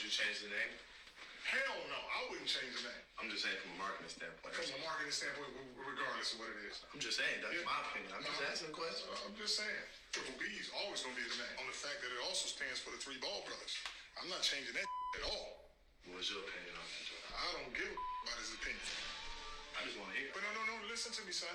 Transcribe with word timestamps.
Would 0.00 0.08
you 0.08 0.16
change 0.16 0.40
the 0.40 0.48
name? 0.48 0.72
Hell 1.44 1.76
no, 1.92 2.00
I 2.08 2.24
wouldn't 2.32 2.48
change 2.48 2.72
the 2.72 2.88
name. 2.88 3.04
I'm 3.20 3.28
just 3.28 3.44
saying 3.44 3.60
from 3.60 3.76
a 3.76 3.84
marketing 3.84 4.08
standpoint. 4.08 4.48
From 4.56 4.80
a 4.80 4.80
marketing 4.80 5.12
standpoint, 5.12 5.52
regardless 5.76 6.32
of 6.32 6.40
what 6.40 6.48
it 6.56 6.72
is. 6.72 6.80
I'm 6.88 7.04
just 7.04 7.20
saying, 7.20 7.44
that's 7.44 7.52
Yeah. 7.52 7.68
my 7.68 7.84
opinion. 7.84 8.08
I'm 8.16 8.24
just 8.24 8.40
No, 8.40 8.48
asking 8.48 8.72
a 8.72 8.76
question. 8.80 9.04
uh, 9.12 9.28
I'm 9.28 9.36
just 9.36 9.60
saying. 9.60 9.84
Triple 10.16 10.40
B 10.40 10.48
is 10.56 10.72
always 10.72 11.04
going 11.04 11.12
to 11.12 11.20
be 11.20 11.28
the 11.28 11.36
name. 11.36 11.52
On 11.60 11.68
the 11.68 11.76
fact 11.76 12.00
that 12.00 12.08
it 12.16 12.20
also 12.24 12.48
stands 12.48 12.80
for 12.80 12.96
the 12.96 13.00
three 13.04 13.20
ball 13.20 13.44
brothers. 13.44 13.76
I'm 14.16 14.32
not 14.32 14.40
changing 14.40 14.72
that 14.72 14.88
at 15.20 15.24
all. 15.28 15.68
What's 16.08 16.32
your 16.32 16.48
opinion 16.48 16.80
on 16.80 16.86
that, 16.96 17.04
Joe? 17.04 17.20
I 17.36 17.44
don't 17.60 17.72
give 17.76 17.92
a 17.92 18.00
about 18.24 18.40
his 18.40 18.56
opinion. 18.56 18.88
I 19.76 19.84
just 19.84 20.00
want 20.00 20.08
to 20.12 20.16
hear. 20.16 20.32
But 20.32 20.48
no, 20.48 20.50
no, 20.56 20.64
no, 20.64 20.76
listen 20.88 21.12
to 21.12 21.20
me, 21.28 21.36
son. 21.36 21.52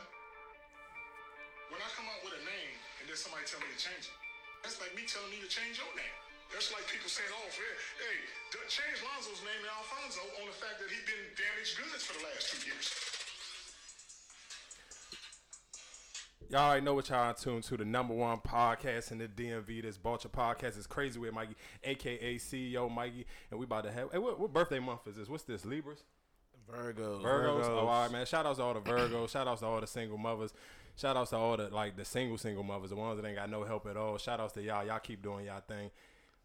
When 1.73 1.81
I 1.81 1.89
come 1.97 2.05
out 2.13 2.21
with 2.21 2.37
a 2.37 2.45
name 2.45 2.77
and 3.01 3.09
then 3.09 3.17
somebody 3.17 3.49
tell 3.49 3.57
me 3.65 3.73
to 3.73 3.79
change 3.81 4.05
it, 4.05 4.13
that's 4.61 4.77
like 4.77 4.93
me 4.93 5.09
telling 5.09 5.33
me 5.33 5.41
to 5.41 5.49
change 5.49 5.81
your 5.81 5.89
name. 5.97 6.13
That's 6.53 6.71
like 6.73 6.87
people 6.87 7.09
saying, 7.09 7.29
oh, 7.33 7.49
hey, 7.51 7.73
hey, 7.99 8.17
change 8.67 9.01
Lonzo's 9.03 9.41
name 9.43 9.61
to 9.63 9.71
Alfonso 9.71 10.21
on 10.41 10.47
the 10.47 10.55
fact 10.55 10.79
that 10.79 10.89
he's 10.89 11.05
been 11.05 11.25
damaged 11.37 11.77
goods 11.77 12.03
for 12.03 12.17
the 12.17 12.23
last 12.25 12.51
two 12.51 12.65
years. 12.65 12.91
Y'all 16.49 16.69
already 16.69 16.85
know 16.85 16.93
what 16.93 17.09
y'all 17.09 17.29
are 17.29 17.33
tuned 17.33 17.63
to 17.63 17.75
the 17.75 17.85
number 17.85 18.13
one 18.13 18.37
podcast 18.37 19.11
in 19.11 19.17
the 19.17 19.27
DMV. 19.27 19.81
This 19.81 19.97
Vulture 19.97 20.29
podcast 20.29 20.77
is 20.77 20.85
crazy 20.85 21.19
with 21.19 21.33
Mikey, 21.33 21.55
aka 21.83 22.35
CEO 22.35 22.89
Mikey, 22.93 23.25
and 23.49 23.59
we 23.59 23.65
about 23.65 23.83
to 23.85 23.91
have. 23.91 24.11
Hey, 24.11 24.19
what, 24.19 24.39
what 24.39 24.53
birthday 24.53 24.79
month 24.79 25.07
is 25.07 25.15
this? 25.15 25.27
What's 25.27 25.43
this? 25.43 25.65
Libras. 25.65 26.03
Virgos. 26.71 27.23
Virgos. 27.23 27.65
Oh, 27.65 27.87
all 27.87 28.03
right, 28.03 28.11
man. 28.11 28.25
Shout 28.25 28.45
outs 28.45 28.59
to 28.59 28.63
all 28.63 28.73
the 28.73 28.79
Virgos. 28.79 29.29
Shout 29.29 29.47
outs 29.47 29.61
to 29.61 29.67
all 29.67 29.81
the 29.81 29.87
single 29.87 30.17
mothers. 30.17 30.53
Shout 30.95 31.17
outs 31.17 31.31
to 31.31 31.37
all 31.37 31.57
the 31.57 31.69
like 31.69 31.97
the 31.97 32.05
single 32.05 32.37
single 32.37 32.63
mothers, 32.63 32.91
the 32.91 32.95
ones 32.95 33.19
that 33.19 33.27
ain't 33.27 33.37
got 33.37 33.49
no 33.49 33.63
help 33.63 33.87
at 33.87 33.97
all. 33.97 34.17
Shout 34.17 34.39
outs 34.39 34.53
to 34.53 34.61
y'all. 34.61 34.85
Y'all 34.85 34.99
keep 34.99 35.21
doing 35.21 35.45
y'all 35.45 35.61
thing. 35.67 35.89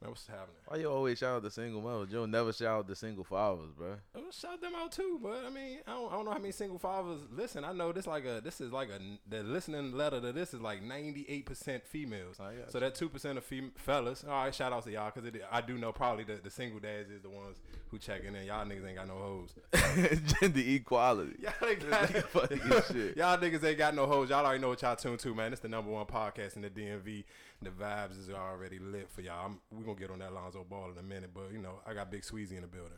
Man, 0.00 0.12
what's 0.12 0.26
happening? 0.26 0.56
Why 0.66 0.78
you 0.78 0.90
always 0.90 1.18
shout 1.18 1.36
out 1.36 1.42
the 1.42 1.50
single 1.50 1.82
mothers? 1.82 2.08
You'll 2.10 2.26
never 2.26 2.54
shout 2.54 2.78
out 2.78 2.88
the 2.88 2.96
single 2.96 3.22
fathers, 3.22 3.70
bro. 3.76 3.96
Gonna 4.14 4.32
shout 4.32 4.58
them 4.62 4.72
out 4.74 4.92
too, 4.92 5.20
but 5.22 5.44
I 5.46 5.50
mean, 5.50 5.80
I 5.86 5.92
don't, 5.92 6.10
I 6.10 6.16
don't 6.16 6.24
know 6.24 6.30
how 6.30 6.38
many 6.38 6.52
single 6.52 6.78
fathers 6.78 7.20
listen. 7.30 7.66
I 7.66 7.72
know 7.72 7.92
this 7.92 8.06
like 8.06 8.24
a 8.24 8.40
this 8.42 8.62
is 8.62 8.72
like 8.72 8.88
a 8.88 8.98
the 9.28 9.42
listening 9.42 9.92
letter 9.92 10.18
to 10.18 10.32
this 10.32 10.54
is 10.54 10.60
like 10.62 10.82
98 10.82 11.44
percent 11.44 11.86
females. 11.86 12.40
So 12.68 12.80
that 12.80 12.94
two 12.94 13.10
percent 13.10 13.36
of 13.36 13.44
fem- 13.44 13.72
fellas. 13.76 14.24
All 14.24 14.44
right, 14.44 14.54
shout 14.54 14.72
outs 14.72 14.86
to 14.86 14.92
y'all 14.92 15.12
because 15.14 15.30
I 15.52 15.60
do 15.60 15.76
know 15.76 15.92
probably 15.92 16.24
the, 16.24 16.40
the 16.42 16.50
single 16.50 16.80
dads 16.80 17.10
is 17.10 17.20
the 17.20 17.28
ones 17.28 17.58
who 17.90 17.98
checking 17.98 18.34
in. 18.34 18.46
Y'all 18.46 18.64
niggas 18.64 18.86
ain't 18.86 18.96
got 18.96 19.08
no 19.08 19.14
hoes. 19.14 19.54
Gender 20.40 20.60
equality. 20.64 21.36
Y'all, 21.42 21.68
ain't 21.68 21.90
got, 21.90 22.10
y'all 23.16 23.38
niggas 23.38 23.64
ain't 23.64 23.78
got 23.78 23.94
no 23.94 24.06
hoes. 24.06 24.30
Y'all 24.30 24.46
already 24.46 24.62
know 24.62 24.68
what 24.68 24.80
y'all 24.80 24.96
tuned 24.96 25.18
to, 25.18 25.34
man. 25.34 25.52
It's 25.52 25.60
the 25.60 25.68
number 25.68 25.90
one 25.90 26.06
podcast 26.06 26.56
in 26.56 26.62
the 26.62 26.70
DMV. 26.70 27.24
The 27.62 27.70
vibes 27.70 28.18
is 28.18 28.30
already 28.30 28.78
lit 28.78 29.10
for 29.10 29.20
y'all. 29.20 29.44
I'm, 29.46 29.60
we 29.70 29.84
gonna 29.84 29.98
get 29.98 30.10
on 30.10 30.18
that 30.20 30.32
Lonzo 30.32 30.64
Ball 30.68 30.92
in 30.92 30.98
a 30.98 31.02
minute, 31.02 31.30
but 31.34 31.52
you 31.52 31.58
know 31.58 31.80
I 31.86 31.92
got 31.92 32.10
Big 32.10 32.22
Sweezy 32.22 32.52
in 32.56 32.62
the 32.62 32.66
building. 32.66 32.92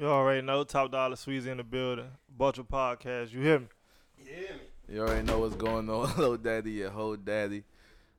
You 0.00 0.06
already 0.06 0.40
know 0.42 0.62
Top 0.62 0.92
Dollar 0.92 1.16
Sweezy 1.16 1.48
in 1.48 1.56
the 1.56 1.64
building. 1.64 2.06
Butcher 2.28 2.62
Podcast. 2.62 3.32
You 3.32 3.40
hear 3.40 3.58
me? 3.60 3.66
Yeah, 4.24 4.32
me. 4.54 4.94
You 4.94 5.00
already 5.00 5.24
know 5.26 5.40
what's 5.40 5.56
going 5.56 5.90
on, 5.90 6.08
little 6.16 6.36
daddy, 6.36 6.70
your 6.72 6.90
whole 6.90 7.16
daddy. 7.16 7.64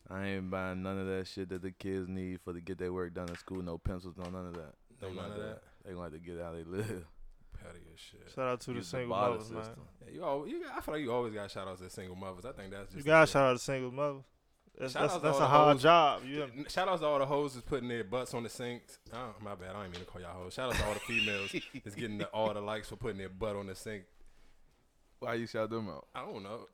I 0.09 0.25
ain't 0.27 0.49
buying 0.51 0.83
none 0.83 0.99
of 0.99 1.07
that 1.07 1.27
shit 1.27 1.47
that 1.49 1.61
the 1.61 1.71
kids 1.71 2.07
need 2.09 2.41
for 2.41 2.51
to 2.53 2.59
get 2.59 2.77
their 2.77 2.91
work 2.91 3.13
done 3.13 3.29
at 3.29 3.39
school. 3.39 3.61
No 3.61 3.77
pencils, 3.77 4.15
no 4.17 4.25
none 4.29 4.47
of 4.47 4.53
that. 4.55 4.73
No 5.01 5.07
They 5.09 5.15
none 5.15 5.15
gonna 5.15 5.27
of 5.27 5.31
have 5.33 5.41
that? 5.49 5.61
to- 5.61 5.87
They 5.87 5.91
gonna 5.93 6.03
have 6.03 6.11
to 6.13 6.19
get 6.19 6.41
how 6.41 6.51
they 6.51 6.63
live. 6.65 7.05
Petty 7.63 7.79
as 7.93 7.99
shit. 8.01 8.31
Shout 8.35 8.47
out 8.49 8.59
to 8.61 8.71
the 8.71 8.75
Use 8.77 8.91
the 8.91 8.97
single 8.97 9.15
barter 9.15 9.35
mothers, 9.37 9.51
man. 9.51 9.65
Yeah, 10.05 10.13
you 10.13 10.23
all, 10.25 10.45
you 10.47 10.61
I 10.75 10.81
feel 10.81 10.93
like 10.95 11.03
you 11.03 11.13
always 11.13 11.33
got 11.33 11.49
shout 11.49 11.67
outs 11.69 11.79
to 11.81 11.89
single 11.89 12.17
mothers. 12.17 12.43
I 12.45 12.51
think 12.51 12.71
that's 12.71 12.87
just 12.91 12.97
You 12.97 13.03
gotta 13.03 13.27
shout 13.31 13.49
out 13.49 13.53
to 13.53 13.59
single 13.63 13.91
mothers. 13.91 14.23
That's, 14.79 14.93
Shout 14.93 15.09
that's, 15.09 15.23
that's 15.23 15.39
a 15.39 15.47
hard 15.47 15.73
hoes. 15.73 15.83
job. 15.83 16.21
You? 16.27 16.47
Shout 16.67 16.89
outs 16.89 17.01
to 17.01 17.07
all 17.07 17.19
the 17.19 17.25
hoes 17.25 17.53
that's 17.53 17.65
putting 17.65 17.87
their 17.87 18.03
butts 18.03 18.33
on 18.33 18.43
the 18.43 18.49
sinks. 18.49 18.99
Oh, 19.13 19.33
my 19.41 19.55
bad. 19.55 19.69
I 19.69 19.83
don't 19.83 19.91
mean 19.91 20.01
to 20.01 20.05
call 20.05 20.21
y'all 20.21 20.33
hoes. 20.43 20.53
Shout 20.53 20.69
out 20.69 20.75
to 20.75 20.85
all 20.85 20.93
the 20.93 20.99
females 20.99 21.55
that's 21.83 21.95
getting 21.95 22.17
the, 22.17 22.25
all 22.27 22.53
the 22.53 22.59
likes 22.61 22.89
for 22.89 22.97
putting 22.97 23.17
their 23.17 23.29
butt 23.29 23.55
on 23.55 23.67
the 23.67 23.75
sink. 23.75 24.03
Why 25.19 25.35
you 25.35 25.47
shout 25.47 25.69
them 25.69 25.89
out? 25.89 26.05
I 26.13 26.21
don't 26.25 26.43
know. 26.43 26.67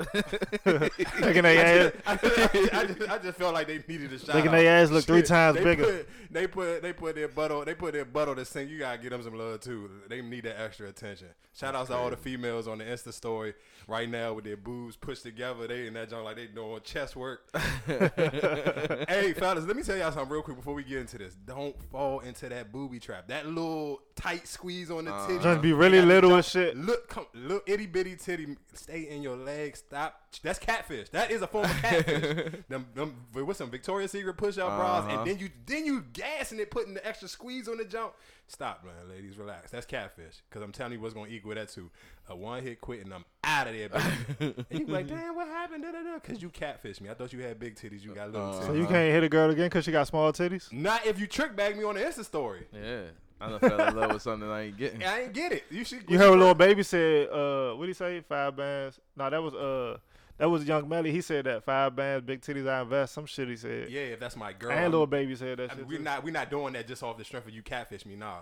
Making 1.21 1.43
their 1.43 1.85
ass, 1.87 1.93
I, 2.05 2.15
just, 2.15 2.73
I, 2.73 2.85
just, 2.85 3.09
I 3.11 3.17
just 3.19 3.37
felt 3.37 3.53
like 3.53 3.67
they 3.67 3.81
needed 3.87 4.11
a 4.11 4.19
shout 4.19 4.35
making 4.35 4.49
out. 4.49 4.53
their 4.53 4.81
ass 4.83 4.89
look 4.89 5.05
three 5.05 5.19
Shit, 5.19 5.27
times 5.27 5.57
they 5.57 5.63
bigger. 5.63 5.83
Put, 5.83 6.07
they 6.31 6.47
put 6.47 6.81
they 6.81 6.93
put 6.93 7.15
their 7.15 7.27
butt 7.27 7.51
on 7.51 7.65
they 7.65 7.75
put 7.75 7.93
their 7.93 8.03
butt 8.05 8.27
on 8.29 8.37
the 8.37 8.45
sink. 8.45 8.69
You 8.71 8.79
gotta 8.79 8.97
give 8.97 9.11
them 9.11 9.21
some 9.23 9.35
love 9.35 9.59
too. 9.61 9.89
They 10.09 10.21
need 10.21 10.43
that 10.45 10.59
extra 10.59 10.89
attention. 10.89 11.27
Shout 11.53 11.75
outs 11.75 11.89
to 11.89 11.95
all 11.95 12.09
the 12.09 12.17
females 12.17 12.67
on 12.67 12.77
the 12.79 12.83
Insta 12.85 13.13
story 13.13 13.53
right 13.87 14.09
now 14.09 14.33
with 14.33 14.45
their 14.45 14.57
boobs 14.57 14.95
pushed 14.95 15.23
together. 15.23 15.67
They 15.67 15.87
in 15.87 15.93
that 15.93 16.09
joint 16.09 16.23
like 16.25 16.37
they 16.37 16.47
doing 16.47 16.79
chest 16.83 17.15
work. 17.15 17.41
hey 17.55 19.33
fellas, 19.33 19.65
let 19.65 19.75
me 19.75 19.83
tell 19.83 19.97
y'all 19.97 20.11
something 20.11 20.31
real 20.31 20.41
quick 20.41 20.57
before 20.57 20.73
we 20.73 20.83
get 20.83 20.99
into 20.99 21.17
this. 21.17 21.35
Don't 21.35 21.75
fall 21.91 22.19
into 22.21 22.49
that 22.49 22.71
booby 22.71 22.99
trap. 22.99 23.27
That 23.27 23.45
little 23.47 23.99
tight 24.15 24.47
squeeze 24.47 24.89
on 24.89 25.05
the 25.05 25.11
Uh-huh. 25.13 25.27
titty. 25.27 25.43
Just 25.43 25.61
be 25.61 25.73
really 25.73 26.01
little 26.01 26.33
and 26.35 26.45
shit. 26.45 26.77
Look, 26.77 27.09
come, 27.09 27.25
little 27.33 27.61
itty 27.67 27.85
bitty 27.85 28.15
titty, 28.15 28.30
stay 28.73 29.07
in 29.09 29.21
your 29.23 29.35
leg. 29.35 29.75
Stop. 29.75 30.19
That's 30.43 30.59
catfish. 30.59 31.09
That 31.09 31.31
is 31.31 31.41
a 31.41 31.47
form 31.47 31.65
of 31.65 31.71
catfish. 31.81 32.53
them, 32.69 32.85
them, 32.93 33.15
with 33.33 33.57
some 33.57 33.69
Victoria's 33.69 34.11
Secret 34.11 34.35
push 34.37 34.57
up 34.57 34.67
bras, 34.77 35.05
Uh-huh. 35.05 35.19
and 35.19 35.27
then 35.29 35.39
you, 35.39 35.49
then 35.65 35.85
you 35.85 36.03
gassing 36.13 36.59
it, 36.59 36.71
putting 36.71 36.93
the 36.93 37.05
extra 37.05 37.27
squeeze 37.27 37.67
on 37.67 37.77
the 37.77 37.85
jump. 37.85 38.13
Stop, 38.47 38.83
man, 38.83 39.09
ladies, 39.09 39.37
relax. 39.37 39.71
That's 39.71 39.85
catfish. 39.85 40.35
Cause 40.49 40.61
I'm 40.61 40.71
telling 40.73 40.93
you 40.93 40.99
what's 40.99 41.13
gonna 41.13 41.29
equal 41.29 41.55
that 41.55 41.69
too. 41.69 41.89
A 42.29 42.35
one 42.35 42.61
hit 42.63 42.81
quit, 42.81 43.03
and 43.05 43.13
I'm 43.13 43.23
out 43.43 43.67
of 43.67 43.73
there, 43.73 43.89
baby. 43.89 44.65
and 44.69 44.79
you 44.79 44.85
be 44.85 44.91
like, 44.91 45.07
damn, 45.09 45.35
what 45.35 45.47
happened? 45.47 45.83
Da, 45.83 45.91
da, 45.91 46.03
da. 46.03 46.19
Cause 46.19 46.41
you 46.41 46.49
catfish 46.49 46.99
me. 46.99 47.09
I 47.09 47.13
thought 47.13 47.31
you 47.31 47.41
had 47.41 47.59
big 47.59 47.75
titties. 47.75 48.03
You 48.03 48.13
got 48.13 48.31
little 48.31 48.49
Uh-huh. 48.49 48.59
titties. 48.63 48.65
So 48.67 48.73
you 48.73 48.87
can't 48.87 49.13
hit 49.13 49.23
a 49.23 49.29
girl 49.29 49.49
again 49.49 49.67
because 49.67 49.85
she 49.85 49.91
got 49.91 50.07
small 50.07 50.31
titties? 50.33 50.71
Not 50.73 51.05
if 51.05 51.17
you 51.19 51.27
trick 51.27 51.55
bag 51.55 51.77
me 51.77 51.83
on 51.85 51.95
the 51.95 52.01
Insta 52.01 52.25
story. 52.25 52.67
Yeah, 52.73 53.03
I 53.41 53.49
done 53.49 53.59
fell 53.59 53.87
in 53.87 53.95
love 53.95 54.13
with 54.13 54.21
something 54.21 54.49
I 54.49 54.61
ain't 54.63 54.77
getting. 54.77 55.03
I 55.03 55.21
ain't 55.23 55.33
get 55.33 55.51
it. 55.51 55.63
You 55.71 55.83
should. 55.83 56.03
You 56.09 56.17
heard 56.17 56.31
little 56.37 56.53
baby 56.53 56.83
said, 56.83 57.29
uh, 57.29 57.71
what 57.73 57.85
did 57.85 57.89
he 57.89 57.93
say? 57.93 58.21
Five 58.21 58.55
bands. 58.55 58.99
No, 59.15 59.29
that 59.29 59.41
was 59.41 59.53
uh, 59.53 59.97
that 60.37 60.49
was 60.49 60.63
Young 60.65 60.87
Melly. 60.87 61.11
He 61.11 61.21
said 61.21 61.45
that 61.45 61.63
five 61.63 61.95
bands, 61.95 62.25
big 62.25 62.41
titties, 62.41 62.69
I 62.69 62.81
invest. 62.81 63.13
Some 63.13 63.25
shit 63.25 63.47
he 63.47 63.55
said. 63.55 63.89
Yeah, 63.89 64.01
if 64.01 64.19
that's 64.19 64.35
my 64.35 64.53
girl. 64.53 64.71
and 64.71 64.91
little 64.91 65.07
baby 65.07 65.35
said 65.35 65.57
that 65.59 65.71
I 65.71 65.73
shit. 65.73 65.77
mean, 65.79 65.87
we're 65.87 65.97
too. 65.97 66.03
not 66.03 66.23
we're 66.23 66.33
not 66.33 66.49
doing 66.49 66.73
that 66.73 66.87
just 66.87 67.01
off 67.03 67.17
the 67.17 67.23
strength 67.25 67.47
of 67.47 67.53
you 67.53 67.61
catfish 67.61 68.05
me. 68.05 68.15
Nah, 68.15 68.37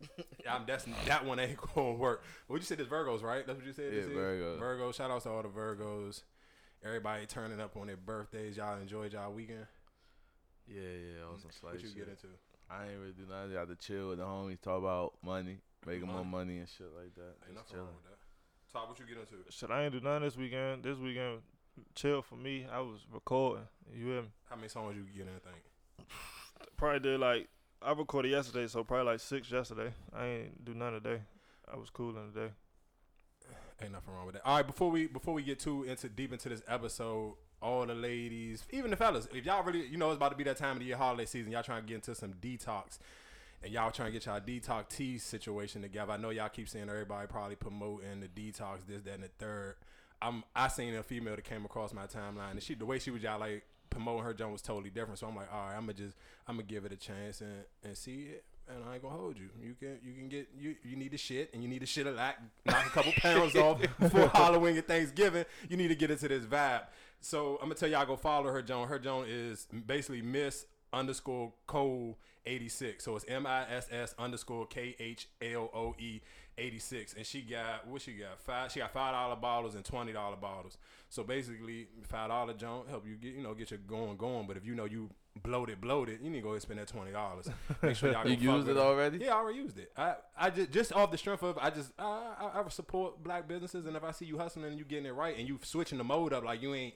I'm, 0.50 0.64
that's 0.66 0.86
that 1.06 1.24
one 1.24 1.38
ain't 1.38 1.58
gonna 1.74 1.92
work. 1.92 2.22
What 2.46 2.56
you 2.56 2.62
said 2.62 2.80
is 2.80 2.86
Virgos, 2.86 3.22
right? 3.22 3.46
That's 3.46 3.58
what 3.58 3.66
you 3.66 3.72
said. 3.72 3.92
Yeah, 3.92 4.00
this 4.00 4.06
is? 4.06 4.12
Virgos. 4.16 4.58
Virgos. 4.58 4.94
Shout 4.94 5.10
outs 5.10 5.24
to 5.24 5.30
all 5.30 5.42
the 5.42 5.48
Virgos. 5.48 6.22
Everybody 6.84 7.26
turning 7.26 7.60
up 7.60 7.76
on 7.76 7.88
their 7.88 7.96
birthdays. 7.98 8.56
Y'all 8.56 8.78
enjoyed 8.80 9.12
y'all 9.12 9.32
weekend. 9.32 9.66
Yeah, 10.66 10.80
yeah, 10.80 11.24
on 11.32 11.38
some 11.40 11.50
slight 11.50 11.74
What 11.74 11.82
you 11.82 11.88
shit. 11.88 11.96
get 11.96 12.08
into? 12.08 12.28
I 12.70 12.84
ain't 12.88 13.00
really 13.00 13.12
do 13.12 13.26
nothing. 13.28 13.56
I 13.56 13.60
had 13.60 13.68
to 13.68 13.76
chill 13.76 14.10
with 14.10 14.18
the 14.18 14.24
homies, 14.24 14.60
talk 14.60 14.78
about 14.78 15.14
money, 15.24 15.58
making 15.86 16.06
more 16.06 16.24
Money. 16.24 16.30
money 16.54 16.58
and 16.58 16.68
shit 16.68 16.86
like 16.96 17.14
that. 17.16 17.34
Ain't 17.48 17.56
Just 17.58 17.72
nothing 17.72 17.78
wrong 17.78 17.94
with 17.96 18.04
that. 18.10 18.18
Top, 18.72 18.88
what 18.88 18.98
you 19.00 19.06
get 19.06 19.18
into? 19.18 19.34
Shit, 19.50 19.70
I 19.70 19.84
ain't 19.84 19.92
do 19.92 20.00
nothing 20.00 20.22
this 20.22 20.36
weekend. 20.36 20.84
This 20.84 20.96
weekend, 20.98 21.40
chill 21.96 22.22
for 22.22 22.36
me. 22.36 22.66
I 22.70 22.78
was 22.80 23.00
recording. 23.12 23.64
You 23.92 24.06
hear 24.06 24.22
me? 24.22 24.28
How 24.48 24.54
many 24.56 24.68
songs 24.68 24.96
you 24.96 25.02
get 25.12 25.26
in? 25.26 25.34
I 25.34 25.50
think. 25.50 26.08
Probably 26.76 27.00
did 27.00 27.18
like 27.20 27.48
I 27.82 27.92
recorded 27.92 28.30
yesterday, 28.30 28.66
so 28.68 28.84
probably 28.84 29.12
like 29.12 29.20
six 29.20 29.50
yesterday. 29.50 29.92
I 30.14 30.26
ain't 30.26 30.64
do 30.64 30.74
none 30.74 30.92
today. 30.92 31.22
I 31.72 31.76
was 31.76 31.90
cooling 31.90 32.32
today. 32.32 32.52
Ain't 33.82 33.92
nothing 33.92 34.12
wrong 34.14 34.26
with 34.26 34.34
that. 34.34 34.44
All 34.44 34.56
right, 34.56 34.66
before 34.66 34.90
we 34.90 35.06
before 35.06 35.34
we 35.34 35.42
get 35.42 35.58
too 35.58 35.84
into 35.84 36.08
deep 36.08 36.32
into 36.32 36.48
this 36.50 36.62
episode, 36.68 37.34
all 37.62 37.86
the 37.86 37.94
ladies, 37.94 38.64
even 38.70 38.90
the 38.90 38.96
fellas, 38.96 39.28
if 39.34 39.44
y'all 39.44 39.62
really, 39.62 39.86
you 39.86 39.96
know, 39.98 40.10
it's 40.10 40.16
about 40.16 40.30
to 40.30 40.36
be 40.36 40.44
that 40.44 40.56
time 40.56 40.72
of 40.72 40.78
the 40.80 40.86
year, 40.86 40.96
holiday 40.96 41.26
season. 41.26 41.52
Y'all 41.52 41.62
trying 41.62 41.82
to 41.82 41.88
get 41.88 41.96
into 41.96 42.14
some 42.14 42.32
detox, 42.34 42.98
and 43.62 43.72
y'all 43.72 43.90
trying 43.90 44.08
to 44.08 44.12
get 44.12 44.26
y'all 44.26 44.40
detox 44.40 44.88
tea 44.88 45.18
situation 45.18 45.82
together. 45.82 46.12
I 46.12 46.16
know 46.16 46.30
y'all 46.30 46.48
keep 46.48 46.68
saying 46.68 46.88
everybody 46.88 47.26
probably 47.26 47.56
promoting 47.56 48.20
the 48.20 48.28
detox, 48.28 48.86
this, 48.86 49.02
that, 49.02 49.14
and 49.14 49.24
the 49.24 49.30
third. 49.38 49.76
I'm 50.22 50.44
I 50.54 50.68
seen 50.68 50.94
a 50.94 51.02
female 51.02 51.36
that 51.36 51.44
came 51.44 51.64
across 51.64 51.92
my 51.92 52.06
timeline, 52.06 52.52
and 52.52 52.62
she 52.62 52.74
the 52.74 52.86
way 52.86 52.98
she 52.98 53.10
was 53.10 53.22
y'all 53.22 53.40
like 53.40 53.64
promoting 53.90 54.24
her 54.24 54.32
jump 54.32 54.52
was 54.52 54.62
totally 54.62 54.90
different. 54.90 55.18
So 55.18 55.26
I'm 55.26 55.36
like, 55.36 55.52
all 55.52 55.66
right, 55.66 55.74
I'm 55.74 55.82
gonna 55.82 55.94
just 55.94 56.16
I'm 56.46 56.56
gonna 56.56 56.66
give 56.66 56.84
it 56.84 56.92
a 56.92 56.96
chance 56.96 57.40
and 57.40 57.64
and 57.84 57.96
see 57.96 58.28
it. 58.32 58.44
And 58.68 58.84
I 58.88 58.94
ain't 58.94 59.02
gonna 59.02 59.16
hold 59.16 59.36
you. 59.36 59.48
You 59.60 59.74
can 59.74 59.98
you 60.02 60.14
can 60.14 60.28
get 60.28 60.48
you 60.58 60.76
you 60.84 60.96
need 60.96 61.10
to 61.10 61.18
shit 61.18 61.50
and 61.52 61.62
you 61.62 61.68
need 61.68 61.80
to 61.80 61.86
shit 61.86 62.06
a 62.06 62.12
lot, 62.12 62.36
knock 62.64 62.86
a 62.86 62.90
couple 62.90 63.12
pounds 63.16 63.56
off 63.56 63.80
before 64.00 64.28
Halloween 64.28 64.76
and 64.76 64.86
Thanksgiving. 64.86 65.44
You 65.68 65.76
need 65.76 65.88
to 65.88 65.96
get 65.96 66.10
into 66.10 66.28
this 66.28 66.44
vibe. 66.44 66.82
So 67.20 67.54
I'm 67.56 67.68
gonna 67.68 67.74
tell 67.74 67.88
y'all 67.88 68.06
go 68.06 68.16
follow 68.16 68.50
her 68.50 68.62
Joan. 68.62 68.88
Her 68.88 68.98
Joan 68.98 69.26
is 69.28 69.68
basically 69.86 70.22
Miss 70.22 70.66
underscore 70.92 71.52
Cole 71.66 72.18
86. 72.46 73.04
So 73.04 73.16
it's 73.16 73.24
M 73.28 73.46
I 73.46 73.68
S 73.70 73.88
S 73.90 74.14
underscore 74.18 74.66
K 74.66 74.96
H 74.98 75.28
L 75.42 75.70
O 75.74 75.94
E 75.98 76.20
86. 76.58 77.14
And 77.14 77.26
she 77.26 77.42
got 77.42 77.86
what 77.86 78.02
she 78.02 78.12
got? 78.12 78.40
Five 78.40 78.72
she 78.72 78.80
got 78.80 78.92
five 78.92 79.12
dollar 79.12 79.36
bottles 79.36 79.74
and 79.74 79.84
twenty 79.84 80.12
dollar 80.12 80.36
bottles. 80.36 80.78
So 81.08 81.22
basically 81.22 81.88
five 82.04 82.28
dollar 82.28 82.54
Joan 82.54 82.84
help 82.88 83.06
you 83.06 83.16
get 83.16 83.34
you 83.34 83.42
know 83.42 83.54
get 83.54 83.70
your 83.70 83.80
going 83.80 84.16
going. 84.16 84.46
But 84.46 84.56
if 84.56 84.64
you 84.64 84.74
know 84.74 84.86
you 84.86 85.10
bloated 85.36 85.80
bloated, 85.80 86.20
you 86.22 86.30
need 86.30 86.38
to 86.38 86.42
go 86.42 86.52
and 86.52 86.62
spend 86.62 86.80
that 86.80 86.88
twenty 86.88 87.12
dollars. 87.12 87.48
Make 87.82 87.96
sure 87.96 88.12
y'all 88.12 88.26
You 88.28 88.52
used 88.52 88.68
it 88.68 88.76
already? 88.76 89.18
Yeah, 89.18 89.34
I 89.34 89.36
already 89.36 89.58
used 89.58 89.78
it. 89.78 89.92
I, 89.96 90.14
I 90.36 90.50
just 90.50 90.70
just 90.70 90.92
off 90.92 91.10
the 91.10 91.18
strength 91.18 91.42
of 91.42 91.58
I 91.58 91.70
just 91.70 91.92
I, 91.98 92.04
I, 92.54 92.60
I 92.60 92.68
support 92.68 93.22
black 93.22 93.48
businesses, 93.48 93.86
and 93.86 93.96
if 93.96 94.04
I 94.04 94.10
see 94.10 94.24
you 94.24 94.38
hustling 94.38 94.66
and 94.66 94.78
you 94.78 94.84
getting 94.84 95.06
it 95.06 95.14
right, 95.14 95.36
and 95.38 95.48
you 95.48 95.58
switching 95.62 95.98
the 95.98 96.04
mode 96.04 96.32
up, 96.32 96.44
like 96.44 96.62
you 96.62 96.74
ain't 96.74 96.94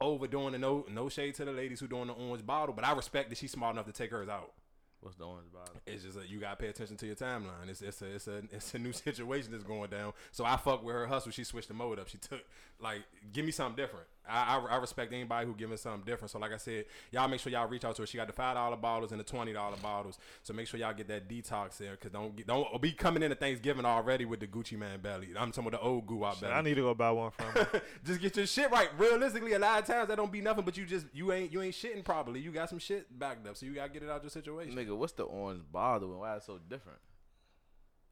overdoing 0.00 0.52
the 0.52 0.58
no 0.58 0.84
no 0.90 1.08
shade 1.08 1.34
to 1.36 1.44
the 1.44 1.52
ladies 1.52 1.80
who 1.80 1.88
doing 1.88 2.08
the 2.08 2.14
orange 2.14 2.44
bottle, 2.44 2.74
but 2.74 2.84
I 2.84 2.92
respect 2.92 3.30
that 3.30 3.38
she's 3.38 3.52
smart 3.52 3.74
enough 3.74 3.86
to 3.86 3.92
take 3.92 4.10
hers 4.10 4.28
out. 4.28 4.52
What's 5.00 5.16
the 5.16 5.24
orange 5.24 5.52
bottle? 5.52 5.74
It's 5.84 6.04
just 6.04 6.16
that 6.16 6.30
you 6.30 6.38
gotta 6.38 6.56
pay 6.56 6.68
attention 6.68 6.96
to 6.98 7.06
your 7.06 7.16
timeline. 7.16 7.68
It's 7.68 7.82
it's 7.82 8.02
a 8.02 8.14
it's 8.14 8.28
a 8.28 8.42
it's 8.52 8.74
a 8.74 8.78
new 8.78 8.92
situation 8.92 9.50
that's 9.50 9.64
going 9.64 9.90
down. 9.90 10.12
So 10.30 10.44
I 10.44 10.56
fuck 10.56 10.84
with 10.84 10.94
her 10.94 11.06
hustle. 11.06 11.32
She 11.32 11.42
switched 11.42 11.68
the 11.68 11.74
mode 11.74 11.98
up. 11.98 12.08
She 12.08 12.18
took 12.18 12.44
like 12.78 13.02
give 13.32 13.44
me 13.44 13.50
something 13.50 13.76
different. 13.76 14.06
I, 14.28 14.56
I, 14.56 14.74
I 14.74 14.76
respect 14.76 15.12
anybody 15.12 15.46
who 15.46 15.54
giving 15.54 15.76
something 15.76 16.02
different. 16.04 16.30
So 16.30 16.38
like 16.38 16.52
I 16.52 16.56
said, 16.56 16.84
y'all 17.10 17.28
make 17.28 17.40
sure 17.40 17.52
y'all 17.52 17.68
reach 17.68 17.84
out 17.84 17.96
to 17.96 18.02
her. 18.02 18.06
She 18.06 18.16
got 18.16 18.26
the 18.26 18.32
five 18.32 18.54
dollar 18.54 18.76
bottles 18.76 19.12
and 19.12 19.20
the 19.20 19.24
twenty 19.24 19.52
dollar 19.52 19.76
bottles. 19.76 20.18
So 20.42 20.52
make 20.52 20.68
sure 20.68 20.78
y'all 20.78 20.94
get 20.94 21.08
that 21.08 21.28
detox 21.28 21.78
there. 21.78 21.96
Cause 21.96 22.10
don't 22.10 22.36
get, 22.36 22.46
don't 22.46 22.80
be 22.80 22.92
coming 22.92 23.22
into 23.22 23.36
Thanksgiving 23.36 23.84
already 23.84 24.24
with 24.24 24.40
the 24.40 24.46
Gucci 24.46 24.78
Mane 24.78 25.00
belly. 25.00 25.28
I'm 25.36 25.50
talking 25.50 25.68
about 25.68 25.80
the 25.80 25.86
old 25.86 26.06
goo 26.06 26.24
out 26.24 26.40
belly. 26.40 26.52
I 26.52 26.62
need 26.62 26.74
to 26.74 26.82
go 26.82 26.94
buy 26.94 27.10
one 27.10 27.30
from 27.30 27.46
her. 27.46 27.82
just 28.04 28.20
get 28.20 28.36
your 28.36 28.46
shit 28.46 28.70
right. 28.70 28.88
Realistically, 28.98 29.52
a 29.52 29.58
lot 29.58 29.80
of 29.80 29.86
times 29.86 30.08
that 30.08 30.16
don't 30.16 30.32
be 30.32 30.40
nothing, 30.40 30.64
but 30.64 30.76
you 30.76 30.84
just 30.84 31.06
you 31.12 31.32
ain't 31.32 31.52
you 31.52 31.62
ain't 31.62 31.74
shitting 31.74 32.04
properly. 32.04 32.40
You 32.40 32.52
got 32.52 32.68
some 32.68 32.78
shit 32.78 33.18
backed 33.18 33.46
up, 33.46 33.56
so 33.56 33.66
you 33.66 33.74
gotta 33.74 33.90
get 33.90 34.02
it 34.02 34.10
out 34.10 34.18
of 34.18 34.22
your 34.24 34.30
situation. 34.30 34.74
Nigga, 34.74 34.96
what's 34.96 35.12
the 35.12 35.24
orange 35.24 35.62
bottle 35.70 36.10
and 36.12 36.20
why 36.20 36.36
it's 36.36 36.46
so 36.46 36.58
different? 36.68 36.98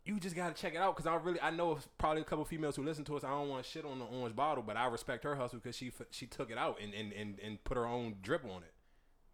You 0.05 0.19
just 0.19 0.35
gotta 0.35 0.55
check 0.55 0.75
it 0.75 0.79
out 0.79 0.97
because 0.97 1.07
I 1.07 1.15
really 1.17 1.41
I 1.41 1.51
know 1.51 1.79
probably 1.99 2.23
a 2.23 2.25
couple 2.25 2.45
females 2.45 2.77
who 2.77 2.83
listen 2.83 3.05
to 3.05 3.17
us. 3.17 3.25
I 3.25 3.31
don't 3.31 3.49
want 3.49 3.65
shit 3.67 3.85
on 3.85 3.99
the 3.99 4.07
orange 4.07 4.35
bottle, 4.35 4.63
but 4.67 4.77
I 4.77 4.87
respect 4.87 5.25
her 5.25 5.35
hustle 5.37 5.59
because 5.59 5.77
she 5.77 5.93
she 6.11 6.27
took 6.27 6.51
it 6.51 6.57
out 6.59 6.79
and, 6.83 6.95
and, 6.95 7.13
and, 7.13 7.39
and 7.45 7.63
put 7.65 7.77
her 7.77 7.87
own 7.87 8.17
drip 8.23 8.45
on 8.45 8.63
it. 8.63 8.73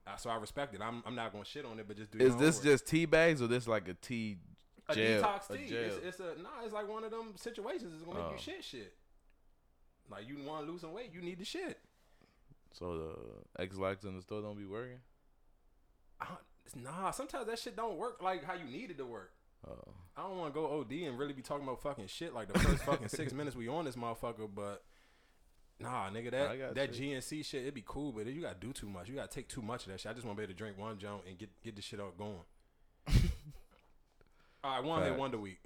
Uh, 0.06 0.16
so 0.16 0.30
I 0.30 0.36
respect 0.36 0.74
it. 0.74 0.80
I'm, 0.82 1.02
I'm 1.06 1.14
not 1.14 1.32
gonna 1.32 1.44
shit 1.44 1.64
on 1.64 1.78
it, 1.78 1.86
but 1.88 1.96
just 1.96 2.10
do. 2.10 2.18
Is 2.18 2.36
this 2.36 2.56
work. 2.56 2.64
just 2.64 2.86
tea 2.86 3.06
bags 3.06 3.40
or 3.40 3.46
this 3.46 3.66
like 3.68 3.88
a 3.88 3.94
tea 3.94 4.38
a 4.88 4.94
jail? 4.94 5.22
detox 5.22 5.50
a 5.50 5.56
tea? 5.56 5.68
jail? 5.68 5.84
It's, 5.84 6.06
it's 6.06 6.20
a 6.20 6.42
nah. 6.42 6.64
It's 6.64 6.72
like 6.74 6.88
one 6.88 7.04
of 7.04 7.10
them 7.10 7.32
situations. 7.36 7.92
It's 7.94 8.02
gonna 8.04 8.18
make 8.18 8.28
Oh. 8.28 8.32
you 8.32 8.38
shit 8.38 8.64
shit. 8.64 8.94
Like 10.10 10.28
you 10.28 10.36
want 10.44 10.66
to 10.66 10.70
lose 10.70 10.80
some 10.82 10.92
weight, 10.92 11.10
you 11.12 11.20
need 11.20 11.38
the 11.38 11.44
shit. 11.44 11.78
so 12.72 12.96
the 13.56 13.62
Ex-Lax 13.62 14.04
in 14.04 14.14
the 14.16 14.22
store 14.22 14.42
don't 14.42 14.56
be 14.56 14.66
working. 14.66 14.98
Uh, 16.20 16.26
nah, 16.76 17.10
sometimes 17.10 17.46
that 17.46 17.58
shit 17.58 17.76
don't 17.76 17.96
work 17.96 18.22
like 18.22 18.44
how 18.44 18.54
you 18.54 18.64
need 18.64 18.90
it 18.90 18.98
to 18.98 19.04
work. 19.06 19.32
Oh, 19.68 19.74
I 20.16 20.22
don't 20.22 20.38
want 20.38 20.54
to 20.54 20.60
go 20.60 20.78
OD 20.80 20.92
and 20.92 21.18
really 21.18 21.32
be 21.32 21.42
talking 21.42 21.64
about 21.64 21.82
fucking 21.82 22.06
shit 22.06 22.34
like 22.34 22.52
the 22.52 22.58
first 22.58 22.84
fucking 22.84 23.08
six 23.08 23.32
minutes 23.34 23.56
we 23.56 23.68
on 23.68 23.84
this 23.84 23.96
motherfucker, 23.96 24.48
but 24.54 24.82
nah, 25.80 26.08
nigga, 26.10 26.30
that 26.30 26.74
that 26.74 26.98
you. 26.98 27.16
GNC 27.16 27.44
shit, 27.44 27.62
it'd 27.62 27.74
be 27.74 27.84
cool, 27.86 28.12
but 28.12 28.26
you 28.26 28.40
gotta 28.42 28.56
do 28.58 28.72
too 28.72 28.88
much. 28.88 29.08
You 29.08 29.14
gotta 29.16 29.28
take 29.28 29.48
too 29.48 29.62
much 29.62 29.86
of 29.86 29.92
that 29.92 30.00
shit. 30.00 30.10
I 30.10 30.14
just 30.14 30.24
want 30.24 30.36
to 30.36 30.40
be 30.40 30.44
able 30.44 30.54
to 30.54 30.58
drink 30.58 30.78
one 30.78 30.98
junk 30.98 31.22
and 31.28 31.36
get 31.36 31.50
get 31.62 31.76
the 31.76 31.82
shit 31.82 32.00
out 32.00 32.16
going. 32.16 32.40
All 34.64 34.70
right, 34.76 34.84
one 34.84 35.02
hit 35.02 35.10
Facts. 35.10 35.20
wonder 35.20 35.38
week. 35.38 35.60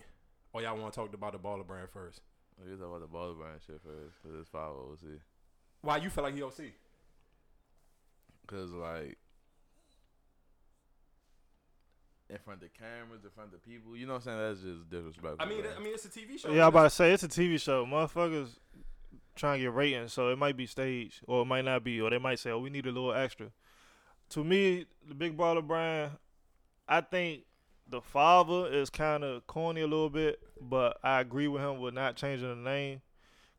Oh, 0.53 0.59
y'all 0.61 0.77
want 0.77 0.93
to 0.93 1.01
talk 1.01 1.15
about 1.15 1.33
the 1.33 1.39
baller 1.39 1.67
brand 1.67 1.89
first? 1.89 2.21
Oh, 2.61 2.65
we 2.69 2.77
talk 2.77 2.89
about 2.89 3.01
the 3.01 3.07
baller 3.07 3.37
brand 3.37 3.61
shit 3.65 3.81
first 3.85 4.17
because 4.23 4.39
it's 4.41 4.49
five 4.49 4.73
OC. 4.73 5.21
Why 5.83 5.99
you 5.99 6.11
feel 6.11 6.25
like 6.25 6.35
he 6.35 6.43
OC? 6.43 6.73
Cause 8.47 8.73
like 8.73 9.17
in 12.31 12.39
front 12.39 12.63
of 12.63 12.73
cameras, 12.75 13.25
in 13.25 13.31
front 13.31 13.53
of 13.53 13.65
people, 13.65 13.97
you 13.97 14.07
know 14.07 14.15
what 14.15 14.27
I'm 14.27 14.39
saying? 14.39 14.39
That's 14.39 14.61
just 14.61 14.91
disrespectful. 14.91 15.37
I 15.41 15.47
mean, 15.47 15.63
bro. 15.63 15.71
I 15.77 15.83
mean, 15.83 15.95
it's 15.95 16.05
a 16.05 16.09
TV 16.09 16.39
show. 16.39 16.51
yeah, 16.53 16.63
I'm 16.63 16.69
about 16.69 16.85
to 16.85 16.91
say 16.91 17.13
it's 17.13 17.23
a 17.23 17.29
TV 17.29 17.61
show. 17.61 17.85
Motherfuckers 17.85 18.59
trying 19.35 19.59
to 19.59 19.65
get 19.65 19.75
ratings, 19.75 20.13
so 20.13 20.29
it 20.29 20.39
might 20.39 20.57
be 20.57 20.67
staged 20.67 21.21
or 21.27 21.43
it 21.43 21.47
might 21.47 21.65
not 21.65 21.83
be, 21.83 22.01
or 22.01 22.11
they 22.11 22.19
might 22.19 22.39
say, 22.39 22.51
"Oh, 22.51 22.59
we 22.59 22.71
need 22.71 22.87
a 22.87 22.93
little 22.93 23.13
extra." 23.13 23.51
To 24.31 24.45
me, 24.45 24.87
the 25.09 25.15
Big 25.15 25.37
Baller 25.37 25.67
brand, 25.67 26.13
I 26.89 27.01
think 27.01 27.43
the 27.89 28.01
father 28.01 28.73
is 28.73 28.91
kind 28.91 29.25
of 29.25 29.47
corny 29.47 29.81
a 29.81 29.87
little 29.87 30.11
bit, 30.11 30.41
but 30.61 30.99
I 31.03 31.21
agree 31.21 31.49
with 31.49 31.63
him 31.63 31.81
with 31.81 31.95
not 31.95 32.17
changing 32.17 32.49
the 32.49 32.71
name, 32.71 33.01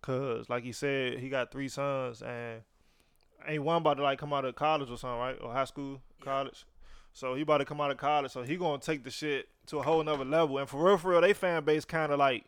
cause 0.02 0.50
like 0.50 0.64
he 0.64 0.72
said, 0.72 1.20
he 1.20 1.28
got 1.28 1.52
three 1.52 1.68
sons 1.68 2.22
and 2.22 2.62
ain't 3.46 3.64
one 3.64 3.78
about 3.78 3.96
to 3.96 4.04
like 4.04 4.20
come 4.20 4.32
out 4.32 4.46
of 4.46 4.56
college 4.56 4.90
or 4.90 4.98
something, 4.98 5.20
right? 5.20 5.38
Or 5.42 5.52
high 5.52 5.66
school, 5.66 6.02
college. 6.22 6.66
So 7.14 7.36
he 7.36 7.42
about 7.42 7.58
to 7.58 7.66
come 7.66 7.82
out 7.82 7.92
of 7.92 7.98
college, 7.98 8.32
so 8.32 8.44
he 8.44 8.56
gonna 8.56 8.80
take 8.80 9.04
the 9.04 9.10
shit 9.10 9.50
to 9.68 9.80
a 9.80 9.84
whole 9.84 10.04
nother 10.04 10.26
level. 10.26 10.58
And 10.58 10.68
for 10.68 10.84
real, 10.84 10.98
for 10.98 11.12
real, 11.12 11.22
they 11.22 11.34
fan 11.34 11.64
base 11.64 11.86
kind 11.86 12.12
of 12.12 12.20
like 12.20 12.46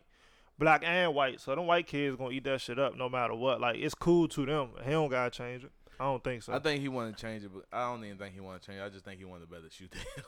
black 0.58 0.82
and 0.84 1.14
white. 1.14 1.40
So 1.40 1.54
them 1.54 1.66
white 1.66 1.86
kids 1.86 2.16
gonna 2.16 2.30
eat 2.30 2.44
that 2.44 2.60
shit 2.60 2.78
up 2.78 2.96
no 2.96 3.08
matter 3.08 3.34
what. 3.34 3.60
Like 3.60 3.76
it's 3.76 3.94
cool 3.94 4.28
to 4.28 4.46
them. 4.46 4.70
He 4.84 4.90
don't 4.90 5.10
gotta 5.10 5.30
change 5.30 5.64
it. 5.64 5.70
I 5.98 6.04
don't 6.04 6.24
think 6.24 6.42
so. 6.42 6.52
I 6.52 6.58
think 6.58 6.80
he 6.80 6.88
want 6.88 7.16
to 7.16 7.20
change 7.22 7.44
it, 7.44 7.50
but 7.54 7.64
I 7.72 7.82
don't 7.90 8.04
even 8.04 8.18
think 8.18 8.34
he 8.34 8.40
want 8.40 8.60
to 8.60 8.66
change. 8.66 8.80
it. 8.80 8.84
I 8.84 8.88
just 8.88 9.04
think 9.04 9.18
he 9.18 9.24
want 9.24 9.44
a 9.44 9.46
better 9.46 9.70
shoot 9.70 9.92
shoe 9.94 10.00
deal. 10.16 10.24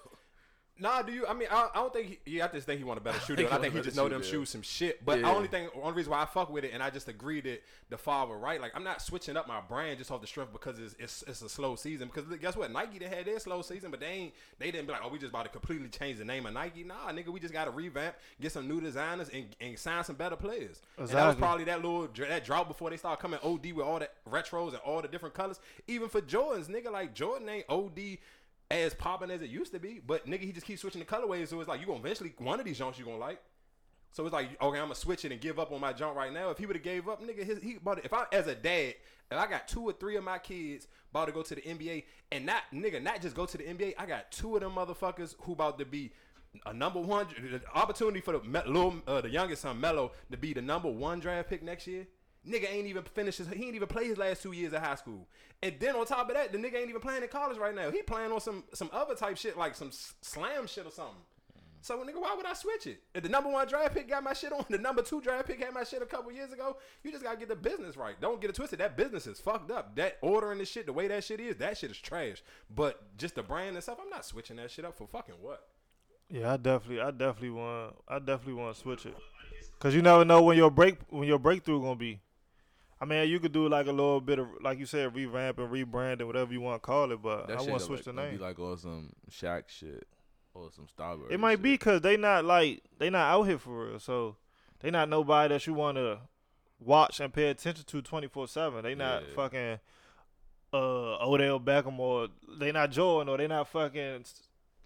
Nah, 0.79 1.01
do 1.03 1.11
you? 1.13 1.27
I 1.27 1.33
mean, 1.33 1.49
I, 1.51 1.69
I 1.75 1.79
don't 1.79 1.93
think. 1.93 2.19
He, 2.25 2.37
yeah, 2.37 2.45
I 2.45 2.49
just 2.49 2.67
think 2.67 2.79
he 2.79 2.85
want 2.85 2.99
a 2.99 3.03
better 3.03 3.19
shoe 3.21 3.35
deal. 3.35 3.49
think 3.49 3.59
I 3.59 3.63
think 3.63 3.75
he 3.75 3.81
just 3.81 3.97
know 3.97 4.09
them 4.09 4.21
deal. 4.21 4.31
shoes 4.31 4.51
some 4.51 4.61
shit. 4.63 5.05
But 5.05 5.17
the 5.17 5.21
Yeah. 5.23 5.35
only 5.35 5.49
thing, 5.49 5.69
only 5.83 5.95
reason 5.97 6.11
why 6.13 6.21
I 6.23 6.27
fuck 6.27 6.51
with 6.51 6.65
it, 6.65 6.73
and 6.75 6.83
I 6.83 6.91
just 6.91 7.09
agree 7.09 7.41
that 7.41 7.63
the 7.89 7.97
father 7.97 8.35
right. 8.35 8.61
Like 8.61 8.73
I'm 8.75 8.85
not 8.85 9.01
switching 9.01 9.37
up 9.39 9.49
my 9.49 9.61
brand 9.61 9.99
just 9.99 10.11
off 10.11 10.21
the 10.21 10.27
strength 10.27 10.53
because 10.53 10.79
it's 10.79 10.95
it's, 10.99 11.25
it's 11.27 11.41
a 11.43 11.49
slow 11.49 11.77
season. 11.77 12.09
Because 12.09 12.29
look, 12.29 12.41
guess 12.41 12.57
what? 12.57 12.71
Nike 12.71 12.99
they 12.99 13.07
had 13.07 13.25
their 13.25 13.39
slow 13.39 13.63
season, 13.63 13.91
but 13.91 14.01
they 14.01 14.07
ain't. 14.07 14.35
They 14.59 14.71
didn't 14.71 14.87
be 14.87 14.93
like, 14.93 15.01
oh, 15.05 15.09
we 15.09 15.19
just 15.19 15.31
about 15.31 15.45
to 15.45 15.49
completely 15.51 15.89
change 15.89 16.19
the 16.19 16.25
name 16.25 16.45
of 16.45 16.53
Nike. 16.53 16.85
Nah, 16.85 17.11
nigga, 17.11 17.29
we 17.29 17.41
just 17.41 17.55
got 17.55 17.65
to 17.65 17.71
revamp, 17.71 18.15
get 18.41 18.53
some 18.53 18.69
new 18.69 18.81
designers, 18.81 19.31
and, 19.31 19.47
and 19.61 19.79
sign 19.79 20.05
some 20.05 20.17
better 20.17 20.37
players. 20.37 20.83
And 20.99 21.09
that 21.09 21.27
was 21.27 21.37
probably 21.37 21.65
that 21.65 21.77
little 21.83 22.07
that 22.19 22.45
drought 22.45 22.69
before 22.69 22.91
they 22.91 22.97
start 22.99 23.19
coming 23.21 23.41
OD 23.43 23.73
with 23.73 23.87
all 23.87 23.99
the 23.99 24.11
retros 24.31 24.69
and 24.71 24.79
all 24.85 25.01
the 25.01 25.09
different 25.09 25.35
colors. 25.35 25.59
Even 25.87 26.09
for 26.11 26.21
Jordans, 26.21 26.69
nigga, 26.69 26.93
like 26.93 27.15
Jordan 27.15 27.49
ain't 27.49 27.65
OD 27.71 28.19
as 28.71 28.95
popping 28.95 29.31
as 29.31 29.43
it 29.43 29.51
used 29.51 29.73
to 29.73 29.79
be. 29.79 30.01
But 30.05 30.27
nigga, 30.27 30.41
he 30.41 30.53
just 30.53 30.67
keeps 30.67 30.81
switching 30.81 31.01
the 31.01 31.07
colorways. 31.07 31.49
So 31.49 31.61
it's 31.61 31.69
like 31.69 31.81
you 31.81 31.87
gonna 31.87 32.01
eventually 32.01 32.35
one 32.39 32.59
of 32.59 32.67
these 32.67 32.79
junks 32.79 32.99
you 32.99 33.05
gonna 33.05 33.19
like. 33.19 33.41
So 34.13 34.25
it's 34.25 34.33
like 34.33 34.61
okay, 34.61 34.79
I'm 34.79 34.85
gonna 34.85 34.95
switch 34.95 35.25
it 35.25 35.33
and 35.33 35.41
give 35.41 35.59
up 35.59 35.73
on 35.73 35.81
my 35.81 35.93
junk 35.93 36.17
right 36.17 36.33
now. 36.33 36.51
If 36.51 36.59
he 36.59 36.67
would 36.67 36.77
have 36.77 36.83
gave 36.83 37.09
up, 37.09 37.23
nigga, 37.23 37.45
his, 37.45 37.63
he 37.63 37.77
about 37.77 38.05
if 38.05 38.13
I 38.13 38.25
as 38.33 38.47
a 38.47 38.55
dad, 38.55 38.95
if 39.31 39.39
I 39.39 39.47
got 39.47 39.69
two 39.69 39.83
or 39.83 39.93
three 39.93 40.17
of 40.17 40.25
my 40.25 40.39
kids 40.39 40.89
about 41.11 41.27
to 41.27 41.33
go 41.33 41.43
to 41.43 41.55
the 41.55 41.61
NBA 41.61 42.05
and 42.33 42.47
not 42.47 42.63
nigga, 42.73 43.03
not 43.03 43.21
just 43.21 43.37
go 43.37 43.47
to 43.47 43.59
the 43.59 43.65
NBA, 43.65 43.95
I 43.99 44.07
got 44.07 44.33
two 44.33 44.57
of 44.57 44.63
them 44.63 44.73
motherfuckers 44.73 45.35
who 45.41 45.53
about 45.53 45.79
to 45.79 45.85
be 45.85 46.13
a 46.65 46.73
number 46.73 47.01
one 47.01 47.27
opportunity 47.75 48.21
for 48.21 48.33
the 48.33 48.63
little 48.67 48.95
uh, 49.07 49.21
the 49.21 49.29
youngest 49.29 49.63
son 49.63 49.79
Melo 49.81 50.13
to 50.31 50.37
be 50.37 50.55
the 50.55 50.63
number 50.63 50.91
one 50.91 51.21
draft 51.21 51.51
pick 51.51 51.63
next 51.63 51.87
year. 51.87 52.07
Nigga 52.49 52.71
ain't 52.71 52.87
even 52.87 53.03
finished 53.03 53.39
his, 53.39 53.49
he 53.49 53.67
ain't 53.67 53.75
even 53.75 53.89
play 53.89 54.07
his 54.07 54.19
last 54.19 54.43
two 54.43 54.53
years 54.53 54.73
of 54.73 54.83
high 54.83 54.95
school. 54.95 55.27
And 55.63 55.75
then 55.81 55.97
on 55.97 56.07
top 56.07 56.29
of 56.29 56.35
that, 56.35 56.53
the 56.53 56.59
nigga 56.59 56.77
ain't 56.77 56.89
even 56.89 57.01
playing 57.01 57.23
in 57.23 57.29
college 57.29 57.59
right 57.59 57.75
now. 57.75 57.91
He 57.91 58.03
playing 58.03 58.31
on 58.31 58.41
some 58.41 58.65
some 58.73 58.91
other 58.93 59.15
type 59.15 59.37
shit 59.37 59.57
like 59.57 59.75
some 59.75 59.91
slam 59.93 60.67
shit 60.67 60.87
or 60.87 60.91
something. 60.91 61.17
So 61.87 61.97
nigga, 61.99 62.21
why 62.21 62.35
would 62.37 62.47
I 62.47 62.55
switch 62.55 62.89
it? 62.89 63.01
If 63.15 63.23
the 63.23 63.29
number 63.29 63.49
one 63.49 63.67
draft 63.69 63.95
pick 63.95 64.09
got 64.09 64.25
my 64.25 64.33
shit 64.33 64.53
on, 64.53 64.65
the 64.71 64.79
number 64.79 65.03
two 65.03 65.21
draft 65.21 65.47
pick 65.47 65.63
had 65.63 65.73
my 65.73 65.85
shit 65.85 66.03
a 66.03 66.07
couple 66.07 66.33
years 66.33 66.53
ago. 66.53 66.79
You 67.05 67.13
just 67.13 67.23
gotta 67.23 67.37
get 67.39 67.49
the 67.49 67.57
business 67.57 67.97
right. 67.97 68.21
Don't 68.21 68.41
get 68.41 68.51
it 68.51 68.57
twisted. 68.57 68.81
That 68.81 68.97
business 68.97 69.27
is 69.27 69.39
fucked 69.39 69.71
up. 69.71 69.95
That 69.95 70.19
ordering 70.21 70.59
this 70.59 70.69
shit, 70.69 70.87
the 70.87 70.93
way 70.93 71.07
that 71.09 71.23
shit 71.23 71.39
is, 71.41 71.57
that 71.57 71.79
shit 71.79 71.91
is 71.93 71.99
trash. 71.99 72.43
But 72.75 73.17
just 73.17 73.37
the 73.37 73.43
brand 73.45 73.77
and 73.77 73.83
stuff, 73.85 73.99
I'm 74.03 74.11
not 74.11 74.25
switching 74.25 74.57
that 74.57 74.71
shit 74.71 74.85
up 74.85 74.97
for 74.97 75.07
fucking 75.07 75.37
what. 75.41 75.65
Yeah, 76.29 76.55
I 76.55 76.57
definitely, 76.57 77.01
I 77.01 77.13
definitely 77.13 77.51
want, 77.51 77.95
I 78.09 78.19
definitely 78.19 78.55
want 78.55 78.75
to 78.75 78.81
switch 78.81 79.07
it, 79.07 79.15
cause 79.79 79.95
you 79.95 80.03
never 80.03 80.25
know 80.25 80.43
when 80.43 80.57
your 80.57 80.73
break, 80.73 80.99
when 81.09 81.29
your 81.29 81.39
breakthrough 81.39 81.81
gonna 81.81 81.95
be. 81.95 82.21
I 83.01 83.05
mean, 83.05 83.29
you 83.29 83.39
could 83.41 83.53
do 83.53 83.69
like 83.69 83.87
a 83.87 83.93
little 83.93 84.21
bit 84.21 84.39
of, 84.39 84.49
like 84.63 84.79
you 84.79 84.87
said, 84.87 85.15
revamp 85.15 85.59
and 85.59 85.69
rebrand 85.71 86.15
and 86.21 86.27
whatever 86.27 86.53
you 86.53 86.61
want 86.63 86.83
to 86.83 86.87
call 86.87 87.13
it, 87.13 87.21
but 87.23 87.47
That 87.49 87.59
I 87.59 87.61
shit 87.61 87.69
want 87.71 87.81
to 87.81 87.87
switch 87.87 88.07
like, 88.07 88.17
the 88.17 88.23
name. 88.23 88.37
Be 88.39 88.43
like 88.43 88.59
on 88.59 88.79
some 88.79 89.13
Shaq 89.31 89.65
shit 89.69 90.07
or 90.55 90.71
some 90.75 90.89
Starbury. 90.89 91.33
it 91.35 91.39
might 91.41 91.61
be 91.61 91.73
because 91.73 92.01
they 92.01 92.17
not 92.17 92.45
like 92.47 92.83
they 92.99 93.11
not 93.11 93.31
out 93.31 93.43
here 93.45 93.59
for 93.59 93.87
real, 93.89 93.99
so 93.99 94.37
they 94.81 94.91
not 94.91 95.09
nobody 95.11 95.53
that 95.55 95.67
you 95.67 95.75
want 95.75 95.97
to 95.99 96.21
watch 96.81 97.21
and 97.21 97.33
pay 97.33 97.49
attention 97.51 97.85
to 97.87 98.01
twenty 98.03 98.29
four 98.29 98.49
seven. 98.49 98.83
They 98.83 98.95
not 98.95 99.23
Yeah. 99.29 99.35
fucking 99.35 99.79
uh 100.73 101.27
Odell 101.27 101.61
Beckham 101.61 101.99
or 101.99 102.29
they 102.59 102.73
not 102.73 102.91
Jordan 102.91 103.29
or 103.29 103.37
they 103.39 103.47
not 103.47 103.69
fucking 103.69 104.25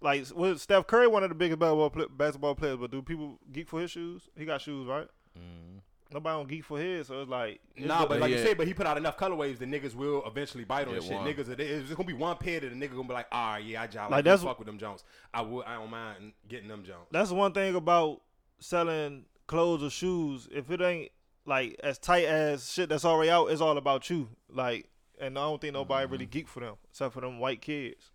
like 0.01 0.25
was 0.35 0.61
Steph 0.61 0.87
Curry 0.87 1.07
one 1.07 1.23
of 1.23 1.29
the 1.29 1.35
biggest 1.35 1.59
basketball 1.59 2.07
basketball 2.09 2.55
players, 2.55 2.77
but 2.77 2.91
do 2.91 3.01
people 3.01 3.39
geek 3.51 3.69
for 3.69 3.79
his 3.79 3.91
shoes? 3.91 4.29
He 4.37 4.43
got 4.45 4.59
shoes, 4.61 4.87
right? 4.87 5.07
Mhm. 5.37 5.81
Nobody 6.13 6.37
don't 6.37 6.47
geek 6.49 6.65
for 6.65 6.77
his, 6.77 7.07
so 7.07 7.21
it's 7.21 7.29
like 7.29 7.61
it's 7.75 7.85
Nah, 7.87 8.05
but 8.05 8.19
like 8.19 8.31
you 8.31 8.37
Yeah. 8.37 8.43
said, 8.43 8.57
but 8.57 8.67
he 8.67 8.73
put 8.73 8.85
out 8.85 8.97
enough 8.97 9.17
colorways 9.17 9.57
that 9.59 9.69
niggas 9.69 9.95
will 9.95 10.23
eventually 10.25 10.65
bite 10.65 10.87
on 10.87 10.95
Yeah, 10.95 10.99
shit. 10.99 11.11
one. 11.13 11.25
Niggas, 11.25 11.49
it- 11.49 11.59
it's 11.59 11.87
just 11.87 11.95
gonna 11.97 12.07
be 12.07 12.13
one 12.13 12.35
pair 12.37 12.59
that 12.59 12.69
the 12.69 12.75
nigga 12.75 12.91
gonna 12.95 13.07
be 13.07 13.13
like, 13.13 13.27
ah, 13.31 13.57
yeah, 13.57 13.81
I 13.81 13.85
just 13.85 13.95
like, 13.95 14.09
Like, 14.11 14.25
that's 14.25 14.41
that's- 14.41 14.43
fuck 14.43 14.59
with 14.59 14.65
them 14.65 14.77
Jones. 14.77 15.03
I 15.33 15.41
would, 15.41 15.65
I 15.65 15.75
don't 15.75 15.89
mind 15.89 16.33
getting 16.49 16.67
them 16.67 16.83
Jones. 16.83 17.07
that's 17.11 17.31
one 17.31 17.53
thing 17.53 17.75
about 17.75 18.21
selling 18.59 19.25
clothes 19.47 19.83
or 19.83 19.89
shoes. 19.89 20.47
If 20.51 20.69
it 20.69 20.81
ain't 20.81 21.11
like 21.45 21.79
as 21.83 21.97
tight 21.97 22.25
as 22.25 22.71
shit 22.71 22.89
that's 22.89 23.05
already 23.05 23.31
out, 23.31 23.47
it's 23.47 23.61
all 23.61 23.77
about 23.77 24.09
you. 24.09 24.29
Like, 24.49 24.89
and 25.19 25.37
I 25.37 25.41
don't 25.43 25.61
think 25.61 25.73
nobody 25.73 26.05
really 26.07 26.25
geek 26.25 26.47
for 26.47 26.59
them 26.59 26.75
except 26.89 27.13
for 27.13 27.21
them 27.21 27.39
white 27.39 27.61
kids. 27.61 28.10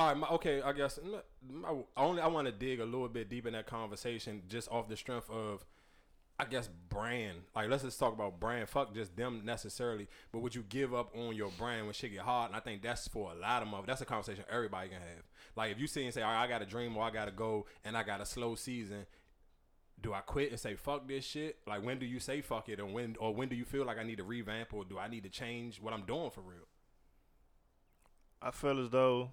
All 0.00 0.06
right, 0.06 0.16
my, 0.16 0.28
okay. 0.28 0.62
I 0.62 0.72
guess 0.72 0.98
m- 0.98 1.20
my, 1.46 1.74
only 1.94 2.22
I 2.22 2.26
want 2.28 2.46
to 2.46 2.52
dig 2.52 2.80
a 2.80 2.86
little 2.86 3.06
bit 3.06 3.28
deep 3.28 3.46
in 3.46 3.52
that 3.52 3.66
conversation, 3.66 4.40
just 4.48 4.66
off 4.70 4.88
the 4.88 4.96
strength 4.96 5.28
of, 5.28 5.62
I 6.38 6.46
guess, 6.46 6.70
brand. 6.88 7.40
Like, 7.54 7.68
let's 7.68 7.82
just 7.82 7.98
talk 8.00 8.14
about 8.14 8.40
brand. 8.40 8.66
Fuck 8.70 8.94
just 8.94 9.14
them 9.14 9.42
necessarily, 9.44 10.08
but 10.32 10.38
would 10.38 10.54
you 10.54 10.64
give 10.66 10.94
up 10.94 11.14
on 11.14 11.36
your 11.36 11.50
brand 11.58 11.84
when 11.84 11.92
shit 11.92 12.12
get 12.12 12.22
hard? 12.22 12.48
And 12.48 12.56
I 12.56 12.60
think 12.60 12.80
that's 12.80 13.08
for 13.08 13.30
a 13.30 13.34
lot 13.34 13.62
of 13.62 13.70
them. 13.70 13.82
That's 13.86 14.00
a 14.00 14.06
conversation 14.06 14.42
everybody 14.50 14.88
can 14.88 15.00
have. 15.00 15.24
Like, 15.54 15.70
if 15.70 15.78
you 15.78 15.86
see 15.86 16.02
and 16.02 16.14
say, 16.14 16.22
all 16.22 16.32
right, 16.32 16.44
I 16.44 16.46
got 16.46 16.62
a 16.62 16.66
dream 16.66 16.96
or 16.96 17.04
I 17.04 17.10
got 17.10 17.26
to 17.26 17.30
go, 17.30 17.66
and 17.84 17.94
I 17.94 18.02
got 18.02 18.22
a 18.22 18.24
slow 18.24 18.54
season. 18.54 19.04
Do 20.00 20.14
I 20.14 20.20
quit 20.20 20.48
and 20.48 20.58
say 20.58 20.76
fuck 20.76 21.06
this 21.06 21.26
shit? 21.26 21.58
Like 21.66 21.84
when 21.84 21.98
do 21.98 22.06
you 22.06 22.20
say 22.20 22.40
fuck 22.40 22.70
it, 22.70 22.80
or 22.80 22.86
when 22.86 23.16
or 23.20 23.34
when 23.34 23.50
do 23.50 23.54
you 23.54 23.66
feel 23.66 23.84
like 23.84 23.98
I 23.98 24.02
need 24.02 24.16
to 24.16 24.24
revamp, 24.24 24.72
or 24.72 24.82
do 24.82 24.98
I 24.98 25.08
need 25.08 25.24
to 25.24 25.28
change 25.28 25.78
what 25.78 25.92
I'm 25.92 26.06
doing 26.06 26.30
for 26.30 26.40
real? 26.40 26.64
I 28.40 28.50
feel 28.50 28.82
as 28.82 28.88
though 28.88 29.32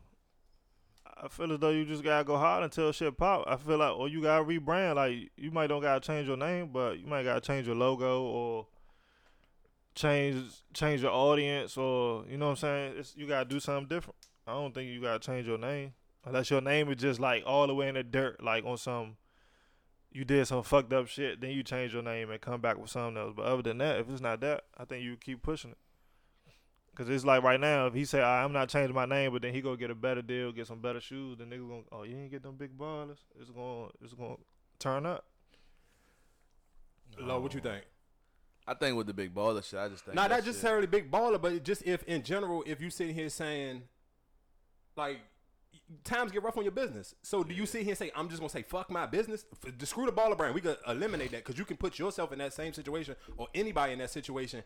I 1.24 1.28
feel 1.30 1.52
as 1.52 1.60
though 1.60 1.70
you 1.70 1.86
just 1.86 2.04
gotta 2.04 2.24
go 2.24 2.38
hard 2.38 2.64
until 2.64 2.92
shit 2.92 3.18
pop. 3.18 3.46
I 3.48 3.56
feel 3.58 3.78
like 3.78 3.96
or 3.96 4.08
you 4.08 4.22
gotta 4.22 4.44
rebrand. 4.44 4.96
Like 4.96 5.32
you 5.36 5.52
might 5.52 5.68
don't 5.68 5.82
gotta 5.82 6.00
change 6.00 6.28
your 6.28 6.38
name, 6.38 6.70
but 6.72 7.00
you 7.00 7.08
might 7.08 7.24
gotta 7.24 7.42
change 7.42 7.66
your 7.66 7.76
logo 7.76 8.24
or 8.24 8.68
change 9.96 10.52
change 10.74 11.02
your 11.02 11.12
audience 11.12 11.76
or 11.76 12.24
you 12.30 12.38
know 12.38 12.46
what 12.48 12.52
I'm 12.52 12.58
saying. 12.58 12.94
It's, 12.98 13.16
you 13.16 13.28
gotta 13.28 13.50
do 13.50 13.60
something 13.60 13.88
different. 13.88 14.18
I 14.46 14.54
don't 14.54 14.74
think 14.74 14.90
you 14.90 15.02
gotta 15.02 15.20
change 15.20 15.48
your 15.48 15.58
name 15.58 15.94
unless 16.26 16.52
your 16.52 16.62
name 16.62 16.92
is 16.92 16.98
just 16.98 17.20
like 17.20 17.44
all 17.46 17.68
the 17.68 17.74
way 17.74 17.88
in 17.88 17.96
the 17.96 18.04
dirt, 18.04 18.44
like 18.44 18.66
on 18.66 18.78
some. 18.78 19.18
You 20.12 20.24
did 20.24 20.48
some 20.48 20.64
fucked 20.64 20.94
up 20.94 21.08
shit, 21.08 21.42
then 21.42 21.52
you 21.52 21.64
change 21.64 21.94
your 21.94 22.02
name 22.02 22.32
and 22.32 22.42
come 22.42 22.60
back 22.60 22.78
with 22.78 22.90
something 22.90 23.22
else. 23.22 23.34
But 23.36 23.46
other 23.46 23.62
than 23.62 23.78
that, 23.80 24.00
if 24.00 24.10
it's 24.10 24.22
not 24.22 24.40
that, 24.42 24.64
I 24.76 24.86
think 24.86 25.04
you 25.04 25.16
keep 25.18 25.44
pushing 25.44 25.72
it. 25.72 25.78
Cause 26.98 27.10
it's 27.10 27.24
like 27.24 27.44
right 27.44 27.60
now, 27.60 27.86
if 27.86 27.94
he 27.94 28.06
say 28.06 28.22
"Ah, 28.24 28.44
I'm 28.44 28.51
not 28.51 28.70
changing 28.70 28.96
my 28.96 29.06
name, 29.06 29.32
but 29.32 29.44
then 29.44 29.54
he 29.54 29.62
go 29.62 29.75
get 29.75 29.92
a 29.92 29.96
better 29.96 30.24
deal, 30.24 30.51
get 30.51 30.66
some 30.66 30.80
better 30.80 31.00
shoes, 31.00 31.38
then 31.38 31.51
niggas 31.51 31.70
gonna 31.70 31.82
oh 31.92 32.01
you 32.01 32.18
ain't 32.18 32.32
get 32.32 32.42
them 32.42 32.56
big 32.56 32.75
ballers. 32.75 33.20
It's 33.39 33.51
gonna 33.51 33.89
it's 34.04 34.13
gonna 34.13 34.38
turn 34.80 35.06
up. 35.06 35.24
Lo, 37.20 37.39
what 37.39 37.54
you 37.54 37.60
think? 37.60 37.84
I 38.68 38.74
think 38.74 38.98
with 38.98 39.06
the 39.06 39.13
big 39.13 39.34
baller 39.34 39.63
shit, 39.63 39.80
I 39.80 39.89
just 39.89 40.06
think 40.06 40.16
Not 40.16 40.30
that 40.30 40.38
not 40.38 40.39
shit- 40.39 40.48
necessarily 40.48 40.88
big 40.88 41.12
baller, 41.12 41.39
but 41.39 41.63
just 41.63 41.84
if 41.84 42.01
in 42.04 42.24
general, 42.24 42.63
if 42.66 42.82
you 42.82 42.89
sitting 42.89 43.13
here 43.13 43.30
saying, 43.30 43.84
like, 44.96 45.20
times 46.04 46.32
get 46.32 46.42
rough 46.44 46.58
on 46.58 46.63
your 46.63 46.72
business. 46.72 47.13
So 47.22 47.44
do 47.44 47.54
you 47.54 47.68
sit 47.68 47.84
here 47.84 47.92
and 47.92 47.98
say, 47.98 48.12
I'm 48.16 48.27
just 48.27 48.39
gonna 48.42 48.50
say 48.50 48.63
fuck 48.63 48.89
my 48.89 49.06
business? 49.06 49.46
F- 49.66 49.77
just 49.77 49.92
screw 49.92 50.08
the 50.08 50.12
baller 50.12 50.36
brand. 50.36 50.56
We 50.56 50.62
could 50.62 50.77
eliminate 50.88 51.30
that 51.32 51.46
because 51.46 51.60
you 51.60 51.63
can 51.66 51.77
put 51.77 52.00
yourself 52.00 52.32
in 52.34 52.39
that 52.39 52.54
same 52.54 52.74
situation 52.74 53.16
or 53.38 53.48
anybody 53.54 53.94
in 53.94 54.00
that 54.00 54.10
situation. 54.10 54.63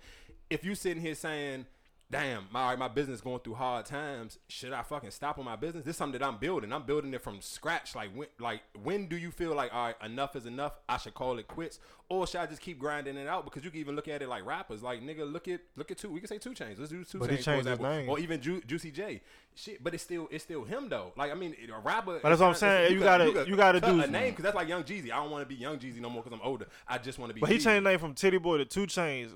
If 0.50 0.64
you 0.64 0.76
sitting 0.76 1.02
here 1.04 1.14
saying, 1.16 1.66
Damn, 2.12 2.48
my 2.52 2.76
my 2.76 2.90
business 2.90 3.22
going 3.22 3.40
through 3.40 3.54
hard 3.54 3.86
times. 3.86 4.38
Should 4.50 4.74
I 4.74 4.82
fucking 4.84 5.12
stop 5.12 5.40
on 5.40 5.46
my 5.46 5.56
business? 5.56 5.86
This 5.86 5.94
is 5.94 5.98
something 5.98 6.20
that 6.20 6.26
I'm 6.28 6.38
building. 6.38 6.74
I'm 6.74 6.84
building 6.84 7.14
it 7.14 7.22
from 7.24 7.40
scratch. 7.40 7.96
Like 7.96 8.10
when, 8.14 8.28
like 8.38 8.64
when 8.84 9.08
do 9.08 9.16
you 9.16 9.32
feel 9.32 9.56
like 9.56 9.74
all 9.74 9.86
right, 9.86 9.96
enough 10.04 10.36
is 10.36 10.46
enough? 10.46 10.74
I 10.90 10.98
should 10.98 11.14
call 11.14 11.40
it 11.40 11.48
quits, 11.48 11.80
or 12.10 12.28
should 12.28 12.42
I 12.42 12.48
just 12.48 12.62
keep 12.62 12.80
grinding 12.80 13.16
it 13.16 13.28
out? 13.28 13.46
Because 13.46 13.64
you 13.64 13.72
can 13.72 13.80
even 13.80 13.96
look 13.96 14.10
at 14.10 14.22
it 14.22 14.28
like 14.28 14.46
rappers. 14.46 14.84
Like 14.84 15.02
nigga, 15.02 15.32
look 15.32 15.48
at 15.48 15.62
look 15.78 15.90
at 15.90 16.00
two. 16.00 16.10
We 16.10 16.20
can 16.20 16.28
say 16.28 16.38
2 16.38 16.50
Chainz. 16.50 16.78
Let's 16.80 16.92
do 16.92 17.02
two 17.06 17.20
But 17.20 17.30
he 17.30 17.38
chains 17.38 17.46
for 17.46 17.52
changed 17.54 17.70
his 17.70 17.80
name. 17.80 18.10
or 18.10 18.20
even 18.20 18.42
Ju- 18.42 18.62
Juicy 18.68 18.92
J. 18.92 19.22
Shit, 19.56 19.82
but 19.82 19.94
it's 19.94 20.04
still 20.04 20.28
it's 20.32 20.44
still 20.44 20.66
him 20.66 20.90
though. 20.90 21.14
Like 21.16 21.32
I 21.32 21.36
mean, 21.36 21.56
a 21.74 21.80
rapper. 21.80 22.20
But 22.22 22.28
that's 22.28 22.42
what 22.42 22.48
I'm 22.50 22.56
saying. 22.56 22.92
You 22.92 22.98
could- 22.98 23.04
gotta- 23.06 23.32
could 23.32 23.48
you 23.48 23.56
gotta 23.56 23.80
cut 23.80 23.88
do 23.90 24.02
a 24.02 24.08
name 24.08 24.32
because 24.32 24.44
that's 24.44 24.56
like 24.56 24.68
Young 24.68 24.84
Jeezy. 24.84 25.06
I 25.14 25.16
don't 25.16 25.32
want 25.32 25.44
to 25.44 25.46
be 25.48 25.56
Young 25.56 25.78
Jeezy 25.80 26.02
no 26.02 26.10
more 26.10 26.22
because 26.24 26.38
I'm 26.38 26.46
older. 26.46 26.68
I 26.90 26.98
just 26.98 27.20
want 27.20 27.30
to 27.30 27.34
be. 27.36 27.40
But 27.40 27.50
he 27.52 27.58
changed 27.58 27.86
name 27.86 28.00
from 28.00 28.14
Titty 28.16 28.38
Boy 28.38 28.58
to 28.58 28.66
2 28.66 28.86
Chainz. 28.88 29.30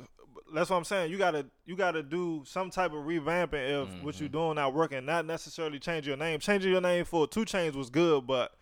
That's 0.56 0.70
what 0.70 0.78
I'm 0.78 0.84
saying. 0.84 1.12
You 1.12 1.18
gotta 1.18 1.46
you 1.66 1.76
gotta 1.76 2.02
do 2.02 2.44
some 2.46 2.70
type 2.70 2.92
of 2.92 3.00
revamping 3.06 3.84
if 3.84 3.90
mm-hmm. 3.90 4.06
what 4.06 4.20
you're 4.20 4.30
doing 4.30 4.56
not 4.56 4.74
working. 4.74 5.06
Not 5.06 5.26
necessarily 5.26 5.80
change 5.80 6.08
your 6.08 6.18
name. 6.18 6.40
Changing 6.40 6.72
your 6.72 6.82
name 6.82 7.06
for 7.06 7.28
2 7.28 7.42
Chainz 7.42 7.76
was 7.76 7.90
good, 7.90 8.26
but 8.26 8.54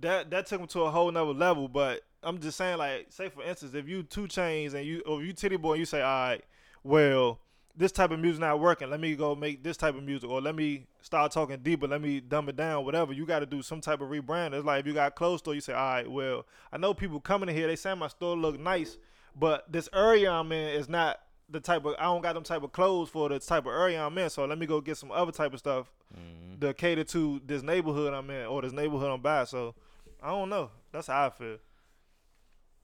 that 0.00 0.30
that 0.30 0.46
took 0.46 0.60
him 0.60 0.66
to 0.68 0.82
a 0.82 0.90
whole 0.90 1.10
nother 1.10 1.32
level. 1.32 1.68
But 1.68 2.02
I'm 2.22 2.38
just 2.38 2.56
saying, 2.56 2.78
like, 2.78 3.06
say 3.10 3.28
for 3.28 3.42
instance, 3.42 3.74
if 3.74 3.88
you 3.88 4.02
2 4.02 4.22
Chainz 4.22 4.74
and 4.74 4.84
you 4.84 5.02
or 5.06 5.22
you 5.22 5.32
Titty 5.32 5.56
Boy, 5.56 5.72
and 5.72 5.80
you 5.80 5.86
say, 5.86 6.02
all 6.02 6.28
right, 6.28 6.44
well, 6.84 7.38
this 7.76 7.92
type 7.92 8.10
of 8.10 8.20
music 8.20 8.40
not 8.40 8.60
working. 8.60 8.90
Let 8.90 9.00
me 9.00 9.14
go 9.14 9.34
make 9.34 9.62
this 9.62 9.76
type 9.76 9.94
of 9.94 10.02
music, 10.02 10.28
or 10.28 10.40
let 10.40 10.54
me 10.54 10.86
start 11.00 11.32
talking 11.32 11.58
deeper. 11.62 11.86
Let 11.86 12.02
me 12.02 12.20
dumb 12.20 12.48
it 12.48 12.56
down. 12.56 12.84
Whatever. 12.84 13.12
You 13.12 13.24
got 13.24 13.40
to 13.40 13.46
do 13.46 13.62
some 13.62 13.80
type 13.80 14.00
of 14.00 14.08
rebrand. 14.08 14.52
It's 14.52 14.64
like 14.64 14.80
if 14.80 14.86
you 14.86 14.92
got 14.92 15.14
clothes 15.14 15.40
store, 15.40 15.54
you 15.54 15.60
say, 15.60 15.72
all 15.72 15.90
right, 15.90 16.10
well, 16.10 16.46
I 16.72 16.78
know 16.78 16.92
people 16.94 17.20
coming 17.20 17.48
in 17.48 17.54
here. 17.54 17.66
They 17.66 17.76
say 17.76 17.94
my 17.94 18.08
store 18.08 18.36
look 18.36 18.58
nice, 18.60 18.98
but 19.36 19.70
this 19.70 19.88
area 19.94 20.30
I'm 20.30 20.52
in 20.52 20.68
is 20.68 20.88
not 20.88 21.20
the 21.48 21.60
type 21.60 21.84
of. 21.84 21.94
I 21.98 22.04
don't 22.04 22.22
got 22.22 22.34
them 22.34 22.42
type 22.42 22.62
of 22.62 22.72
clothes 22.72 23.08
for 23.08 23.28
the 23.28 23.38
type 23.38 23.66
of 23.66 23.72
area 23.72 24.04
I'm 24.04 24.16
in. 24.18 24.30
So 24.30 24.44
let 24.44 24.58
me 24.58 24.66
go 24.66 24.80
get 24.80 24.96
some 24.96 25.10
other 25.10 25.32
type 25.32 25.52
of 25.52 25.58
stuff 25.58 25.92
mm-hmm. 26.14 26.60
to 26.60 26.74
cater 26.74 27.04
to 27.04 27.40
this 27.44 27.62
neighborhood 27.62 28.14
I'm 28.14 28.28
in 28.30 28.46
or 28.46 28.62
this 28.62 28.72
neighborhood 28.72 29.10
I'm 29.10 29.20
by. 29.20 29.44
So 29.44 29.74
I 30.22 30.28
don't 30.28 30.48
know. 30.48 30.70
That's 30.92 31.06
how 31.06 31.26
I 31.26 31.30
feel. 31.30 31.58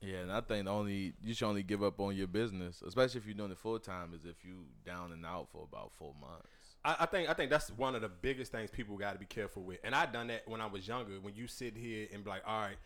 Yeah, 0.01 0.19
and 0.19 0.31
I 0.31 0.39
think 0.39 0.65
the 0.65 0.71
only 0.71 1.13
you 1.21 1.33
should 1.33 1.47
only 1.47 1.63
give 1.63 1.83
up 1.83 1.99
on 1.99 2.15
your 2.15 2.27
business, 2.27 2.81
especially 2.85 3.19
if 3.19 3.25
you're 3.25 3.35
doing 3.35 3.51
it 3.51 3.57
full 3.57 3.79
time, 3.79 4.13
is 4.13 4.23
if 4.23 4.45
you 4.45 4.65
down 4.85 5.11
and 5.11 5.25
out 5.25 5.49
for 5.51 5.67
about 5.69 5.91
four 5.91 6.13
months. 6.21 6.47
I, 6.85 6.97
I 7.01 7.05
think 7.05 7.29
I 7.29 7.33
think 7.33 7.49
that's 7.49 7.69
one 7.71 7.95
of 7.95 8.01
the 8.01 8.09
biggest 8.09 8.51
things 8.51 8.69
people 8.71 8.95
got 8.95 9.13
to 9.13 9.19
be 9.19 9.25
careful 9.25 9.63
with. 9.63 9.79
And 9.83 9.93
I 9.93 10.05
done 10.05 10.27
that 10.27 10.47
when 10.47 10.61
I 10.61 10.67
was 10.67 10.87
younger. 10.87 11.19
When 11.21 11.35
you 11.35 11.47
sit 11.47 11.75
here 11.75 12.07
and 12.13 12.23
be 12.23 12.29
like, 12.29 12.43
all 12.47 12.61
right, 12.61 12.77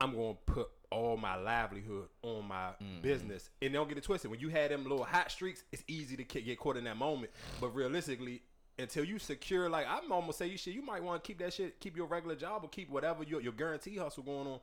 I'm 0.00 0.14
going 0.14 0.34
to 0.34 0.52
put 0.52 0.68
all 0.90 1.16
my 1.16 1.36
livelihood 1.36 2.08
on 2.22 2.46
my 2.46 2.70
mm-hmm. 2.82 3.02
business, 3.02 3.50
and 3.60 3.72
don't 3.72 3.88
get 3.88 3.98
it 3.98 4.04
twisted. 4.04 4.30
When 4.30 4.40
you 4.40 4.48
had 4.48 4.70
them 4.70 4.84
little 4.84 5.04
hot 5.04 5.30
streaks, 5.30 5.64
it's 5.72 5.84
easy 5.86 6.16
to 6.16 6.24
get 6.24 6.58
caught 6.58 6.76
in 6.76 6.84
that 6.84 6.96
moment. 6.96 7.32
But 7.60 7.74
realistically. 7.74 8.42
Until 8.80 9.02
you 9.02 9.18
secure, 9.18 9.68
like 9.68 9.88
I'm 9.88 10.12
almost 10.12 10.38
say 10.38 10.46
you 10.46 10.56
shit, 10.56 10.72
you 10.72 10.82
might 10.82 11.02
want 11.02 11.20
to 11.20 11.26
keep 11.26 11.40
that 11.40 11.52
shit, 11.52 11.80
keep 11.80 11.96
your 11.96 12.06
regular 12.06 12.36
job 12.36 12.62
or 12.62 12.68
keep 12.68 12.88
whatever 12.88 13.24
your 13.24 13.40
your 13.40 13.52
guarantee 13.52 13.96
hustle 13.96 14.22
going 14.22 14.46
on. 14.46 14.60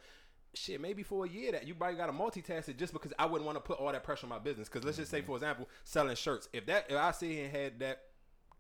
Shit, 0.54 0.80
maybe 0.80 1.04
for 1.04 1.26
a 1.26 1.28
year 1.28 1.52
that 1.52 1.68
you 1.68 1.76
probably 1.76 1.98
got 1.98 2.06
to 2.06 2.14
multitask 2.14 2.70
it 2.70 2.78
just 2.78 2.94
because 2.94 3.12
I 3.20 3.26
wouldn't 3.26 3.46
want 3.46 3.58
to 3.58 3.60
put 3.60 3.78
all 3.78 3.92
that 3.92 4.06
pressure 4.06 4.26
on 4.26 4.30
my 4.30 4.40
business. 4.40 4.70
Because 4.70 4.86
let's 4.86 4.96
just 4.96 5.12
say, 5.12 5.18
mm-hmm. 5.18 5.28
for 5.28 5.36
example, 5.36 5.68
selling 5.84 6.16
shirts. 6.16 6.48
If 6.54 6.66
that 6.68 6.86
if 6.88 6.96
I 6.96 7.12
sit 7.12 7.30
here 7.30 7.44
and 7.44 7.54
had 7.54 7.80
that 7.80 8.04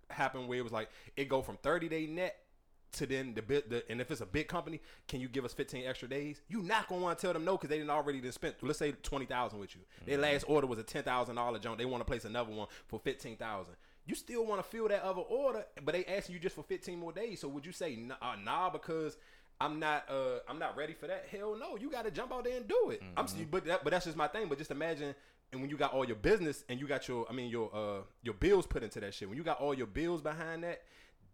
happen 0.10 0.48
where 0.48 0.60
it 0.60 0.62
was 0.62 0.74
like 0.74 0.90
it 1.16 1.30
go 1.30 1.42
from 1.42 1.58
30 1.64 1.88
day 1.88 2.06
net 2.06 2.36
to 2.96 3.06
then 3.06 3.34
the 3.34 3.42
bit 3.42 3.70
the, 3.70 3.84
and 3.90 4.02
if 4.02 4.12
it's 4.12 4.22
a 4.22 4.26
big 4.26 4.48
company 4.48 4.82
can 5.08 5.20
you 5.20 5.28
give 5.28 5.46
us 5.46 5.54
15 5.54 5.86
extra 5.86 6.08
days 6.08 6.42
you 6.48 6.62
not 6.62 6.88
gonna 6.88 7.02
want 7.02 7.18
to 7.18 7.22
tell 7.26 7.34
them 7.34 7.46
no 7.46 7.54
because 7.54 7.70
they 7.70 7.78
didn't 7.78 7.90
already 7.90 8.20
done 8.20 8.32
spent 8.32 8.56
let's 8.62 8.80
say 8.80 8.92
20000 8.92 9.60
with 9.60 9.76
you 9.76 9.82
their 10.06 10.18
last 10.18 10.46
order 10.48 10.68
was 10.68 10.80
a 10.80 10.84
$10000 10.84 11.62
jump 11.62 11.78
they 11.78 11.86
want 11.86 12.02
to 12.02 12.06
place 12.06 12.26
another 12.26 12.52
one 12.52 12.68
for 12.88 13.00
15000 13.00 13.74
you 14.08 14.16
still 14.16 14.46
want 14.46 14.62
to 14.62 14.68
fill 14.68 14.88
that 14.88 15.04
other 15.04 15.22
order 15.22 15.66
but 15.84 15.94
they 15.94 16.06
asking 16.06 16.34
you 16.34 16.40
just 16.40 16.56
for 16.56 16.64
15 16.64 17.00
more 17.00 17.12
days 17.12 17.42
so 17.42 17.48
would 17.48 17.66
you 17.66 17.72
say 17.72 17.96
nah, 17.96 18.16
uh, 18.22 18.36
nah 18.44 18.70
because 18.70 19.18
I'm 19.60 19.80
not 19.80 20.10
uh 20.10 20.40
I'm 20.50 20.60
not 20.60 20.76
ready 20.76 20.94
for 20.94 21.08
that. 21.08 21.28
Hell 21.32 21.56
no, 21.58 21.78
you 21.78 21.90
got 21.90 22.04
to 22.04 22.12
jump 22.12 22.34
out 22.34 22.44
there 22.44 22.58
and 22.58 22.68
do 22.68 22.90
it. 22.90 23.02
I'm 23.16 23.26
but 23.50 23.66
that, 23.66 23.84
but 23.84 23.92
that's 23.92 24.06
just 24.06 24.18
my 24.18 24.28
thing. 24.28 24.50
But 24.50 24.58
just 24.58 24.72
imagine 24.72 25.16
and 25.52 25.62
when 25.62 25.70
you 25.70 25.78
got 25.78 25.94
all 25.94 26.06
your 26.06 26.18
business 26.18 26.64
and 26.68 26.80
you 26.80 26.88
got 26.88 27.08
your 27.08 27.26
I 27.30 27.34
mean 27.34 27.50
your 27.50 27.70
uh 27.74 28.02
your 28.24 28.34
bills 28.34 28.68
put 28.68 28.84
into 28.84 29.00
that 29.00 29.14
shit. 29.14 29.30
When 29.30 29.38
you 29.38 29.44
got 29.44 29.62
all 29.62 29.74
your 29.74 29.88
bills 29.88 30.22
behind 30.22 30.64
that, 30.64 30.82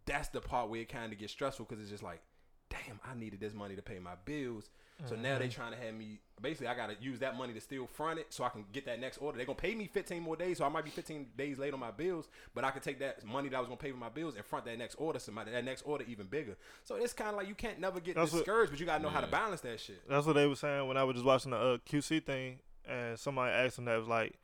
that's 0.05 0.29
the 0.29 0.41
part 0.41 0.69
where 0.69 0.81
it 0.81 0.89
kind 0.89 1.11
of 1.13 1.19
gets 1.19 1.31
stressful 1.33 1.65
because 1.67 1.81
it's 1.81 1.91
just 1.91 2.03
like, 2.03 2.21
damn, 2.69 2.99
I 3.09 3.15
needed 3.17 3.39
this 3.39 3.53
money 3.53 3.75
to 3.75 3.81
pay 3.81 3.99
my 3.99 4.13
bills. 4.25 4.69
So 5.09 5.15
now 5.15 5.39
they 5.39 5.47
trying 5.47 5.71
to 5.71 5.77
have 5.79 5.95
me. 5.95 6.19
Basically, 6.39 6.67
I 6.67 6.75
gotta 6.75 6.93
use 7.01 7.17
that 7.21 7.35
money 7.35 7.53
to 7.53 7.59
still 7.61 7.87
front 7.87 8.19
it 8.19 8.27
so 8.29 8.43
I 8.43 8.49
can 8.49 8.65
get 8.71 8.85
that 8.85 8.99
next 8.99 9.17
order. 9.17 9.35
They 9.39 9.45
gonna 9.45 9.55
pay 9.55 9.73
me 9.73 9.87
15 9.91 10.21
more 10.21 10.35
days, 10.35 10.59
so 10.59 10.65
I 10.65 10.69
might 10.69 10.83
be 10.85 10.91
15 10.91 11.25
days 11.35 11.57
late 11.57 11.73
on 11.73 11.79
my 11.79 11.89
bills, 11.89 12.27
but 12.53 12.63
I 12.63 12.69
can 12.69 12.83
take 12.83 12.99
that 12.99 13.25
money 13.25 13.49
that 13.49 13.55
I 13.55 13.59
was 13.61 13.67
gonna 13.67 13.77
pay 13.77 13.89
for 13.89 13.97
my 13.97 14.09
bills 14.09 14.35
and 14.35 14.45
front 14.45 14.65
that 14.65 14.77
next 14.77 14.93
order. 14.95 15.17
So 15.17 15.31
my, 15.31 15.43
that 15.43 15.65
next 15.65 15.81
order 15.87 16.05
even 16.07 16.27
bigger. 16.27 16.55
So 16.83 16.95
it's 16.97 17.13
kind 17.13 17.31
of 17.31 17.37
like 17.37 17.47
you 17.47 17.55
can't 17.55 17.79
never 17.79 17.99
get 17.99 18.13
That's 18.15 18.31
what- 18.31 18.39
discouraged, 18.45 18.71
but 18.73 18.79
you 18.79 18.85
gotta 18.85 19.01
know 19.01 19.09
how 19.09 19.21
to 19.21 19.27
balance 19.27 19.61
that 19.61 19.79
shit. 19.79 20.07
That's 20.07 20.27
what 20.27 20.33
they 20.33 20.45
were 20.45 20.55
saying 20.55 20.87
when 20.87 20.97
I 20.97 21.03
was 21.03 21.15
just 21.15 21.25
watching 21.25 21.49
the 21.49 21.57
uh, 21.57 21.77
QC 21.89 22.23
thing, 22.23 22.59
and 22.87 23.17
somebody 23.17 23.51
asked 23.53 23.77
them 23.77 23.85
that 23.85 23.97
was 23.97 24.07
like, 24.07 24.35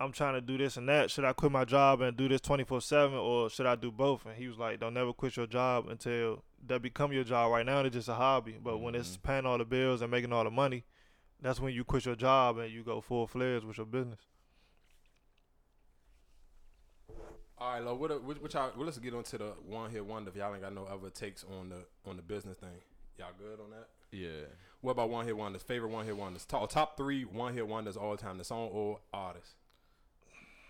"I'm 0.00 0.12
trying 0.12 0.34
to 0.34 0.40
do 0.40 0.58
this 0.58 0.76
and 0.76 0.88
that. 0.88 1.10
Should 1.10 1.24
I 1.24 1.32
quit 1.32 1.52
my 1.52 1.64
job 1.64 2.00
and 2.00 2.16
do 2.16 2.28
this 2.28 2.40
24 2.40 2.80
seven, 2.80 3.18
or 3.18 3.50
should 3.50 3.66
I 3.66 3.76
do 3.76 3.90
both?" 3.90 4.26
And 4.26 4.34
he 4.34 4.48
was 4.48 4.58
like, 4.58 4.80
"Don't 4.80 4.94
never 4.94 5.12
quit 5.12 5.36
your 5.36 5.46
job 5.46 5.88
until 5.88 6.42
that 6.66 6.82
become 6.82 7.12
your 7.12 7.24
job. 7.24 7.52
Right 7.52 7.64
now, 7.64 7.80
it's 7.80 7.94
just 7.94 8.08
a 8.08 8.14
hobby, 8.14 8.56
but 8.62 8.78
when 8.78 8.94
it's 8.94 9.16
mm-hmm. 9.16 9.28
paying 9.28 9.46
all 9.46 9.58
the 9.58 9.64
bills 9.64 10.02
and 10.02 10.10
making 10.10 10.32
all 10.32 10.44
the 10.44 10.50
money, 10.50 10.84
that's 11.40 11.60
when 11.60 11.72
you 11.74 11.84
quit 11.84 12.06
your 12.06 12.16
job 12.16 12.58
and 12.58 12.72
you 12.72 12.82
go 12.82 13.00
full 13.00 13.26
fledged 13.26 13.64
with 13.64 13.76
your 13.76 13.86
business." 13.86 14.20
All 17.60 17.74
right, 17.74 17.84
Lo, 17.84 17.94
what, 17.94 18.24
what, 18.24 18.40
what 18.40 18.54
y'all, 18.54 18.72
well, 18.74 18.86
let's 18.86 18.96
get 18.96 19.12
onto 19.12 19.36
the 19.36 19.52
one 19.66 19.90
hit 19.90 20.04
wonder. 20.04 20.30
If 20.30 20.36
y'all 20.36 20.50
ain't 20.54 20.62
got 20.62 20.74
no 20.74 20.86
other 20.86 21.10
takes 21.10 21.44
on 21.44 21.68
the 21.68 21.84
on 22.08 22.16
the 22.16 22.22
business 22.22 22.56
thing, 22.56 22.70
y'all 23.18 23.28
good 23.38 23.60
on 23.60 23.70
that? 23.70 23.88
Yeah, 24.12 24.46
What 24.80 24.92
about 24.92 25.10
one 25.10 25.26
hit 25.26 25.36
wonders? 25.36 25.62
Favorite 25.62 25.90
one 25.90 26.06
hit 26.06 26.16
wonders? 26.16 26.44
Top, 26.46 26.68
top 26.70 26.96
three 26.96 27.24
one 27.24 27.54
hit 27.54 27.68
wonders 27.68 27.96
all 27.98 28.16
time. 28.16 28.38
The 28.38 28.44
song 28.44 28.70
or 28.72 29.00
artist? 29.12 29.56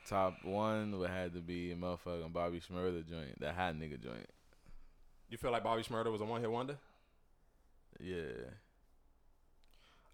Top 0.06 0.44
one 0.44 0.98
would 0.98 1.10
have 1.10 1.34
to 1.34 1.40
be 1.40 1.72
a 1.72 1.76
motherfucking 1.76 2.32
Bobby 2.32 2.60
Shmurda 2.60 3.08
joint, 3.08 3.38
that 3.40 3.54
hot 3.54 3.74
nigga 3.74 4.02
joint. 4.02 4.28
You 5.28 5.38
feel 5.38 5.52
like 5.52 5.62
Bobby 5.62 5.82
Shmurda 5.82 6.10
was 6.10 6.20
a 6.20 6.24
one 6.24 6.40
hit 6.40 6.50
wonder? 6.50 6.76
Yeah, 8.00 8.50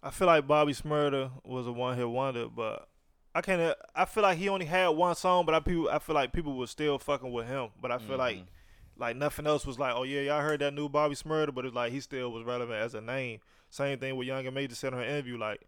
I 0.03 0.11
feel 0.11 0.27
like 0.27 0.47
Bobby 0.47 0.73
Shmurda 0.73 1.31
was 1.43 1.67
a 1.67 1.71
one 1.71 1.97
hit 1.97 2.09
wonder, 2.09 2.47
but 2.47 2.87
I 3.33 3.41
can't. 3.41 3.75
I 3.95 4.05
feel 4.05 4.23
like 4.23 4.37
he 4.37 4.49
only 4.49 4.65
had 4.65 4.89
one 4.89 5.15
song, 5.15 5.45
but 5.45 5.55
I 5.55 5.59
people 5.59 5.89
I 5.89 5.99
feel 5.99 6.15
like 6.15 6.33
people 6.33 6.55
were 6.55 6.67
still 6.67 6.99
fucking 6.99 7.31
with 7.31 7.47
him. 7.47 7.69
But 7.81 7.91
I 7.91 7.97
feel 7.97 8.17
like 8.17 8.37
mm-hmm. 8.37 9.01
like 9.01 9.15
nothing 9.15 9.47
else 9.47 9.65
was 9.65 9.79
like, 9.79 9.93
oh 9.95 10.03
yeah, 10.03 10.21
y'all 10.21 10.41
heard 10.41 10.61
that 10.61 10.73
new 10.73 10.87
Bobby 10.87 11.15
Shmurda, 11.15 11.53
but 11.53 11.65
it's 11.65 11.75
like 11.75 11.91
he 11.91 11.99
still 11.99 12.31
was 12.31 12.43
relevant 12.43 12.79
as 12.79 12.93
a 12.93 13.01
name. 13.01 13.39
Same 13.69 13.99
thing 13.99 14.15
with 14.15 14.27
Young 14.27 14.45
and 14.45 14.55
Major 14.55 14.75
said 14.75 14.93
in 14.93 14.99
her 14.99 15.05
interview, 15.05 15.37
like 15.37 15.61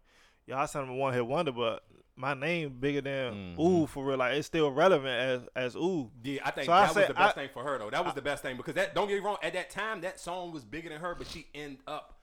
y'all 0.46 0.58
I 0.58 0.66
said 0.66 0.82
I'm 0.82 0.90
a 0.90 0.94
one 0.94 1.12
hit 1.12 1.26
wonder, 1.26 1.52
but 1.52 1.82
my 2.20 2.34
name 2.34 2.76
bigger 2.78 3.00
than 3.00 3.56
Ooh 3.58 3.86
for 3.86 4.04
real. 4.04 4.18
Like 4.18 4.34
it's 4.34 4.46
still 4.46 4.70
relevant 4.70 5.08
as 5.08 5.48
as 5.56 5.76
Ooh. 5.76 6.10
Yeah, 6.22 6.40
I 6.44 6.50
think 6.50 6.66
So 6.66 6.72
I 6.72 6.80
that 6.86 6.88
was 6.88 6.94
say- 6.94 7.06
the 7.08 7.14
best 7.14 7.36
I- 7.38 7.40
thing 7.40 7.50
for 7.52 7.62
her 7.64 7.78
though. 7.78 7.90
That 7.90 8.04
was 8.04 8.14
the 8.14 8.22
best 8.22 8.42
thing 8.42 8.56
because 8.56 8.74
that 8.74 8.94
don't 8.94 9.08
get 9.08 9.14
me 9.14 9.20
wrong. 9.20 9.38
At 9.42 9.54
that 9.54 9.70
time, 9.70 10.02
that 10.02 10.20
song 10.20 10.52
was 10.52 10.64
bigger 10.64 10.88
than 10.90 11.00
her, 11.00 11.14
but 11.14 11.26
she 11.26 11.46
end 11.54 11.78
up 11.86 12.18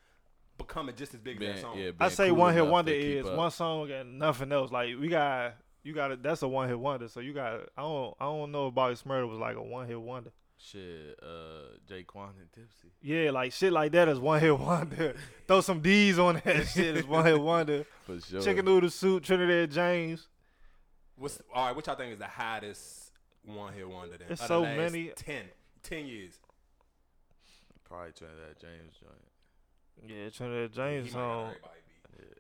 becoming 0.58 0.96
just 0.96 1.14
as 1.14 1.20
big 1.20 1.42
as 1.42 1.56
that 1.56 1.62
song. 1.62 1.78
yeah. 1.78 1.92
I 2.00 2.10
say 2.10 2.28
cool 2.30 2.38
one 2.38 2.54
hit 2.54 2.66
wonder 2.66 2.92
is 2.92 3.26
up. 3.26 3.36
one 3.36 3.52
song 3.52 3.92
and 3.92 4.18
nothing 4.20 4.52
else. 4.52 4.72
Like 4.72 4.90
we 5.00 5.08
got 5.08 5.56
you 5.84 5.94
got 5.94 6.12
it. 6.12 6.22
That's 6.24 6.42
a 6.42 6.48
one 6.48 6.68
hit 6.68 6.80
wonder. 6.80 7.08
So 7.08 7.20
you 7.20 7.34
got. 7.34 7.62
I 7.78 7.82
don't. 7.82 8.16
I 8.20 8.26
don't 8.26 8.52
know 8.52 8.68
if 8.68 8.74
Bobby 8.76 8.96
Shmurda 8.96 9.28
was 9.30 9.40
like 9.40 9.56
a 9.56 9.62
one 9.64 9.88
hit 9.88 10.00
wonder. 10.02 10.32
Shit, 10.60 11.20
uh, 11.22 11.78
J-Kwon 11.88 12.30
and 12.40 12.52
Tipsy. 12.52 12.88
Yeah, 13.02 13.30
like 13.32 13.52
shit 13.54 13.72
like 13.72 13.92
that 13.92 14.10
is 14.10 14.20
one 14.20 14.40
hit 14.42 14.58
wonder. 14.58 15.16
Throw 15.48 15.62
some 15.62 15.82
D's 15.82 16.18
on 16.18 16.42
that 16.44 16.68
shit 16.74 16.98
is 16.98 17.06
one 17.06 17.26
hit 17.26 17.40
wonder. 17.40 17.86
For 18.06 18.20
sure. 18.20 18.42
Chicken 18.42 18.66
noodle 18.66 18.90
soup, 18.90 19.24
Trinidad 19.24 19.72
James. 19.72 20.28
What's 21.16 21.40
all 21.54 21.68
right? 21.68 21.76
What 21.76 21.86
y'all 21.86 21.96
think 21.96 22.14
is 22.14 22.20
the 22.20 22.26
hottest 22.26 23.12
one 23.46 23.72
hit 23.74 23.88
wonder? 23.88 24.18
Then 24.18 24.28
It's 24.32 24.42
of 24.42 24.48
the 24.48 24.54
so 24.54 24.62
many. 24.64 25.12
10, 25.16 25.44
10 25.84 26.06
years. 26.08 26.40
Probably 27.84 28.12
Trinidad 28.12 28.56
James 28.60 28.94
joint. 29.00 30.12
Yeah, 30.12 30.30
Trinidad 30.30 30.74
James 30.74 31.10
He 31.12 31.16
might 31.16 31.22
have 31.22 31.32
song. 31.32 31.42
everybody. 31.46 31.74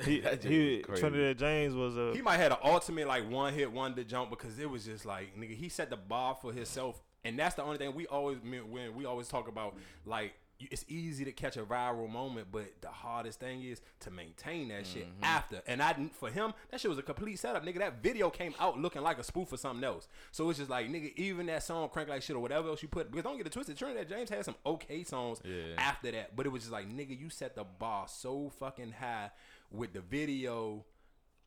He, 0.06 0.22
he 0.48 0.84
was. 0.88 1.00
Trinidad 1.00 1.38
James 1.40 1.74
was 1.74 1.98
a 1.98 2.14
He 2.14 2.22
might 2.22 2.38
have 2.38 2.52
an 2.52 2.58
ultimate 2.64 3.08
like 3.08 3.30
one 3.30 3.52
hit 3.54 3.72
wonder 3.72 4.04
jump 4.04 4.30
because 4.30 4.60
it 4.60 4.70
was 4.70 4.86
just 4.86 5.06
like 5.06 5.36
nigga. 5.38 5.56
He 5.56 5.70
set 5.70 5.90
the 5.90 5.96
bar 5.98 6.36
for 6.40 6.52
himself, 6.54 7.02
and 7.26 7.38
that's 7.38 7.56
the 7.56 7.64
only 7.64 7.78
thing 7.78 7.94
we 7.96 8.08
always 8.08 8.38
when 8.42 8.96
we 8.96 9.06
always 9.06 9.28
talk 9.28 9.48
about 9.48 9.76
like. 10.06 10.34
It's 10.60 10.84
easy 10.88 11.24
to 11.24 11.32
catch 11.32 11.56
a 11.56 11.62
viral 11.62 12.10
moment, 12.10 12.48
but 12.52 12.66
the 12.82 12.88
hardest 12.88 13.40
thing 13.40 13.62
is 13.62 13.80
to 14.00 14.10
maintain 14.10 14.70
that 14.70 14.88
shit 14.88 15.06
Mm-hmm. 15.06 15.24
after. 15.24 15.62
And 15.68 15.84
I, 15.84 15.94
for 16.14 16.32
him, 16.32 16.52
that 16.72 16.82
shit 16.82 16.90
was 16.90 16.98
a 16.98 17.04
complete 17.04 17.38
setup, 17.38 17.64
nigga. 17.64 17.78
That 17.78 18.02
video 18.02 18.32
came 18.32 18.56
out 18.60 18.80
looking 18.80 19.04
like 19.04 19.20
a 19.20 19.24
spoof 19.24 19.50
for 19.50 19.58
something 19.58 19.84
else. 19.84 20.08
So 20.32 20.50
it's 20.50 20.58
just 20.58 20.72
like, 20.72 20.90
nigga, 20.90 21.16
even 21.16 21.46
that 21.46 21.62
song, 21.62 21.88
crank 21.90 22.10
like 22.10 22.24
shit 22.24 22.36
or 22.36 22.40
whatever 22.40 22.70
else 22.70 22.82
you 22.82 22.88
put. 22.88 23.12
Because 23.12 23.24
don't 23.24 23.38
get 23.38 23.46
it 23.46 23.54
twisted, 23.54 23.78
Trinidad 23.78 24.10
James 24.10 24.32
had 24.32 24.46
some 24.46 24.56
okay 24.66 25.04
songs 25.04 25.42
Yeah. 25.46 25.76
after 25.78 26.10
that, 26.10 26.36
but 26.36 26.48
it 26.48 26.50
was 26.50 26.64
just 26.64 26.74
like, 26.74 26.90
nigga, 26.90 27.16
you 27.20 27.30
set 27.30 27.54
the 27.54 27.64
bar 27.64 28.08
so 28.08 28.50
fucking 28.58 28.94
high 29.00 29.30
with 29.72 29.94
the 29.94 30.02
video 30.02 30.86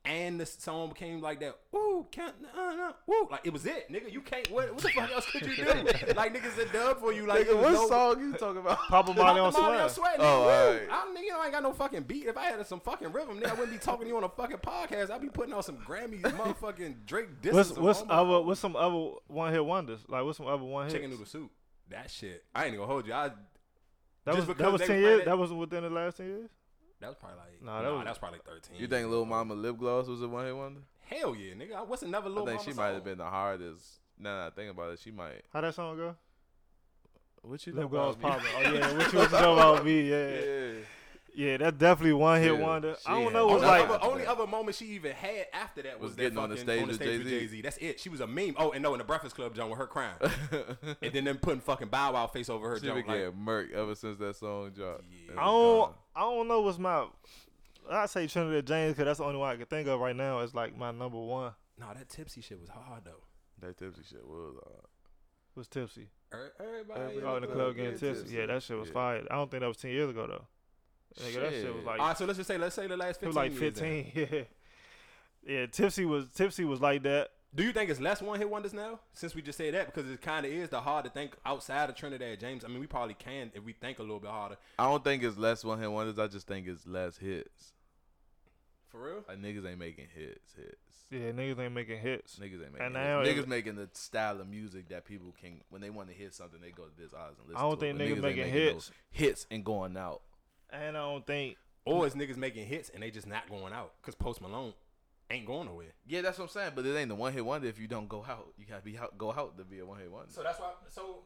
and 0.03 0.39
the 0.39 0.45
song 0.45 0.89
became 0.89 1.21
like 1.21 1.39
that. 1.41 1.55
Woo, 1.71 2.07
can't, 2.11 2.33
uh, 2.57 2.59
uh, 2.59 2.91
woo. 3.05 3.27
Like 3.29 3.41
it 3.45 3.53
was 3.53 3.65
it, 3.67 3.91
nigga. 3.91 4.11
You 4.11 4.21
can't. 4.21 4.49
What, 4.49 4.73
what 4.73 4.81
the 4.81 4.89
fuck 4.89 5.11
else 5.11 5.29
could 5.31 5.45
you 5.45 5.55
do? 5.55 5.63
like 6.15 6.33
niggas 6.33 6.57
a 6.57 6.65
dub 6.73 6.99
for 6.99 7.13
you. 7.13 7.27
Like 7.27 7.47
Nigga, 7.47 7.61
what 7.61 7.73
no- 7.73 7.87
song 7.87 8.19
you 8.19 8.33
talking 8.33 8.57
about? 8.61 8.79
Papa 8.89 9.13
Molly 9.13 9.39
on 9.39 9.51
Papa 9.51 9.61
Molly 9.63 9.75
Sweat. 9.77 9.83
on 9.83 9.89
Sweat, 9.89 10.19
nigga. 10.19 10.23
Oh, 10.23 10.41
woo. 10.41 10.49
alright. 10.49 10.89
I 10.91 11.05
don't, 11.05 11.23
you 11.23 11.29
know, 11.29 11.39
I 11.39 11.43
ain't 11.43 11.53
got 11.53 11.63
no 11.63 11.73
fucking 11.73 12.03
beat. 12.03 12.25
If 12.25 12.35
I 12.37 12.45
had 12.45 12.65
some 12.65 12.79
fucking 12.79 13.11
rhythm, 13.11 13.39
nigga, 13.39 13.51
I 13.51 13.53
wouldn't 13.53 13.71
be 13.71 13.77
talking 13.77 14.01
to 14.03 14.07
you 14.07 14.17
on 14.17 14.23
a 14.23 14.29
fucking 14.29 14.57
podcast. 14.57 15.11
I'd 15.11 15.21
be 15.21 15.29
putting 15.29 15.53
on 15.53 15.61
some 15.61 15.77
Grammys, 15.77 16.21
motherfucking 16.23 17.05
Drake 17.05 17.41
disses. 17.41 17.73
What's 17.73 17.77
on 17.77 17.83
what's 17.83 18.05
my- 18.05 18.15
other 18.15 18.41
what's 18.41 18.59
some 18.59 18.75
other 18.75 19.11
one 19.27 19.53
hit 19.53 19.63
wonders? 19.63 19.99
Like 20.07 20.23
what's 20.25 20.37
some 20.37 20.47
other 20.47 20.63
one 20.63 20.85
hit? 20.87 20.93
chicken 20.93 21.11
noodle 21.11 21.25
soup? 21.27 21.51
That 21.89 22.09
shit. 22.09 22.43
I 22.55 22.65
ain't 22.65 22.75
gonna 22.75 22.87
hold 22.87 23.05
you. 23.05 23.13
I 23.13 23.31
That 24.25 24.35
was 24.35 24.47
that 24.47 24.71
was 24.71 24.81
ten 24.81 24.99
years. 24.99 25.13
playing 25.15 25.25
that 25.25 25.37
wasn't 25.37 25.59
within 25.59 25.83
the 25.83 25.89
last 25.89 26.17
ten 26.17 26.25
years. 26.27 26.49
That 27.01 27.07
was 27.09 27.17
probably 27.19 27.37
like 27.37 27.61
Nah, 27.63 27.77
nah, 27.77 27.81
that 27.83 27.93
was- 27.93 28.03
that 28.05 28.09
was 28.11 28.17
probably 28.17 28.39
thirteen. 28.45 28.77
You 28.79 28.87
think 28.87 29.09
Lil 29.09 29.25
Mama 29.25 29.53
lip 29.53 29.77
gloss 29.77 30.07
was 30.07 30.21
a 30.21 30.27
one 30.27 30.45
hit 30.45 30.55
wonder? 30.55 30.79
Hell 31.01 31.35
yeah, 31.35 31.53
nigga. 31.53 31.85
What's 31.85 32.03
another 32.03 32.29
little? 32.29 32.43
I 32.47 32.51
think 32.51 32.59
Mama 32.61 32.71
she 32.71 32.77
might 32.77 32.85
song? 32.87 32.93
have 32.95 33.03
been 33.03 33.17
the 33.17 33.25
hardest. 33.25 33.85
Now 34.17 34.37
that 34.37 34.47
I 34.47 34.49
think 34.55 34.71
about 34.71 34.91
it, 34.93 34.99
she 34.99 35.11
might. 35.11 35.41
How 35.51 35.61
that 35.61 35.75
song 35.75 35.97
go? 35.97 36.15
What 37.43 37.65
you 37.65 37.73
Lip 37.73 37.83
know 37.83 37.87
gloss 37.89 38.15
about 38.15 38.39
me? 38.43 38.47
popping. 38.49 38.67
Oh 38.71 38.73
yeah, 38.73 38.97
what 38.97 39.13
you 39.13 39.19
was 39.19 39.31
know 39.31 39.53
about 39.53 39.83
me? 39.85 40.09
Yeah, 40.09 40.29
Yeah. 40.45 40.71
yeah, 41.33 41.57
that's 41.57 41.77
definitely 41.77 42.13
one 42.13 42.39
hit 42.39 42.53
Yeah, 42.53 42.59
wonder. 42.59 42.95
I 43.05 43.19
don't 43.23 43.33
know. 43.33 43.49
It 43.49 43.53
was 43.53 43.63
Only, 43.63 43.67
like 43.79 43.89
other, 43.89 43.99
only 44.03 44.25
other 44.27 44.45
moment 44.47 44.75
she 44.77 44.85
even 44.89 45.13
had 45.13 45.47
after 45.51 45.81
that 45.81 45.99
was, 45.99 46.09
Was 46.09 46.15
that 46.17 46.21
getting 46.23 46.37
on 46.37 46.49
the 46.49 46.57
stage 46.57 46.81
on 46.81 46.87
the 46.87 46.91
with 46.91 47.01
stage 47.01 47.17
with 47.23 47.27
Jay-Z. 47.29 47.61
That's 47.61 47.77
it. 47.77 47.99
She 47.99 48.09
was 48.09 48.19
a 48.21 48.27
meme. 48.27 48.53
Oh, 48.59 48.71
and 48.73 48.83
no, 48.83 48.93
in 48.93 48.99
the 48.99 49.03
Breakfast 49.03 49.35
Club 49.35 49.55
John, 49.55 49.69
with 49.71 49.79
her 49.79 49.87
crying, 49.87 50.13
and 51.01 51.11
then 51.13 51.23
them 51.23 51.37
putting 51.39 51.61
fucking 51.61 51.87
Bow 51.87 52.13
Wow 52.13 52.27
face 52.27 52.47
over 52.47 52.69
her 52.69 52.75
she 52.79 52.85
been. 52.85 52.95
Like, 52.97 53.07
getting 53.07 53.31
murked 53.33 53.71
ever 53.73 53.95
since 53.95 54.19
that 54.19 54.35
song 54.35 54.69
dropped. 54.69 55.03
Yeah. 55.27 55.41
I 55.41 55.45
don't. 55.45 55.93
I 56.15 56.21
don't 56.21 56.47
know 56.47 56.61
what's 56.61 56.77
my. 56.77 57.05
I 57.89 58.05
say 58.05 58.27
Trinidad 58.27 58.67
James 58.67 58.93
because 58.93 59.05
that's 59.05 59.19
the 59.19 59.25
only 59.25 59.39
one 59.39 59.49
I 59.49 59.55
can 59.55 59.65
think 59.65 59.87
of 59.87 59.99
right 59.99 60.15
now. 60.15 60.39
Is 60.39 60.53
like 60.53 60.77
my 60.77 60.91
number 60.91 61.17
one 61.17 61.53
nah, 61.79 61.93
that 61.93 62.09
tipsy 62.09 62.41
shit 62.41 62.59
was 62.59 62.69
hard 62.69 63.03
though. 63.05 63.23
That 63.61 63.77
tipsy 63.77 64.01
shit 64.09 64.25
was. 64.27 64.55
Uh, 64.65 64.69
was 65.53 65.67
Tipsy. 65.67 66.07
Er- 66.33 66.53
Everybody, 66.61 67.01
Everybody 67.01 67.25
Oh, 67.27 67.35
in 67.35 67.41
the 67.41 67.47
club 67.47 67.75
getting 67.75 67.91
getting 67.91 67.99
tipsy. 67.99 68.21
tipsy. 68.23 68.37
Yeah, 68.37 68.45
that 68.45 68.63
shit 68.63 68.77
was 68.77 68.87
Yeah. 68.87 68.93
fire. 68.93 69.23
I 69.29 69.35
don't 69.35 69.51
think 69.51 69.61
that 69.61 69.67
was 69.67 69.75
ten 69.77 69.91
years 69.91 70.09
ago 70.09 70.25
though. 70.27 70.45
Nigga, 71.25 71.41
that 71.41 71.51
shit 71.51 71.75
was 71.75 71.83
like 71.83 71.99
All 71.99 72.07
right, 72.07 72.17
so 72.17 72.23
let's 72.25 72.37
just 72.37 72.47
say 72.47 72.57
let's 72.57 72.73
say 72.75 72.87
the 72.87 72.95
last 72.95 73.21
it 73.21 73.27
was 73.27 73.35
fifteen. 73.35 73.61
years 73.61 73.73
then. 73.75 74.03
fifteen. 74.05 74.45
Yeah, 75.45 75.53
yeah. 75.59 75.65
Tipsy 75.65 76.05
was 76.05 76.27
Tipsy 76.33 76.63
was 76.63 76.79
like 76.79 77.03
that. 77.03 77.31
Do 77.53 77.63
you 77.63 77.73
think 77.73 77.89
it's 77.89 77.99
less 77.99 78.21
one 78.21 78.39
hit 78.39 78.49
wonders 78.49 78.73
now? 78.73 78.99
Since 79.13 79.35
we 79.35 79.41
just 79.41 79.57
say 79.57 79.71
that, 79.71 79.87
because 79.93 80.09
it 80.09 80.21
kind 80.21 80.45
of 80.45 80.51
is 80.53 80.69
the 80.69 80.79
hard 80.79 81.03
to 81.03 81.11
think 81.11 81.35
outside 81.45 81.89
of 81.89 81.95
Trinidad 81.97 82.39
James. 82.39 82.63
I 82.63 82.69
mean, 82.69 82.79
we 82.79 82.87
probably 82.87 83.13
can 83.13 83.51
if 83.53 83.63
we 83.63 83.73
think 83.73 83.99
a 83.99 84.03
little 84.03 84.19
bit 84.21 84.29
harder. 84.31 84.55
I 84.79 84.85
don't 84.89 85.03
think 85.03 85.21
it's 85.23 85.37
less 85.37 85.63
one 85.65 85.79
hit 85.79 85.91
wonders. 85.91 86.17
I 86.17 86.27
just 86.27 86.47
think 86.47 86.65
it's 86.67 86.87
less 86.87 87.17
hits. 87.17 87.73
For 88.87 89.01
real? 89.03 89.25
Like 89.27 89.41
niggas 89.41 89.69
ain't 89.69 89.79
making 89.79 90.07
hits. 90.15 90.53
Hits. 90.55 90.77
Yeah, 91.09 91.31
niggas 91.31 91.59
ain't 91.59 91.73
making 91.73 91.99
hits. 91.99 92.37
Niggas 92.37 92.61
ain't 92.63 92.73
making 92.73 92.85
And 92.85 92.95
hits. 92.95 93.03
now 93.05 93.21
niggas 93.21 93.37
it- 93.43 93.47
making 93.49 93.75
the 93.75 93.89
style 93.93 94.39
of 94.39 94.47
music 94.47 94.87
that 94.89 95.03
people 95.05 95.33
can 95.41 95.61
when 95.69 95.81
they 95.81 95.89
want 95.89 96.07
to 96.09 96.13
hear 96.15 96.31
something 96.31 96.59
they 96.61 96.71
go 96.71 96.83
to 96.83 96.97
this 96.97 97.13
artist 97.13 97.39
and 97.39 97.49
listen 97.49 97.57
I 97.57 97.61
don't 97.67 97.79
to 97.79 97.85
think 97.85 97.97
But 97.97 98.05
niggas 98.05 98.11
ain't 98.13 98.21
making 98.21 98.43
no 98.43 98.49
hits. 98.59 98.91
hits 99.11 99.47
and 99.51 99.65
going 99.65 99.97
out. 99.97 100.21
And 100.69 100.95
I 100.97 101.01
don't 101.01 101.27
think 101.27 101.57
Or 101.83 102.05
is 102.07 102.15
niggas 102.15 102.37
making 102.37 102.65
hits 102.67 102.89
and 102.89 103.03
they 103.03 103.11
just 103.11 103.27
not 103.27 103.49
going 103.49 103.73
out? 103.73 103.93
Because 104.01 104.15
Post 104.15 104.39
Malone 104.41 104.73
ain't 105.31 105.45
going 105.45 105.67
nowhere. 105.67 105.87
Yeah, 106.07 106.21
that's 106.21 106.37
what 106.37 106.45
I'm 106.45 106.49
saying. 106.49 106.71
But 106.75 106.85
it 106.85 106.95
ain't 106.95 107.09
the 107.09 107.15
one 107.15 107.33
hit 107.33 107.45
wonder 107.45 107.67
if 107.67 107.79
you 107.79 107.87
don't 107.87 108.07
go 108.09 108.25
out. 108.27 108.53
You 108.57 108.65
gotta 108.65 108.81
be 108.81 108.97
out, 108.97 109.17
go 109.17 109.31
out 109.31 109.57
to 109.57 109.63
be 109.63 109.79
a 109.79 109.85
one 109.85 109.99
hit 109.99 110.11
wonder. 110.11 110.31
So 110.31 110.43
that's 110.43 110.59
why. 110.59 110.71
So 110.89 111.19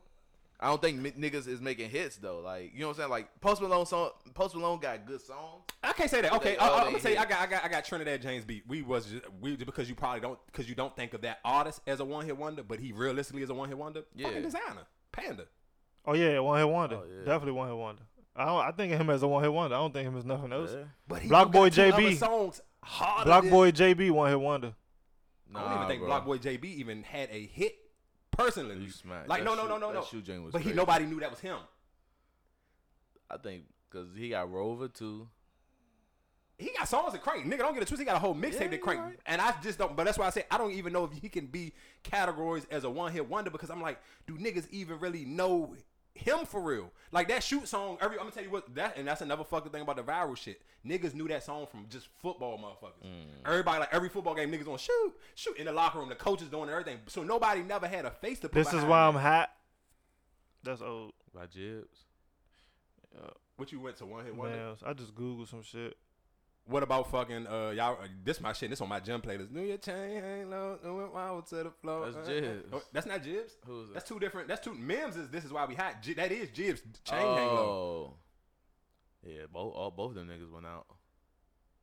I 0.60 0.68
don't 0.68 0.82
think 0.82 1.02
niggas 1.18 1.48
is 1.48 1.60
making 1.60 1.90
hits 1.90 2.16
though. 2.18 2.40
Like 2.40 2.74
you 2.74 2.80
know 2.82 2.88
what 2.88 2.94
I'm 2.96 2.98
saying? 3.02 3.10
Like 3.10 3.42
Post 3.42 3.62
Malone 3.62 3.86
song. 3.86 4.12
Post 4.34 4.56
Malone 4.56 4.80
got 4.80 5.06
good 5.06 5.22
songs. 5.22 5.64
I 5.84 5.94
can't 5.94 6.10
say 6.10 6.22
that. 6.22 6.34
Okay, 6.34 6.52
they- 6.54 6.58
I, 6.58 6.70
I'm 6.80 6.86
gonna 6.86 7.00
say 7.00 7.18
I 7.18 7.26
got 7.26 7.42
I 7.42 7.46
got 7.48 7.66
I 7.66 7.68
got 7.68 7.86
Trinidad 7.86 8.22
James 8.22 8.46
beat. 8.46 8.64
We 8.68 8.82
was 8.82 9.06
just, 9.08 9.24
we 9.42 9.56
because 9.58 9.90
you 9.90 9.96
probably 9.96 10.22
don't 10.22 10.40
because 10.48 10.70
you 10.70 10.76
don't 10.76 10.96
think 10.96 11.14
of 11.14 11.22
that 11.22 11.40
artist 11.44 11.82
as 11.88 12.00
a 12.00 12.06
one 12.06 12.26
hit 12.26 12.38
wonder, 12.38 12.64
but 12.64 12.80
he 12.80 12.92
realistically 12.94 13.42
is 13.44 13.50
a 13.50 13.54
one 13.54 13.68
hit 13.70 13.78
wonder. 13.78 14.04
Yeah. 14.16 14.28
Fucking 14.28 14.44
Desiigner, 14.44 14.86
Panda. 15.12 15.46
Oh 16.06 16.14
yeah, 16.14 16.40
one 16.40 16.58
hit 16.60 16.70
wonder. 16.70 16.98
Oh, 16.98 17.04
yeah. 17.10 17.26
Definitely 17.26 17.54
one 17.54 17.68
hit 17.68 17.78
wonder. 17.78 18.04
I 18.38 18.46
don't, 18.46 18.66
I 18.66 18.72
think 18.72 18.92
of 18.94 19.00
him 19.00 19.10
as 19.10 19.24
a 19.24 19.28
one 19.28 19.42
hit 19.44 19.52
wonder. 19.52 19.76
I 19.76 19.80
don't 19.80 19.94
think 19.94 20.08
of 20.08 20.14
him 20.14 20.20
as 20.20 20.26
nothing 20.26 20.52
else. 20.52 20.72
Yeah. 20.74 20.84
But 21.08 21.22
he 21.22 21.30
BlocBoy 21.30 21.72
JB. 21.72 22.18
songs 22.18 22.62
harder. 22.86 23.26
Block 23.26 23.44
than- 23.44 23.52
Boy 23.52 23.72
JB 23.72 24.12
one 24.12 24.30
hit 24.30 24.40
wonder. 24.40 24.74
I 25.54 25.62
don't 25.62 25.74
even 25.76 25.88
think 25.88 26.00
bro. 26.02 26.08
Block 26.08 26.26
Boy 26.26 26.38
JB 26.38 26.64
even 26.66 27.04
had 27.04 27.30
a 27.32 27.46
hit 27.46 27.76
personally. 28.32 28.78
You 28.78 28.90
smacked. 28.90 29.28
Like 29.30 29.44
That 29.44 29.46
no 29.46 29.56
no 29.56 29.64
shoe- 29.64 29.68
no 29.70 29.78
no 29.78 29.92
no. 29.94 30.04
Shoe 30.04 30.22
joint 30.22 30.44
was 30.44 30.52
But 30.52 30.60
he 30.60 30.66
crazy. 30.66 30.78
nobody 30.78 31.06
knew 31.06 31.20
that 31.20 31.30
was 31.32 31.40
him. 31.40 31.58
I 33.30 33.38
think 33.38 33.64
because 33.90 34.10
he 34.16 34.30
got 34.30 34.52
Rover 34.52 34.88
too. 34.88 35.28
He 36.58 36.72
got 36.78 36.88
songs 36.88 37.12
that 37.12 37.22
crank. 37.22 37.46
Nigga, 37.46 37.58
don't 37.60 37.74
get 37.74 37.84
it 37.84 37.88
twisted. 37.88 38.00
He 38.00 38.06
got 38.06 38.16
a 38.16 38.20
whole 38.20 38.34
mixtape 38.36 38.54
Yeah, 38.54 38.60
that 38.68 38.72
you 38.74 38.78
crank. 38.80 39.02
right. 39.02 39.20
And 39.26 39.42
I 39.42 39.54
just 39.62 39.78
don't. 39.78 39.96
But 39.96 40.06
that's 40.06 40.18
why 40.18 40.28
I 40.28 40.30
say 40.30 40.44
I 40.50 40.58
don't 40.58 40.72
even 40.72 40.94
know 40.94 41.04
if 41.04 41.12
he 41.12 41.28
can 41.28 41.48
be 41.48 41.74
categorized 42.04 42.66
as 42.72 42.86
a 42.86 42.90
one 42.90 43.12
hit 43.12 43.28
wonder 43.28 43.50
because 43.50 43.70
I'm 43.70 43.82
like, 43.82 44.00
do 44.26 44.38
niggas 44.38 44.68
even 44.72 45.00
really 45.00 45.26
know 45.26 45.76
him 46.16 46.46
for 46.46 46.62
real? 46.62 46.92
Like 47.12 47.28
that 47.28 47.44
shoot 47.44 47.68
song. 47.68 47.98
Every 48.02 48.18
I'm 48.18 48.24
gonna 48.24 48.32
tell 48.32 48.44
you 48.44 48.50
what 48.50 48.74
that 48.76 48.98
and 48.98 49.08
that's 49.08 49.22
another 49.22 49.44
fucking 49.44 49.72
thing 49.72 49.82
about 49.82 49.98
the 49.98 50.04
viral 50.04 50.36
shit. 50.36 50.62
Niggas 50.86 51.14
knew 51.14 51.28
that 51.28 51.44
song 51.44 51.68
from 51.70 51.86
just 51.90 52.08
football 52.22 52.58
motherfuckers. 52.58 53.08
Mm. 53.08 53.46
Everybody 53.46 53.80
like 53.80 53.94
every 53.94 54.10
football 54.10 54.36
game, 54.36 54.52
niggas 54.52 54.68
on 54.68 54.78
shoot 54.78 55.14
shoot 55.36 55.58
in 55.58 55.66
the 55.66 55.74
locker 55.74 56.00
room. 56.00 56.10
The 56.10 56.16
coaches 56.16 56.50
doing 56.50 56.70
everything. 56.70 57.00
So 57.08 57.24
nobody 57.24 57.62
never 57.62 57.88
had 57.88 58.06
a 58.06 58.12
face 58.12 58.40
to 58.40 58.50
put. 58.50 58.64
This 58.64 58.74
is 58.74 58.84
why 58.84 59.02
that. 59.02 59.16
I'm 59.18 59.22
hot. 59.22 59.52
That's 60.64 60.82
old. 60.82 61.14
By 61.34 61.46
Jibbs. 61.46 62.06
What 63.58 63.72
you 63.72 63.80
went 63.80 63.96
to 63.98 64.06
one 64.06 64.26
hit 64.26 64.36
one? 64.36 64.52
Man, 64.52 64.76
I 64.86 64.94
just 64.94 65.16
googled 65.16 65.50
some 65.50 65.62
shit. 65.62 65.96
What 66.68 66.82
about 66.82 67.12
fucking 67.12 67.46
uh 67.46 67.70
y'all? 67.76 67.98
Uh, 68.02 68.08
this 68.24 68.42
my 68.42 68.52
shit. 68.54 68.72
This 68.72 68.82
on 68.82 68.90
my 68.90 69.00
gym 69.00 69.22
playlist. 69.22 69.52
New 69.52 69.62
your 69.62 69.78
chain 69.78 70.20
hang 70.22 70.50
low, 70.50 70.80
do 70.82 71.02
it 71.02 71.14
wild 71.14 71.46
to 71.48 71.56
the 71.58 71.70
floor. 71.82 72.10
That's 72.12 72.28
Uh, 72.28 72.32
Jibbs. 72.32 72.70
oh, 72.74 72.82
that's 72.92 73.06
not 73.06 73.22
Jibbs. 73.24 73.54
Who's 73.68 73.88
that? 73.90 73.94
That's 73.96 74.08
two 74.10 74.20
different. 74.20 74.48
That's 74.48 74.62
two. 74.64 74.74
Mims 74.74 75.16
is 75.16 75.30
this 75.30 75.46
is 75.46 75.54
why 75.54 75.66
we 75.66 75.76
hot. 75.76 76.02
J- 76.02 76.16
that 76.16 76.32
is 76.32 76.50
Jibbs. 76.50 76.82
Chain 77.04 77.20
hang 77.20 77.48
low. 77.48 78.14
oh. 78.14 78.14
Yeah, 79.28 79.44
both 79.52 79.74
all 79.76 79.92
both 79.92 80.12
of 80.12 80.16
them 80.16 80.28
niggas 80.28 80.52
went 80.52 80.66
out. 80.66 80.88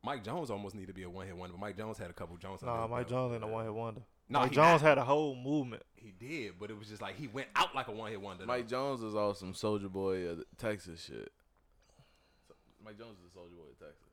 Mike 0.04 0.24
Jones 0.24 0.50
almost 0.50 0.74
need 0.74 0.88
to 0.88 0.92
be 0.92 1.04
a 1.04 1.10
one 1.10 1.26
hit 1.26 1.36
wonder, 1.36 1.52
but 1.52 1.60
Mike 1.60 1.76
Jones 1.76 1.96
had 1.98 2.10
a 2.10 2.12
couple 2.12 2.36
Jones. 2.36 2.62
under 2.64 2.74
Nah, 2.74 2.86
Mike. 2.88 3.08
Jones 3.08 3.34
ain't 3.34 3.44
a 3.44 3.46
one 3.46 3.64
hit 3.64 3.72
wonder. 3.74 4.00
Nah, 4.28 4.40
Mike 4.40 4.50
Jones 4.52 4.82
not. 4.82 4.88
had 4.88 4.98
a 4.98 5.04
whole 5.04 5.36
movement. 5.36 5.84
He 5.94 6.10
did, 6.10 6.54
but 6.58 6.70
it 6.70 6.78
was 6.78 6.88
just 6.88 7.00
like 7.00 7.16
he 7.16 7.28
went 7.28 7.46
out 7.54 7.72
like 7.74 7.86
a 7.86 7.92
one 7.92 8.10
hit 8.10 8.20
wonder. 8.20 8.46
Mike 8.46 8.66
Jones 8.66 9.00
is 9.04 9.14
all 9.14 9.32
some 9.34 9.52
Soulja 9.52 9.88
Boy 9.88 10.26
of 10.26 10.42
Texas 10.58 11.04
shit. 11.04 11.30
So- 12.48 12.54
Mike 12.84 12.98
Jones 12.98 13.18
is 13.20 13.26
a 13.26 13.38
Soulja 13.38 13.54
Boy 13.54 13.61
of 13.61 13.61
Texas. 13.61 13.61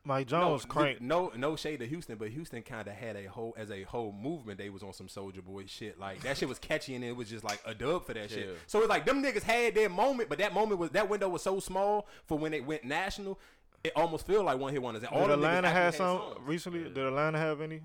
Mike 0.06 0.28
Jones 0.28 0.64
no, 0.66 0.70
crank. 0.74 1.02
No, 1.02 1.32
no 1.36 1.56
shade 1.56 1.82
to 1.82 1.86
Houston, 1.88 2.18
but 2.18 2.30
Houston 2.30 2.62
kind 2.64 2.88
of 2.88 2.94
had 2.94 3.16
a 3.16 3.26
whole 3.26 3.54
as 3.58 3.70
a 3.70 3.84
whole 3.84 4.12
movement. 4.14 4.58
They 4.58 4.70
was 4.70 4.82
on 4.82 4.94
some 4.94 5.08
Soulja 5.08 5.44
Boy 5.44 5.66
shit. 5.68 6.00
Like 6.00 6.22
that 6.22 6.38
shit 6.38 6.48
was 6.50 6.58
catchy, 6.58 6.96
and 6.96 7.04
it 7.04 7.16
was 7.16 7.30
just 7.30 7.44
like 7.44 7.62
a 7.66 7.74
dub 7.76 8.06
for 8.06 8.14
that 8.14 8.30
Yeah. 8.32 8.38
shit. 8.38 8.58
So 8.68 8.80
it's 8.80 8.90
like 8.90 9.06
them 9.06 9.22
niggas 9.22 9.44
had 9.44 9.76
their 9.76 9.90
moment, 9.90 10.30
but 10.30 10.38
that 10.40 10.54
moment 10.54 10.80
was 10.80 10.90
that 10.92 11.10
window 11.10 11.28
was 11.30 11.44
so 11.44 11.60
small 11.60 12.08
for 12.26 12.38
when 12.38 12.54
it 12.54 12.66
went 12.66 12.86
national. 12.86 13.40
It 13.84 13.92
almost 13.96 14.26
feel 14.26 14.44
like 14.44 14.58
one 14.58 14.72
hit 14.74 14.82
wonders. 14.82 15.04
And 15.04 15.12
all 15.12 15.22
Did 15.28 15.32
them 15.34 15.40
Atlanta 15.46 15.68
actually 15.68 15.84
had 15.84 15.94
some 15.96 16.18
songs. 16.18 16.38
recently? 16.44 16.84
Did 16.84 16.98
Atlanta 16.98 17.38
have 17.38 17.62
any? 17.62 17.82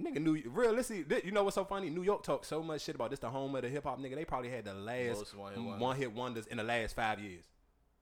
Nigga, 0.00 0.20
New 0.20 0.42
realistically, 0.50 1.04
thi- 1.20 1.24
you 1.26 1.30
know 1.32 1.44
what's 1.44 1.54
so 1.54 1.64
funny? 1.64 1.88
New 1.88 2.02
York 2.02 2.24
talk 2.24 2.44
so 2.44 2.62
much 2.64 2.82
shit 2.82 2.96
about 2.96 3.10
this. 3.10 3.20
The 3.20 3.30
home 3.30 3.54
of 3.54 3.62
the 3.62 3.68
hip 3.68 3.84
hop 3.84 4.00
nigga. 4.00 4.16
They 4.16 4.24
probably 4.24 4.50
had 4.50 4.64
the 4.64 4.74
last 4.74 5.36
one-hit 5.36 5.62
one 5.62 5.78
wonders. 5.78 5.98
hit 6.00 6.12
wonders 6.12 6.46
in 6.46 6.56
the 6.56 6.64
last 6.64 6.96
five 6.96 7.20
years. 7.20 7.44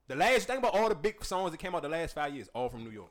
The 0.08 0.16
last 0.16 0.46
think 0.46 0.58
about 0.58 0.74
all 0.74 0.88
the 0.88 0.94
big 0.94 1.22
songs 1.24 1.50
that 1.52 1.58
came 1.58 1.74
out 1.74 1.82
the 1.82 1.88
last 1.90 2.14
five 2.14 2.34
years, 2.34 2.48
all 2.54 2.68
from 2.70 2.82
New 2.84 2.90
York. 2.90 3.10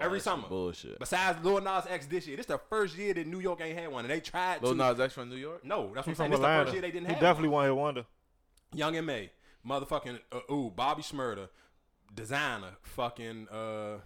Every 0.00 0.18
That's 0.18 0.24
summer. 0.24 0.48
Bullshit. 0.48 0.98
Besides 0.98 1.44
Lil 1.44 1.60
Nas 1.60 1.84
X 1.88 2.06
this 2.06 2.26
year, 2.26 2.36
this 2.36 2.46
the 2.46 2.58
first 2.70 2.96
year 2.96 3.14
that 3.14 3.26
New 3.26 3.40
York 3.40 3.60
ain't 3.60 3.78
had 3.78 3.90
one, 3.90 4.04
and 4.04 4.12
they 4.12 4.20
tried 4.20 4.62
Lil 4.62 4.72
to. 4.72 4.78
Nas 4.78 5.00
X 5.00 5.14
from 5.14 5.28
New 5.30 5.36
York. 5.36 5.64
No, 5.64 5.90
that's 5.94 6.06
what 6.06 6.12
I'm 6.12 6.14
saying. 6.16 6.16
from 6.16 6.30
This 6.32 6.40
the 6.40 6.46
first 6.64 6.72
year 6.72 6.82
they 6.82 6.90
didn't 6.90 7.06
he 7.08 7.12
have 7.14 7.20
definitely 7.22 7.48
one. 7.50 7.62
one 7.62 7.66
hit 7.66 7.76
wonder. 7.76 8.04
Young 8.74 8.96
M.A, 8.96 9.30
motherfucking 9.66 10.18
uh, 10.32 10.52
ooh, 10.52 10.70
Bobby 10.74 11.02
Shmurda, 11.02 11.48
Desiigner, 12.14 12.74
fucking 12.82 13.48
uh, 13.50 13.98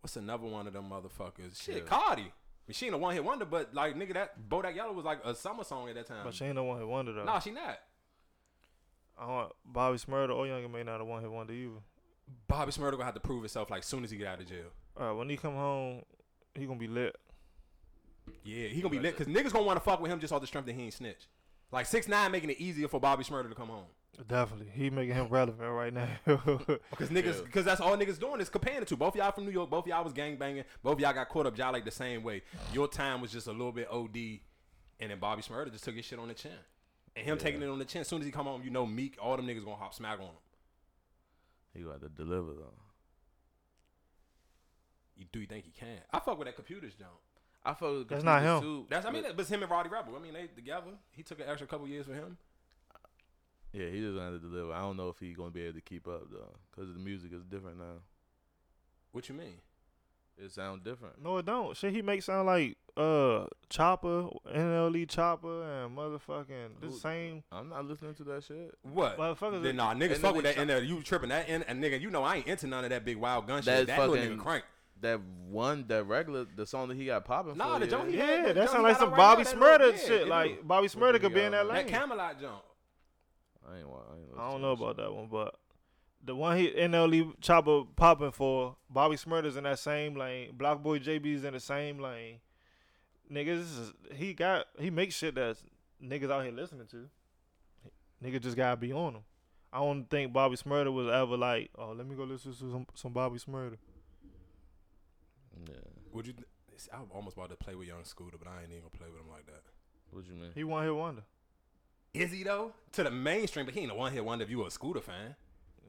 what's 0.00 0.16
another 0.16 0.46
one 0.46 0.66
of 0.66 0.72
them 0.72 0.86
motherfuckers? 0.90 1.60
Shit, 1.62 1.74
Yeah. 1.76 1.80
Cardi. 1.82 2.22
I 2.22 2.24
mean, 2.24 2.74
she 2.74 2.86
ain't 2.86 2.94
a 2.94 2.98
one 2.98 3.14
hit 3.14 3.24
wonder, 3.24 3.44
but 3.44 3.74
like 3.74 3.96
nigga, 3.96 4.14
that 4.14 4.48
Bodak 4.48 4.76
Yellow 4.76 4.92
was 4.92 5.04
like 5.04 5.24
a 5.24 5.34
summer 5.34 5.64
song 5.64 5.88
at 5.88 5.94
that 5.96 6.06
time. 6.06 6.24
But 6.24 6.34
she 6.34 6.44
ain't 6.44 6.54
no 6.54 6.64
one 6.64 6.78
hit 6.78 6.86
wonder 6.86 7.12
though. 7.12 7.24
Nah, 7.24 7.38
she 7.40 7.50
not. 7.50 7.78
I 9.18 9.26
don't, 9.26 9.52
Bobby 9.66 9.98
Shmurda 9.98 10.34
or 10.34 10.46
Young 10.46 10.64
M.A 10.64 10.84
not 10.84 11.00
a 11.00 11.04
one 11.04 11.20
hit 11.20 11.30
wonder 11.30 11.52
either. 11.52 11.80
Bobby 12.48 12.72
Shmurda 12.72 12.92
gonna 12.92 13.04
have 13.04 13.14
to 13.14 13.20
prove 13.20 13.42
himself 13.42 13.70
like 13.70 13.82
soon 13.82 14.04
as 14.04 14.10
he 14.10 14.16
get 14.16 14.26
out 14.26 14.40
of 14.40 14.48
jail. 14.48 14.66
All 14.98 15.06
right, 15.08 15.12
when 15.12 15.28
he 15.28 15.36
come 15.36 15.54
home, 15.54 16.02
he 16.54 16.66
gonna 16.66 16.78
be 16.78 16.88
lit. 16.88 17.16
Yeah, 18.44 18.68
he 18.68 18.80
gonna 18.80 18.90
be 18.90 18.98
lit 18.98 19.16
because 19.16 19.32
niggas 19.32 19.52
gonna 19.52 19.64
want 19.64 19.76
to 19.76 19.84
fuck 19.84 20.00
with 20.00 20.10
him 20.10 20.20
just 20.20 20.32
off 20.32 20.40
the 20.40 20.46
strength 20.46 20.66
that 20.66 20.74
he 20.74 20.82
ain't 20.82 20.94
snitch. 20.94 21.28
Like 21.72 21.86
six 21.86 22.08
nine 22.08 22.32
making 22.32 22.50
it 22.50 22.60
easier 22.60 22.88
for 22.88 23.00
Bobby 23.00 23.24
Shmurda 23.24 23.48
to 23.48 23.54
come 23.54 23.68
home. 23.68 23.86
Definitely, 24.28 24.70
he 24.74 24.90
making 24.90 25.14
him 25.14 25.28
relevant 25.28 25.70
right 25.70 25.92
now. 25.92 26.08
Because 26.90 27.08
niggas, 27.08 27.42
because 27.44 27.64
that's 27.64 27.80
all 27.80 27.96
niggas 27.96 28.18
doing 28.18 28.40
is 28.40 28.48
comparing 28.50 28.80
the 28.80 28.86
two. 28.86 28.96
Both 28.96 29.16
y'all 29.16 29.32
from 29.32 29.46
New 29.46 29.50
York. 29.50 29.70
Both 29.70 29.86
y'all 29.86 30.04
was 30.04 30.12
gang 30.12 30.36
banging. 30.36 30.64
Both 30.82 31.00
y'all 31.00 31.14
got 31.14 31.28
caught 31.28 31.46
up 31.46 31.56
y'all 31.56 31.72
like 31.72 31.84
the 31.84 31.90
same 31.90 32.22
way. 32.22 32.42
Your 32.72 32.86
time 32.88 33.20
was 33.20 33.32
just 33.32 33.46
a 33.46 33.52
little 33.52 33.72
bit 33.72 33.88
OD, 33.90 34.16
and 34.98 35.10
then 35.10 35.18
Bobby 35.18 35.42
Shmurda 35.42 35.72
just 35.72 35.84
took 35.84 35.94
his 35.94 36.04
shit 36.04 36.18
on 36.18 36.28
the 36.28 36.34
chin. 36.34 36.50
And 37.16 37.24
him 37.24 37.38
taking 37.38 37.62
it 37.62 37.68
on 37.68 37.78
the 37.78 37.84
chin. 37.84 38.02
As 38.02 38.08
soon 38.08 38.20
as 38.20 38.26
he 38.26 38.32
come 38.32 38.46
home, 38.46 38.62
you 38.62 38.70
know 38.70 38.84
Meek, 38.84 39.16
all 39.20 39.36
them 39.36 39.46
niggas 39.46 39.64
gonna 39.64 39.76
hop 39.76 39.94
smack 39.94 40.18
on 40.18 40.26
him. 40.26 40.32
He 41.74 41.82
got 41.82 42.00
to 42.02 42.08
deliver 42.08 42.52
though. 42.54 42.74
You 45.16 45.26
do 45.32 45.40
you 45.40 45.46
think 45.46 45.64
he 45.64 45.70
can? 45.70 45.98
I 46.12 46.18
fuck 46.20 46.38
with 46.38 46.46
that 46.46 46.56
computers 46.56 46.94
jump. 46.98 47.10
I 47.64 47.74
fuck 47.74 47.90
with 47.98 48.08
That's 48.08 48.24
not 48.24 48.38
Computers, 48.42 48.56
him. 48.56 48.62
Too, 48.62 48.86
That's 48.88 49.06
I 49.06 49.10
mean, 49.10 49.22
but- 49.22 49.36
but 49.36 49.42
it's 49.42 49.50
him 49.50 49.62
and 49.62 49.70
Rowdy 49.70 49.90
Rebel. 49.90 50.16
I 50.16 50.18
mean, 50.18 50.32
they 50.32 50.46
together. 50.46 50.92
He 51.10 51.22
took 51.22 51.40
an 51.40 51.46
extra 51.48 51.66
couple 51.66 51.86
years 51.88 52.06
for 52.06 52.14
him. 52.14 52.38
yeah, 53.72 53.88
he 53.90 54.00
just 54.00 54.14
gonna 54.16 54.32
have 54.32 54.40
to 54.40 54.48
deliver. 54.48 54.72
I 54.72 54.80
don't 54.80 54.96
know 54.96 55.10
if 55.10 55.18
he's 55.18 55.36
gonna 55.36 55.50
be 55.50 55.62
able 55.62 55.74
to 55.74 55.80
keep 55.82 56.08
up 56.08 56.30
though, 56.30 56.56
because 56.70 56.92
the 56.92 56.98
music 56.98 57.32
is 57.32 57.44
different 57.44 57.78
now. 57.78 58.00
What 59.12 59.28
you 59.28 59.34
mean? 59.34 59.60
It 60.42 60.52
sounds 60.52 60.82
different. 60.82 61.22
no, 61.22 61.36
it 61.38 61.44
don't. 61.46 61.76
Shit, 61.76 61.92
he 61.92 62.02
make 62.02 62.22
sound 62.22 62.46
like 62.46 62.76
uh 62.96 63.46
Choppa, 63.68 64.34
NLE 64.54 65.06
Choppa, 65.06 65.84
and 65.86 65.96
motherfucking 65.96 66.80
the 66.80 66.90
same. 66.90 67.42
I'm 67.52 67.68
not 67.68 67.84
listening 67.86 68.14
to 68.14 68.24
that 68.24 68.44
shit. 68.44 68.74
What? 68.82 69.18
Motherfuckers- 69.18 69.62
Then 69.62 69.76
nah, 69.76 69.94
niggas 69.94 70.12
And 70.14 70.18
fuck 70.18 70.34
with 70.34 70.44
that 70.44 70.56
in 70.56 70.66
there. 70.68 70.82
You 70.82 71.02
tripping 71.02 71.28
that 71.28 71.48
in 71.48 71.62
and 71.64 71.82
nigga, 71.82 72.00
you 72.00 72.10
know 72.10 72.24
I 72.24 72.36
ain't 72.36 72.46
into 72.46 72.66
none 72.66 72.84
of 72.84 72.90
that 72.90 73.04
big 73.04 73.16
wild 73.18 73.46
gun 73.46 73.58
shit. 73.62 73.66
That's 73.66 73.86
That 73.86 74.00
little 74.00 74.16
fucking- 74.16 74.38
nigga 74.38 74.42
crank. 74.42 74.64
That 75.02 75.20
one, 75.48 75.86
that 75.88 76.04
regular, 76.04 76.44
the 76.56 76.66
song 76.66 76.88
that 76.88 76.96
he 76.96 77.06
got 77.06 77.24
popping 77.24 77.56
Nah, 77.56 77.74
for. 77.74 77.80
the 77.80 77.86
yeah. 77.86 77.90
joint 77.90 78.10
he 78.10 78.16
Yeah, 78.18 78.26
had, 78.26 78.46
that 78.48 78.54
joint 78.56 78.70
sound 78.70 78.82
like 78.82 78.96
some 78.98 79.10
right 79.10 79.16
Bobby 79.16 79.42
Shmurda 79.44 79.98
shit. 80.06 80.28
Like. 80.28 80.66
Bobby 80.66 80.88
Shmurda 80.88 81.20
could 81.20 81.32
be 81.32 81.40
in 81.42 81.52
that 81.52 81.66
That 81.66 81.72
that. 81.74 81.86
Camelot 81.88 82.38
jump. 82.40 82.62
I 83.66 83.78
ain't. 83.78 83.86
I, 83.86 84.16
ain't 84.16 84.38
I 84.38 84.50
don't 84.50 84.60
know 84.62 84.72
about 84.72 84.96
that 84.98 85.10
one, 85.14 85.28
but 85.30 85.54
the 86.22 86.34
one 86.34 86.58
he 86.58 86.70
NLE 86.70 87.40
Choppa 87.40 87.86
popping 87.96 88.32
for 88.32 88.76
Bobby 88.88 89.16
Shmurda's 89.16 89.56
in 89.56 89.64
that 89.64 89.78
same 89.78 90.14
lane. 90.14 90.52
BlocBoy 90.56 91.02
JB's 91.02 91.44
in 91.44 91.54
the 91.54 91.60
same 91.60 91.98
lane. 91.98 92.40
Niggas, 93.32 93.92
he 94.14 94.34
got 94.34 94.66
he 94.78 94.90
makes 94.90 95.14
shit 95.14 95.34
that 95.36 95.56
niggas 96.02 96.30
out 96.30 96.44
here 96.44 96.52
listening 96.52 96.86
to. 96.88 97.08
Niggas 98.22 98.42
just 98.42 98.56
gotta 98.56 98.76
be 98.76 98.92
on 98.92 99.14
him. 99.14 99.22
I 99.72 99.78
don't 99.78 100.10
think 100.10 100.32
Bobby 100.32 100.56
Shmurda 100.56 100.92
was 100.92 101.08
ever 101.08 101.36
like, 101.36 101.70
oh, 101.78 101.92
let 101.92 102.06
me 102.06 102.16
go 102.16 102.24
listen 102.24 102.52
to 102.52 102.58
some 102.58 102.86
some 102.94 103.12
Bobby 103.12 103.38
Shmurda. 103.38 103.76
Yeah. 105.68 105.74
Would 106.12 106.26
you? 106.26 106.34
I 106.92 107.00
was 107.00 107.08
almost 107.14 107.36
about 107.36 107.50
to 107.50 107.56
play 107.56 107.74
with 107.74 107.88
Young 107.88 108.04
Scooter, 108.04 108.36
but 108.38 108.48
I 108.48 108.62
ain't 108.62 108.70
even 108.70 108.80
gonna 108.80 108.90
play 108.90 109.08
with 109.10 109.20
him 109.20 109.30
like 109.30 109.46
that. 109.46 109.62
What 110.10 110.26
you 110.26 110.34
mean? 110.34 110.50
He 110.54 110.64
one 110.64 110.84
hit 110.84 110.94
wonder. 110.94 111.22
Is 112.12 112.32
he 112.32 112.42
though? 112.42 112.72
To 112.92 113.04
the 113.04 113.10
mainstream, 113.10 113.64
but 113.64 113.74
he 113.74 113.80
ain't 113.82 113.92
a 113.92 113.94
one 113.94 114.12
hit 114.12 114.24
wonder 114.24 114.44
if 114.44 114.50
you 114.50 114.66
a 114.66 114.70
Scooter 114.70 115.00
fan. 115.00 115.36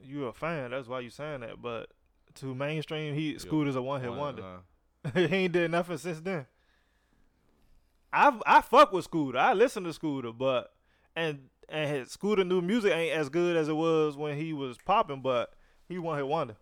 You 0.03 0.25
a 0.25 0.33
fan, 0.33 0.71
that's 0.71 0.87
why 0.87 0.99
you 0.99 1.09
saying 1.09 1.41
that. 1.41 1.61
But 1.61 1.89
to 2.35 2.55
mainstream, 2.55 3.13
he 3.15 3.37
Scooter's 3.37 3.75
a 3.75 3.81
one 3.81 4.01
hit 4.01 4.13
wonder. 4.13 4.43
he 5.13 5.21
ain't 5.25 5.53
did 5.53 5.71
nothing 5.71 5.97
since 5.97 6.19
then. 6.19 6.45
I 8.13 8.37
I 8.45 8.61
fuck 8.61 8.91
with 8.91 9.05
Scooter. 9.05 9.37
I 9.37 9.53
listen 9.53 9.83
to 9.83 9.93
Scooter, 9.93 10.31
but 10.31 10.73
and 11.15 11.49
and 11.69 11.89
his 11.89 12.11
Scooter 12.11 12.43
new 12.43 12.61
music 12.61 12.93
ain't 12.93 13.15
as 13.15 13.29
good 13.29 13.55
as 13.55 13.69
it 13.69 13.75
was 13.75 14.17
when 14.17 14.37
he 14.37 14.53
was 14.53 14.77
popping, 14.85 15.21
but 15.21 15.53
he 15.87 15.97
one 15.97 16.17
hit 16.17 16.27
wonder. 16.27 16.57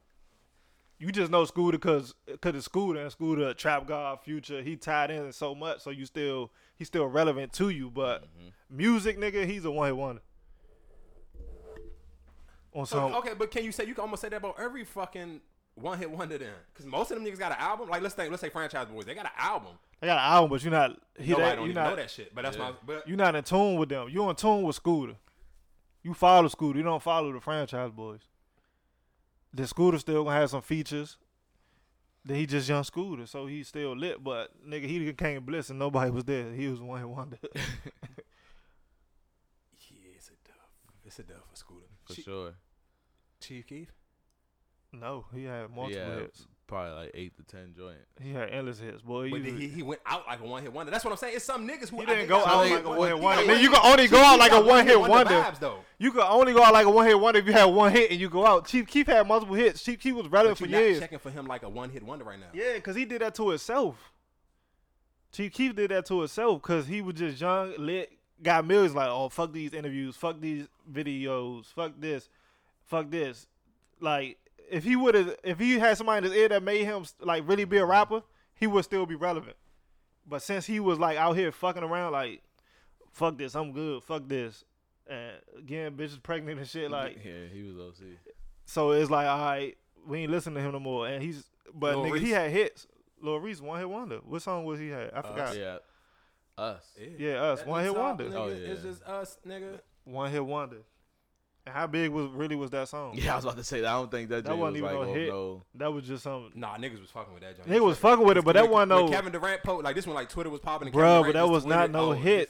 You 1.00 1.12
just 1.12 1.32
know 1.32 1.46
Scooter 1.46 1.78
cause 1.78 2.14
cause 2.42 2.56
it's 2.56 2.66
Scooter 2.66 3.00
and 3.00 3.12
Scooter 3.12 3.54
trap 3.54 3.88
god 3.88 4.20
future. 4.22 4.62
He 4.62 4.76
tied 4.76 5.12
in 5.12 5.32
so 5.32 5.56
much, 5.56 5.82
so 5.82 5.90
you 5.90 6.06
still 6.06 6.52
he's 6.76 6.88
still 6.88 7.08
relevant 7.08 7.54
to 7.54 7.70
you. 7.70 7.90
But 7.90 8.24
mm-hmm. 8.24 8.78
music, 8.78 9.18
nigga, 9.18 9.46
he's 9.46 9.66
a 9.66 9.72
one 9.72 9.88
hit 9.88 9.96
wonder. 9.96 10.22
On 12.80 12.86
So, 12.86 12.96
some 12.98 13.14
okay, 13.16 13.34
but 13.38 13.52
can 13.52 13.64
you 13.64 13.72
say 13.72 13.86
you 13.86 13.94
can 13.94 14.02
almost 14.04 14.22
say 14.22 14.30
that 14.30 14.38
about 14.38 14.56
every 14.60 14.84
fucking 14.86 15.42
one 15.76 15.98
hit 15.98 16.10
wonder 16.10 16.38
then? 16.38 16.50
Because 16.74 16.86
most 16.86 17.12
of 17.12 17.18
them 17.22 17.26
niggas 17.26 17.40
got 17.40 17.52
an 17.52 17.58
album. 17.60 17.90
Like 17.90 18.02
let's 18.02 18.16
say 18.16 18.30
let's 18.30 18.42
say 18.42 18.50
Franchise 18.50 18.88
Boys, 18.88 19.06
they 19.06 19.14
got 19.16 19.26
an 19.26 19.32
album. 19.38 19.72
they 20.00 20.08
got 20.08 20.18
an 20.18 20.34
album, 20.34 20.50
but 20.52 20.64
you're 20.64 20.72
not 20.72 20.98
he 21.20 21.32
Nobody 21.32 21.50
that, 21.50 21.56
don't 21.56 21.66
you 21.66 21.72
even 21.72 21.84
not 21.84 21.90
know 21.92 21.96
that 21.98 22.10
shit. 22.12 22.34
But 22.34 22.44
that's 22.44 22.58
Yeah. 22.58 22.64
my. 22.72 22.74
But 22.86 23.08
you're 23.08 23.18
not 23.18 23.36
in 23.36 23.44
tune 23.44 23.76
with 23.78 23.90
them. 23.90 24.08
You're 24.10 24.30
in 24.30 24.36
tune 24.36 24.64
with 24.64 24.76
Scooter. 24.76 25.16
You 26.04 26.14
follow 26.14 26.48
Scooter. 26.48 26.78
You 26.80 26.84
don't 26.86 27.02
follow 27.04 27.32
the 27.34 27.42
franchise 27.42 27.92
boys. 27.92 28.22
The 29.54 29.66
Scooter 29.68 29.98
still 30.00 30.24
gonna 30.24 30.36
have 30.38 30.50
some 30.50 30.62
features. 30.62 31.18
Then 32.24 32.36
he 32.38 32.46
just 32.46 32.68
young 32.70 32.84
Scooter, 32.84 33.26
so 33.26 33.48
he's 33.48 33.68
still 33.70 33.96
lit. 33.96 34.24
But 34.24 34.52
nigga, 34.68 34.86
he 34.86 35.12
came 35.14 35.44
bliss 35.44 35.70
and 35.70 35.80
nobody 35.80 36.12
was 36.12 36.24
there. 36.26 36.52
He 36.54 36.68
was 36.68 36.80
one 36.82 37.00
hit 37.00 37.10
wonder. 37.10 37.38
yeah, 37.56 37.62
it's 40.16 40.28
a 40.30 40.38
dub. 40.48 40.70
It's 41.06 41.20
a 41.20 41.24
dub 41.24 41.38
for 41.50 41.56
Scooter. 41.56 41.86
for 42.04 42.14
Chief, 42.14 42.26
sure. 42.26 42.54
Chief 43.42 43.66
Keef. 43.68 43.90
no, 44.94 45.26
he 45.34 45.44
had 45.46 45.70
multiple 45.70 45.92
Yeah, 45.92 46.20
hits. 46.22 46.48
probably 46.68 46.92
like 46.94 47.12
eight 47.14 47.36
to 47.38 47.44
ten 47.44 47.74
joints. 47.76 48.00
He 48.22 48.32
had 48.34 48.50
endless 48.50 48.80
hits, 48.80 49.02
boy. 49.02 49.30
But 49.30 49.42
He, 49.42 49.52
he, 49.52 49.68
he 49.68 49.84
went 49.84 50.02
out 50.06 50.26
like 50.28 50.40
a 50.42 50.46
one 50.46 50.62
hit 50.64 50.74
wonder. 50.74 50.92
That's 50.92 51.04
what 51.06 51.12
I'm 51.12 51.18
saying. 51.18 51.36
It's 51.36 51.46
some 51.46 51.68
niggas 51.68 51.90
who 51.90 52.00
he 52.02 52.06
didn't 52.06 52.28
go 52.28 52.44
out 52.46 52.70
like 52.70 52.84
a 52.84 52.90
one 52.90 53.08
hit 53.08 53.18
he 53.18 53.22
wonder. 53.24 53.42
got 53.44 53.48
Then 53.48 53.64
you 53.64 53.70
can 53.70 53.80
only 53.84 54.08
go 54.08 54.18
out 54.20 54.40
like 54.40 54.52
a 54.52 54.62
one 54.62 54.86
hit 54.86 55.00
wonder. 55.00 55.54
You 56.00 56.12
can 56.12 56.22
only 56.22 56.54
go 56.54 56.64
out 56.64 56.74
like 56.74 56.86
a 56.86 56.90
one 56.90 57.06
hit 57.08 57.20
wonder 57.20 57.40
if 57.40 57.46
you 57.46 57.54
had 57.54 57.66
one 57.66 57.92
hit 57.92 58.12
and 58.12 58.20
you 58.20 58.30
go 58.30 58.46
out. 58.46 58.68
Chief 58.68 58.86
Keef 58.88 59.08
had 59.08 59.28
multiple 59.28 59.56
hits. 59.56 59.84
Chief 59.84 60.00
Keef 60.00 60.16
was 60.16 60.28
relevant 60.28 60.60
But 60.60 60.66
for 60.66 60.70
you're 60.72 60.80
not 60.82 60.86
years. 60.88 61.00
checking 61.00 61.20
for 61.20 61.30
him 61.32 61.46
like 61.48 61.64
a 61.64 61.70
one 61.70 61.90
hit 61.90 62.04
wonder 62.04 62.26
right 62.26 62.40
now. 62.40 62.48
Yeah, 62.54 62.74
because 62.76 62.96
he 62.96 63.06
did 63.06 63.22
that 63.22 63.36
to 63.36 63.50
himself. 63.50 64.12
Chief 65.32 65.52
Keef 65.54 65.76
did 65.76 65.92
that 65.92 66.06
to 66.08 66.20
himself 66.20 66.62
because 66.62 66.88
he 66.88 67.02
was 67.02 67.16
just 67.16 67.40
young, 67.40 67.74
lit, 67.78 68.12
got 68.42 68.66
millions. 68.66 68.96
Like, 68.96 69.10
oh, 69.10 69.30
fuck 69.30 69.54
these 69.54 69.74
interviews, 69.74 70.16
fuck 70.16 70.40
these 70.42 70.68
videos, 70.92 71.66
fuck 71.74 71.92
this, 72.00 72.30
fuck 72.90 73.10
this. 73.10 73.48
Like, 74.02 74.38
if 74.70 74.84
he 74.84 74.96
would 74.96 75.16
have, 75.16 75.36
if 75.44 75.60
he 75.60 75.80
had 75.80 75.98
somebody 75.98 76.26
in 76.26 76.32
his 76.32 76.42
ear 76.42 76.50
that 76.50 76.64
made 76.64 76.84
him 76.84 77.06
like 77.22 77.48
really 77.48 77.66
be 77.66 77.78
a 77.78 77.86
rapper, 77.86 78.22
he 78.56 78.68
would 78.68 78.84
still 78.84 79.06
be 79.06 79.16
relevant. 79.16 79.56
But 80.28 80.42
since 80.42 80.66
he 80.66 80.80
was 80.80 81.00
like 81.00 81.18
out 81.18 81.36
here 81.38 81.52
fucking 81.52 81.84
around, 81.84 82.12
like, 82.12 82.42
fuck 83.12 83.38
this, 83.38 83.56
I'm 83.56 83.72
good, 83.72 84.04
fuck 84.04 84.28
this, 84.28 84.64
and 85.08 85.34
getting 85.66 85.98
bitches 85.98 86.22
pregnant 86.22 86.60
and 86.60 86.68
shit, 86.68 86.92
like, 86.92 87.18
yeah, 87.24 87.48
he 87.52 87.64
was 87.64 87.78
OC. 87.78 88.06
so 88.66 88.92
it's 88.92 89.10
like, 89.10 89.28
all 89.28 89.40
right, 89.40 89.76
we 90.08 90.20
ain't 90.20 90.32
listening 90.32 90.56
to 90.56 90.62
him 90.62 90.72
no 90.74 90.80
more. 90.80 91.08
And 91.08 91.24
he's, 91.24 91.46
but 91.74 91.98
Lil 91.98 92.12
nigga, 92.12 92.20
he 92.20 92.30
had 92.32 92.52
hits. 92.52 92.86
Lil 93.22 93.40
Reese, 93.40 93.60
one 93.60 93.80
hit 93.80 93.90
wonder. 93.90 94.20
What 94.24 94.42
song 94.42 94.66
was 94.66 94.80
he 94.80 94.90
had? 94.90 95.12
I 95.14 95.22
forgot. 95.22 95.58
Yeah, 95.58 95.78
us. 96.58 96.84
Yeah, 97.18 97.42
us, 97.42 97.60
That 97.60 97.68
one 97.68 97.84
hit 97.84 97.94
top, 97.94 98.04
wonder. 98.04 98.24
Nigga, 98.26 98.36
Oh, 98.36 98.48
It's 98.48 98.84
just 98.84 99.04
us, 99.04 99.38
nigga. 99.46 99.80
One 100.06 100.32
hit 100.32 100.46
wonder. 100.46 100.78
And 101.66 101.76
how 101.76 101.88
big 101.88 102.10
was 102.10 102.30
really 102.32 102.56
was 102.56 102.72
that 102.72 102.88
song? 102.88 103.14
Yeah, 103.16 103.34
I 103.34 103.36
was 103.36 103.46
about 103.46 103.58
to 103.58 103.64
say 103.64 103.82
that. 103.82 103.88
I 103.88 103.94
don't 103.94 104.10
think 104.10 104.30
that, 104.30 104.46
That 104.46 104.58
wasn't 104.58 104.82
was 104.84 104.92
even 104.92 105.00
like 105.00 105.08
no 105.08 105.12
oh, 105.12 105.14
hit. 105.14 105.30
no. 105.30 105.64
That 105.76 105.94
was 105.94 106.06
just 106.06 106.24
something. 106.24 106.52
Nah, 106.56 106.78
niggas 106.78 107.02
was 107.02 107.12
fucking 107.12 107.34
with 107.34 107.44
that. 107.44 107.58
joint. 107.58 107.70
Nigga 107.70 107.86
was 107.86 107.98
fucking 107.98 108.26
with 108.26 108.38
it, 108.38 108.46
but 108.46 108.54
that 108.54 108.70
one 108.70 108.90
wasn't 108.90 109.12
no, 109.12 109.16
Kevin 109.16 109.32
Durant 109.32 109.64
po 109.64 109.78
like 109.78 109.96
this 109.96 110.08
one, 110.08 110.16
like 110.16 110.30
Twitter 110.30 110.50
was 110.50 110.62
popping. 110.62 110.92
Bro, 110.92 111.24
but 111.24 111.34
that 111.34 111.42
just 111.42 111.52
was 111.52 111.66
not 111.66 111.92
no 111.92 112.10
oh, 112.10 112.12
hit. 112.14 112.50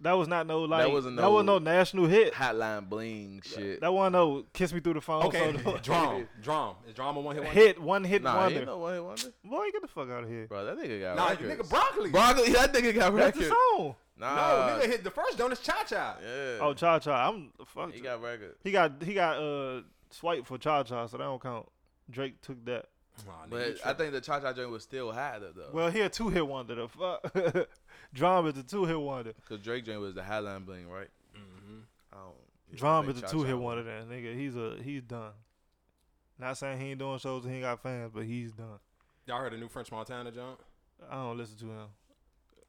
that 0.00 0.12
was 0.12 0.28
not 0.28 0.46
no 0.46 0.60
like. 0.64 0.82
That 0.84 0.92
wasn't 0.92 1.16
that 1.16 1.30
was 1.30 1.44
no- 1.44 1.58
no 1.58 1.64
national 1.64 2.06
hit. 2.06 2.34
Hotline 2.34 2.88
bling 2.88 3.42
shit. 3.44 3.80
That 3.80 3.92
wasn't 3.92 4.12
no 4.14 4.44
kiss 4.52 4.72
me 4.72 4.80
through 4.80 4.94
the 4.94 5.00
phone. 5.00 5.22
Okay, 5.24 5.54
so 5.64 5.78
D.R.A.M., 5.82 6.28
drum. 6.42 6.74
Is 6.86 6.94
drama 6.94 7.20
one 7.20 7.36
hit 7.36 7.44
wonder? 7.44 7.60
hit 7.60 7.80
one 7.80 8.04
hit 8.04 8.22
nah, 8.22 8.36
wonder. 8.36 8.58
ain't 8.58 8.66
no 8.66 8.78
one 8.78 8.94
hit 8.94 9.04
wonder. 9.04 9.32
Boy, 9.44 9.70
get 9.72 9.82
the 9.82 9.88
fuck 9.88 10.10
out 10.10 10.24
of 10.24 10.28
here. 10.28 10.46
Bro, 10.46 10.66
that 10.66 10.76
nigga 10.78 11.00
got 11.00 11.16
Nah, 11.16 11.28
records. 11.28 11.52
nigga, 11.54 11.70
broccoli. 11.70 12.10
Broccoli, 12.10 12.52
that 12.52 12.72
nigga 12.74 12.94
got 12.94 13.14
That's 13.14 13.36
records. 13.38 13.48
the 13.48 13.56
song. 13.76 13.94
Nah, 14.18 14.66
No, 14.66 14.82
nigga 14.82 14.86
hit 14.86 15.04
the 15.04 15.10
first 15.10 15.38
joint 15.38 15.52
is 15.52 15.60
Cha 15.60 15.84
Cha. 15.84 16.16
Yeah. 16.22 16.58
Oh, 16.60 16.74
Cha 16.74 16.98
Cha. 16.98 17.28
I'm 17.28 17.50
fuck. 17.66 17.92
he 17.92 18.00
got 18.00 18.20
records. 18.22 18.56
He 18.64 18.70
got 18.72 19.02
he 19.02 19.14
got 19.14 19.38
uh 19.38 19.82
swipe 20.10 20.46
for 20.46 20.58
Cha 20.58 20.82
Cha, 20.82 21.06
so 21.06 21.16
that 21.18 21.24
don't 21.24 21.40
count. 21.42 21.68
Drake 22.10 22.40
took 22.40 22.64
that. 22.64 22.86
Nah, 23.26 23.32
But 23.50 23.78
I 23.84 23.92
think 23.94 24.12
the 24.12 24.20
Cha 24.20 24.40
Cha 24.40 24.52
joint 24.52 24.70
was 24.70 24.82
still 24.82 25.12
hot 25.12 25.40
though. 25.54 25.70
Well, 25.72 25.90
he 25.90 26.00
a 26.00 26.08
two 26.08 26.28
hit 26.28 26.46
wonder. 26.46 26.74
The 26.76 26.88
fuck, 26.88 27.32
D.R.A.M. 28.14 28.46
is 28.46 28.56
a 28.58 28.62
two 28.62 28.84
hit 28.84 28.98
wonder. 29.00 29.32
Cause 29.48 29.58
Drake 29.60 29.84
joint 29.84 30.00
was 30.00 30.14
the 30.14 30.22
Hotline 30.22 30.64
bling, 30.64 30.88
right? 30.88 31.08
Mm-hmm. 31.36 31.80
I 32.12 32.16
don't. 32.16 32.34
yeah, 32.70 32.74
I 32.74 32.76
D.R.A.M. 32.76 33.04
think 33.06 33.16
is 33.24 33.30
a 33.30 33.34
two 33.34 33.42
hit 33.42 33.52
Cha 33.54 33.58
wonder. 33.58 33.82
Then 33.82 34.06
nigga, 34.08 34.36
he's 34.36 34.56
a 34.56 34.76
he's 34.82 35.02
done. 35.02 35.32
Not 36.38 36.56
saying 36.56 36.80
he 36.80 36.90
ain't 36.90 36.98
doing 37.00 37.18
shows 37.18 37.44
and 37.44 37.52
he 37.52 37.58
ain't 37.58 37.66
got 37.66 37.82
fans, 37.82 38.12
but 38.14 38.24
he's 38.24 38.52
done. 38.52 38.78
Y'all 39.26 39.40
heard 39.40 39.52
the 39.52 39.56
new 39.56 39.68
French 39.68 39.90
Montana 39.90 40.30
jump? 40.30 40.60
I 41.10 41.14
don't 41.16 41.36
listen 41.36 41.56
to 41.58 41.64
him. 41.66 41.86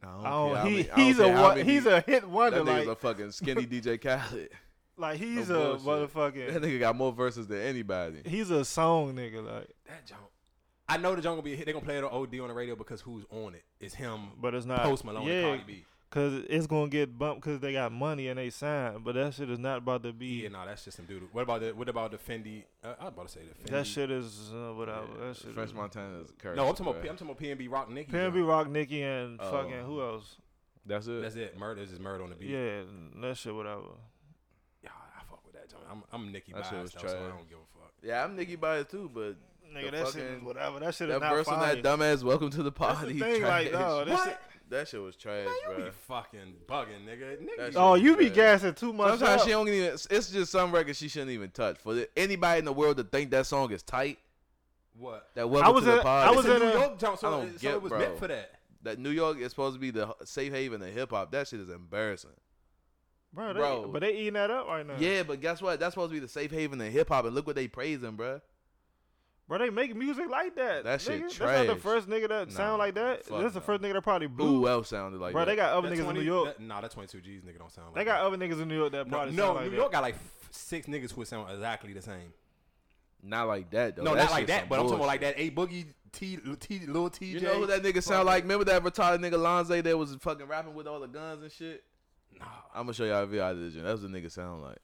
I 0.02 0.06
don't 0.06 0.26
oh, 0.26 0.26
I 0.26 0.30
don't, 0.30 0.56
care 0.56 0.72
he, 0.72 0.80
I 0.80 0.96
don't 0.96 1.06
he's 1.06 1.20
a 1.20 1.32
one, 1.32 1.66
he's 1.66 1.86
a 1.86 2.02
hit 2.02 2.28
wonder. 2.30 2.64
That 2.64 2.72
nigga's 2.72 2.88
Like, 2.88 2.98
a 2.98 3.00
fucking 3.00 3.32
skinny 3.32 3.66
DJ 3.68 4.02
Khaled. 4.02 4.50
like 4.98 5.20
he's 5.20 5.50
no 5.50 5.74
a 5.74 5.78
bullshit. 5.78 6.14
That 6.14 6.14
motherfucking. 6.14 6.62
nigga 6.62 6.80
got 6.80 6.96
more 6.96 7.12
verses 7.12 7.48
than 7.48 7.62
anybody. 7.62 8.22
He's 8.26 8.50
a 8.50 8.64
song 8.64 9.16
nigga. 9.16 9.46
Like, 9.46 9.70
That 9.88 10.06
jump. 10.06 10.22
I 10.88 10.98
know 10.98 11.16
the 11.16 11.22
jump 11.22 11.34
gonna 11.34 11.44
be 11.44 11.54
a 11.54 11.56
hit. 11.56 11.66
They 11.66 11.74
gonna 11.74 11.86
play 11.86 11.98
it 11.98 12.04
on 12.04 12.12
OD 12.12 12.40
on 12.40 12.48
the 12.48 12.54
radio 12.54 12.76
because 12.76 13.02
who's 13.02 13.24
on 13.30 13.54
it? 13.54 13.64
It's 13.80 13.94
him, 13.94 14.30
but 14.42 14.56
it's 14.56 14.66
not. 14.66 14.82
Post 14.84 15.06
Malone, 15.06 15.28
and 15.28 15.32
yeah, 15.32 15.42
Cardi 15.44 15.64
B. 15.68 15.86
cause 16.12 16.44
it's 16.50 16.68
gonna 16.68 16.90
get 16.90 17.18
bumped 17.18 17.42
because 17.44 17.60
they 17.60 17.74
got 17.74 17.92
money 17.92 18.28
and 18.28 18.38
they 18.40 18.50
signed. 18.50 19.04
But 19.04 19.16
that 19.16 19.34
shit 19.34 19.50
is 19.50 19.60
not 19.60 19.80
about 19.80 20.04
to 20.04 20.14
be. 20.14 20.42
Yeah, 20.44 20.50
no, 20.50 20.66
that's 20.66 20.84
just 20.86 20.98
some 20.98 21.06
dude. 21.06 21.24
What 21.34 21.42
about 21.44 21.62
the 21.62 21.72
what 21.72 21.88
about 21.90 22.12
the 22.12 22.18
Fendi? 22.18 22.64
Uh, 22.84 22.94
I 23.00 23.06
was 23.06 23.14
about 23.14 23.28
to 23.28 23.34
say 23.34 23.42
the 23.42 23.56
Fendi. 23.64 23.72
that 23.72 23.88
shit 23.88 24.12
is 24.12 24.52
uh, 24.54 24.74
whatever. 24.74 25.08
that 25.28 25.36
shit. 25.38 25.54
French 25.54 25.70
is, 25.70 25.76
Montana 25.76 26.20
is 26.22 26.32
cursed. 26.38 26.58
No, 26.58 26.68
I'm 26.68 26.74
talking 26.76 26.88
about 26.88 26.96
bruh. 27.00 27.04
P- 27.04 27.10
I'm 27.10 27.18
talking 27.18 27.30
about 27.32 27.60
PNB 27.60 27.72
Rock 27.72 27.90
Nicki. 27.92 28.12
PNB 28.12 28.34
jump. 28.36 28.48
Rock, 28.48 28.70
Nicki, 28.70 29.02
and 29.04 29.40
Oh. 29.42 29.52
fucking 29.52 29.84
who 29.86 30.02
else? 30.02 30.36
That's 30.86 31.08
it. 31.08 31.22
That's 31.22 31.36
it. 31.36 31.58
Murder 31.58 31.82
is 31.82 31.90
just 31.90 32.02
murder 32.02 32.24
on 32.24 32.30
the 32.32 32.36
beat. 32.36 32.50
Yeah, 32.50 32.82
that 33.22 33.38
shit, 33.38 33.54
whatever. 33.54 33.82
Yeah, 34.84 34.90
I 35.18 35.22
fuck 35.30 35.46
with 35.46 35.54
that 35.56 35.70
jump. 35.70 35.84
I'm 35.92 36.04
I'm 36.12 36.32
Nicki 36.32 36.54
That 36.54 36.64
shit 36.66 36.72
biased 36.74 36.96
was 36.96 37.04
though, 37.04 37.10
so 37.10 37.16
I 37.26 37.28
don't 37.30 37.48
give 37.50 37.58
a 37.60 37.80
fuck. 37.80 37.92
yeah, 38.02 38.24
I'm 38.24 38.36
Nicki 38.36 38.56
by 38.56 38.80
it 38.80 38.90
too, 38.90 39.10
but 39.14 39.36
Nigga, 39.72 39.92
The 39.92 39.98
that 39.98 40.08
shit 40.08 40.24
is 40.24 40.42
whatever. 40.42 40.80
That 40.80 40.96
shit 40.96 41.10
that 41.10 41.16
is 41.18 41.22
not 41.22 41.32
verse 41.36 41.48
on 41.48 41.60
fire. 41.60 41.76
that 41.76 41.84
dumbass 41.84 42.24
"Welcome 42.24 42.50
to 42.50 42.64
the 42.64 42.72
Party." 42.72 43.20
That's 43.20 43.20
Party" 43.20 43.20
the 43.20 43.26
thing, 43.34 43.42
like, 43.44 43.72
no, 43.72 44.04
this 44.06 44.14
What? 44.16 44.24
shit, 44.30 44.38
that 44.70 44.88
shit 44.88 45.02
was 45.02 45.16
trash, 45.16 45.46
Man, 45.46 45.54
you 45.70 45.76
bro. 45.76 45.86
be 45.86 45.92
fucking 46.08 46.54
bugging, 46.68 47.06
nigga. 47.08 47.38
Nigga, 47.42 47.74
you- 47.74 47.78
Oh, 47.80 47.96
you 47.96 48.16
be 48.16 48.26
trash. 48.26 48.36
gassing 48.36 48.74
too 48.76 48.94
much. 48.94 49.18
Sometimes 49.20 49.42
up. 49.42 49.46
she 49.48 49.52
don't 49.52 49.68
even. 49.68 49.94
It's 50.10 50.30
just 50.32 50.52
some 50.52 50.72
records 50.72 50.98
she 50.98 51.08
shouldn't 51.08 51.32
even 51.32 51.50
touch. 51.52 51.78
For 51.80 51.94
the, 51.94 52.10
anybody 52.18 52.60
in 52.60 52.66
the 52.66 52.74
world 52.74 52.98
to 52.98 53.04
think 53.04 53.32
that 53.32 53.46
song 53.46 53.72
is 53.72 53.82
tight, 53.84 54.20
what? 54.98 55.30
that 55.36 55.50
welcome 55.50 55.74
was 55.74 55.84
to 55.86 55.92
the 55.92 55.98
in- 55.98 56.04
party. 56.04 56.28
I 56.28 56.36
was 56.36 56.46
it's 56.46 56.56
in 56.56 56.62
New 56.62 56.68
a- 56.68 56.80
York 56.80 57.00
jump, 57.00 57.20
so, 57.20 57.28
I 57.28 57.32
don't 57.32 57.48
it, 57.50 57.54
so 57.54 57.60
get, 57.60 57.74
it 57.74 57.82
was 57.82 57.90
bro. 57.90 58.00
meant 58.00 58.20
for 58.20 58.28
that. 58.28 58.52
that 58.84 59.00
New 59.00 59.10
York 59.12 59.38
is 59.40 59.50
supposed 59.52 59.76
to 59.76 59.80
be 59.80 59.92
the 59.92 60.14
safe 60.24 60.52
haven 60.54 60.82
of 60.82 60.90
hip 60.94 61.10
hop. 61.12 61.32
That 61.32 61.48
shit 61.48 61.60
is 61.60 61.70
embarrassing. 61.70 62.30
bro, 63.34 63.54
they, 63.54 63.60
Bro. 63.60 63.90
But 63.92 64.02
they 64.02 64.16
eating 64.18 64.34
that 64.34 64.50
up 64.52 64.68
right 64.68 64.86
now. 64.86 64.96
Yeah, 65.00 65.24
but 65.24 65.42
guess 65.42 65.62
what? 65.62 65.80
That's 65.80 65.94
supposed 65.94 66.12
to 66.12 66.14
be 66.14 66.20
the 66.20 66.28
safe 66.28 66.52
haven 66.52 66.80
of 66.82 66.92
hip 66.92 67.10
hop, 67.10 67.26
and 67.26 67.34
look 67.36 67.46
what 67.48 67.56
they 67.56 67.68
praising, 67.68 68.16
bro. 68.16 68.42
Bro, 69.50 69.58
they 69.58 69.70
make 69.72 69.96
music 69.96 70.30
like 70.30 70.56
that. 70.58 70.84
That 70.84 71.02
shit 71.02 71.24
nigga. 71.24 71.38
That's 71.40 71.68
not 71.68 71.76
the 71.76 71.82
first 71.82 72.08
nigga 72.08 72.30
that 72.30 72.50
Nah, 72.50 72.54
sound 72.56 72.78
like 72.78 72.94
that. 72.94 73.26
fuck 73.26 73.42
That's 73.42 73.56
the 73.56 73.62
first 73.62 73.82
nigga 73.82 73.94
that 73.94 74.04
probably 74.04 74.28
blew. 74.28 74.46
Who 74.60 74.68
else 74.68 74.90
sounded 74.90 75.20
like 75.20 75.34
bro, 75.34 75.42
that? 75.42 75.46
Bro, 75.48 75.52
they 75.52 75.56
got 75.56 75.74
other 75.74 75.90
That 75.90 75.98
niggas 75.98 76.04
20 76.04 76.20
in 76.20 76.26
New 76.26 76.32
York. 76.32 76.46
That, 76.58 76.62
nah, 76.62 76.82
that 76.82 76.92
22 76.92 77.20
G's 77.22 77.42
nigga 77.42 77.58
don't 77.58 77.72
sound 77.72 77.88
like 77.88 77.96
they 77.96 78.04
that. 78.04 78.18
got 78.20 78.26
other 78.28 78.38
niggas 78.38 78.62
in 78.62 78.68
New 78.68 78.78
York 78.78 78.92
that 78.92 79.08
No, 79.08 79.18
probably 79.18 79.36
no 79.36 79.44
sound 79.46 79.56
like 79.56 79.64
New 79.66 79.70
that. 79.72 79.76
York 79.78 79.92
got 79.92 80.02
like 80.04 80.14
f- 80.14 80.48
six 80.52 80.88
niggas 80.88 81.12
who 81.14 81.26
sound 81.26 81.50
exactly 81.52 81.94
the 81.94 82.02
same. 82.04 82.32
Not 83.24 83.48
like 83.48 83.72
that 83.72 83.96
though. 83.96 84.04
no, 84.04 84.14
That 84.16 84.26
not 84.26 84.32
like 84.32 84.48
that, 84.48 84.60
some 84.62 84.70
but 84.70 84.76
I'm 84.80 84.84
talking 84.86 84.98
about 85.00 85.08
like 85.08 85.22
that 85.22 85.34
A 85.40 85.50
Boogie, 85.50 85.88
T, 86.12 86.38
T, 86.60 86.86
Lil 86.86 87.10
Tjay. 87.10 87.28
You 87.28 87.40
know 87.42 87.56
who 87.60 87.66
that 87.66 87.82
nigga 87.82 88.04
sound 88.04 88.28
like? 88.28 88.44
Remember 88.44 88.66
that 88.66 88.84
retarded 88.84 89.18
nigga 89.20 89.34
Lonze 89.34 89.84
that 89.84 89.98
was 89.98 90.16
fucking 90.22 90.46
rapping 90.48 90.76
with 90.76 90.88
all 90.88 91.00
the 91.00 91.08
guns 91.08 91.42
and 91.42 91.52
shit? 91.52 91.84
Nah, 92.40 92.46
I'm 92.74 92.84
gonna 92.84 92.94
show 92.94 93.04
y'all 93.06 93.24
a 93.24 93.26
video 93.26 93.50
of 93.52 93.60
this. 93.60 93.74
That's 93.74 94.02
what 94.02 94.12
the 94.12 94.22
nigga 94.22 94.32
sound 94.32 94.62
like. 94.62 94.78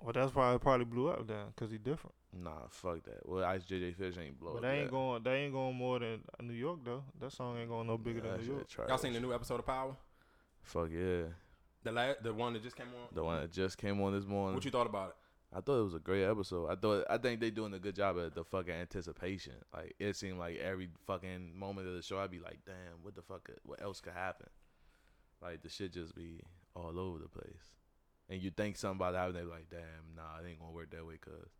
Well, 0.00 0.12
that's 0.12 0.34
why 0.34 0.52
it 0.52 0.60
probably 0.60 0.84
blew 0.84 1.08
up 1.08 1.26
then, 1.28 1.46
cause 1.56 1.70
he 1.70 1.78
different. 1.78 2.14
Nah, 2.36 2.66
fuck 2.70 3.02
that. 3.04 3.28
Well, 3.28 3.44
Ice 3.44 3.64
JJ 3.64 3.94
Fish 3.96 4.16
ain't 4.18 4.38
blow 4.40 4.54
but 4.54 4.62
they 4.62 4.70
ain't 4.72 4.82
yet. 4.84 4.90
going. 4.90 5.22
They 5.22 5.34
ain't 5.44 5.52
going 5.52 5.76
more 5.76 5.98
than 6.00 6.20
New 6.42 6.52
York 6.54 6.80
though. 6.84 7.04
That 7.20 7.32
song 7.32 7.56
ain't 7.58 7.68
going 7.68 7.86
no 7.86 7.96
bigger 7.96 8.20
That 8.22 8.38
than 8.38 8.46
New 8.46 8.52
York. 8.54 8.68
trash. 8.68 8.88
y'all 8.88 8.98
seen 8.98 9.12
the 9.12 9.20
new 9.20 9.32
episode 9.32 9.60
of 9.60 9.66
Power? 9.66 9.96
Fuck 10.62 10.88
yeah. 10.90 11.24
The 11.84 11.92
la- 11.92 12.14
the 12.22 12.32
one 12.34 12.54
that 12.54 12.62
just 12.62 12.74
came 12.76 12.86
on. 12.88 13.08
The 13.14 13.22
one 13.22 13.40
that 13.40 13.52
just 13.52 13.78
came 13.78 14.00
on 14.00 14.12
this 14.14 14.24
morning. 14.26 14.54
What 14.54 14.64
you 14.64 14.70
thought 14.70 14.86
about 14.86 15.10
it? 15.10 15.16
I 15.56 15.60
thought 15.60 15.78
it 15.78 15.84
was 15.84 15.94
a 15.94 16.00
great 16.00 16.24
episode. 16.24 16.66
I 16.68 16.74
thought 16.74 17.04
I 17.08 17.18
think 17.18 17.38
they 17.40 17.50
doing 17.50 17.72
a 17.74 17.78
good 17.78 17.94
job 17.94 18.18
at 18.18 18.34
the 18.34 18.42
fucking 18.42 18.74
anticipation. 18.74 19.52
Like 19.72 19.94
it 20.00 20.16
seemed 20.16 20.38
like 20.38 20.56
every 20.58 20.88
fucking 21.06 21.56
moment 21.56 21.86
of 21.86 21.94
the 21.94 22.02
show, 22.02 22.18
I'd 22.18 22.30
be 22.32 22.40
like, 22.40 22.58
damn, 22.66 23.02
what 23.02 23.14
the 23.14 23.22
fuck? 23.22 23.44
could- 23.44 23.60
What 23.62 23.80
else 23.80 24.00
could 24.00 24.14
happen? 24.14 24.48
Like 25.40 25.62
the 25.62 25.68
shit 25.68 25.92
just 25.92 26.14
be 26.16 26.40
all 26.74 26.98
over 26.98 27.18
the 27.20 27.28
place, 27.28 27.70
and 28.28 28.42
you 28.42 28.50
think 28.50 28.76
something 28.76 28.96
about 28.96 29.14
it 29.14 29.18
happen, 29.18 29.34
they 29.34 29.42
be 29.42 29.46
like, 29.46 29.70
damn, 29.70 30.16
nah, 30.16 30.40
it 30.42 30.48
ain't 30.48 30.58
gonna 30.58 30.72
work 30.72 30.90
that 30.90 31.06
way, 31.06 31.18
cause. 31.18 31.50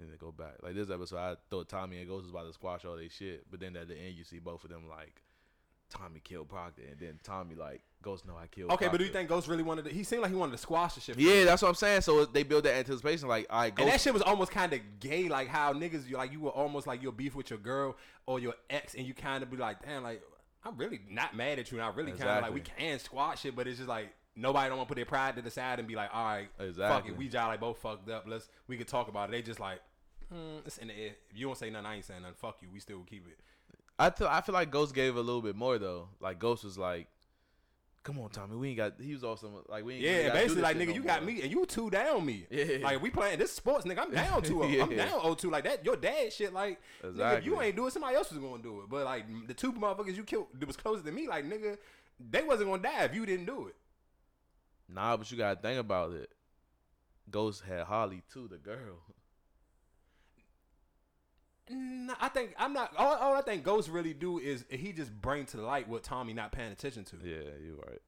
And 0.00 0.10
they 0.10 0.16
go 0.16 0.32
back. 0.32 0.54
Like 0.62 0.74
this 0.74 0.90
episode, 0.90 1.18
I 1.18 1.36
thought 1.50 1.68
Tommy 1.68 1.98
and 1.98 2.08
Ghost 2.08 2.22
was 2.22 2.30
about 2.30 2.46
to 2.46 2.52
squash 2.52 2.84
all 2.84 2.96
they 2.96 3.08
shit, 3.08 3.44
but 3.50 3.60
then 3.60 3.76
at 3.76 3.88
the 3.88 3.96
end, 3.96 4.14
you 4.16 4.24
see 4.24 4.38
both 4.38 4.64
of 4.64 4.70
them 4.70 4.88
like, 4.88 5.22
Tommy 5.90 6.20
killed 6.20 6.48
Proctor, 6.48 6.82
and 6.88 6.98
then 7.00 7.18
Tommy 7.24 7.56
like, 7.56 7.82
Ghost, 8.00 8.24
no, 8.24 8.34
I 8.36 8.46
killed. 8.46 8.70
Okay, 8.70 8.88
but 8.88 8.98
do 8.98 9.04
you 9.04 9.10
think 9.10 9.28
Ghost 9.28 9.48
really 9.48 9.64
wanted 9.64 9.84
to? 9.86 9.90
He 9.90 10.04
seemed 10.04 10.22
like 10.22 10.30
he 10.30 10.36
wanted 10.36 10.52
to 10.52 10.58
squash 10.58 10.94
the 10.94 11.00
shit. 11.00 11.18
Yeah, 11.18 11.44
that's 11.44 11.62
what 11.62 11.68
I'm 11.68 11.74
saying. 11.74 12.02
So 12.02 12.24
they 12.24 12.44
build 12.44 12.64
that 12.64 12.74
anticipation, 12.74 13.28
like, 13.28 13.46
all 13.50 13.60
right, 13.60 13.74
And 13.76 13.88
that 13.88 14.00
shit 14.00 14.14
was 14.14 14.22
almost 14.22 14.52
kind 14.52 14.72
of 14.72 14.80
gay, 15.00 15.28
like 15.28 15.48
how 15.48 15.72
niggas 15.74 16.08
you 16.08 16.16
like 16.16 16.32
you 16.32 16.40
were 16.40 16.50
almost 16.50 16.86
like 16.86 17.02
you'll 17.02 17.12
beef 17.12 17.34
with 17.34 17.50
your 17.50 17.58
girl 17.58 17.96
or 18.26 18.38
your 18.38 18.54
ex, 18.70 18.94
and 18.94 19.06
you 19.06 19.14
kind 19.14 19.42
of 19.42 19.50
be 19.50 19.56
like, 19.56 19.84
damn, 19.84 20.04
like 20.04 20.22
I'm 20.64 20.76
really 20.76 21.00
not 21.10 21.36
mad 21.36 21.58
at 21.58 21.70
you, 21.72 21.78
and 21.78 21.84
I 21.84 21.90
really 21.90 22.12
kind 22.12 22.30
of 22.30 22.42
like 22.42 22.54
we 22.54 22.60
can 22.60 22.98
squash 23.00 23.44
it, 23.44 23.56
but 23.56 23.66
it's 23.66 23.78
just 23.78 23.88
like 23.88 24.14
nobody 24.36 24.68
don't 24.68 24.78
want 24.78 24.88
to 24.88 24.94
put 24.94 24.96
their 24.96 25.04
pride 25.04 25.34
to 25.36 25.42
the 25.42 25.50
side 25.50 25.80
and 25.80 25.88
be 25.88 25.96
like, 25.96 26.10
all 26.14 26.24
right, 26.24 26.48
fuck 26.76 27.08
it, 27.08 27.16
we 27.16 27.26
y'all 27.28 27.48
like 27.48 27.60
both 27.60 27.78
fucked 27.78 28.08
up. 28.08 28.24
Let's 28.28 28.48
we 28.68 28.76
could 28.76 28.88
talk 28.88 29.08
about 29.08 29.28
it. 29.28 29.32
They 29.32 29.42
just 29.42 29.58
like, 29.60 29.80
hmm, 30.30 30.58
it's 30.64 30.78
in 30.78 30.88
the 30.88 30.94
air. 30.94 31.12
If 31.30 31.36
you 31.38 31.46
don't 31.46 31.58
say 31.58 31.70
nothing, 31.70 31.86
I 31.86 31.96
ain't 31.96 32.04
saying 32.04 32.22
nothing. 32.22 32.36
Fuck 32.38 32.62
you. 32.62 32.68
We 32.72 32.80
still 32.80 33.00
keep 33.08 33.26
it. 33.28 33.38
I 33.98 34.10
feel 34.10 34.28
I 34.28 34.40
feel 34.40 34.54
like 34.54 34.70
Ghost 34.70 34.94
gave 34.94 35.16
a 35.16 35.20
little 35.20 35.42
bit 35.42 35.56
more 35.56 35.78
though. 35.78 36.08
Like 36.20 36.38
Ghost 36.38 36.64
was 36.64 36.78
like, 36.78 37.06
"Come 38.02 38.18
on, 38.18 38.30
Tommy, 38.30 38.56
we 38.56 38.68
ain't 38.68 38.76
got." 38.78 38.94
He 38.98 39.12
was 39.12 39.22
also 39.24 39.62
like, 39.68 39.84
"We 39.84 39.94
ain't." 39.94 40.02
we 40.02 40.08
Yeah, 40.08 40.10
ain't 40.12 40.18
and 40.20 40.26
gotta 40.28 40.38
do 40.40 40.44
basically 40.44 40.62
like 40.62 40.76
nigga, 40.78 40.86
no 40.88 40.94
you 40.94 41.02
got 41.02 41.24
me 41.24 41.42
and 41.42 41.50
you 41.50 41.66
two 41.66 41.90
down 41.90 42.24
me. 42.24 42.46
Yeah. 42.50 42.78
Like 42.82 43.02
we 43.02 43.10
playing 43.10 43.38
this 43.38 43.52
sports, 43.52 43.84
nigga. 43.84 43.98
I'm 43.98 44.10
down 44.12 44.40
to 44.42 44.62
it. 44.62 44.80
I'm 44.82 44.90
Yeah. 44.92 45.04
down 45.04 45.20
O 45.22 45.34
two 45.34 45.50
like 45.50 45.64
that. 45.64 45.84
Your 45.84 45.96
dad 45.96 46.32
shit, 46.32 46.54
like 46.54 46.78
nigga, 47.02 47.04
if 47.04 47.10
Exactly. 47.10 47.50
you 47.50 47.60
ain't 47.60 47.76
do 47.76 47.86
it, 47.88 47.92
somebody 47.92 48.16
else 48.16 48.30
was 48.30 48.38
gonna 48.38 48.62
do 48.62 48.80
it. 48.80 48.88
But 48.88 49.04
like 49.04 49.26
the 49.46 49.52
two 49.54 49.72
motherfuckers 49.74 50.16
you 50.16 50.24
killed 50.24 50.46
that 50.58 50.66
was 50.66 50.76
closer 50.78 51.02
than 51.02 51.14
me, 51.14 51.28
like 51.28 51.44
nigga, 51.44 51.76
they 52.30 52.42
wasn't 52.42 52.70
gonna 52.70 52.82
die 52.82 53.04
if 53.04 53.14
you 53.14 53.26
didn't 53.26 53.46
do 53.46 53.66
it. 53.66 53.74
Nah, 54.88 55.16
but 55.18 55.30
you 55.30 55.36
gotta 55.36 55.60
think 55.60 55.78
about 55.78 56.12
it. 56.12 56.30
Ghost 57.30 57.62
had 57.68 57.82
Holly 57.84 58.22
too, 58.32 58.48
the 58.48 58.56
girl. 58.56 58.96
Nah, 61.70 62.14
I 62.20 62.28
think 62.28 62.54
I'm 62.58 62.72
not. 62.72 62.92
All, 62.96 63.14
all 63.14 63.34
I 63.34 63.42
think 63.42 63.62
Ghost 63.62 63.88
really 63.88 64.12
do 64.14 64.38
is 64.38 64.64
he 64.68 64.92
just 64.92 65.12
bring 65.20 65.46
to 65.46 65.60
light 65.60 65.88
what 65.88 66.02
Tommy 66.02 66.32
not 66.32 66.52
paying 66.52 66.72
attention 66.72 67.04
to. 67.04 67.16
Yeah, 67.22 67.36
you 67.62 67.80
right. 67.86 68.00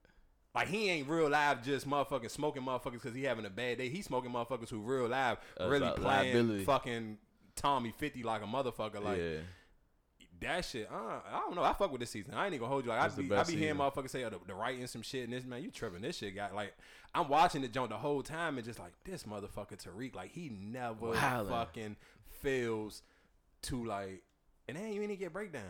Like 0.53 0.67
he 0.67 0.89
ain't 0.89 1.09
real 1.09 1.29
live 1.29 1.63
just 1.63 1.89
motherfucking 1.89 2.29
smoking 2.29 2.61
motherfuckers 2.61 2.93
because 2.93 3.15
he 3.15 3.23
having 3.23 3.45
a 3.45 3.49
bad 3.49 3.79
day. 3.79 3.89
He 3.89 4.01
smoking 4.01 4.31
motherfuckers 4.31 4.69
who 4.69 4.79
real 4.79 5.07
live 5.07 5.39
really 5.59 5.89
playing 5.95 6.03
liability. 6.03 6.63
fucking 6.65 7.17
Tommy 7.55 7.93
fifty 7.97 8.21
like 8.21 8.43
a 8.43 8.45
motherfucker. 8.45 9.01
Like 9.01 9.17
yeah, 9.17 9.37
that 10.41 10.65
shit. 10.65 10.89
Uh, 10.91 11.21
I 11.31 11.39
don't 11.39 11.55
know. 11.55 11.63
I 11.63 11.73
fuck 11.73 11.91
with 11.91 12.01
this 12.01 12.11
season. 12.11 12.35
I 12.35 12.45
ain't 12.45 12.53
even 12.53 12.65
gonna 12.65 12.71
hold 12.71 12.85
you. 12.85 12.91
Like 12.91 13.01
I 13.01 13.05
It's 13.05 13.15
the 13.15 13.23
be, 13.23 13.35
I 13.35 13.43
be 13.43 13.55
hearing 13.55 13.77
motherfuckers 13.77 14.11
say 14.11 14.23
oh, 14.25 14.29
the, 14.29 14.39
the 14.45 14.53
writing 14.53 14.85
some 14.85 15.01
shit 15.01 15.23
and 15.23 15.33
this 15.33 15.43
man, 15.43 15.63
you 15.63 15.71
tripping. 15.71 16.01
This 16.01 16.17
shit 16.17 16.35
got 16.35 16.53
like 16.53 16.75
I'm 17.15 17.29
watching 17.29 17.63
the 17.63 17.67
joint 17.67 17.89
the 17.89 17.97
whole 17.97 18.21
time 18.21 18.57
and 18.57 18.65
just 18.65 18.77
like 18.77 18.93
this 19.05 19.23
motherfucker 19.23 19.83
Tariq. 19.83 20.13
Like 20.13 20.31
he 20.31 20.49
never 20.49 21.13
fucking 21.13 21.95
fails 22.41 23.01
to 23.63 23.85
like. 23.85 24.23
And 24.67 24.77
then 24.77 24.87
you 24.87 25.01
ain't 25.01 25.11
even 25.11 25.15
get 25.17 25.33
breakdown. 25.33 25.63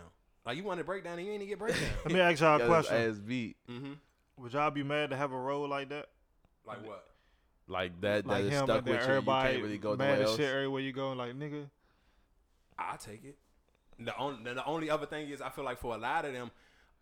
Like 0.46 0.58
you 0.58 0.64
want 0.64 0.80
to 0.80 0.84
breakdown 0.84 1.18
and 1.18 1.26
you 1.26 1.34
ain't 1.34 1.42
even 1.42 1.50
get 1.50 1.60
breakdown. 1.66 1.90
Let 2.06 2.14
me 2.14 2.20
ask 2.20 2.42
y'all 2.42 2.62
a 2.62 2.66
question. 2.66 2.96
ass 2.96 3.18
beat 3.18 3.56
mm-hmm. 3.70 3.94
Would 4.38 4.54
y'all 4.54 4.72
be 4.72 4.84
mad 4.84 5.12
to 5.12 5.16
have 5.16 5.32
a 5.32 5.40
role 5.40 5.68
like 5.68 5.90
that? 5.90 6.08
Like 6.66 6.86
what? 6.86 7.06
like 7.68 8.00
that. 8.02 8.26
Like 8.26 8.44
that 8.44 8.48
is 8.48 8.54
him, 8.54 8.66
stuck 8.66 8.86
with 8.86 8.88
you. 8.88 8.94
You 8.94 9.00
everybody 9.00 9.52
can't 9.52 9.64
really 9.64 9.78
go 9.78 9.96
mad 9.96 10.06
nowhere 10.06 10.24
as 10.24 10.30
else. 10.30 10.38
shit 10.38 10.50
everywhere 10.50 10.82
you 10.82 10.94
go. 10.94 11.12
Like 11.14 11.38
nigga, 11.38 11.70
I 12.78 12.96
take 12.98 13.24
it. 13.24 13.38
The 14.00 14.18
only 14.18 14.54
the 14.54 14.66
only 14.66 14.90
other 14.90 15.06
thing 15.06 15.30
is 15.30 15.42
I 15.42 15.50
feel 15.50 15.64
like 15.64 15.80
for 15.80 15.96
a 15.96 15.98
lot 15.98 16.26
of 16.26 16.34
them, 16.34 16.52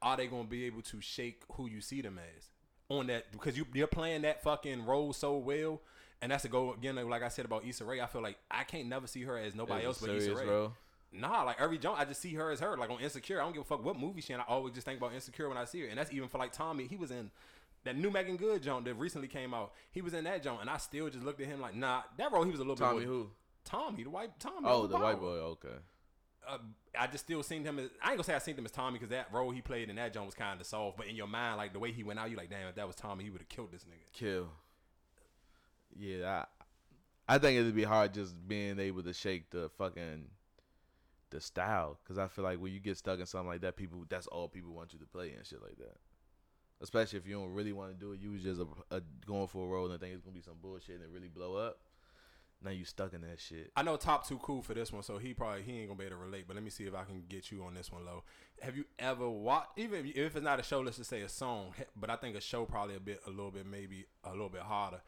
are 0.02 0.18
they 0.18 0.28
gonna 0.28 0.44
be 0.44 0.66
able 0.66 0.82
to 0.84 1.02
shake 1.02 1.44
who 1.54 1.68
you 1.68 1.82
see 1.82 2.02
them 2.02 2.20
as 2.38 2.50
on 2.90 3.08
that 3.08 3.32
because 3.32 3.58
you 3.58 3.66
you're 3.74 3.88
playing 3.88 4.24
that 4.24 4.44
fucking 4.44 4.86
role 4.86 5.14
so 5.14 5.38
well, 5.38 5.82
and 6.22 6.32
that's 6.32 6.44
to 6.44 6.50
go 6.50 6.74
again 6.74 6.96
like 7.10 7.24
I 7.24 7.30
said 7.30 7.46
about 7.46 7.66
Issa 7.66 7.86
Rae. 7.86 8.02
I 8.02 8.08
feel 8.08 8.22
like 8.22 8.38
I 8.50 8.64
can't 8.64 8.88
never 8.88 9.08
see 9.08 9.24
her 9.24 9.38
as 9.38 9.56
nobody 9.56 9.86
else 9.86 10.00
but 10.00 10.08
serious, 10.08 10.26
Issa 10.26 10.36
Rae. 10.36 10.46
bro. 10.46 10.74
Nah, 11.14 11.44
like 11.44 11.60
every 11.60 11.78
jump, 11.78 12.00
I 12.00 12.06
just 12.06 12.22
see 12.22 12.34
her 12.36 12.52
as 12.52 12.62
her. 12.62 12.78
Like 12.78 12.90
on 12.90 13.00
Insecure, 13.02 13.42
I 13.42 13.44
don't 13.44 13.54
give 13.54 13.64
a 13.64 13.66
fuck 13.66 13.84
what 13.84 14.00
movie 14.00 14.22
she 14.22 14.34
in. 14.34 14.40
I 14.40 14.44
always 14.48 14.74
just 14.74 14.86
think 14.86 14.98
about 14.98 15.14
Insecure 15.14 15.50
when 15.50 15.58
I 15.58 15.66
see 15.66 15.82
her, 15.82 15.88
and 15.88 15.98
that's 15.98 16.14
even 16.14 16.30
for 16.30 16.38
like 16.38 16.54
Tommy. 16.54 16.88
He 16.88 16.96
was 16.96 17.12
in 17.12 17.32
that 17.84 17.98
new 17.98 18.12
Meagan 18.12 18.38
Good 18.38 18.64
jump 18.64 18.86
that 18.86 18.94
recently 18.94 19.28
came 19.28 19.54
out. 19.54 19.74
He 19.92 20.02
was 20.02 20.14
in 20.14 20.24
that 20.24 20.42
jump, 20.42 20.62
and 20.62 20.70
I 20.70 20.78
still 20.78 21.10
just 21.10 21.26
looked 21.26 21.42
at 21.42 21.48
him 21.48 21.60
like, 21.60 21.76
nah, 21.76 22.04
that 22.18 22.32
role 22.32 22.44
he 22.44 22.52
was 22.52 22.60
a 22.60 22.64
little 22.64 22.76
Tommy 22.78 23.00
bit 23.00 23.10
more. 23.10 23.18
who? 23.18 23.30
Tommy, 23.66 24.04
the 24.04 24.10
white 24.10 24.40
Tommy. 24.40 24.68
Oh, 24.70 24.88
the 24.88 24.98
white 24.98 25.20
boy. 25.20 25.28
Okay. 25.28 25.76
uh, 26.48 26.58
I 26.98 27.08
just 27.08 27.26
still 27.26 27.44
seen 27.44 27.64
him 27.64 27.80
as 27.80 27.90
I 28.02 28.10
ain't 28.10 28.18
gonna 28.18 28.24
say 28.24 28.34
I 28.34 28.40
seen 28.40 28.56
him 28.56 28.66
as 28.66 28.72
Tommy 28.72 28.94
because 28.94 29.10
that 29.10 29.28
role 29.34 29.52
he 29.52 29.62
played 29.62 29.90
in 29.90 29.98
that 29.98 30.14
joint 30.14 30.26
was 30.28 30.36
kind 30.36 30.60
of 30.60 30.66
soft. 30.66 30.98
But 30.98 31.08
in 31.08 31.16
your 31.16 31.28
mind, 31.28 31.58
like 31.58 31.74
the 31.74 31.80
way 31.80 31.92
he 31.92 32.04
went 32.04 32.20
out, 32.20 32.30
you 32.32 32.38
like, 32.38 32.50
damn, 32.50 32.68
if 32.68 32.76
that 32.76 32.88
was 32.88 32.96
Tommy, 32.96 33.24
he 33.24 33.30
would 33.30 33.42
have 33.42 33.50
killed 33.50 33.72
this 33.72 33.84
nigga. 33.84 34.12
Kill. 34.14 34.50
Yeah, 35.98 36.46
I, 37.28 37.36
I 37.36 37.38
think 37.38 37.60
it'd 37.60 37.76
be 37.76 37.84
hard 37.84 38.14
just 38.14 38.36
being 38.48 38.80
able 38.80 39.04
to 39.04 39.14
shake 39.14 39.50
the 39.52 39.70
fucking 39.78 40.26
the 41.30 41.40
style 41.40 41.98
because 42.04 42.18
I 42.18 42.28
feel 42.28 42.44
like 42.44 42.60
when 42.60 42.74
you 42.74 42.80
get 42.80 42.98
stuck 42.98 43.20
in 43.20 43.26
something 43.26 43.48
like 43.48 43.62
that, 43.62 43.78
people 43.78 44.06
that's 44.10 44.28
all 44.28 44.48
people 44.50 44.74
want 44.74 44.94
you 44.94 45.00
to 45.00 45.06
play 45.06 45.32
and 45.32 45.46
shit 45.46 45.62
like 45.62 45.78
that. 45.78 45.98
Especially 46.82 47.20
if 47.20 47.28
you 47.28 47.36
don't 47.36 47.54
really 47.54 47.74
want 47.74 47.92
to 47.92 47.96
do 47.96 48.12
it, 48.12 48.20
you 48.20 48.32
was 48.32 48.42
just 48.42 48.60
a, 48.60 48.66
a, 48.96 49.02
going 49.26 49.48
for 49.48 49.66
a 49.66 49.70
role 49.70 49.90
and 49.92 50.00
think 50.00 50.14
it's 50.14 50.24
gonna 50.24 50.34
be 50.36 50.42
some 50.42 50.56
bullshit 50.62 50.96
and 50.96 51.04
it 51.04 51.10
really 51.14 51.28
blow 51.30 51.56
up. 51.56 51.78
Now 52.64 52.72
you 52.72 52.86
stuck 52.86 53.14
in 53.14 53.22
that 53.22 53.40
shit. 53.40 53.72
I 53.76 53.82
know 53.82 53.98
top 53.98 54.28
two 54.28 54.38
cool 54.40 54.62
for 54.62 54.74
this 54.74 54.92
one, 54.92 55.02
so 55.04 55.18
he 55.18 55.34
probably 55.34 55.62
he 55.64 55.80
ain't 55.80 55.88
gonna 55.90 55.98
be 55.98 56.06
able 56.06 56.18
to 56.18 56.22
relate. 56.24 56.46
But 56.48 56.56
let 56.56 56.64
me 56.64 56.70
see 56.70 56.84
if 56.84 56.94
I 56.94 57.04
can 57.06 57.24
get 57.30 57.52
you 57.52 57.64
on 57.64 57.74
this 57.74 57.92
one, 57.92 58.06
low. 58.06 58.24
Have 58.62 58.76
you 58.76 58.86
ever 59.00 59.28
watched? 59.30 59.78
Even 59.78 60.06
if- 60.06 60.16
if 60.16 60.36
it's 60.36 60.44
not 60.44 60.60
a 60.60 60.64
show, 60.64 60.82
let's 60.82 60.98
just 60.98 61.10
say 61.10 61.22
a 61.22 61.30
song. 61.30 61.74
But 61.96 62.10
I 62.10 62.18
think 62.18 62.36
a 62.36 62.42
show 62.42 62.66
probably 62.66 62.96
a 62.96 63.00
bit, 63.00 63.22
a 63.26 63.30
little 63.30 63.52
bit, 63.52 63.66
maybe 63.66 64.06
a 64.24 64.32
little 64.32 64.50
bit 64.50 64.62
harder. 64.62 65.02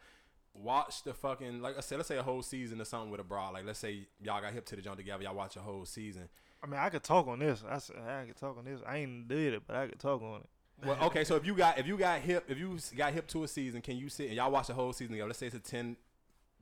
Watch 0.54 1.02
the 1.02 1.12
fucking 1.12 1.60
like 1.60 1.76
I 1.76 1.80
said, 1.80 1.96
let's 1.96 2.08
say 2.08 2.16
a 2.16 2.22
whole 2.22 2.42
season 2.42 2.80
or 2.80 2.84
something 2.84 3.10
with 3.10 3.20
a 3.20 3.24
bra. 3.24 3.50
Like 3.50 3.66
let's 3.66 3.78
say 3.78 4.06
y'all 4.22 4.40
got 4.40 4.52
hip 4.52 4.64
to 4.66 4.76
the 4.76 4.82
joint 4.82 4.98
together, 4.98 5.22
y'all 5.22 5.34
watch 5.34 5.56
a 5.56 5.60
whole 5.60 5.84
season. 5.84 6.28
I 6.62 6.66
mean, 6.66 6.80
I 6.80 6.88
could 6.88 7.02
talk 7.02 7.26
on 7.26 7.40
this. 7.40 7.62
I 7.68 7.78
said 7.78 7.96
I 7.98 8.24
could 8.24 8.36
talk 8.36 8.56
on 8.56 8.64
this. 8.64 8.80
I 8.86 8.98
ain't 8.98 9.28
did 9.28 9.54
it, 9.54 9.62
but 9.66 9.76
I 9.76 9.88
could 9.88 9.98
talk 9.98 10.22
on 10.22 10.40
it. 10.40 10.48
Well, 10.86 10.98
okay, 11.04 11.24
so 11.24 11.36
if 11.36 11.46
you 11.46 11.54
got 11.54 11.78
if 11.78 11.86
you 11.86 11.96
got 11.96 12.20
hip 12.20 12.44
if 12.48 12.58
you 12.58 12.78
got 12.96 13.12
hip 13.12 13.26
to 13.28 13.44
a 13.44 13.48
season, 13.48 13.80
can 13.80 13.96
you 13.96 14.08
sit 14.08 14.28
and 14.28 14.36
y'all 14.36 14.50
watch 14.50 14.68
the 14.68 14.74
whole 14.74 14.92
season 14.92 15.12
together? 15.12 15.28
Let's 15.28 15.38
say 15.38 15.46
it's 15.46 15.56
a 15.56 15.60
ten, 15.60 15.96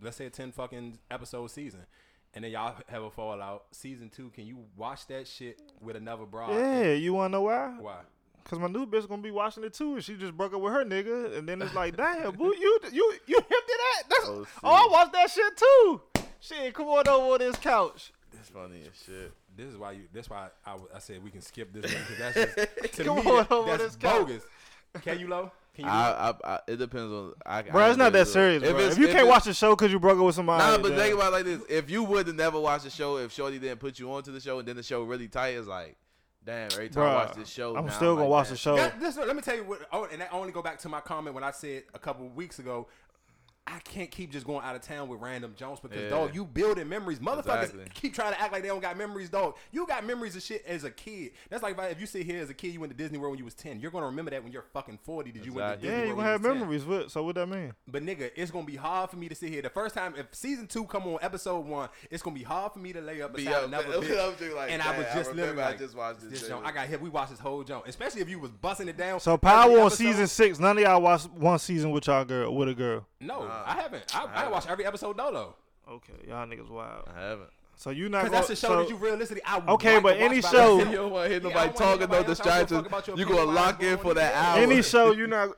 let's 0.00 0.16
say 0.16 0.26
a 0.26 0.30
ten 0.30 0.52
fucking 0.52 0.98
episode 1.10 1.50
season, 1.50 1.80
and 2.34 2.44
then 2.44 2.52
y'all 2.52 2.74
have 2.88 3.02
a 3.02 3.10
fallout. 3.10 3.66
Season 3.72 4.08
two, 4.08 4.30
can 4.30 4.46
you 4.46 4.64
watch 4.76 5.06
that 5.08 5.26
shit 5.26 5.60
with 5.80 5.96
another 5.96 6.24
bra? 6.24 6.50
Yeah, 6.56 6.92
you 6.92 7.14
wanna 7.14 7.30
know 7.30 7.42
why? 7.42 7.74
Why? 7.78 8.00
Cause 8.52 8.60
my 8.60 8.68
new 8.68 8.84
bitch 8.84 8.98
is 8.98 9.06
gonna 9.06 9.22
be 9.22 9.30
watching 9.30 9.64
it 9.64 9.72
too, 9.72 9.94
and 9.94 10.04
she 10.04 10.14
just 10.14 10.36
broke 10.36 10.52
up 10.52 10.60
with 10.60 10.74
her 10.74 10.84
nigga, 10.84 11.38
and 11.38 11.48
then 11.48 11.62
it's 11.62 11.74
like, 11.74 11.96
damn, 11.96 12.32
boo, 12.32 12.54
you 12.60 12.78
you 12.92 13.14
you 13.26 13.36
hip 13.36 13.48
to 13.48 13.78
that? 13.78 14.02
That's 14.10 14.26
Oh, 14.28 14.46
oh, 14.62 14.70
I 14.70 14.88
watched 14.92 15.12
that 15.14 15.30
shit 15.30 15.56
too. 15.56 16.02
Shit, 16.38 16.74
come 16.74 16.86
on 16.88 17.08
over 17.08 17.32
on 17.32 17.38
this 17.38 17.56
couch. 17.56 18.12
That's 18.30 18.50
funny 18.50 18.82
as 18.82 19.02
shit. 19.06 19.32
This 19.56 19.68
is 19.68 19.78
why 19.78 19.92
you. 19.92 20.02
That's 20.12 20.28
why 20.28 20.48
I 20.66 20.98
said 20.98 21.24
we 21.24 21.30
can 21.30 21.40
skip 21.40 21.72
this 21.72 21.90
because 21.90 22.18
that's 22.18 22.34
just 22.34 22.56
to 22.96 23.04
Come 23.04 23.16
me 23.16 23.22
on 23.22 23.36
that- 23.38 23.50
over 23.52 23.70
that's 23.70 23.82
this 23.84 23.96
couch. 23.96 24.26
bogus. 24.26 24.42
Can 25.00 25.18
you 25.18 25.28
low? 25.28 25.50
Can 25.74 25.86
you? 25.86 25.90
I, 25.90 26.28
I, 26.44 26.52
I, 26.52 26.58
it 26.68 26.76
depends 26.76 27.10
on. 27.10 27.32
I, 27.46 27.62
Bro, 27.62 27.80
I 27.84 27.88
it's 27.88 27.96
not 27.96 28.12
that 28.12 28.28
serious, 28.28 28.60
bro. 28.62 28.70
If, 28.72 28.76
it's- 28.80 28.98
you 28.98 29.06
can't 29.08 29.28
watch 29.28 29.44
the 29.44 29.54
show 29.54 29.74
cause 29.76 29.90
you 29.90 29.98
broke 29.98 30.18
up 30.18 30.26
with 30.26 30.34
somebody, 30.34 30.62
Nah, 30.62 30.76
but 30.76 30.90
then- 30.90 30.98
think 30.98 31.14
about 31.14 31.28
it 31.32 31.36
like 31.36 31.44
this: 31.46 31.62
if 31.70 31.88
you 31.88 32.02
would 32.04 32.26
have 32.26 32.36
never 32.36 32.60
watched 32.60 32.84
the 32.84 32.90
show, 32.90 33.16
if 33.16 33.32
Shorty 33.32 33.58
didn't 33.58 33.80
put 33.80 33.98
you 33.98 34.12
onto 34.12 34.30
the 34.30 34.40
show, 34.40 34.58
and 34.58 34.68
then 34.68 34.76
the 34.76 34.82
show 34.82 35.02
really 35.04 35.28
tight, 35.28 35.50
it's 35.56 35.66
like, 35.66 35.96
damn. 36.44 36.66
Every 36.72 36.88
time 36.88 37.02
I 37.04 37.06
Bruh, 37.06 37.14
watch 37.26 37.36
this 37.36 37.48
show, 37.48 37.76
I'm 37.76 37.86
now 37.86 37.92
still 37.92 38.14
gonna 38.16 38.28
like, 38.28 38.30
watch 38.30 38.46
damn. 38.46 38.54
the 38.54 38.58
show. 38.58 38.76
That- 38.76 39.00
this- 39.00 39.16
let 39.16 39.34
me 39.36 39.42
tell 39.42 39.56
you 39.56 39.64
what. 39.64 39.80
Oh, 39.92 40.04
and 40.10 40.22
I 40.22 40.28
only 40.32 40.52
go 40.52 40.62
back 40.62 40.78
to 40.80 40.88
my 40.88 41.00
comment 41.00 41.34
when 41.34 41.44
I 41.44 41.50
said 41.50 41.84
a 41.94 41.98
couple 41.98 42.28
weeks 42.28 42.58
ago. 42.58 42.88
I 43.64 43.78
can't 43.78 44.10
keep 44.10 44.32
just 44.32 44.44
going 44.44 44.64
out 44.64 44.74
of 44.74 44.82
town 44.82 45.08
with 45.08 45.20
random 45.20 45.54
Jones 45.56 45.78
because 45.78 46.02
Yeah. 46.02 46.08
dog, 46.08 46.34
you 46.34 46.44
building 46.44 46.88
memories. 46.88 47.20
Motherfuckers 47.20 47.62
Exactly. 47.70 47.84
keep 47.94 48.12
trying 48.12 48.32
to 48.32 48.40
act 48.40 48.52
like 48.52 48.62
they 48.62 48.68
don't 48.68 48.80
got 48.82 48.98
memories, 48.98 49.30
dog. 49.30 49.56
You 49.70 49.86
got 49.86 50.04
memories 50.04 50.34
of 50.34 50.42
shit 50.42 50.64
as 50.66 50.82
a 50.82 50.90
kid. 50.90 51.30
That's 51.48 51.62
like 51.62 51.74
if, 51.74 51.78
I, 51.80 51.86
if 51.86 52.00
you 52.00 52.06
sit 52.06 52.26
here 52.26 52.42
as 52.42 52.50
a 52.50 52.54
kid, 52.54 52.72
you 52.74 52.80
went 52.80 52.90
to 52.92 52.96
Disney 52.96 53.18
World 53.18 53.30
when 53.30 53.38
you 53.38 53.44
was 53.44 53.54
ten. 53.54 53.78
You're 53.78 53.92
gonna 53.92 54.06
remember 54.06 54.32
that 54.32 54.42
when 54.42 54.52
you're 54.52 54.64
fucking 54.74 54.98
forty. 55.04 55.30
Did 55.30 55.46
you 55.46 55.52
went 55.52 55.68
to 55.68 55.74
Exactly. 55.74 55.88
Disney 55.88 56.00
yeah, 56.00 56.08
you 56.08 56.16
World 56.16 56.18
gonna 56.18 56.32
have 56.32 56.42
you 56.42 56.48
was 56.48 56.54
10? 56.58 56.60
memories. 56.60 56.84
What? 57.04 57.10
So 57.12 57.22
what 57.22 57.34
that 57.36 57.46
mean? 57.48 57.72
But 57.86 58.02
nigga, 58.02 58.30
it's 58.34 58.50
gonna 58.50 58.66
be 58.66 58.76
hard 58.76 59.10
for 59.10 59.16
me 59.16 59.28
to 59.28 59.34
sit 59.36 59.48
here. 59.50 59.62
The 59.62 59.70
first 59.70 59.94
time, 59.94 60.14
if 60.18 60.34
season 60.34 60.66
two 60.66 60.84
come 60.86 61.06
on 61.06 61.18
episode 61.22 61.60
one, 61.64 61.88
it's 62.10 62.22
gonna 62.22 62.34
be 62.34 62.42
hard 62.42 62.72
for 62.72 62.80
me 62.80 62.92
to 62.92 63.00
lay 63.00 63.22
up 63.22 63.32
Be 63.34 63.44
beside 63.44 63.54
up- 63.58 63.64
another 63.68 63.84
bitch. 64.00 64.54
like, 64.56 64.72
and 64.72 64.82
I 64.82 64.96
was 64.98 65.06
damn, 65.06 65.12
I 65.12 65.18
just 65.20 65.30
literally 65.30 65.40
remember 65.50 65.62
I 65.62 65.76
just 65.76 65.96
watched 65.96 66.20
this 66.22 66.30
this 66.40 66.48
shit. 66.48 66.58
I 66.64 66.72
got 66.72 66.88
hit. 66.88 67.00
We 67.00 67.10
watched 67.10 67.30
this 67.30 67.38
whole 67.40 67.62
joint, 67.62 67.84
especially 67.86 68.22
if 68.22 68.28
you 68.28 68.40
was 68.40 68.50
busting 68.50 68.88
it 68.88 68.96
down. 68.96 69.20
So 69.20 69.36
Power 69.36 69.70
on 69.70 69.78
episode. 69.86 69.96
season 69.96 70.26
six. 70.26 70.58
None 70.58 70.78
of 70.78 70.82
y'all 70.82 71.00
watched 71.00 71.30
one 71.30 71.60
season 71.60 71.92
with 71.92 72.08
y'all 72.08 72.24
girl 72.24 72.52
with 72.54 72.68
a 72.68 72.74
girl. 72.74 73.06
No, 73.20 73.46
Nah, 73.46 73.51
I 73.66 73.74
haven't. 73.80 74.14
I, 74.14 74.24
I, 74.24 74.28
haven't. 74.38 74.52
watched 74.52 74.70
every 74.70 74.86
episode 74.86 75.16
dolo. 75.16 75.54
Okay, 75.88 76.12
y'all 76.28 76.46
niggas 76.46 76.68
wild. 76.70 77.08
I 77.14 77.20
haven't. 77.20 77.50
So 77.76 77.90
you 77.90 78.08
not 78.08 78.24
Because 78.24 78.32
that's 78.32 78.46
gonna- 78.46 78.54
the 78.54 78.60
show 78.60 78.68
so, 78.68 78.76
that 78.82 78.88
you 78.90 78.96
realistically. 78.96 79.42
I 79.44 79.60
Okay, 79.72 79.94
like 79.94 80.02
but 80.02 80.12
to 80.14 80.20
watch 80.20 80.30
any 80.30 80.40
show- 80.42 80.78
You 80.78 80.84
don't 80.96 81.10
want 81.10 81.24
to 81.24 81.30
hear 81.30 81.40
I 81.40 81.42
nobody 81.42 81.52
don't 81.52 81.54
wanna 81.54 81.62
hear 81.64 81.72
talking, 81.72 82.00
no 82.00 82.06
nobody 82.06 82.28
else. 82.28 82.40
I 82.40 82.44
don't 82.44 82.58
give 82.58 82.70
a 82.70 82.90
fuck 82.90 83.04
distractions. 83.04 83.18
You 83.18 83.24
opinion 83.24 83.46
gonna 83.46 83.50
lock 83.52 83.82
in 83.82 83.98
for 83.98 84.14
that 84.14 84.34
hour. 84.34 84.58
any 84.62 84.82
show 84.92 85.12
you 85.12 85.26
not. 85.26 85.50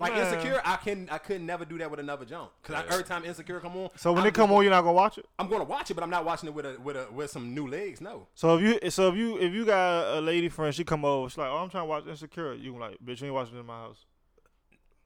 Like 0.00 0.14
Man. 0.14 0.34
insecure, 0.34 0.60
I 0.64 0.76
can 0.76 1.08
I 1.12 1.18
could 1.18 1.40
never 1.42 1.64
do 1.64 1.78
that 1.78 1.88
with 1.90 2.00
another 2.00 2.24
jump. 2.24 2.50
Cause 2.64 2.74
Yeah. 2.74 2.92
every 2.92 3.04
time 3.04 3.24
insecure 3.24 3.60
come 3.60 3.76
on, 3.76 3.90
So 3.96 4.10
when 4.12 4.18
I'm 4.20 4.24
they 4.24 4.30
come 4.32 4.46
gonna- 4.48 4.58
on, 4.58 4.62
you're 4.64 4.70
not 4.72 4.80
gonna 4.82 4.94
watch 4.94 5.16
it. 5.18 5.26
I'm 5.38 5.48
gonna 5.48 5.62
watch 5.64 5.90
it, 5.90 5.94
but 5.94 6.02
I'm 6.02 6.10
not 6.10 6.24
watching 6.24 6.48
it 6.48 6.54
with 6.54 6.66
a 6.66 6.76
with 6.80 6.96
a 6.96 7.06
with 7.12 7.30
some 7.30 7.54
new 7.54 7.68
legs. 7.68 8.00
No. 8.00 8.26
So 8.34 8.56
if 8.58 8.62
you 8.82 8.90
so 8.90 9.08
if 9.10 9.16
you 9.16 9.38
if 9.38 9.52
you 9.52 9.64
got 9.64 10.18
a 10.18 10.20
lady 10.20 10.48
friend, 10.48 10.74
she 10.74 10.82
come 10.82 11.04
over, 11.04 11.28
she's 11.28 11.38
like, 11.38 11.50
"Oh, 11.50 11.56
I'm 11.58 11.70
trying 11.70 11.82
to 11.84 11.88
watch 11.88 12.06
Insecure." 12.08 12.54
You 12.54 12.76
like, 12.78 12.96
"Bitch, 13.04 13.20
you 13.20 13.26
ain't 13.26 13.34
watching 13.34 13.56
it 13.56 13.60
in 13.60 13.66
my 13.66 13.74
house." 13.78 14.04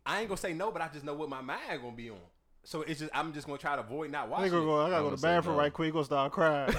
I 0.06 0.20
ain't 0.20 0.28
gonna 0.28 0.38
say 0.38 0.52
no, 0.54 0.70
but 0.70 0.80
I 0.80 0.88
just 0.88 1.04
know 1.04 1.14
what 1.14 1.28
my 1.28 1.40
mind 1.40 1.60
gonna 1.82 1.96
be 1.96 2.10
on. 2.10 2.16
So 2.64 2.82
it's 2.82 3.00
just 3.00 3.10
I'm 3.14 3.32
just 3.32 3.46
gonna 3.46 3.58
try 3.58 3.76
to 3.76 3.82
avoid 3.82 4.10
not 4.10 4.28
watching. 4.28 4.48
Nigga 4.52 4.64
go, 4.64 4.80
I 4.80 4.86
it. 4.86 4.90
gotta 4.90 4.96
I'm 4.96 5.02
go 5.02 5.10
to 5.10 5.10
gonna 5.10 5.16
the 5.16 5.22
bathroom 5.22 5.56
no. 5.56 5.62
right 5.62 5.72
quick. 5.72 5.86
He 5.86 5.92
gonna 5.92 6.04
start 6.04 6.32
crying, 6.32 6.74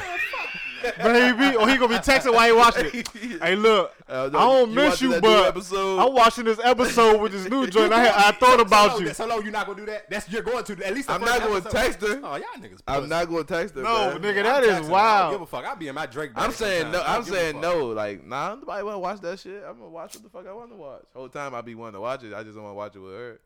baby. 0.82 1.56
Or 1.56 1.68
he 1.68 1.78
gonna 1.78 1.88
be 1.90 1.96
texting 1.96 2.34
while 2.34 2.46
he 2.48 2.52
watching 2.54 2.90
it. 2.94 3.08
Hey, 3.42 3.56
look, 3.56 3.94
Uh, 4.10 4.26
I 4.28 4.30
don't 4.30 4.70
you 4.70 4.76
miss 4.76 5.02
you, 5.02 5.10
that 5.20 5.22
but? 5.22 5.56
I'm 6.00 6.14
watching 6.14 6.46
this 6.46 6.60
episode 6.64 7.22
with 7.22 7.32
this 7.34 7.48
new 7.50 7.68
joint. 7.68 7.94
I, 7.94 8.00
had, 8.06 8.14
I 8.16 8.32
thought 8.32 8.60
about 8.68 8.94
so, 8.94 9.00
you. 9.00 9.14
So 9.14 9.26
low, 9.28 9.40
you're 9.40 9.52
not 9.52 9.66
gonna 9.68 9.80
do 9.80 9.86
that. 9.88 10.10
That's 10.10 10.30
you're 10.32 10.42
going 10.42 10.64
to 10.64 10.86
at 10.86 10.94
least. 10.94 11.10
I'm 11.10 11.22
first 11.22 11.40
not 11.40 11.48
gonna 11.48 11.62
text 11.62 12.02
her. 12.02 12.20
Oh 12.24 12.36
y'all 12.36 12.42
niggas. 12.60 12.80
I'm 12.88 13.08
not 13.10 13.26
gonna 13.30 13.44
text 13.44 13.76
her. 13.76 13.82
No, 13.84 14.12
man. 14.12 14.22
nigga, 14.22 14.38
I'm 14.40 14.44
that 14.44 14.64
is 14.64 14.70
texting. 14.70 14.76
I 14.76 14.80
don't 14.82 14.90
wild. 14.90 15.32
give 15.34 15.42
a 15.42 15.46
fuck. 15.46 15.66
I'll 15.66 15.76
be 15.76 15.88
in 15.88 15.96
my 15.96 16.06
Drake. 16.06 16.32
I'm 16.36 16.52
saying 16.52 16.92
no. 16.92 17.00
I 17.02 17.16
I'm 17.16 17.22
don't 17.22 17.26
give 17.26 17.34
a 17.34 17.38
saying 17.38 17.62
no. 17.62 17.86
Like, 17.88 18.26
nah, 18.26 18.56
nobody 18.56 18.84
want 18.84 18.96
to 18.96 19.00
watch 19.00 19.20
that 19.22 19.40
shit. 19.40 19.64
I'm 19.68 19.78
gonna 19.78 19.90
watch 19.90 20.16
what 20.16 20.24
the 20.24 20.30
fuck 20.30 20.48
I 20.48 20.54
want 20.54 20.72
to 20.72 20.76
watch. 20.78 21.04
Whole 21.16 21.30
time 21.30 21.54
I 21.54 21.62
be 21.62 21.76
wanting 21.76 21.94
to 21.96 22.02
watch 22.02 22.24
it. 22.24 22.34
I 22.34 22.44
just 22.44 22.56
don't 22.56 22.64
want 22.64 22.74
to 22.74 22.78
watch 22.78 22.96
it 22.96 23.00
with 23.00 23.14
her. 23.14 23.40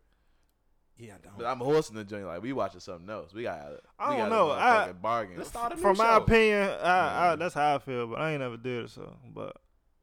Yeah, 1.01 1.13
I 1.15 1.17
don't. 1.25 1.37
But 1.37 1.47
I'm 1.47 1.57
horsing 1.59 1.95
the 1.95 2.03
joint. 2.03 2.25
Like 2.25 2.43
we 2.43 2.53
watching 2.53 2.79
something 2.79 3.09
else. 3.09 3.33
We 3.33 3.43
got. 3.43 3.59
I 3.97 4.09
we 4.11 4.17
don't 4.17 4.29
got 4.29 4.35
know. 4.35 4.51
I- 4.51 4.87
A 4.89 4.93
bargain. 4.93 5.37
Let's 5.37 5.49
start 5.49 5.71
a 5.71 5.75
new 5.75 5.81
From 5.81 5.97
my 5.97 6.05
show. 6.05 6.17
opinion, 6.17 6.69
I, 6.83 7.31
I, 7.31 7.35
that's 7.35 7.55
how 7.55 7.75
I 7.75 7.79
feel. 7.79 8.07
But 8.07 8.19
I 8.19 8.31
ain't 8.33 8.41
never 8.41 8.57
did 8.57 8.85
it, 8.85 8.89
so. 8.91 9.15
But 9.33 9.57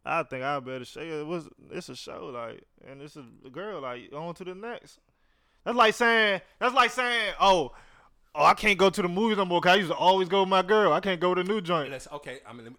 I 0.04 0.24
think 0.24 0.42
I 0.42 0.58
better 0.58 0.84
say 0.84 1.08
it 1.08 1.24
was. 1.26 1.48
It's 1.70 1.88
a 1.88 1.94
show, 1.94 2.26
like, 2.34 2.64
and 2.90 3.00
it's 3.00 3.16
a 3.16 3.24
girl, 3.50 3.80
like, 3.80 4.12
on 4.12 4.34
to 4.34 4.44
the 4.44 4.54
next. 4.56 4.98
That's 5.64 5.76
like 5.76 5.94
saying. 5.94 6.40
That's 6.58 6.74
like 6.74 6.90
saying, 6.90 7.34
oh, 7.40 7.72
oh, 8.34 8.44
I 8.44 8.54
can't 8.54 8.78
go 8.78 8.90
to 8.90 9.02
the 9.02 9.08
movies 9.08 9.36
no 9.38 9.44
more. 9.44 9.60
Cause 9.60 9.72
I 9.72 9.76
used 9.76 9.90
to 9.90 9.96
always 9.96 10.28
go 10.28 10.40
with 10.40 10.48
my 10.48 10.62
girl. 10.62 10.92
I 10.92 11.00
can't 11.00 11.20
go 11.20 11.32
to 11.34 11.42
the 11.42 11.48
new 11.48 11.60
joint. 11.60 11.90
Let's, 11.90 12.08
okay, 12.12 12.40
I 12.48 12.52
mean, 12.52 12.64
let 12.64 12.72
me, 12.72 12.78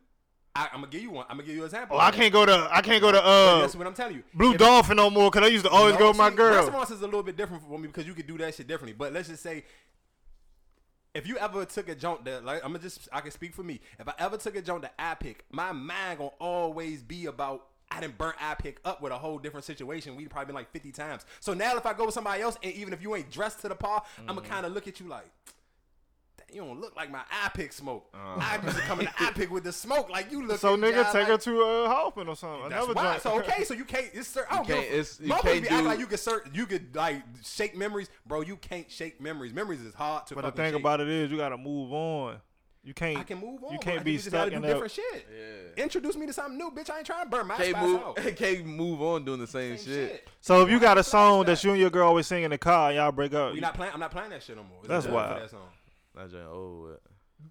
I, 0.59 0.65
I'm 0.73 0.81
gonna 0.81 0.87
give 0.91 1.01
you 1.01 1.11
one. 1.11 1.25
I'm 1.29 1.37
gonna 1.37 1.47
give 1.47 1.55
you 1.55 1.61
an 1.61 1.67
example. 1.67 1.95
Oh, 1.95 1.99
I 2.01 2.11
can't 2.11 2.33
go 2.33 2.45
to. 2.45 2.67
I 2.71 2.81
can't 2.81 3.01
go 3.01 3.11
to 3.11 3.23
uh 3.23 3.61
that's 3.61 3.75
what 3.75 3.87
I'm 3.87 3.93
telling 3.93 4.15
you. 4.15 4.23
Blue 4.33 4.51
If- 4.51 4.57
Dolphin 4.57 4.97
no 4.97 5.09
more. 5.09 5.31
Cause 5.31 5.43
I 5.43 5.47
used 5.47 5.63
to 5.65 5.71
always 5.71 5.93
No, 5.93 5.99
go 5.99 6.07
with 6.09 6.17
my 6.17 6.29
girl. 6.29 6.53
Restaurants 6.55 6.91
is 6.91 7.01
a 7.01 7.05
little 7.05 7.23
bit 7.23 7.37
different 7.37 7.63
for 7.63 7.79
me 7.79 7.87
because 7.87 8.05
you 8.05 8.13
could 8.13 8.27
do 8.27 8.37
that 8.39 8.53
shit 8.55 8.67
differently. 8.67 8.93
But 8.97 9.13
let's 9.13 9.29
just 9.29 9.41
say, 9.41 9.63
if 11.13 11.27
you 11.27 11.37
ever 11.37 11.65
took 11.65 11.89
a 11.89 11.95
jump 11.95 12.25
that, 12.25 12.43
like, 12.45 12.57
I'm 12.63 12.71
gonna 12.71 12.79
just, 12.83 13.07
I 13.11 13.21
can 13.21 13.31
speak 13.31 13.55
for 13.55 13.63
me. 13.63 13.79
If 13.99 14.07
I 14.07 14.13
ever 14.19 14.37
took 14.37 14.55
a 14.55 14.61
jump 14.61 14.83
to 14.83 14.91
iPic, 14.99 15.37
my 15.51 15.71
mind 15.71 16.19
gonna 16.19 16.31
always 16.39 17.01
be 17.03 17.25
about. 17.25 17.65
I 17.91 17.99
didn't 18.01 18.19
burn 18.19 18.33
iPic 18.39 18.75
up 18.85 19.01
with 19.01 19.11
a 19.11 19.17
whole 19.17 19.39
different 19.39 19.65
situation. 19.65 20.15
We'd 20.15 20.29
probably 20.29 20.45
been 20.47 20.55
like 20.55 20.71
50 20.71 20.91
times. 20.91 21.25
So 21.39 21.55
now 21.55 21.75
if 21.75 21.87
I 21.87 21.93
go 21.93 22.05
with 22.05 22.13
somebody 22.13 22.43
else, 22.43 22.55
and 22.61 22.71
even 22.73 22.93
if 22.93 23.01
you 23.01 23.15
ain't 23.15 23.31
dressed 23.31 23.61
to 23.61 23.67
the 23.69 23.73
par, 23.75 24.03
I'm 24.19 24.35
Mm. 24.35 24.37
gonna 24.37 24.41
kind 24.47 24.65
of 24.67 24.73
look 24.73 24.87
at 24.87 24.99
you 24.99 25.07
like, 25.07 25.25
"Damn, 25.45 25.53
you 26.53 26.61
don't 26.61 26.79
look 26.81 26.95
like 26.95 27.11
my 27.11 27.21
iPic 27.45 27.73
smoke. 27.73 28.07
Uh. 28.13 28.17
I 28.39 28.59
used 28.63 28.75
to 28.77 28.81
come 28.83 28.99
in 28.99 29.05
the 29.05 29.11
iPic 29.25 29.49
with 29.49 29.63
the 29.63 29.71
smoke 29.71 30.09
like 30.09 30.31
you 30.31 30.45
look. 30.45 30.59
so 30.59 30.75
nigga, 30.77 31.03
guy 31.03 31.11
take 31.11 31.27
her 31.27 31.33
like, 31.33 31.41
to 31.41 31.61
uh 31.63 31.87
Hoffman 31.89 32.27
or 32.27 32.35
something. 32.35 32.69
that's 32.69 32.85
Another 32.85 32.93
why. 32.93 33.11
joint. 33.11 33.21
So 33.23 33.39
okay, 33.39 33.63
so 33.63 33.73
you 33.81 33.85
can't. 33.85 34.07
It's 34.13 34.27
cer- 34.27 34.47
I 34.49 34.55
don't 34.57 34.67
You 34.67 34.73
can't- 34.75 34.85
fuck. 34.85 34.93
it's- 34.93 35.19
you 35.21 35.29
can't 35.33 35.43
be 35.43 35.49
acting 35.67 35.77
do- 35.79 35.83
like 35.85 35.99
you 35.99 36.07
could 36.07 36.19
cert, 36.19 36.55
you 36.55 36.65
could 36.65 36.95
like 36.95 37.23
shake 37.43 37.75
memories, 37.77 38.09
bro. 38.25 38.41
You 38.41 38.55
can't 38.57 38.89
shake 38.91 39.19
memories. 39.21 39.53
Memories 39.53 39.81
is 39.81 39.93
hard 39.93 40.27
to. 40.27 40.35
But 40.35 40.45
the 40.45 40.51
thing 40.51 40.71
shake. 40.73 40.79
about 40.81 41.01
it 41.01 41.07
is, 41.07 41.31
you 41.31 41.37
gotta 41.37 41.57
move 41.57 41.91
on. 41.93 42.37
You 42.81 42.93
can't. 42.93 43.19
I 43.19 43.23
can 43.23 43.39
move 43.39 43.61
on. 43.63 43.73
You 43.73 43.79
can't 43.79 43.99
I 43.99 44.03
be 44.03 44.13
just 44.15 44.29
stuck 44.29 44.45
gotta 44.45 44.55
in 44.55 44.61
do 44.61 44.67
that. 44.67 44.73
different 44.73 44.93
shit. 44.93 45.27
Yeah. 45.77 45.83
Introduce 45.83 46.15
me 46.15 46.25
to 46.27 46.33
something 46.33 46.57
new, 46.57 46.71
bitch. 46.71 46.89
I 46.89 46.97
ain't 46.99 47.05
trying 47.05 47.25
to 47.25 47.29
burn 47.29 47.45
my 47.45 47.57
Can't 47.57 47.77
move. 47.77 48.01
out. 48.01 48.15
Can't 48.37 48.65
move 48.65 49.01
on 49.01 49.25
doing 49.25 49.39
the 49.39 49.45
same, 49.47 49.75
Same 49.77 49.85
shit. 49.85 50.09
shit. 50.11 50.27
So 50.39 50.61
if 50.63 50.71
you 50.71 50.79
got 50.79 50.97
a 50.97 51.03
song 51.03 51.43
that 51.45 51.61
you 51.63 51.71
and 51.71 51.79
your 51.79 51.89
girl 51.89 52.07
always 52.07 52.25
sing 52.25 52.43
in 52.43 52.51
the 52.51 52.57
car 52.57 52.87
and 52.89 52.95
y'all 52.95 53.11
break 53.11 53.33
up, 53.33 53.53
We 53.53 53.59
not 53.59 53.73
playing. 53.73 53.91
I'm 53.93 53.99
not 53.99 54.11
playing 54.11 54.29
that 54.29 54.41
shit 54.43 54.55
no 54.55 54.63
more. 54.63 54.79
It's 54.79 54.87
That's 54.87 55.05
done 55.05 55.13
wild. 55.13 55.41
that 55.41 55.49
song. 55.51 55.59
That 56.15 56.31
joint 56.31 56.47
over 56.47 56.91
with. 56.91 56.99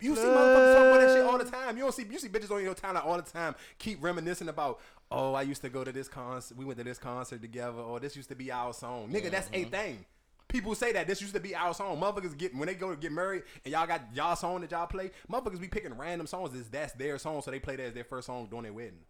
You 0.00 0.14
see 0.14 0.22
motherfuckers 0.22 0.74
talk 0.74 0.86
about 0.86 1.00
that 1.00 1.14
shit 1.14 1.24
all 1.24 1.38
the 1.38 1.44
time. 1.44 1.76
You 1.76 1.84
don't 1.84 1.94
see 1.94 2.04
you 2.10 2.18
see 2.18 2.28
bitches 2.28 2.50
on 2.50 2.62
your 2.62 2.74
timeline 2.74 3.06
all 3.06 3.16
the 3.16 3.22
time. 3.22 3.54
Keep 3.78 4.02
reminiscing 4.02 4.48
about, 4.48 4.80
oh, 5.10 5.34
I 5.34 5.42
used 5.42 5.62
to 5.62 5.68
go 5.68 5.82
to 5.82 5.92
this 5.92 6.08
concert. 6.08 6.56
We 6.56 6.64
went 6.64 6.78
to 6.78 6.84
this 6.84 6.98
concert 6.98 7.40
together. 7.40 7.78
Or 7.78 7.98
this 7.98 8.14
used 8.14 8.28
to 8.28 8.34
be 8.34 8.52
our 8.52 8.74
song. 8.74 9.10
Nigga, 9.10 9.30
that's 9.30 9.48
a 9.48 9.62
mm-hmm. 9.62 9.70
thing. 9.70 10.04
People 10.46 10.74
say 10.74 10.92
that 10.92 11.06
this 11.06 11.20
used 11.20 11.34
to 11.34 11.40
be 11.40 11.54
our 11.54 11.74
song. 11.74 12.00
Motherfuckers 12.00 12.36
get 12.36 12.54
when 12.54 12.66
they 12.66 12.74
go 12.74 12.90
to 12.90 12.96
get 12.96 13.12
married 13.12 13.42
and 13.64 13.72
y'all 13.72 13.86
got 13.86 14.02
y'all 14.14 14.36
song 14.36 14.62
that 14.62 14.70
y'all 14.70 14.86
play. 14.86 15.10
Motherfuckers 15.30 15.60
be 15.60 15.68
picking 15.68 15.96
random 15.96 16.26
songs. 16.26 16.52
This 16.52 16.68
that's 16.68 16.92
their 16.94 17.18
song, 17.18 17.42
so 17.42 17.50
they 17.50 17.60
play 17.60 17.76
that 17.76 17.86
as 17.86 17.94
their 17.94 18.04
first 18.04 18.26
song 18.26 18.46
during 18.50 18.64
their 18.64 18.72
wedding. 18.72 19.00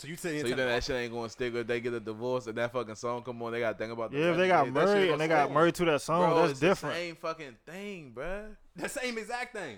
So 0.00 0.08
you 0.08 0.16
say 0.16 0.40
So 0.40 0.46
you 0.46 0.56
know 0.56 0.66
that 0.66 0.82
shit 0.82 0.96
ain't 0.96 1.12
gonna 1.12 1.28
stick 1.28 1.54
if 1.54 1.66
they 1.66 1.78
get 1.78 1.92
a 1.92 2.00
divorce 2.00 2.46
and 2.46 2.56
that 2.56 2.72
fucking 2.72 2.94
song 2.94 3.22
come 3.22 3.42
on. 3.42 3.52
They 3.52 3.60
gotta 3.60 3.76
think 3.76 3.92
about. 3.92 4.10
The 4.10 4.18
yeah, 4.18 4.30
if 4.30 4.38
they 4.38 4.48
got 4.48 4.72
wedding 4.72 4.72
day. 4.72 4.80
That 4.80 4.86
shit 4.86 4.94
married 4.96 5.10
and 5.10 5.20
they 5.20 5.28
got 5.28 5.44
stay. 5.44 5.54
married 5.54 5.74
to 5.74 5.84
that 5.84 6.00
song, 6.00 6.30
Bro, 6.30 6.40
that's 6.40 6.50
it's 6.52 6.60
different. 6.60 6.94
The 6.94 7.00
same 7.02 7.16
fucking 7.16 7.56
thing, 7.66 8.12
bruh. 8.16 8.56
the 8.76 8.88
same 8.88 9.18
exact 9.18 9.54
thing. 9.54 9.76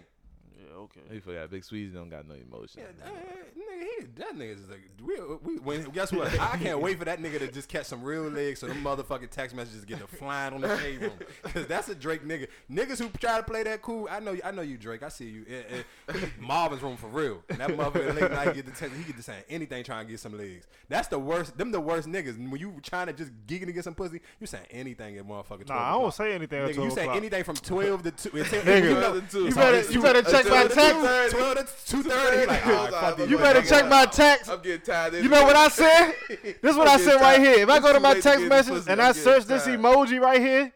Yeah, 0.62 0.76
okay. 0.78 1.00
He 1.10 1.20
forgot 1.20 1.50
Big 1.50 1.62
Sweezy 1.62 1.94
don't 1.94 2.08
got 2.08 2.26
no 2.28 2.34
emotion. 2.34 2.82
Yeah, 2.82 3.06
nigga, 3.06 4.00
he, 4.00 4.06
that 4.16 4.36
nigga 4.36 4.54
is 4.54 4.68
like, 4.68 4.88
we, 5.04 5.14
we, 5.42 5.58
when, 5.60 5.82
guess 5.90 6.12
what? 6.12 6.32
I 6.38 6.56
can't 6.56 6.80
wait 6.80 6.98
for 6.98 7.04
that 7.04 7.20
nigga 7.20 7.38
to 7.40 7.48
just 7.48 7.68
catch 7.68 7.86
some 7.86 8.02
real 8.02 8.22
legs 8.22 8.60
so 8.60 8.66
them 8.66 8.82
motherfucking 8.82 9.30
text 9.30 9.56
messages 9.56 9.84
get 9.84 9.98
to 9.98 10.06
flying 10.06 10.54
on 10.54 10.60
the 10.60 10.78
shade 10.78 11.00
room. 11.00 11.18
Cause 11.42 11.66
that's 11.66 11.88
a 11.88 11.94
Drake 11.94 12.24
nigga. 12.26 12.46
Niggas 12.70 12.98
who 12.98 13.08
try 13.18 13.38
to 13.38 13.42
play 13.42 13.62
that 13.64 13.82
cool, 13.82 14.08
I 14.10 14.20
know, 14.20 14.36
I 14.44 14.50
know 14.50 14.62
you, 14.62 14.78
Drake. 14.78 15.02
I 15.02 15.08
see 15.08 15.28
you. 15.28 15.44
Eh, 15.48 15.82
eh, 16.08 16.14
Marvin's 16.38 16.82
room 16.82 16.96
for 16.96 17.08
real. 17.08 17.42
And 17.48 17.58
that 17.58 17.70
motherfucker 17.70 18.14
late 18.20 18.30
night 18.30 18.54
get 18.54 18.66
the 18.66 18.72
text, 18.72 18.96
he 18.96 19.04
get 19.04 19.16
to 19.16 19.22
saying 19.22 19.44
anything 19.48 19.82
trying 19.84 20.06
to 20.06 20.10
get 20.10 20.20
some 20.20 20.36
legs. 20.36 20.66
That's 20.88 21.08
the 21.08 21.18
worst. 21.18 21.56
Them 21.58 21.72
the 21.72 21.80
worst 21.80 22.08
niggas. 22.08 22.36
When 22.36 22.60
you 22.60 22.74
trying 22.82 23.06
to 23.06 23.12
just 23.12 23.32
gigging 23.46 23.66
to 23.66 23.72
get 23.72 23.84
some 23.84 23.94
pussy, 23.94 24.20
you 24.40 24.46
saying 24.46 24.66
anything 24.70 25.16
at 25.18 25.26
motherfucking. 25.26 25.66
12 25.66 25.68
Nah, 25.68 25.96
I 25.96 26.00
don't 26.00 26.14
say 26.14 26.34
anything. 26.34 26.62
Nigga, 26.62 26.68
until 26.68 26.84
you 26.84 26.90
say 26.90 27.02
o'clock. 27.02 27.16
anything 27.16 27.44
from 27.44 27.56
twelve 27.56 28.02
to 28.02 28.10
two. 28.10 28.30
Nigga, 28.30 28.82
you 28.82 28.94
know, 28.94 29.22
two. 29.30 29.44
You 29.44 29.54
better, 29.54 29.92
you 29.92 30.02
better 30.02 30.22
check 30.22 30.44
my 30.55 30.62
until 30.62 31.00
the 31.00 31.07
text. 31.09 31.36
12 31.36 31.55
to 31.55 32.09
2.30. 32.09 32.46
Like, 32.46 32.66
all 32.66 32.72
right, 32.72 32.92
oh, 32.92 33.00
fuck 33.00 33.16
these 33.16 33.30
You 33.30 33.38
better 33.38 33.62
check 33.62 33.88
my 33.88 34.07
text. 34.07 34.50
I'm 34.50 34.62
getting 34.62 34.80
tired. 34.80 35.14
You 35.14 35.28
know 35.28 35.42
what 35.42 35.57
I 35.57 35.68
said? 35.68 36.14
This 36.62 36.72
is 36.72 36.76
what 36.76 36.88
I 36.88 36.96
said 36.98 37.20
right 37.20 37.40
here. 37.40 37.59
If 37.59 37.68
I 37.68 37.78
go 37.80 37.92
to 37.92 38.00
my 38.00 38.18
text 38.20 38.40
get 38.40 38.48
message 38.48 38.84
and 38.88 39.00
I'm 39.00 39.09
I 39.09 39.09
getting 39.09 39.22
search 39.22 39.44
this 39.44 39.66
emoji 39.66 40.20
right 40.20 40.40
here, 40.40 40.72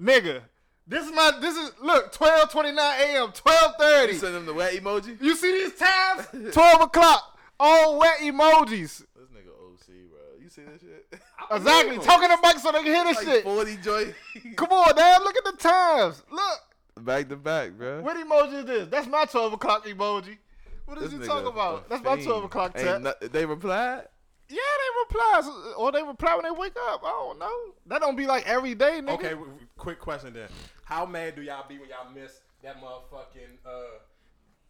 nigga, 0.00 0.42
this 0.86 1.06
is 1.06 1.12
my 1.12 1.32
this 1.40 1.56
is 1.56 1.72
look 1.80 2.12
twelve 2.12 2.50
twenty 2.50 2.72
nine 2.72 3.00
a.m. 3.00 3.28
12:30. 3.28 4.08
You 4.08 4.14
send 4.14 4.36
him 4.36 4.46
the 4.46 4.54
wet 4.54 4.74
emoji. 4.74 5.20
You 5.20 5.36
see 5.36 5.52
these 5.52 5.74
tabs? 5.74 6.26
Twelve 6.52 6.82
o'clock. 6.82 7.38
All 7.58 7.98
wet 8.00 8.18
emojis. 8.20 8.68
This 9.14 9.28
nigga 9.32 9.50
OC, 9.50 9.86
bro. 10.10 10.20
You 10.40 10.48
see 10.48 10.62
this 10.62 10.80
shit? 10.80 11.20
Exactly. 11.50 11.98
Talking 11.98 12.28
to 12.28 12.38
Mike 12.42 12.58
so 12.58 12.72
they 12.72 12.82
can 12.82 12.86
hear 12.86 13.04
this 13.04 13.16
like 13.16 13.26
shit. 13.26 13.44
40 13.44 13.76
joy. 13.78 14.14
Come 14.56 14.70
on, 14.70 14.96
damn. 14.96 15.22
Look 15.22 15.36
at 15.36 15.44
the 15.44 15.56
times. 15.58 16.22
Look. 16.30 16.60
Back 17.00 17.28
to 17.28 17.36
back, 17.36 17.72
bro. 17.72 18.00
What 18.02 18.16
emoji 18.16 18.60
is 18.60 18.64
this? 18.64 18.88
That's 18.88 19.06
my 19.06 19.24
12 19.24 19.54
o'clock 19.54 19.86
emoji. 19.86 20.38
What 20.86 20.98
is 20.98 21.10
This 21.10 21.20
you 21.20 21.26
talking 21.26 21.46
about? 21.48 21.88
That's 21.88 22.02
my 22.04 22.20
12 22.22 22.44
o'clock 22.44 22.72
Ain't 22.76 22.86
tap. 22.86 23.00
no- 23.02 23.28
they 23.28 23.46
replied. 23.46 24.08
Yeah, 24.48 24.56
they 24.58 25.16
reply. 25.16 25.72
Or 25.78 25.92
they 25.92 26.02
reply 26.02 26.34
when 26.34 26.44
they 26.44 26.50
wake 26.50 26.76
up. 26.90 27.02
I 27.04 27.08
don't 27.08 27.38
know. 27.38 27.56
That 27.86 28.00
don't 28.00 28.16
be 28.16 28.26
like 28.26 28.46
every 28.46 28.74
day, 28.74 29.00
nigga. 29.00 29.14
Okay, 29.14 29.30
w- 29.30 29.46
w- 29.48 29.66
quick 29.78 29.98
question 29.98 30.34
then. 30.34 30.48
How 30.84 31.06
mad 31.06 31.36
do 31.36 31.42
y'all 31.42 31.64
be 31.66 31.78
when 31.78 31.88
y'all 31.88 32.10
miss 32.12 32.40
that 32.62 32.76
motherfucking 32.82 33.56
uh 33.64 33.98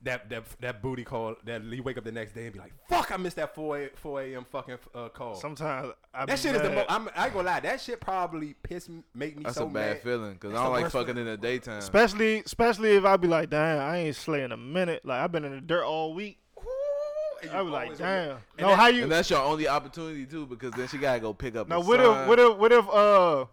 that 0.04 0.28
that 0.30 0.44
that 0.60 0.82
booty 0.82 1.04
call 1.04 1.36
that 1.44 1.62
you 1.64 1.82
wake 1.82 1.96
up 1.96 2.04
the 2.04 2.12
next 2.12 2.34
day 2.34 2.44
and 2.44 2.52
be 2.52 2.58
like, 2.58 2.72
fuck, 2.88 3.12
I 3.12 3.16
missed 3.16 3.36
that 3.36 3.54
4 3.54 3.78
a, 3.78 3.88
4 3.94 4.22
a.m. 4.22 4.46
fucking 4.50 4.78
uh, 4.94 5.08
call. 5.08 5.34
Sometimes 5.34 5.92
I 6.12 6.26
that 6.26 6.36
be 6.36 6.42
shit 6.42 6.56
is 6.56 6.62
the 6.62 6.70
most. 6.70 6.86
I'm, 6.88 7.08
I 7.14 7.26
ain't 7.26 7.34
gonna 7.34 7.46
lie. 7.46 7.60
That 7.60 7.80
shit 7.80 8.00
probably 8.00 8.54
piss 8.62 8.88
me, 8.88 9.02
make 9.14 9.36
me 9.36 9.44
That's 9.44 9.56
so 9.56 9.66
a 9.66 9.70
bad 9.70 9.94
mad. 9.94 10.02
feeling 10.02 10.32
because 10.34 10.54
I 10.54 10.64
don't 10.64 10.72
like 10.72 10.90
fucking 10.90 11.14
feeling. 11.14 11.18
in 11.18 11.26
the 11.26 11.36
daytime. 11.36 11.78
Especially, 11.78 12.40
especially 12.40 12.96
if 12.96 13.04
I 13.04 13.16
be 13.16 13.28
like, 13.28 13.50
damn, 13.50 13.80
I 13.80 13.98
ain't 13.98 14.16
slaying 14.16 14.52
a 14.52 14.56
minute. 14.56 15.04
Like 15.04 15.20
I've 15.20 15.32
been 15.32 15.44
in 15.44 15.52
the 15.52 15.60
dirt 15.60 15.84
all 15.84 16.14
week. 16.14 16.38
And 17.42 17.50
I 17.50 17.62
be 17.62 17.70
like, 17.70 17.98
damn. 17.98 18.38
No, 18.58 18.70
and 18.70 18.80
how 18.80 18.86
you? 18.86 19.02
and 19.04 19.12
that's 19.12 19.28
your 19.28 19.40
only 19.40 19.66
opportunity 19.66 20.26
too, 20.26 20.46
because 20.46 20.72
then 20.72 20.86
she 20.88 20.98
gotta 20.98 21.20
go 21.20 21.34
pick 21.34 21.56
up. 21.56 21.68
Now 21.68 21.80
what 21.80 21.98
son. 21.98 22.22
if 22.22 22.28
what 22.28 22.38
if 22.38 22.56
what 22.56 22.72
if 22.72 22.88
uh 22.88 23.44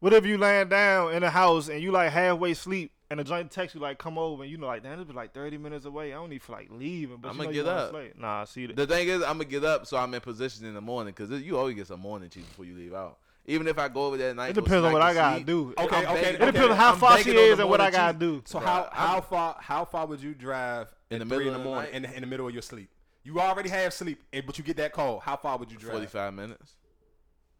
what 0.00 0.12
if 0.12 0.26
you 0.26 0.38
laying 0.38 0.68
down 0.68 1.14
in 1.14 1.22
the 1.22 1.30
house 1.30 1.68
and 1.68 1.82
you 1.82 1.90
like 1.92 2.10
halfway 2.10 2.54
sleep 2.54 2.92
and 3.10 3.18
the 3.18 3.24
joint 3.24 3.50
text 3.50 3.74
you 3.74 3.80
like 3.80 3.98
come 3.98 4.16
over 4.18 4.42
and 4.44 4.50
you 4.52 4.56
know 4.56 4.68
like 4.68 4.82
damn 4.82 5.00
it 5.00 5.06
be 5.08 5.12
like 5.12 5.34
thirty 5.34 5.58
minutes 5.58 5.84
away 5.84 6.12
I 6.12 6.16
don't 6.16 6.30
need 6.30 6.42
for 6.42 6.52
like 6.52 6.68
leaving 6.70 7.16
but 7.16 7.30
I'ma 7.30 7.44
get 7.44 7.54
you 7.54 7.64
wanna 7.64 7.76
up. 7.76 7.90
slay. 7.90 8.12
Nah, 8.16 8.44
see 8.44 8.66
that. 8.66 8.76
The 8.76 8.86
thing 8.86 9.08
is, 9.08 9.22
I'm 9.22 9.32
gonna 9.38 9.44
get 9.44 9.64
up 9.64 9.86
so 9.86 9.96
I'm 9.96 10.14
in 10.14 10.20
position 10.20 10.64
in 10.64 10.74
the 10.74 10.80
morning 10.80 11.12
because 11.16 11.30
you 11.42 11.58
always 11.58 11.74
get 11.74 11.88
some 11.88 12.00
morning 12.00 12.30
cheeks 12.30 12.46
before 12.46 12.64
you 12.64 12.74
leave 12.76 12.94
out. 12.94 13.18
Even 13.46 13.66
if 13.66 13.78
I 13.78 13.88
go 13.88 14.06
over 14.06 14.16
there 14.16 14.30
at 14.30 14.36
night, 14.36 14.50
It 14.50 14.52
depends 14.54 14.84
on 14.84 14.92
what 14.92 15.02
I 15.02 15.12
gotta 15.12 15.36
sleep, 15.36 15.46
do. 15.46 15.74
Okay, 15.76 15.96
I'm 15.96 16.16
okay, 16.16 16.28
It 16.34 16.38
depends 16.38 16.70
on 16.70 16.76
how 16.76 16.92
I'm 16.92 16.98
far 16.98 17.18
she 17.18 17.30
is 17.36 17.58
and 17.58 17.68
what 17.68 17.80
I 17.80 17.90
gotta 17.90 18.16
do. 18.16 18.42
So 18.44 18.60
Bruh, 18.60 18.64
how 18.64 18.82
I'm- 18.82 18.90
how 18.92 19.20
far 19.22 19.56
how 19.58 19.84
far 19.84 20.06
would 20.06 20.22
you 20.22 20.34
drive 20.34 20.94
In 21.10 21.18
the 21.18 21.24
three 21.24 21.48
in 21.48 21.52
middle 21.52 21.52
the 21.52 21.58
of 21.58 21.64
the 21.64 21.68
morning 21.70 21.94
in 21.94 22.02
the, 22.02 22.14
in 22.14 22.20
the 22.20 22.26
middle 22.28 22.46
of 22.46 22.52
your 22.52 22.62
sleep? 22.62 22.88
You 23.24 23.40
already 23.40 23.68
have 23.70 23.92
sleep, 23.92 24.22
but 24.46 24.56
you 24.56 24.64
get 24.64 24.76
that 24.76 24.92
call. 24.92 25.18
How 25.20 25.36
far 25.36 25.58
would 25.58 25.70
you 25.72 25.76
drive? 25.78 25.92
45 25.92 26.32
minutes. 26.34 26.72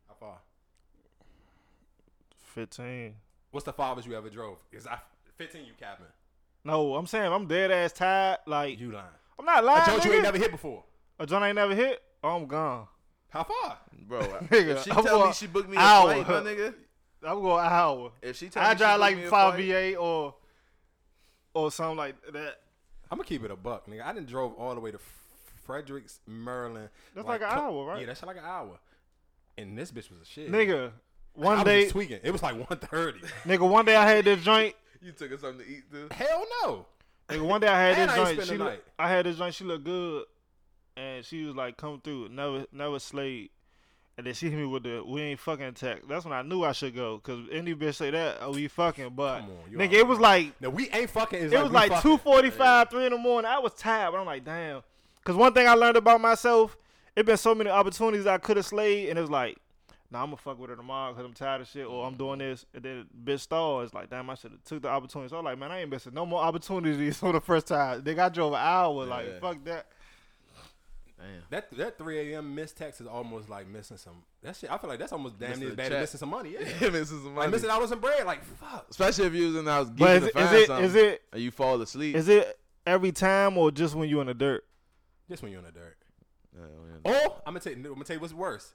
How 0.09 0.15
far? 0.15 0.37
Fifteen. 2.55 3.15
What's 3.51 3.65
the 3.67 3.73
farthest 3.73 4.07
you 4.07 4.15
ever 4.17 4.31
drove? 4.31 4.59
Is 4.73 4.87
I 4.87 4.99
fifteen? 5.41 5.65
You 5.67 5.73
capping? 5.79 6.07
No, 6.65 6.95
I'm 6.95 7.07
saying 7.07 7.33
I'm 7.33 7.47
dead 7.47 7.71
ass 7.71 7.93
tired. 7.93 8.39
Like 8.47 8.79
You 8.79 8.93
lying? 8.93 9.07
I'm 9.39 9.45
not 9.47 9.65
lying. 9.65 9.79
A 9.79 9.81
lying. 9.81 9.91
joint 9.93 10.05
you 10.05 10.13
ain't 10.13 10.23
never 10.23 10.39
hit 10.39 10.51
before. 10.51 10.85
A 11.19 11.27
joint 11.27 11.43
I 11.45 11.49
ain't 11.49 11.57
never 11.57 11.75
hit. 11.75 12.03
Oh, 12.23 12.37
I'm 12.37 12.47
gone. 12.47 12.87
How 13.31 13.45
far? 13.45 13.79
Bro, 14.09 14.21
Nigga, 14.51 14.77
if 14.77 14.85
she 14.85 14.91
I'm 14.91 15.05
tell 15.05 15.27
me 15.27 15.33
she 15.33 15.47
booked 15.47 15.69
me 15.71 15.77
a 15.77 15.81
hour. 15.81 16.13
flight, 16.25 16.29
my 16.45 16.51
nigga. 16.51 16.75
I'm 17.23 17.41
going 17.41 17.65
an 17.65 17.73
hour. 17.73 18.13
If 18.23 18.37
she 18.37 18.49
tell 18.49 18.63
I 18.63 18.71
me 18.71 18.75
she 18.75 18.79
drive 18.79 18.93
booked 18.95 19.01
like 19.01 19.17
me 19.17 19.25
a 19.25 19.29
five 19.29 19.55
flight- 19.55 19.67
VA 19.93 19.97
or 19.97 20.35
or 21.55 21.71
something 21.71 21.97
like 21.97 22.17
that. 22.33 22.57
I'm 23.11 23.17
gonna 23.19 23.27
keep 23.29 23.43
it 23.45 23.51
a 23.51 23.57
buck, 23.57 23.87
nigga. 23.89 24.05
I 24.05 24.13
didn't 24.13 24.29
drove 24.29 24.55
all 24.55 24.75
the 24.75 24.81
way 24.81 24.91
to 24.93 24.99
Fredericks, 25.65 26.21
Maryland. 26.27 26.89
That's 27.15 27.27
like 27.27 27.41
an 27.43 27.49
hour, 27.51 27.85
right? 27.87 28.01
Yeah, 28.01 28.07
that's 28.07 28.23
like 28.23 28.37
an 28.37 28.45
hour. 28.45 28.79
And 29.59 29.77
this 29.77 29.91
bitch 29.91 30.11
was 30.11 30.21
a 30.23 30.25
shit. 30.25 30.51
Nigga, 30.51 30.93
one 31.35 31.57
was 31.57 31.65
day, 31.65 31.81
just 31.83 31.93
tweaking. 31.93 32.21
It 32.23 32.31
was 32.31 32.43
like 32.43 32.57
1.30. 32.69 33.25
nigga, 33.45 33.69
one 33.69 33.85
day 33.85 33.97
I 33.97 34.09
had 34.09 34.25
this 34.25 34.43
joint. 34.43 34.75
You 35.03 35.13
took 35.13 35.31
her 35.31 35.39
something 35.39 35.65
to 35.65 35.71
eat, 35.71 35.91
dude. 35.91 36.13
Hell 36.13 36.45
no. 36.63 36.87
Like 37.29 37.41
one 37.43 37.61
day 37.61 37.69
I 37.69 37.81
had 37.81 37.99
And 37.99 38.11
this 38.11 38.17
I 38.17 38.19
ain't 38.19 38.27
joint. 38.27 38.37
spend 38.37 38.49
She 38.49 38.57
the 38.57 38.65
look, 38.65 38.73
night. 38.73 38.85
I 38.99 39.09
had 39.09 39.27
this 39.27 39.37
joint. 39.37 39.55
She 39.55 39.65
looked 39.65 39.85
good, 39.85 40.25
and 40.97 41.25
she 41.25 41.45
was 41.45 41.55
like, 41.57 41.77
"Come 41.77 42.01
through." 42.03 42.29
Never, 42.31 42.67
never 42.73 42.99
slayed. 42.99 43.51
And 44.19 44.27
then 44.27 44.35
she 44.35 44.51
hit 44.51 44.59
me 44.59 44.67
with 44.67 44.83
the 44.83 45.03
"We 45.07 45.23
ain't 45.23 45.41
fucking" 45.41 45.75
text. 45.75 46.07
That's 46.09 46.25
when 46.25 46.35
I 46.35 46.43
knew 46.43 46.65
I 46.65 46.73
should 46.73 46.95
go. 46.95 47.19
Cause 47.21 47.47
any 47.51 47.75
bitch 47.75 47.95
say 47.95 48.11
that, 48.11 48.39
oh, 48.43 48.53
we 48.53 48.69
fucking. 48.69 49.11
But 49.15 49.41
Come 49.41 49.51
on, 49.51 49.57
you 49.71 49.79
nigga, 49.79 49.81
already 49.81 49.97
it 49.99 50.07
was 50.07 50.19
know. 50.19 50.23
like 50.23 50.61
No, 50.61 50.71
we 50.71 50.91
ain't 50.91 51.09
fucking. 51.09 51.43
It's 51.45 51.53
it 51.53 51.57
like 51.57 51.63
was 51.65 51.71
we 51.71 51.77
like 51.77 51.93
fucking. 51.93 52.11
two 52.11 52.19
forty 52.19 52.51
five, 52.51 52.91
three 52.91 53.07
in 53.07 53.13
the 53.13 53.19
morning. 53.19 53.51
I 53.51 53.59
was 53.61 53.73
tired, 53.75 54.11
but 54.13 54.19
I'm 54.19 54.27
like, 54.27 54.45
damn. 54.45 54.83
Cause 55.25 55.37
one 55.37 55.53
thing 55.55 55.67
I 55.69 55.75
learned 55.75 55.97
about 55.97 56.21
myself, 56.21 56.77
it 57.17 57.25
been 57.25 57.37
so 57.37 57.55
many 57.55 57.71
opportunities 57.71 58.27
I 58.27 58.39
could 58.39 58.57
have 58.57 58.67
slayed, 58.67 59.09
and 59.09 59.19
it 59.19 59.23
was 59.23 59.31
like, 59.31 59.57
nah, 60.11 60.21
I'm 60.23 60.27
gonna 60.27 60.37
fuck 60.37 60.59
with 60.59 60.71
her 60.71 60.77
tomorrow 60.77 61.13
because 61.13 61.25
I'm 61.27 61.33
tired 61.35 61.61
of 61.63 61.69
shit, 61.69 61.87
or 61.87 62.07
I'm 62.07 62.15
doing 62.17 62.39
this, 62.41 62.67
and 62.75 62.83
then 62.83 63.07
bitch 63.25 63.41
stall. 63.41 63.81
It's 63.83 63.95
like, 63.95 64.11
damn, 64.11 64.29
I 64.31 64.35
should 64.35 64.53
have 64.53 64.65
took 64.65 64.83
the 64.83 64.89
opportunity. 64.89 65.29
So 65.31 65.39
I'm 65.39 65.45
like, 65.45 65.59
man, 65.59 65.71
I 65.71 65.81
ain't 65.81 65.91
missing 65.91 66.15
no 66.15 66.27
more 66.27 66.41
opportunities 66.43 67.17
for 67.21 67.33
the 67.33 67.41
first 67.41 67.67
time. 67.67 68.03
They 68.03 68.15
got 68.15 68.33
drove 68.35 68.53
an 68.53 68.59
hour. 68.61 69.05
Like, 69.07 69.27
Yeah. 69.27 69.39
fuck 69.41 69.65
that. 69.65 69.87
Damn. 71.19 71.43
That 71.51 71.71
that 71.77 71.99
3 71.99 72.33
a.m. 72.33 72.55
missed 72.55 72.79
text 72.79 73.01
is 73.03 73.07
almost 73.07 73.51
like 73.51 73.69
missing 73.69 73.99
some. 73.99 74.23
That 74.43 74.57
shit. 74.57 74.71
I 74.73 74.79
feel 74.79 74.89
like 74.89 74.99
that's 74.99 75.13
almost 75.13 75.39
damn 75.39 75.51
Missing 75.51 75.67
near 75.67 75.75
bad 75.77 75.93
as 75.93 76.01
missing 76.05 76.19
some 76.19 76.31
money. 76.31 76.55
Yeah. 76.59 76.61
Yeah, 76.81 76.89
missing 76.89 77.19
some 77.19 77.27
like 77.27 77.35
money. 77.37 77.51
missing 77.53 77.69
out 77.69 77.83
on 77.83 77.89
some 77.89 78.01
bread. 78.01 78.25
Like 78.25 78.43
fuck. 78.43 78.87
Especially 78.91 79.27
if 79.27 79.35
you 79.35 79.49
was 79.49 79.57
in 79.57 79.67
the 79.67 79.71
house 79.71 79.91
But 79.91 80.17
is, 80.17 80.23
to 80.23 80.29
it- 80.29 80.33
find 80.33 80.47
is 80.47 80.53
it 80.63 80.67
something 80.67 80.85
is 80.87 80.95
it 80.95 81.23
and 81.35 81.43
you 81.43 81.51
fall 81.51 81.83
asleep. 81.83 82.17
is 82.17 82.29
it 82.29 82.59
every 82.87 83.13
time 83.13 83.59
or 83.59 83.71
just 83.71 83.95
when 83.95 84.09
you're 84.09 84.23
in 84.23 84.29
the 84.29 84.35
dirt? 84.35 84.65
Just 85.29 85.43
when 85.43 85.53
you're 85.53 85.59
in 85.61 85.67
the 85.67 85.73
dirt. 85.73 85.99
Yeah, 86.55 86.63
man. 86.63 87.01
Or 87.05 87.37
I'm 87.47 87.53
gonna 87.53 87.61
tell 87.61 87.73
you. 87.75 87.79
I'm 87.81 87.85
gonna 87.93 88.05
tell 88.05 88.17
you 88.17 88.21
what's 88.21 88.33
worse. 88.33 88.73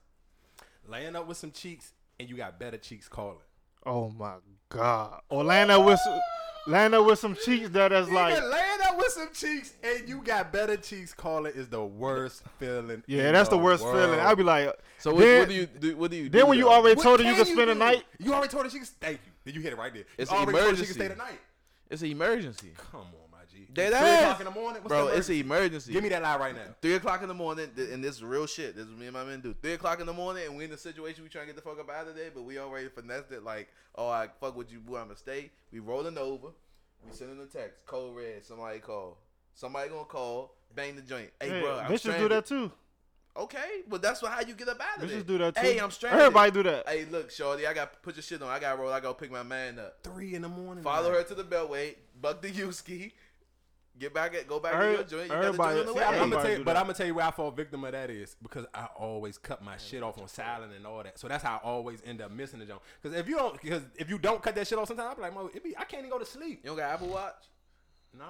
Laying 0.88 1.16
up 1.16 1.28
with 1.28 1.38
some 1.38 1.52
cheeks 1.52 1.92
and 2.20 2.30
you 2.30 2.38
got 2.38 2.60
better 2.60 2.78
cheeks 2.78 3.08
calling. 3.08 3.38
Oh 3.86 4.10
my 4.10 4.36
god. 4.70 5.22
Or 5.30 5.44
laying 5.44 5.68
there 5.68 5.80
with 5.80 6.00
some, 6.04 6.20
laying 6.68 6.92
there 6.92 7.04
with 7.04 7.20
some 7.20 7.36
cheeks 7.36 7.70
that 7.70 7.92
is 7.92 8.10
like. 8.10 8.36
Nigga, 8.36 8.52
laying 8.52 8.82
up 8.88 8.98
with 8.98 9.08
some 9.12 9.30
cheeks 9.34 9.74
and 9.84 10.08
you 10.08 10.22
got 10.22 10.52
better 10.54 10.78
cheeks 10.78 11.14
calling 11.14 11.54
is 11.56 11.68
the 11.70 11.84
worst 11.84 12.44
feeling. 12.60 13.04
Yeah, 13.08 13.28
in 13.28 13.34
that's 13.34 13.50
the 13.50 13.58
worst 13.58 13.84
world. 13.84 13.96
feeling. 13.98 14.20
I'd 14.20 14.38
be 14.38 14.44
like, 14.44 14.74
So 15.00 15.14
what, 15.14 15.20
then, 15.22 15.40
what 15.40 15.50
do 15.50 15.56
you 15.56 15.66
do? 15.66 15.98
What 15.98 16.12
do 16.12 16.18
you? 16.18 16.30
then 16.30 16.42
do, 16.42 16.48
when 16.48 16.58
you 16.58 16.66
though? 16.66 16.72
already 16.72 16.96
What 16.96 17.04
told 17.04 17.20
her 17.20 17.26
you 17.26 17.36
can 17.36 17.46
could 17.46 17.54
spend 17.54 17.70
the 17.70 17.74
do? 17.74 17.80
night, 17.80 18.04
You 18.20 18.34
already 18.34 18.50
told 18.52 18.66
her 18.66 18.70
she 18.70 18.80
could. 18.80 18.88
Stay. 18.88 19.08
Thank 19.08 19.20
you. 19.26 19.32
Did 19.46 19.56
you 19.56 19.62
hit 19.62 19.74
it 19.74 19.78
right 19.78 19.94
there? 19.94 20.04
It's 20.18 20.32
you 20.32 20.38
an 20.38 20.44
already 20.44 20.58
told 20.60 20.70
her 20.72 20.76
she 20.78 20.82
emergency. 20.84 20.94
could 20.94 21.02
stay 21.02 21.08
the 21.10 21.16
night. 21.16 21.40
it's 21.90 22.02
an 22.02 22.08
emergency, 22.10 22.72
Come 22.92 23.02
on, 23.02 23.06
my 23.06 23.10
G. 23.12 23.16
Dead 23.76 23.90
Three 23.90 24.00
ass. 24.00 24.22
o'clock 24.22 24.40
in 24.40 24.46
the 24.46 24.60
morning, 24.60 24.82
What's 24.84 24.88
bro. 24.88 25.08
the 25.08 25.18
It's 25.18 25.30
an 25.30 25.36
emergency. 25.36 25.92
Give 25.94 26.02
me 26.02 26.10
that 26.10 26.24
lie 26.24 26.38
right 26.38 26.56
now. 26.56 26.74
Three 26.82 26.96
o'clock 26.96 27.22
in 27.22 27.28
the 27.28 27.34
morning, 27.34 27.70
th- 27.76 27.90
and 27.92 28.04
this 28.04 28.16
is 28.16 28.24
real 28.24 28.48
shit. 28.48 28.76
This 28.76 28.86
is 28.86 28.90
what 28.90 29.00
me 29.00 29.06
and 29.08 29.14
my 29.14 29.24
men 29.24 29.42
do. 29.42 29.54
Three 29.62 29.74
o'clock 29.74 30.00
in 30.00 30.06
the 30.06 30.14
morning, 30.14 30.46
and 30.48 30.58
we 30.58 30.64
in 30.64 30.72
the 30.72 30.78
situation 30.78 31.24
we 31.24 31.30
trying 31.30 31.48
to 31.48 31.54
get 31.54 31.56
the 31.58 31.62
fuck 31.62 31.80
up 31.80 31.90
out 31.90 32.08
of 32.08 32.16
there, 32.16 32.32
but 32.34 32.44
we 32.44 32.58
already 32.58 32.88
finessed 32.88 33.32
it. 33.32 33.44
Like, 33.44 33.68
oh, 33.96 34.10
I 34.10 34.30
fuck 34.40 34.56
with 34.56 34.72
you, 34.72 34.80
boy. 34.80 35.00
I'ma 35.00 35.16
stay. 35.16 35.52
We 35.72 35.80
rolling 35.80 36.18
over. 36.18 36.48
We 37.06 37.12
sending 37.12 37.40
a 37.40 37.46
text. 37.46 37.86
Code 37.86 38.16
red. 38.16 38.44
Somebody 38.44 38.80
call. 38.80 39.18
Somebody 39.54 39.90
gonna 39.90 40.06
call. 40.06 40.56
Bang 40.74 40.96
the 40.96 41.02
joint. 41.02 41.30
Hey, 41.40 41.50
hey, 41.50 41.62
bro, 41.62 41.80
I'm 41.80 41.92
bitches 41.92 42.18
do 42.18 42.30
that 42.30 42.46
too. 42.46 42.72
Okay, 43.38 43.82
but 43.90 44.02
that's 44.02 44.22
what, 44.22 44.32
how 44.32 44.40
you 44.40 44.54
get 44.54 44.70
up 44.70 44.80
out 44.80 45.04
of 45.04 45.10
there. 45.10 45.20
Bitches 45.20 45.28
do 45.28 45.38
that 45.40 45.56
too. 45.56 45.62
Hey, 45.62 45.78
I'm 45.78 45.92
stranded. 45.92 46.22
Everybody 46.22 46.52
do 46.52 46.64
that. 46.64 46.88
Hey, 46.88 47.06
look, 47.12 47.30
shorty, 47.30 47.68
I 47.68 47.74
got 47.74 48.02
put 48.02 48.16
your 48.16 48.24
shit 48.24 48.42
on. 48.42 48.48
I 48.48 48.60
got 48.60 48.76
to 48.76 48.82
roll. 48.82 48.94
I 48.94 49.02
got 49.02 49.10
to 49.10 49.14
pick 49.16 49.30
my 49.30 49.44
man 49.44 49.78
up. 49.78 49.98
Three 50.04 50.36
in 50.36 50.42
the 50.42 50.48
morning. 50.48 50.84
Follow 50.84 51.10
man. 51.12 51.20
her 51.20 51.24
to 51.24 51.36
the 51.36 51.44
beltway. 51.44 51.96
Buck 52.22 52.42
the 52.42 52.50
U-ski. 52.50 53.14
Get 53.98 54.14
back 54.14 54.36
at 54.36 54.46
go 54.48 54.60
back 54.60 54.74
Every- 54.74 54.88
to 54.88 54.94
your 54.94 55.04
joint. 55.04 55.30
You 55.30 55.36
everybody- 55.36 55.58
got 55.58 55.70
to 55.70 55.76
join 55.76 55.86
the 55.86 55.94
see, 55.94 56.00
See, 56.00 56.06
I'm, 56.06 56.14
way. 56.14 56.20
I'm 56.20 56.30
gonna 56.30 56.44
tell 56.44 56.58
you, 56.58 56.64
but. 56.66 56.76
I'm 56.76 56.84
gonna 56.84 56.94
tell 56.96 57.08
you 57.08 57.16
where 57.16 57.26
I 57.26 57.32
fall 57.32 57.52
victim 57.52 57.84
of 57.86 57.92
that 57.94 58.10
is 58.10 58.36
because 58.42 58.66
I 58.74 58.88
always 58.98 59.38
cut 59.38 59.64
my 59.64 59.78
shit 59.78 60.04
off 60.04 60.18
on 60.18 60.28
silent 60.28 60.74
and 60.76 60.86
all 60.86 61.02
that. 61.02 61.18
So 61.18 61.30
that's 61.30 61.44
how 61.44 61.56
I 61.56 61.58
always 61.66 62.02
end 62.06 62.22
up 62.22 62.30
missing 62.32 62.60
the 62.60 62.66
joint. 62.66 62.82
Because 63.02 63.18
if 63.18 63.30
you 63.30 63.38
don't, 63.38 63.62
because 63.62 63.84
if 63.96 64.10
you 64.10 64.18
don't 64.18 64.42
cut 64.44 64.54
that 64.56 64.68
shit 64.68 64.78
off, 64.78 64.88
sometimes 64.90 65.12
I 65.12 65.16
be 65.16 65.22
like, 65.22 65.34
Mo, 65.34 65.50
it 65.54 65.64
be, 65.64 65.78
I 65.78 65.86
can't 65.86 66.02
even 66.02 66.10
go 66.10 66.20
to 66.20 66.26
sleep. 66.26 66.60
You 66.64 66.72
don't 66.72 66.78
got 66.78 66.92
Apple 66.92 67.08
Watch? 67.08 67.36
Nah. 68.18 68.26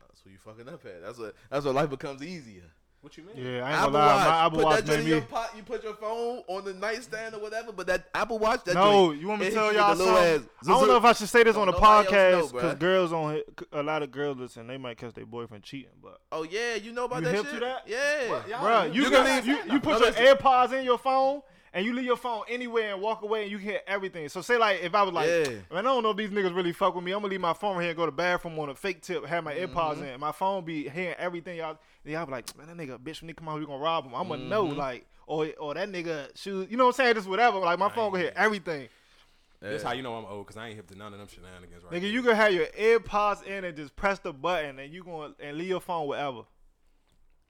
That's 0.00 0.20
who 0.22 0.30
you 0.30 0.38
fucking 0.38 0.68
up 0.68 0.84
at. 0.86 1.02
That's 1.02 1.18
what. 1.18 1.34
That's 1.50 1.66
what 1.66 1.74
life 1.74 1.90
becomes 1.90 2.22
easier. 2.22 2.70
What 3.04 3.18
you 3.18 3.24
mean? 3.24 3.36
Yeah, 3.36 3.44
I 3.66 3.70
ain't 3.70 3.78
Apple 3.80 3.90
gonna 3.92 3.98
lie. 4.06 4.14
Watch. 4.16 4.26
My 4.26 4.46
Apple 4.46 4.58
put 4.58 4.64
Watch 4.64 4.84
that 4.84 4.86
made 4.88 5.00
in 5.00 5.06
your 5.08 5.20
me. 5.20 5.26
pot, 5.30 5.50
you 5.54 5.62
put 5.62 5.84
your 5.84 5.94
phone 5.94 6.42
on 6.48 6.64
the 6.64 6.72
nightstand 6.72 7.34
or 7.34 7.40
whatever, 7.40 7.70
but 7.70 7.86
that 7.86 8.08
Apple 8.14 8.38
Watch, 8.38 8.64
that 8.64 8.74
No, 8.74 9.08
joint, 9.08 9.20
you 9.20 9.28
want 9.28 9.40
me 9.42 9.48
to 9.48 9.52
tell 9.52 9.70
you 9.70 9.78
y'all 9.78 9.90
with 9.90 9.98
little 9.98 10.14
something? 10.14 10.34
ass 10.42 10.48
I 10.66 10.66
don't 10.70 10.88
know 10.88 10.96
if 10.96 11.04
I 11.04 11.12
should 11.12 11.28
say 11.28 11.42
this 11.42 11.54
Don't 11.54 11.68
on 11.68 11.74
the 11.74 11.78
nobody 11.80 12.16
else 12.16 12.50
know, 12.50 12.58
podcast 12.58 12.62
because 12.62 12.78
girls 12.78 13.12
on 13.12 13.42
a 13.72 13.82
lot 13.82 14.02
of 14.02 14.10
girls 14.10 14.38
listen. 14.38 14.66
They 14.66 14.78
might 14.78 14.96
catch 14.96 15.12
their 15.12 15.26
boyfriend 15.26 15.64
cheating, 15.64 15.90
but 16.02 16.18
Oh 16.32 16.44
yeah, 16.44 16.76
you 16.76 16.92
know 16.94 17.04
about 17.04 17.18
You 17.18 17.24
that 17.26 17.34
hip 17.34 17.44
shit. 17.44 17.54
to 17.54 17.60
that? 17.60 17.82
Yeah, 17.86 18.42
Y'all- 18.48 18.62
bro, 18.62 18.82
you, 18.84 19.02
you 19.02 19.10
can 19.10 19.24
can 19.26 19.36
leave. 19.36 19.46
You, 19.46 19.72
you 19.74 19.80
put 19.80 19.92
no, 19.92 19.98
your 19.98 20.06
listen. 20.10 20.24
AirPods 20.24 20.72
in 20.72 20.84
your 20.86 20.96
phone. 20.98 21.42
And 21.76 21.84
you 21.84 21.92
leave 21.92 22.04
your 22.04 22.16
phone 22.16 22.44
anywhere 22.48 22.92
and 22.92 23.02
walk 23.02 23.22
away 23.22 23.42
and 23.42 23.50
you 23.50 23.58
hear 23.58 23.80
everything. 23.88 24.28
So 24.28 24.40
say 24.42 24.56
like 24.56 24.80
if 24.82 24.94
I 24.94 25.02
was 25.02 25.12
like, 25.12 25.28
Yeah. 25.28 25.48
man, 25.72 25.78
I 25.78 25.82
don't 25.82 26.04
know 26.04 26.10
if 26.12 26.16
these 26.16 26.30
niggas 26.30 26.54
really 26.54 26.72
fuck 26.72 26.94
with 26.94 27.02
me. 27.04 27.10
I'm 27.10 27.18
gonna 27.18 27.32
leave 27.32 27.40
my 27.40 27.52
phone 27.52 27.80
here 27.80 27.90
and 27.90 27.96
go 27.96 28.04
to 28.06 28.12
the 28.12 28.16
bathroom 28.16 28.56
on 28.60 28.68
a 28.68 28.74
fake 28.76 29.02
tip, 29.02 29.26
have 29.26 29.42
my 29.42 29.52
AirPods 29.54 29.96
Mm-hmm. 29.96 30.04
in. 30.04 30.20
My 30.20 30.30
phone 30.32 30.64
be 30.64 30.88
hearing 30.88 31.16
everything 31.18 31.56
y'all. 31.58 31.76
Y'all 32.04 32.26
be 32.26 32.32
like, 32.32 32.56
man, 32.56 32.68
that 32.68 32.76
nigga 32.76 32.96
bitch 32.98 33.20
when 33.22 33.28
he 33.28 33.34
come 33.34 33.48
out, 33.48 33.58
we 33.58 33.66
gonna 33.66 33.82
rob 33.82 34.04
him. 34.06 34.14
I'm 34.14 34.28
gonna 34.28 34.44
know 34.44 34.66
Mm-hmm. 34.68 34.78
like, 34.78 35.06
or 35.26 35.48
or 35.58 35.74
that 35.74 35.88
nigga 35.90 36.28
shoes. 36.36 36.68
You 36.70 36.76
know 36.76 36.84
what 36.84 36.90
I'm 37.00 37.04
saying? 37.06 37.14
Just 37.16 37.28
whatever. 37.28 37.58
Like 37.58 37.78
my 37.80 37.88
phone 37.88 38.12
gonna 38.12 38.22
hear 38.24 38.32
everything. 38.36 38.88
This 39.60 39.82
Yeah. 39.82 39.88
how 39.88 39.94
you 39.94 40.02
know 40.02 40.14
I'm 40.14 40.26
old 40.26 40.46
because 40.46 40.58
I 40.58 40.68
ain't 40.68 40.76
hip 40.76 40.86
to 40.88 40.94
none 40.96 41.12
of 41.12 41.18
them 41.18 41.26
shenanigans 41.26 41.82
right 41.82 41.92
Nigga, 41.92 42.02
now. 42.02 42.08
you 42.08 42.22
can 42.22 42.36
have 42.36 42.52
your 42.52 42.66
AirPods 42.66 43.42
in 43.44 43.64
and 43.64 43.76
just 43.76 43.96
press 43.96 44.18
the 44.20 44.32
button 44.32 44.78
and 44.78 44.92
you 44.92 45.02
gonna 45.02 45.34
and 45.40 45.56
leave 45.58 45.68
your 45.68 45.80
phone 45.80 46.06
wherever. 46.06 46.42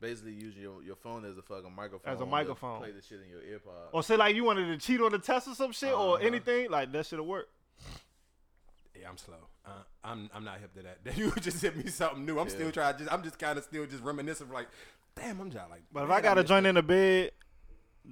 Basically 0.04 0.32
using 0.34 0.60
your, 0.62 0.82
your 0.82 0.96
phone 0.96 1.24
as 1.24 1.38
a 1.38 1.42
fucking 1.42 1.74
microphone. 1.74 2.12
As 2.14 2.20
a 2.20 2.26
microphone. 2.26 2.78
Play 2.80 2.92
the 2.92 3.00
shit 3.02 3.20
in 3.24 3.30
your 3.30 3.40
earpod. 3.40 3.88
Or 3.92 4.02
say 4.02 4.16
like 4.16 4.34
you 4.36 4.44
wanted 4.44 4.66
to 4.66 4.76
cheat 4.86 5.00
on 5.00 5.12
the 5.12 5.18
test 5.18 5.48
or 5.48 5.54
some 5.54 5.72
shit 5.72 5.92
or 5.92 6.16
Uh-huh. 6.16 6.26
anything, 6.26 6.70
like 6.70 6.92
that 6.92 7.06
shit'll 7.06 7.26
work. 7.26 7.48
Yeah, 9.00 9.08
I'm 9.08 9.16
slow. 9.16 9.36
Uh, 9.66 9.70
I'm 10.04 10.30
I'm 10.34 10.44
not 10.44 10.60
hip 10.60 10.72
to 10.74 10.82
that. 10.82 10.98
You 11.16 11.32
just 11.40 11.60
hit 11.62 11.76
me 11.76 11.90
something 11.90 12.24
new. 12.24 12.38
I'm 12.38 12.46
Yeah. 12.48 12.52
still 12.54 12.70
trying. 12.72 12.98
Just 12.98 13.12
I'm 13.12 13.22
just 13.22 13.38
kind 13.38 13.58
of 13.58 13.64
still 13.64 13.86
just 13.86 14.02
reminiscing. 14.04 14.50
Like, 14.50 14.68
damn, 15.16 15.40
I'm 15.40 15.50
just 15.50 15.68
like. 15.70 15.82
But 15.92 16.04
if 16.04 16.10
I 16.10 16.20
got 16.20 16.34
to 16.34 16.40
missed 16.42 16.48
join 16.48 16.66
it. 16.66 16.68
in 16.70 16.74
the 16.76 16.82
bed 16.82 17.30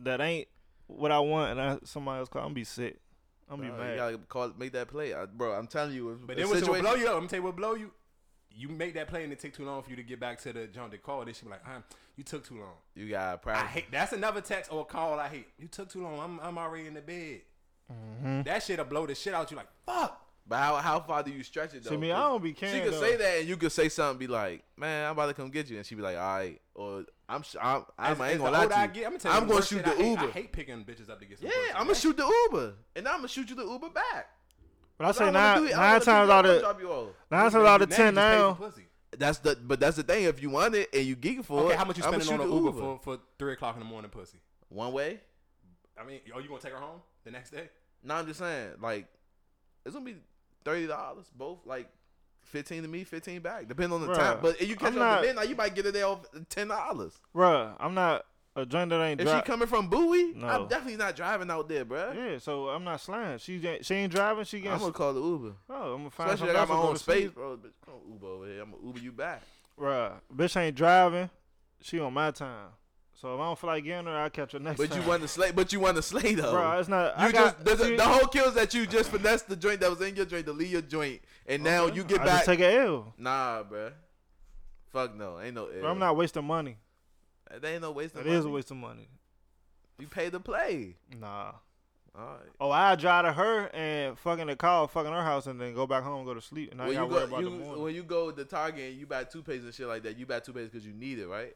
that 0.05 0.20
ain't 0.20 0.49
what 0.86 1.12
I 1.12 1.18
want 1.20 1.53
and 1.53 1.61
I, 1.61 1.78
somebody 1.84 2.18
else 2.20 2.28
call, 2.28 2.43
I'm 2.43 2.47
gonna 2.47 2.55
be 2.55 2.64
sick. 2.64 2.99
I'm 3.51 3.59
gonna 3.59 3.70
Nah, 3.70 3.76
be 3.76 3.82
you 3.82 3.88
mad. 3.90 3.97
gotta 3.97 4.18
call, 4.18 4.53
make 4.59 4.72
that 4.72 4.88
play, 4.88 5.12
I, 5.14 5.26
bro. 5.26 5.53
I'm 5.53 5.66
telling 5.66 5.95
you, 5.95 6.11
if 6.12 6.26
But 6.26 6.32
a 6.32 6.36
then 6.40 6.47
what 6.49 6.55
will 6.55 6.61
situation- 6.61 6.84
blow 6.84 6.95
you 6.95 7.07
up? 7.07 7.12
I'm 7.12 7.18
gonna 7.20 7.28
tell 7.28 7.38
you 7.38 7.43
what 7.45 7.57
blow 7.57 7.74
you. 7.74 7.90
You 8.57 8.69
make 8.69 8.95
that 8.95 9.09
play 9.09 9.25
and 9.25 9.33
it 9.33 9.39
take 9.39 9.55
too 9.55 9.65
long 9.65 9.83
for 9.83 9.91
you 9.91 9.97
to 9.97 10.03
get 10.03 10.21
back 10.21 10.39
to 10.43 10.53
the 10.53 10.67
John 10.67 10.91
de 10.91 10.99
call. 10.99 11.25
They 11.25 11.33
should 11.33 11.45
be 11.47 11.51
like, 11.51 11.63
ah, 11.67 11.83
you 12.17 12.25
took 12.25 12.47
too 12.47 12.59
long. 12.59 12.75
you 12.95 13.09
got 13.09 13.35
I 13.35 13.37
practice. 13.37 13.71
hate 13.73 13.91
that's 13.91 14.13
another 14.13 14.41
text 14.41 14.73
or 14.73 14.85
call 14.85 15.19
I 15.19 15.29
hate. 15.29 15.49
You 15.59 15.69
took 15.69 15.89
too 15.89 16.03
long. 16.03 16.19
I'm 16.19 16.41
I'm 16.41 16.59
already 16.59 16.87
in 16.87 16.95
the 16.95 17.01
bed. 17.01 17.41
Mm-hmm. 17.93 18.43
That 18.43 18.63
shit'll 18.63 18.85
blow 18.85 19.07
the 19.07 19.15
shit 19.15 19.35
out 19.35 19.51
you 19.51 19.57
like 19.57 19.69
fuck. 19.87 20.19
But 20.47 20.57
how 20.59 20.77
how 20.77 21.01
far 21.01 21.23
do 21.23 21.31
you 21.31 21.43
stretch 21.45 21.73
it 21.75 21.85
though? 21.85 21.91
See 21.91 21.97
me, 21.97 22.11
I 22.11 22.21
don't 22.21 22.43
be 22.43 22.53
caring. 22.53 22.75
She 22.75 22.81
could 22.83 22.95
though. 22.95 23.01
say 23.01 23.17
that, 23.17 23.39
and 23.41 23.49
you 23.49 23.57
could 23.57 23.71
say 23.71 23.89
something, 23.89 24.19
be 24.19 24.27
like, 24.27 24.65
"Man, 24.77 25.07
I'm 25.07 25.13
about 25.13 25.27
to 25.27 25.35
come 25.35 25.51
get 25.51 25.71
you," 25.71 25.77
and 25.77 25.87
she 25.87 25.95
be 25.95 26.03
like, 26.03 26.17
"All 26.17 26.35
right," 26.37 26.61
or 26.75 27.05
"I'm, 27.29 27.43
sh- 27.43 27.55
I'm, 27.63 27.85
I'm 27.97 28.13
As- 28.15 28.21
I 28.21 28.27
as 28.27 28.33
ain't 28.33 28.41
gonna 28.41 28.51
the 28.51 28.51
lie 28.51 28.63
older 28.65 28.75
to 28.75 28.79
I 28.81 28.85
you. 28.85 28.91
get, 28.91 29.07
I'm 29.07 29.19
gonna 29.19 29.35
you 29.37 29.41
I'm 29.43 29.49
gonna 29.49 29.63
shoot 29.63 29.85
the 29.85 29.91
I 29.93 29.95
hate. 29.95 30.11
Uber. 30.11 30.23
I 30.25 30.31
hate 30.31 30.53
picking 30.53 30.85
bitches 30.85 31.11
up 31.11 31.21
to 31.21 31.27
get 31.27 31.39
some 31.39 31.47
Yeah, 31.47 31.53
pussy. 31.55 31.71
I'm 31.71 31.77
gonna 31.79 31.89
That 31.93 31.97
shoot 32.01 32.17
the 32.17 32.33
Uber, 32.51 32.75
and 32.97 33.09
I'm 33.09 33.17
gonna 33.19 33.29
shoot 33.29 33.51
you 33.51 33.55
the 33.57 33.65
Uber 33.65 33.91
back. 33.91 34.31
But 35.03 35.07
I 35.07 35.09
I 35.09 35.13
say 35.13 35.25
don't 35.25 35.33
nine, 35.35 35.59
do 35.59 35.65
it. 35.65 35.67
I 35.67 35.71
don't 35.71 35.81
nine 35.81 36.01
times 36.01 36.31
out 36.31 36.47
of 36.47 36.61
drop 36.61 36.81
you 36.81 36.89
off. 36.91 37.09
nine 37.31 37.51
times 37.51 37.55
out 37.67 37.83
of 37.83 37.91
Now 37.91 37.97
ten 37.97 38.15
just 38.15 38.27
pay 38.27 38.55
for 38.55 38.63
now. 38.81 38.87
That's 39.19 39.39
the 39.41 39.57
but 39.63 39.81
that's 39.81 39.97
the 39.97 40.03
thing. 40.05 40.25
If 40.25 40.41
you 40.43 40.51
want 40.51 40.75
it 40.75 40.89
and 40.95 41.05
you 41.05 41.17
geek 41.17 41.45
for 41.45 41.61
Okay, 41.65 41.75
it, 41.75 41.79
how 41.79 41.85
much 41.85 41.99
you 41.99 42.05
I'ma 42.05 42.19
spending 42.19 42.41
on 42.41 42.47
an 42.47 42.51
the 42.51 42.57
Uber, 42.57 42.79
for 42.79 43.01
for 43.03 43.19
three 43.39 43.53
o'clock 43.55 43.75
in 43.75 43.81
the 43.81 43.85
morning, 43.87 44.11
pussy? 44.11 44.39
one 44.69 44.93
way? 44.93 45.21
I 46.01 46.05
mean, 46.05 46.21
are 46.35 46.41
you 46.41 46.49
gonna 46.49 46.61
take 46.61 46.73
her 46.73 46.79
home 46.79 47.01
the 47.25 47.31
next 47.31 47.51
day? 47.51 47.69
No, 48.03 48.15
I'm 48.15 48.27
just 48.27 48.39
saying, 48.39 48.71
like, 48.81 49.07
it's 49.85 49.93
gonna 49.95 50.05
be 50.07 50.17
thirty 50.65 50.87
dollars 50.87 51.27
both, 51.37 51.59
like 51.67 51.89
fifteen 52.45 52.83
to 52.83 52.89
me, 52.89 53.05
fifteen 53.05 53.41
back, 53.41 53.69
depending 53.69 53.93
on 53.93 54.01
the 54.07 54.13
Bruh, 54.13 54.17
time. 54.17 54.39
But 54.41 54.61
if 54.63 54.69
you 54.69 54.77
catch 54.77 54.89
I'm 54.89 54.95
her 54.95 54.99
not- 55.01 55.23
midnight, 55.23 55.49
you 55.49 55.57
might 55.57 55.75
get 55.75 55.85
it 55.85 55.93
there 55.93 56.07
off 56.07 56.21
ten 56.49 56.69
dollars. 56.69 57.13
Bruh, 57.35 57.75
I'm 57.79 57.95
not 57.95 58.25
a 58.55 58.67
joint 58.67 58.91
that 58.91 59.01
ain't 59.01 59.21
If 59.21 59.29
she 59.29 59.41
coming 59.43 59.67
from 59.67 59.89
Bowie, 59.89 60.33
No. 60.35 60.47
I'm 60.47 60.69
definitely 60.69 60.97
not 60.97 61.17
driving 61.17 61.51
out 61.51 61.69
there, 61.69 61.85
bruh. 61.85 62.15
Yeah, 62.15 62.39
so 62.39 62.69
I'm 62.69 62.85
not 62.85 63.01
slaying. 63.01 63.39
She 63.39 63.67
ain't- 63.67 63.85
she 63.87 63.95
ain't 63.95 64.13
driving. 64.13 64.45
She 64.45 64.59
I'm 64.69 64.79
gonna 64.79 64.93
call 64.93 65.15
the 65.15 65.23
Uber. 65.23 65.53
oh, 65.71 65.93
I'm 65.95 65.99
gonna 66.01 66.11
find 66.11 66.31
Especially 66.33 66.51
I 66.51 66.55
got 66.55 66.69
my 66.69 66.75
own 66.77 66.97
space, 66.97 67.31
bro. 67.31 67.57
Bitch, 67.57 67.73
come 67.85 67.95
Uber 68.11 68.27
over 68.27 68.47
here. 68.47 68.63
I'm 68.63 68.71
gonna 68.73 68.83
Uber 68.87 68.99
you 69.01 69.13
back. 69.13 69.43
Bruh, 69.79 70.13
bitch 70.35 70.57
ain't 70.57 70.77
driving. 70.77 71.31
She 71.81 71.99
on 71.99 72.13
my 72.13 72.31
time. 72.31 72.69
So 73.15 73.35
if 73.37 73.41
I 73.41 73.45
don't 73.45 73.59
feel 73.59 73.69
like 73.71 73.85
getting 73.85 74.07
her, 74.07 74.17
I 74.17 74.25
will 74.25 74.31
catch 74.31 74.53
her 74.53 74.59
next 74.59 74.79
But 74.79 74.91
time. 74.91 75.01
you 75.01 75.09
want 75.09 75.23
to 75.23 75.29
slay, 75.29 75.53
but 75.53 75.73
you 75.73 75.79
want 75.81 75.97
to 75.97 76.03
slay 76.03 76.35
though. 76.35 76.51
Bro, 76.53 76.79
it's 76.81 76.89
not. 76.89 77.19
You 77.21 77.27
I 77.27 77.33
got, 77.33 77.65
just 77.65 77.79
the, 77.79 77.85
see, 77.85 77.97
the 77.97 78.05
whole 78.05 78.27
kills 78.29 78.55
that 78.55 78.75
you 78.75 78.85
just 78.85 79.11
finessed 79.11 79.49
the 79.49 79.55
joint 79.57 79.81
that 79.81 79.91
was 79.91 80.01
in 80.03 80.17
your 80.17 80.25
joint 80.27 80.45
to 80.47 80.53
leave 80.53 80.73
your 80.73 80.83
joint, 80.83 81.21
and 81.47 81.63
now 81.63 81.87
you 81.87 82.03
get 82.05 82.21
I 82.21 82.25
back. 82.25 82.45
take 82.45 82.61
a 82.61 82.81
L. 82.81 83.15
nah, 83.19 83.63
bruh. 83.63 83.93
Fuck 84.93 85.15
no, 85.17 85.41
ain't 85.41 85.55
no. 85.55 85.69
But 85.81 85.87
I'm 85.89 85.99
not 85.99 86.17
wasting 86.17 86.45
money. 86.45 86.77
There 87.61 87.73
ain't 87.73 87.83
no 87.83 87.93
waste 87.93 88.15
of 88.15 88.25
money. 88.25 88.35
It 88.37 88.39
is 88.39 88.45
a 88.45 88.49
waste 88.51 88.71
of 88.71 88.77
money. 88.79 89.09
You 89.99 90.07
pay 90.09 90.31
to 90.31 90.41
play. 90.41 90.97
Nah. 91.21 91.53
All 92.15 92.25
right. 92.27 92.49
Oh, 92.61 92.71
I 92.71 92.95
drive 92.97 93.25
to 93.25 93.33
her 93.33 93.69
and 93.73 94.19
fucking 94.19 94.47
the 94.47 94.57
car, 94.57 94.87
fucking 94.87 95.13
her 95.13 95.23
house, 95.23 95.47
and 95.47 95.59
then 95.61 95.75
go 95.75 95.87
back 95.87 96.03
home 96.03 96.19
and 96.19 96.27
go 96.27 96.35
to 96.35 96.41
sleep. 96.43 96.71
And 96.73 96.83
I 96.83 96.87
When 96.87 96.95
you 96.95 97.01
got 97.01 97.09
to 97.09 97.13
worry 97.15 97.21
go, 97.21 97.27
about 97.27 97.41
you, 97.41 97.45
the 97.51 97.57
morning. 97.65 97.83
when 97.85 97.95
you 97.95 98.03
go 98.03 98.31
to 98.31 98.45
Target 98.45 98.91
and 98.91 99.01
you 99.01 99.07
buy 99.07 99.25
two 99.25 99.39
toothpaste 99.39 99.65
and 99.65 99.75
shit 99.75 99.87
like 99.87 100.03
that, 100.03 100.19
you 100.19 100.27
buy 100.27 100.41
toothpaste 100.41 100.73
because 100.73 100.87
you 100.87 100.93
need 100.93 101.19
it, 101.19 101.27
right? 101.27 101.55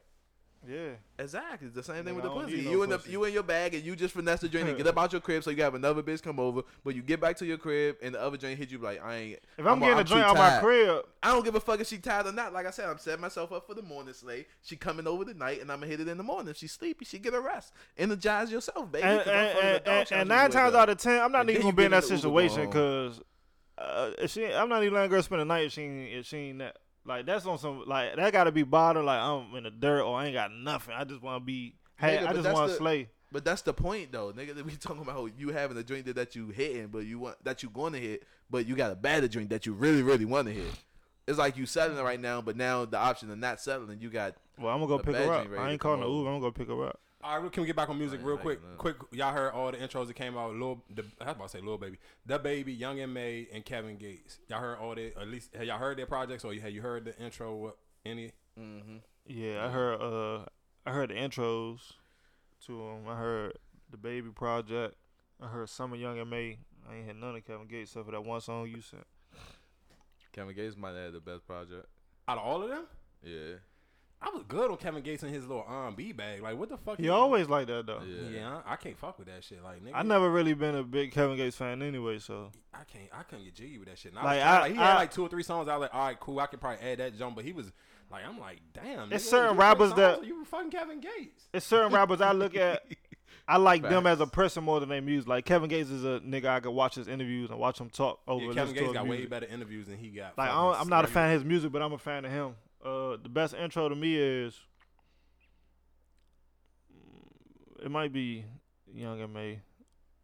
Yeah. 0.69 0.91
Exactly. 1.19 1.69
The 1.69 1.83
same 1.83 2.05
thing 2.05 2.15
with 2.15 2.25
the 2.25 2.31
pussy. 2.31 2.63
no 2.63 2.71
you 2.71 2.83
in 2.83 2.91
the 2.91 2.99
pussy. 2.99 3.13
you 3.13 3.25
in 3.25 3.33
your 3.33 3.43
bag 3.43 3.75
and 3.75 3.85
you 3.85 3.97
just 3.97 4.15
finesse 4.15 4.41
the 4.41 4.49
joint 4.49 4.69
and 4.69 4.77
get 4.77 4.87
up 4.89 4.99
out 4.99 5.13
your 5.13 5.21
crib 5.21 5.43
so 5.43 5.51
you 5.51 5.63
have 5.63 5.75
another 5.75 6.03
bitch 6.03 6.23
come 6.23 6.39
over, 6.39 6.63
but 6.85 6.95
you 6.95 7.03
get 7.03 7.21
back 7.21 7.37
to 7.39 7.47
your 7.47 7.59
crib 7.59 7.97
and 8.03 8.15
the 8.15 8.21
other 8.21 8.37
joint 8.37 8.59
hit 8.59 8.71
you 8.71 8.79
like 8.79 9.03
I 9.05 9.17
ain't. 9.17 9.39
If 9.59 9.67
I'm, 9.67 9.79
getting 9.81 9.99
a 9.99 10.05
joint 10.05 10.25
out 10.25 10.37
my 10.37 10.59
crib, 10.61 11.05
I 11.23 11.33
don't 11.33 11.45
give 11.45 11.55
a 11.55 11.61
fuck 11.61 11.81
if 11.81 11.87
she 11.87 11.99
tired 11.99 12.27
or 12.27 12.33
not. 12.33 12.53
Like 12.53 12.67
I 12.67 12.71
said, 12.71 12.89
I'm 12.89 12.99
setting 12.99 13.21
myself 13.21 13.53
up 13.53 13.67
for 13.67 13.75
the 13.75 13.83
morning 13.83 14.15
slay. 14.15 14.47
She 14.63 14.77
coming 14.77 15.07
over 15.07 15.25
tonight 15.25 15.61
and 15.61 15.71
I'm 15.71 15.81
gonna 15.81 15.91
hit 15.91 16.01
it 16.01 16.09
in 16.09 16.19
the 16.19 16.25
morning. 16.25 16.51
If 16.51 16.59
she 16.59 16.67
sleepy, 16.67 17.05
she 17.05 17.19
get 17.19 17.35
a 17.35 17.41
rest. 17.41 17.73
Energize 17.97 18.51
yourself, 18.51 18.91
baby. 18.91 19.05
and, 19.05 19.21
and, 19.21 19.83
and, 19.87 20.13
and, 20.13 20.29
nine 20.29 20.51
times 20.51 20.75
out 20.75 20.89
of 20.89 20.99
ten, 20.99 21.21
I'm 21.21 21.33
not 21.33 21.49
even 21.49 21.63
gonna 21.63 21.73
be 21.75 21.85
in 21.85 21.91
that 21.93 22.03
get 22.03 22.11
in 22.11 22.17
the 22.17 22.29
Uber 22.29 22.49
situation 22.49 22.67
because 22.67 23.21
uh, 23.79 24.11
if 24.19 24.31
she, 24.31 24.47
I'm 24.47 24.69
not 24.69 24.83
even 24.83 24.95
letting 24.95 25.11
girl 25.11 25.23
spend 25.23 25.41
the 25.41 25.45
night 25.45 25.67
if 25.67 25.73
she 25.73 25.83
if 25.83 26.27
she 26.27 26.37
ain't 26.37 26.59
that. 26.59 26.77
Like 27.07 27.27
that's 27.27 27.47
on 27.47 27.59
some 27.59 27.85
like 27.87 28.17
that 28.17 28.33
got 28.33 28.45
to 28.45 28.53
be 28.53 28.63
bothered. 28.63 29.05
Like 29.05 29.21
I'm 29.21 29.55
in 29.55 29.65
the 29.65 29.71
dirt 29.71 30.03
or 30.03 30.17
I 30.19 30.27
ain't 30.27 30.35
got 30.35 30.53
nothing. 30.53 30.95
I 30.95 31.05
just 31.05 31.23
want 31.23 31.41
to 31.41 31.45
be. 31.45 31.75
Hey, 31.99 32.19
Nigga, 32.19 32.27
I 32.29 32.33
just 32.35 32.53
want 32.53 32.71
to 32.71 32.77
slay. 32.77 33.09
But 33.33 33.45
that's 33.45 33.63
the 33.63 33.73
point, 33.75 34.13
though, 34.13 34.33
nigga. 34.33 34.55
That 34.55 34.65
we 34.65 34.73
talking 34.77 35.03
about 35.03 35.31
you 35.37 35.49
having 35.51 35.77
a 35.77 35.83
drink 35.83 36.07
that, 36.07 36.17
that 36.17 36.35
you 36.37 36.49
hitting, 36.49 36.89
but 36.89 37.07
you 37.07 37.19
want 37.19 37.43
that 37.45 37.63
you 37.63 37.71
going 37.71 37.93
to 37.93 38.01
hit, 38.01 38.25
but 38.51 38.67
you 38.67 38.77
got 38.77 38.93
a 38.93 38.97
better 38.97 39.29
drink 39.29 39.51
that 39.51 39.67
you 39.67 39.73
really, 39.73 40.03
really 40.03 40.25
want 40.25 40.49
to 40.49 40.55
hit. 40.55 40.73
It's 41.27 41.39
like 41.39 41.57
you 41.57 41.67
settling 41.67 42.03
right 42.03 42.21
now, 42.21 42.41
but 42.41 42.57
now 42.57 42.85
the 42.85 42.99
option 42.99 43.31
of 43.31 43.39
not 43.39 43.61
settling, 43.61 44.01
you 44.01 44.11
got. 44.11 44.35
Well, 44.59 44.73
I'm 44.73 44.81
gonna 44.81 44.97
go 44.97 44.99
pick 44.99 45.17
her 45.17 45.33
up. 45.33 45.49
I 45.59 45.73
ain't 45.73 45.81
calling 45.81 46.01
the. 46.01 46.07
Uber. 46.07 46.29
I'm 46.29 46.41
gonna 46.41 46.41
go 46.41 46.51
pick 46.53 46.69
her 46.69 46.87
up. 46.87 47.01
All 47.27 47.41
right, 47.41 47.53
can 47.53 47.63
we 47.63 47.67
get 47.67 47.75
back 47.75 47.89
on 47.89 47.99
music 47.99 48.21
real 48.23 48.37
quick? 48.37 48.61
Quick, 48.79 48.97
y'all 49.11 49.33
heard 49.33 49.53
all 49.53 49.73
the 49.73 49.79
intros 49.79 50.07
that 50.07 50.15
came 50.15 50.37
out. 50.37 50.55
Lil, 50.55 50.81
the, 50.95 51.05
I 51.21 51.25
was 51.25 51.35
about 51.35 51.49
to 51.51 51.59
say 51.59 51.61
Lil 51.61 51.77
Baby, 51.77 51.99
the 52.25 52.39
Baby, 52.39 52.73
Young 52.73 53.01
M.A, 53.01 53.49
and 53.53 53.65
Kevin 53.65 53.97
Gates. 53.97 54.39
Y'all 54.49 54.61
heard 54.61 54.79
all 54.79 54.95
the 54.95 55.13
at 55.21 55.27
least 55.27 55.53
have 55.57 55.65
y'all 55.65 55.79
heard 55.79 55.99
their 55.99 56.07
projects 56.07 56.45
or 56.45 56.55
have 56.55 56.71
you 56.71 56.83
heard 56.83 57.05
the 57.05 57.19
intro? 57.19 57.75
Any? 58.05 58.31
Mm-hmm. 58.59 58.99
Yeah, 59.27 59.67
I 59.67 59.71
heard. 59.71 60.01
Uh, 60.01 60.45
I 60.87 60.93
heard 60.93 61.11
the 61.11 61.15
intros 61.15 61.95
to 62.67 62.79
them. 62.79 63.09
I 63.09 63.17
heard 63.17 63.59
the 63.91 63.97
Baby 63.97 64.29
Project. 64.31 64.95
I 65.43 65.49
heard 65.49 65.69
Summer 65.69 65.97
Young 65.97 66.21
M.A. 66.21 66.59
I 66.89 66.95
ain't 66.95 67.07
had 67.09 67.17
none 67.17 67.35
of 67.35 67.45
Kevin 67.45 67.67
Gates 67.67 67.91
except 67.91 68.07
for 68.07 68.13
that 68.13 68.25
one 68.25 68.41
song 68.41 68.69
you 68.69 68.81
sent. 68.81 69.03
Kevin 70.33 70.55
Gates 70.55 70.77
might 70.77 70.95
have 70.95 71.13
the 71.13 71.21
best 71.21 71.45
project. 71.45 71.87
Out 72.29 72.39
of 72.39 72.45
all 72.45 72.63
of 72.63 72.69
them, 72.69 72.85
Yeah. 73.25 73.57
I 74.21 74.31
was 74.31 74.43
good 74.49 74.71
on 74.71 74.77
Kevin 74.79 75.03
Gates 75.03 75.23
and 75.23 75.33
his 75.33 75.47
little 75.47 75.65
R&B 75.69 76.13
bag. 76.13 76.43
Like, 76.43 76.57
what 76.59 76.69
the 76.71 76.77
fuck? 76.79 76.99
He 76.99 77.09
always 77.11 77.49
like 77.49 77.67
that 77.67 77.87
though. 77.87 78.01
Yeah. 78.07 78.29
Yeah, 78.39 78.61
I, 78.67 78.73
I 78.73 78.77
can't 78.77 78.97
fuck 78.99 79.19
with 79.19 79.29
that 79.29 79.45
shit. 79.45 79.63
Like, 79.63 79.85
nigga, 79.85 79.93
I 79.95 80.03
never 80.03 80.31
really 80.31 80.55
been 80.55 80.75
a 80.75 80.83
big 80.83 81.13
Kevin 81.13 81.37
Gates 81.37 81.57
fan 81.57 81.83
anyway, 81.83 82.19
so 82.19 82.51
I 82.73 82.79
can't. 82.85 83.11
I 83.13 83.23
couldn't 83.25 83.45
get 83.45 83.55
jiggy 83.55 83.79
with 83.79 83.89
that 83.89 83.99
shit. 83.99 84.13
And 84.13 84.19
I 84.21 84.25
Like, 84.25 84.37
was 84.39 84.45
I- 84.45 84.61
like, 84.61 84.73
he 84.73 84.79
I- 84.79 84.87
had 84.87 84.95
like 84.95 85.11
two 85.13 85.23
or 85.23 85.29
three 85.29 85.43
songs. 85.43 85.69
I 85.69 85.77
was 85.77 85.83
like, 85.83 85.95
all 85.95 86.07
right, 86.07 86.19
cool. 86.19 86.41
I 86.41 86.47
could 86.47 86.61
probably 86.61 86.85
add 86.87 86.99
that 86.99 87.19
jump, 87.19 87.37
but 87.37 87.45
he 87.45 87.53
was 87.53 87.71
like, 88.11 88.25
I'm 88.27 88.39
like, 88.41 88.61
damn. 88.73 89.13
It's 89.13 89.27
nigga, 89.27 89.31
certain 89.31 89.57
rappers 89.59 89.93
that- 89.95 90.25
you 90.25 90.39
were 90.39 90.45
fucking 90.47 90.71
Kevin 90.71 91.01
Gates. 91.01 91.45
it's 91.53 91.67
certain 91.67 91.93
rappers 91.93 92.21
I 92.21 92.33
look 92.33 92.57
at. 92.57 92.83
I 93.49 93.59
like 93.59 93.83
them 93.83 94.09
as 94.09 94.19
a 94.21 94.27
person 94.27 94.65
more 94.65 94.81
than 94.81 94.89
their 94.89 95.01
music. 95.01 95.29
Like 95.29 95.45
Kevin 95.45 95.69
Gates 95.69 95.89
is 95.89 96.05
a 96.05 96.19
nigga 96.21 96.47
I 96.47 96.59
could 96.59 96.73
watch 96.73 96.97
his 96.97 97.07
interviews 97.07 97.49
and 97.51 97.61
watch 97.61 97.81
him 97.81 97.91
talk 97.91 98.19
over. 98.27 98.41
Yeah, 98.43 98.49
listen 98.49 98.57
Kevin 98.61 98.75
Gates 98.75 98.87
his 98.87 98.93
got 98.95 99.07
way 99.07 99.27
better 99.27 99.47
interviews 99.47 99.87
than 99.87 99.99
he 99.99 100.09
got. 100.09 100.37
Like 100.37 100.49
I 100.51 100.53
fucking 100.55 100.71
don't, 100.73 100.81
I'm 100.81 100.89
not 100.89 101.05
a 101.05 101.09
fan 101.09 101.27
of 101.29 101.35
his 101.35 101.45
music, 101.45 101.71
but 101.71 101.81
I'm 101.81 101.93
a 101.93 101.99
fan 101.99 102.25
of 102.25 102.33
him. 102.33 102.57
Uh, 102.87 103.17
the 103.23 103.29
best 103.29 103.53
intro 103.55 103.89
to 103.89 103.97
me 103.97 104.17
is 104.17 104.55
it 107.83 107.91
might 107.91 108.13
be 108.13 108.45
Young 108.95 109.21
M.A, 109.21 109.61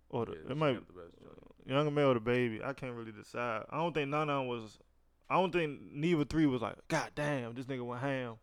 or 0.09 0.27
the, 0.27 0.33
Yeah, 0.33 0.51
it 0.53 0.57
might 0.57 0.75
got 0.75 0.87
the 0.87 0.93
best. 0.95 1.15
Young 1.67 1.87
M.A 1.89 2.05
or 2.05 2.15
the 2.15 2.21
Baby. 2.21 2.61
I 2.65 2.73
can't 2.73 2.95
really 2.95 3.13
decide. 3.13 3.65
I 3.71 3.77
don't 3.79 3.93
think 3.93 4.09
none 4.11 4.29
of 4.31 4.39
them 4.41 4.47
was. 4.49 4.79
I 5.29 5.35
don't 5.35 5.53
think 5.53 5.81
neither 5.93 6.25
three 6.25 6.47
was 6.47 6.61
like, 6.63 6.77
God 6.89 7.11
damn, 7.15 7.55
this 7.55 7.67
nigga 7.67 7.85
went 7.85 8.01
ham. 8.03 8.35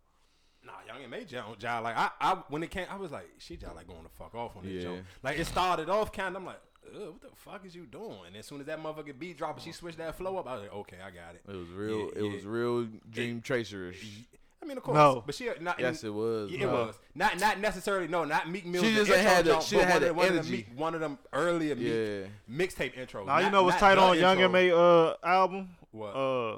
Nah, 0.66 0.74
Young 0.88 1.04
M.A 1.04 1.24
John, 1.24 1.56
John 1.58 1.84
like 1.84 1.96
I, 1.98 2.10
I 2.20 2.34
when 2.50 2.64
it 2.64 2.70
came, 2.72 2.88
I 2.90 2.98
was 2.98 3.12
like, 3.12 3.30
she 3.38 3.56
just 3.56 3.74
like 3.76 3.88
going 3.88 4.04
to 4.04 4.10
fuck 4.10 4.36
off 4.36 4.58
on 4.58 4.64
this 4.64 4.74
Yeah. 4.74 4.82
joint. 4.84 5.06
Like 5.24 5.40
it 5.40 5.46
started 5.48 5.90
off 5.90 6.12
kind 6.12 6.36
of, 6.36 6.42
I'm 6.42 6.46
like, 6.46 6.56
Ugh, 6.58 6.69
what 6.94 7.22
the 7.22 7.28
fuck 7.36 7.66
is 7.66 7.76
you 7.76 7.86
doing? 7.86 8.20
And 8.28 8.36
as 8.38 8.46
soon 8.46 8.60
as 8.60 8.68
that 8.68 8.82
motherfucking 8.82 9.20
beat 9.20 9.38
dropped 9.38 9.62
she 9.62 9.72
switched 9.72 9.98
that 9.98 10.16
flow 10.16 10.38
up, 10.38 10.48
I 10.48 10.54
was 10.54 10.62
like, 10.64 10.74
okay, 10.74 10.98
I 11.06 11.10
got 11.10 11.36
it. 11.36 11.42
It 11.48 11.56
was 11.56 11.70
real. 11.70 12.00
Yeah, 12.00 12.06
it 12.16 12.24
yeah. 12.24 12.34
was 12.34 12.46
real 12.46 12.88
dream 13.10 13.42
tracerish. 13.42 14.26
I 14.62 14.66
mean, 14.66 14.78
of 14.78 14.84
course. 14.84 14.96
No. 14.96 15.24
but 15.26 15.36
she 15.36 15.50
not. 15.62 15.80
Yes, 15.80 16.04
it 16.04 16.14
was. 16.14 16.52
Yeah, 16.52 16.66
it 16.66 16.70
bro. 16.70 16.86
was 16.88 16.96
not 17.16 17.40
not 17.40 17.60
necessarily. 17.60 18.08
No, 18.08 18.26
not 18.26 18.50
Meek 18.50 18.66
Mill. 18.66 18.84
She 18.84 18.94
just 18.94 19.10
ain't 19.10 19.22
had 19.22 19.46
the- 19.46 19.60
she 19.62 19.78
had 19.78 19.90
one, 19.94 20.02
the 20.02 20.10
of, 20.10 20.16
one, 20.16 20.26
of 20.28 20.34
the 20.34 20.40
energy. 20.40 20.52
Meek, 20.52 20.68
one 20.76 20.94
of 20.96 21.02
them 21.02 21.18
earlier 21.32 21.76
Meek 21.76 21.88
Yeah. 21.88 22.28
mixtape 22.66 22.96
intros. 22.96 23.26
Now 23.26 23.40
you 23.40 23.50
know 23.50 23.64
what's 23.64 23.78
tight 23.78 23.98
on 23.98 24.18
Young 24.18 24.40
intro. 24.40 24.60
M.A. 24.60 24.78
uh 24.78 25.16
album? 25.24 25.70
What? 25.92 26.10
Uh, 26.10 26.58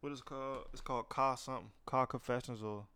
what 0.00 0.12
is 0.12 0.20
it 0.20 0.24
called? 0.24 0.64
It's 0.72 0.80
called 0.80 1.08
Car 1.08 1.36
something. 1.36 1.70
Car 1.84 2.06
Confessions 2.06 2.62
or 2.62 2.86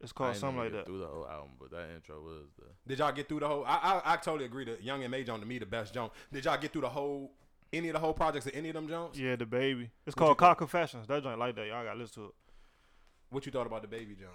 it's 0.00 0.12
I 0.12 0.14
called 0.14 0.30
ain't 0.30 0.38
something 0.38 0.56
never 0.56 0.64
like 0.64 0.72
get 0.72 0.78
that. 0.78 0.86
Through 0.86 1.00
the 1.00 1.06
whole 1.06 1.28
album, 1.28 1.50
but 1.58 1.70
that 1.72 1.86
intro 1.94 2.20
was 2.20 2.46
the. 2.58 2.64
Did 2.86 2.98
y'all 2.98 3.12
get 3.12 3.28
through 3.28 3.40
the 3.40 3.48
whole? 3.48 3.64
I 3.64 4.00
I, 4.04 4.14
I 4.14 4.16
totally 4.16 4.44
agree 4.46 4.64
that 4.64 4.82
Young 4.82 5.02
M.A 5.02 5.08
Major 5.08 5.36
to 5.36 5.46
me 5.46 5.58
the 5.58 5.66
best 5.66 5.94
Jones. 5.94 6.12
Did 6.32 6.44
y'all 6.44 6.58
get 6.58 6.72
through 6.72 6.82
the 6.82 6.88
whole 6.88 7.32
any 7.72 7.88
of 7.88 7.94
the 7.94 8.00
whole 8.00 8.12
projects 8.12 8.46
of 8.46 8.52
any 8.54 8.68
of 8.68 8.74
them 8.74 8.88
Jones? 8.88 9.18
Yeah, 9.18 9.36
the 9.36 9.46
baby. 9.46 9.90
It's 10.06 10.16
What 10.16 10.24
called 10.24 10.30
you 10.30 10.36
Car 10.36 10.54
Confessions. 10.54 11.06
That 11.06 11.22
joint 11.22 11.38
like 11.38 11.54
that. 11.56 11.66
Y'all 11.66 11.84
got 11.84 11.92
to 11.92 11.98
listen 11.98 12.22
to 12.22 12.28
it. 12.28 12.34
What 13.30 13.46
you 13.46 13.52
thought 13.52 13.66
about 13.66 13.82
the 13.82 13.88
baby 13.88 14.14
Jones? 14.14 14.32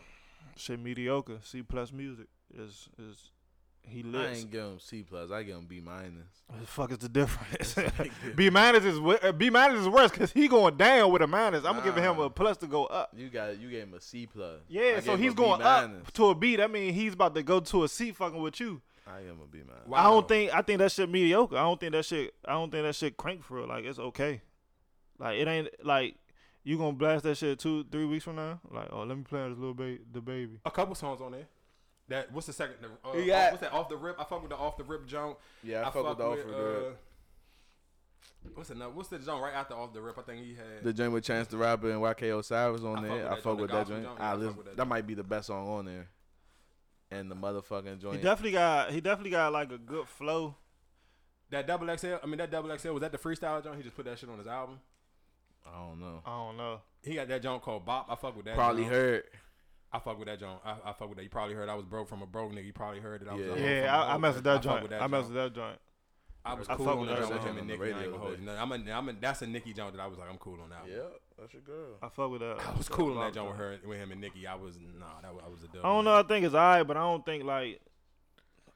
Shit 0.55 0.80
mediocre. 0.80 1.39
C 1.43 1.61
plus 1.61 1.91
music 1.91 2.28
is 2.53 2.88
is 2.97 3.32
he 3.88 4.03
I 4.13 4.27
ain't 4.27 4.51
give 4.51 4.63
him 4.63 4.79
C 4.79 5.03
plus. 5.03 5.31
I 5.31 5.43
give 5.43 5.55
him 5.55 5.65
B 5.65 5.79
minus. 5.79 6.43
What 6.47 6.61
the 6.61 6.67
fuck 6.67 6.91
is 6.91 6.97
the 6.99 7.09
difference? 7.09 7.75
B 8.36 8.49
minus 8.49 8.83
is 8.83 8.99
wo- 8.99 9.17
uh, 9.21 9.31
B 9.31 9.49
minus 9.49 9.81
is 9.81 9.89
worse 9.89 10.11
because 10.11 10.31
he 10.31 10.47
going 10.47 10.77
down 10.77 11.11
with 11.11 11.21
a 11.21 11.27
minus. 11.27 11.65
I'm 11.65 11.83
giving 11.83 12.03
him 12.03 12.19
a 12.19 12.29
plus 12.29 12.57
to 12.57 12.67
go 12.67 12.86
up. 12.86 13.11
You 13.15 13.29
got 13.29 13.59
you 13.59 13.69
gave 13.69 13.83
him 13.83 13.93
a 13.93 14.01
C 14.01 14.25
plus. 14.27 14.61
Yeah, 14.67 14.95
I 14.97 14.99
so 14.99 15.11
gave 15.11 15.13
him 15.13 15.19
he's 15.19 15.33
a 15.33 15.36
going 15.36 15.59
B 15.59 15.65
up 15.65 16.11
to 16.13 16.25
a 16.27 16.36
B. 16.36 16.55
That 16.55 16.71
means 16.71 16.95
he's 16.95 17.13
about 17.13 17.36
to 17.36 17.43
go 17.43 17.59
to 17.59 17.83
a 17.83 17.88
C 17.88 18.11
fucking 18.11 18.41
with 18.41 18.59
you. 18.59 18.81
I 19.07 19.19
am 19.19 19.39
a 19.43 19.47
B 19.47 19.59
minus. 19.65 19.88
Wow. 19.88 19.99
I 19.99 20.03
don't 20.03 20.27
think 20.27 20.53
I 20.53 20.61
think 20.61 20.79
that 20.79 20.91
shit 20.91 21.09
mediocre. 21.09 21.57
I 21.57 21.61
don't 21.61 21.79
think 21.79 21.93
that 21.93 22.05
shit. 22.05 22.33
I 22.43 22.53
don't 22.53 22.71
think 22.71 22.83
that 22.83 22.95
shit 22.95 23.17
crank 23.17 23.43
for 23.43 23.57
real. 23.57 23.67
Like 23.67 23.86
it's 23.86 23.99
okay. 23.99 24.41
Like 25.19 25.38
it 25.38 25.47
ain't 25.47 25.69
like 25.83 26.15
you 26.63 26.77
gonna 26.77 26.93
blast 26.93 27.23
that 27.23 27.38
shit 27.38 27.59
two 27.59 27.86
three 27.91 28.05
weeks 28.05 28.23
from 28.23 28.36
now. 28.38 28.59
Like 28.71 28.89
oh 28.91 29.03
let 29.03 29.17
me 29.17 29.23
play 29.23 29.47
this 29.47 29.57
little 29.57 29.73
baby 29.73 30.01
the 30.11 30.21
baby. 30.21 30.59
A 30.65 30.71
couple 30.71 30.95
songs 30.95 31.21
on 31.21 31.31
there. 31.31 31.47
That 32.08 32.32
what's 32.32 32.47
the 32.47 32.53
second? 32.53 32.76
the, 32.82 33.10
Uh, 33.10 33.14
You 33.14 33.26
got- 33.28 33.51
what's 33.53 33.62
that 33.64 33.74
off 33.74 33.89
the 33.89 33.97
rip? 33.97 34.20
I 34.20 34.24
fuck 34.26 34.41
with 34.41 34.51
the 34.51 34.58
off 34.58 34.78
the 34.78 34.84
rip 34.84 35.06
Jones. 35.08 35.38
Yeah, 35.64 35.82
I, 35.82 35.86
fuck, 35.86 35.95
with 35.95 36.06
off 36.06 36.18
the 36.18 36.24
offer. 36.26 36.88
uh, 36.91 36.93
What's 38.53 38.70
the 38.70 38.76
what's 38.76 39.10
the 39.10 39.18
joint 39.18 39.41
right 39.41 39.53
after 39.56 39.74
off 39.74 39.91
the 39.91 40.01
rip? 40.01 40.18
I 40.20 40.22
think 40.22 40.43
he 40.45 40.53
had. 40.53 40.84
The 40.84 40.93
joint 40.93 41.12
with 41.14 41.24
Chance 41.24 41.47
the 41.47 41.58
Rapper 41.58 41.89
and 41.89 41.99
YK 41.99 42.38
Osiris 42.38 42.82
on 42.84 42.99
I 43.03 43.08
there. 43.08 43.32
I 43.32 43.39
fuck 43.39 43.58
with 43.58 43.72
that 43.72 43.88
joint. 43.88 44.03
joint. 44.03 44.20
I 44.20 44.24
Yeah, 44.24 44.30
I 44.30 44.32
fuck 44.34 44.39
listen- 44.39 44.64
that 44.66 44.78
that 44.78 44.86
might 44.88 45.08
be 45.08 45.16
the 45.16 45.24
best 45.24 45.47
song 45.47 45.68
on 45.68 45.86
there. 45.86 46.08
And 47.12 47.30
the 47.30 47.36
motherfucking 47.36 47.99
joint. 48.01 48.18
He 48.18 48.22
definitely 48.22 48.51
got 48.51 48.91
he 48.91 49.01
definitely 49.01 49.32
got 49.32 49.51
like 49.51 49.72
a 49.72 49.78
good 49.80 50.08
flow. 50.08 50.56
that 51.49 51.66
double 51.66 51.88
XL. 51.97 52.16
I 52.22 52.26
mean 52.28 52.38
that 52.38 52.51
double 52.51 52.76
XL 52.78 52.91
was 52.91 53.01
that 53.01 53.12
the 53.12 53.18
freestyle 53.18 53.64
joint? 53.64 53.78
He 53.78 53.84
just 53.84 53.95
put 53.95 54.06
that 54.06 54.20
shit 54.20 54.30
on 54.30 54.38
his 54.38 54.47
album. 54.47 54.80
I 55.66 55.72
don't 55.80 55.99
know. 55.99 56.22
I 56.26 56.30
don't 56.30 56.58
know. 56.58 56.82
He 57.01 57.16
got 57.16 57.28
that 57.28 57.41
joint 57.41 57.64
called 57.64 57.84
Bop. 57.86 58.06
I 58.10 58.16
fuck 58.16 58.36
with 58.36 58.45
that. 58.45 58.56
Probably 58.56 58.84
joint. 58.84 58.93
heard. 58.93 59.24
I 59.95 59.99
fuck 59.99 60.17
with 60.19 60.27
that 60.27 60.39
joint. 60.39 60.59
I, 60.65 60.75
I 60.85 60.93
fuck 60.93 61.07
with 61.09 61.17
that. 61.17 61.23
You 61.23 61.29
probably 61.29 61.55
heard 61.55 61.69
I 61.69 61.75
was 61.75 61.85
broke 61.85 62.07
from 62.09 62.21
a 62.21 62.25
broke 62.25 62.51
nigga. 62.51 62.65
You 62.65 62.73
probably 62.73 62.99
heard 62.99 63.21
that 63.21 63.29
I 63.29 63.33
was. 63.35 63.45
Yeah. 63.45 63.47
a 63.47 63.49
hoe 63.51 63.55
from 63.55 63.63
a 63.63 63.69
Yeah, 63.71 63.95
I, 63.97 64.07
I 64.09 64.11
hoe. 64.13 64.17
messed 64.19 64.35
with 64.35 64.43
that 64.45 64.53
fuck 64.55 64.63
joint. 64.63 64.81
with 64.83 64.91
that 64.91 65.01
I 65.01 65.07
messed 65.07 65.23
joint. 65.27 65.33
with 65.35 65.43
that 65.53 65.59
joint. 65.59 65.79
I 66.47 66.53
was 66.53 66.69
I 66.69 66.75
cool 66.75 66.85
fuck 66.85 66.93
on 66.95 66.99
with 67.01 67.09
that 67.09 67.15
that 67.15 67.21
joint 67.29 67.33
with 67.33 67.41
joint 67.43 67.57
him 67.57 67.57
and 67.57 67.61
on 67.61 67.67
the 67.67 67.73
Nicki. 67.73 67.83
I 67.83 67.87
ain't 67.87 67.95
radio 67.97 68.11
gonna 68.11 68.23
hold 68.23 68.37
today. 68.39 68.51
you. 68.51 68.57
I'm 68.59 68.71
a, 68.71 68.91
I'm 68.91 69.09
a, 69.09 69.13
that's 69.19 69.41
a 69.41 69.47
Nicki 69.47 69.73
joint 69.73 69.93
that 69.95 70.01
I 70.01 70.07
was 70.07 70.19
like, 70.19 70.29
I'm 70.29 70.37
cool 70.37 70.59
on 70.61 70.69
that. 70.69 70.81
one. 70.83 70.91
Yeah, 70.91 70.97
that's 71.39 71.53
your 71.53 71.61
girl. 71.63 71.97
I 72.03 72.09
fuck 72.09 72.29
with 72.29 72.41
that. 72.41 72.57
I 72.67 72.77
was 72.77 72.87
cool 72.87 73.17
on 73.17 73.25
that 73.25 73.33
joint 73.33 73.47
with 73.49 73.57
her, 73.57 73.77
with 73.87 73.97
him 73.97 74.11
and 74.11 74.21
Nicki. 74.21 74.45
I 74.45 74.53
was 74.55 74.77
nah, 74.77 75.05
that 75.23 75.33
was, 75.33 75.43
I 75.43 75.49
was 75.49 75.63
a 75.63 75.67
dub. 75.67 75.77
I 75.83 75.87
don't 75.87 76.05
know. 76.05 76.13
I 76.19 76.23
think 76.23 76.45
it's 76.45 76.53
alright, 76.53 76.85
but 76.85 76.97
I 76.97 76.99
don't 77.01 77.25
think 77.25 77.43
like 77.45 77.81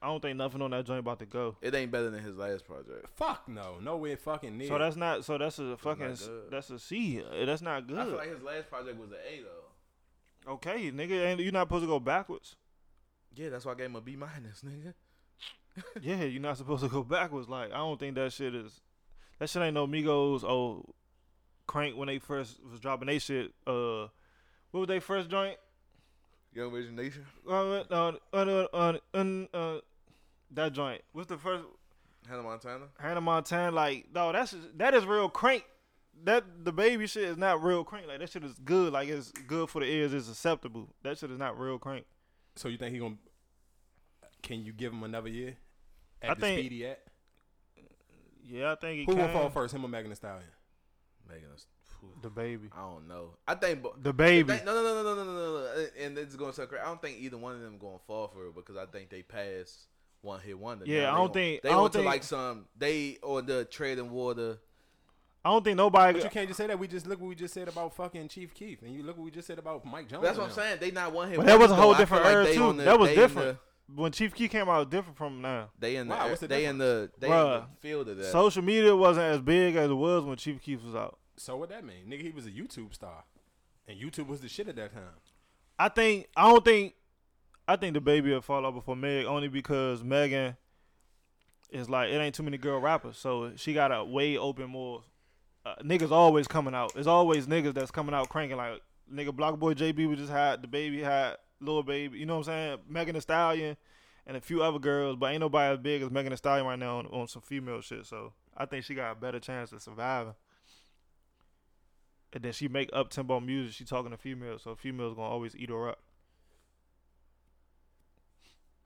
I 0.02 0.06
don't 0.06 0.20
think 0.20 0.36
nothing 0.38 0.62
on 0.62 0.70
that 0.72 0.84
joint 0.86 0.98
about 1.00 1.18
to 1.20 1.26
go. 1.26 1.56
It 1.62 1.74
ain't 1.74 1.92
better 1.92 2.10
than 2.10 2.24
his 2.24 2.34
last 2.36 2.64
project. 2.66 3.06
Fuck 3.16 3.48
no, 3.48 3.76
nowhere 3.80 4.16
fucking 4.16 4.56
near. 4.58 4.66
So 4.68 4.78
that's 4.78 4.96
not. 4.96 5.24
So 5.24 5.38
that's 5.38 5.58
a 5.60 5.76
fucking. 5.76 6.02
not 6.04 6.12
s- 6.12 6.26
good. 6.26 6.42
That's 6.50 6.70
a 6.70 6.78
C. 6.80 7.22
That's 7.44 7.62
not 7.62 7.86
good. 7.86 7.98
I 7.98 8.04
feel 8.06 8.16
like 8.16 8.30
his 8.32 8.42
last 8.42 8.68
project 8.68 8.98
was 8.98 9.10
an 9.10 9.18
A 9.32 9.42
though. 9.42 9.69
Okay, 10.48 10.90
nigga, 10.90 11.26
ain't 11.26 11.40
you 11.40 11.52
not 11.52 11.66
supposed 11.66 11.84
to 11.84 11.88
go 11.88 12.00
backwards? 12.00 12.56
Yeah, 13.34 13.50
that's 13.50 13.64
why 13.64 13.72
I 13.72 13.74
gave 13.76 13.86
him 13.86 13.96
a 13.96 14.00
B 14.00 14.16
minus, 14.16 14.62
nigga. 14.62 14.94
yeah, 16.02 16.24
you're 16.24 16.42
not 16.42 16.56
supposed 16.56 16.82
to 16.82 16.88
go 16.88 17.02
backwards. 17.02 17.48
Like 17.48 17.72
I 17.72 17.76
don't 17.76 17.98
think 17.98 18.14
that 18.16 18.32
shit 18.32 18.54
is. 18.54 18.80
That 19.38 19.48
shit 19.48 19.62
ain't 19.62 19.74
no 19.74 19.86
Migos. 19.86 20.44
Oh, 20.44 20.84
crank 21.66 21.96
when 21.96 22.08
they 22.08 22.18
first 22.18 22.58
was 22.70 22.80
dropping 22.80 23.06
they 23.06 23.18
shit. 23.18 23.52
Uh, 23.66 24.08
what 24.70 24.80
was 24.80 24.88
they 24.88 25.00
first 25.00 25.30
joint? 25.30 25.56
Yung 26.52 26.72
Rich 26.72 26.90
Nation. 26.90 27.24
Uh, 27.48 27.52
uh, 27.52 27.84
uh, 27.90 28.12
uh, 28.32 28.66
uh, 28.72 28.98
uh, 29.14 29.46
uh, 29.54 29.80
that 30.50 30.72
joint. 30.72 31.02
What's 31.12 31.28
the 31.28 31.38
first? 31.38 31.64
Hannah 32.28 32.42
Montana. 32.42 32.86
Hannah 32.98 33.20
Montana. 33.20 33.74
Like, 33.74 34.06
no, 34.12 34.32
that's 34.32 34.54
that 34.76 34.94
is 34.94 35.04
real 35.04 35.28
crank. 35.28 35.64
That 36.24 36.64
the 36.64 36.72
baby 36.72 37.06
shit 37.06 37.24
is 37.24 37.36
not 37.36 37.62
real 37.62 37.82
crank. 37.84 38.06
Like 38.06 38.18
that 38.20 38.30
shit 38.30 38.44
is 38.44 38.54
good. 38.64 38.92
Like 38.92 39.08
it's 39.08 39.32
good 39.32 39.70
for 39.70 39.80
the 39.80 39.86
ears. 39.86 40.12
It's 40.12 40.28
acceptable. 40.28 40.88
That 41.02 41.16
shit 41.18 41.30
is 41.30 41.38
not 41.38 41.58
real 41.58 41.78
crank. 41.78 42.04
So 42.56 42.68
you 42.68 42.76
think 42.76 42.92
he 42.92 42.98
gonna? 42.98 43.16
Can 44.42 44.62
you 44.64 44.72
give 44.72 44.92
him 44.92 45.02
another 45.02 45.28
year? 45.28 45.56
At 46.22 46.30
I 46.30 46.34
the 46.34 46.40
think- 46.40 46.58
speed 46.60 46.72
he 46.72 46.86
at? 46.86 47.00
Yeah, 48.44 48.72
I 48.72 48.74
think 48.74 48.98
he 49.00 49.04
can. 49.06 49.14
Who 49.16 49.20
can. 49.22 49.32
will 49.32 49.40
fall 49.40 49.50
first? 49.50 49.74
Him 49.74 49.84
or 49.84 49.88
Megan 49.88 50.10
Thee 50.10 50.16
Stallion? 50.16 50.44
Megan. 51.28 51.48
Thee- 51.54 52.06
The 52.22 52.30
baby. 52.30 52.68
I 52.76 52.80
don't 52.80 53.06
know. 53.06 53.34
I 53.46 53.54
think. 53.54 53.82
bo- 53.82 53.94
The 54.00 54.12
baby. 54.12 54.54
Think- 54.54 54.64
no, 54.64 54.74
no, 54.74 54.82
no, 54.82 55.02
no, 55.02 55.14
no, 55.14 55.24
no, 55.24 55.34
no, 55.34 55.52
no. 55.74 55.86
And 56.00 56.16
it's 56.18 56.34
going 56.34 56.50
to 56.50 56.56
sound 56.56 56.68
crazy. 56.70 56.82
I 56.82 56.86
don't 56.86 57.00
think 57.00 57.18
either 57.20 57.36
one 57.36 57.54
of 57.54 57.60
them 57.60 57.78
going 57.78 57.98
to 57.98 58.04
fall 58.06 58.28
for 58.28 58.46
it 58.46 58.54
because 58.54 58.76
I 58.76 58.86
think 58.86 59.10
they 59.10 59.22
passed 59.22 59.86
one 60.22 60.40
hit 60.40 60.58
wonder. 60.58 60.84
Yeah, 60.86 61.02
Now 61.02 61.08
I 61.08 61.10
they 61.12 61.16
don't 61.18 61.26
gon- 61.26 61.32
think- 61.34 61.62
they 61.62 61.68
I 61.68 61.72
don't 61.72 61.82
went 61.82 61.92
to 61.92 61.98
think- 61.98 62.06
like 62.10 62.22
some 62.24 62.66
they 62.76 63.18
or 63.22 63.42
the 63.42 63.64
trade 63.66 63.98
and 63.98 64.10
water. 64.10 64.58
I 65.44 65.50
don't 65.50 65.64
think 65.64 65.76
nobody. 65.76 66.18
But 66.18 66.24
you 66.24 66.30
can't 66.30 66.48
just 66.48 66.58
say 66.58 66.66
that. 66.66 66.78
We 66.78 66.86
just 66.86 67.06
look 67.06 67.18
what 67.20 67.28
we 67.28 67.34
just 67.34 67.54
said 67.54 67.68
about 67.68 67.94
fucking 67.94 68.28
Chief 68.28 68.52
Keef, 68.52 68.82
and 68.82 68.92
you 68.94 69.02
look 69.02 69.16
what 69.16 69.24
we 69.24 69.30
just 69.30 69.46
said 69.46 69.58
about 69.58 69.84
Mike 69.86 70.08
Jones. 70.08 70.22
That's 70.22 70.36
what 70.38 70.48
I'm 70.48 70.52
saying. 70.52 70.78
They 70.80 70.90
not 70.90 71.12
one 71.12 71.28
hit. 71.30 71.38
But 71.38 71.46
that 71.46 71.58
was 71.58 71.70
a 71.70 71.74
whole 71.74 71.94
different 71.94 72.26
era 72.26 72.44
they 72.44 72.54
too. 72.54 72.72
the- 72.74 72.82
that 72.84 72.98
was 72.98 73.10
different. 73.10 73.58
the- 73.58 73.70
when 73.94 74.12
Chief 74.12 74.34
Keef 74.34 74.50
came 74.50 74.68
out, 74.68 74.88
different 74.90 75.16
from 75.16 75.40
now. 75.40 75.70
They 75.78 75.96
in 75.96 76.06
the 76.08 76.14
Wow, 76.14 76.28
what's 76.28 76.40
the 76.40 76.46
they 76.46 76.66
in 76.66 76.78
the 76.78 77.10
they 77.18 77.26
in 77.26 77.32
the 77.32 77.64
field 77.80 78.08
of 78.08 78.18
that. 78.18 78.26
Social 78.26 78.62
media 78.62 78.94
wasn't 78.94 79.26
as 79.26 79.40
big 79.40 79.74
as 79.76 79.90
it 79.90 79.94
was 79.94 80.24
when 80.24 80.36
Chief 80.36 80.60
Keef 80.62 80.84
was 80.84 80.94
out. 80.94 81.18
So 81.36 81.56
what 81.56 81.70
that 81.70 81.84
mean? 81.84 82.06
Nigga, 82.08 82.22
he 82.22 82.30
was 82.30 82.46
a 82.46 82.50
YouTube 82.50 82.94
star, 82.94 83.24
and 83.88 83.98
YouTube 83.98 84.26
was 84.28 84.42
the 84.42 84.48
shit 84.48 84.68
at 84.68 84.76
that 84.76 84.92
time. 84.92 85.02
I 85.78 85.88
think 85.88 86.28
I 86.36 86.48
don't 86.50 86.64
think 86.64 86.94
I 87.66 87.76
think 87.76 87.94
the 87.94 88.00
baby 88.00 88.30
will 88.30 88.42
fall 88.42 88.66
out 88.66 88.74
before 88.74 88.94
Meg 88.94 89.24
only 89.24 89.48
because 89.48 90.04
Megan 90.04 90.56
is 91.70 91.88
like 91.88 92.10
it 92.10 92.16
ain't 92.18 92.34
too 92.34 92.42
many 92.42 92.58
girl 92.58 92.78
rappers, 92.80 93.16
so 93.16 93.52
she 93.56 93.72
got 93.72 93.88
to 93.88 94.04
way 94.04 94.36
open 94.36 94.68
more. 94.68 95.02
Uh, 95.64 95.74
niggas 95.82 96.10
always 96.10 96.48
coming 96.48 96.74
out. 96.74 96.92
It's 96.96 97.06
always 97.06 97.46
niggas 97.46 97.74
that's 97.74 97.90
coming 97.90 98.14
out 98.14 98.28
cranking 98.28 98.56
like 98.56 98.80
nigga 99.12 99.30
BlocBoy 99.30 99.74
JB 99.74 100.08
was 100.08 100.18
just 100.18 100.30
had 100.30 100.62
the 100.62 100.68
baby 100.68 101.02
had 101.02 101.36
little 101.60 101.82
baby. 101.82 102.18
You 102.18 102.26
know 102.26 102.38
what 102.38 102.48
I'm 102.48 102.52
saying? 102.54 102.78
Megan 102.88 103.14
Thee 103.14 103.20
Stallion 103.20 103.76
and 104.26 104.36
a 104.36 104.40
few 104.40 104.62
other 104.62 104.78
girls, 104.78 105.16
but 105.16 105.32
ain't 105.32 105.40
nobody 105.40 105.72
as 105.74 105.78
big 105.78 106.02
as 106.02 106.10
Megan 106.10 106.30
Thee 106.30 106.36
Stallion 106.36 106.66
right 106.66 106.78
now 106.78 106.98
on, 106.98 107.06
on 107.06 107.28
some 107.28 107.42
female 107.42 107.80
shit. 107.80 108.06
So 108.06 108.32
I 108.56 108.66
think 108.66 108.84
she 108.84 108.94
got 108.94 109.12
a 109.12 109.14
better 109.14 109.40
chance 109.40 109.72
of 109.72 109.82
surviving. 109.82 110.34
And 112.32 112.44
then 112.44 112.52
she 112.52 112.68
make 112.68 112.90
up 112.92 113.10
tempo 113.10 113.40
music. 113.40 113.74
She 113.74 113.84
talking 113.84 114.12
to 114.12 114.16
females, 114.16 114.62
so 114.62 114.74
females 114.76 115.14
gonna 115.14 115.28
always 115.28 115.56
eat 115.56 115.68
her 115.68 115.88
up. 115.90 115.98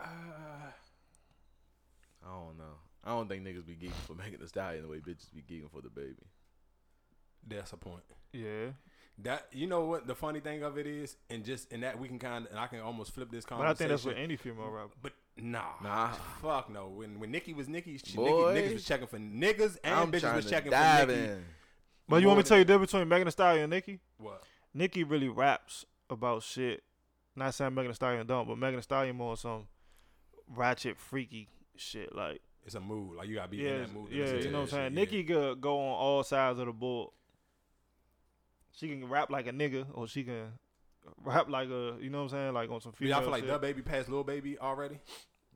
Uh, 0.01 0.07
I 2.25 2.33
don't 2.33 2.59
know. 2.59 2.79
I 3.05 3.11
don't 3.11 3.29
think 3.29 3.45
niggas 3.45 3.67
be 3.67 3.75
geeking 3.75 3.93
for 4.07 4.15
Megan 4.19 4.41
Thee 4.41 4.47
Stallion 4.47 4.83
the 4.83 4.89
way 4.89 4.99
bitches 4.99 5.33
be 5.33 5.43
geeking 5.43 5.71
for 5.71 5.83
the 5.83 5.91
baby. 5.91 6.15
That's 7.49 7.73
a 7.73 7.77
point. 7.77 8.03
Yeah, 8.33 8.71
That 9.19 9.47
you 9.53 9.67
know 9.67 9.85
what 9.85 10.07
the 10.07 10.15
funny 10.15 10.41
thing 10.41 10.63
of 10.65 10.77
it 10.79 10.87
is, 10.87 11.17
and 11.31 11.45
just 11.45 11.73
in 11.73 11.81
that 11.83 11.99
we 11.99 12.09
can 12.09 12.19
kind 12.19 12.47
of, 12.47 12.51
and 12.51 12.59
I 12.61 12.67
can 12.67 12.81
almost 12.81 13.13
flip 13.13 13.31
this 13.31 13.45
conversation. 13.45 13.69
but. 13.69 13.71
I 13.71 13.79
think 13.79 13.91
that's 13.91 14.05
with 14.05 14.17
any 14.17 14.37
female 14.37 14.69
rapper. 14.71 14.91
But 15.01 15.13
nah, 15.37 15.63
Nah. 15.83 16.09
fuck 16.43 16.69
no. 16.71 16.89
When 16.89 17.21
when 17.21 17.31
Nicki 17.31 17.55
was 17.55 17.69
Nicki, 17.69 17.99
she, 17.99 18.19
Nicki, 18.19 18.31
niggas 18.33 18.73
was 18.75 18.85
checking 18.85 19.07
for 19.07 19.19
niggas 19.19 19.77
and 19.85 19.95
I'm 19.95 20.11
bitches 20.11 20.35
was 20.35 20.51
checking 20.51 20.73
for 20.73 21.07
Nicki. 21.07 21.13
in. 21.21 21.45
But 22.09 22.21
you 22.23 22.27
want 22.27 22.39
me 22.39 22.43
to 22.43 22.49
tell 22.49 22.59
you 22.59 22.65
the 22.65 22.73
difference 22.73 22.93
between 22.93 23.09
Megan 23.09 23.27
Thee 23.27 23.31
Stallion 23.31 23.65
and 23.65 23.71
Nicki? 23.71 24.01
What? 24.19 24.43
Nicki 24.75 25.05
really 25.05 25.29
raps 25.29 25.85
about 26.11 26.43
shit. 26.43 26.83
Not 27.37 27.55
saying 27.55 27.73
Megan 27.75 27.91
Thee 27.93 27.95
Stallion 27.95 28.27
don't, 28.27 28.47
but 28.49 28.59
Megan 28.59 28.77
Thee 28.77 28.83
Stallion 28.83 29.17
more 29.17 29.37
some 29.37 29.69
ratchet, 30.49 30.99
freaky 30.99 31.49
shit. 31.77 32.15
Like, 32.15 32.41
It's 32.67 32.75
a 32.75 32.81
mood. 32.81 33.17
Like 33.17 33.29
you 33.29 33.37
gotta 33.37 33.49
be 33.49 33.67
in 33.67 33.81
that 33.83 33.93
mood. 33.95 34.11
yeah, 34.11 34.27
you 34.35 34.51
know 34.51 34.59
what 34.61 34.65
I'm 34.65 34.69
saying. 34.71 34.85
shit, 34.87 34.93
Nicki 34.95 35.25
could 35.25 35.61
go 35.61 35.79
on 35.79 35.93
all 35.95 36.23
sides 36.25 36.59
of 36.59 36.67
the 36.67 36.73
board. 36.73 37.11
She 38.75 38.89
can 38.89 39.09
rap 39.09 39.31
like 39.31 39.47
a 39.47 39.53
nigga, 39.53 39.87
or 39.95 40.07
she 40.09 40.25
can 40.25 40.53
rap 41.23 41.49
like 41.49 41.69
a, 41.69 41.97
you 42.01 42.11
know 42.11 42.19
what 42.19 42.25
I'm 42.25 42.29
saying, 42.31 42.55
like 42.55 42.71
on 42.71 42.81
some 42.81 42.93
Yeah. 42.93 42.99
Do 42.99 43.05
female 43.05 43.11
y'all 43.17 43.21
feel 43.23 43.31
like 43.31 43.43
shit. 43.45 43.53
the 43.53 43.59
baby 43.59 43.83
passed 43.83 44.09
little 44.09 44.25
baby 44.25 44.59
already? 44.59 44.99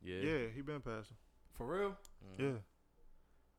Yeah. 0.03 0.21
Yeah, 0.21 0.39
he 0.55 0.63
been 0.63 0.81
passing. 0.81 1.17
For 1.55 1.67
real? 1.67 1.97
Yeah. 2.39 2.59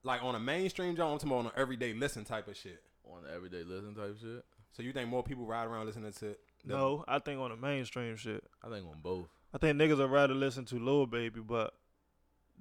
Like 0.04 0.24
on 0.24 0.36
a 0.36 0.40
mainstream 0.40 0.96
joint, 0.96 1.12
I'm 1.12 1.18
talking 1.18 1.32
about 1.32 1.40
on 1.40 1.46
an 1.48 1.52
everyday 1.58 1.94
listen 1.94 2.24
type 2.24 2.48
of 2.48 2.56
shit. 2.56 2.82
On 3.12 3.24
the 3.24 3.32
everyday 3.34 3.64
listen 3.64 3.94
type 3.96 4.16
shit. 4.22 4.46
So 4.72 4.84
you 4.84 4.94
think 4.94 5.10
more 5.10 5.24
people 5.24 5.46
ride 5.46 5.66
around 5.66 5.88
listening 5.88 6.14
to? 6.14 6.20
The, 6.20 6.38
No, 6.66 7.04
I 7.08 7.20
think 7.20 7.40
on 7.42 7.50
the 7.50 7.58
mainstream 7.58 8.16
shit. 8.16 8.44
I 8.64 8.70
think 8.70 8.86
on 8.86 9.02
both. 9.02 9.28
I 9.54 9.58
think 9.58 9.78
niggas 9.78 9.98
would 9.98 10.12
rather 10.12 10.36
listen 10.36 10.64
to 10.66 10.76
Lil 10.76 11.08
Baby, 11.08 11.42
but 11.42 11.74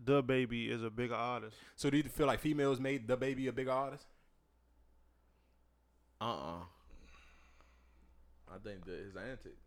the 0.03 0.22
baby 0.22 0.70
is 0.70 0.82
a 0.82 0.90
bigger 0.90 1.14
artist. 1.14 1.57
So 1.76 1.90
do 1.90 1.99
you 1.99 2.03
feel 2.05 2.26
like 2.26 2.40
females 2.40 2.80
made 2.80 3.07
the 3.07 3.16
baby 3.16 3.46
a 3.46 3.53
bigger 3.53 3.72
artist? 3.72 4.07
Uh 6.20 6.24
uh 6.24 6.59
I 8.55 8.59
think 8.59 8.84
that 8.84 8.99
his 8.99 9.16
antics. 9.16 9.64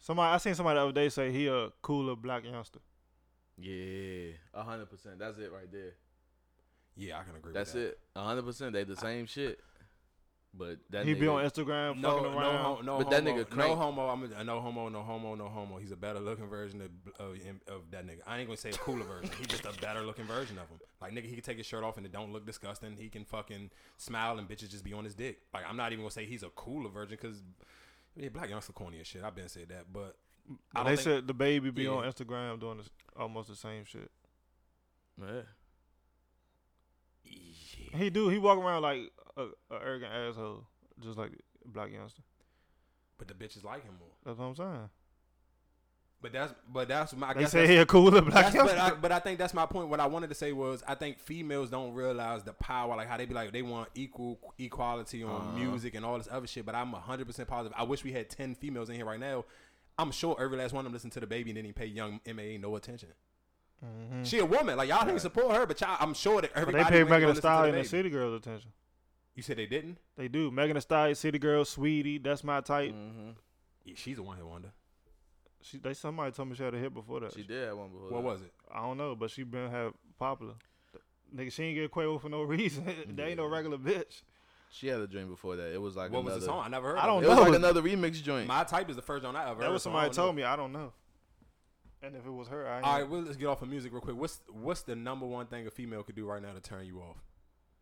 Somebody 0.00 0.34
I 0.34 0.38
seen 0.38 0.54
somebody 0.54 0.76
the 0.78 0.82
other 0.82 0.92
day 0.92 1.08
say 1.08 1.32
he 1.32 1.46
a 1.46 1.70
cooler 1.80 2.14
Blac 2.14 2.44
Youngsta. 2.44 2.78
Yeah, 3.56 4.32
a 4.52 4.62
hundred 4.62 4.90
percent. 4.90 5.18
That's 5.18 5.38
it 5.38 5.50
right 5.52 5.70
there. 5.70 5.94
Yeah, 6.96 7.18
I 7.18 7.22
can 7.24 7.36
agree. 7.36 7.52
That's 7.52 7.72
with 7.74 7.82
that. 7.84 7.88
it. 7.90 7.98
A 8.16 8.24
hundred 8.24 8.44
percent. 8.44 8.72
They 8.72 8.84
the 8.84 8.96
same 8.96 9.26
shit. 9.26 9.60
But 10.56 10.78
that 10.90 11.04
he 11.04 11.14
nigga, 11.16 11.20
be 11.20 11.26
on 11.26 11.44
Instagram 11.44 11.98
No, 12.00 12.18
fucking 12.18 12.32
around. 12.32 12.64
ho- 12.64 12.80
no, 12.82 12.98
But 12.98 13.04
homo, 13.06 13.10
that 13.10 13.24
nigga 13.24 13.56
no 13.56 13.74
homo. 13.74 14.08
I'm 14.08 14.22
a, 14.32 14.44
no 14.44 14.60
homo, 14.60 14.88
no 14.88 15.02
homo, 15.02 15.34
no 15.34 15.48
homo. 15.48 15.78
He's 15.78 15.90
a 15.90 15.96
better 15.96 16.20
looking 16.20 16.46
version 16.46 16.80
of, 16.80 16.90
of 17.18 17.36
of 17.66 17.90
that 17.90 18.06
nigga. 18.06 18.20
I 18.24 18.38
ain't 18.38 18.46
gonna 18.46 18.56
say 18.56 18.70
a 18.70 18.74
cooler 18.74 19.02
version. 19.02 19.30
He's 19.36 19.48
just 19.48 19.64
a 19.64 19.72
better 19.80 20.02
looking 20.02 20.26
version 20.26 20.56
of 20.58 20.68
him. 20.68 20.78
Like 21.00 21.10
nigga, 21.12 21.24
he 21.24 21.32
can 21.32 21.42
take 21.42 21.56
his 21.56 21.66
shirt 21.66 21.82
off 21.82 21.96
and 21.96 22.06
it 22.06 22.12
don't 22.12 22.32
look 22.32 22.46
disgusting. 22.46 22.96
He 22.96 23.08
can 23.08 23.24
fucking 23.24 23.70
smile 23.96 24.38
and 24.38 24.48
bitches 24.48 24.70
just 24.70 24.84
be 24.84 24.92
on 24.92 25.04
his 25.04 25.16
dick. 25.16 25.40
Like 25.52 25.64
I'm 25.68 25.76
not 25.76 25.90
even 25.90 26.04
gonna 26.04 26.12
say 26.12 26.24
he's 26.24 26.44
a 26.44 26.50
cooler 26.50 26.88
version 26.88 27.18
because 27.20 27.42
yeah, 28.14 28.28
Blac 28.28 28.48
Youngsta 28.48 28.72
corny 28.72 29.00
as 29.00 29.08
shit. 29.08 29.24
I've 29.24 29.34
been 29.34 29.48
said 29.48 29.70
that, 29.70 29.86
but 29.92 30.16
I 30.72 30.84
they 30.84 30.90
think- 30.90 31.00
said 31.00 31.26
the 31.26 31.34
baby 31.34 31.70
be 31.70 31.82
Yeah. 31.82 31.90
on 31.90 32.04
Instagram 32.04 32.60
doing 32.60 32.76
this, 32.76 32.90
almost 33.18 33.48
the 33.48 33.56
same 33.56 33.84
shit. 33.84 34.08
Yeah. 35.20 35.40
He 37.96 38.10
do. 38.10 38.28
He 38.28 38.38
walk 38.38 38.58
around 38.58 38.82
like 38.82 39.12
a, 39.36 39.42
a 39.74 39.78
arrogant 39.84 40.12
asshole, 40.12 40.64
just 41.02 41.18
like 41.18 41.32
Blac 41.70 41.90
Youngsta. 41.92 42.20
but 43.18 43.28
the 43.28 43.34
bitches 43.34 43.64
like 43.64 43.84
him 43.84 43.94
more. 43.98 44.08
That's 44.24 44.38
what 44.38 44.46
I'm 44.46 44.54
saying. 44.56 44.88
But 46.22 46.32
that's 46.32 46.54
but 46.72 46.88
that's 46.88 47.14
my. 47.14 47.28
I 47.30 47.34
They 47.34 47.40
guess 47.40 47.52
say 47.52 47.66
he 47.66 47.76
a 47.76 47.84
cooler 47.84 48.22
black 48.22 48.44
That's, 48.52 48.56
but, 48.56 48.66
youngster. 48.76 48.80
I, 48.80 48.90
but 48.98 49.12
I 49.12 49.18
think 49.18 49.38
that's 49.38 49.52
my 49.52 49.66
point. 49.66 49.88
What 49.88 50.00
I 50.00 50.06
wanted 50.06 50.28
to 50.30 50.34
say 50.34 50.52
was, 50.52 50.82
I 50.88 50.94
think 50.94 51.18
females 51.18 51.68
don't 51.68 51.92
realize 51.92 52.42
the 52.44 52.54
power, 52.54 52.96
like 52.96 53.08
how 53.08 53.18
they 53.18 53.26
be 53.26 53.34
like 53.34 53.52
they 53.52 53.60
want 53.60 53.90
equal 53.94 54.38
equality 54.58 55.22
on 55.22 55.30
Uh-huh. 55.30 55.52
music 55.58 55.94
and 55.94 56.02
all 56.04 56.16
this 56.16 56.28
other 56.30 56.46
shit. 56.46 56.64
But 56.64 56.74
I'm 56.74 56.92
hundred 56.92 57.26
percent 57.26 57.46
positive. 57.48 57.76
I 57.78 57.82
wish 57.82 58.04
we 58.04 58.12
had 58.12 58.30
ten 58.30 58.54
females 58.54 58.88
in 58.88 58.96
here 58.96 59.04
right 59.04 59.20
now. 59.20 59.44
I'm 59.98 60.10
sure 60.12 60.34
every 60.40 60.56
last 60.56 60.72
one 60.72 60.80
of 60.80 60.84
them 60.86 60.94
listen 60.94 61.10
to 61.10 61.20
the 61.20 61.26
baby 61.26 61.50
and 61.50 61.58
then 61.58 61.64
he 61.66 61.72
pay 61.72 61.86
Young 61.86 62.20
M.A 62.24 62.56
no 62.56 62.74
attention. 62.76 63.10
Mhm. 63.84 64.24
She 64.24 64.38
a 64.38 64.46
woman, 64.46 64.78
like 64.78 64.88
y'all 64.88 65.06
ain't 65.06 65.20
support 65.20 65.54
her, 65.54 65.66
but 65.66 65.78
y'all, 65.80 65.96
I'm 66.00 66.14
sure 66.14 66.40
that 66.40 66.52
But 66.54 66.72
they 66.72 66.84
pay 66.84 67.04
Megan 67.04 67.20
Thee 67.20 67.26
listen 67.26 67.26
to 67.26 67.32
the 67.34 67.40
Stallion 67.42 67.74
and 67.74 67.86
City 67.86 68.08
Girls 68.08 68.34
attention. 68.40 68.72
You 69.34 69.42
said 69.42 69.56
they 69.58 69.66
didn't. 69.66 69.98
They 70.16 70.28
do. 70.28 70.50
Megan 70.50 70.74
Thee 70.76 70.80
Stallion, 70.80 71.14
City 71.16 71.38
Girl, 71.38 71.64
Saweetie. 71.64 72.22
That's 72.22 72.44
my 72.44 72.60
type. 72.60 72.92
Mm-hmm. 72.92 73.30
Yeah, 73.84 73.94
she's 73.96 74.18
a 74.18 74.22
one 74.22 74.36
hit 74.36 74.46
wonder. 74.46 74.68
She, 75.60 75.78
they 75.78 75.94
somebody 75.94 76.30
told 76.30 76.50
me 76.50 76.54
she 76.56 76.62
had 76.62 76.74
a 76.74 76.78
hit 76.78 76.92
before 76.94 77.20
that. 77.20 77.32
She 77.32 77.42
did 77.42 77.68
have 77.68 77.78
one 77.78 77.88
before. 77.88 78.10
What 78.10 78.22
that. 78.22 78.28
was 78.28 78.42
it? 78.42 78.52
I 78.72 78.80
don't 78.82 78.96
know, 78.98 79.14
but 79.16 79.30
she 79.30 79.42
been 79.42 79.70
have 79.70 79.92
popular. 80.18 80.54
Nigga, 81.34 81.50
she 81.50 81.64
ain't 81.64 81.76
get 81.76 81.90
Quavo 81.90 82.20
for 82.20 82.28
no 82.28 82.42
reason. 82.44 82.84
they 83.16 83.24
ain't 83.24 83.38
no 83.38 83.46
regular 83.46 83.78
bitch. 83.78 84.22
She 84.70 84.88
had 84.88 85.00
a 85.00 85.06
dream 85.06 85.28
before 85.28 85.56
that. 85.56 85.72
It 85.72 85.80
was 85.80 85.96
like 85.96 86.10
what 86.12 86.20
another. 86.20 86.34
was 86.36 86.44
the 86.44 86.50
song? 86.50 86.62
I 86.64 86.68
never 86.68 86.88
heard. 86.88 86.98
I 86.98 87.06
don't 87.06 87.22
It 87.22 87.26
it. 87.26 87.30
was 87.30 87.38
like 87.38 87.54
another 87.54 87.82
remix 87.82 88.22
joint. 88.22 88.46
My 88.46 88.64
type 88.64 88.90
is 88.90 88.96
the 88.96 89.02
first 89.02 89.24
one 89.24 89.34
I 89.36 89.50
ever. 89.50 89.60
That 89.60 89.66
heard, 89.66 89.72
was 89.72 89.82
somebody 89.82 90.06
don't 90.08 90.14
told 90.14 90.28
know. 90.34 90.42
me. 90.42 90.42
I 90.44 90.56
don't 90.56 90.72
know. 90.72 90.92
And 92.02 92.14
if 92.16 92.26
it 92.26 92.30
was 92.30 92.48
her, 92.48 92.68
I 92.68 92.76
ain't 92.78 92.86
All 92.86 93.06
well, 93.06 93.22
let's 93.22 93.36
get 93.36 93.46
off 93.46 93.62
of 93.62 93.68
music 93.68 93.92
real 93.92 94.00
quick. 94.02 94.16
What's 94.16 94.40
what's 94.52 94.82
the 94.82 94.94
number 94.94 95.26
one 95.26 95.46
thing 95.46 95.66
a 95.66 95.70
female 95.70 96.02
could 96.02 96.16
do 96.16 96.26
right 96.26 96.42
now 96.42 96.52
to 96.52 96.60
turn 96.60 96.84
you 96.86 96.98
off? 97.00 97.16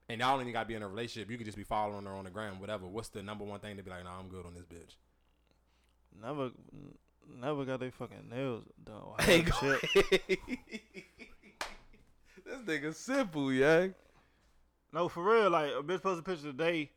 And 0.09 0.20
y'all 0.20 0.32
ain't 0.32 0.42
even 0.42 0.53
gotta 0.53 0.66
be 0.66 0.74
in 0.74 0.82
a 0.82 0.88
relationship. 0.88 1.30
You 1.30 1.36
could 1.36 1.46
just 1.46 1.57
be 1.57 1.64
following 1.64 2.05
her 2.05 2.12
on 2.12 2.24
the 2.24 2.30
ground, 2.30 2.61
whatever. 2.61 2.86
What's 2.86 3.09
the 3.09 3.22
number 3.22 3.44
one 3.44 3.61
thing 3.61 3.76
to 3.76 3.82
be 3.82 3.90
like, 3.90 4.05
nah, 4.05 4.18
I'm 4.18 4.28
good 4.28 4.44
on 4.44 4.55
this 4.55 4.64
bitch? 4.64 4.96
Never, 6.20 6.50
never 7.40 7.64
got 7.64 7.80
they 7.80 7.90
fucking 7.90 8.28
nails 8.30 8.64
done. 8.84 9.03
Hey, 9.20 9.44
shit. 9.44 9.80
this 12.44 12.59
nigga 12.66 12.94
simple, 12.94 13.53
yeah. 13.53 13.88
No, 14.92 15.09
for 15.09 15.22
real. 15.22 15.50
Like 15.50 15.70
a 15.70 15.82
bitch 15.82 16.03
posted 16.03 16.18
a 16.18 16.22
picture 16.22 16.53
today, 16.53 16.90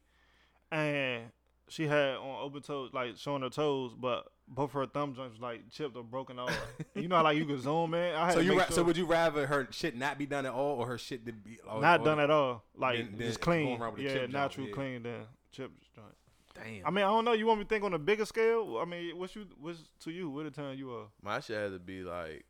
and 0.71 1.25
she 1.69 1.87
had 1.87 2.15
on 2.15 2.41
open 2.41 2.61
toes, 2.61 2.91
like 2.93 3.17
showing 3.17 3.41
her 3.41 3.49
toes, 3.49 3.93
but 3.97 4.27
both 4.47 4.71
her 4.73 4.85
thumb 4.85 5.15
joints 5.15 5.33
was 5.33 5.41
like 5.41 5.69
chipped 5.71 5.95
or 5.95 6.03
broken 6.03 6.37
off. 6.39 6.55
You 6.93 7.07
know 7.07 7.15
how 7.17 7.23
like 7.23 7.37
you 7.37 7.45
could 7.45 7.61
zoom 7.61 7.93
in. 7.93 8.13
I 8.15 8.25
had 8.25 8.33
So 8.35 8.39
to 8.39 8.45
you 8.45 8.57
ra- 8.57 8.65
sure 8.65 8.75
so 8.75 8.83
would 8.83 8.95
you 8.97 9.05
rather 9.05 9.47
her 9.47 9.67
shit 9.71 9.95
not 9.97 10.17
be 10.17 10.25
done 10.25 10.45
at 10.45 10.53
all, 10.53 10.79
or 10.79 10.85
her 10.87 10.97
shit 10.97 11.25
to 11.25 11.31
be 11.33 11.57
or, 11.67 11.81
not 11.81 12.01
or- 12.01 12.05
done 12.05 12.19
at 12.19 12.29
all. 12.29 12.63
Like 12.77 12.97
then- 12.97 13.15
then 13.17 13.27
just 13.27 13.41
clean. 13.41 13.79
around 13.81 13.93
with 13.93 14.01
a 14.01 14.03
Yeah, 14.03 14.09
chip 14.13 14.21
joint, 14.21 14.31
natural 14.33 14.67
yeah. 14.67 14.73
clean. 14.73 15.03
Then 15.03 15.21
chip 15.51 15.71
joint. 15.95 16.07
Damn. 16.53 16.85
I 16.87 16.89
mean, 16.89 17.03
I 17.03 17.07
don't 17.09 17.25
know. 17.25 17.33
You 17.33 17.47
want 17.47 17.59
me 17.59 17.65
to 17.65 17.69
think 17.69 17.83
on 17.83 17.93
a 17.93 17.99
bigger 17.99 18.25
scale? 18.25 18.77
I 18.81 18.85
mean, 18.85 19.17
what's 19.17 19.35
you? 19.35 19.45
What's 19.59 19.79
to 20.01 20.11
you? 20.11 20.29
What 20.29 20.45
the 20.45 20.51
turn 20.51 20.77
you 20.77 20.89
are? 20.93 21.07
My 21.21 21.39
shit 21.41 21.57
had 21.57 21.71
to 21.73 21.79
be 21.79 22.01
like 22.03 22.45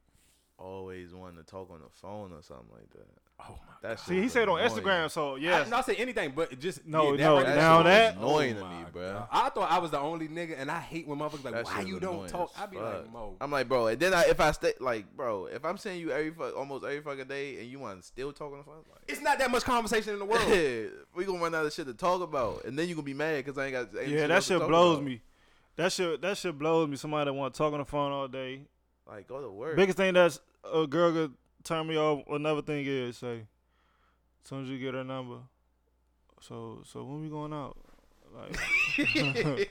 always 0.59 1.13
wanting 1.13 1.37
to 1.37 1.43
talk 1.43 1.71
on 1.71 1.79
the 1.79 1.89
phone 1.89 2.31
or 2.31 2.41
something 2.43 2.69
like 2.73 2.89
that. 2.91 3.07
Oh 3.39 3.45
my 3.49 3.73
That 3.89 3.99
See, 3.99 4.15
he 4.15 4.21
was 4.21 4.33
said 4.33 4.49
on. 4.49 4.59
Instagram. 4.59 5.11
So 5.11 5.35
yeah. 5.35 5.55
I, 5.55 5.59
yes, 5.59 5.69
not 5.69 5.85
say 5.85 5.95
anything, 5.95 6.33
but 6.35 6.57
just 6.59 6.85
No, 6.87 7.13
yeah, 7.13 7.23
no, 7.25 7.35
right 7.37 7.47
now 7.47 7.77
shit 7.77 7.85
was 7.85 7.93
that- 7.93 8.15
annoying 8.17 8.55
to 8.55 8.61
Oh 8.65 8.69
me, 8.69 8.85
bro. 8.91 9.13
God. 9.13 9.27
I 9.31 9.49
thought 9.49 9.71
I 9.71 9.77
was 9.79 9.91
the 9.91 9.99
only 9.99 10.27
nigga, 10.27 10.55
and 10.59 10.71
I 10.71 10.79
hate 10.79 11.07
when 11.07 11.19
motherfuckers 11.19 11.43
like, 11.43 11.53
That 11.53 11.65
why 11.65 11.79
shit 11.79 11.87
you 11.87 11.99
don't 11.99 12.13
annoying 12.15 12.29
talk? 12.31 12.51
as 12.55 12.61
I 12.61 12.65
be 12.65 12.77
fuck. 12.77 12.85
like, 12.93 13.11
Mo. 13.13 13.35
I'm 13.41 13.51
like, 13.51 13.67
bro, 13.67 13.87
and 13.87 13.99
then 13.99 14.13
I, 14.13 14.23
if 14.25 14.39
I 14.39 14.51
stay, 14.51 14.73
like, 14.79 15.05
bro, 15.15 15.45
if 15.47 15.63
I'm 15.65 15.77
saying 15.77 15.99
you 15.99 16.11
every 16.11 16.31
fuck, 16.31 16.55
almost 16.57 16.83
every 16.85 17.01
fucking 17.01 17.27
day, 17.27 17.59
and 17.59 17.67
you 17.69 17.79
want 17.79 17.99
to 18.01 18.05
still 18.07 18.31
talk 18.31 18.51
on 18.53 18.59
the 18.59 18.63
phone, 18.63 18.75
like, 18.89 19.01
It's 19.07 19.21
not 19.21 19.37
that 19.39 19.51
much 19.51 19.63
conversation 19.63 20.13
in 20.13 20.19
the 20.19 20.25
world. 20.25 20.43
yeah, 20.49 20.83
we 21.15 21.25
gonna 21.25 21.39
run 21.39 21.53
out 21.53 21.65
of 21.65 21.73
shit 21.73 21.85
to 21.87 21.93
talk 21.93 22.21
about, 22.21 22.63
and 22.65 22.77
then 22.79 22.87
you 22.87 22.95
gonna 22.95 23.05
be 23.05 23.13
mad 23.13 23.43
because 23.43 23.57
I 23.57 23.65
ain't 23.65 23.73
got. 23.73 23.99
ain't 23.99 24.09
yeah, 24.09 24.27
that 24.27 24.43
shit 24.43 24.59
blows 24.65 24.95
about. 24.97 25.05
me. 25.05 25.21
That 25.75 25.91
shit, 25.91 26.21
that 26.21 26.37
shit 26.37 26.57
blows 26.57 26.87
me. 26.87 26.95
Somebody 26.95 27.25
that 27.25 27.33
want 27.33 27.53
to 27.53 27.57
talk 27.57 27.73
on 27.73 27.79
the 27.79 27.85
phone 27.85 28.11
all 28.13 28.27
day. 28.29 28.61
Like, 29.07 29.27
go 29.27 29.41
to 29.41 29.49
work. 29.51 29.75
Biggest 29.75 29.97
thing 29.97 30.13
that's 30.13 30.39
a 30.73 30.87
girl 30.87 31.11
could 31.11 31.33
turn 31.65 31.87
me 31.87 31.97
off. 31.97 32.23
Another 32.29 32.61
thing 32.61 32.85
is 32.85 33.17
say, 33.17 33.39
as 34.43 34.49
soon 34.49 34.63
as 34.63 34.69
you 34.69 34.77
get 34.79 34.93
her 34.93 35.03
number, 35.03 35.37
so 36.41 36.81
so 36.85 37.03
when 37.03 37.21
we 37.21 37.29
going 37.29 37.53
out? 37.53 37.77
Like 38.35 38.57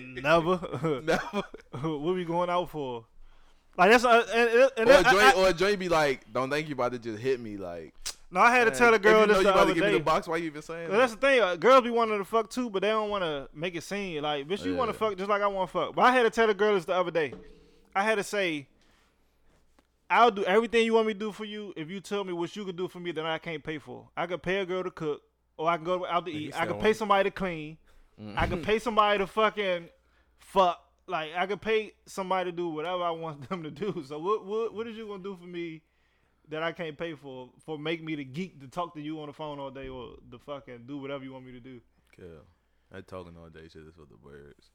never. 0.00 1.00
Never. 1.02 1.42
what 1.80 2.14
we 2.14 2.24
going 2.24 2.50
out 2.50 2.70
for? 2.70 3.04
Like 3.78 3.90
that's 3.90 4.04
uh, 4.04 4.24
and, 4.34 4.48
and, 4.50 4.70
and 4.78 4.88
or 4.88 4.92
a 4.92 5.02
that- 5.02 5.36
I- 5.36 5.40
or 5.40 5.48
a 5.72 5.76
be 5.76 5.88
like, 5.88 6.32
don't 6.32 6.50
think 6.50 6.68
you 6.68 6.74
about 6.74 6.92
to 6.92 6.98
just 6.98 7.18
hit 7.20 7.38
me, 7.40 7.56
like. 7.56 7.94
no, 8.30 8.40
I 8.40 8.50
had 8.50 8.64
to 8.64 8.70
tell 8.70 8.92
a 8.94 8.98
girl 8.98 9.22
if 9.22 9.22
you 9.22 9.26
know 9.26 9.34
this 9.34 9.38
you 9.38 9.44
the 9.44 9.50
about 9.50 9.62
other 9.62 9.74
to 9.74 9.80
give 9.80 9.84
me 9.92 9.98
the 9.98 10.04
box. 10.04 10.26
Why 10.26 10.38
you 10.38 10.46
even 10.46 10.62
saying? 10.62 10.88
Well, 10.88 10.98
that's 10.98 11.14
the 11.14 11.20
thing. 11.20 11.40
Uh, 11.40 11.56
girls 11.56 11.84
be 11.84 11.90
wanting 11.90 12.18
to 12.18 12.24
fuck 12.24 12.48
too, 12.50 12.70
but 12.70 12.82
they 12.82 12.88
don't 12.88 13.10
want 13.10 13.22
to 13.22 13.48
make 13.54 13.74
it 13.76 13.82
seem 13.82 14.22
like, 14.22 14.48
bitch, 14.48 14.64
you 14.64 14.74
want 14.74 14.90
to 14.90 14.96
fuck 14.96 15.16
just 15.16 15.28
like 15.28 15.42
I 15.42 15.46
want 15.46 15.68
to 15.70 15.72
fuck. 15.72 15.94
But 15.94 16.02
I 16.06 16.12
had 16.12 16.22
to 16.22 16.30
tell 16.30 16.46
the 16.46 16.54
girl 16.54 16.74
this 16.74 16.86
the 16.86 16.94
other 16.94 17.10
day. 17.10 17.34
I 17.94 18.02
had 18.02 18.16
to 18.16 18.24
say, 18.24 18.66
I'll 20.08 20.30
do 20.30 20.44
everything 20.44 20.84
you 20.84 20.94
want 20.94 21.08
me 21.08 21.14
to 21.14 21.18
do 21.18 21.32
for 21.32 21.44
you 21.44 21.72
if 21.76 21.90
you 21.90 22.00
tell 22.00 22.24
me 22.24 22.32
what 22.32 22.54
you 22.54 22.64
can 22.64 22.76
do 22.76 22.88
for 22.88 23.00
me 23.00 23.12
that 23.12 23.26
I 23.26 23.38
can't 23.38 23.62
pay 23.62 23.78
for. 23.78 24.08
I 24.16 24.26
could 24.26 24.42
pay 24.42 24.58
a 24.58 24.66
girl 24.66 24.84
to 24.84 24.90
cook, 24.90 25.22
or 25.56 25.68
I 25.68 25.76
can 25.76 25.84
go 25.84 26.06
out 26.06 26.26
to 26.26 26.32
eat. 26.32 26.58
I 26.58 26.66
could 26.66 26.80
pay 26.80 26.92
somebody 26.92 27.28
to 27.28 27.34
clean. 27.34 27.78
I 28.36 28.46
could 28.46 28.60
mm. 28.60 28.64
pay 28.64 28.78
somebody 28.78 29.18
to 29.18 29.26
fucking 29.26 29.88
fuck. 30.38 30.80
Like 31.06 31.30
I 31.36 31.46
could 31.46 31.60
pay 31.60 31.92
somebody 32.06 32.50
to 32.50 32.56
do 32.56 32.68
whatever 32.68 33.02
I 33.02 33.10
want 33.10 33.48
them 33.48 33.62
to 33.62 33.70
do. 33.70 34.04
So 34.06 34.18
what 34.18 34.46
what 34.46 34.74
what 34.74 34.86
is 34.86 34.96
you 34.96 35.06
gonna 35.06 35.22
do 35.22 35.36
for 35.36 35.46
me 35.46 35.82
that 36.48 36.62
I 36.62 36.72
can't 36.72 36.96
pay 36.96 37.14
for 37.14 37.50
for 37.64 37.78
make 37.78 38.02
me 38.02 38.14
the 38.14 38.24
geek 38.24 38.60
to 38.60 38.68
talk 38.68 38.94
to 38.94 39.00
you 39.00 39.20
on 39.20 39.26
the 39.26 39.32
phone 39.32 39.58
all 39.58 39.70
day 39.70 39.88
or 39.88 40.14
the 40.30 40.38
fucking 40.38 40.84
do 40.86 40.98
whatever 40.98 41.24
you 41.24 41.32
want 41.32 41.46
me 41.46 41.52
to 41.52 41.60
do? 41.60 41.80
Kill. 42.14 42.44
I 42.92 43.00
talking 43.00 43.36
all 43.36 43.48
day 43.48 43.68
shit 43.68 43.82
is 43.82 43.94
for 43.94 44.06
the 44.08 44.16
birds. 44.16 44.70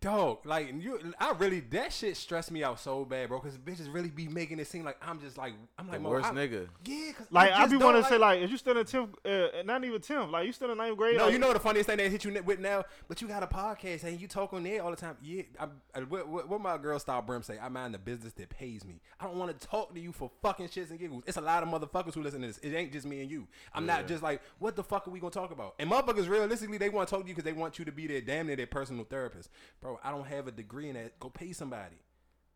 Dog, 0.00 0.44
like 0.44 0.68
you, 0.80 1.00
I 1.18 1.32
really 1.38 1.60
that 1.60 1.90
shit 1.90 2.18
stressed 2.18 2.50
me 2.50 2.62
out 2.62 2.78
so 2.78 3.06
bad, 3.06 3.30
bro. 3.30 3.40
Because 3.40 3.56
bitches 3.56 3.90
really 3.90 4.10
be 4.10 4.28
making 4.28 4.58
it 4.58 4.66
seem 4.66 4.84
like 4.84 4.98
I'm 5.00 5.18
just 5.18 5.38
like 5.38 5.54
I'm 5.78 5.88
like 5.88 6.02
Mo, 6.02 6.10
worst 6.10 6.26
I- 6.26 6.32
nigga. 6.32 6.68
Yeah, 6.84 7.12
cause 7.12 7.26
Like 7.30 7.52
I 7.52 7.60
just 7.60 7.70
be 7.70 7.78
don't 7.78 7.86
wanting 7.86 8.02
to 8.02 8.08
say 8.10 8.18
like, 8.18 8.42
if 8.42 8.50
you 8.50 8.58
still 8.58 8.76
in 8.76 8.84
tenth, 8.84 9.14
uh, 9.24 9.46
not 9.64 9.82
even 9.82 9.98
tenth, 10.02 10.30
like 10.30 10.44
you 10.44 10.52
still 10.52 10.70
in 10.70 10.76
ninth 10.76 10.98
grade. 10.98 11.16
No, 11.16 11.24
like, 11.24 11.32
you 11.32 11.38
know 11.38 11.54
the 11.54 11.58
funniest 11.58 11.88
thing 11.88 11.96
they 11.96 12.10
hit 12.10 12.22
you 12.22 12.38
with 12.44 12.58
now, 12.58 12.84
but 13.08 13.22
you 13.22 13.28
got 13.28 13.42
a 13.42 13.46
podcast 13.46 14.04
and 14.04 14.20
you 14.20 14.28
talk 14.28 14.52
on 14.52 14.64
there 14.64 14.82
all 14.82 14.90
the 14.90 14.96
time. 14.96 15.16
Yeah, 15.22 15.44
I, 15.58 15.68
I, 15.94 16.00
what, 16.00 16.28
what, 16.28 16.48
what 16.50 16.60
my 16.60 16.76
girl 16.76 16.98
style 16.98 17.22
Brim 17.22 17.42
say? 17.42 17.58
I 17.58 17.70
mind 17.70 17.94
the 17.94 17.98
business 17.98 18.34
that 18.34 18.50
pays 18.50 18.84
me. 18.84 19.00
I 19.18 19.24
don't 19.24 19.36
want 19.38 19.58
to 19.58 19.66
talk 19.66 19.94
to 19.94 20.00
you 20.00 20.12
for 20.12 20.30
fucking 20.42 20.68
shits 20.68 20.90
and 20.90 20.98
giggles. 20.98 21.22
It's 21.26 21.38
a 21.38 21.40
lot 21.40 21.62
of 21.62 21.70
motherfuckers 21.70 22.12
who 22.12 22.22
listen 22.22 22.42
to 22.42 22.48
this. 22.48 22.58
It 22.58 22.74
ain't 22.74 22.92
just 22.92 23.06
me 23.06 23.22
and 23.22 23.30
you. 23.30 23.46
I'm 23.72 23.86
not 23.86 24.06
just 24.06 24.22
like, 24.22 24.42
what 24.58 24.76
the 24.76 24.84
fuck 24.84 25.08
are 25.08 25.10
we 25.10 25.18
gonna 25.18 25.30
talk 25.30 25.50
about? 25.50 25.76
And 25.78 25.90
motherfuckers, 25.90 26.28
realistically, 26.28 26.76
they 26.76 26.90
want 26.90 27.08
to 27.08 27.14
talk 27.14 27.22
to 27.22 27.28
you 27.28 27.34
because 27.34 27.50
they 27.50 27.58
want 27.58 27.78
you 27.78 27.86
to 27.86 27.92
be 27.92 28.06
their 28.06 28.20
damn 28.20 28.48
near 28.48 28.56
their 28.56 28.66
personal 28.66 29.04
therapist. 29.04 29.43
Bro, 29.80 30.00
I 30.04 30.10
don't 30.10 30.26
have 30.26 30.46
a 30.48 30.52
degree 30.52 30.88
in 30.88 30.94
that. 30.94 31.18
Go 31.20 31.30
pay 31.30 31.52
somebody. 31.52 31.96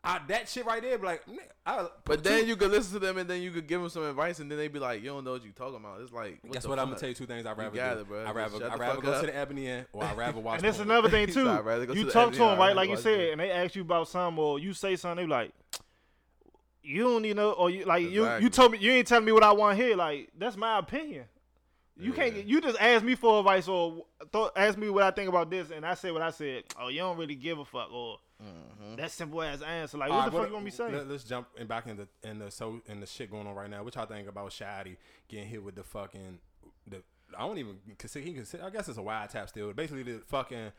I, 0.05 0.21
that 0.29 0.49
shit 0.49 0.65
right 0.65 0.81
there, 0.81 0.97
be 0.97 1.07
like, 1.07 1.23
I 1.67 1.87
But 2.05 2.23
then 2.23 2.47
you 2.47 2.55
could 2.55 2.71
listen 2.71 2.93
to 2.95 2.99
them 3.01 3.19
and 3.19 3.29
then 3.29 3.43
you 3.43 3.51
could 3.51 3.67
give 3.67 3.81
them 3.81 3.91
some 3.91 4.05
advice 4.05 4.39
and 4.39 4.49
then 4.49 4.57
they'd 4.57 4.73
be 4.73 4.79
like, 4.79 5.03
you 5.03 5.09
don't 5.09 5.25
know 5.25 5.33
what 5.33 5.45
you 5.45 5.51
talking 5.51 5.75
about. 5.77 6.01
It's 6.01 6.13
like, 6.13 6.39
what 6.43 6.53
Guess 6.53 6.63
the 6.63 6.69
what? 6.69 6.79
I'm 6.79 6.87
gonna 6.87 6.99
tell 7.01 7.09
you 7.09 7.15
two 7.17 7.27
things 7.27 7.45
I 7.45 7.53
rather 7.53 7.77
got 7.77 7.95
do. 7.95 8.01
it, 8.03 8.09
bro. 8.09 8.21
I 8.23 8.27
Just 8.27 8.37
rather 8.37 8.67
I 8.67 8.71
the 8.71 8.77
rather 8.79 9.01
go 9.03 9.13
up. 9.13 9.21
to 9.23 9.27
the 9.27 9.37
Ebony 9.37 9.67
Inn 9.67 9.85
or 9.93 10.05
I'd 10.05 10.17
rather 10.17 10.39
watch. 10.41 10.59
And 10.59 10.65
that's 10.65 10.77
porn. 10.77 10.91
another 10.91 11.11
thing 11.11 11.27
too. 11.27 11.33
said, 11.33 11.47
"I'd 11.49 11.65
rather 11.65 11.85
go 11.85 11.95
to 11.95 11.99
You 11.99 12.11
talk 12.11 12.33
to 12.33 12.39
NBA, 12.39 12.51
them 12.51 12.59
right, 12.61 12.77
like 12.77 12.89
you 12.89 12.97
said, 12.97 13.17
porn." 13.19 13.31
and 13.33 13.41
they 13.41 13.51
ask 13.51 13.75
you 13.75 13.83
about 13.83 14.07
something, 14.09 14.43
or 14.43 14.61
you 14.61 14.73
say 14.73 14.95
something, 14.95 15.27
they 15.27 15.31
like, 15.31 15.53
you 16.83 17.03
don't 17.03 17.23
need 17.23 17.37
no, 17.37 17.51
or 17.53 17.69
you 17.69 17.85
like 17.85 18.09
you 18.09 18.31
you 18.39 18.49
told 18.49 18.73
me 18.73 18.79
you 18.79 18.93
ain't 18.93 19.07
telling 19.09 19.25
me 19.25 19.33
what 19.33 19.43
I 19.43 19.53
want 19.53 19.77
to 19.77 19.85
hear. 19.85 19.97
Like 19.97 20.31
that's 20.39 20.57
my 20.57 20.79
opinion. 20.79 21.25
You 21.99 22.13
can't. 22.13 22.45
You 22.47 22.61
just 22.61 22.81
ask 22.81 23.05
me 23.05 23.15
for 23.17 23.41
advice 23.41 23.67
or 23.69 24.05
th- 24.33 24.49
ask 24.57 24.79
me 24.79 24.89
what 24.89 25.03
I 25.03 25.11
think 25.11 25.29
about 25.29 25.51
this, 25.51 25.71
and 25.71 25.85
I 25.85 25.95
say 25.95 26.11
what 26.13 26.23
I 26.23 26.31
said. 26.31 26.65
Oh, 26.81 26.89
you 26.89 26.99
don't 26.99 27.17
really 27.19 27.35
give 27.35 27.59
a 27.59 27.65
fuck, 27.65 27.93
or 27.93 28.19
Mm-hmm. 28.41 28.95
that 28.95 29.11
simple 29.11 29.43
ass 29.43 29.63
answer. 29.63 29.99
Like, 29.99 30.11
All 30.13 30.17
what 30.19 30.23
right, 30.23 30.25
the 30.27 30.31
fuck 30.31 30.41
what- 30.43 30.47
you 30.49 30.53
want 30.55 30.65
me 30.65 30.71
to 30.71 30.77
say? 30.77 30.93
Let, 30.93 31.07
us 31.09 31.25
jump 31.25 31.49
in 31.59 31.67
back 31.67 31.89
in 31.89 31.97
the 31.97 32.07
in 32.23 32.39
the 32.39 32.53
so 32.53 32.81
in 32.87 33.01
the 33.01 33.07
shit 33.07 33.33
going 33.33 33.49
on 33.49 33.55
right 33.57 33.69
now. 33.69 33.83
What 33.83 33.97
y'all 33.97 34.07
think 34.07 34.29
about 34.29 34.51
Shotti 34.51 34.97
getting 35.29 35.49
hit 35.49 35.61
with 35.65 35.75
the 35.75 35.83
fucking 35.83 36.39
the 36.87 37.03
I 37.37 37.41
don't 37.41 37.59
even 37.59 37.79
consider. 37.99 38.25
He 38.25 38.33
consider. 38.35 38.63
I 38.65 38.71
guess 38.71 38.89
it's 38.89 38.97
a 38.97 39.03
wide 39.03 39.31
tap 39.31 39.49
still. 39.49 39.73
Basically, 39.73 40.05
the 40.05 40.21
fucking 40.29 40.71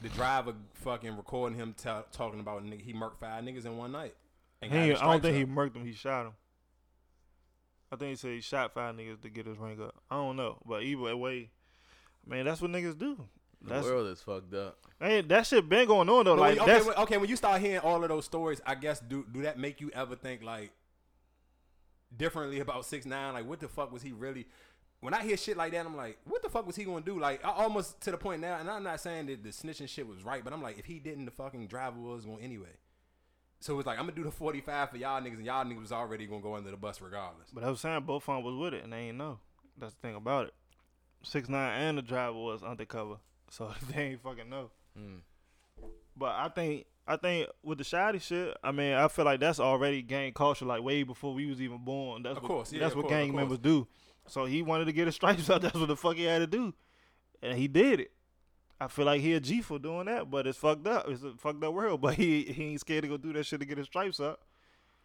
the 0.00 0.08
driver 0.10 0.52
fucking 0.74 1.16
recording 1.16 1.58
him 1.58 1.74
ta 1.76 2.04
talking 2.12 2.38
about 2.38 2.64
nigga, 2.64 2.82
he 2.82 2.92
murked 2.94 3.18
five 3.18 3.42
niggas 3.42 3.66
in 3.66 3.76
one 3.76 3.90
night. 3.90 4.14
and 4.62 4.70
He, 4.70 4.76
got 4.78 4.82
ain't- 4.84 4.92
his 4.92 5.02
I 5.02 5.06
don't 5.10 5.20
think 5.20 5.36
he 5.38 5.42
up. 5.42 5.48
murked 5.48 5.74
him. 5.74 5.84
He 5.84 5.92
shot 5.94 6.26
him. 6.26 6.32
I 7.90 7.96
think 7.96 8.10
he 8.10 8.16
said 8.16 8.32
he 8.32 8.40
shot 8.40 8.74
five 8.74 8.94
niggas 8.94 9.22
to 9.22 9.30
get 9.30 9.46
his 9.46 9.58
ring 9.58 9.80
up. 9.82 9.94
I 10.10 10.16
don't 10.16 10.36
know, 10.36 10.58
but 10.66 10.82
either 10.82 11.16
way, 11.16 11.50
man, 12.26 12.44
that's 12.44 12.60
what 12.60 12.70
niggas 12.70 12.98
do. 12.98 13.16
The 13.62 13.74
That's 13.74 13.86
world 13.86 14.06
is 14.08 14.20
fucked 14.20 14.54
up. 14.54 14.78
hey, 15.00 15.20
that 15.22 15.46
shit 15.46 15.68
been 15.68 15.88
going 15.88 16.08
on 16.08 16.24
though. 16.24 16.36
But 16.36 16.40
Like 16.40 16.58
okay, 16.60 16.72
that's 16.72 16.86
when, 16.86 16.94
okay, 16.96 17.16
when 17.16 17.28
you 17.28 17.34
start 17.34 17.60
hearing 17.60 17.80
all 17.80 18.02
of 18.02 18.08
those 18.08 18.24
stories, 18.24 18.60
I 18.64 18.76
guess 18.76 19.00
do 19.00 19.26
do 19.32 19.42
that 19.42 19.58
make 19.58 19.80
you 19.80 19.90
ever 19.94 20.14
think 20.14 20.44
like 20.44 20.70
differently 22.16 22.60
about 22.60 22.84
six 22.84 23.04
nine? 23.04 23.34
Like, 23.34 23.46
what 23.46 23.60
the 23.60 23.68
fuck 23.68 23.92
was 23.92 24.02
he 24.02 24.12
really? 24.12 24.46
When 25.00 25.14
I 25.14 25.22
hear 25.22 25.36
shit 25.36 25.56
like 25.56 25.72
that, 25.72 25.86
I'm 25.86 25.96
like, 25.96 26.18
what 26.24 26.42
the 26.42 26.48
fuck 26.48 26.66
was 26.66 26.76
he 26.76 26.84
gonna 26.84 27.00
do? 27.00 27.18
Like, 27.18 27.44
I 27.44 27.50
almost 27.50 28.00
to 28.02 28.10
the 28.10 28.16
point 28.16 28.40
now, 28.40 28.58
and 28.58 28.70
I'm 28.70 28.82
not 28.82 29.00
saying 29.00 29.26
that 29.26 29.42
the 29.42 29.50
snitching 29.50 29.88
shit 29.88 30.06
was 30.06 30.24
right, 30.24 30.42
but 30.44 30.52
I'm 30.52 30.62
like, 30.62 30.78
if 30.78 30.84
he 30.84 30.98
didn't, 30.98 31.24
the 31.24 31.30
fucking 31.30 31.66
driver 31.66 31.98
was 31.98 32.24
going 32.24 32.42
anyway. 32.42 32.76
So 33.60 33.78
it's 33.78 33.86
like 33.86 33.98
I'm 33.98 34.04
gonna 34.04 34.16
do 34.16 34.24
the 34.24 34.30
45 34.30 34.90
for 34.90 34.96
y'all 34.96 35.20
niggas, 35.20 35.34
and 35.34 35.46
y'all 35.46 35.64
niggas 35.64 35.80
was 35.80 35.92
already 35.92 36.26
gonna 36.26 36.40
go 36.40 36.54
under 36.54 36.70
the 36.70 36.76
bus 36.76 37.00
regardless. 37.00 37.48
But 37.52 37.64
I 37.64 37.70
was 37.70 37.80
saying 37.80 38.02
both 38.02 38.28
of 38.28 38.36
them 38.36 38.44
was 38.44 38.54
with 38.54 38.74
it, 38.74 38.84
and 38.84 38.92
they 38.92 39.08
ain't 39.08 39.18
know. 39.18 39.38
That's 39.76 39.94
the 39.94 40.00
thing 40.00 40.14
about 40.14 40.46
it. 40.46 40.54
Six 41.22 41.48
nine 41.48 41.80
and 41.80 41.98
the 41.98 42.02
driver 42.02 42.36
was 42.38 42.62
undercover, 42.62 43.16
so 43.50 43.72
they 43.92 44.02
ain't 44.02 44.22
fucking 44.22 44.48
know. 44.48 44.70
Mm. 44.96 45.20
But 46.16 46.34
I 46.36 46.48
think 46.48 46.86
I 47.06 47.16
think 47.16 47.48
with 47.62 47.78
the 47.78 47.84
Shotti 47.84 48.20
shit, 48.20 48.56
I 48.62 48.70
mean, 48.70 48.92
I 48.92 49.08
feel 49.08 49.24
like 49.24 49.40
that's 49.40 49.58
already 49.58 50.02
gang 50.02 50.32
culture, 50.32 50.64
like 50.64 50.82
way 50.82 51.02
before 51.02 51.34
we 51.34 51.46
was 51.46 51.60
even 51.60 51.78
born. 51.78 52.22
That's 52.22 52.36
Of 52.36 52.42
what, 52.42 52.48
course, 52.48 52.72
yeah, 52.72 52.80
that's 52.80 52.94
what 52.94 53.02
course, 53.02 53.12
gang 53.12 53.34
members 53.34 53.58
do. 53.58 53.88
So 54.26 54.44
he 54.44 54.62
wanted 54.62 54.84
to 54.84 54.92
get 54.92 55.06
his 55.06 55.14
stripes 55.16 55.48
out. 55.50 55.62
That's 55.62 55.74
what 55.74 55.88
the 55.88 55.96
fuck 55.96 56.16
he 56.16 56.24
had 56.24 56.38
to 56.40 56.46
do, 56.46 56.74
and 57.42 57.58
he 57.58 57.66
did 57.66 58.00
it. 58.00 58.12
I 58.80 58.86
feel 58.88 59.06
like 59.06 59.20
he 59.20 59.34
a 59.34 59.40
G 59.40 59.60
for 59.60 59.78
doing 59.78 60.06
that, 60.06 60.30
but 60.30 60.46
it's 60.46 60.58
fucked 60.58 60.86
up. 60.86 61.08
It's 61.08 61.22
a 61.22 61.32
fucked 61.36 61.62
up 61.64 61.72
world. 61.74 62.00
But 62.02 62.14
he 62.14 62.42
he 62.44 62.64
ain't 62.66 62.80
scared 62.80 63.02
to 63.02 63.08
go 63.08 63.16
do 63.16 63.32
that 63.32 63.44
shit 63.44 63.60
to 63.60 63.66
get 63.66 63.78
his 63.78 63.86
stripes 63.86 64.20
up. 64.20 64.40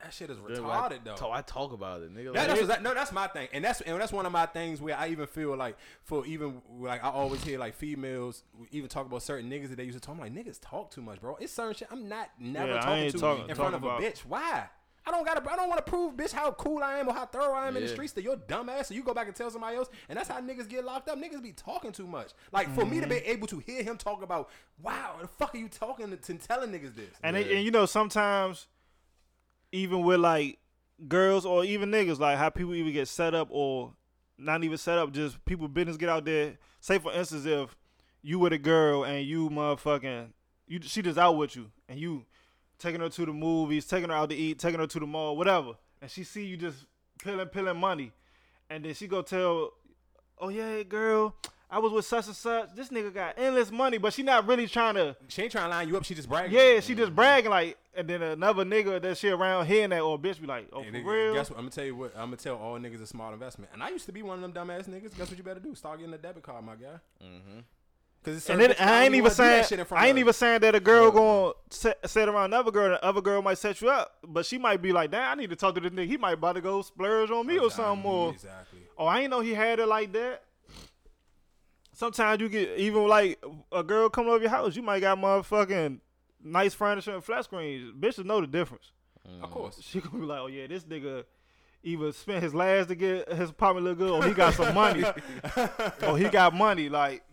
That 0.01 0.13
shit 0.13 0.29
is 0.29 0.37
Dude, 0.37 0.59
I, 0.59 0.61
retarded 0.61 0.99
though. 1.05 1.15
so 1.15 1.31
I 1.31 1.41
talk 1.41 1.71
about 1.71 2.01
it, 2.01 2.13
nigga. 2.13 2.33
That, 2.33 2.49
like, 2.49 2.57
that's 2.59 2.67
what- 2.67 2.81
no, 2.83 2.93
that's 2.93 3.11
my 3.13 3.27
thing, 3.27 3.47
and 3.53 3.63
that's 3.63 3.79
and 3.81 3.99
that's 4.01 4.11
one 4.11 4.25
of 4.25 4.33
my 4.33 4.45
things 4.45 4.81
where 4.81 4.97
I 4.97 5.07
even 5.09 5.27
feel 5.27 5.55
like 5.55 5.77
for 6.03 6.25
even 6.25 6.61
like 6.79 7.01
I 7.03 7.09
always 7.09 7.41
hear 7.43 7.57
like 7.57 7.73
females 7.73 8.43
even 8.71 8.89
talk 8.89 9.05
about 9.05 9.23
certain 9.23 9.49
niggas 9.49 9.69
that 9.69 9.77
they 9.77 9.85
used 9.85 9.95
to 9.97 10.01
talk. 10.01 10.15
I'm 10.15 10.19
like 10.21 10.33
niggas 10.33 10.59
talk 10.61 10.91
too 10.91 11.01
much, 11.01 11.21
bro. 11.21 11.37
It's 11.39 11.53
certain 11.53 11.73
shit 11.73 11.87
I'm 11.89 12.09
not 12.09 12.29
never 12.37 12.73
Yeah, 12.73 12.79
talking 12.81 13.03
ain't 13.03 13.11
to 13.13 13.17
talking- 13.19 13.49
in 13.49 13.55
front 13.55 13.73
talking 13.81 13.89
of 13.89 14.03
a 14.03 14.05
bitch. 14.05 14.19
Why? 14.19 14.67
I 15.05 15.11
don't 15.11 15.25
gotta. 15.25 15.41
I 15.51 15.55
don't 15.57 15.67
want 15.69 15.85
to 15.85 15.89
prove 15.89 16.15
bitch 16.15 16.31
how 16.31 16.51
cool 16.53 16.81
I 16.81 16.97
am 16.99 17.07
or 17.09 17.13
how 17.13 17.25
thorough 17.25 17.53
I 17.53 17.67
am 17.67 17.75
in 17.75 17.83
the 17.83 17.89
streets 17.89 18.13
to 18.13 18.21
your 18.23 18.37
dumb 18.37 18.69
ass. 18.69 18.87
So 18.87 18.93
you 18.93 19.03
go 19.03 19.13
back 19.13 19.27
and 19.27 19.35
tell 19.35 19.51
somebody 19.51 19.75
else, 19.75 19.89
and 20.07 20.17
that's 20.17 20.29
how 20.29 20.39
niggas 20.39 20.69
get 20.69 20.85
locked 20.85 21.09
up. 21.09 21.17
Niggas 21.17 21.43
be 21.43 21.51
talking 21.51 21.91
too 21.91 22.07
much. 22.07 22.31
Like 22.51 22.69
for 22.73 22.85
me 22.85 23.01
to 23.01 23.07
be 23.07 23.15
Mm-hmm. 23.15 23.29
able 23.31 23.47
to 23.47 23.59
hear 23.59 23.83
him 23.83 23.97
talk 23.97 24.23
about, 24.23 24.49
wow, 24.81 25.15
the 25.21 25.27
fuck 25.27 25.53
are 25.55 25.57
you 25.57 25.67
talking 25.69 26.09
to, 26.11 26.15
to 26.17 26.33
telling 26.35 26.71
niggas 26.71 26.95
this? 26.95 27.09
And 27.21 27.35
they, 27.35 27.45
Yeah. 27.49 27.55
and 27.57 27.65
you 27.65 27.71
know 27.71 27.85
sometimes 27.85 28.67
even 29.71 30.03
with 30.03 30.19
like 30.19 30.59
girls 31.07 31.45
or 31.45 31.63
even 31.65 31.89
niggas, 31.91 32.19
like 32.19 32.37
how 32.37 32.49
people 32.49 32.73
even 32.75 32.93
get 32.93 33.07
set 33.07 33.33
up 33.33 33.47
or 33.51 33.93
not 34.37 34.63
even 34.63 34.77
set 34.77 34.97
up, 34.97 35.11
just 35.11 35.43
people 35.45 35.67
business 35.67 35.97
get 35.97 36.09
out 36.09 36.25
there. 36.25 36.57
Say 36.79 36.99
for 36.99 37.11
instance, 37.13 37.45
if 37.45 37.75
you 38.21 38.39
with 38.39 38.53
a 38.53 38.57
girl 38.57 39.03
and 39.03 39.25
you 39.25 39.49
motherfucking 39.49 40.27
you 40.67 40.79
she 40.81 41.01
just 41.01 41.17
out 41.17 41.33
with 41.35 41.55
you 41.57 41.69
and 41.89 41.99
you 41.99 42.25
taking 42.83 43.01
her 43.01 43.09
to 43.09 43.25
the 43.25 43.33
movies, 43.33 43.85
taking 43.87 44.09
her 44.09 44.15
out 44.15 44.29
to 44.29 44.35
eat, 44.35 44.59
taking 44.59 44.79
her 44.79 44.87
to 44.87 44.99
the 44.99 45.07
mall, 45.07 45.37
whatever, 45.37 45.71
and 46.01 46.11
she 46.11 46.23
see 46.23 46.45
you 46.45 46.57
just 46.57 46.85
pilling 47.23 47.47
pilling 47.47 47.79
money, 47.79 48.11
and 48.69 48.83
then 48.83 48.93
she 48.93 49.07
go 49.07 49.21
tell, 49.21 49.71
oh 50.39 50.49
yeah, 50.49 50.83
girl. 50.83 51.35
I 51.71 51.79
was 51.79 51.91
with 51.91 52.05
such 52.05 52.27
and 52.27 52.35
such. 52.35 52.75
This 52.75 52.89
nigga 52.89 53.11
got 53.11 53.33
endless 53.35 53.71
money, 53.71 53.97
but 53.97 54.13
she 54.13 54.21
not 54.21 54.45
really 54.45 54.67
trying 54.67 54.93
to 54.93 55.15
She 55.27 55.41
ain't 55.41 55.51
trying 55.51 55.65
to 55.65 55.69
line 55.69 55.87
you 55.87 55.97
up. 55.97 56.03
She 56.03 56.13
just 56.13 56.29
bragging. 56.29 56.55
yeah, 56.55 56.79
she 56.81 56.93
just 56.93 57.15
bragging 57.15 57.49
like, 57.49 57.79
and 57.95 58.07
then 58.07 58.21
another 58.21 58.63
nigga 58.63 59.01
that 59.01 59.17
she 59.17 59.29
around 59.29 59.65
hearing 59.65 59.89
that 59.89 60.01
or 60.01 60.19
bitch 60.19 60.39
be 60.39 60.45
like, 60.45 60.67
oh 60.71 60.83
Hey, 60.83 60.91
for 60.91 60.97
nigga, 60.97 61.05
real. 61.05 61.33
Guess 61.33 61.49
what? 61.49 61.57
I'm 61.57 61.63
gonna 61.63 61.71
tell 61.71 61.85
you 61.85 61.95
what. 61.95 62.11
I'm 62.15 62.25
gonna 62.25 62.37
tell 62.37 62.57
all 62.57 62.77
niggas 62.77 63.01
a 63.01 63.07
smart 63.07 63.33
investment. 63.33 63.71
And 63.73 63.81
I 63.81 63.89
used 63.89 64.05
to 64.05 64.11
be 64.11 64.21
one 64.21 64.43
of 64.43 64.53
them 64.53 64.53
dumbass 64.53 64.87
niggas. 64.87 65.17
Guess 65.17 65.29
what 65.29 65.37
you 65.37 65.43
better 65.43 65.59
do? 65.59 65.73
Start 65.73 65.97
getting 65.97 66.13
a 66.13 66.17
debit 66.19 66.43
card, 66.43 66.63
my 66.63 66.75
guy. 66.75 66.99
mm-hmm. 67.23 67.61
Because 68.23 68.49
and 68.49 68.61
then 68.61 68.73
I 68.79 69.03
ain't 69.03 69.15
even 69.15 69.31
saying 69.31 69.65
I 69.91 70.07
ain't 70.07 70.17
even 70.17 70.33
saying 70.33 70.61
that 70.61 70.75
a 70.75 70.79
girl 70.79 71.11
going 71.11 71.53
set, 71.69 72.09
set 72.09 72.29
around 72.29 72.45
another 72.45 72.71
girl, 72.71 72.85
and 72.85 72.93
the 72.93 73.03
other 73.03 73.21
girl 73.21 73.41
might 73.41 73.57
set 73.57 73.81
you 73.81 73.89
up, 73.89 74.15
but 74.25 74.45
she 74.45 74.57
might 74.57 74.81
be 74.81 74.93
like, 74.93 75.11
damn, 75.11 75.31
I 75.31 75.41
need 75.41 75.49
to 75.49 75.57
talk 75.57 75.75
to 75.75 75.81
this 75.81 75.91
nigga. 75.91 76.07
He 76.07 76.17
might 76.17 76.33
about 76.33 76.53
to 76.53 76.61
go 76.61 76.81
splurge 76.81 77.31
on 77.31 77.45
me 77.45 77.57
or 77.57 77.69
something, 77.69 78.09
or 78.09 78.31
exactly. 78.31 78.79
oh, 78.97 79.05
I 79.05 79.21
ain't 79.21 79.29
know 79.29 79.41
he 79.41 79.53
had 79.53 79.79
it 79.79 79.87
like 79.87 80.13
that. 80.13 80.43
Sometimes 81.91 82.41
you 82.41 82.47
get 82.47 82.77
even 82.77 83.07
like 83.07 83.43
a 83.71 83.83
girl 83.83 84.09
coming 84.09 84.31
over 84.31 84.41
your 84.41 84.49
house, 84.49 84.75
you 84.75 84.81
might 84.81 85.01
got 85.01 85.17
motherfucking 85.17 85.99
nice 86.41 86.73
furniture 86.73 87.13
and 87.13 87.23
flat 87.23 87.43
screens. 87.43 87.91
Bitches 87.91 88.25
know 88.25 88.39
the 88.39 88.47
difference. 88.47 88.91
Of 89.41 89.51
course. 89.51 89.79
She 89.81 89.99
gonna 89.99 90.19
be 90.19 90.25
like, 90.25 90.39
oh 90.39 90.47
yeah, 90.47 90.67
this 90.67 90.83
nigga 90.83 91.25
either 91.83 92.11
spent 92.13 92.41
his 92.41 92.55
last 92.55 92.87
to 92.87 92.95
get 92.95 93.31
his 93.31 93.49
apartment 93.49 93.85
look 93.85 93.97
good, 93.97 94.11
or 94.11 94.25
he 94.25 94.33
got 94.33 94.53
some 94.53 94.73
money, 94.73 95.03
or 96.07 96.17
he 96.17 96.29
got 96.29 96.53
money. 96.53 96.89
Like 96.89 97.23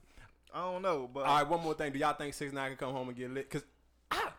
I 0.54 0.62
don't 0.62 0.82
know, 0.82 1.08
but 1.12 1.26
All 1.26 1.36
right, 1.38 1.48
one 1.48 1.62
more 1.62 1.74
thing. 1.74 1.92
Do 1.92 1.98
y'all 1.98 2.14
think 2.14 2.34
six 2.34 2.52
nine 2.52 2.70
can 2.70 2.76
come 2.76 2.92
home 2.92 3.08
and 3.08 3.16
get 3.16 3.30
lit? 3.30 3.50
Because 3.50 3.66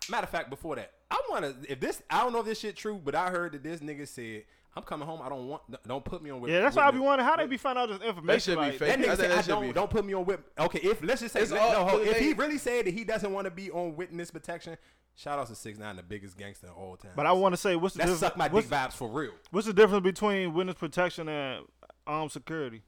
matter 0.10 0.24
of 0.24 0.30
fact, 0.30 0.50
before 0.50 0.76
that, 0.76 0.92
I 1.10 1.22
want 1.30 1.46
to. 1.46 1.72
If 1.72 1.80
this, 1.80 2.02
I 2.10 2.20
don't 2.22 2.34
know 2.34 2.40
if 2.40 2.46
this 2.46 2.60
shit 2.60 2.76
true, 2.76 3.00
but 3.04 3.16
I 3.16 3.30
heard 3.30 3.54
that 3.54 3.64
this 3.64 3.80
nigga 3.80 4.08
said, 4.08 4.44
"I'm 4.76 4.84
coming 4.84 5.08
home. 5.08 5.22
I 5.24 5.30
don't 5.30 5.48
want. 5.48 5.62
Don't 5.88 6.04
put 6.04 6.22
me 6.22 6.30
on 6.30 6.42
whip." 6.42 6.52
yeah, 6.52 6.62
that's 6.62 6.76
why 6.76 6.88
I 6.88 6.92
be 6.92 7.00
wondering 7.00 7.28
how 7.28 7.36
they 7.38 7.48
be 7.48 7.58
finding 7.58 7.84
out 7.84 7.90
this 7.90 8.08
information. 8.08 8.56
should 8.56 8.72
be 8.72 8.78
fake. 8.78 8.90
That 8.90 9.00
nigga 9.00 9.04
think 9.04 9.16
said, 9.20 9.32
that 9.32 9.38
I 9.38 9.42
should 9.42 9.48
don't, 9.50 9.68
be- 9.68 9.74
don't 9.74 9.90
put 9.90 10.06
me 10.06 10.14
on 10.14 10.26
whip. 10.26 10.52
Okay, 10.60 10.80
if 10.80 11.02
let's 11.04 11.22
just 11.22 11.34
say, 11.34 11.46
let- 11.46 11.62
all- 11.62 11.72
no, 11.86 11.90
hold- 11.92 12.08
if 12.08 12.18
he 12.20 12.34
really 12.34 12.58
said 12.58 12.86
that 12.86 12.94
he 12.94 13.04
doesn't 13.04 13.32
want 13.32 13.46
to 13.46 13.52
be 13.52 13.72
on 13.72 13.96
witness 13.96 14.32
protection, 14.32 14.78
shout 15.16 15.40
out 15.40 15.48
to 15.48 15.56
six 15.56 15.78
nine, 15.80 15.96
the 15.96 16.04
biggest 16.04 16.38
gangster 16.38 16.68
of 16.68 16.78
all 16.78 16.98
time. 16.98 17.12
But 17.16 17.26
I 17.26 17.32
want 17.32 17.54
to 17.54 17.58
say, 17.58 17.76
what's 17.76 17.94
the 17.94 18.00
that 18.00 18.04
difference? 18.06 18.20
suck 18.20 18.38
my 18.38 18.48
what's, 18.50 18.68
dick 18.68 18.78
vibes 18.78 18.94
for 18.94 19.10
real. 19.10 19.32
what's 19.52 19.68
the 19.68 19.74
difference 19.74 20.04
between 20.04 20.54
witness 20.54 20.76
protection 20.76 21.30
and 21.30 21.66
armed 22.06 22.32
security? 22.32 22.82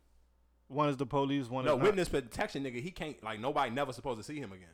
One 0.68 0.90
is 0.90 0.98
the 0.98 1.06
police. 1.06 1.50
One 1.50 1.66
No, 1.66 1.74
is 1.74 1.78
not. 1.78 1.84
witness 1.84 2.10
protection, 2.10 2.64
nigga. 2.64 2.82
He 2.82 2.92
can't 2.92 3.22
like 3.24 3.40
nobody 3.40 3.72
never 3.72 3.94
supposed 3.94 4.20
to 4.20 4.24
see 4.24 4.40
him 4.40 4.52
again. 4.52 4.68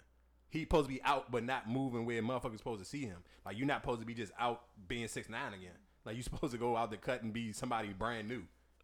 He 0.50 0.62
supposed 0.62 0.88
to 0.88 0.94
be 0.94 1.02
out, 1.04 1.30
but 1.32 1.44
not 1.44 1.70
moving 1.70 2.06
where 2.06 2.22
motherfuckers 2.24 2.58
supposed 2.58 2.80
to 2.84 2.90
see 2.90 3.02
him. 3.02 3.18
Like 3.46 3.58
you're 3.58 3.68
not 3.68 3.82
supposed 3.82 4.00
to 4.00 4.06
be 4.06 4.14
just 4.14 4.32
out 4.40 4.62
being 4.88 5.08
six 5.08 5.30
nine 5.30 5.54
again. 5.54 5.76
Like 6.06 6.16
you 6.16 6.24
supposed 6.24 6.54
to 6.54 6.58
go 6.60 6.76
out 6.78 6.92
the 6.92 6.98
cut 6.98 7.22
and 7.24 7.34
be 7.34 7.52
somebody 7.52 7.90
brand 7.90 8.28
new. 8.28 8.44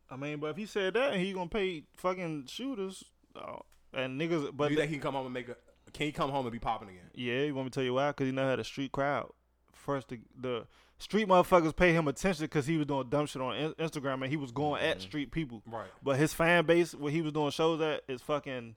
I 0.09 0.15
mean, 0.17 0.39
but 0.39 0.47
if 0.51 0.57
he 0.57 0.65
said 0.65 0.93
that, 0.93 1.15
he 1.15 1.33
gonna 1.33 1.49
pay 1.49 1.83
fucking 1.95 2.45
shooters 2.47 3.03
uh, 3.35 3.57
and 3.93 4.19
niggas. 4.19 4.55
But 4.55 4.69
you 4.71 4.77
think 4.77 4.89
he 4.89 4.95
can 4.97 5.01
come 5.01 5.15
home 5.15 5.25
and 5.25 5.33
make 5.33 5.49
a? 5.49 5.55
Can 5.93 6.07
he 6.07 6.11
come 6.11 6.29
home 6.29 6.45
and 6.45 6.51
be 6.51 6.59
popping 6.59 6.89
again? 6.89 7.09
Yeah, 7.13 7.43
you 7.43 7.55
want 7.55 7.65
me 7.67 7.69
to 7.71 7.75
tell 7.75 7.83
you 7.83 7.93
why? 7.93 8.09
Because 8.09 8.25
he 8.25 8.31
know 8.31 8.47
how 8.49 8.55
the 8.55 8.63
street 8.63 8.91
crowd. 8.91 9.31
First, 9.73 10.09
the, 10.09 10.19
the 10.39 10.65
street 10.97 11.27
motherfuckers 11.27 11.75
pay 11.75 11.93
him 11.93 12.07
attention 12.07 12.45
because 12.45 12.65
he 12.65 12.77
was 12.77 12.87
doing 12.87 13.09
dumb 13.09 13.25
shit 13.25 13.41
on 13.41 13.73
Instagram 13.73 14.21
and 14.21 14.27
he 14.27 14.37
was 14.37 14.51
going 14.51 14.81
at 14.81 14.97
mm-hmm. 14.97 15.07
street 15.07 15.31
people. 15.31 15.61
Right. 15.65 15.87
But 16.03 16.17
his 16.17 16.33
fan 16.33 16.65
base, 16.65 16.93
where 16.93 17.11
he 17.11 17.21
was 17.21 17.33
doing 17.33 17.51
shows 17.51 17.81
at, 17.81 18.03
is 18.07 18.21
fucking 18.21 18.75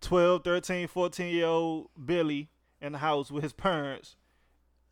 12, 0.00 0.44
13, 0.44 0.88
14 0.88 1.34
year 1.34 1.46
old 1.46 1.88
Billy 2.04 2.50
in 2.80 2.92
the 2.92 2.98
house 2.98 3.30
with 3.30 3.42
his 3.42 3.52
parents 3.52 4.16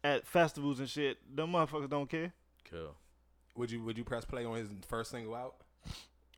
at 0.02 0.26
festivals 0.26 0.80
and 0.80 0.88
shit. 0.88 1.18
Them 1.34 1.52
motherfuckers 1.52 1.90
don't 1.90 2.08
care. 2.08 2.32
Cool. 2.68 2.94
Would 3.56 3.70
you 3.70 3.82
Would 3.84 3.98
you 3.98 4.04
press 4.04 4.24
play 4.24 4.44
on 4.44 4.56
his 4.56 4.68
first 4.88 5.10
single 5.10 5.34
out? 5.34 5.56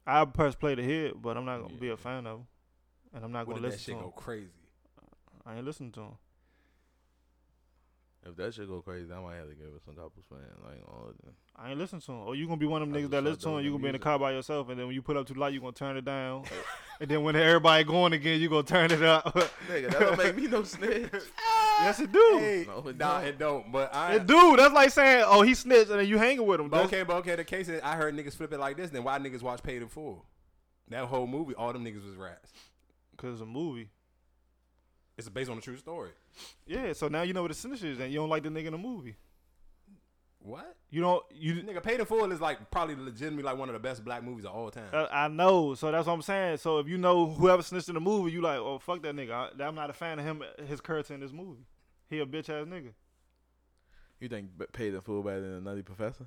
I 0.06 0.24
press 0.24 0.54
play 0.54 0.74
to 0.74 0.82
hit, 0.82 1.20
but 1.20 1.36
I'm 1.36 1.44
not 1.44 1.62
gonna 1.62 1.74
be 1.74 1.90
a 1.90 1.96
fan 1.96 2.26
of 2.26 2.40
him, 2.40 2.46
and 3.14 3.24
I'm 3.24 3.32
not 3.32 3.46
Would 3.46 3.54
gonna 3.54 3.68
that 3.68 3.74
listen 3.74 3.94
shit 3.94 3.94
to 3.94 3.98
him. 4.00 4.04
go 4.06 4.10
crazy? 4.10 4.50
I 5.46 5.56
ain't 5.56 5.64
listening 5.64 5.92
to 5.92 6.00
him. 6.00 6.12
If 8.26 8.36
that 8.36 8.54
shit 8.54 8.68
go 8.68 8.80
crazy, 8.80 9.12
I 9.12 9.20
might 9.20 9.36
have 9.36 9.48
to 9.48 9.54
give 9.54 9.66
it 9.66 9.82
some 9.84 9.94
couple 9.94 10.22
spin. 10.22 10.38
Like 10.64 10.80
all 10.88 11.08
of 11.10 11.16
them. 11.22 11.34
I 11.56 11.70
ain't 11.70 11.78
listen 11.78 12.00
to 12.00 12.12
him. 12.12 12.18
Or 12.20 12.28
oh, 12.28 12.32
you 12.32 12.46
gonna 12.46 12.56
be 12.56 12.66
one 12.66 12.80
of 12.80 12.88
them 12.88 12.96
I 12.96 13.00
niggas 13.00 13.10
that 13.10 13.18
start 13.18 13.24
listen 13.24 13.52
to 13.52 13.58
him. 13.58 13.64
You 13.64 13.70
gonna 13.72 13.82
be 13.82 13.88
in 13.88 13.92
the 13.92 13.98
car 13.98 14.18
by 14.18 14.32
yourself, 14.32 14.70
and 14.70 14.78
then 14.78 14.86
when 14.86 14.94
you 14.94 15.02
put 15.02 15.18
up 15.18 15.26
to 15.26 15.34
the 15.34 15.40
light, 15.40 15.52
you 15.52 15.60
gonna 15.60 15.72
turn 15.72 15.98
it 15.98 16.06
down. 16.06 16.44
and 17.00 17.10
then 17.10 17.22
when 17.22 17.36
everybody 17.36 17.84
going 17.84 18.14
again, 18.14 18.40
you 18.40 18.48
gonna 18.48 18.62
turn 18.62 18.90
it 18.90 19.02
up. 19.02 19.26
Nigga, 19.68 19.90
that 19.90 20.00
don't 20.00 20.18
make 20.18 20.36
me 20.36 20.46
no 20.46 20.62
snitch. 20.62 21.10
yes, 21.80 22.00
it 22.00 22.12
do. 22.12 22.38
Hey, 22.38 22.64
No, 22.66 22.88
it 22.88 22.96
nah, 22.96 23.18
don't. 23.18 23.28
it 23.28 23.38
don't. 23.38 23.72
But 23.72 23.94
I. 23.94 24.14
It 24.14 24.26
do. 24.26 24.56
That's 24.56 24.72
like 24.72 24.90
saying, 24.90 25.24
oh, 25.26 25.42
he 25.42 25.52
snitched, 25.52 25.90
and 25.90 26.00
then 26.00 26.08
you 26.08 26.16
hanging 26.16 26.46
with 26.46 26.60
him. 26.60 26.70
But 26.70 26.86
okay, 26.86 27.02
but 27.02 27.16
okay. 27.16 27.36
The 27.36 27.44
case 27.44 27.68
is, 27.68 27.82
I 27.82 27.94
heard 27.96 28.16
niggas 28.16 28.34
flip 28.34 28.54
it 28.54 28.58
like 28.58 28.78
this. 28.78 28.88
Then 28.88 29.04
why 29.04 29.18
niggas 29.18 29.42
watch 29.42 29.62
Paid 29.62 29.82
in 29.82 29.88
Full? 29.88 30.24
That 30.88 31.04
whole 31.04 31.26
movie, 31.26 31.54
all 31.54 31.72
them 31.74 31.84
niggas 31.84 32.06
was 32.06 32.16
rats. 32.16 32.52
Cause 33.16 33.34
it's 33.34 33.42
a 33.42 33.46
movie. 33.46 33.90
It's 35.16 35.28
based 35.28 35.50
on 35.50 35.58
a 35.58 35.60
true 35.60 35.76
story. 35.76 36.10
Yeah. 36.66 36.92
So 36.92 37.08
now 37.08 37.22
you 37.22 37.32
know 37.32 37.42
what 37.42 37.48
the 37.48 37.54
snitch 37.54 37.82
is, 37.82 37.98
and 37.98 38.12
you 38.12 38.18
don't 38.18 38.28
like 38.28 38.42
the 38.42 38.48
nigga 38.48 38.66
in 38.66 38.72
the 38.72 38.78
movie. 38.78 39.16
What? 40.40 40.76
You 40.90 41.00
don't. 41.00 41.22
You. 41.32 41.54
Nigga, 41.62 41.82
Paid 41.82 42.00
in 42.00 42.06
Full 42.06 42.30
is 42.30 42.40
like 42.40 42.70
probably 42.70 42.96
legitimately 42.96 43.42
like 43.42 43.56
one 43.56 43.70
of 43.70 43.72
the 43.72 43.78
best 43.78 44.04
black 44.04 44.22
movies 44.22 44.44
of 44.44 44.52
all 44.52 44.70
time. 44.70 44.88
Uh, 44.92 45.06
I 45.10 45.28
know. 45.28 45.74
So 45.74 45.90
that's 45.90 46.06
what 46.06 46.12
I'm 46.12 46.22
saying. 46.22 46.58
So 46.58 46.78
if 46.78 46.86
you 46.86 46.98
know 46.98 47.26
whoever 47.26 47.62
snitched 47.62 47.88
in 47.88 47.94
the 47.94 48.00
movie, 48.00 48.30
you 48.30 48.42
like, 48.42 48.58
oh 48.58 48.78
fuck 48.78 49.02
that 49.02 49.16
nigga. 49.16 49.30
I, 49.58 49.64
I'm 49.64 49.74
not 49.74 49.88
a 49.88 49.94
fan 49.94 50.18
of 50.18 50.24
him. 50.26 50.42
His 50.66 50.82
character 50.82 51.14
in 51.14 51.20
this 51.20 51.32
movie. 51.32 51.64
He 52.10 52.18
a 52.20 52.26
bitch 52.26 52.50
ass 52.50 52.66
nigga. 52.66 52.92
You 54.20 54.28
think 54.28 54.50
b- 54.58 54.66
paid 54.72 54.92
in 54.94 55.00
full 55.00 55.22
better 55.22 55.40
than 55.40 55.52
a 55.54 55.60
nutty 55.60 55.82
professor? 55.82 56.26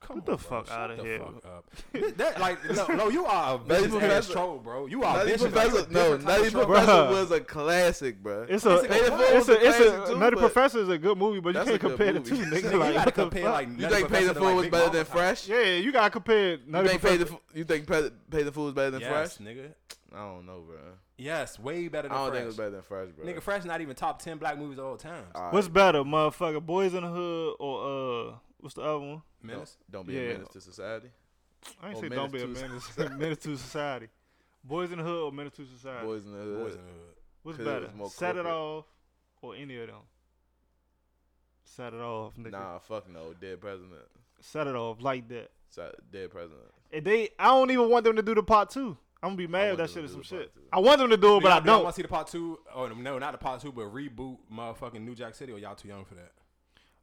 Come 0.00 0.16
Get 0.16 0.26
the 0.26 0.32
on, 0.32 0.38
bro. 0.38 0.62
fuck 0.62 0.66
Shut 0.66 0.90
of 0.90 0.96
the 0.96 1.02
here. 1.04 1.18
fuck 1.18 1.44
up. 1.46 1.70
that 2.16 2.40
like 2.40 2.64
no, 2.70 2.86
no, 2.86 3.08
you 3.10 3.26
are 3.26 3.56
a 3.56 3.58
Nutty 3.68 3.82
vicious 3.86 3.94
ass 3.94 4.00
Professor- 4.00 4.32
troll, 4.32 4.58
bro. 4.58 4.86
You 4.86 5.02
are 5.04 5.16
Nutty 5.18 5.30
vicious. 5.32 5.42
Professor, 5.52 5.90
no, 5.90 6.16
different 6.16 6.24
Nutty. 6.24 6.50
Professor 6.50 6.86
Bruh. 6.86 7.10
was 7.10 7.30
a 7.30 7.40
classic, 7.40 8.22
bro. 8.22 8.46
It's 8.48 8.64
a, 8.64 8.78
Paid 8.88 9.02
in 9.02 9.08
Full 9.10 9.20
it's 9.20 9.48
a, 9.48 9.52
a 9.52 9.54
it's 9.56 9.76
classic 9.76 9.86
a, 9.86 10.06
too, 10.12 10.18
Nutty 10.18 10.34
but- 10.36 10.40
Professor 10.40 10.78
is 10.80 10.88
a 10.88 10.98
good 10.98 11.18
movie, 11.18 11.40
but 11.40 11.48
you 11.50 11.52
That's 11.52 11.68
a 11.68 11.70
can't 11.72 11.82
good 11.82 11.88
compare 11.90 12.12
the 12.14 12.20
movie. 12.20 12.30
two, 12.30 12.42
Nigga, 12.50 12.62
nigga. 12.62 12.72
you 12.72 12.78
Like, 12.78 12.94
gotta 12.94 12.98
what 12.98 13.04
the 13.04 13.12
compare 13.22 13.42
fuck? 13.44 13.52
like 13.52 13.68
You 13.78 13.88
think 13.88 14.08
Paid 14.10 14.28
in 14.28 14.34
Full 14.34 14.54
was 14.56 14.68
better 14.68 14.90
than. 14.90 15.04
Fresh? 15.04 15.48
Yeah, 15.48 15.62
you 15.76 15.92
gotta 15.92 16.10
compare 16.10 16.50
You 16.52 16.58
Nutty 16.66 16.88
think 16.88 17.02
Pay 17.02 17.16
the 17.18 17.26
Professor. 17.26 17.42
You 17.54 17.64
think 17.64 17.86
Pay, 17.86 18.10
Paid 18.30 18.46
in 18.46 18.52
Full 18.52 18.64
was 18.64 18.74
better 18.74 18.90
than 18.92 19.00
Yes, 19.02 19.36
Fresh? 19.36 19.46
nigga. 19.46 19.72
I 20.12 20.18
don't 20.18 20.46
know, 20.46 20.60
bro. 20.66 20.76
Yes, 21.18 21.58
way 21.58 21.86
better 21.88 22.08
than 22.08 22.16
I 22.16 22.20
don't 22.20 22.28
Fresh. 22.30 22.36
think 22.38 22.42
it 22.42 22.46
was 22.46 22.56
better 22.56 22.70
than 22.70 22.82
Fresh, 22.82 23.08
bro. 23.10 23.26
Nigga, 23.26 23.42
Fresh 23.42 23.64
not 23.64 23.80
even 23.82 23.94
top 23.94 24.22
ten 24.22 24.38
black 24.38 24.58
movies 24.58 24.78
of 24.78 24.86
all 24.86 24.96
time. 24.96 25.24
Alright. 25.36 25.52
What's 25.52 25.68
better, 25.68 25.98
motherfucker? 26.02 26.64
Boys 26.64 26.94
in 26.94 27.02
the 27.04 27.08
Hood 27.10 27.54
or 27.60 28.30
uh, 28.30 28.32
what's 28.60 28.74
the 28.74 28.82
other 28.82 28.98
one? 29.00 29.22
Menace. 29.42 29.76
Don't 29.90 30.06
be 30.06 30.14
Yeah. 30.14 30.20
a 30.20 30.32
menace 30.34 30.48
to 30.48 30.60
society. 30.60 31.08
I 31.82 31.88
ain't 31.88 31.96
Or 31.98 32.00
say 32.02 32.08
don't 32.08 32.32
be 32.32 32.42
a 32.42 32.46
Menace 32.46 32.96
menace. 32.98 33.10
menace 33.18 33.38
to 33.38 33.56
society. 33.56 34.08
Boys 34.64 34.92
in 34.92 34.98
the 34.98 35.04
Hood 35.04 35.22
or 35.24 35.32
Menace 35.32 35.54
to 35.56 35.64
society. 35.66 36.06
Boys 36.06 36.24
in 36.26 36.32
the 36.32 36.38
hood. 36.38 36.64
Boys 36.64 36.74
in 36.74 36.80
the 36.86 36.92
Hood. 36.92 37.14
What's 37.42 37.58
'cause 37.58 37.66
it 37.66 37.70
better? 37.70 37.86
was 37.86 37.94
more 37.94 38.10
Set 38.10 38.36
it 38.36 38.46
off 38.46 38.84
or 39.42 39.54
any 39.54 39.78
of 39.78 39.86
them? 39.88 39.96
Set 41.64 41.94
it 41.94 42.00
off, 42.00 42.34
nigga. 42.36 42.52
Nah, 42.52 42.78
fuck 42.78 43.08
no. 43.08 43.32
Dead 43.40 43.60
president. 43.60 44.02
Set 44.40 44.66
it 44.66 44.74
off 44.74 45.00
like 45.00 45.28
that. 45.28 45.50
Sa- 45.70 45.90
Dead 46.12 46.30
president. 46.30 46.60
And 46.92 47.04
they, 47.04 47.28
I 47.38 47.46
don't 47.46 47.70
even 47.70 47.88
want 47.88 48.04
them 48.04 48.16
to 48.16 48.22
do 48.22 48.34
the 48.34 48.42
part 48.42 48.70
two. 48.70 48.96
I'm 49.22 49.30
gonna 49.30 49.36
be 49.36 49.46
mad 49.46 49.72
if 49.72 49.76
that 49.76 49.90
shit 49.90 50.04
is 50.04 50.12
some 50.12 50.22
shit. 50.22 50.52
two. 50.54 50.60
I 50.72 50.80
want 50.80 50.98
them 50.98 51.10
to 51.10 51.16
do 51.16 51.36
it, 51.36 51.42
but 51.42 51.52
I 51.52 51.60
don't. 51.60 51.84
Want 51.84 51.94
to 51.94 51.96
see 51.96 52.02
the 52.02 52.08
part 52.08 52.26
two. 52.28 52.58
Oh 52.74 52.88
no, 52.88 53.18
not 53.18 53.32
the 53.32 53.38
part 53.38 53.60
two, 53.60 53.70
but 53.70 53.92
reboot 53.94 54.38
motherfucking 54.52 55.02
New 55.02 55.14
Jack 55.14 55.34
City. 55.34 55.52
Or 55.52 55.58
y'all 55.58 55.74
too 55.74 55.88
young 55.88 56.04
for 56.06 56.14
that? 56.14 56.32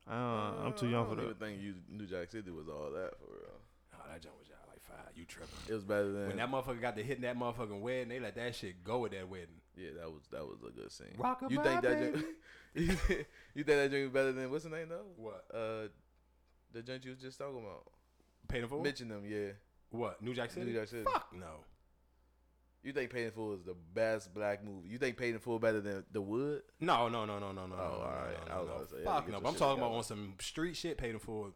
Uh, 0.09 0.65
I'm 0.65 0.73
too 0.73 0.87
young 0.87 1.05
I 1.05 1.09
for 1.09 1.15
don't 1.15 1.25
that. 1.39 1.45
even 1.45 1.57
think 1.57 1.61
you, 1.61 1.73
New 1.89 2.05
Jack 2.05 2.29
City 2.31 2.49
was 2.51 2.67
all 2.69 2.91
that 2.91 3.11
for 3.19 3.25
real. 3.31 3.59
Oh, 3.93 3.97
that 4.11 4.21
jump 4.21 4.35
was 4.39 4.47
y'all 4.47 4.57
like 4.69 4.81
five. 4.83 5.11
You 5.15 5.25
tripping? 5.25 5.49
It 5.67 5.73
was 5.73 5.83
better 5.83 6.11
than. 6.11 6.27
When 6.27 6.37
that 6.37 6.49
motherfucker 6.49 6.79
got 6.81 6.95
to 6.95 7.03
hitting 7.03 7.23
that 7.23 7.37
motherfucking 7.37 7.81
wedding, 7.81 8.09
they 8.09 8.19
let 8.19 8.35
that 8.35 8.55
shit 8.55 8.83
go 8.83 9.05
at 9.05 9.11
that 9.11 9.27
wedding. 9.27 9.59
yeah, 9.75 9.89
that 9.99 10.09
was 10.11 10.21
that 10.31 10.45
was 10.45 10.59
a 10.67 10.71
good 10.71 10.91
scene. 10.91 11.07
Rockabye, 11.17 11.51
you 11.51 11.61
think 11.63 11.81
that? 11.81 11.99
baby. 11.99 12.11
Joint, 12.13 12.25
you 12.75 12.87
think 12.93 13.27
you 13.55 13.63
think 13.63 13.77
that 13.77 13.91
joint 13.91 14.03
was 14.03 14.13
better 14.13 14.31
than 14.31 14.49
what's 14.51 14.63
the 14.63 14.69
name 14.69 14.89
though? 14.89 15.05
What? 15.17 15.45
Uh, 15.53 15.87
the 16.73 16.81
joint 16.83 17.03
you 17.05 17.11
was 17.11 17.19
just 17.19 17.37
talking 17.37 17.59
about. 17.59 17.83
Paid 18.47 18.63
in 18.63 18.69
full? 18.69 18.81
Mention 18.81 19.09
them, 19.09 19.23
yeah. 19.27 19.49
What? 19.89 20.21
New 20.21 20.33
Jack 20.33 20.51
City? 20.51 20.65
New 20.67 20.73
Jack 20.79 20.87
City. 20.87 21.03
Fuck 21.03 21.27
no. 21.37 21.47
You 22.83 22.93
think 22.93 23.11
Paid 23.11 23.25
in 23.25 23.31
Full 23.31 23.53
is 23.53 23.63
the 23.63 23.75
best 23.93 24.33
black 24.33 24.63
movie? 24.63 24.87
You 24.87 24.97
think 24.97 25.17
Paid 25.17 25.33
in 25.33 25.39
Full 25.39 25.59
better 25.59 25.81
than 25.81 26.05
The 26.11 26.21
Wood? 26.21 26.61
No, 26.79 27.09
no, 27.09 27.25
no, 27.25 27.39
no, 27.39 27.51
no, 27.51 27.65
no. 27.65 27.75
Oh, 27.75 27.77
no, 27.77 27.77
no, 27.77 28.03
alright. 28.03 28.47
no, 28.47 28.53
I 28.53 28.55
no, 28.55 28.61
was 28.61 28.69
no. 28.69 28.85
to 28.85 28.89
say, 28.91 29.03
Fuck 29.03 29.29
no. 29.29 29.39
But 29.41 29.49
I'm 29.49 29.55
talking 29.55 29.83
about 29.83 29.93
on 29.93 30.03
some 30.03 30.33
street 30.39 30.75
shit. 30.75 30.97
Paid 30.97 31.11
in 31.11 31.19
full. 31.19 31.51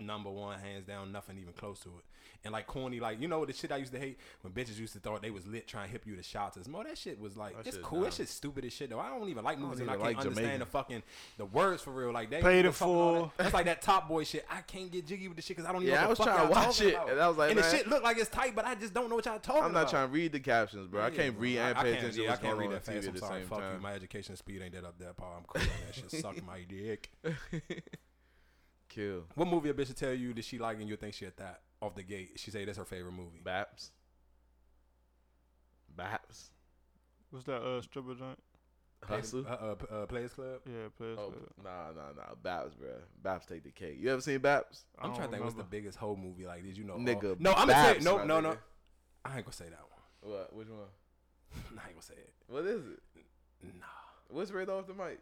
Number 0.00 0.30
one, 0.30 0.58
hands 0.58 0.84
down, 0.84 1.12
nothing 1.12 1.38
even 1.38 1.52
close 1.52 1.78
to 1.80 1.90
it. 1.90 2.04
And 2.44 2.52
like 2.52 2.66
corny, 2.66 3.00
like 3.00 3.20
you 3.22 3.26
know 3.28 3.44
the 3.46 3.52
shit 3.54 3.72
I 3.72 3.78
used 3.78 3.92
to 3.92 3.98
hate 3.98 4.18
when 4.42 4.52
bitches 4.52 4.78
used 4.78 4.92
to 4.92 4.98
thought 4.98 5.22
they 5.22 5.30
was 5.30 5.46
lit 5.46 5.66
trying 5.66 5.86
to 5.86 5.92
hip 5.92 6.02
you 6.06 6.14
to 6.14 6.22
shots. 6.22 6.58
More 6.68 6.84
that 6.84 6.98
shit 6.98 7.18
was 7.18 7.36
like 7.38 7.56
That 7.56 7.66
it's 7.66 7.76
shit 7.76 7.84
cool. 7.84 8.00
dumb. 8.00 8.04
That 8.10 8.14
shit's 8.14 8.30
stupid 8.32 8.64
as 8.66 8.72
shit 8.74 8.90
though. 8.90 9.00
I 9.00 9.08
don't 9.08 9.26
even 9.30 9.42
like 9.44 9.58
movies 9.58 9.80
and 9.80 9.88
I 9.90 9.94
can't 9.94 10.02
like 10.04 10.16
understand 10.18 10.36
Jamaican. 10.44 10.60
the 10.60 10.66
fucking 10.66 11.02
the 11.38 11.46
words 11.46 11.82
for 11.82 11.90
real. 11.92 12.12
Like 12.12 12.28
they 12.28 12.42
Paid 12.42 12.64
fucking 12.66 12.72
full. 12.72 13.22
that- 13.22 13.30
That's 13.38 13.54
like 13.54 13.64
that 13.64 13.80
top 13.80 14.08
boy 14.08 14.24
shit. 14.24 14.44
I 14.50 14.60
can't 14.60 14.90
get 14.92 15.06
jiggy 15.06 15.26
with 15.28 15.36
the 15.36 15.42
shit 15.42 15.56
because 15.56 15.68
I 15.68 15.72
don't 15.72 15.82
even 15.82 15.94
Yeah, 15.94 16.00
know 16.02 16.06
I 16.06 16.08
was 16.10 16.18
the 16.18 16.24
fuck 16.24 16.34
trying 16.34 16.48
to 16.48 16.52
watch 16.54 16.80
it, 16.82 16.94
about. 16.94 17.10
and 17.10 17.20
I 17.20 17.28
was 17.28 17.36
like, 17.38 17.50
and 17.50 17.58
the 17.58 17.70
shit 17.70 17.88
look 17.88 18.02
like 18.02 18.18
it's 18.18 18.28
tight, 18.28 18.54
but 18.54 18.66
I 18.66 18.74
just 18.74 18.92
don't 18.92 19.08
know 19.08 19.14
what 19.16 19.24
y'all 19.24 19.38
talking 19.38 19.60
about. 19.60 19.64
I'm 19.64 19.70
about. 19.70 19.80
not 19.84 19.90
trying 19.90 20.08
to 20.08 20.12
read 20.12 20.32
the 20.32 20.40
captions, 20.40 20.86
bro. 20.88 21.02
I 21.02 21.10
can't 21.10 21.38
read 21.38 21.58
and 21.58 21.78
I 21.78 21.82
pay 21.82 21.92
can't- 21.92 22.02
attention 22.04 22.22
yeah, 22.24 22.32
I 22.34 22.36
can't 22.36 22.58
read 22.58 22.70
that 22.72 22.84
fast. 22.84 23.08
I'm 23.08 23.16
sorry. 23.16 23.42
Fuck 23.44 23.62
you. 23.74 23.80
My 23.80 23.92
education 23.94 24.36
speed 24.36 24.60
ain't 24.62 24.74
that 24.74 24.84
up 24.84 24.98
that 24.98 25.16
part. 25.16 25.32
I'm 25.38 25.44
cool 25.44 25.62
that 25.86 25.94
shit. 25.94 26.10
Suck 26.20 26.44
my 26.44 26.60
dick. 26.68 27.10
Kill. 28.88 29.24
What 29.34 29.48
movie 29.48 29.70
a 29.70 29.74
bitch 29.74 29.88
will 29.88 29.94
tell 29.94 30.12
you 30.14 30.32
that 30.34 30.44
she 30.44 30.58
like 30.58 30.78
and 30.78 30.88
you 30.88 30.96
think 30.96 31.14
she 31.14 31.26
at 31.26 31.36
that 31.38 31.60
off 31.84 31.94
the 31.94 32.02
gate? 32.02 32.32
She 32.36 32.50
say 32.50 32.64
that's 32.64 32.78
her 32.78 32.84
favorite 32.84 33.12
movie. 33.12 33.40
Baps. 33.44 33.90
Baps. 35.96 36.50
What's 37.30 37.46
that 37.46 37.62
uh 37.62 37.80
stripper 37.82 38.14
joint? 38.14 38.38
Hustle. 39.06 39.44
Uh, 39.46 39.50
uh, 39.52 39.74
p- 39.74 39.86
uh, 39.92 40.06
Players 40.06 40.32
Club. 40.32 40.60
Yeah, 40.66 40.88
Players 40.96 41.18
Oh, 41.20 41.28
Club. 41.30 41.42
nah, 41.62 41.88
nah, 41.92 42.12
nah. 42.16 42.34
Baps, 42.42 42.74
bro. 42.74 42.88
Baps 43.22 43.46
take 43.46 43.62
the 43.62 43.70
cake. 43.70 43.96
You 44.00 44.10
ever 44.10 44.20
seen 44.22 44.38
Baps? 44.40 44.84
I 44.98 45.04
I'm 45.06 45.14
trying 45.14 45.26
to 45.28 45.32
think 45.32 45.44
what's 45.44 45.56
the 45.56 45.62
biggest 45.62 45.98
whole 45.98 46.16
movie 46.16 46.46
like. 46.46 46.62
Did 46.64 46.76
you 46.78 46.84
know? 46.84 46.94
all- 46.94 46.98
Nigga, 47.00 47.38
no, 47.38 47.52
I'm 47.52 47.68
gonna 47.68 47.94
say 47.94 48.00
no, 48.04 48.24
no, 48.24 48.40
no. 48.40 48.56
I 49.24 49.36
ain't 49.36 49.44
gonna 49.44 49.52
say 49.52 49.66
that 49.66 49.80
one. 49.80 50.32
What? 50.32 50.54
Which 50.54 50.68
one? 50.68 50.78
I 51.78 51.88
ain't 51.88 51.92
gonna 51.96 52.02
say 52.02 52.14
it. 52.14 52.32
What 52.46 52.64
is 52.64 52.86
it? 52.86 53.00
Nah. 53.62 53.84
What's 54.28 54.50
right 54.52 54.68
off 54.68 54.86
the 54.86 54.94
mic? 54.94 55.20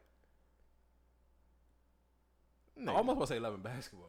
I 2.78 2.80
Nigga, 2.84 2.94
almost 2.94 3.16
want 3.18 3.28
to 3.28 3.34
say 3.34 3.40
Love 3.40 3.54
and 3.54 3.62
Basketball. 3.62 4.08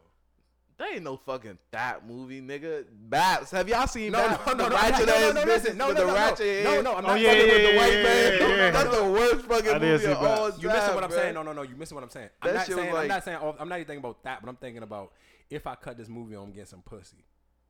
That 0.79 0.93
ain't 0.93 1.03
no 1.03 1.17
fucking 1.17 1.57
that 1.71 2.05
movie, 2.07 2.41
nigga. 2.41 2.85
Baps. 3.09 3.51
Have 3.51 3.69
y'all 3.69 3.85
seen 3.87 4.11
No, 4.11 4.19
Baps? 4.27 4.47
no, 4.47 4.53
no, 4.53 4.69
no, 4.69 4.75
ratchet 4.75 5.05
no, 5.07 5.19
no, 5.19 5.31
no, 5.31 5.43
listen, 5.43 5.77
no, 5.77 5.87
with 5.89 5.97
no, 5.97 6.01
the 6.07 6.63
no, 6.63 6.73
no. 6.73 6.73
No, 6.73 6.81
no, 6.81 6.95
I'm 6.97 7.05
Oh, 7.05 7.07
not 7.09 7.19
yeah, 7.21 7.29
fucking 7.29 7.47
yeah, 7.47 7.53
with 7.53 7.61
the 7.63 7.73
yeah, 7.73 7.77
white 7.77 7.93
yeah, 7.93 8.03
man. 8.03 8.33
yeah, 8.33 8.39
No, 8.39 8.47
no, 8.47 8.55
yeah. 8.55 8.65
no, 8.65 8.71
That's 8.71 8.91
no. 8.97 9.05
the 9.05 9.11
worst 9.11 9.45
fucking 9.45 9.69
I 9.69 9.73
did 9.77 9.81
movie 9.81 10.03
see 10.05 10.11
of 10.11 10.17
all 10.17 10.23
Baps. 10.51 10.61
You 10.61 10.67
missing 10.69 10.81
time, 10.81 10.95
what 10.95 11.03
I'm 11.03 11.09
bruh. 11.11 11.13
saying? 11.13 11.33
No, 11.35 11.43
no, 11.43 11.53
no. 11.53 11.61
You 11.61 11.75
missing 11.75 11.95
what 11.95 12.03
I'm 12.03 12.09
saying. 12.09 12.29
I'm 12.41 12.47
That 12.47 12.55
not 12.55 12.65
shit 12.65 12.75
was 12.75 12.83
saying. 12.83 12.89
I'm 12.89 12.95
like- 12.95 13.07
not 13.07 13.23
saying. 13.23 13.37
all- 13.37 13.55
I'm 13.59 13.69
not 13.69 13.75
even 13.75 13.87
thinking 13.87 13.99
about 14.03 14.23
that. 14.23 14.41
But 14.41 14.49
I'm 14.49 14.55
thinking 14.55 14.83
about 14.83 15.11
if 15.49 15.67
I 15.67 15.75
cut 15.75 15.97
this 15.97 16.09
movie 16.09 16.35
on, 16.35 16.45
I'm 16.45 16.51
getting 16.51 16.65
some 16.65 16.81
pussy. 16.81 17.23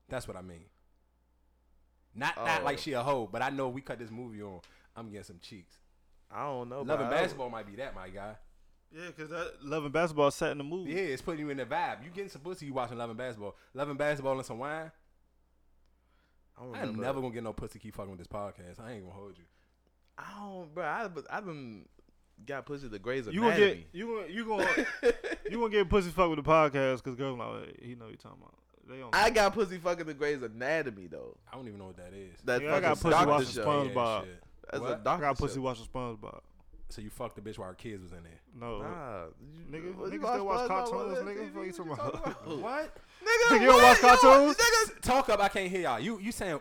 That's 0.08 0.26
what 0.28 0.38
I 0.38 0.42
mean. 0.42 0.66
Not 2.16 2.38
not 2.38 2.62
Oh. 2.62 2.66
like 2.66 2.78
she 2.80 2.94
a 2.94 3.04
hoe, 3.04 3.28
but 3.32 3.42
I 3.42 3.50
know 3.50 3.70
we 3.70 3.82
cut 3.82 4.00
this 4.00 4.12
movie 4.12 4.42
on. 4.42 4.62
I'm 4.96 5.10
getting 5.10 5.24
some 5.24 5.40
cheeks. 5.42 5.78
I 6.32 6.44
don't 6.46 6.70
know. 6.70 6.78
Love 6.84 6.88
but 7.00 7.02
and 7.02 7.08
I- 7.08 7.22
basketball 7.22 7.50
might 7.50 7.68
be 7.68 7.76
that, 7.78 7.94
my 7.96 8.10
guy. 8.10 8.36
Yeah, 8.96 9.10
cause 9.18 9.30
that 9.30 9.54
Love 9.64 9.86
and 9.86 9.94
Basketball 9.94 10.30
set 10.32 10.52
in 10.52 10.60
the 10.60 10.64
movie. 10.64 10.92
Yeah, 10.92 10.98
it's 11.00 11.22
putting 11.22 11.40
you 11.40 11.50
in 11.50 11.58
the 11.58 11.66
vibe. 11.66 12.04
You 12.04 12.10
getting 12.12 12.30
some 12.30 12.42
pussy. 12.42 12.68
You 12.68 12.74
watching 12.74 12.98
Love 12.98 13.10
and 13.10 13.18
basketball. 13.18 13.56
Love 13.74 13.90
and 13.90 13.98
basketball 13.98 14.38
and 14.38 14.46
some 14.46 14.60
wine. 14.60 14.92
I 16.58 16.64
don't 16.64 16.76
I'm 16.76 16.96
never 17.00 17.20
gonna 17.20 17.34
get 17.34 17.44
no 17.44 17.54
pussy. 17.54 17.80
Keep 17.80 17.96
fucking 17.96 18.12
with 18.12 18.20
this 18.20 18.28
podcast. 18.28 18.80
I 18.80 18.92
ain't 18.94 19.04
gonna 19.04 19.16
hold 19.16 19.38
you. 19.38 19.44
I 20.18 20.24
don't, 20.40 20.74
bro. 20.76 20.86
I, 20.86 21.08
but 21.08 21.26
I 21.30 21.40
done 21.40 21.86
got 22.46 22.66
pussy 22.68 22.88
the 22.88 23.00
Grey's 23.00 23.26
You 23.28 23.42
gonna 23.42 23.56
Anatomy. 23.56 23.76
get 23.76 23.88
you 23.94 24.06
gonna 24.06 24.28
you 24.28 24.46
gonna 24.46 24.86
you 25.50 25.58
gonna 25.58 25.70
get 25.72 25.90
pussy 25.90 26.12
fuck 26.12 26.30
with 26.30 26.44
the 26.44 26.50
podcast 26.50 26.98
because 27.04 27.16
girls 27.16 27.40
like 27.40 27.80
he 27.82 27.96
know 27.96 28.06
what 28.06 28.12
you 28.12 28.18
talking 28.18 28.38
about. 28.42 28.54
They 28.88 28.98
don't. 29.00 29.16
I 29.16 29.30
got 29.32 29.54
pussy 29.56 29.78
fucking 29.80 30.06
the 30.06 30.14
Grey's 30.14 30.44
Anatomy 30.44 31.08
though. 31.08 31.38
I 31.52 31.56
don't 31.56 31.68
even 31.68 31.80
know 31.80 31.86
what 31.88 31.98
that 31.98 32.14
is. 32.14 32.38
That 32.44 32.62
Yeah, 32.62 32.76
I 32.76 32.80
got 32.82 32.98
pussy 32.98 33.10
doctor 33.10 33.30
watching 33.32 33.48
show. 33.50 33.62
Spon- 33.64 33.86
Yeah, 33.88 33.92
SpongeBob. 33.94 34.22
shit. 34.26 34.44
That's 34.72 34.82
What? 34.82 34.90
a 34.92 34.94
I 34.94 34.98
doctor 35.04 35.26
I 35.26 35.30
got 35.30 35.38
pussy 35.40 35.56
show. 35.56 35.62
watching 35.62 35.86
SpongeBob. 35.86 36.40
So 36.94 37.02
you 37.02 37.10
fucked 37.10 37.36
the 37.36 37.42
bitch 37.42 37.58
while 37.58 37.70
her 37.70 37.74
kids 37.74 38.04
was 38.04 38.12
in 38.12 38.20
there. 38.24 38.40
No, 38.60 38.82
Nah, 38.84 39.24
Nigga, 39.72 39.96
what, 39.96 40.12
niggas 40.12 40.14
you 40.14 40.20
still 40.20 40.46
watch 40.46 40.70
SpongeBob 40.70 40.90
cartoons, 40.92 41.18
nigga. 41.20 41.52
TV? 41.52 41.54
Fuck 41.54 41.66
you 41.66 41.72
talking 41.72 41.90
What 41.92 42.14
about? 42.16 42.48
What? 42.60 42.98
Nigga, 43.26 43.50
Nigga, 43.58 43.62
you 43.62 43.68
don't 43.68 43.82
watch 43.84 44.00
cartoons? 44.00 44.58
Niggas, 44.58 45.02
Talk 45.02 45.30
up. 45.30 45.40
I 45.40 45.48
can't 45.50 45.72
hear 45.72 45.82
y'all. 45.82 46.00
You 46.00 46.20
you 46.20 46.32
saying 46.32 46.60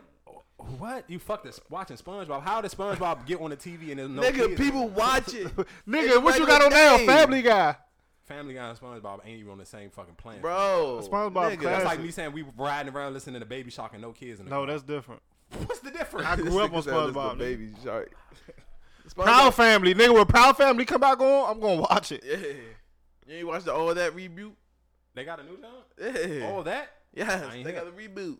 what? 0.79 1.05
You 1.11 1.19
fucked 1.19 1.45
this 1.45 1.61
watching 1.69 1.97
SpongeBob? 1.99 2.43
How 2.43 2.61
did 2.63 2.71
SpongeBob 2.71 3.27
get 3.27 3.41
on 3.41 3.51
the 3.51 3.57
TV 3.57 3.91
and 3.91 3.99
there's 3.99 4.09
no 4.09 4.23
nigga, 4.23 4.47
kids? 4.47 4.61
people 4.61 4.89
watch 4.89 5.35
it, 5.35 5.49
Nigga, 5.89 6.23
what 6.23 6.39
you 6.39 6.47
got 6.47 6.63
on 6.63 6.71
there? 6.71 6.99
day. 6.99 7.07
Family 7.07 7.43
Guy. 7.43 7.77
Family 8.25 8.55
Guy 8.55 8.69
and 8.71 8.79
SpongeBob 8.79 9.21
ain't 9.27 9.41
even 9.41 9.53
on 9.53 9.59
the 9.59 9.67
same 9.67 9.91
fucking 9.91 10.15
planet. 10.15 10.41
bro. 10.41 11.01
SpongeBob 11.03 11.57
nigga, 11.57 11.63
That's 11.65 11.85
like 11.85 12.01
me 12.01 12.11
saying 12.11 12.33
we 12.33 12.45
riding 12.57 12.95
around 12.95 13.13
listening 13.13 13.41
to 13.41 13.47
Baby 13.47 13.71
Shark 13.71 13.93
and 13.93 14.01
no 14.01 14.13
kids 14.13 14.39
in 14.41 14.47
the 14.47 14.51
No, 14.51 14.59
car. 14.61 14.67
that's 14.69 14.83
different. 14.85 15.21
what's 15.67 15.81
the 15.81 15.91
difference? 15.91 16.27
I 16.27 16.37
grew 16.37 16.61
up 16.61 16.73
on 16.73 16.83
said 16.83 16.95
this 16.95 17.13
the 17.13 17.13
SpongeBob. 17.13 17.39
Baby 17.39 17.73
shark. 17.85 18.13
Proud 19.15 19.55
Family, 19.55 19.95
nigga. 19.95 20.15
When 20.15 20.27
Proud 20.27 20.57
Family 20.57 20.85
come 20.85 21.01
back 21.01 21.21
on, 21.21 21.51
I'm 21.51 21.61
gonna 21.61 21.81
watch 21.83 22.13
it. 22.13 22.23
Yeah. 22.25 22.37
You 23.27 23.39
ain't 23.39 23.47
watched 23.47 23.65
the 23.67 23.75
all 23.75 23.95
that 23.95 24.15
reboot? 24.15 24.53
they 25.15 25.25
got 25.25 25.41
a 25.41 25.45
new 25.45 25.59
job. 25.59 25.71
Yeah. 26.41 26.47
All 26.49 26.63
that 26.65 26.91
yes, 27.15 27.53
they 27.53 27.63
hear. 27.63 27.73
got 27.73 27.87
a 27.87 27.91
reboot. 27.91 28.39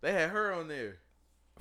They 0.00 0.12
had 0.12 0.30
her 0.30 0.52
on 0.52 0.68
there. 0.68 0.98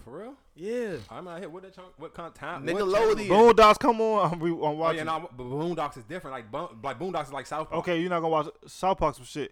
for 0.03 0.19
real? 0.19 0.34
Yeah. 0.55 0.97
I'm 1.09 1.28
out 1.28 1.39
here. 1.39 1.49
What 1.49 1.63
that 1.63 1.76
chunk? 1.76 1.88
What 1.97 2.13
kind 2.13 2.28
of 2.28 2.34
time? 2.34 2.65
Nickelodeon. 2.65 2.91
What 2.91 3.17
channel? 3.17 3.53
Boondocks 3.53 3.80
come 3.80 4.01
on. 4.01 4.32
I'm, 4.34 4.39
re- 4.39 4.51
I'm 4.51 4.82
Oh 4.82 4.91
yeah, 4.91 5.03
no, 5.03 5.30
but 5.36 5.43
Boondocks 5.43 5.97
is 5.97 6.03
different. 6.05 6.34
Like 6.36 6.51
Bo- 6.51 6.76
like 6.84 6.99
Boondocks 6.99 7.26
is 7.26 7.34
like 7.34 7.45
South 7.47 7.69
Park. 7.69 7.80
Okay, 7.80 7.99
you're 7.99 8.09
not 8.09 8.19
gonna 8.22 8.30
watch 8.30 8.47
South 8.67 8.97
Park 8.97 9.15
some 9.15 9.26
shit. 9.26 9.51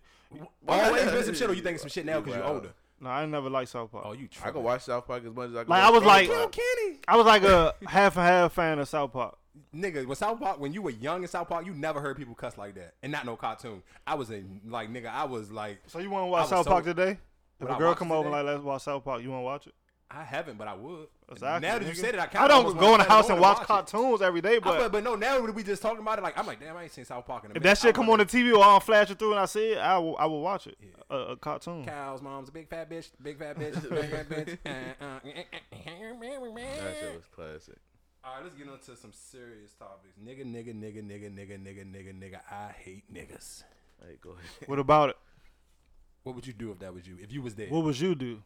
Always 0.67 1.11
been 1.11 1.23
some 1.23 1.33
shit, 1.35 1.49
or 1.49 1.53
you 1.53 1.61
think 1.61 1.79
some 1.79 1.89
shit 1.89 2.05
now 2.05 2.19
because 2.21 2.35
you're 2.37 2.45
older? 2.45 2.73
No, 3.01 3.09
I 3.09 3.25
never 3.25 3.49
liked 3.49 3.69
South 3.71 3.91
Park. 3.91 4.03
Oh, 4.07 4.11
you. 4.13 4.25
I 4.25 4.27
tripping. 4.27 4.53
can 4.53 4.63
watch 4.63 4.81
South 4.83 5.07
Park 5.07 5.23
as 5.25 5.33
much 5.33 5.49
as 5.51 5.55
I 5.55 5.63
can. 5.63 5.69
Like, 5.69 5.83
I 5.83 5.89
was 5.89 6.03
like- 6.03 6.29
SpongeBob. 6.29 6.51
Kenny. 6.51 6.99
I 7.07 7.15
was 7.15 7.25
like 7.25 7.43
a 7.43 7.73
half 7.87 8.17
and 8.17 8.25
half 8.25 8.53
fan 8.53 8.79
of 8.79 8.87
South 8.89 9.13
Park. 9.13 9.37
Nigga, 9.75 10.05
when 10.05 10.15
South 10.15 10.39
Park, 10.39 10.59
when 10.59 10.73
you 10.73 10.81
were 10.81 10.89
young 10.91 11.21
in 11.21 11.27
South 11.27 11.47
Park, 11.49 11.65
you 11.65 11.73
never 11.73 11.99
heard 11.99 12.17
people 12.17 12.33
cuss 12.35 12.57
like 12.57 12.75
that, 12.75 12.93
and 13.03 13.11
not 13.11 13.25
no 13.25 13.35
cartoon. 13.35 13.83
I 14.07 14.15
was 14.15 14.31
a 14.31 14.43
like 14.65 14.89
nigga. 14.89 15.07
I 15.07 15.25
was 15.25 15.51
like, 15.51 15.79
So 15.87 15.99
you 15.99 16.09
want 16.09 16.23
to 16.23 16.27
watch 16.27 16.47
South 16.49 16.65
so- 16.65 16.71
Park 16.71 16.85
today? 16.85 17.17
If 17.61 17.69
a 17.69 17.75
girl 17.75 17.93
come 17.93 18.11
it 18.11 18.15
over 18.15 18.27
and 18.27 18.31
like 18.31 18.45
let's 18.45 18.63
watch 18.63 18.83
South 18.83 19.03
Park, 19.03 19.21
you 19.21 19.29
want 19.31 19.41
to 19.41 19.45
watch 19.45 19.67
it? 19.67 19.73
I 20.09 20.23
haven't, 20.23 20.57
but 20.57 20.67
I 20.67 20.73
would. 20.75 21.07
Exactly, 21.31 21.67
Now 21.67 21.77
that 21.79 21.87
you 21.87 21.93
said 21.93 22.15
it, 22.15 22.19
I 22.19 22.23
I 22.23 22.27
kind 22.27 22.51
of 22.51 22.63
don't 22.63 22.77
go 22.79 22.93
in 22.93 22.99
the 22.99 23.03
house 23.03 23.29
and 23.29 23.39
watch 23.39 23.59
cartoons 23.59 24.21
every 24.21 24.41
day, 24.41 24.59
But, 24.59 24.77
but 24.79 24.91
but 24.91 25.03
no, 25.03 25.15
now 25.15 25.39
that 25.39 25.53
we 25.53 25.63
just 25.63 25.81
talking 25.81 25.99
about 25.99 26.17
it, 26.17 26.23
like 26.23 26.37
I'm 26.37 26.47
like, 26.47 26.59
damn, 26.59 26.75
I 26.75 26.83
ain't 26.83 26.91
seen 26.91 27.05
South 27.05 27.25
Park 27.25 27.43
in 27.43 27.51
a 27.51 27.53
if 27.53 27.55
minute. 27.55 27.63
that 27.69 27.77
shit 27.77 27.89
I 27.89 27.91
come 27.91 28.09
on 28.09 28.17
the 28.19 28.25
TV 28.25 28.55
or 28.57 28.63
I'm 28.63 28.81
flashing 28.81 29.15
through 29.15 29.31
and 29.31 29.39
I 29.39 29.45
see 29.45 29.73
it, 29.73 29.77
I 29.77 29.97
will 29.99 30.17
I 30.17 30.25
will 30.25 30.41
watch 30.41 30.67
it. 30.67 30.77
A, 31.09 31.15
a 31.15 31.37
cartoon. 31.37 31.85
Cows, 31.85 32.21
mom's 32.21 32.49
a 32.49 32.51
big 32.51 32.67
fat 32.69 32.89
bitch, 32.89 33.09
big 33.21 33.37
fat 33.37 33.57
bitch, 33.57 33.89
big 33.89 34.09
fat 34.09 34.29
bitch. 34.29 34.57
Uh, 34.65 35.03
uh, 35.05 35.19
That 35.73 36.95
shit 36.99 37.15
was 37.15 37.25
classic. 37.33 37.77
All 38.23 38.35
right, 38.35 38.43
let's 38.43 38.55
get 38.55 38.67
into 38.67 38.95
some 38.97 39.13
serious 39.13 39.73
topics. 39.73 40.17
Nigga, 40.23 40.43
nigga, 40.43 40.73
nigga, 40.73 41.01
nigga, 41.03 41.33
nigga, 41.33 41.57
nigga, 41.57 41.85
nigga, 41.85 42.13
nigga. 42.13 42.39
I 42.51 42.71
hate 42.77 43.11
niggas. 43.13 43.63
Hey, 44.01 44.15
go 44.21 44.31
ahead. 44.31 44.67
What 44.67 44.79
about 44.79 45.09
it? 45.11 45.17
What 46.23 46.35
would 46.35 46.45
you 46.45 46.53
do 46.53 46.71
if 46.71 46.79
that 46.79 46.93
was 46.93 47.07
you? 47.07 47.17
If 47.21 47.31
you 47.31 47.41
was 47.41 47.55
there? 47.55 47.67
What 47.69 47.83
would 47.85 47.99
you 47.99 48.15
do? 48.15 48.43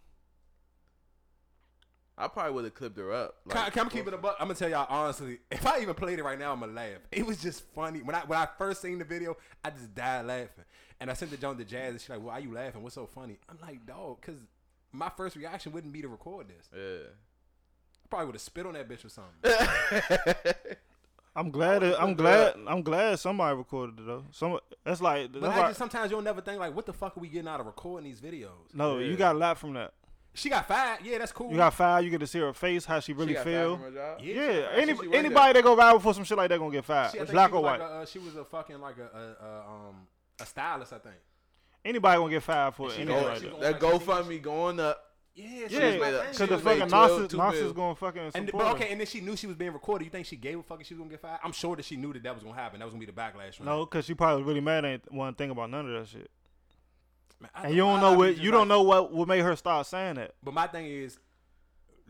I 2.17 2.27
probably 2.27 2.51
would 2.53 2.63
have 2.65 2.75
clipped 2.75 2.97
her 2.97 3.11
up. 3.11 3.35
Can, 3.49 3.57
I- 3.57 3.69
can 3.71 3.87
I 3.87 3.89
keep 3.89 4.07
it 4.07 4.13
a 4.13 4.17
buck? 4.17 4.35
I'm 4.39 4.47
gonna 4.47 4.59
tell 4.59 4.69
y'all 4.69 4.85
honestly. 4.89 5.39
If 5.51 5.65
I 5.65 5.79
even 5.79 5.95
played 5.95 6.19
it 6.19 6.23
right 6.23 6.37
now, 6.37 6.51
I'm 6.53 6.59
gonna 6.59 6.71
laugh. 6.73 6.99
It 7.11 7.25
was 7.25 7.41
just 7.41 7.63
funny 7.73 8.01
when 8.03 8.15
I 8.15 8.19
when 8.21 8.37
I 8.37 8.47
first 8.57 8.81
seen 8.81 8.99
the 8.99 9.05
video. 9.05 9.35
I 9.65 9.71
just 9.71 9.95
died 9.95 10.25
laughing, 10.27 10.65
and 10.99 11.09
I 11.09 11.13
sent 11.13 11.31
the 11.31 11.37
joint 11.37 11.57
to 11.57 11.65
Jazz, 11.65 11.91
and 11.91 11.99
she's 12.01 12.09
like, 12.09 12.21
"Why 12.23 12.33
are 12.33 12.39
you 12.39 12.53
laughing? 12.53 12.83
What's 12.83 12.95
so 12.95 13.07
funny?" 13.07 13.39
I'm 13.49 13.57
like, 13.61 13.85
"Dog, 13.87 14.21
cause 14.21 14.35
my 14.91 15.09
first 15.17 15.35
reaction 15.35 15.71
wouldn't 15.71 15.91
be 15.91 16.01
to 16.03 16.07
record 16.07 16.47
this. 16.49 16.69
Yeah. 16.71 17.07
I 17.09 18.07
probably 18.09 18.25
would 18.27 18.35
have 18.35 18.41
spit 18.43 18.65
on 18.67 18.73
that 18.73 18.87
bitch 18.87 19.03
or 19.05 19.09
something." 19.09 20.53
I'm 21.35 21.49
glad. 21.49 21.81
That, 21.81 21.99
I'm 21.99 22.13
glad. 22.13 22.53
I'm 22.67 22.83
glad 22.83 23.17
somebody 23.19 23.57
recorded 23.57 23.99
it 23.99 24.05
though. 24.05 24.25
Some 24.31 24.59
that's 24.85 25.01
like 25.01 25.31
But 25.31 25.41
that's 25.41 25.55
I 25.55 25.59
why- 25.61 25.67
just 25.69 25.79
sometimes 25.79 26.11
you'll 26.11 26.21
never 26.21 26.41
think 26.41 26.59
like, 26.59 26.75
"What 26.75 26.85
the 26.85 26.93
fuck 26.93 27.17
are 27.17 27.19
we 27.19 27.27
getting 27.27 27.47
out 27.47 27.59
of 27.59 27.65
recording 27.65 28.07
these 28.07 28.21
videos?" 28.21 28.71
no. 28.73 28.99
Yeah. 28.99 29.07
You 29.07 29.15
got 29.17 29.35
a 29.35 29.39
lot 29.39 29.57
from 29.57 29.73
that. 29.73 29.93
She 30.35 30.49
got 30.49 30.67
fired. 30.67 30.99
Yeah, 31.03 31.19
that's 31.19 31.31
cool. 31.31 31.51
You 31.51 31.57
got 31.57 31.73
fired. 31.73 32.03
You 32.05 32.09
get 32.09 32.19
to 32.21 32.27
see 32.27 32.39
her 32.39 32.53
face, 32.53 32.85
how 32.85 32.99
she 32.99 33.13
really 33.13 33.29
She 33.29 33.33
got 33.35 33.43
fired 33.43 33.63
feel. 33.65 33.75
from 33.75 33.83
her 33.85 33.91
job? 33.91 34.19
Yeah, 34.21 34.33
Yeah, 34.33 34.43
she 34.75 34.81
any, 34.81 34.91
She- 34.93 34.99
she 35.01 35.07
worked 35.07 35.15
anybody 35.15 35.53
that 35.53 35.63
go 35.63 35.75
viral 35.75 36.01
for 36.01 36.13
some 36.13 36.23
shit 36.23 36.37
like 36.37 36.49
that 36.49 36.59
gonna 36.59 36.71
get 36.71 36.85
fired, 36.85 37.11
she, 37.11 37.19
black 37.31 37.53
or 37.53 37.61
white. 37.61 37.79
Like 37.79 37.89
a, 37.89 37.93
uh, 37.93 38.05
she 38.05 38.19
was 38.19 38.35
a 38.35 38.43
fucking 38.45 38.79
like 38.81 38.95
a, 38.97 39.17
a, 39.17 39.45
a 39.45 39.59
um 39.89 40.07
a 40.41 40.45
stylist, 40.45 40.91
I 40.93 40.97
think. 40.99 41.15
anybody 41.85 42.17
gonna 42.17 42.29
get 42.31 42.43
fired 42.43 42.73
for 42.73 42.89
she 42.89 43.01
anything 43.01 43.21
go- 43.21 43.27
like 43.27 43.39
that. 43.41 43.79
go- 43.79 43.99
That 43.99 44.25
GoFundMe 44.25 44.41
going 44.41 44.79
up. 44.79 44.99
Yeah, 45.35 45.67
she 45.67 45.75
Yeah, 45.77 45.85
was 45.85 45.95
made 45.95 45.99
like, 46.01 46.31
because 46.31 46.37
the 46.37 46.45
was 46.55 46.63
was- 46.63 46.73
fucking 46.77 46.89
12, 46.89 47.33
Nas, 47.33 47.55
is 47.61 47.71
going 47.73 47.95
fucking 47.95 48.31
And 48.35 48.51
but 48.51 48.75
okay, 48.75 48.91
and 48.91 48.99
then 48.99 49.07
she 49.07 49.19
knew 49.19 49.35
she 49.35 49.47
was 49.47 49.55
being 49.55 49.73
recorded. 49.73 50.05
You 50.05 50.11
think 50.11 50.25
she 50.27 50.35
gave 50.35 50.59
a 50.59 50.63
fuck 50.63 50.79
if 50.81 50.85
she 50.87 50.93
was 50.93 50.99
gonna 50.99 51.09
get 51.11 51.21
fired? 51.21 51.39
I'm 51.43 51.51
sure 51.51 51.75
that 51.75 51.85
she 51.85 51.95
knew 51.95 52.13
that 52.13 52.21
that 52.23 52.33
was 52.35 52.43
gonna 52.43 52.55
happen. 52.55 52.79
That 52.79 52.85
was 52.85 52.93
gonna 52.93 53.05
be 53.05 53.11
the 53.11 53.19
backlash. 53.19 53.59
No, 53.59 53.85
because 53.85 54.05
she 54.05 54.13
probably 54.13 54.41
was 54.43 54.47
really 54.47 54.61
mad. 54.61 54.85
Ain't 54.85 55.11
one 55.11 55.33
thing 55.35 55.49
about 55.51 55.69
none 55.71 55.91
of 55.91 55.99
that 56.01 56.07
shit. 56.07 56.29
Man, 57.43 57.65
And 57.65 57.73
you 57.75 57.81
don't 57.81 57.99
know 58.01 58.13
what 58.17 58.31
just 58.31 58.41
you 58.41 58.51
don't 58.51 58.61
like- 58.61 58.67
know 58.69 58.81
what 58.83 59.11
what 59.13 59.27
made 59.27 59.41
her 59.41 59.55
start 59.55 59.85
saying 59.85 60.15
that. 60.15 60.33
But 60.43 60.53
my 60.53 60.67
thing 60.67 60.87
is, 60.87 61.19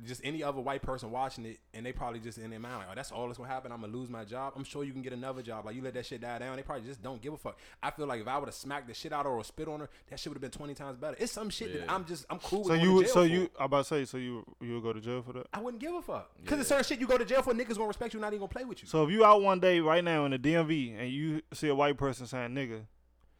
just 0.03 0.21
any 0.23 0.41
other 0.43 0.59
white 0.59 0.81
person 0.81 1.11
watching 1.11 1.45
it, 1.45 1.59
and 1.71 1.85
they 1.85 1.91
probably 1.93 2.19
just 2.19 2.39
in 2.39 2.49
their 2.49 2.59
mind 2.59 2.79
like, 2.79 2.87
"Oh, 2.91 2.95
that's 2.95 3.11
all 3.11 3.27
that's 3.27 3.37
gonna 3.37 3.47
happen. 3.49 3.71
I'm 3.71 3.79
gonna 3.81 3.93
lose 3.93 4.09
my 4.09 4.25
job." 4.25 4.53
I'm 4.55 4.63
sure 4.63 4.83
you 4.83 4.91
can 4.91 5.03
get 5.03 5.13
another 5.13 5.43
job. 5.43 5.65
Like 5.65 5.75
you 5.75 5.83
let 5.83 5.93
that 5.93 6.05
shit 6.07 6.19
die 6.19 6.39
down, 6.39 6.55
they 6.55 6.63
probably 6.63 6.87
just 6.87 7.03
don't 7.03 7.21
give 7.21 7.31
a 7.31 7.37
fuck. 7.37 7.57
I 7.81 7.91
feel 7.91 8.07
like 8.07 8.19
if 8.19 8.27
I 8.27 8.37
would 8.39 8.47
have 8.47 8.55
smacked 8.55 8.87
the 8.87 8.95
shit 8.95 9.13
out 9.13 9.27
of 9.27 9.31
her 9.31 9.37
or 9.37 9.43
spit 9.43 9.67
on 9.67 9.81
her, 9.81 9.89
that 10.09 10.19
shit 10.19 10.31
would 10.31 10.35
have 10.35 10.41
been 10.41 10.49
20 10.51 10.73
times 10.73 10.97
better. 10.97 11.15
It's 11.19 11.31
some 11.31 11.49
shit 11.51 11.73
that 11.79 11.91
I'm 11.91 12.05
just 12.05 12.25
I'm 12.31 12.39
cool 12.39 12.59
with. 12.63 12.67
So 12.69 12.73
going 12.73 12.81
to 12.81 12.85
you, 12.91 12.99
jail 13.03 13.13
so 13.13 13.21
for. 13.21 13.25
you, 13.27 13.49
I 13.59 13.65
about 13.65 13.77
to 13.77 13.83
say, 13.83 14.05
so 14.05 14.17
you, 14.17 14.43
you 14.61 14.73
would 14.73 14.83
go 14.83 14.93
to 14.93 14.99
jail 14.99 15.21
for 15.21 15.33
that. 15.33 15.45
I 15.53 15.61
wouldn't 15.61 15.79
give 15.81 15.93
a 15.93 16.01
fuck. 16.01 16.31
Because 16.41 16.57
Yeah. 16.57 16.59
it's 16.61 16.69
certain 16.69 16.83
shit 16.85 16.99
you 16.99 17.07
go 17.07 17.19
to 17.19 17.25
jail 17.25 17.43
for, 17.43 17.53
niggas 17.53 17.75
gonna 17.75 17.85
respect 17.87 18.15
you, 18.15 18.19
not 18.19 18.27
even 18.33 18.39
gonna 18.39 18.49
play 18.49 18.65
with 18.65 18.81
you. 18.81 18.87
So 18.87 19.03
if 19.05 19.11
you 19.11 19.23
out 19.23 19.43
one 19.43 19.59
day 19.59 19.79
right 19.79 20.03
now 20.03 20.25
in 20.25 20.31
the 20.31 20.39
DMV 20.39 20.95
and 20.99 21.11
you 21.11 21.41
see 21.53 21.67
a 21.69 21.75
white 21.75 21.97
person 21.97 22.25
saying 22.25 22.49
nigga, 22.55 22.87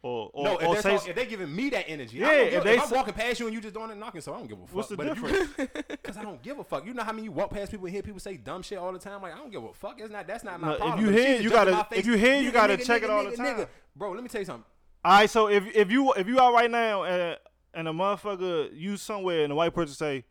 or 0.04 0.30
or, 0.34 0.44
no, 0.44 0.56
or 0.58 0.76
if, 0.76 0.82
say 0.82 0.90
they're 0.98 1.10
if 1.10 1.16
they 1.16 1.26
giving 1.26 1.56
me 1.56 1.70
that 1.70 1.86
energy, 1.90 2.18
Yeah, 2.18 2.28
I 2.28 2.36
don't 2.36 2.54
if 2.54 2.64
they 2.66 2.76
if 2.76 2.82
I'm 2.84 2.88
say- 2.90 2.96
walking 2.98 3.14
past 3.14 3.40
you 3.40 3.46
and 3.48 3.56
you 3.56 3.62
just 3.62 3.74
doing 3.74 3.90
it 3.90 3.98
knocking, 3.98 4.20
so 4.22 4.34
I 4.34 4.38
don't 4.38 4.48
give 4.48 4.60
a 4.60 4.66
fuck. 4.68 4.76
What's 4.76 4.90
the 4.90 4.98
but 4.98 5.08
difference? 5.08 5.50
Because 5.88 6.18
I 6.18 6.24
don't 6.24 6.42
give 6.44 6.60
a 6.60 6.64
fuck. 6.64 6.86
You 6.86 6.94
know 6.94 7.04
how 7.04 7.14
many 7.14 7.24
you 7.24 7.32
walk 7.32 7.52
past 7.52 7.72
people 7.72 7.86
and 7.86 7.94
hear 7.94 8.04
people 8.04 8.20
say 8.20 8.36
dumb 8.36 8.62
shit 8.62 8.78
all 8.78 8.92
the 8.92 9.00
time? 9.00 9.22
Like 9.22 9.34
I 9.34 9.38
don't 9.38 9.52
give 9.52 9.64
a 9.64 9.74
fuck. 9.74 10.00
It's 10.00 10.12
not. 10.12 10.28
That's 10.28 10.44
not 10.44 10.60
my 10.60 10.78
No, 10.78 10.94
if 10.94 11.00
you 11.00 11.10
hear, 11.10 11.42
you 11.42 11.50
gotta- 11.50 11.88
face, 11.90 12.00
if 12.00 12.06
you 12.06 12.14
hear, 12.18 12.38
you 12.40 12.50
nigga, 12.50 12.54
gotta 12.54 12.78
nigga, 12.78 12.86
check 12.86 13.02
it 13.04 13.10
nigga, 13.10 13.14
all 13.26 13.32
the 13.32 13.38
time. 13.38 13.66
Bro, 13.96 14.12
let 14.12 14.24
me 14.24 14.30
tell 14.30 14.42
you 14.42 14.46
something. 14.46 14.66
All 15.06 15.12
right, 15.20 15.30
so 15.30 15.48
if 15.50 15.66
if 15.76 15.90
you 15.90 16.14
if 16.14 16.28
you 16.28 16.40
out 16.40 16.54
right 16.54 16.70
now 16.70 17.04
and 17.04 17.38
and 17.74 17.88
a 17.88 17.92
motherfucker 17.92 18.70
you 18.74 18.98
somewhere 18.98 19.44
and 19.44 19.52
a 19.54 19.56
white 19.56 19.74
person 19.74 19.96
say, 19.96 20.26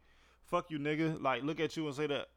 "Fuck 0.45 0.71
you, 0.71 0.79
nigga," 0.79 1.21
like 1.23 1.43
look 1.43 1.61
at 1.61 1.77
you 1.77 1.87
and 1.87 1.95
say 1.97 2.07
that. 2.09 2.29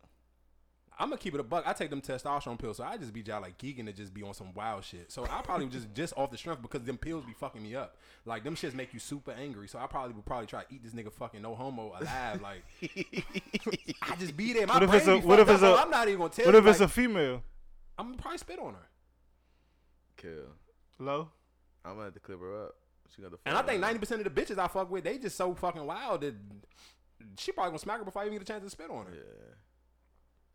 I'm 0.98 1.10
gonna 1.10 1.18
keep 1.20 1.34
it 1.34 1.39
a 1.39 1.43
buck. 1.43 1.64
I 1.68 1.74
take 1.74 1.89
them 1.89 2.02
testosterone 2.02 2.58
pills, 2.58 2.78
so 2.78 2.84
I 2.84 2.98
just 2.98 3.12
be 3.14 3.22
y'all 3.22 3.41
like 3.41 3.58
geeking 3.58 3.86
to 3.86 3.93
just 3.93 4.14
be 4.14 4.24
on 4.24 4.34
some 4.34 4.54
wild 4.54 4.84
shit. 4.86 5.12
So 5.12 5.26
I 5.30 5.41
probably 5.41 5.68
just 5.68 5.93
just 5.93 6.14
off 6.16 6.32
the 6.32 6.38
strength 6.38 6.62
because 6.62 6.84
them 6.84 6.98
pills 6.98 7.26
be 7.26 7.34
fucking 7.34 7.62
me 7.62 7.76
up. 7.76 7.98
Like 8.26 8.43
them 8.43 8.56
shits 8.56 8.74
make 8.74 8.93
you 8.93 9.00
super 9.00 9.32
angry. 9.32 9.68
So 9.68 9.78
I 9.80 9.88
probably 9.88 10.14
would 10.14 10.26
probably 10.26 10.48
try 10.48 10.64
to 10.64 10.74
eat 10.74 10.84
this 10.84 10.93
nigga 10.93 11.12
fucking 11.12 11.41
no 11.41 11.54
homo 11.56 11.93
alive. 12.00 12.41
Like 12.41 12.64
I 14.02 14.16
just 14.18 14.38
be 14.38 14.54
there. 14.54 14.68
My 14.68 14.76
What 14.76 14.84
if 14.84 14.93
it's 14.93 15.08
a- 15.08 15.20
what 15.20 15.39
if 15.39 15.50
it's 15.50 15.62
up, 15.64 15.70
a- 15.70 15.74
bro. 15.76 15.84
I'm 15.84 15.89
not 15.89 16.08
even 16.08 16.20
gonna 16.20 16.30
tell 16.32 16.46
What 16.46 16.54
you. 16.54 16.60
if 16.60 16.66
it's 16.68 16.80
a 16.80 16.88
female? 16.88 17.43
I'm 17.98 18.08
gonna 18.08 18.18
probably 18.22 18.38
spit 18.38 18.60
on 18.60 18.74
her. 18.74 18.88
Kill. 20.18 20.48
Hello. 20.98 21.30
I'm 21.84 21.93
gonna 21.93 22.06
have 22.06 22.14
to 22.14 22.20
clip 22.20 22.39
her 22.39 22.66
up. 22.66 22.76
She 23.16 23.22
got 23.22 23.32
the. 23.32 23.38
And 23.46 23.58
I 23.58 23.62
think 23.62 23.80
ninety 23.82 24.00
percent 24.00 24.26
of 24.26 24.34
the 24.34 24.41
bitches 24.41 24.58
I 24.58 24.68
fuck 24.68 24.89
with, 24.89 25.04
they 25.04 25.18
just 25.18 25.36
so 25.38 25.54
fucking 25.54 25.86
wild 25.86 26.22
that 26.22 26.36
she 27.38 27.52
probably 27.52 27.72
gonna 27.72 27.80
smack 27.80 28.00
her 28.00 28.06
before 28.06 28.22
I 28.22 28.26
even 28.26 28.38
get 28.38 28.43
a 28.43 28.46
chance 28.46 28.64
to 28.64 28.70
spit 28.70 28.89
on 28.89 29.06
her. 29.06 29.14
Yeah. 29.14 29.22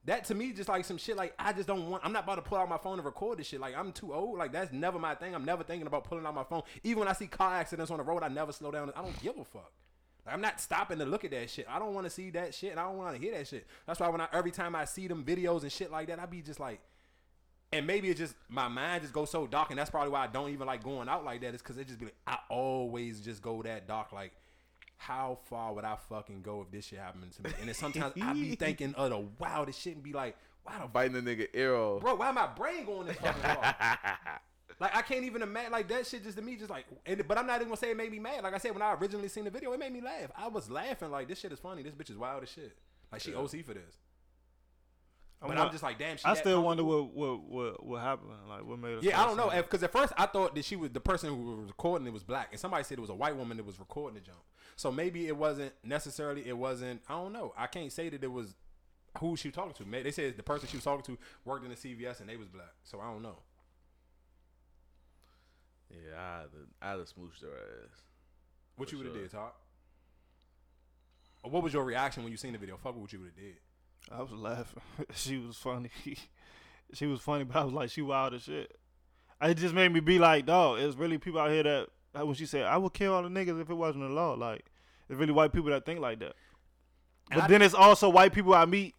That 0.06 0.24
to 0.26 0.34
me 0.34 0.52
just 0.52 0.68
like 0.68 0.84
some 0.84 0.96
shit 0.96 1.16
like 1.16 1.34
I 1.38 1.52
just 1.52 1.68
don't 1.68 1.90
want 1.90 2.04
I'm 2.04 2.12
not 2.12 2.24
about 2.24 2.36
to 2.36 2.42
pull 2.42 2.56
out 2.56 2.68
my 2.68 2.78
phone 2.78 2.98
and 2.98 3.04
record 3.04 3.38
this 3.38 3.48
shit. 3.48 3.60
Like 3.60 3.76
I'm 3.76 3.92
too 3.92 4.14
old. 4.14 4.38
Like 4.38 4.52
that's 4.52 4.72
never 4.72 4.98
my 4.98 5.14
thing. 5.14 5.34
I'm 5.34 5.44
never 5.44 5.62
thinking 5.62 5.86
about 5.86 6.04
pulling 6.04 6.24
out 6.24 6.34
my 6.34 6.44
phone. 6.44 6.62
Even 6.82 7.00
when 7.00 7.08
I 7.08 7.12
see 7.12 7.26
car 7.26 7.54
accidents 7.54 7.90
on 7.90 7.98
the 7.98 8.04
road, 8.04 8.22
I 8.22 8.28
never 8.28 8.52
slow 8.52 8.70
down. 8.70 8.90
I 8.96 9.02
don't 9.02 9.22
give 9.22 9.36
a 9.38 9.44
fuck. 9.44 9.72
Like, 10.24 10.34
I'm 10.34 10.40
not 10.40 10.60
stopping 10.60 10.98
to 10.98 11.04
look 11.04 11.24
at 11.24 11.30
that 11.32 11.50
shit. 11.50 11.66
I 11.68 11.78
don't 11.78 11.94
want 11.94 12.06
to 12.06 12.10
see 12.10 12.30
that 12.30 12.54
shit 12.54 12.70
and 12.70 12.80
I 12.80 12.84
don't 12.84 12.96
want 12.96 13.14
to 13.14 13.20
hear 13.20 13.36
that 13.36 13.46
shit. 13.46 13.66
That's 13.86 14.00
why 14.00 14.08
when 14.08 14.20
I 14.20 14.28
every 14.32 14.50
time 14.50 14.74
I 14.74 14.86
see 14.86 15.06
them 15.06 15.24
videos 15.24 15.62
and 15.62 15.72
shit 15.72 15.90
like 15.90 16.08
that, 16.08 16.18
I 16.18 16.26
be 16.26 16.40
just 16.40 16.60
like 16.60 16.80
and 17.72 17.86
maybe 17.86 18.08
it's 18.08 18.18
just 18.18 18.34
my 18.48 18.68
mind 18.68 19.02
just 19.02 19.14
goes 19.14 19.30
so 19.30 19.46
dark, 19.46 19.70
and 19.70 19.78
that's 19.78 19.90
probably 19.90 20.10
why 20.10 20.24
I 20.24 20.26
don't 20.26 20.50
even 20.50 20.66
like 20.66 20.82
going 20.82 21.08
out 21.08 21.24
like 21.24 21.40
that. 21.42 21.54
Is 21.54 21.62
because 21.62 21.78
it 21.78 21.86
just 21.86 22.00
be 22.00 22.06
like 22.06 22.16
I 22.26 22.38
always 22.48 23.20
just 23.20 23.42
go 23.42 23.62
that 23.62 23.86
dark. 23.86 24.12
Like, 24.12 24.32
how 25.00 25.38
far 25.48 25.72
would 25.72 25.84
I 25.84 25.96
fucking 26.10 26.42
go 26.42 26.60
if 26.60 26.70
this 26.70 26.84
shit 26.84 26.98
happened 26.98 27.32
to 27.32 27.42
me? 27.42 27.50
And 27.58 27.68
then 27.68 27.74
sometimes 27.74 28.12
I 28.20 28.34
be 28.34 28.54
thinking 28.56 28.94
of 28.96 29.08
the 29.08 29.24
wildest 29.38 29.80
shit 29.80 29.94
and 29.94 30.02
be 30.02 30.12
like, 30.12 30.36
why 30.62 30.78
the 30.78 30.86
Biting 30.88 31.14
the 31.14 31.22
nigga 31.22 31.46
ear 31.54 31.74
off. 31.74 32.02
bro? 32.02 32.16
Why 32.16 32.30
my 32.32 32.46
brain 32.48 32.84
going 32.84 33.06
this 33.06 33.16
fucking 33.16 33.42
far? 33.42 33.74
Like 34.78 34.96
I 34.96 35.02
can't 35.02 35.24
even 35.24 35.42
imagine 35.42 35.72
like 35.72 35.88
that 35.88 36.06
shit 36.06 36.22
just 36.24 36.38
to 36.38 36.42
me 36.42 36.56
just 36.56 36.70
like 36.70 36.86
and, 37.04 37.26
but 37.28 37.36
I'm 37.36 37.46
not 37.46 37.56
even 37.56 37.68
gonna 37.68 37.76
say 37.76 37.90
it 37.90 37.96
made 37.98 38.10
me 38.10 38.18
mad. 38.18 38.42
Like 38.42 38.54
I 38.54 38.58
said 38.58 38.72
when 38.72 38.80
I 38.80 38.94
originally 38.94 39.28
seen 39.28 39.44
the 39.44 39.50
video, 39.50 39.72
it 39.74 39.78
made 39.78 39.92
me 39.92 40.00
laugh. 40.00 40.30
I 40.34 40.48
was 40.48 40.70
laughing 40.70 41.10
like 41.10 41.28
this 41.28 41.38
shit 41.40 41.52
is 41.52 41.58
funny. 41.58 41.82
This 41.82 41.92
bitch 41.94 42.08
is 42.08 42.16
wild 42.16 42.42
as 42.42 42.50
shit. 42.50 42.74
Like 43.12 43.20
she 43.20 43.32
Yeah. 43.32 43.38
OC 43.38 43.62
for 43.62 43.74
this. 43.74 43.98
I'm 45.42 45.48
But 45.48 45.54
not- 45.56 45.66
I'm 45.66 45.72
just 45.72 45.82
like 45.82 45.98
damn. 45.98 46.16
She 46.16 46.24
I 46.24 46.32
still 46.32 46.62
wonder 46.62 46.82
what 46.84 47.12
what 47.12 47.42
what 47.42 47.84
what 47.86 48.00
happened. 48.00 48.30
Like 48.48 48.64
what 48.64 48.78
made 48.78 48.92
her. 48.94 48.98
Yeah, 49.02 49.22
I 49.22 49.26
don't 49.26 49.36
know 49.36 49.50
because 49.54 49.82
at 49.82 49.92
first 49.92 50.14
I 50.16 50.24
thought 50.24 50.54
that 50.54 50.64
she 50.64 50.76
was 50.76 50.90
the 50.92 51.00
person 51.00 51.28
who 51.28 51.56
was 51.56 51.68
recording 51.68 52.06
it 52.06 52.12
was 52.14 52.22
black, 52.24 52.48
and 52.52 52.58
somebody 52.60 52.84
said 52.84 52.96
it 52.96 53.02
was 53.02 53.10
a 53.10 53.14
white 53.14 53.36
woman 53.36 53.58
that 53.58 53.66
was 53.66 53.78
recording 53.78 54.14
the 54.14 54.20
jump. 54.24 54.38
So 54.80 54.90
maybe 54.90 55.28
it 55.28 55.36
wasn't 55.36 55.74
necessarily. 55.84 56.48
It 56.48 56.56
wasn't. 56.56 57.02
I 57.06 57.12
don't 57.12 57.34
know. 57.34 57.52
I 57.54 57.66
can't 57.66 57.92
say 57.92 58.08
that 58.08 58.24
it 58.24 58.32
was 58.32 58.54
who 59.18 59.36
she 59.36 59.48
was 59.48 59.54
talking 59.54 59.74
to. 59.74 60.02
They 60.02 60.10
said 60.10 60.38
the 60.38 60.42
person 60.42 60.70
she 60.70 60.78
was 60.78 60.84
talking 60.84 61.04
to 61.04 61.20
worked 61.44 61.64
in 61.66 61.70
the 61.70 61.76
CVS 61.76 62.20
and 62.20 62.30
they 62.30 62.38
was 62.38 62.48
black. 62.48 62.72
So 62.82 62.98
I 62.98 63.12
don't 63.12 63.20
know. 63.20 63.36
Yeah, 65.90 66.18
I 66.18 66.36
had 66.38 66.52
to, 66.52 66.58
I 66.80 66.90
had 66.92 66.96
to 66.96 67.06
smooch 67.06 67.40
their 67.42 67.50
ass. 67.50 67.90
What 68.76 68.90
you 68.90 68.96
would 68.96 69.06
have 69.08 69.16
sure. 69.16 69.22
did, 69.24 69.30
Talk? 69.30 69.54
Or 71.42 71.50
what 71.50 71.62
was 71.62 71.74
your 71.74 71.84
reaction 71.84 72.22
when 72.22 72.32
you 72.32 72.38
seen 72.38 72.54
the 72.54 72.58
video? 72.58 72.78
Fuck 72.78 72.96
what 72.96 73.12
you 73.12 73.18
would 73.18 73.32
have 73.36 73.36
did. 73.36 73.56
I 74.10 74.22
was 74.22 74.32
laughing. 74.32 74.80
she 75.14 75.36
was 75.36 75.58
funny. 75.58 75.90
she 76.94 77.04
was 77.04 77.20
funny, 77.20 77.44
but 77.44 77.56
I 77.56 77.64
was 77.64 77.74
like, 77.74 77.90
she 77.90 78.00
wild 78.00 78.32
as 78.32 78.44
shit. 78.44 78.78
It 79.42 79.58
just 79.58 79.74
made 79.74 79.92
me 79.92 80.00
be 80.00 80.18
like, 80.18 80.46
dog. 80.46 80.78
It's 80.78 80.96
really 80.96 81.18
people 81.18 81.38
out 81.38 81.50
here 81.50 81.64
that 81.64 81.88
that 82.12 82.26
when 82.26 82.34
she 82.34 82.46
said, 82.46 82.64
I 82.64 82.76
would 82.76 82.92
kill 82.92 83.14
all 83.14 83.22
the 83.22 83.28
niggas 83.28 83.60
if 83.60 83.70
it 83.70 83.74
wasn't 83.74 84.04
a 84.04 84.08
law. 84.08 84.34
Like, 84.34 84.64
it's 85.08 85.18
really 85.18 85.32
white 85.32 85.52
people 85.52 85.70
that 85.70 85.84
think 85.86 86.00
like 86.00 86.18
that. 86.20 86.34
But 87.30 87.44
I- 87.44 87.46
then 87.48 87.62
it's 87.62 87.74
also 87.74 88.08
white 88.08 88.32
people 88.32 88.54
I 88.54 88.64
meet 88.64 88.94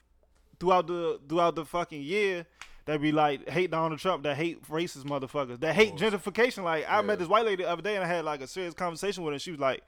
throughout 0.60 0.88
the 0.88 1.20
throughout 1.28 1.56
the 1.56 1.66
fucking 1.66 2.02
year 2.02 2.46
that 2.86 3.02
be 3.02 3.12
like 3.12 3.48
hate 3.50 3.72
Donald 3.72 4.00
Trump, 4.00 4.24
that 4.24 4.38
hate 4.38 4.62
racist 4.70 5.04
motherfuckers, 5.04 5.60
that 5.60 5.76
hate 5.76 5.96
gentrification. 5.96 6.64
Like 6.64 6.88
I 6.90 6.98
Yeah. 6.98 7.02
met 7.02 7.20
this 7.20 7.28
white 7.28 7.46
lady 7.46 7.64
the 7.64 7.70
other 7.70 7.82
day 7.82 7.96
and 7.96 8.04
I 8.04 8.08
had 8.08 8.24
like 8.26 8.42
a 8.42 8.48
serious 8.48 8.74
conversation 8.74 9.24
with 9.24 9.34
her. 9.34 9.40
She 9.40 9.52
was 9.52 9.60
like, 9.60 9.84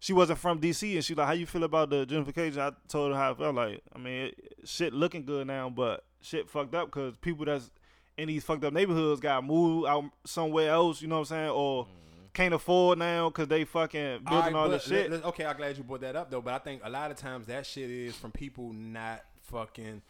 she 0.00 0.12
wasn't 0.12 0.38
from 0.38 0.58
DC 0.60 0.94
and 0.94 1.04
she 1.04 1.12
was 1.12 1.18
like, 1.18 1.26
how 1.28 1.32
you 1.34 1.46
feel 1.46 1.64
about 1.64 1.90
the 1.90 2.06
gentrification? 2.06 2.58
I 2.58 2.72
told 2.88 3.12
her 3.12 3.18
how 3.18 3.32
I 3.32 3.34
felt. 3.34 3.54
Like, 3.54 3.82
I 3.94 3.98
mean, 3.98 4.26
it, 4.26 4.54
shit 4.64 4.92
looking 4.92 5.24
good 5.24 5.46
now, 5.46 5.68
but 5.70 6.04
shit 6.20 6.48
fucked 6.48 6.74
up 6.74 6.86
because 6.86 7.16
people 7.18 7.44
that's 7.44 7.70
in 8.16 8.28
these 8.28 8.42
fucked 8.44 8.64
up 8.64 8.72
neighborhoods 8.72 9.20
got 9.20 9.44
moved 9.44 9.86
out 9.86 10.04
somewhere 10.24 10.70
else. 10.70 11.00
You 11.02 11.08
know 11.08 11.16
what 11.16 11.30
I'm 11.30 11.36
saying? 11.36 11.50
Or 11.50 11.86
can't 12.32 12.54
afford 12.54 12.98
now 12.98 13.28
because 13.28 13.48
they 13.48 13.64
fucking 13.64 14.24
building 14.28 14.54
all, 14.54 14.68
but 14.68 14.72
this 14.72 14.84
shit. 14.84 15.10
let- 15.10 15.20
let- 15.20 15.28
okay, 15.28 15.44
I'm 15.44 15.56
glad 15.56 15.76
you 15.76 15.82
brought 15.84 16.00
that 16.00 16.16
up 16.16 16.30
though. 16.30 16.40
But 16.40 16.54
I 16.54 16.58
think 16.58 16.82
a 16.84 16.90
lot 16.90 17.10
of 17.10 17.16
times 17.16 17.46
that 17.46 17.66
shit 17.66 17.90
is 17.90 18.16
from 18.16 18.32
people 18.32 18.72
not 18.72 19.22
fucking. 19.42 20.02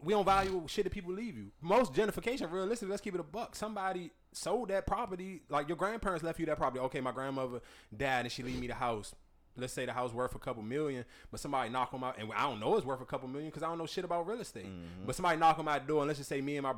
We 0.00 0.12
don't 0.12 0.24
value 0.24 0.64
shit 0.68 0.84
that 0.84 0.90
people 0.90 1.12
leave 1.12 1.36
you. 1.36 1.50
Most 1.60 1.92
gentrification, 1.92 2.50
realistically, 2.52 2.90
let's 2.90 3.02
keep 3.02 3.14
it 3.14 3.20
a 3.20 3.24
buck. 3.24 3.56
Somebody 3.56 4.10
sold 4.32 4.68
that 4.68 4.86
property, 4.86 5.42
like 5.48 5.68
your 5.68 5.76
grandparents 5.76 6.22
left 6.22 6.38
you 6.38 6.46
that 6.46 6.56
property. 6.56 6.80
Okay, 6.84 7.00
my 7.00 7.10
grandmother 7.12 7.60
died 7.96 8.20
and 8.20 8.32
she 8.32 8.42
leave 8.42 8.60
me 8.60 8.68
the 8.68 8.74
house. 8.74 9.14
Let's 9.56 9.72
say 9.72 9.86
the 9.86 9.92
house 9.92 10.12
worth 10.12 10.36
a 10.36 10.38
couple 10.38 10.62
million, 10.62 11.04
but 11.32 11.40
somebody 11.40 11.68
knock 11.70 11.92
on 11.92 11.98
my 12.00 12.12
and 12.16 12.30
I 12.32 12.42
don't 12.42 12.60
know 12.60 12.76
it's 12.76 12.86
worth 12.86 13.00
a 13.00 13.04
couple 13.04 13.26
million 13.26 13.50
because 13.50 13.64
I 13.64 13.66
don't 13.66 13.78
know 13.78 13.86
shit 13.86 14.04
about 14.04 14.24
real 14.28 14.40
estate. 14.40 14.66
Mm-hmm. 14.66 15.04
But 15.06 15.16
somebody 15.16 15.36
knock 15.36 15.58
on 15.58 15.64
my 15.64 15.80
door 15.80 16.02
and 16.02 16.06
let's 16.06 16.18
just 16.20 16.28
say 16.28 16.40
me 16.40 16.58
and 16.58 16.62
my 16.62 16.74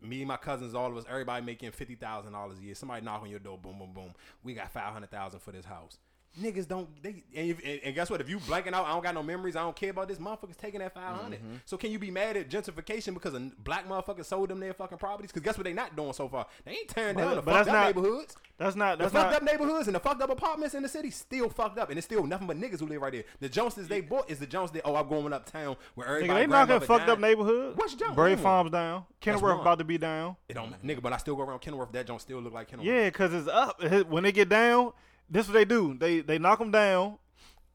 me 0.00 0.24
my 0.24 0.36
cousins, 0.36 0.74
all 0.74 0.90
of 0.90 0.96
us, 0.96 1.04
everybody 1.08 1.44
making 1.44 1.70
fifty 1.72 1.94
thousand 1.94 2.32
dollars 2.32 2.58
a 2.58 2.62
year. 2.62 2.74
Somebody 2.74 3.04
knock 3.04 3.22
on 3.22 3.30
your 3.30 3.38
door, 3.38 3.58
boom, 3.58 3.78
boom, 3.78 3.92
boom. 3.94 4.14
We 4.42 4.54
got 4.54 4.72
five 4.72 4.92
hundred 4.92 5.10
thousand 5.10 5.40
for 5.40 5.52
this 5.52 5.64
house. 5.64 5.98
Niggas 6.40 6.68
don't. 6.68 6.88
They 7.02 7.22
and, 7.34 7.50
if, 7.50 7.58
and, 7.64 7.80
and 7.84 7.94
guess 7.94 8.10
what? 8.10 8.20
If 8.20 8.28
you 8.28 8.38
blanking 8.40 8.72
out, 8.72 8.86
I 8.86 8.90
don't 8.92 9.02
got 9.02 9.14
no 9.14 9.22
memories. 9.22 9.56
I 9.56 9.60
don't 9.62 9.76
care 9.76 9.90
about 9.90 10.08
this. 10.08 10.18
Motherfuckers 10.18 10.56
taking 10.56 10.80
that 10.80 10.94
500. 10.94 11.38
Mm-hmm. 11.38 11.54
So 11.64 11.76
can 11.76 11.90
you 11.90 11.98
be 11.98 12.10
mad 12.10 12.36
at 12.36 12.48
gentrification 12.50 13.14
because 13.14 13.34
a 13.34 13.40
black 13.64 13.88
motherfucker 13.88 14.24
sold 14.24 14.48
them 14.50 14.60
their 14.60 14.74
fucking 14.74 14.98
properties? 14.98 15.30
Because 15.32 15.44
guess 15.44 15.56
what? 15.58 15.64
They 15.64 15.72
not 15.72 15.96
doing 15.96 16.12
so 16.12 16.28
far. 16.28 16.46
They 16.64 16.72
ain't 16.72 16.88
tearing 16.88 17.14
But- 17.14 17.20
down 17.24 17.36
the 17.36 17.42
fucked 17.42 17.68
up 17.68 17.74
not- 17.74 17.86
neighborhoods. 17.86 18.36
That's 18.58 18.74
not. 18.74 18.98
that's 18.98 19.12
The 19.12 19.18
That's 19.18 19.32
fucked 19.34 19.42
not. 19.44 19.52
up 19.52 19.60
neighborhoods 19.60 19.86
and 19.88 19.94
the 19.94 20.00
fucked 20.00 20.22
up 20.22 20.30
apartments 20.30 20.74
in 20.74 20.82
the 20.82 20.88
city 20.88 21.10
still 21.10 21.50
fucked 21.50 21.78
up, 21.78 21.90
and 21.90 21.98
it's 21.98 22.06
still 22.06 22.24
nothing 22.26 22.46
but 22.46 22.58
niggas 22.58 22.80
who 22.80 22.86
live 22.86 23.02
right 23.02 23.12
there. 23.12 23.24
The 23.40 23.50
Joneses 23.50 23.86
they 23.86 24.00
bought 24.00 24.30
is 24.30 24.38
the 24.38 24.46
Jones 24.46 24.70
that 24.70 24.80
oh 24.86 24.96
I'm 24.96 25.08
going 25.08 25.30
uptown 25.34 25.76
where 25.94 26.06
everybody 26.06 26.28
Nigga, 26.28 26.42
everybody. 26.42 26.46
they 26.46 26.46
knocking 26.46 26.66
grandmother 26.68 26.86
fucked 26.86 27.10
up 27.10 27.18
neighborhood. 27.20 27.76
What's 27.76 27.94
Jones? 27.94 28.14
Brave 28.14 28.38
Name 28.38 28.42
Farms 28.44 28.70
down. 28.70 29.04
Kenilworth 29.20 29.60
about 29.60 29.78
to 29.78 29.84
be 29.84 29.98
down. 29.98 30.36
It 30.48 30.54
don't 30.54 30.72
nigga, 30.82 31.02
but 31.02 31.12
I 31.12 31.18
still 31.18 31.36
go 31.36 31.42
around 31.42 31.58
Kenilworth. 31.60 31.92
That 31.92 32.06
don't 32.06 32.20
still 32.20 32.40
look 32.40 32.54
like 32.54 32.68
Kenilworth. 32.68 32.94
Yeah, 32.94 33.10
cause 33.10 33.34
it's 33.34 33.46
up. 33.48 33.82
When 34.08 34.22
they 34.22 34.32
get 34.32 34.48
down, 34.48 34.92
this 35.30 35.46
is 35.46 35.48
what 35.52 35.54
they 35.58 35.64
do. 35.64 35.94
They 35.98 36.20
they 36.20 36.38
knock 36.38 36.58
them 36.58 36.70
down, 36.70 37.18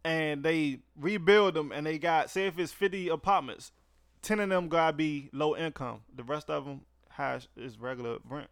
and 0.04 0.44
they 0.44 0.80
rebuild 0.96 1.54
them. 1.54 1.72
And 1.72 1.86
they 1.86 1.98
got 1.98 2.30
say 2.30 2.48
if 2.48 2.58
it's 2.60 2.72
fifty 2.72 3.10
apartments, 3.10 3.72
ten 4.22 4.40
of 4.40 4.50
them 4.50 4.70
gotta 4.70 4.94
be 4.96 5.30
low 5.34 5.56
income. 5.56 6.02
The 6.16 6.24
rest 6.24 6.50
of 6.50 6.66
them 6.66 6.82
high 7.10 7.40
is 7.58 7.78
regular 7.80 8.18
rent. 8.30 8.50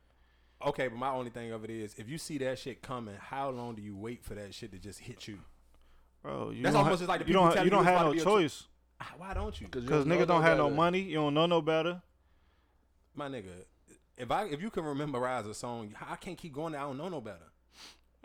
Okay, 0.65 0.89
but 0.89 0.97
my 0.97 1.09
only 1.09 1.29
thing 1.29 1.53
of 1.53 1.63
it 1.63 1.69
is, 1.69 1.95
if 1.97 2.09
you 2.09 2.17
see 2.17 2.37
that 2.39 2.59
shit 2.59 2.81
coming, 2.81 3.15
how 3.17 3.49
long 3.49 3.75
do 3.75 3.81
you 3.81 3.95
wait 3.95 4.23
for 4.25 4.35
that 4.35 4.53
shit 4.53 4.71
to 4.73 4.77
just 4.77 4.99
hit 4.99 5.25
you? 5.27 5.39
Bro, 6.21 6.49
you 6.49 6.63
That's 6.63 6.73
don't 6.73 6.83
almost 6.83 6.99
ha- 6.99 7.05
just 7.05 7.09
like 7.09 7.21
the 7.21 7.27
you 7.27 7.33
don't 7.33 7.63
you 7.63 7.69
don't 7.69 7.85
have 7.85 8.01
no 8.01 8.07
to 8.09 8.13
be 8.15 8.19
a 8.19 8.23
choice 8.23 8.63
Ah, 8.99 9.13
Why 9.17 9.33
don't 9.33 9.59
you? 9.61 9.67
because 9.67 10.03
niggas 10.03 10.27
don't 10.27 10.27
know 10.27 10.41
have 10.41 10.57
no 10.57 10.69
money. 10.69 10.99
You 10.99 11.15
don't 11.15 11.33
know 11.33 11.45
no 11.45 11.61
better. 11.61 12.01
My 13.15 13.29
nigga, 13.29 13.45
if 14.17 14.29
I 14.29 14.43
if 14.45 14.61
you 14.61 14.69
can 14.69 14.83
memorize 14.97 15.47
a 15.47 15.53
song, 15.53 15.93
I 16.09 16.15
can't 16.17 16.37
keep 16.37 16.53
going. 16.53 16.75
I 16.75 16.81
don't 16.81 16.97
know 16.97 17.07
no 17.07 17.21
better. 17.21 17.45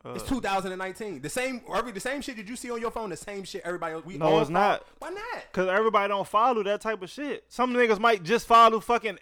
Uh, 0.05 0.11
It's 0.15 0.25
2019. 0.25 1.23
The 1.23 1.29
same 1.31 1.63
every 1.75 1.93
the 1.93 2.01
same 2.01 2.21
shit 2.21 2.37
that 2.37 2.47
you 2.47 2.57
see 2.57 2.71
on 2.71 2.81
your 2.81 2.91
phone. 2.91 3.09
The 3.11 3.17
same 3.17 3.45
shit 3.45 3.63
everybody. 3.65 3.95
else- 3.95 4.05
We 4.05 4.19
No, 4.19 4.39
it's 4.41 4.49
follow- 4.49 4.61
not. 4.61 4.87
Why 4.99 5.11
not? 5.11 5.53
Cause 5.53 5.69
everybody 5.69 6.09
don't 6.09 6.29
follow 6.29 6.63
that 6.65 6.81
type 6.83 7.03
of 7.03 7.09
shit. 7.11 7.45
Some 7.49 7.73
niggas 7.73 7.99
might 7.99 8.23
just 8.23 8.47
follow 8.47 8.81
fucking 8.81 9.19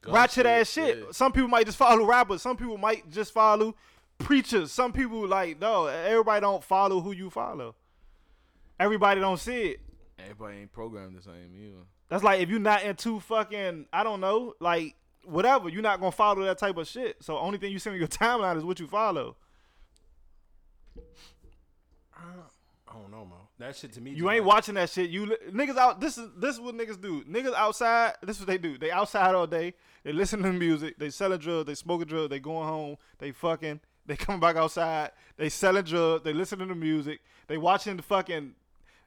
Gun 0.00 0.14
ratchet 0.14 0.34
shit, 0.34 0.46
ass 0.46 0.70
shit. 0.70 0.98
yeah. 0.98 1.04
Some 1.12 1.32
people 1.32 1.48
might 1.48 1.66
just 1.66 1.76
follow 1.78 2.04
rappers. 2.06 2.40
Some 2.42 2.56
people 2.56 2.78
might 2.78 3.10
just 3.10 3.32
follow 3.32 3.74
preachers. 4.18 4.72
Some 4.72 4.92
people 4.92 5.26
like 5.26 5.60
no. 5.60 5.86
Everybody 5.86 6.40
don't 6.40 6.64
follow 6.64 7.00
who 7.00 7.12
you 7.12 7.28
follow. 7.28 7.74
Everybody 8.80 9.20
don't 9.20 9.38
see 9.38 9.62
it. 9.72 9.80
Everybody 10.18 10.58
ain't 10.58 10.72
programmed 10.72 11.16
the 11.16 11.22
same 11.22 11.52
either. 11.56 11.84
That's 12.08 12.22
like 12.24 12.40
if 12.40 12.48
you're 12.48 12.58
not 12.58 12.82
into 12.84 13.20
fucking 13.20 13.86
I 13.92 14.02
don't 14.02 14.20
know 14.20 14.54
like 14.60 14.96
whatever. 15.24 15.68
You're 15.68 15.82
not 15.82 16.00
gonna 16.00 16.12
follow 16.12 16.42
that 16.44 16.58
type 16.58 16.76
of 16.78 16.88
shit. 16.88 17.16
So 17.22 17.38
only 17.38 17.58
thing 17.58 17.70
you 17.72 17.78
see 17.78 17.90
on 17.90 17.96
your 17.96 18.08
timeline 18.08 18.56
is 18.56 18.64
what 18.64 18.80
you 18.80 18.86
follow. 18.86 19.36
I 22.94 22.98
don't 23.00 23.10
know, 23.10 23.24
man. 23.24 23.38
That 23.58 23.76
shit 23.76 23.92
to 23.94 24.00
me. 24.00 24.10
You 24.12 24.30
ain't 24.30 24.44
like- 24.44 24.54
watching 24.54 24.74
that 24.74 24.90
shit. 24.90 25.10
You 25.10 25.36
niggas 25.50 25.76
out. 25.76 26.00
This 26.00 26.18
is 26.18 26.28
this 26.36 26.54
is 26.56 26.60
what 26.60 26.74
niggas 26.76 27.00
do. 27.00 27.22
Niggas 27.24 27.54
outside. 27.54 28.14
This 28.22 28.36
is 28.36 28.42
what 28.42 28.48
they 28.48 28.58
do. 28.58 28.76
They 28.78 28.90
outside 28.90 29.34
all 29.34 29.46
day. 29.46 29.74
They 30.04 30.12
listen 30.12 30.42
to 30.42 30.52
music. 30.52 30.98
They 30.98 31.10
selling 31.10 31.38
drugs. 31.38 31.66
They 31.66 31.74
smoking 31.74 32.08
drugs. 32.08 32.30
They 32.30 32.40
going 32.40 32.66
home. 32.68 32.96
They 33.18 33.32
fucking. 33.32 33.80
They 34.04 34.16
coming 34.24 34.40
back 34.40 34.56
outside. 34.56 35.12
They 35.36 35.48
selling 35.48 35.84
drugs. 35.84 36.24
They 36.24 36.32
listening 36.32 36.68
to 36.68 36.74
music. 36.74 37.20
They 37.46 37.56
watching 37.58 37.96
the 37.96 38.02
fucking. 38.02 38.54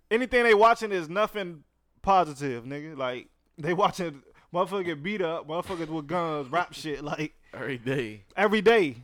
Anything 0.10 0.44
they 0.44 0.53
watching 0.53 0.91
is 0.91 1.10
nothing 1.10 1.64
positive, 2.02 2.64
nigga. 2.64 2.98
Like 2.98 3.28
they 3.57 3.74
watching 3.74 4.22
motherfucker 4.53 4.86
get 4.86 5.03
beat 5.03 5.22
up, 5.22 5.48
motherfuckers 5.48 5.88
with 5.90 6.07
guns, 6.07 6.49
rap 6.49 6.74
shit 6.74 7.03
like 7.03 7.34
Every 7.53 7.78
day. 7.78 8.24
every 8.38 8.62
day. 8.62 8.98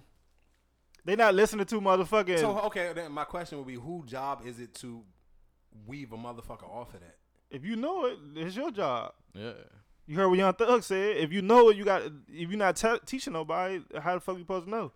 They 1.04 1.16
not 1.16 1.34
listening 1.34 1.66
to 1.66 1.82
motherfucking. 1.82 2.40
So 2.40 2.60
okay, 2.62 2.92
then 2.94 3.12
my 3.12 3.24
question 3.24 3.58
would 3.58 3.68
be, 3.68 3.76
who 3.76 4.04
job 4.06 4.42
is 4.46 4.60
it 4.60 4.74
to 4.76 5.04
weave 5.88 6.12
a 6.12 6.18
motherfucker 6.18 6.70
off 6.70 6.94
of 6.94 7.00
that? 7.00 7.18
if 7.52 7.66
you 7.66 7.76
know 7.76 8.06
it, 8.06 8.18
it's 8.36 8.56
your 8.56 8.72
job. 8.72 9.14
Yeah. 9.34 9.52
You 10.08 10.16
heard 10.16 10.30
what 10.30 10.38
Young 10.38 10.54
Thug 10.54 10.84
said. 10.84 11.18
If 11.18 11.32
you 11.32 11.42
know 11.42 11.70
it, 11.70 11.78
you 11.78 11.86
got. 11.86 12.02
If 12.04 12.50
you're 12.50 12.58
not 12.58 12.76
te- 12.76 13.00
teaching 13.06 13.34
nobody, 13.34 13.82
how 14.02 14.16
the 14.16 14.20
fuck 14.20 14.36
you 14.36 14.42
supposed 14.42 14.66
to 14.66 14.72
know? 14.72 14.92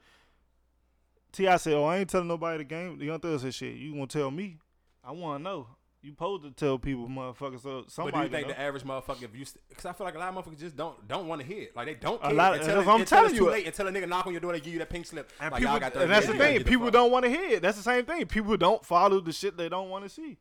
T.I. 1.31 1.57
said, 1.57 1.73
"Oh, 1.73 1.83
I 1.85 1.97
ain't 1.97 2.09
telling 2.09 2.27
nobody 2.27 2.59
the 2.59 2.63
game." 2.63 2.97
The 2.97 3.05
Young 3.05 3.19
Thug 3.19 3.39
said, 3.39 3.53
"Shit, 3.53 3.75
you 3.75 3.93
gonna 3.93 4.07
tell 4.07 4.31
me? 4.31 4.57
I 5.03 5.11
want 5.11 5.39
to 5.39 5.43
know. 5.43 5.67
You 6.05 6.11
supposed 6.11 6.43
to 6.43 6.51
tell 6.51 6.77
people, 6.77 7.07
motherfucker. 7.07 7.59
So 7.89 8.03
But 8.03 8.13
do 8.13 8.19
you 8.21 8.29
think 8.29 8.47
know. 8.47 8.53
the 8.53 8.59
average 8.59 8.83
motherfucker, 8.83 9.23
if 9.23 9.35
you, 9.35 9.43
because 9.69 9.85
I 9.87 9.93
feel 9.93 10.05
like 10.05 10.13
a 10.13 10.19
lot 10.19 10.29
of 10.37 10.45
motherfuckers 10.45 10.59
just 10.59 10.75
don't 10.77 11.07
don't 11.07 11.27
want 11.27 11.41
to 11.41 11.47
hear 11.47 11.63
it. 11.63 11.75
Like 11.75 11.87
they 11.87 11.95
don't 11.95 12.21
A 12.21 12.27
care 12.27 12.33
lot- 12.35 12.53
until, 12.53 12.67
that's 12.67 12.77
it- 12.83 12.85
what 12.87 12.93
I'm 12.93 13.01
until 13.01 13.17
telling 13.17 13.31
it's 13.31 13.39
you. 13.39 13.45
too 13.45 13.51
late. 13.51 13.65
Until 13.65 13.87
a 13.87 13.91
nigga 13.91 14.07
knock 14.07 14.27
on 14.27 14.31
your 14.33 14.39
door, 14.39 14.51
they 14.51 14.59
give 14.59 14.73
you 14.73 14.79
that 14.79 14.89
pink 14.91 15.07
slip. 15.07 15.31
and, 15.41 15.51
like, 15.51 15.61
people, 15.61 15.79
got 15.79 15.95
and 15.95 16.11
that's 16.11 16.27
the 16.27 16.33
thing. 16.37 16.63
People 16.63 16.91
don't 16.91 17.11
want 17.11 17.23
to 17.25 17.29
hear 17.31 17.49
it. 17.57 17.61
That's 17.63 17.77
the 17.77 17.83
same 17.83 18.05
thing. 18.05 18.23
People 18.27 18.55
don't 18.55 18.85
follow 18.85 19.19
the 19.19 19.31
shit 19.33 19.57
they 19.57 19.67
don't 19.67 19.89
want 19.89 20.03
to 20.03 20.09
see. 20.09 20.37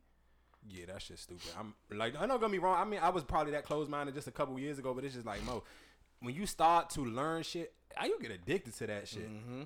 Yeah, 0.69 0.85
that 0.85 1.01
shit's 1.01 1.21
stupid. 1.23 1.47
I'm 1.59 1.73
like, 1.97 2.13
I'm 2.19 2.27
not 2.27 2.39
gonna 2.41 2.51
be 2.51 2.59
wrong. 2.59 2.79
I 2.79 2.85
mean, 2.87 2.99
I 3.01 3.09
was 3.09 3.23
probably 3.23 3.53
that 3.53 3.65
closed 3.65 3.89
minded 3.89 4.13
just 4.13 4.27
a 4.27 4.31
couple 4.31 4.59
years 4.59 4.77
ago, 4.77 4.93
but 4.93 5.03
it's 5.03 5.15
just 5.15 5.25
like 5.25 5.43
Mo, 5.45 5.63
when 6.19 6.35
you 6.35 6.45
start 6.45 6.91
to 6.91 7.01
learn 7.01 7.41
shit, 7.41 7.73
I 7.97 8.05
you 8.05 8.19
get 8.21 8.29
addicted 8.29 8.75
to 8.75 8.85
that 8.87 9.07
shit. 9.07 9.27
Mm-hmm. 9.27 9.63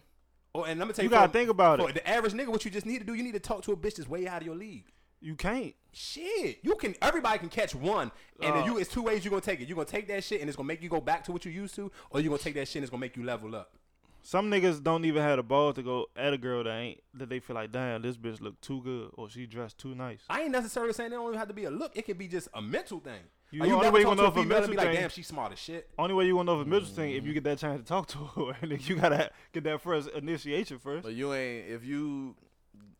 Oh, 0.55 0.63
and 0.63 0.79
let 0.79 0.87
me 0.87 0.93
tell 0.93 1.03
You 1.03 1.09
you, 1.09 1.15
gotta 1.15 1.27
for- 1.27 1.33
think 1.33 1.49
about 1.49 1.79
for 1.81 1.89
it. 1.89 1.93
The 1.95 2.09
average 2.09 2.31
nigga, 2.33 2.47
what 2.47 2.63
you 2.63 2.71
just 2.71 2.85
need 2.85 2.99
to 2.99 3.05
do, 3.05 3.13
you 3.15 3.23
need 3.23 3.33
to 3.33 3.39
talk 3.41 3.63
to 3.63 3.73
a 3.73 3.77
bitch 3.77 3.95
that's 3.95 4.07
way 4.07 4.27
out 4.27 4.41
of 4.41 4.47
your 4.47 4.55
league. 4.55 4.85
You 5.21 5.35
can't. 5.35 5.75
Shit, 5.91 6.59
you 6.61 6.75
can. 6.75 6.95
Everybody 7.01 7.39
can 7.39 7.49
catch 7.49 7.73
one, 7.75 8.11
and 8.41 8.55
Uh. 8.55 8.65
you. 8.65 8.77
It's 8.77 8.89
two 8.91 9.01
ways 9.01 9.25
you 9.25 9.29
are 9.29 9.33
gonna 9.33 9.41
take 9.41 9.59
it. 9.61 9.67
You 9.67 9.75
are 9.75 9.77
gonna 9.83 9.87
take 9.87 10.07
that 10.07 10.23
shit, 10.23 10.39
and 10.41 10.49
it's 10.49 10.55
gonna 10.57 10.67
make 10.67 10.81
you 10.81 10.89
go 10.89 11.01
back 11.01 11.23
to 11.25 11.31
what 11.31 11.45
you 11.45 11.51
used 11.51 11.75
to, 11.75 11.91
or 12.11 12.19
you 12.19 12.27
are 12.29 12.31
gonna 12.31 12.43
take 12.43 12.53
that 12.55 12.67
shit, 12.67 12.77
and 12.77 12.83
it's 12.83 12.91
gonna 12.91 13.01
make 13.01 13.15
you 13.17 13.23
level 13.23 13.55
up. 13.55 13.73
Some 14.21 14.51
niggas 14.51 14.83
don't 14.83 15.05
even 15.05 15.23
have 15.23 15.37
the 15.37 15.43
balls 15.43 15.75
to 15.75 15.81
go 15.81 16.07
at 16.15 16.33
a 16.33 16.37
girl 16.37 16.63
that 16.65 16.75
ain't 16.77 17.01
that 17.13 17.29
they 17.29 17.39
feel 17.39 17.55
like, 17.55 17.71
damn, 17.71 18.01
this 18.01 18.17
bitch 18.17 18.41
look 18.41 18.59
too 18.59 18.81
good 18.83 19.11
or 19.13 19.29
she 19.29 19.45
dressed 19.45 19.77
too 19.77 19.95
nice. 19.95 20.19
I 20.29 20.41
ain't 20.41 20.51
necessarily 20.51 20.91
saying 20.91 21.13
it 21.13 21.15
don't 21.15 21.27
even 21.27 21.39
have 21.39 21.47
to 21.47 21.53
be 21.53 21.63
a 21.63 21.71
look. 21.71 21.95
It 21.95 22.05
could 22.05 22.17
be 22.17 22.27
just 22.27 22.49
a 22.53 22.61
mental 22.61 22.99
thing. 22.99 23.21
You 23.49 23.61
like, 23.61 23.69
you 23.69 23.75
only 23.75 23.89
way 23.89 23.99
you 24.01 24.05
gonna 24.05 24.21
know 24.21 24.27
if 24.27 24.33
a 24.35 24.41
female 24.41 24.57
and 24.57 24.67
be 24.67 24.75
mental 24.75 24.75
like, 24.75 24.87
thing- 24.93 25.01
damn, 25.03 25.09
she's 25.09 25.25
smart 25.27 25.53
as 25.53 25.59
shit. 25.59 25.89
Only 25.97 26.13
way 26.13 26.25
you 26.25 26.33
gonna 26.33 26.43
know 26.51 26.59
if 26.59 26.67
a 26.67 26.69
mental 26.69 26.89
thing 26.89 27.11
if 27.13 27.25
you 27.25 27.33
get 27.33 27.45
that 27.45 27.59
chance 27.59 27.79
to 27.79 27.85
talk 27.87 28.07
to 28.09 28.17
her, 28.17 28.57
and 28.61 28.71
then 28.71 28.79
you 28.83 28.97
gotta 28.97 29.31
get 29.53 29.63
that 29.63 29.81
first 29.81 30.09
initiation 30.09 30.79
first. 30.79 31.03
But 31.03 31.13
you 31.13 31.33
ain't 31.33 31.69
if 31.69 31.85
you. 31.85 32.35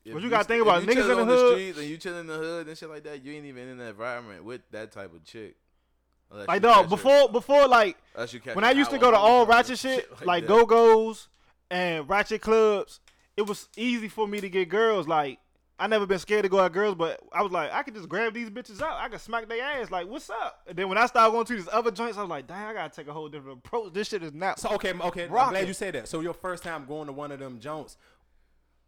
If 0.10 0.14
But 0.16 0.24
you 0.24 0.30
gotta 0.30 0.44
think 0.44 0.62
if 0.62 0.68
about 0.68 0.82
you 0.84 0.88
niggas 0.88 1.02
in 1.02 1.08
the 1.08 1.22
on 1.22 1.28
hood- 1.28 1.52
streets 1.54 1.78
and 1.80 1.88
you 1.88 1.98
chilling 1.98 2.20
in 2.22 2.28
the 2.28 2.38
hood 2.38 2.68
and 2.68 2.78
shit 2.78 2.90
like 2.90 3.04
that. 3.04 3.24
You 3.24 3.34
ain't 3.34 3.46
even 3.46 3.68
in 3.70 3.78
that 3.78 3.90
environment 3.90 4.44
with 4.44 4.62
that 4.72 4.92
type 4.92 5.14
of 5.14 5.24
chick. 5.24 5.56
Unless 6.32 6.48
Like 6.48 6.62
dog, 6.62 6.74
catch 6.76 6.84
her- 6.84 6.90
before 6.90 7.30
before 7.30 7.68
like 7.68 7.98
you 8.32 8.40
when 8.54 8.64
I 8.64 8.72
used 8.72 8.92
to 8.92 8.98
go 8.98 9.12
to 9.12 9.18
all 9.18 9.46
ratchet 9.46 9.80
shit, 9.80 10.08
like 10.26 10.44
that. 10.44 10.48
go 10.48 10.66
go's 10.66 11.28
and 11.72 12.08
ratchet 12.10 12.42
clubs, 12.42 13.00
it 13.38 13.44
was 13.44 13.68
easy 13.78 14.08
for 14.10 14.28
me 14.28 14.42
to 14.42 14.50
get 14.50 14.70
girls. 14.70 15.08
Like 15.08 15.40
I 15.82 15.88
never 15.88 16.06
been 16.06 16.20
scared 16.20 16.44
to 16.44 16.50
go 16.50 16.60
at 16.64 16.74
girls, 16.74 16.96
but 16.96 17.22
I 17.32 17.42
was 17.42 17.54
like, 17.54 17.72
I 17.72 17.84
could 17.84 17.94
just 17.96 18.10
grab 18.10 18.34
these 18.34 18.50
bitches 18.50 18.82
out. 18.82 19.00
I 19.00 19.08
could 19.08 19.22
smack 19.22 19.48
their 19.48 19.64
ass. 19.64 19.90
Like, 19.90 20.08
what's 20.08 20.30
up? 20.30 20.64
And 20.68 20.78
then 20.78 20.90
when 20.90 20.98
I 20.98 21.06
started 21.06 21.32
going 21.32 21.46
to 21.46 21.56
these 21.56 21.70
other 21.72 21.90
joints, 21.90 22.18
I 22.18 22.22
was 22.22 22.30
like, 22.30 22.48
dang, 22.48 22.66
I 22.66 22.74
gotta 22.74 22.94
take 22.94 23.08
a 23.08 23.14
whole 23.14 23.30
different 23.30 23.60
approach. 23.60 23.94
This 23.94 24.10
shit 24.10 24.22
is 24.22 24.34
not. 24.34 24.60
So 24.60 24.70
okay, 24.72 24.92
okay. 24.94 25.24
I'm 25.24 25.30
glad 25.30 25.68
you 25.68 25.74
said 25.74 25.96
that. 25.96 26.08
So 26.10 26.20
your 26.20 26.34
first 26.34 26.64
time 26.64 26.86
going 26.86 27.08
to 27.08 27.14
one 27.14 27.32
of 27.32 27.40
them 27.40 27.60
Jones, 27.62 27.96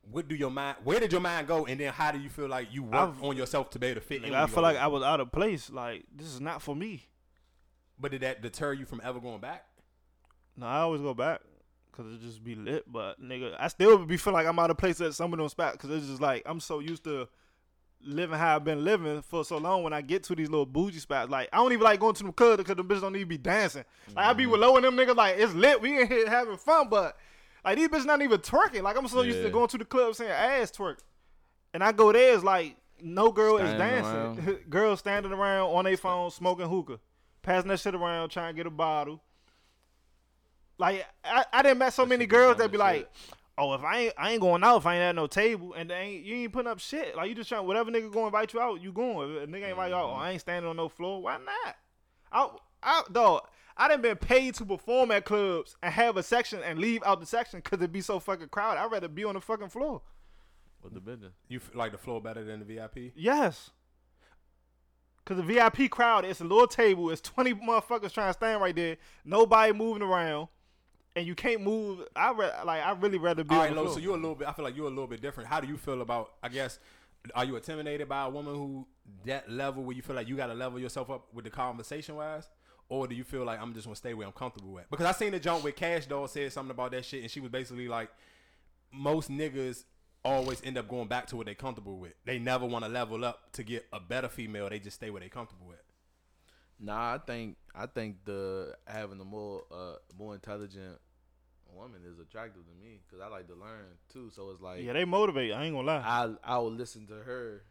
what 0.09 0.27
do 0.27 0.35
your 0.35 0.49
mind? 0.49 0.77
Where 0.83 0.99
did 0.99 1.11
your 1.11 1.21
mind 1.21 1.47
go? 1.47 1.65
And 1.65 1.79
then 1.79 1.93
how 1.93 2.11
do 2.11 2.19
you 2.19 2.29
feel 2.29 2.47
like 2.47 2.67
you 2.71 2.83
work 2.83 3.09
I've- 3.09 3.25
on 3.25 3.37
yourself 3.37 3.69
to 3.71 3.79
be 3.79 3.87
able 3.87 4.01
to 4.01 4.07
fit 4.07 4.17
in? 4.17 4.23
Like, 4.23 4.31
when 4.31 4.41
I 4.41 4.47
feel 4.47 4.63
like? 4.63 4.77
I 4.77 4.87
was 4.87 5.03
out 5.03 5.19
of 5.19 5.31
place. 5.31 5.69
Like 5.69 6.05
this 6.15 6.27
is 6.27 6.41
not 6.41 6.61
for 6.61 6.75
me. 6.75 7.07
But 7.99 8.11
did 8.11 8.21
that 8.21 8.41
deter 8.41 8.73
you 8.73 8.85
from 8.85 9.01
ever 9.03 9.19
going 9.19 9.39
back? 9.39 9.65
No, 10.57 10.65
I 10.65 10.79
always 10.79 11.01
go 11.01 11.13
back 11.13 11.41
because 11.91 12.11
it 12.13 12.21
just 12.21 12.43
be 12.43 12.55
lit. 12.55 12.91
But 12.91 13.21
nigga, 13.21 13.55
I 13.59 13.67
still 13.67 14.05
be 14.05 14.17
feel 14.17 14.33
like 14.33 14.47
I'm 14.47 14.57
out 14.59 14.71
of 14.71 14.77
place 14.77 14.99
at 15.01 15.13
some 15.13 15.33
of 15.33 15.39
those 15.39 15.51
spots 15.51 15.77
because 15.77 15.91
it's 15.91 16.07
just 16.07 16.21
like 16.21 16.41
I'm 16.45 16.59
so 16.59 16.79
used 16.79 17.03
to 17.03 17.27
living 18.03 18.37
how 18.37 18.55
I've 18.55 18.63
been 18.63 18.83
living 18.83 19.21
for 19.21 19.45
so 19.45 19.57
long. 19.57 19.83
When 19.83 19.93
I 19.93 20.01
get 20.01 20.23
to 20.23 20.35
these 20.35 20.49
little 20.49 20.65
bougie 20.65 20.99
spots, 20.99 21.29
like 21.29 21.49
I 21.53 21.57
don't 21.57 21.71
even 21.71 21.83
like 21.83 21.99
going 21.99 22.15
to 22.15 22.23
them 22.23 22.33
clubs 22.33 22.57
because 22.57 22.75
the 22.75 22.83
bitches 22.83 23.01
don't 23.01 23.15
even 23.15 23.27
be 23.27 23.37
dancing. 23.37 23.85
Like 24.15 24.25
I 24.25 24.33
be 24.33 24.43
mm-hmm. 24.43 24.53
with 24.53 24.61
low 24.61 24.75
and 24.75 24.85
them 24.85 24.95
niggas 24.95 25.15
like 25.15 25.37
it's 25.37 25.53
lit. 25.53 25.79
We 25.81 26.01
in 26.01 26.07
here 26.07 26.27
having 26.27 26.57
fun, 26.57 26.89
but 26.89 27.17
like 27.63 27.77
these 27.77 27.87
bitches 27.87 28.05
not 28.05 28.21
even 28.21 28.39
twerking. 28.39 28.83
Like 28.83 28.97
I'm 28.97 29.07
so 29.07 29.21
used 29.21 29.41
to 29.41 29.49
going 29.49 29.67
to 29.69 29.77
the 29.77 29.85
club 29.85 30.15
saying 30.15 30.31
ass 30.31 30.71
twerk, 30.71 30.97
and 31.73 31.83
I 31.83 31.91
go 31.91 32.11
there 32.11 32.33
it's 32.33 32.43
like 32.43 32.77
no 33.01 33.31
girl 33.31 33.57
is 33.57 33.73
dancing. 33.73 34.59
Girls 34.69 34.99
standing 34.99 35.31
around 35.31 35.69
on 35.71 35.85
their 35.85 35.97
phone 35.97 36.31
smoking 36.31 36.67
hookah, 36.67 36.99
passing 37.41 37.69
that 37.69 37.79
shit 37.79 37.95
around 37.95 38.29
trying 38.29 38.53
to 38.53 38.57
get 38.57 38.67
a 38.67 38.71
bottle. 38.71 39.21
Like 40.77 41.05
I, 41.23 41.45
I 41.53 41.61
didn't 41.61 41.79
met 41.79 41.93
so 41.93 42.03
That 42.03 42.09
many 42.09 42.25
girls 42.25 42.57
that 42.57 42.71
be 42.71 42.77
as 42.77 42.79
like, 42.79 43.09
"Oh, 43.57 43.73
if 43.73 43.83
I 43.83 43.99
ain't, 43.99 44.13
I 44.17 44.31
ain't 44.31 44.41
going 44.41 44.63
out 44.63 44.77
if 44.77 44.85
I 44.85 44.95
ain't 44.95 45.03
at 45.03 45.15
no 45.15 45.27
table, 45.27 45.73
and 45.73 45.89
they 45.89 45.95
ain't, 45.95 46.25
you 46.25 46.35
ain't 46.35 46.53
putting 46.53 46.71
up 46.71 46.79
shit. 46.79 47.15
Like 47.15 47.29
you 47.29 47.35
just 47.35 47.49
trying 47.49 47.67
whatever 47.67 47.91
nigga 47.91 48.11
go 48.11 48.25
invite 48.25 48.53
you 48.53 48.59
out, 48.59 48.81
you 48.81 48.91
going. 48.91 49.35
If 49.35 49.43
a 49.43 49.47
nigga 49.47 49.55
ain't 49.55 49.69
invite 49.69 49.89
you 49.89 49.95
out, 49.95 50.09
oh. 50.09 50.13
I 50.13 50.31
ain't 50.31 50.41
standing 50.41 50.69
on 50.69 50.77
no 50.77 50.89
floor. 50.89 51.21
Why 51.21 51.37
not? 51.37 51.75
I, 52.31 52.49
I, 52.81 53.03
dog, 53.11 53.43
I 53.77 53.87
done 53.87 54.01
been 54.01 54.17
paid 54.17 54.55
to 54.55 54.65
perform 54.65 55.11
at 55.11 55.25
clubs 55.25 55.75
and 55.81 55.93
have 55.93 56.17
a 56.17 56.23
section 56.23 56.61
and 56.63 56.77
leave 56.79 57.01
out 57.05 57.19
the 57.19 57.25
section 57.25 57.59
because 57.61 57.77
it'd 57.79 57.91
be 57.91 58.01
so 58.01 58.19
fucking 58.19 58.49
crowded. 58.49 58.79
I'd 58.81 58.91
rather 58.91 59.07
be 59.07 59.23
on 59.23 59.35
the 59.35 59.41
fucking 59.41 59.69
floor. 59.69 60.01
with 60.83 60.93
the 60.93 60.99
business. 60.99 61.33
You 61.47 61.59
feel 61.59 61.77
like 61.77 61.91
the 61.91 61.97
floor 61.97 62.21
better 62.21 62.43
than 62.43 62.59
the 62.59 62.65
VIP? 62.65 63.13
Yes. 63.15 63.71
Cause 65.23 65.37
the 65.37 65.43
VIP 65.43 65.89
crowd, 65.89 66.25
it's 66.25 66.41
a 66.41 66.43
little 66.43 66.65
table, 66.67 67.11
it's 67.11 67.21
twenty 67.21 67.53
motherfuckers 67.53 68.11
trying 68.11 68.29
to 68.29 68.33
stand 68.33 68.59
right 68.59 68.75
there, 68.75 68.97
nobody 69.23 69.71
moving 69.71 70.01
around, 70.01 70.47
and 71.15 71.27
you 71.27 71.35
can't 71.35 71.61
move. 71.61 72.07
I 72.15 72.31
re- 72.31 72.49
like, 72.65 72.83
I 72.83 72.91
really 72.93 73.19
rather 73.19 73.43
be 73.43 73.53
All 73.53 73.61
on 73.61 73.69
the 73.69 73.75
Lo, 73.75 73.83
floor. 73.83 73.93
so 73.93 73.99
you're 73.99 74.13
a 74.15 74.19
little 74.19 74.33
bit. 74.35 74.47
I 74.47 74.53
feel 74.53 74.65
like 74.65 74.75
you're 74.75 74.87
a 74.87 74.89
little 74.89 75.05
bit 75.07 75.21
different. 75.21 75.47
How 75.47 75.61
do 75.61 75.67
you 75.67 75.77
feel 75.77 76.01
about? 76.01 76.33
I 76.41 76.49
guess 76.49 76.79
are 77.35 77.45
you 77.45 77.55
intimidated 77.55 78.09
by 78.09 78.25
a 78.25 78.29
woman 78.31 78.55
who 78.55 78.87
that 79.25 79.47
level 79.49 79.83
where 79.83 79.95
you 79.95 80.01
feel 80.01 80.15
like 80.15 80.27
you 80.27 80.35
got 80.35 80.47
to 80.47 80.55
level 80.55 80.79
yourself 80.79 81.11
up 81.11 81.27
with 81.31 81.45
the 81.45 81.51
conversation 81.51 82.15
wise? 82.15 82.49
Or 82.91 83.07
do 83.07 83.15
you 83.15 83.23
feel 83.23 83.45
like 83.45 83.57
I'm 83.61 83.73
just 83.73 83.85
gonna 83.85 83.95
stay 83.95 84.13
where 84.13 84.27
I'm 84.27 84.33
comfortable 84.33 84.77
at? 84.77 84.89
Because 84.89 85.05
I 85.05 85.13
seen 85.13 85.31
the 85.31 85.39
jump 85.39 85.63
with 85.63 85.77
Cash 85.77 86.07
Doll 86.07 86.27
said 86.27 86.51
something 86.51 86.71
about 86.71 86.91
that 86.91 87.05
shit, 87.05 87.21
and 87.21 87.31
she 87.31 87.39
was 87.39 87.49
basically 87.49 87.87
like, 87.87 88.09
most 88.91 89.31
niggas 89.31 89.85
always 90.25 90.61
end 90.61 90.77
up 90.77 90.89
going 90.89 91.07
back 91.07 91.27
to 91.27 91.37
what 91.37 91.45
they 91.45 91.55
comfortable 91.55 91.97
with. 91.97 92.11
They 92.25 92.37
never 92.37 92.65
want 92.65 92.83
to 92.83 92.91
level 92.91 93.23
up 93.23 93.53
to 93.53 93.63
get 93.63 93.85
a 93.93 94.01
better 94.01 94.27
female. 94.27 94.69
They 94.69 94.79
just 94.79 94.97
stay 94.97 95.09
where 95.09 95.21
they 95.21 95.29
comfortable 95.29 95.67
with. 95.67 95.81
Nah, 96.81 97.13
I 97.13 97.19
think 97.19 97.55
I 97.73 97.85
think 97.85 98.25
the 98.25 98.75
having 98.85 99.21
a 99.21 99.23
more 99.23 99.63
uh 99.71 99.93
more 100.19 100.33
intelligent 100.33 100.99
woman 101.73 102.01
is 102.05 102.19
attractive 102.19 102.63
to 102.65 102.73
me 102.85 102.99
because 103.07 103.23
I 103.23 103.29
like 103.29 103.47
to 103.47 103.55
learn 103.55 103.85
too. 104.11 104.31
So 104.35 104.49
it's 104.49 104.59
like 104.59 104.83
Yeah, 104.83 104.91
they 104.91 105.05
motivate. 105.05 105.53
I 105.53 105.63
ain't 105.63 105.73
gonna 105.73 105.87
lie. 105.87 106.03
I 106.05 106.33
I 106.43 106.57
will 106.57 106.73
listen 106.73 107.07
to 107.07 107.13
her 107.13 107.63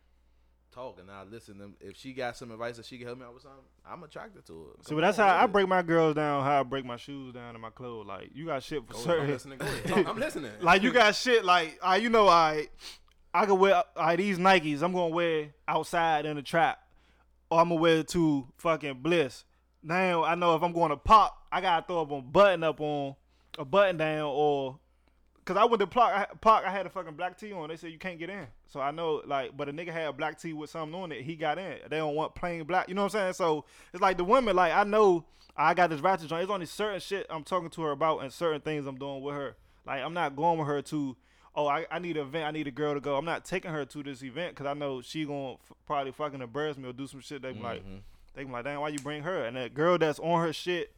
talk 0.72 0.98
and 1.00 1.10
I 1.10 1.24
listen 1.24 1.58
to 1.58 1.70
if 1.86 1.96
she 1.96 2.12
got 2.12 2.36
some 2.36 2.50
advice 2.50 2.76
that 2.76 2.86
she 2.86 2.98
can 2.98 3.06
help 3.06 3.18
me 3.18 3.24
out 3.24 3.34
with 3.34 3.42
something. 3.42 3.60
I'm 3.88 4.02
attracted 4.02 4.46
to 4.46 4.74
it. 4.78 4.86
See, 4.86 4.94
but 4.94 5.00
that's 5.02 5.16
how 5.16 5.28
I 5.36 5.46
break 5.46 5.68
my 5.68 5.82
girls 5.82 6.14
down. 6.14 6.44
How 6.44 6.60
I 6.60 6.62
break 6.62 6.84
my 6.84 6.96
shoes 6.96 7.34
down 7.34 7.54
and 7.54 7.60
my 7.62 7.70
clothes. 7.70 8.06
Like 8.06 8.30
you 8.34 8.46
got 8.46 8.62
shit 8.62 8.86
for 8.86 8.92
Go 8.94 8.98
certain. 9.00 9.24
I'm 9.24 9.30
listening. 9.30 9.58
Talk- 9.58 10.06
I'm 10.08 10.18
listening. 10.18 10.52
like 10.60 10.82
you 10.82 10.92
got 10.92 11.14
shit 11.14 11.44
like 11.44 11.78
I 11.82 11.96
you 11.96 12.08
know 12.08 12.28
I 12.28 12.68
I 13.34 13.46
can 13.46 13.58
wear 13.58 13.82
I 13.96 14.16
these 14.16 14.38
Nikes 14.38 14.82
I'm 14.82 14.92
gonna 14.92 15.08
wear 15.08 15.48
outside 15.68 16.26
in 16.26 16.36
the 16.36 16.42
trap 16.42 16.78
or 17.50 17.60
I'm 17.60 17.68
gonna 17.68 17.80
wear 17.80 17.96
it 17.98 18.08
to 18.08 18.46
fucking 18.58 19.00
bliss. 19.02 19.44
Now 19.82 20.24
I 20.24 20.34
know 20.34 20.54
if 20.56 20.62
I'm 20.62 20.72
going 20.72 20.90
to 20.90 20.96
pop, 20.96 21.36
I 21.50 21.60
gotta 21.60 21.86
throw 21.86 22.02
up 22.02 22.10
a 22.10 22.20
button 22.20 22.62
up 22.62 22.80
on 22.80 23.16
a 23.58 23.64
button 23.64 23.96
down 23.96 24.22
or 24.26 24.78
cause 25.50 25.60
I 25.60 25.64
went 25.64 25.80
to 25.80 25.86
park 25.86 26.14
I, 26.14 26.34
park 26.40 26.64
I 26.64 26.70
had 26.70 26.86
a 26.86 26.90
fucking 26.90 27.14
black 27.14 27.36
tee 27.36 27.52
on. 27.52 27.68
They 27.68 27.76
said 27.76 27.90
you 27.90 27.98
can't 27.98 28.18
get 28.18 28.30
in. 28.30 28.46
So 28.68 28.80
I 28.80 28.92
know 28.92 29.22
like 29.26 29.56
but 29.56 29.68
a 29.68 29.72
nigga 29.72 29.92
had 29.92 30.06
a 30.06 30.12
black 30.12 30.40
tee 30.40 30.52
with 30.52 30.70
something 30.70 30.94
on 30.94 31.10
it, 31.10 31.22
he 31.22 31.34
got 31.34 31.58
in. 31.58 31.78
They 31.88 31.96
don't 31.96 32.14
want 32.14 32.34
plain 32.36 32.62
black. 32.64 32.88
You 32.88 32.94
know 32.94 33.02
what 33.02 33.14
I'm 33.14 33.20
saying? 33.20 33.32
So 33.34 33.64
it's 33.92 34.00
like 34.00 34.16
the 34.16 34.24
women, 34.24 34.54
like 34.54 34.72
I 34.72 34.84
know 34.84 35.24
I 35.56 35.74
got 35.74 35.90
this 35.90 36.00
ratchet 36.00 36.28
joint. 36.28 36.42
It's 36.42 36.50
only 36.50 36.66
certain 36.66 37.00
shit 37.00 37.26
I'm 37.28 37.42
talking 37.42 37.68
to 37.70 37.82
her 37.82 37.90
about 37.90 38.22
and 38.22 38.32
certain 38.32 38.60
things 38.60 38.86
I'm 38.86 38.96
doing 38.96 39.22
with 39.22 39.34
her. 39.34 39.56
Like 39.84 40.02
I'm 40.02 40.14
not 40.14 40.36
going 40.36 40.58
with 40.58 40.68
her 40.68 40.82
to 40.82 41.16
oh 41.56 41.66
I, 41.66 41.84
I 41.90 41.98
need 41.98 42.16
an 42.16 42.26
event, 42.26 42.46
I 42.46 42.52
need 42.52 42.68
a 42.68 42.72
girl 42.72 42.94
to 42.94 43.00
go. 43.00 43.16
I'm 43.16 43.24
not 43.24 43.44
taking 43.44 43.72
her 43.72 43.84
to 43.84 44.02
this 44.04 44.22
event 44.22 44.54
because 44.54 44.66
I 44.66 44.74
know 44.74 45.00
she 45.00 45.24
gonna 45.24 45.54
f- 45.54 45.72
probably 45.84 46.12
fucking 46.12 46.40
embarrass 46.40 46.78
me 46.78 46.88
or 46.88 46.92
do 46.92 47.08
some 47.08 47.20
shit. 47.20 47.42
They 47.42 47.52
be 47.52 47.60
like 47.60 47.80
mm-hmm. 47.80 47.96
they 48.34 48.44
be 48.44 48.52
like, 48.52 48.64
damn, 48.64 48.80
why 48.80 48.90
you 48.90 49.00
bring 49.00 49.24
her? 49.24 49.44
And 49.44 49.56
that 49.56 49.74
girl 49.74 49.98
that's 49.98 50.20
on 50.20 50.40
her 50.40 50.52
shit, 50.52 50.94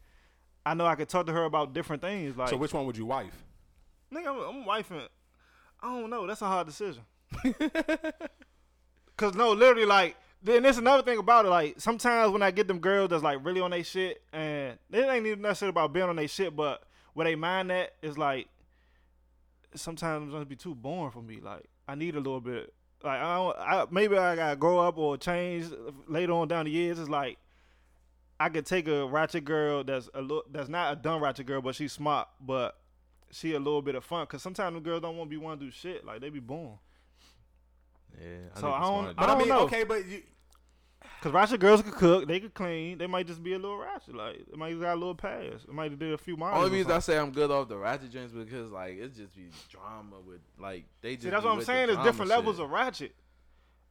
I 0.66 0.74
know 0.74 0.84
I 0.84 0.94
could 0.94 1.08
talk 1.08 1.24
to 1.26 1.32
her 1.32 1.44
about 1.44 1.72
different 1.72 2.02
things. 2.02 2.36
Like 2.36 2.50
so 2.50 2.56
which 2.58 2.74
one 2.74 2.84
would 2.84 2.98
you 2.98 3.06
wife? 3.06 3.42
Nigga, 4.12 4.26
I'm, 4.28 4.56
I'm 4.56 4.64
wifing. 4.64 5.08
I 5.80 5.86
don't 5.86 6.10
know. 6.10 6.26
That's 6.26 6.42
a 6.42 6.46
hard 6.46 6.66
decision. 6.66 7.02
Cause 9.16 9.34
no, 9.34 9.52
literally, 9.52 9.86
like, 9.86 10.16
then 10.42 10.62
there's 10.62 10.78
another 10.78 11.02
thing 11.02 11.18
about 11.18 11.46
it. 11.46 11.48
Like, 11.48 11.80
sometimes 11.80 12.32
when 12.32 12.42
I 12.42 12.50
get 12.50 12.68
them 12.68 12.78
girls 12.78 13.10
that's 13.10 13.22
like 13.22 13.44
really 13.44 13.60
on 13.60 13.70
their 13.70 13.84
shit, 13.84 14.22
and 14.32 14.78
it 14.90 15.04
ain't 15.04 15.26
even 15.26 15.42
necessarily 15.42 15.70
about 15.70 15.92
being 15.92 16.08
on 16.08 16.16
their 16.16 16.28
shit, 16.28 16.54
but 16.54 16.82
where 17.14 17.24
they 17.24 17.34
mind 17.34 17.70
that 17.70 17.94
is 18.02 18.18
like, 18.18 18.48
sometimes 19.74 20.24
it's 20.24 20.32
gonna 20.32 20.44
be 20.44 20.56
too 20.56 20.74
boring 20.74 21.10
for 21.10 21.22
me. 21.22 21.40
Like, 21.40 21.64
I 21.88 21.94
need 21.94 22.14
a 22.14 22.18
little 22.18 22.40
bit. 22.40 22.72
Like, 23.02 23.20
I 23.20 23.36
don't. 23.36 23.56
I, 23.58 23.86
maybe 23.90 24.16
I 24.16 24.36
gotta 24.36 24.56
grow 24.56 24.80
up 24.80 24.98
or 24.98 25.16
change 25.16 25.66
later 26.06 26.32
on 26.32 26.48
down 26.48 26.66
the 26.66 26.70
years. 26.70 26.98
It's 26.98 27.08
like. 27.08 27.38
I 28.40 28.48
could 28.48 28.66
take 28.66 28.88
a 28.88 29.06
ratchet 29.06 29.44
girl 29.44 29.84
that's 29.84 30.10
a 30.14 30.20
little 30.20 30.42
that's 30.50 30.68
not 30.68 30.92
a 30.92 30.96
dumb 30.96 31.22
ratchet 31.22 31.46
girl, 31.46 31.62
but 31.62 31.76
she's 31.76 31.92
smart, 31.92 32.26
but 32.40 32.76
she 33.32 33.54
a 33.54 33.58
little 33.58 33.82
bit 33.82 33.94
of 33.96 34.04
fun. 34.04 34.24
Cause 34.26 34.42
sometimes 34.42 34.74
the 34.74 34.80
girls 34.80 35.02
don't 35.02 35.16
want 35.16 35.28
to 35.28 35.36
be 35.36 35.42
one 35.42 35.58
to 35.58 35.64
do 35.64 35.70
shit. 35.72 36.04
Like 36.04 36.20
they 36.20 36.28
be 36.30 36.38
born. 36.38 36.78
Yeah. 38.20 38.26
So 38.60 38.66
need 38.68 38.74
I 38.74 38.78
to 38.78 38.84
don't- 38.84 39.16
But 39.16 39.22
I, 39.22 39.26
don't 39.26 39.38
mean, 39.38 39.48
know. 39.48 39.60
okay, 39.62 39.84
but 39.84 40.06
you, 40.06 40.22
Cause 41.20 41.32
ratchet 41.32 41.60
girls 41.60 41.82
could 41.82 41.94
cook, 41.94 42.26
they 42.28 42.40
could 42.40 42.52
clean. 42.54 42.98
They 42.98 43.06
might 43.06 43.26
just 43.28 43.42
be 43.42 43.52
a 43.54 43.58
little 43.58 43.76
ratchet. 43.78 44.14
Like 44.14 44.44
they 44.50 44.56
might 44.56 44.78
got 44.80 44.94
a 44.94 44.96
little 44.96 45.14
pass. 45.14 45.62
It 45.66 45.72
might 45.72 45.96
do 45.98 46.14
a 46.14 46.18
few 46.18 46.36
miles. 46.36 46.56
Only 46.58 46.68
or 46.68 46.72
reason 46.72 46.90
I 46.90 46.94
something. 46.94 47.14
say 47.14 47.18
I'm 47.18 47.30
good 47.32 47.50
off 47.50 47.68
the 47.68 47.76
ratchet 47.76 48.10
joints 48.10 48.32
because 48.32 48.70
like 48.72 48.98
it's 48.98 49.16
just 49.16 49.34
be 49.34 49.48
drama 49.70 50.16
with 50.26 50.40
like 50.58 50.84
they 51.00 51.12
just. 51.14 51.24
See, 51.24 51.30
that's 51.30 51.44
what 51.44 51.52
I'm 51.52 51.58
with 51.58 51.66
the 51.66 51.72
saying. 51.72 51.86
There's 51.86 51.96
drama 51.96 52.10
different 52.10 52.28
levels 52.30 52.58
of 52.58 52.70
ratchet. 52.70 53.14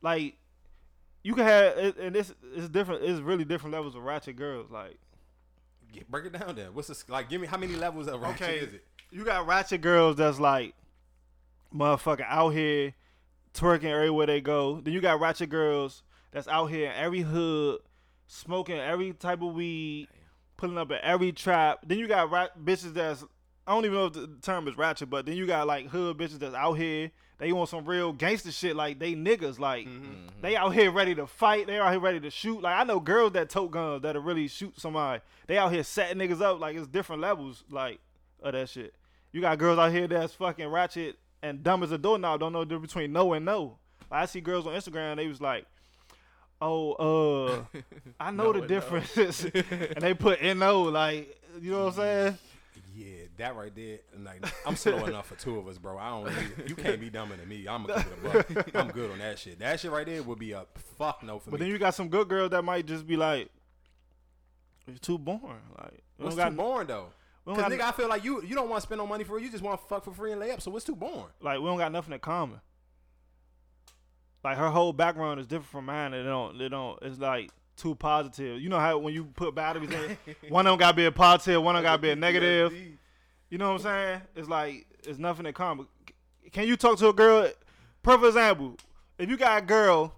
Like 0.01 0.35
you 1.23 1.33
can 1.35 1.45
have, 1.45 1.77
it- 1.77 1.97
and 1.97 2.13
this 2.15 2.33
it's 2.53 2.67
different. 2.69 3.03
It's 3.03 3.21
really 3.21 3.45
different 3.45 3.73
levels 3.73 3.95
of 3.95 4.03
ratchet 4.03 4.35
girls. 4.35 4.69
Like 4.69 4.97
get- 5.93 6.09
break 6.11 6.25
it 6.25 6.33
down. 6.37 6.55
Then 6.55 6.73
what's 6.73 6.89
this 6.89 7.07
like? 7.09 7.29
Give 7.29 7.39
me 7.39 7.47
how 7.47 7.57
many 7.57 7.75
levels 7.75 8.07
of 8.07 8.21
ratchet 8.21 8.41
Okay. 8.41 8.57
is 8.59 8.73
it? 8.73 8.85
You 9.11 9.25
got 9.25 9.45
ratchet 9.45 9.81
girls 9.81 10.15
that's 10.15 10.39
like 10.39 10.73
motherfucker 11.73 12.25
out 12.27 12.49
here 12.49 12.93
twerking 13.53 13.91
everywhere 13.91 14.25
they 14.25 14.41
go. 14.41 14.79
Then 14.81 14.93
you 14.93 15.01
got 15.01 15.19
ratchet 15.19 15.49
girls 15.49 16.03
that's 16.31 16.47
out 16.47 16.67
here 16.67 16.89
in 16.89 16.95
every 16.95 17.21
hood 17.21 17.79
smoking 18.27 18.77
every 18.77 19.11
type 19.11 19.41
of 19.41 19.53
weed, 19.53 20.07
pulling 20.55 20.77
up 20.77 20.91
at 20.91 21.01
every 21.01 21.33
trap. 21.33 21.79
Then 21.85 21.99
you 21.99 22.07
got 22.07 22.31
rat 22.31 22.51
bitches 22.63 22.93
that's 22.93 23.23
I 23.67 23.73
don't 23.73 23.85
even 23.85 23.97
know 23.97 24.05
if 24.07 24.13
the 24.13 24.29
term 24.41 24.67
is 24.67 24.77
ratchet, 24.77 25.09
but 25.09 25.25
then 25.25 25.35
you 25.35 25.45
got 25.45 25.67
like 25.67 25.87
hood 25.87 26.17
bitches 26.17 26.39
that's 26.39 26.55
out 26.55 26.73
here. 26.73 27.11
They 27.37 27.51
want 27.51 27.69
some 27.69 27.85
real 27.85 28.13
gangster 28.13 28.51
shit, 28.51 28.75
like 28.75 28.99
they 28.99 29.13
niggas, 29.13 29.59
like 29.59 29.87
mm-hmm. 29.87 30.05
Mm-hmm. 30.05 30.41
they 30.41 30.55
out 30.55 30.73
here 30.73 30.91
ready 30.91 31.15
to 31.15 31.25
fight. 31.25 31.67
They 31.67 31.79
out 31.79 31.91
here 31.91 31.99
ready 31.99 32.19
to 32.19 32.29
shoot. 32.29 32.61
Like 32.61 32.79
I 32.79 32.83
know 32.83 32.99
girls 32.99 33.33
that 33.33 33.49
tote 33.49 33.71
guns 33.71 34.03
that'll 34.03 34.21
really 34.21 34.47
shoot 34.47 34.79
somebody. 34.79 35.21
They 35.47 35.57
out 35.57 35.71
here 35.71 35.83
setting 35.83 36.17
niggas 36.17 36.41
up. 36.41 36.59
Like 36.59 36.75
it's 36.75 36.87
different 36.87 37.21
levels, 37.21 37.63
like 37.69 37.99
of 38.41 38.53
that 38.53 38.69
shit. 38.69 38.93
You 39.31 39.41
got 39.41 39.57
girls 39.57 39.79
out 39.79 39.91
here 39.91 40.07
that's 40.07 40.33
fucking 40.33 40.67
ratchet 40.67 41.17
and 41.41 41.63
dumb 41.63 41.83
as 41.83 41.91
a 41.91 41.97
doorknob. 41.97 42.39
Don't 42.39 42.53
know 42.53 42.59
the 42.59 42.65
difference 42.65 42.93
between 42.93 43.13
no 43.13 43.33
and 43.33 43.45
no. 43.45 43.77
Like 44.09 44.23
I 44.23 44.25
see 44.25 44.41
girls 44.41 44.67
on 44.67 44.73
Instagram. 44.73 45.15
They 45.15 45.27
was 45.27 45.41
like, 45.41 45.65
"Oh, 46.61 46.93
uh, 47.73 47.79
I 48.19 48.31
know 48.31 48.51
the 48.51 48.59
and 48.59 48.61
no. 48.61 48.67
difference," 48.67 49.43
and 49.45 50.01
they 50.01 50.13
put 50.13 50.43
no. 50.43 50.83
Like 50.83 51.37
you 51.61 51.71
know 51.71 51.85
what 51.85 51.93
I'm 51.93 51.93
saying? 51.93 52.37
Yeah, 52.93 53.23
that 53.37 53.55
right 53.55 53.73
there. 53.73 53.99
Like, 54.21 54.45
I'm 54.65 54.75
slow 54.75 55.05
enough 55.05 55.27
for 55.27 55.35
two 55.35 55.57
of 55.57 55.67
us, 55.67 55.77
bro. 55.77 55.97
I 55.97 56.09
don't. 56.09 56.25
Need, 56.25 56.69
you 56.69 56.75
can't 56.75 56.99
be 56.99 57.09
dumber 57.09 57.37
than 57.37 57.47
me. 57.47 57.65
I'm 57.67 57.85
gonna 57.85 58.03
keep 58.03 58.11
it 58.11 58.57
a 58.57 58.63
buck. 58.63 58.75
I'm 58.75 58.89
good 58.89 59.11
on 59.11 59.19
that 59.19 59.39
shit. 59.39 59.59
That 59.59 59.79
shit 59.79 59.91
right 59.91 60.05
there 60.05 60.21
would 60.23 60.39
be 60.39 60.51
a 60.51 60.65
fuck 60.97 61.23
no 61.23 61.39
for 61.39 61.45
But 61.45 61.51
me. 61.51 61.51
But 61.51 61.59
then 61.63 61.69
you 61.69 61.77
got 61.77 61.95
some 61.95 62.09
good 62.09 62.27
girls 62.27 62.51
that 62.51 62.63
might 62.63 62.85
just 62.85 63.07
be 63.07 63.15
like, 63.15 63.49
"It's 64.87 64.99
too 64.99 65.17
boring." 65.17 65.61
Like 65.77 66.03
What's 66.17 66.35
too 66.35 66.41
got 66.41 66.55
boring 66.55 66.87
though? 66.87 67.07
Don't 67.45 67.57
nigga, 67.57 67.81
I 67.81 67.91
feel 67.91 68.07
like 68.07 68.23
you 68.23 68.43
you 68.43 68.55
don't 68.55 68.69
want 68.69 68.81
to 68.81 68.87
spend 68.87 68.99
no 68.99 69.07
money 69.07 69.23
for 69.23 69.37
it. 69.37 69.43
You 69.43 69.49
just 69.51 69.63
want 69.63 69.81
to 69.81 69.87
fuck 69.87 70.03
for 70.03 70.13
free 70.13 70.31
and 70.31 70.39
lay 70.39 70.51
up. 70.51 70.61
So 70.61 70.71
what's 70.71 70.85
too 70.85 70.95
boring? 70.95 71.25
like 71.41 71.59
we 71.59 71.65
don't 71.65 71.77
got 71.77 71.91
nothing 71.91 72.13
in 72.13 72.19
common. 72.19 72.61
Like 74.43 74.57
her 74.57 74.69
whole 74.69 74.93
background 74.93 75.39
is 75.39 75.47
different 75.47 75.69
from 75.69 75.85
mine. 75.85 76.13
And 76.13 76.25
they 76.25 76.29
don't. 76.29 76.57
They 76.57 76.69
don't. 76.69 76.99
It's 77.01 77.19
like 77.19 77.51
too 77.77 77.95
positive. 77.95 78.61
You 78.61 78.69
know 78.69 78.79
how 78.79 78.97
when 78.97 79.13
you 79.13 79.25
put 79.25 79.55
batteries 79.55 79.89
in, 79.91 80.17
one 80.49 80.67
of 80.67 80.71
them 80.71 80.79
got 80.79 80.91
to 80.91 80.97
be 80.97 81.05
a 81.05 81.11
positive, 81.11 81.61
one 81.61 81.75
of 81.75 81.83
them 81.83 81.89
got 81.89 81.95
to 81.97 82.01
be 82.01 82.11
a 82.11 82.15
negative. 82.17 82.73
You 83.49 83.57
know 83.57 83.69
what 83.69 83.77
I'm 83.77 83.81
saying? 83.83 84.21
It's 84.35 84.47
like 84.47 84.85
it's 85.03 85.19
nothing 85.19 85.45
in 85.45 85.53
common. 85.53 85.87
Can 86.51 86.67
you 86.67 86.77
talk 86.77 86.97
to 86.99 87.09
a 87.09 87.13
girl? 87.13 87.49
Perfect 88.03 88.27
example. 88.27 88.75
If 89.17 89.29
you 89.29 89.37
got 89.37 89.61
a 89.61 89.65
girl 89.65 90.13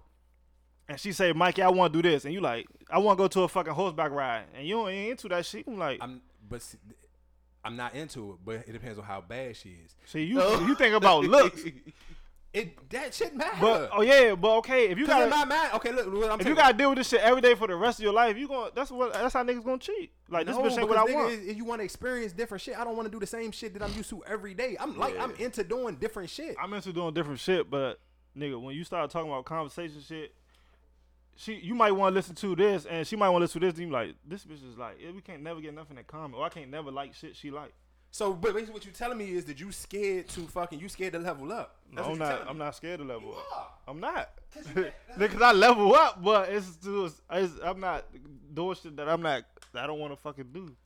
and 0.88 0.98
she 0.98 1.12
say, 1.12 1.32
"Mikey, 1.32 1.62
I 1.62 1.68
want 1.68 1.92
to 1.92 2.02
do 2.02 2.08
this," 2.08 2.24
and 2.24 2.32
you 2.32 2.40
like, 2.40 2.66
"I 2.90 2.98
want 2.98 3.18
to 3.18 3.24
go 3.24 3.28
to 3.28 3.40
a 3.42 3.48
fucking 3.48 3.72
horseback 3.72 4.10
ride," 4.10 4.44
and 4.54 4.66
you 4.66 4.88
ain't 4.88 5.10
into 5.12 5.28
that 5.28 5.44
shit, 5.44 5.66
I'm 5.66 5.78
like, 5.78 5.98
I'm 6.00 6.22
but 6.48 6.62
see, 6.62 6.78
I'm 7.64 7.76
not 7.76 7.94
into 7.94 8.32
it. 8.32 8.36
But 8.44 8.54
it 8.68 8.72
depends 8.72 8.98
on 8.98 9.04
how 9.04 9.20
bad 9.20 9.56
she 9.56 9.70
is. 9.70 9.94
"See, 10.06 10.24
you 10.24 10.40
oh. 10.40 10.66
you 10.66 10.74
think 10.74 10.94
about 10.94 11.24
looks, 11.24 11.64
It 12.54 12.88
that 12.90 13.12
shit 13.12 13.34
matter. 13.34 13.56
but 13.60 13.90
oh 13.92 14.02
yeah, 14.02 14.36
but 14.36 14.58
okay, 14.58 14.88
if 14.88 14.96
you 14.96 15.06
Cause 15.06 15.24
in 15.24 15.28
got 15.28 15.48
my 15.48 15.56
mind, 15.56 15.74
okay, 15.74 15.90
look, 15.90 16.14
what 16.14 16.30
I'm 16.30 16.40
if 16.40 16.46
you 16.46 16.54
gotta 16.54 16.72
deal 16.72 16.90
with 16.90 16.98
this 16.98 17.08
shit 17.08 17.20
every 17.20 17.40
day 17.40 17.56
for 17.56 17.66
the 17.66 17.74
rest 17.74 17.98
of 17.98 18.04
your 18.04 18.12
life, 18.12 18.36
you 18.36 18.46
going 18.46 18.70
that's 18.76 18.92
what 18.92 19.12
that's 19.12 19.34
how 19.34 19.42
niggas 19.42 19.64
gonna 19.64 19.78
cheat. 19.78 20.12
Like 20.28 20.46
this 20.46 20.56
bitch 20.56 20.78
ain't 20.78 20.88
what 20.88 20.96
I 20.96 21.04
nigga, 21.04 21.14
want. 21.14 21.32
is- 21.32 21.56
you 21.56 21.64
want 21.64 21.80
to 21.80 21.84
experience 21.84 22.32
different 22.32 22.62
shit. 22.62 22.78
I 22.78 22.84
don't 22.84 22.94
want 22.94 23.06
to 23.06 23.10
do 23.10 23.18
the 23.18 23.26
same 23.26 23.50
shit 23.50 23.74
that 23.74 23.82
I'm 23.82 23.92
used 23.94 24.08
to 24.10 24.22
every 24.24 24.54
day. 24.54 24.76
I'm 24.78 24.96
like 24.96 25.18
I'm 25.18 25.34
into 25.34 25.64
doing 25.64 25.96
different 25.96 26.30
shit. 26.30 26.54
I'm 26.62 26.72
into 26.72 26.92
doing 26.92 27.12
different 27.12 27.40
shit, 27.40 27.68
but 27.68 27.98
nigga, 28.38 28.62
when 28.62 28.76
you 28.76 28.84
start 28.84 29.10
talking 29.10 29.32
about 29.32 29.44
conversation 29.46 30.00
shit, 30.06 30.32
she 31.36 31.54
you 31.54 31.74
might 31.74 31.92
want 31.92 32.12
to 32.12 32.14
listen 32.14 32.34
to 32.36 32.54
this, 32.56 32.86
and 32.86 33.06
she 33.06 33.16
might 33.16 33.28
want 33.30 33.40
to 33.42 33.44
listen 33.44 33.60
to 33.60 33.66
this, 33.66 33.78
and 33.78 33.86
you 33.88 33.92
like, 33.92 34.14
this 34.26 34.44
bitch 34.44 34.68
is 34.70 34.78
like, 34.78 34.98
eh, 35.06 35.10
we 35.14 35.20
can't 35.20 35.42
never 35.42 35.60
get 35.60 35.74
nothing 35.74 35.98
in 35.98 36.04
common, 36.04 36.34
or 36.38 36.44
I 36.44 36.48
can't 36.48 36.70
never 36.70 36.90
like 36.90 37.14
shit 37.14 37.36
she 37.36 37.50
like. 37.50 37.72
So, 38.10 38.32
but 38.32 38.52
basically, 38.54 38.74
what 38.74 38.86
you 38.86 38.92
telling 38.92 39.18
me 39.18 39.32
is 39.32 39.44
that 39.46 39.58
you 39.58 39.72
scared 39.72 40.28
to 40.28 40.42
fucking 40.42 40.78
you 40.78 40.88
scared 40.88 41.14
to 41.14 41.18
level 41.18 41.52
up. 41.52 41.78
No, 41.90 42.04
I'm 42.04 42.18
not. 42.18 42.48
I'm 42.48 42.58
not 42.58 42.76
scared 42.76 43.00
to 43.00 43.04
level 43.04 43.30
You 43.30 43.34
up. 43.34 43.46
are. 43.56 43.68
I'm 43.88 43.98
not. 43.98 44.30
'Cause 44.54 44.68
you 44.68 44.74
can't- 44.82 44.94
Because 45.18 45.42
I 45.42 45.50
level 45.52 45.92
up, 45.94 46.22
but 46.22 46.48
it's, 46.48 46.76
just, 46.76 47.20
it's 47.32 47.52
I'm 47.64 47.80
not 47.80 48.04
doing 48.54 48.76
shit 48.80 48.96
that 48.98 49.08
I'm 49.08 49.20
not. 49.20 49.42
that 49.72 49.82
I 49.82 49.86
don't 49.88 49.98
want 49.98 50.12
to 50.12 50.16
fucking 50.16 50.50
do. 50.52 50.76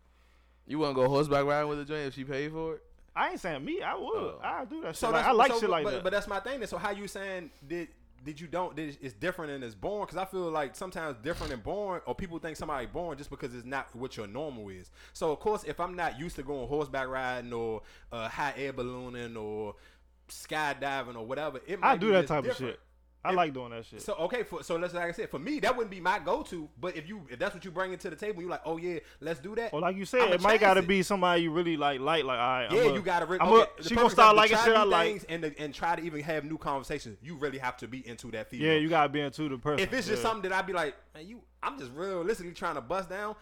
You 0.67 0.79
want 0.79 0.97
to 0.97 1.03
go 1.03 1.09
horseback 1.09 1.45
riding 1.45 1.69
with 1.69 1.81
a 1.81 1.85
joint 1.85 2.07
if 2.07 2.15
she 2.15 2.25
paid 2.25 2.51
for 2.51 2.75
it? 2.77 2.83
I 3.15 3.31
ain't 3.33 3.41
saying 3.41 3.63
me. 3.65 3.83
I 3.83 3.95
would. 3.95 4.05
Oh. 4.15 4.41
I 4.43 4.65
do 4.65 4.81
that 4.83 4.89
shit. 4.89 4.97
So 4.97 5.11
Like, 5.11 5.25
I 5.27 5.33
like 5.33 5.53
so, 5.53 5.61
shit 5.61 5.69
like 5.71 5.85
but, 5.85 5.91
that. 5.91 6.05
But 6.05 6.13
that's 6.13 6.29
my 6.29 6.41
thing. 6.41 6.61
Then, 6.61 6.69
so 6.69 6.79
how 6.79 6.93
you 6.93 7.09
saying 7.09 7.51
did 7.67 7.89
did 8.25 8.41
you 8.41 8.47
don't 8.47 8.75
did 8.77 8.99
it's 9.01 9.15
different 9.15 9.53
and 9.53 9.63
it's 9.65 9.75
born? 9.75 10.07
Because 10.07 10.17
I 10.17 10.25
feel 10.25 10.51
like 10.51 10.75
sometimes 10.75 11.17
different 11.23 11.53
and 11.53 11.63
born, 11.63 12.01
or 12.07 12.15
people 12.15 12.39
think 12.39 12.57
somebody 12.57 12.87
born 12.87 13.17
just 13.17 13.31
because 13.31 13.55
it's 13.55 13.65
not 13.67 13.95
what 13.95 14.17
your 14.17 14.27
normal 14.27 14.69
is. 14.69 14.91
So 15.13 15.31
of 15.33 15.41
course, 15.41 15.65
if 15.65 15.81
I'm 15.81 15.95
not 15.95 16.19
used 16.19 16.37
to 16.37 16.43
going 16.43 16.69
horseback 16.69 17.09
riding 17.09 17.53
or 17.53 17.83
uh, 18.13 18.29
high 18.29 18.55
air 18.57 18.73
ballooning 18.73 19.37
or 19.37 19.75
skydiving 20.29 21.17
or 21.17 21.25
whatever, 21.27 21.61
it 21.67 21.81
might 21.81 21.93
I 21.93 21.97
do 21.97 22.07
be 22.07 22.13
that 22.13 22.27
type 22.27 22.45
different. 22.45 22.73
of 22.75 22.77
shit. 22.77 22.81
I 23.25 23.33
like 23.33 23.53
doing 23.53 23.71
that 23.71 23.85
shit. 23.85 24.01
So 24.01 24.15
okay, 24.15 24.43
for, 24.45 24.63
so 24.63 24.77
let's 24.77 24.95
like 24.95 25.09
I 25.09 25.13
said, 25.13 25.29
for 25.29 25.39
me 25.39 25.59
that 25.61 25.77
wouldn't 25.77 25.91
be 25.91 26.01
my 26.01 26.19
go-to. 26.19 26.69
But 26.81 26.97
if 26.97 27.09
you 27.09 27.27
if 27.29 27.39
that's 27.39 27.55
what 27.55 27.65
you 27.65 27.71
bring 27.71 27.93
into 27.93 28.09
the 28.11 28.17
table, 28.17 28.41
you're 28.41 28.51
like, 28.51 28.63
oh 28.65 28.77
yeah, 28.77 29.01
let's 29.21 29.41
do 29.41 29.55
that. 29.57 29.73
Or 29.75 29.81
like 29.81 29.97
you 29.97 30.05
said, 30.05 30.23
I'ma 30.23 30.35
it 30.35 30.41
might 30.41 30.61
gotta 30.61 30.81
it. 30.81 30.89
be 30.89 31.03
somebody 31.03 31.43
you 31.43 31.51
really 31.51 31.77
like. 31.77 32.01
Like, 32.01 32.25
like, 32.25 32.39
all 32.39 32.47
right, 32.49 32.71
Yeah, 32.71 32.83
I'm 32.83 32.95
you 32.95 33.03
gotta. 33.03 33.27
Re- 33.27 33.39
I'm 33.41 33.53
okay, 33.53 33.71
a, 33.79 33.83
she 33.83 33.95
gonna 33.95 34.11
start 34.11 34.37
liking 34.37 34.57
shit 34.59 34.77
I 34.77 34.85
like. 34.85 35.09
things 35.09 35.25
and 35.29 35.45
and 35.59 35.75
try 35.75 35.97
to 35.97 36.03
even 36.03 36.21
have 36.23 36.45
new 36.45 36.59
conversations. 36.59 37.19
You 37.23 37.35
really 37.37 37.59
have 37.59 37.77
to 37.79 37.89
be 37.89 38.07
into 38.07 38.31
that 38.31 38.49
female. 38.49 38.73
Yeah, 38.73 38.79
you 38.79 38.89
gotta 38.89 39.09
be 39.09 39.21
into 39.21 39.49
the 39.49 39.59
person. 39.59 39.81
if 39.81 39.93
it's 39.93 40.07
just 40.07 40.23
yeah. 40.23 40.29
something 40.29 40.51
that 40.51 40.57
I'd 40.57 40.67
be 40.67 40.73
like, 40.73 40.95
man, 41.15 41.27
you, 41.27 41.41
I'm 41.63 41.79
just 41.79 41.93
realistically 41.93 42.53
trying 42.53 42.77
to 42.77 42.81
bust 42.81 43.11
down. 43.11 43.35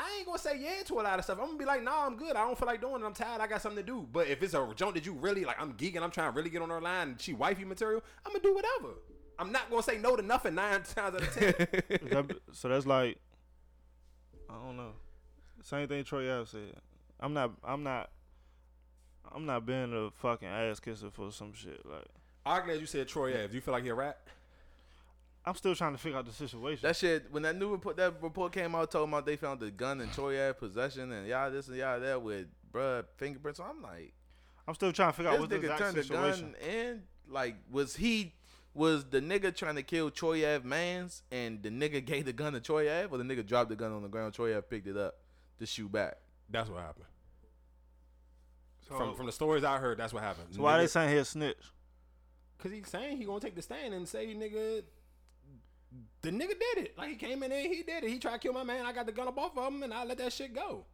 I 0.00 0.16
ain't 0.16 0.26
gonna 0.26 0.38
say 0.38 0.58
yeah 0.58 0.82
to 0.86 0.94
a 0.94 1.02
lot 1.02 1.18
of 1.18 1.24
stuff. 1.24 1.38
I'm 1.40 1.46
gonna 1.46 1.58
be 1.58 1.64
like, 1.64 1.82
nah, 1.82 2.06
I'm 2.06 2.16
good. 2.16 2.34
I 2.34 2.44
don't 2.44 2.58
feel 2.58 2.66
like 2.66 2.80
doing 2.80 3.02
it. 3.02 3.06
I'm 3.06 3.14
tired. 3.14 3.40
I 3.40 3.46
got 3.46 3.62
something 3.62 3.84
to 3.84 3.86
do. 3.86 4.06
But 4.12 4.26
if 4.26 4.42
it's 4.42 4.54
a 4.54 4.68
joint 4.74 4.94
that 4.94 5.06
you 5.06 5.12
really 5.12 5.44
like, 5.44 5.60
I'm 5.60 5.74
geeking. 5.74 6.02
I'm 6.02 6.10
trying 6.10 6.32
to 6.32 6.36
really 6.36 6.50
get 6.50 6.60
on 6.60 6.70
her 6.70 6.80
line. 6.80 7.10
And 7.10 7.20
she 7.20 7.34
wifey 7.34 7.64
material. 7.64 8.02
I'm 8.26 8.32
gonna 8.32 8.42
do 8.42 8.54
whatever. 8.54 8.94
I'm 9.42 9.52
not 9.52 9.68
gonna 9.70 9.82
say 9.82 9.98
no 9.98 10.16
to 10.16 10.22
nothing 10.22 10.54
nine 10.54 10.82
times 10.94 10.96
out 10.96 11.14
of 11.22 11.34
ten. 11.34 11.52
That- 11.56 12.38
so 12.52 12.68
that's 12.68 12.86
like, 12.86 13.18
I 14.48 14.54
don't 14.54 14.76
know. 14.76 14.92
Same 15.62 15.88
thing 15.88 16.04
Troy 16.04 16.30
Ave 16.32 16.46
said. 16.46 16.74
I'm 17.20 17.34
not. 17.34 17.52
I'm 17.64 17.82
not. 17.82 18.10
I'm 19.34 19.46
not 19.46 19.64
being 19.64 19.92
a 19.94 20.10
fucking 20.10 20.48
ass 20.48 20.80
kisser 20.80 21.10
for 21.10 21.30
some 21.32 21.52
shit. 21.54 21.84
Like, 21.86 22.04
I'm 22.44 22.64
glad 22.66 22.80
you 22.80 22.86
said 22.86 23.08
Troy 23.08 23.30
Ave. 23.30 23.48
Do 23.48 23.54
you 23.54 23.60
feel 23.60 23.72
like 23.72 23.84
he 23.84 23.88
a 23.90 23.94
rat? 23.94 24.18
I'm 25.44 25.54
still 25.54 25.74
trying 25.74 25.92
to 25.92 25.98
figure 25.98 26.18
out 26.18 26.26
the 26.26 26.32
situation. 26.32 26.80
That 26.82 26.96
shit 26.96 27.24
when 27.32 27.42
that 27.42 27.56
new 27.56 27.70
report 27.70 27.96
that 27.96 28.22
report 28.22 28.52
came 28.52 28.74
out 28.74 28.90
talking 28.90 29.08
about 29.12 29.26
they 29.26 29.36
found 29.36 29.60
the 29.60 29.70
gun 29.70 30.00
in 30.00 30.08
Troy 30.10 30.34
Ave 30.40 30.58
possession 30.58 31.10
and 31.12 31.26
y'all 31.26 31.50
this 31.50 31.66
and 31.68 31.76
y'all 31.76 31.98
that 31.98 32.22
with 32.22 32.46
bruh 32.72 33.04
fingerprints. 33.16 33.58
So 33.58 33.64
I'm 33.64 33.82
like, 33.82 34.12
I'm 34.68 34.74
still 34.74 34.92
trying 34.92 35.10
to 35.10 35.16
figure 35.16 35.30
out 35.30 35.34
this 35.34 35.40
what's 35.40 35.50
the 35.50 35.56
nigga 35.58 35.62
exact 35.72 35.80
turned 35.80 35.96
the 35.96 36.02
situation. 36.02 36.52
gun 36.60 36.70
in. 36.70 37.02
Like, 37.28 37.56
was 37.70 37.96
he 37.96 38.34
was 38.74 39.04
the 39.04 39.20
nigga 39.20 39.54
trying 39.54 39.76
to 39.76 39.82
kill 39.82 40.10
Troy 40.10 40.38
Ave 40.38 40.66
mans 40.66 41.22
and 41.30 41.62
the 41.62 41.68
nigga 41.68 42.04
gave 42.04 42.24
the 42.24 42.32
gun 42.32 42.52
to 42.54 42.60
Troy 42.60 42.88
Ave 42.90 43.08
or 43.10 43.18
the 43.18 43.24
nigga 43.24 43.46
dropped 43.46 43.70
the 43.70 43.76
gun 43.76 43.92
on 43.92 44.02
the 44.02 44.08
ground, 44.08 44.34
Troy 44.34 44.52
Ave 44.56 44.66
picked 44.68 44.86
it 44.86 44.96
up 44.96 45.16
to 45.58 45.66
shoot 45.66 45.90
back. 45.90 46.16
That's 46.48 46.68
what 46.68 46.80
happened. 46.80 47.06
So, 48.88 48.96
From 48.96 49.14
from 49.14 49.26
the 49.26 49.32
stories 49.32 49.64
I 49.64 49.78
heard, 49.78 49.98
that's 49.98 50.12
what 50.12 50.22
happened. 50.22 50.48
so 50.50 50.62
why 50.62 50.78
they 50.78 50.86
saying 50.86 51.10
he 51.10 51.16
a 51.16 51.24
snitch? 51.24 51.56
Cause 52.58 52.70
he's 52.72 52.88
saying 52.88 53.16
he 53.16 53.24
gonna 53.24 53.40
take 53.40 53.56
the 53.56 53.62
stand 53.62 53.92
and 53.94 54.08
say, 54.08 54.26
nigga, 54.34 54.82
the 56.22 56.30
nigga 56.30 56.54
did 56.74 56.84
it. 56.84 56.98
Like 56.98 57.10
he 57.10 57.16
came 57.16 57.42
in 57.42 57.50
there, 57.50 57.62
he 57.62 57.82
did 57.82 58.04
it. 58.04 58.10
He 58.10 58.18
tried 58.18 58.34
to 58.34 58.38
kill 58.38 58.52
my 58.52 58.62
man. 58.62 58.86
I 58.86 58.92
got 58.92 59.06
the 59.06 59.12
gun 59.12 59.28
up 59.28 59.38
off 59.38 59.56
of 59.56 59.72
him, 59.72 59.82
and 59.82 59.92
I 59.92 60.04
let 60.04 60.18
that 60.18 60.32
shit 60.32 60.54
go. 60.54 60.84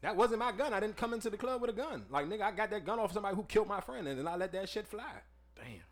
That 0.00 0.16
wasn't 0.16 0.38
my 0.38 0.52
gun. 0.52 0.72
I 0.72 0.80
didn't 0.80 0.96
come 0.96 1.12
into 1.12 1.28
the 1.28 1.36
club 1.36 1.60
with 1.60 1.70
a 1.70 1.74
gun. 1.74 2.06
Like 2.08 2.26
nigga, 2.26 2.42
I 2.42 2.52
got 2.52 2.70
that 2.70 2.84
gun 2.84 2.98
off 2.98 3.12
somebody 3.12 3.36
who 3.36 3.42
killed 3.44 3.68
my 3.68 3.80
friend, 3.80 4.08
and 4.08 4.18
then 4.18 4.26
I 4.26 4.36
let 4.36 4.52
that 4.52 4.68
shit 4.68 4.86
fly. 4.86 5.02
Damn. 5.56 5.82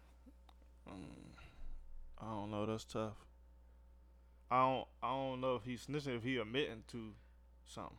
I 2.20 2.24
don't 2.26 2.50
know. 2.50 2.66
That's 2.66 2.84
tough. 2.84 3.12
I 4.50 4.62
don't. 4.62 4.86
I 5.02 5.08
don't 5.10 5.40
know 5.40 5.56
if 5.56 5.64
he's 5.64 5.86
snitching 5.86 6.16
if 6.16 6.22
he 6.22 6.36
admitting 6.38 6.84
to 6.92 7.12
something. 7.64 7.96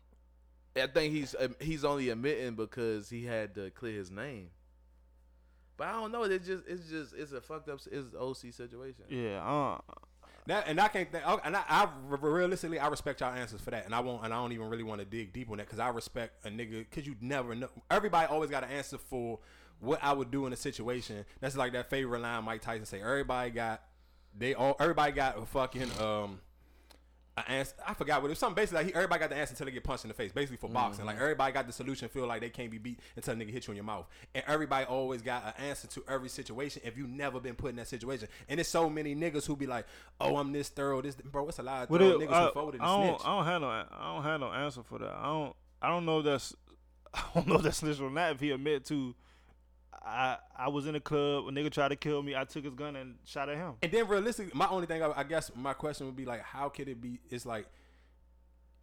I 0.76 0.88
think 0.88 1.14
he's 1.14 1.36
um, 1.40 1.56
he's 1.60 1.84
only 1.84 2.10
admitting 2.10 2.56
because 2.56 3.10
he 3.10 3.26
had 3.26 3.56
to 3.56 3.70
clear 3.72 3.94
his 3.94 4.12
name. 4.12 4.50
But 5.76 5.88
I 5.88 5.92
don't 5.94 6.12
know. 6.12 6.24
It's 6.24 6.48
just 6.48 6.64
it's 6.68 6.90
just 6.90 7.14
it's 7.16 7.32
a 7.32 7.42
fucked 7.42 7.70
up 7.70 7.80
it's 7.92 8.14
an 8.14 8.20
OC 8.20 8.54
situation. 8.54 9.04
Yeah. 9.10 9.44
Uh, 9.44 9.80
That 10.48 10.66
and 10.68 10.80
I 10.80 10.88
can't 10.88 11.12
think. 11.12 11.24
oh, 11.28 11.40
And 11.44 11.56
I, 11.56 11.64
I 11.68 11.90
realistically, 12.10 12.80
I 12.80 12.88
respect 12.88 13.22
y'all 13.22 13.34
answers 13.34 13.62
for 13.62 13.72
that, 13.72 13.86
and 13.86 13.94
I 13.94 14.00
won't. 14.00 14.24
And 14.24 14.34
I 14.34 14.38
don't 14.38 14.52
even 14.54 14.70
really 14.70 14.84
want 14.84 15.00
to 15.00 15.06
dig 15.06 15.34
deep 15.34 15.52
on 15.52 15.58
that 15.58 15.68
because 15.68 15.80
I 15.80 15.90
respect 15.90 16.46
a 16.46 16.50
nigga 16.50 16.86
because 16.90 17.06
you 17.06 17.16
never 17.22 17.54
know. 17.54 17.70
Everybody 17.92 18.28
always 18.32 18.50
got 18.50 18.64
an 18.64 18.72
answer 18.72 18.98
for 18.98 19.40
what 19.80 20.00
I 20.04 20.14
would 20.14 20.32
do 20.32 20.46
in 20.46 20.54
a 20.54 20.58
situation. 20.58 21.26
That's 21.40 21.56
like 21.56 21.74
that 21.74 21.90
favorite 21.90 22.22
line 22.22 22.44
Mike 22.44 22.62
Tyson 22.62 22.86
say. 22.86 23.02
Everybody 23.02 23.52
got 23.52 23.82
they 24.38 24.54
all. 24.54 24.76
Everybody 24.80 25.12
got 25.12 25.38
a 25.38 25.46
fucking 25.46 25.90
um. 26.00 26.40
An 27.38 27.44
answer, 27.50 27.76
I 27.88 27.94
forgot 27.94 28.24
what 28.24 28.30
it 28.30 28.32
was. 28.32 28.40
Something 28.40 28.56
basically 28.56 28.78
like 28.78 28.88
he, 28.88 28.96
everybody 28.96 29.20
got 29.20 29.30
the 29.30 29.36
answer 29.36 29.52
until 29.52 29.68
they 29.68 29.72
get 29.72 29.84
punched 29.84 30.04
in 30.04 30.08
the 30.08 30.16
face. 30.16 30.32
Basically 30.32 30.58
for 30.58 30.72
boxing, 30.72 31.06
like 31.06 31.18
everybody 31.18 31.54
got 31.54 31.68
the 31.68 31.74
solution. 31.74 32.10
Feel 32.10 32.26
like 32.26 32.42
they 32.42 32.50
can't 32.50 32.72
be 32.72 32.80
beat 32.80 33.00
until 33.16 33.36
a 33.36 33.38
nigga 33.38 33.52
hit 33.52 33.68
you 33.68 33.74
in 33.74 33.76
your 33.76 33.84
mouth. 33.84 34.08
And 34.34 34.44
everybody 34.48 34.86
always 34.86 35.22
got 35.22 35.46
an 35.46 35.66
answer 35.68 35.86
to 35.86 36.04
every 36.10 36.30
situation. 36.30 36.82
If 36.84 36.98
you 36.98 37.06
never 37.06 37.40
been 37.40 37.54
put 37.54 37.70
in 37.70 37.76
that 37.76 37.88
situation, 37.88 38.28
and 38.50 38.58
there's 38.58 38.68
so 38.68 38.90
many 38.90 39.16
niggas 39.16 39.46
who 39.46 39.56
be 39.56 39.68
like, 39.68 39.86
"Oh, 40.20 40.38
I'm 40.38 40.52
this 40.52 40.70
thorough, 40.70 41.00
this 41.04 41.14
bro." 41.14 41.48
It's 41.48 41.60
a 41.60 41.62
lot 41.64 41.84
of 41.84 41.90
What 41.92 42.02
thorough 42.02 42.20
it, 42.20 42.28
niggas 42.28 42.34
I, 42.34 42.46
who 42.46 42.52
folded 42.54 42.82
and 42.82 42.84
I 42.84 42.98
don't, 42.98 43.08
snitched. 43.08 43.28
I 43.28 43.36
don't 43.36 43.46
have 43.46 43.62
no, 43.62 43.68
I 43.68 44.14
don't 44.16 44.24
have 44.24 44.40
no 44.40 44.52
answer 44.52 44.82
for 44.82 44.98
that. 44.98 45.16
I 45.16 45.26
don't, 45.26 45.56
I 45.80 45.90
don't 45.90 46.06
know 46.08 46.20
if 46.20 46.26
that's, 46.26 46.56
I 47.14 47.22
don't 47.36 47.48
know 47.48 47.56
if 47.58 47.62
that's 47.62 47.78
snitch 47.78 48.00
or 48.00 48.10
not. 48.10 48.32
If 48.32 48.40
he 48.40 48.50
admit 48.50 48.84
to, 48.86 49.14
I, 50.08 50.38
I 50.58 50.70
was 50.70 50.88
in 50.88 50.96
a 50.96 51.00
club, 51.00 51.48
a 51.48 51.52
nigga 51.52 51.70
tried 51.72 51.90
to 51.90 51.96
kill 51.96 52.24
me, 52.24 52.36
I 52.36 52.46
took 52.46 52.64
his 52.64 52.74
gun 52.74 52.96
and 52.96 53.16
shot 53.26 53.50
at 53.50 53.58
him. 53.58 53.74
And 53.82 53.92
then 53.92 54.08
realistically, 54.08 54.52
my 54.56 54.68
only 54.70 54.88
thing, 54.88 55.04
I, 55.04 55.12
I 55.18 55.24
guess, 55.24 55.52
my 55.56 55.74
question 55.74 56.06
would 56.06 56.16
be 56.16 56.26
like, 56.26 56.42
how 56.42 56.70
could 56.70 56.88
it 56.88 57.02
be? 57.02 57.20
It's 57.30 57.46
like, 57.46 57.68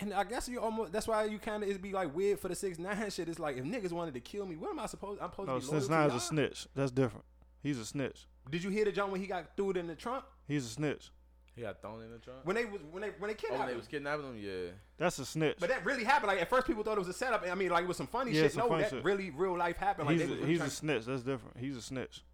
and 0.01 0.13
I 0.13 0.25
guess 0.25 0.49
you 0.49 0.61
almost. 0.61 0.93
That's 0.93 1.07
why 1.07 1.25
you 1.25 1.39
kind 1.39 1.63
of 1.63 1.69
it'd 1.69 1.81
be 1.81 1.93
like 1.93 2.15
weird 2.15 2.41
for 2.41 2.49
the 2.49 2.55
six 2.55 2.79
nine 2.79 3.09
shit. 3.11 3.29
It's 3.29 3.39
like 3.39 3.57
if 3.57 3.65
niggas 3.65 3.93
wanted 3.93 4.15
to 4.15 4.21
kill 4.21 4.45
me, 4.45 4.57
what 4.57 4.71
am 4.71 4.81
I 4.81 4.87
supposed? 4.87 5.21
I'm 5.21 5.31
supposed 5.31 5.49
No, 5.49 5.59
to 5.61 5.65
be 5.65 5.71
loyal 5.71 5.81
snitch 5.81 5.91
nine 5.91 6.09
is 6.09 6.15
a 6.15 6.21
snitch. 6.21 6.67
That's 6.75 6.91
different. 6.91 7.25
He's 7.63 7.79
a 7.79 7.87
snitch. 7.87 8.27
Did 8.51 8.65
you 8.65 8.71
hear 8.71 8.85
the 8.85 8.93
jump 8.93 9.13
when 9.13 9.21
he 9.21 9.27
got 9.27 9.57
threw 9.57 9.71
it 9.71 9.77
in 9.77 9.87
the 9.87 9.95
trunk 9.95 10.25
He's 10.49 10.67
a 10.67 10.69
snitch. 10.69 11.11
He 11.57 11.63
got 11.63 11.81
thrown 11.81 12.03
in 12.03 12.11
the 12.11 12.19
trunk. 12.19 12.41
when 12.45 12.57
they 12.57 12.65
was 12.65 12.81
when 12.91 13.03
they 13.03 13.11
when 13.19 13.29
they 13.29 13.35
Oh, 13.35 13.37
kidnapped 13.37 13.59
when 13.61 13.67
they 13.69 13.73
him? 13.75 13.79
was 13.79 13.87
kidnapping 13.89 14.25
him, 14.27 14.37
yeah. 14.39 14.71
That's 14.99 15.19
a 15.21 15.25
snitch. 15.25 15.57
But 15.61 15.69
that 15.69 15.85
really 15.85 16.03
happened. 16.03 16.29
Like 16.29 16.41
at 16.43 16.51
first, 16.51 16.67
people 16.67 16.83
thought 16.83 16.97
it 16.97 17.01
was 17.01 17.09
a 17.09 17.13
setup. 17.13 17.45
I 17.49 17.55
mean, 17.55 17.71
like 17.71 17.85
it 17.85 17.89
was 17.89 17.97
some 17.97 18.09
funny 18.09 18.33
Yeah, 18.33 18.43
shit. 18.43 18.53
some 18.55 18.63
No, 18.65 18.69
funny 18.71 18.83
that 18.83 18.91
shit. 18.91 19.05
really 19.05 19.31
real 19.31 19.57
life 19.57 19.77
happened. 19.77 20.09
Like 20.09 20.19
he's 20.19 20.27
they 20.27 20.27
a, 20.27 20.31
was 20.31 20.39
really 20.41 20.51
he's 20.51 20.59
trying- 20.59 20.69
a 20.69 20.73
snitch. 20.73 21.05
That's 21.07 21.23
different. 21.23 21.57
He's 21.59 21.77
a 21.77 21.83
snitch. 21.83 22.25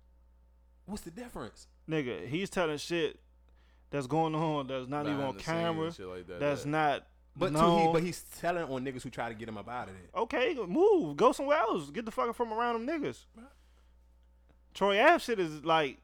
What's 0.87 1.03
the 1.03 1.11
difference? 1.11 1.69
Nigga, 1.89 2.27
he's 2.27 2.49
telling 2.51 2.79
shit 2.79 3.21
that's 3.91 4.07
going 4.07 4.35
on 4.35 4.67
that's 4.69 4.89
not 4.89 5.05
even 5.07 5.17
Behind 5.19 5.29
on 5.29 5.37
the 5.37 5.43
scenes 5.43 5.47
camera. 5.47 5.93
shit 5.93 6.07
like 6.07 6.27
that, 6.29 6.41
That's 6.41 6.65
yeah. 6.65 6.71
not. 6.71 7.07
But 7.37 7.53
known. 7.53 7.79
to 7.81 7.87
he, 7.87 7.93
but 7.93 8.03
he's 8.03 8.23
telling 8.41 8.65
on 8.65 8.85
niggas 8.85 9.03
who 9.03 9.11
try 9.11 9.29
to 9.29 9.35
get 9.35 9.49
him 9.49 9.57
up 9.59 9.69
out 9.69 9.89
of 9.89 9.95
there. 9.95 10.23
Okay, 10.23 10.55
move. 10.67 11.17
Go 11.17 11.33
somewhere 11.33 11.59
else. 11.59 11.91
Get 11.91 12.05
the 12.05 12.11
fuck 12.11 12.35
from 12.35 12.53
around 12.53 12.85
them 12.87 13.03
niggas. 13.03 13.25
Troy 14.75 15.01
Ave 15.03 15.19
shit 15.19 15.39
is 15.41 15.65
like 15.65 15.99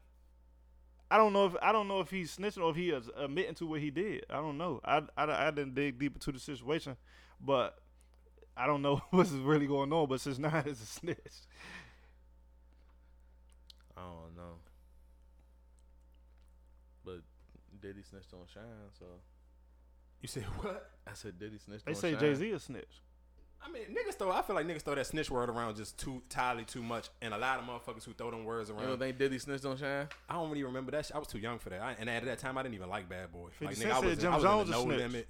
I 1.09 1.17
don't 1.17 1.31
know 1.33 1.45
if 1.45 1.55
I 1.61 1.71
don't 1.71 1.87
know 1.87 2.01
if 2.01 2.09
he's 2.09 2.35
snitching 2.35 2.61
or 2.61 2.71
if 2.71 2.75
he 2.75 2.89
is 2.89 3.09
admitting 3.17 3.55
to 3.55 3.65
what 3.65 3.79
he 3.79 3.89
did. 3.91 4.25
I 4.29 4.35
don't 4.37 4.57
know. 4.57 4.81
I, 4.83 5.01
I, 5.17 5.47
I 5.47 5.51
didn't 5.51 5.73
dig 5.73 5.97
deep 5.99 6.15
into 6.15 6.31
the 6.33 6.39
situation, 6.39 6.97
but 7.39 7.77
I 8.57 8.67
don't 8.67 8.81
know 8.81 9.01
what's 9.11 9.31
really 9.31 9.67
going 9.67 9.91
on. 9.93 10.07
But 10.09 10.19
since 10.21 10.37
nine 10.39 10.63
is 10.65 10.81
a 10.81 10.85
snitch, 10.85 11.17
I 13.95 14.01
don't 14.01 14.35
know. 14.35 14.55
But 17.05 17.21
Diddy 17.81 18.03
snitched 18.03 18.33
on 18.33 18.41
Shyne, 18.53 18.91
so 18.99 19.05
You 20.21 20.27
said 20.27 20.43
what? 20.43 20.91
I 21.07 21.13
said 21.13 21.39
Diddy 21.39 21.57
snitched 21.57 21.85
they 21.85 21.93
on 21.93 21.97
say. 21.97 22.15
Jay 22.15 22.33
Z 22.35 22.51
a 22.51 22.59
snitch. 22.59 23.01
I 23.61 23.69
mean, 23.71 23.83
niggas 23.89 24.15
throw. 24.15 24.31
I 24.31 24.41
feel 24.41 24.55
like 24.55 24.65
niggas 24.65 24.81
throw 24.81 24.95
that 24.95 25.07
snitch 25.07 25.29
word 25.29 25.49
around 25.49 25.75
just 25.75 25.97
too 25.97 26.13
entirely 26.13 26.63
too 26.63 26.81
much, 26.83 27.09
and 27.21 27.33
a 27.33 27.37
lot 27.37 27.59
of 27.59 27.65
motherfuckers 27.65 28.03
who 28.05 28.13
throw 28.13 28.31
them 28.31 28.45
words 28.45 28.69
around. 28.69 28.79
You 28.79 28.85
around. 28.87 28.99
don't 28.99 29.07
think 29.07 29.17
Diddy 29.17 29.39
snitched 29.39 29.65
on 29.65 29.77
Shyne? 29.77 30.07
I 30.29 30.33
don't 30.33 30.49
really 30.49 30.63
remember 30.63 30.91
that. 30.91 31.05
Shit. 31.07 31.15
I 31.15 31.19
was 31.19 31.27
too 31.27 31.39
young 31.39 31.59
for 31.59 31.69
that. 31.71 31.81
I, 31.81 31.95
and 31.99 32.09
at 32.09 32.23
that 32.25 32.39
time, 32.39 32.57
I 32.57 32.63
didn't 32.63 32.75
even 32.75 32.89
like 32.89 33.09
Bad 33.09 33.31
Boy. 33.31 33.47
50 33.49 33.65
Like 33.65 33.75
Cent 33.75 33.89
nigga, 33.89 33.93
I 33.93 33.99
was, 33.99 34.17
Jim 34.17 34.31
I 34.31 34.35
was 34.35 34.43
Jones 34.43 34.65
in 34.67 34.71
the 34.71 34.77
no 34.77 34.83
snitch. 34.85 34.97
limit. 34.99 35.27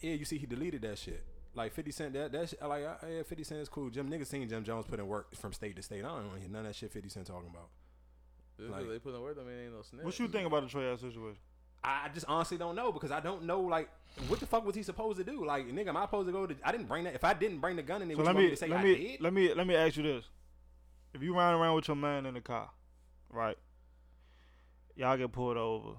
Yeah, 0.00 0.14
you 0.14 0.24
see, 0.24 0.38
he 0.38 0.46
deleted 0.46 0.82
that 0.82 0.98
shit. 0.98 1.22
Like 1.56 1.72
Fifty 1.72 1.92
Cent, 1.92 2.14
that 2.14 2.32
that 2.32 2.48
shit, 2.48 2.62
like 2.66 2.84
uh, 2.84 2.94
yeah, 3.08 3.22
Fifty 3.22 3.44
Cent 3.44 3.60
is 3.60 3.68
cool. 3.68 3.88
Jim 3.90 4.08
niggas 4.10 4.26
seen 4.26 4.48
Jim 4.48 4.64
Jones 4.64 4.86
put 4.86 4.98
in 4.98 5.06
work 5.06 5.34
from 5.36 5.52
state 5.52 5.76
to 5.76 5.82
state. 5.82 6.04
I 6.04 6.08
don't 6.08 6.26
want 6.26 6.34
to 6.34 6.40
hear 6.40 6.48
none 6.48 6.62
of 6.62 6.66
that 6.68 6.76
shit 6.76 6.90
Fifty 6.92 7.08
Cent 7.08 7.26
talking 7.26 7.48
about. 7.48 7.68
Like- 8.58 8.88
they 8.88 8.98
put 8.98 9.14
in 9.14 9.20
word. 9.20 9.36
I 9.40 9.44
mean, 9.44 9.64
ain't 9.66 9.74
no 9.74 9.82
snitch. 9.82 10.04
What 10.04 10.18
you 10.18 10.28
think 10.28 10.46
about 10.46 10.62
the 10.62 10.68
Troy 10.68 10.90
Ave 10.92 11.00
situation? 11.00 11.38
I 11.84 12.08
just 12.14 12.24
honestly 12.28 12.56
don't 12.56 12.74
know 12.74 12.90
because 12.92 13.10
I 13.10 13.20
don't 13.20 13.44
know 13.44 13.60
like 13.60 13.88
what 14.28 14.40
the 14.40 14.46
fuck 14.46 14.64
was 14.64 14.74
he 14.74 14.82
supposed 14.82 15.18
to 15.18 15.24
do? 15.24 15.44
Like 15.44 15.66
nigga, 15.68 15.88
am 15.88 15.96
I 15.96 16.02
supposed 16.04 16.26
to 16.28 16.32
go 16.32 16.46
to? 16.46 16.54
I 16.64 16.72
didn't 16.72 16.88
bring 16.88 17.04
that. 17.04 17.14
If 17.14 17.24
I 17.24 17.34
didn't 17.34 17.58
bring 17.58 17.76
the 17.76 17.82
gun 17.82 18.00
in 18.02 18.08
there, 18.08 18.16
So 18.16 18.22
let 18.22 18.36
me 18.36 18.50
to 18.50 18.56
say 18.56 18.68
let 18.68 18.80
I 18.80 18.82
me 18.84 18.94
did? 18.96 19.20
let 19.20 19.32
me 19.32 19.52
let 19.54 19.66
me 19.66 19.74
ask 19.74 19.96
you 19.96 20.02
this: 20.02 20.24
If 21.12 21.22
you 21.22 21.36
ride 21.36 21.52
around 21.52 21.74
with 21.76 21.88
your 21.88 21.96
man 21.96 22.24
in 22.26 22.34
the 22.34 22.40
car, 22.40 22.70
right? 23.30 23.58
Y'all 24.96 25.16
get 25.16 25.32
pulled 25.32 25.56
over. 25.56 25.96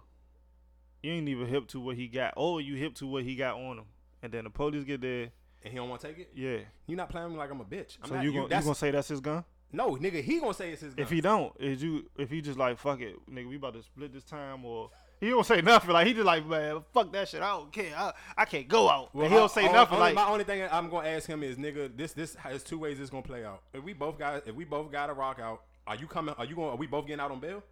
You 1.03 1.11
ain't 1.11 1.27
even 1.29 1.47
hip 1.47 1.67
to 1.67 1.79
what 1.79 1.95
he 1.97 2.07
got, 2.07 2.33
Oh, 2.37 2.57
you 2.57 2.75
hip 2.75 2.95
to 2.95 3.05
what 3.07 3.23
he 3.23 3.35
got 3.35 3.55
on 3.57 3.77
him, 3.79 3.85
and 4.23 4.31
then 4.31 4.45
the 4.45 4.49
police 4.49 4.83
get 4.85 5.01
there. 5.01 5.29
and 5.63 5.71
he 5.71 5.75
don't 5.75 5.89
want 5.89 6.01
to 6.01 6.07
take 6.07 6.17
it. 6.19 6.31
Yeah. 6.33 6.59
You 6.87 6.95
not 6.95 7.09
playing 7.09 7.29
me 7.31 7.37
like 7.37 7.51
I'm 7.51 7.61
a 7.61 7.65
bitch. 7.65 7.97
I'm 8.01 8.09
so 8.09 8.15
not, 8.15 8.23
you 8.23 8.31
gonna 8.33 8.43
you 8.55 8.61
gonna 8.63 8.73
say 8.75 8.91
that's 8.91 9.09
his 9.09 9.19
gun? 9.19 9.43
no 9.71 9.95
nigga? 9.97 10.23
He 10.23 10.39
gonna 10.39 10.53
say 10.53 10.71
it's 10.71 10.81
his 10.81 10.93
gun. 10.95 11.03
If 11.03 11.11
he 11.11 11.21
don't, 11.21 11.53
is 11.59 11.83
you 11.83 12.09
if 12.17 12.29
he 12.31 12.41
just 12.41 12.57
like 12.57 12.79
fuck 12.79 13.01
it, 13.01 13.15
nigga, 13.29 13.47
we 13.49 13.57
about 13.57 13.73
to 13.73 13.83
split 13.83 14.13
this 14.13 14.23
time, 14.23 14.63
or 14.65 14.89
he 15.25 15.31
don't 15.31 15.45
say 15.45 15.61
nothing. 15.61 15.91
Like 15.91 16.07
he 16.07 16.13
just 16.13 16.25
like 16.25 16.45
man, 16.45 16.83
fuck 16.93 17.11
that 17.13 17.27
shit. 17.27 17.41
I 17.41 17.49
don't 17.57 17.71
care. 17.71 17.93
I, 17.97 18.13
I 18.37 18.45
can't 18.45 18.67
go 18.67 18.89
out. 18.89 19.13
Well, 19.13 19.29
he'll 19.29 19.43
I- 19.43 19.47
say 19.47 19.63
nothing. 19.71 19.95
only- 19.97 19.99
like 20.07 20.15
my 20.15 20.27
only 20.27 20.43
thing 20.43 20.67
I'm 20.71 20.89
gonna 20.89 21.09
ask 21.09 21.27
him 21.27 21.43
is, 21.43 21.57
nigga, 21.57 21.95
this 21.95 22.13
this 22.13 22.35
has 22.35 22.63
two 22.63 22.79
ways 22.79 22.97
this 22.99 23.09
gonna 23.09 23.23
play 23.23 23.43
out. 23.45 23.61
If 23.73 23.83
we 23.83 23.93
both 23.93 24.17
got 24.19 24.47
if 24.47 24.55
we 24.55 24.63
both 24.65 24.91
got 24.91 25.07
to 25.07 25.13
rock 25.13 25.39
out, 25.39 25.61
are 25.87 25.95
you 25.95 26.07
coming? 26.07 26.35
Are 26.37 26.45
you 26.45 26.55
going? 26.55 26.69
Are 26.69 26.75
we 26.77 26.87
both 26.87 27.05
getting 27.07 27.19
out 27.21 27.31
on 27.31 27.39
bail? 27.39 27.63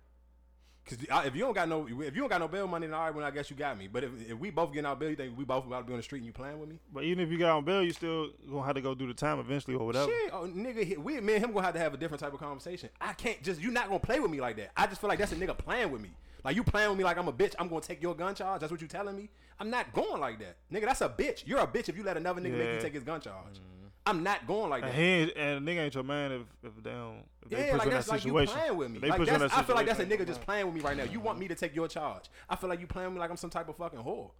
Cause 0.86 0.98
if 1.02 1.34
you 1.34 1.40
don't 1.40 1.54
got 1.54 1.70
no 1.70 1.88
if 1.88 2.14
you 2.14 2.22
don't 2.22 2.28
got 2.28 2.42
no 2.42 2.50
bail 2.50 2.68
money, 2.68 2.88
then 2.88 2.94
all 2.94 3.06
right, 3.06 3.16
well 3.16 3.26
I 3.26 3.32
guess 3.32 3.50
you 3.50 3.56
got 3.56 3.78
me. 3.78 3.88
But 3.88 4.04
if, 4.04 4.12
if 4.32 4.38
we 4.38 4.50
both 4.50 4.74
getting 4.74 4.86
out 4.86 5.00
bail, 5.00 5.12
you 5.12 5.16
think 5.16 5.38
we 5.38 5.46
both 5.46 5.66
about 5.66 5.80
to 5.80 5.86
be 5.86 5.94
on 5.94 5.98
the 6.00 6.04
street 6.04 6.18
and 6.20 6.26
you 6.26 6.34
playing 6.34 6.60
with 6.60 6.68
me? 6.68 6.78
But 6.94 7.06
even 7.06 7.24
if 7.26 7.32
you 7.32 7.38
got 7.38 7.56
on 7.56 7.64
bail, 7.64 7.82
you 7.82 7.94
still 7.94 8.32
gonna 8.52 8.66
have 8.66 8.76
to 8.76 8.82
go 8.82 8.94
do 8.94 9.08
the 9.08 9.14
time 9.14 9.40
eventually 9.40 9.78
or 9.78 9.86
whatever. 9.86 10.12
Shit, 10.12 10.32
oh, 10.34 10.42
nigga, 10.46 10.84
he- 10.84 10.98
we 10.98 11.22
me 11.22 11.36
and 11.36 11.46
him 11.46 11.54
gonna 11.54 11.66
have 11.66 11.74
to 11.76 11.80
have 11.80 11.94
a 11.94 11.98
different 11.98 12.20
type 12.20 12.34
of 12.34 12.40
conversation. 12.42 12.90
I 13.00 13.14
can't 13.14 13.42
just 13.42 13.62
you're 13.62 13.72
not 13.72 13.88
gonna 13.88 14.00
play 14.00 14.20
with 14.20 14.30
me 14.30 14.42
like 14.42 14.58
that. 14.58 14.72
I 14.76 14.88
just 14.88 15.00
feel 15.00 15.08
like 15.08 15.20
that's 15.20 15.32
a 15.32 15.38
nigga 15.38 15.58
playing 15.58 15.90
with 15.90 16.02
me. 16.02 16.10
Like 16.44 16.56
you 16.56 16.64
playing 16.64 16.90
with 16.90 16.98
me 16.98 17.04
like 17.04 17.18
I'm 17.18 17.28
a 17.28 17.34
bitch. 17.34 17.56
I'm 17.58 17.68
gonna 17.70 17.82
take 17.82 18.02
your 18.02 18.16
gun 18.16 18.36
charge. 18.36 18.60
That's 18.62 18.72
what 18.72 18.82
you 18.82 18.88
telling 18.88 19.16
me. 19.16 19.30
I'm 19.60 19.70
not 19.70 19.94
going 19.94 20.20
like 20.20 20.40
that, 20.40 20.58
nigga. 20.72 20.86
That's 20.86 21.02
a 21.02 21.10
bitch. 21.10 21.44
You're 21.46 21.60
a 21.60 21.68
bitch 21.68 21.88
if 21.90 21.96
you 21.98 22.04
let 22.04 22.18
another 22.18 22.42
nigga 22.42 22.58
make 22.58 22.74
you 22.74 22.82
take 22.82 22.94
his 22.94 23.04
gun 23.04 23.22
charge. 23.22 23.60
I'm 24.06 24.22
not 24.22 24.46
going 24.48 24.70
like 24.70 24.84
And 24.84 24.92
that. 24.92 24.98
he 24.98 25.04
ain't, 25.04 25.32
and 25.38 25.66
a 25.68 25.72
nigga 25.72 25.80
ain't 25.86 25.96
your 25.96 26.04
man 26.04 26.34
if 26.34 26.42
if 26.64 26.84
they 26.84 26.90
don't 26.92 27.24
if 27.44 27.50
they 27.50 27.68
Yeah, 27.68 27.72
put 27.72 27.78
like 27.78 27.86
you 27.86 27.92
in 27.92 27.96
that's 27.96 28.06
that 28.08 28.12
like 28.12 28.26
you 28.26 28.34
playing 28.34 28.78
with 28.78 28.92
me. 28.92 29.00
They 29.00 29.08
Like 29.08 29.18
put 29.20 29.28
you 29.30 29.34
in 29.34 29.40
that's, 29.40 29.54
that 29.54 29.60
I 29.60 29.64
feel 29.64 29.76
like 29.78 29.86
that's 29.86 30.00
a 30.02 30.06
nigga 30.06 30.28
just 30.28 30.42
playing 30.42 30.66
with 30.66 30.76
me 30.76 30.82
right 30.82 30.98
now. 30.98 31.04
You 31.04 31.22
want 31.22 31.40
me 31.40 31.48
to 31.48 31.56
take 31.56 31.74
your 31.74 31.88
charge? 31.88 32.26
I 32.50 32.58
feel 32.58 32.68
like 32.70 32.82
you 32.82 32.88
playing 32.88 33.08
with 33.10 33.14
me 33.16 33.20
like 33.22 33.30
I'm 33.30 33.38
some 33.38 33.50
type 33.50 33.70
of 33.70 33.78
fucking 33.78 34.00
whore. 34.00 34.32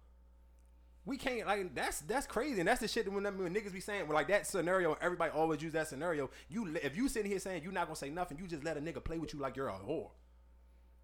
We 1.06 1.16
can't 1.16 1.46
like 1.46 1.74
that's 1.74 2.00
that's 2.00 2.26
crazy, 2.26 2.60
and 2.60 2.68
that's 2.68 2.80
the 2.80 2.88
shit 2.88 3.04
that 3.06 3.10
when, 3.10 3.24
when 3.24 3.54
niggas 3.54 3.72
be 3.72 3.80
saying 3.80 4.06
well, 4.06 4.14
like 4.14 4.28
that 4.28 4.46
scenario. 4.46 4.96
Everybody 5.00 5.30
always 5.32 5.62
use 5.62 5.72
that 5.72 5.88
scenario. 5.88 6.28
You 6.50 6.76
if 6.82 6.94
you 6.96 7.08
sitting 7.08 7.30
here 7.30 7.40
saying 7.40 7.62
you 7.62 7.72
not 7.72 7.86
gonna 7.86 7.96
say 7.96 8.10
nothing, 8.10 8.38
you 8.38 8.46
just 8.46 8.64
let 8.64 8.76
a 8.76 8.80
nigga 8.80 9.02
play 9.02 9.18
with 9.18 9.32
you 9.32 9.40
like 9.40 9.56
you're 9.56 9.68
a 9.68 9.72
whore. 9.72 10.10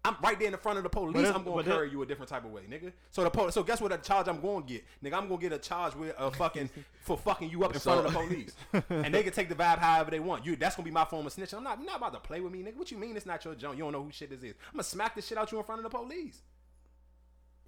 I'm 0.03 0.15
right 0.23 0.37
there 0.39 0.47
in 0.47 0.51
the 0.53 0.57
front 0.57 0.77
of 0.77 0.83
the 0.83 0.89
police. 0.89 1.27
I'm 1.27 1.43
gonna 1.43 1.61
that- 1.61 1.69
carry 1.71 1.91
you 1.91 2.01
a 2.01 2.05
different 2.07 2.29
type 2.29 2.43
of 2.43 2.51
way, 2.51 2.63
nigga. 2.63 2.91
So 3.11 3.23
the 3.23 3.29
police. 3.29 3.53
So 3.53 3.61
guess 3.61 3.79
what? 3.79 3.91
The 3.91 3.97
charge 3.97 4.27
I'm 4.27 4.41
gonna 4.41 4.65
get, 4.65 4.83
nigga. 5.03 5.13
I'm 5.13 5.27
gonna 5.27 5.39
get 5.39 5.53
a 5.53 5.59
charge 5.59 5.93
with 5.95 6.15
a 6.17 6.31
fucking 6.31 6.69
for 7.01 7.17
fucking 7.17 7.51
you 7.51 7.63
up 7.63 7.73
in 7.75 7.79
front 7.79 8.07
of 8.07 8.11
the 8.13 8.19
police, 8.19 8.55
and 8.89 9.13
they 9.13 9.21
can 9.21 9.31
take 9.31 9.47
the 9.47 9.53
vibe 9.55 9.77
however 9.77 10.09
they 10.09 10.19
want. 10.19 10.43
You, 10.43 10.55
that's 10.55 10.75
gonna 10.75 10.85
be 10.85 10.91
my 10.91 11.05
form 11.05 11.27
of 11.27 11.35
snitching. 11.35 11.53
I'm 11.57 11.63
not, 11.63 11.77
I'm 11.77 11.85
not 11.85 11.97
about 11.97 12.13
to 12.13 12.19
play 12.19 12.41
with 12.41 12.51
me, 12.51 12.63
nigga. 12.63 12.77
What 12.77 12.89
you 12.89 12.97
mean? 12.97 13.15
It's 13.15 13.27
not 13.27 13.45
your 13.45 13.53
junk. 13.53 13.77
You 13.77 13.83
don't 13.83 13.93
know 13.93 14.03
who 14.03 14.11
shit 14.11 14.31
this 14.31 14.41
is. 14.41 14.55
I'm 14.69 14.73
gonna 14.77 14.83
smack 14.83 15.13
the 15.15 15.21
shit 15.21 15.37
out 15.37 15.51
you 15.51 15.59
in 15.59 15.63
front 15.65 15.85
of 15.85 15.91
the 15.91 15.95
police, 15.95 16.41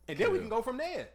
and 0.08 0.18
then 0.18 0.32
we 0.32 0.40
can 0.40 0.50
go 0.50 0.64
from 0.64 0.78
there. 0.78 1.10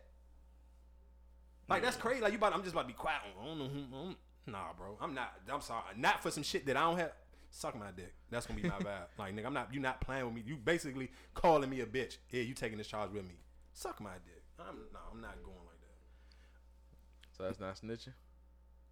Like 1.68 1.82
that's 1.82 1.96
crazy. 1.96 2.20
Like 2.20 2.32
you 2.32 2.38
about, 2.38 2.54
I'm 2.54 2.62
just 2.62 2.72
about 2.74 2.82
to 2.82 2.88
be 2.88 2.94
quiet. 2.94 3.20
I 3.42 3.44
don't 3.44 3.58
know 3.58 3.68
who. 3.68 3.80
I 3.80 4.02
don't- 4.04 4.16
Nah, 4.46 4.72
bro. 4.78 4.96
I'm 5.00 5.12
not. 5.14 5.34
I'm 5.52 5.60
sorry. 5.60 5.82
Not 5.96 6.22
for 6.22 6.30
some 6.30 6.42
shit 6.42 6.64
that 6.66 6.76
I 6.76 6.80
don't 6.80 6.96
have. 6.98 7.12
Suck 7.50 7.78
my 7.78 7.90
dick. 7.96 8.14
That's 8.30 8.46
gonna 8.46 8.60
be 8.60 8.68
my 8.68 8.76
vibe. 8.76 9.06
Like 9.18 9.34
nigga, 9.34 9.46
I'm 9.46 9.54
not. 9.54 9.72
You 9.72 9.80
not 9.80 10.00
playing 10.00 10.24
with 10.26 10.34
me. 10.34 10.42
You 10.46 10.56
basically 10.56 11.10
calling 11.34 11.68
me 11.70 11.80
a 11.80 11.86
bitch. 11.86 12.18
Yeah, 12.30 12.42
you 12.42 12.54
taking 12.54 12.78
this 12.78 12.86
charge 12.86 13.10
with 13.10 13.24
me. 13.24 13.34
Suck 13.74 14.00
my 14.00 14.14
dick. 14.24 14.42
I'm 14.58 14.76
no. 14.92 14.98
I'm 15.12 15.20
not 15.20 15.42
going 15.42 15.56
like 15.66 15.80
that. 15.80 17.36
So 17.36 17.42
that's 17.44 17.60
not 17.60 17.76
snitching. 17.80 18.12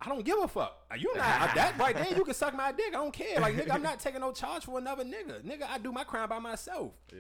I 0.01 0.09
don't 0.09 0.25
give 0.25 0.39
a 0.39 0.49
fuck. 0.49 0.85
You 0.99 1.13
not 1.17 1.55
that 1.55 1.79
right 1.79 1.95
there. 1.97 2.15
You 2.17 2.25
can 2.25 2.35
suck 2.35 2.55
my 2.55 2.71
dick. 2.71 2.89
I 2.89 2.93
don't 2.93 3.13
care. 3.13 3.41
Like 3.41 3.55
nigga, 3.57 3.71
I'm 3.73 3.83
not 3.83 3.99
taking 3.99 4.21
no 4.21 4.33
charge 4.33 4.65
for 4.65 4.79
another 4.79 5.05
nigga. 5.05 5.43
Nigga, 5.43 5.63
I 5.69 5.79
do 5.79 5.91
my 5.93 6.05
crime 6.05 6.29
by 6.29 6.39
myself. 6.39 6.93
Yeah. 7.13 7.19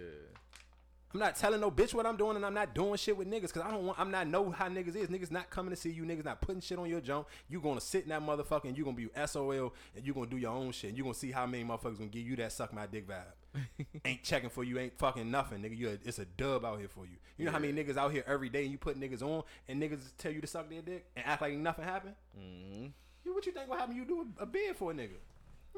I'm 1.16 1.20
not 1.20 1.34
telling 1.34 1.62
no 1.62 1.70
bitch 1.70 1.94
what 1.94 2.04
I'm 2.04 2.18
doing, 2.18 2.36
and 2.36 2.44
I'm 2.44 2.52
not 2.52 2.74
doing 2.74 2.94
shit 2.98 3.16
with 3.16 3.26
niggas 3.26 3.44
because 3.44 3.62
I 3.62 3.70
don't 3.70 3.86
want. 3.86 3.98
I'm 3.98 4.10
not 4.10 4.26
know 4.26 4.50
how 4.50 4.68
niggas 4.68 4.94
is. 4.94 5.08
Niggas 5.08 5.30
not 5.30 5.48
coming 5.48 5.70
to 5.70 5.76
see 5.76 5.88
you. 5.88 6.02
Niggas 6.02 6.26
not 6.26 6.42
putting 6.42 6.60
shit 6.60 6.78
on 6.78 6.90
your 6.90 7.00
junk. 7.00 7.26
You 7.48 7.58
gonna 7.58 7.80
sit 7.80 8.02
in 8.02 8.10
that 8.10 8.20
motherfucker 8.20 8.64
and 8.64 8.76
you 8.76 8.84
gonna 8.84 8.98
be 8.98 9.08
SOL 9.24 9.72
and 9.96 10.06
you 10.06 10.12
gonna 10.12 10.26
do 10.26 10.36
your 10.36 10.50
own 10.50 10.72
shit. 10.72 10.90
And 10.90 10.98
you 10.98 11.04
gonna 11.04 11.14
see 11.14 11.30
how 11.30 11.46
many 11.46 11.64
motherfuckers 11.64 11.96
gonna 11.96 12.10
give 12.10 12.20
you 12.20 12.36
that 12.36 12.52
suck 12.52 12.74
my 12.74 12.84
dick 12.84 13.08
vibe. 13.08 13.86
ain't 14.04 14.22
checking 14.24 14.50
for 14.50 14.62
you. 14.62 14.78
Ain't 14.78 14.98
fucking 14.98 15.30
nothing, 15.30 15.62
nigga. 15.62 15.78
You 15.78 15.88
a, 15.88 15.92
it's 16.04 16.18
a 16.18 16.26
dub 16.26 16.66
out 16.66 16.80
here 16.80 16.88
for 16.88 17.06
you. 17.06 17.16
You 17.38 17.46
know 17.46 17.50
how 17.50 17.60
many 17.60 17.72
niggas 17.72 17.96
out 17.96 18.12
here 18.12 18.24
every 18.26 18.50
day 18.50 18.64
and 18.64 18.70
you 18.72 18.76
put 18.76 19.00
niggas 19.00 19.22
on 19.22 19.42
and 19.68 19.80
niggas 19.82 20.00
tell 20.18 20.32
you 20.32 20.42
to 20.42 20.46
suck 20.46 20.68
their 20.68 20.82
dick 20.82 21.06
and 21.16 21.24
act 21.24 21.40
like 21.40 21.54
nothing 21.54 21.86
happened. 21.86 22.14
Mm-hmm. 22.38 22.88
You 23.24 23.34
what 23.34 23.46
you 23.46 23.52
think 23.52 23.70
will 23.70 23.78
happen? 23.78 23.96
You 23.96 24.04
do 24.04 24.26
a, 24.38 24.42
a 24.42 24.46
bid 24.46 24.76
for 24.76 24.90
a 24.90 24.94
nigga. 24.94 25.16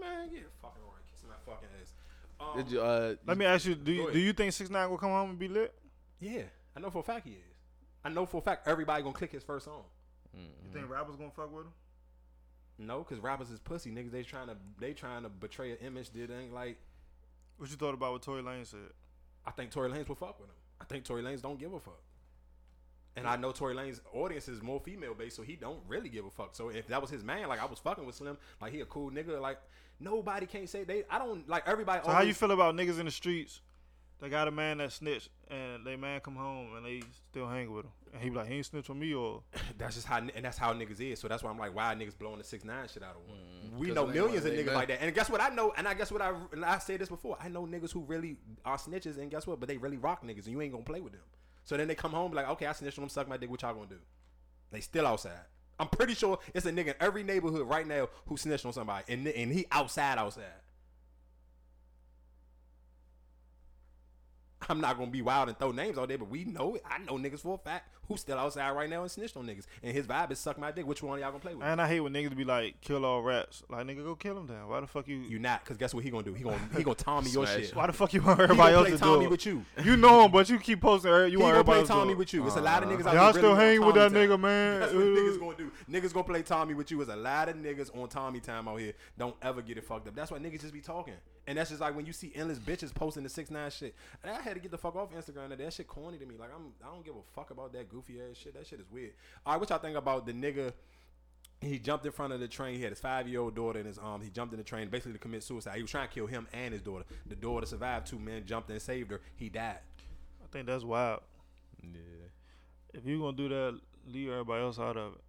Man, 0.00 0.30
get 0.30 0.50
fucking 0.60 0.82
right. 0.82 1.06
Kiss 1.08 1.22
my 1.22 1.36
fucking 1.46 1.68
ass. 1.80 1.92
Um, 2.40 2.56
Did 2.56 2.70
you? 2.70 2.80
Uh, 2.80 3.14
Let 3.26 3.36
me 3.36 3.44
ask 3.44 3.66
you: 3.66 3.74
Do 3.74 3.92
you, 3.92 4.10
do 4.12 4.18
you 4.18 4.32
think 4.32 4.52
Six 4.52 4.70
Nine 4.70 4.88
will 4.90 4.98
come 4.98 5.10
home 5.10 5.30
and 5.30 5.38
be 5.38 5.48
lit? 5.48 5.74
Yeah, 6.20 6.42
I 6.76 6.80
know 6.80 6.90
for 6.90 7.00
a 7.00 7.02
fact 7.02 7.26
he 7.26 7.32
is. 7.32 7.54
I 8.04 8.08
know 8.10 8.26
for 8.26 8.38
a 8.38 8.40
fact 8.40 8.66
everybody 8.68 9.02
gonna 9.02 9.14
click 9.14 9.32
his 9.32 9.42
first 9.42 9.64
song. 9.64 9.82
You 10.34 10.72
think 10.72 10.88
rappers 10.88 11.16
gonna 11.16 11.30
fuck 11.30 11.52
with 11.52 11.64
him? 11.66 11.72
No, 12.78 13.02
cause 13.02 13.18
rappers 13.18 13.50
is 13.50 13.58
pussy 13.58 13.90
niggas. 13.90 14.12
They 14.12 14.22
trying 14.22 14.46
to 14.48 14.56
they 14.78 14.92
trying 14.92 15.24
to 15.24 15.28
betray 15.28 15.72
an 15.72 15.78
image 15.78 16.10
that 16.10 16.30
ain't 16.30 16.54
like. 16.54 16.78
What 17.56 17.70
you 17.70 17.76
thought 17.76 17.94
about 17.94 18.12
what 18.12 18.22
Tory 18.22 18.42
Lanez 18.42 18.68
said? 18.68 18.78
I 19.44 19.50
think 19.50 19.72
Tory 19.72 19.90
Lanez 19.90 20.06
will 20.08 20.14
fuck 20.14 20.38
with 20.38 20.48
him. 20.48 20.54
I 20.80 20.84
think 20.84 21.04
Tory 21.04 21.22
Lanez 21.22 21.42
don't 21.42 21.58
give 21.58 21.72
a 21.72 21.80
fuck. 21.80 22.00
And 23.16 23.26
I 23.26 23.34
know 23.34 23.50
Tory 23.50 23.74
Lanez 23.74 24.00
audience 24.12 24.46
is 24.46 24.62
more 24.62 24.78
female 24.78 25.12
based, 25.12 25.34
so 25.34 25.42
he 25.42 25.56
don't 25.56 25.80
really 25.88 26.08
give 26.08 26.24
a 26.24 26.30
fuck. 26.30 26.54
So 26.54 26.68
if 26.68 26.86
that 26.86 27.00
was 27.00 27.10
his 27.10 27.24
man, 27.24 27.48
like 27.48 27.60
I 27.60 27.64
was 27.64 27.80
fucking 27.80 28.06
with 28.06 28.14
Slim, 28.14 28.38
like 28.60 28.72
he 28.72 28.80
a 28.80 28.84
cool 28.84 29.10
nigga, 29.10 29.40
like 29.40 29.58
nobody 30.00 30.46
can't 30.46 30.68
say 30.68 30.84
they. 30.84 31.04
I 31.10 31.18
don't 31.18 31.48
like 31.48 31.64
everybody. 31.66 32.02
So 32.04 32.10
how 32.12 32.22
you 32.22 32.34
feel 32.34 32.50
about 32.52 32.74
niggas 32.74 32.98
in 32.98 33.06
the 33.06 33.10
streets? 33.12 33.60
They 34.20 34.28
got 34.28 34.48
a 34.48 34.50
man 34.50 34.78
that 34.78 34.90
snitched, 34.90 35.28
and 35.48 35.86
they 35.86 35.94
man 35.94 36.18
come 36.20 36.34
home 36.34 36.74
and 36.76 36.84
they 36.84 37.02
still 37.30 37.46
hang 37.46 37.72
with 37.72 37.84
him, 37.84 37.92
and 38.12 38.20
he 38.20 38.30
be 38.30 38.34
like, 38.36 38.48
he 38.48 38.56
ain't 38.56 38.66
snitch 38.66 38.90
on 38.90 38.98
me, 38.98 39.14
or 39.14 39.42
That's 39.78 39.94
just 39.94 40.08
how, 40.08 40.16
and 40.18 40.32
that's 40.44 40.58
how 40.58 40.74
niggas 40.74 41.00
is. 41.00 41.20
So 41.20 41.28
that's 41.28 41.44
why 41.44 41.50
I'm 41.50 41.58
like, 41.58 41.72
why 41.72 41.94
niggas 41.94 42.18
blowing 42.18 42.38
the 42.38 42.42
six 42.44 42.64
nine 42.64 42.88
shit 42.92 43.04
out 43.04 43.14
of 43.14 43.22
one? 43.28 43.78
we 43.78 43.86
'Cause 43.86 43.94
know 43.94 44.06
millions 44.08 44.44
of 44.44 44.52
of 44.52 44.58
niggas 44.58 44.66
men. 44.66 44.74
like 44.74 44.88
that. 44.88 45.02
And 45.02 45.14
guess 45.14 45.30
what? 45.30 45.40
I 45.40 45.50
know, 45.50 45.72
and 45.76 45.86
I 45.86 45.94
guess 45.94 46.10
what 46.10 46.20
I 46.20 46.32
and 46.50 46.64
I 46.64 46.78
said 46.78 46.98
this 47.00 47.08
before. 47.08 47.36
I 47.40 47.48
know 47.48 47.64
niggas 47.64 47.92
who 47.92 48.00
really 48.00 48.36
are 48.64 48.76
snitches, 48.76 49.18
and 49.18 49.30
guess 49.30 49.46
what? 49.46 49.60
But 49.60 49.68
they 49.68 49.76
really 49.76 49.98
rock 49.98 50.24
niggas, 50.24 50.46
and 50.46 50.48
you 50.48 50.60
ain't 50.62 50.72
gonna 50.72 50.82
play 50.84 51.00
with 51.00 51.12
them. 51.12 51.22
So 51.62 51.76
then 51.76 51.86
they 51.86 51.94
come 51.94 52.10
home 52.10 52.32
be 52.32 52.36
like, 52.38 52.48
okay, 52.48 52.66
I 52.66 52.72
snitched 52.72 52.98
on 52.98 53.02
them, 53.04 53.10
suck 53.10 53.28
my 53.28 53.36
dick. 53.36 53.48
What 53.48 53.62
y'all 53.62 53.72
gonna 53.74 53.86
do? 53.86 53.98
They 54.72 54.80
still 54.80 55.06
outside. 55.06 55.44
I'm 55.78 55.88
pretty 55.88 56.14
sure 56.14 56.38
it's 56.54 56.66
a 56.66 56.72
nigga 56.72 56.88
in 56.88 56.94
every 57.00 57.22
neighborhood 57.22 57.68
right 57.68 57.86
now 57.86 58.08
who 58.26 58.36
snitched 58.36 58.66
on 58.66 58.72
somebody, 58.72 59.04
and 59.08 59.26
and 59.28 59.52
he 59.52 59.66
outside 59.70 60.18
outside. 60.18 60.44
I'm 64.68 64.80
not 64.80 64.98
gonna 64.98 65.10
be 65.10 65.22
wild 65.22 65.48
and 65.48 65.58
throw 65.58 65.72
names 65.72 65.96
all 65.96 66.06
day, 66.06 66.16
but 66.16 66.28
we 66.28 66.44
know 66.44 66.74
it. 66.74 66.82
I 66.84 66.98
know 66.98 67.16
niggas 67.16 67.40
for 67.40 67.54
a 67.54 67.58
fact 67.58 67.94
who 68.08 68.16
still 68.16 68.38
outside 68.38 68.70
right 68.72 68.88
now 68.88 69.02
and 69.02 69.10
snitched 69.10 69.36
on 69.36 69.46
niggas, 69.46 69.66
and 69.82 69.92
his 69.92 70.06
vibe 70.06 70.30
is 70.32 70.38
suck 70.38 70.58
my 70.58 70.70
dick. 70.72 70.86
Which 70.86 71.02
one 71.02 71.18
of 71.18 71.20
y'all 71.22 71.30
gonna 71.30 71.40
play 71.40 71.54
with? 71.54 71.64
and 71.64 71.80
I 71.80 71.86
hate 71.86 72.00
when 72.00 72.12
niggas 72.12 72.36
be 72.36 72.44
like, 72.44 72.80
kill 72.80 73.04
all 73.04 73.22
raps. 73.22 73.62
Like 73.68 73.86
nigga, 73.86 74.04
go 74.04 74.14
kill 74.14 74.38
him 74.38 74.46
down. 74.46 74.68
Why 74.68 74.80
the 74.80 74.86
fuck 74.86 75.06
you? 75.06 75.16
You 75.18 75.38
not, 75.38 75.64
cause 75.64 75.76
guess 75.76 75.92
what 75.94 76.02
he 76.04 76.10
gonna 76.10 76.22
do? 76.24 76.34
He 76.34 76.42
gonna 76.42 76.58
he 76.76 76.82
gonna 76.82 76.94
Tommy 76.94 77.30
your 77.30 77.46
shit. 77.46 77.74
why 77.76 77.86
the 77.86 77.92
fuck 77.92 78.12
you 78.14 78.22
want 78.22 78.38
He 78.38 78.44
everybody 78.44 78.72
gonna 78.72 78.76
else 78.78 78.88
play 78.88 78.96
to 78.96 79.04
Tommy 79.04 79.20
do 79.20 79.26
it? 79.26 79.30
with 79.30 79.46
you. 79.46 79.64
You 79.84 79.96
know 79.96 80.24
him, 80.24 80.30
but 80.32 80.48
you 80.48 80.58
keep 80.58 80.80
posting. 80.80 81.10
her- 81.10 81.26
You 81.26 81.38
He 81.38 81.42
want 81.42 81.52
gonna 81.54 81.60
everybody 81.60 81.64
play 81.74 81.78
else 81.80 81.88
to 81.88 81.92
Tommy 81.94 82.06
do 82.08 82.12
it. 82.12 82.18
with 82.18 82.32
you. 82.34 82.46
It's 82.46 82.56
a 82.56 82.60
lot 82.60 82.82
of 82.82 82.88
uh-huh. 82.88 82.98
niggas 83.02 83.06
out 83.06 83.14
Y'all 83.14 83.32
still 83.32 83.42
really 83.54 83.64
hang 83.76 83.86
with 83.86 83.94
that 83.96 84.12
time. 84.12 84.28
nigga, 84.28 84.40
man. 84.40 84.80
That's 84.80 84.92
what 84.92 85.02
niggas 85.04 85.40
gonna 85.40 85.56
do. 85.56 85.70
Niggas 85.90 86.12
gonna 86.12 86.24
play 86.24 86.42
Tommy 86.42 86.74
with 86.74 86.90
you. 86.90 87.00
It's 87.00 87.10
a 87.10 87.16
lot 87.16 87.48
of 87.48 87.56
niggas 87.56 87.96
on 87.96 88.08
Tommy 88.08 88.40
time 88.40 88.68
out 88.68 88.80
here. 88.80 88.92
Don't 89.18 89.36
ever 89.42 89.62
get 89.62 89.78
it 89.78 89.84
fucked 89.84 90.08
up. 90.08 90.14
That's 90.14 90.30
why 90.30 90.38
niggas 90.38 90.60
just 90.62 90.72
be 90.72 90.80
talking. 90.80 91.14
And 91.46 91.56
that's 91.56 91.70
just 91.70 91.80
like 91.80 91.96
when 91.96 92.04
you 92.04 92.12
see 92.12 92.30
endless 92.34 92.58
bitches 92.58 92.94
posting 92.94 93.22
the 93.22 93.28
six 93.30 93.50
nine 93.50 93.70
shit. 93.70 93.94
And 94.22 94.30
I 94.30 94.38
had 94.42 94.54
to 94.54 94.60
get 94.60 94.70
the 94.70 94.76
fuck 94.76 94.96
off 94.96 95.10
Instagram. 95.12 95.56
That 95.56 95.72
shit 95.72 95.86
corny 95.88 96.18
to 96.18 96.26
me. 96.26 96.34
Like 96.38 96.50
I'm, 96.54 96.72
I 96.86 96.92
don't 96.92 97.02
give 97.04 97.14
a 97.14 97.22
fuck 97.34 97.50
about 97.50 97.72
that 97.72 97.88
goofy 97.98 98.20
ass 98.20 98.36
shit. 98.36 98.54
That 98.54 98.66
shit 98.66 98.80
is 98.80 98.90
weird. 98.90 99.12
All 99.44 99.52
right, 99.52 99.60
what 99.60 99.70
y'all 99.70 99.78
think 99.78 99.96
about 99.96 100.26
the 100.26 100.32
nigga? 100.32 100.72
He 101.60 101.78
jumped 101.78 102.06
in 102.06 102.12
front 102.12 102.32
of 102.32 102.38
the 102.40 102.46
train. 102.46 102.76
He 102.76 102.82
had 102.82 102.92
his 102.92 103.00
five 103.00 103.26
year 103.26 103.40
old 103.40 103.56
daughter 103.56 103.80
in 103.80 103.86
his 103.86 103.98
arms. 103.98 104.24
He 104.24 104.30
jumped 104.30 104.54
in 104.54 104.58
the 104.58 104.64
train 104.64 104.88
basically 104.88 105.14
to 105.14 105.18
commit 105.18 105.42
suicide. 105.42 105.74
He 105.76 105.82
was 105.82 105.90
trying 105.90 106.08
to 106.08 106.14
kill 106.14 106.26
him 106.26 106.46
and 106.52 106.72
his 106.72 106.82
daughter. 106.82 107.04
The 107.26 107.34
daughter 107.34 107.66
survived. 107.66 108.06
Two 108.06 108.18
men 108.18 108.44
jumped 108.46 108.70
in 108.70 108.74
and 108.74 108.82
saved 108.82 109.10
her. 109.10 109.20
He 109.36 109.48
died. 109.48 109.78
I 110.42 110.46
think 110.52 110.66
that's 110.66 110.84
wild. 110.84 111.20
Yeah. 111.82 111.98
If 112.94 113.04
you're 113.04 113.18
gonna 113.18 113.36
do 113.36 113.48
that, 113.48 113.80
leave 114.06 114.30
everybody 114.30 114.62
else 114.62 114.78
out 114.78 114.96
of 114.96 115.14
it. 115.14 115.20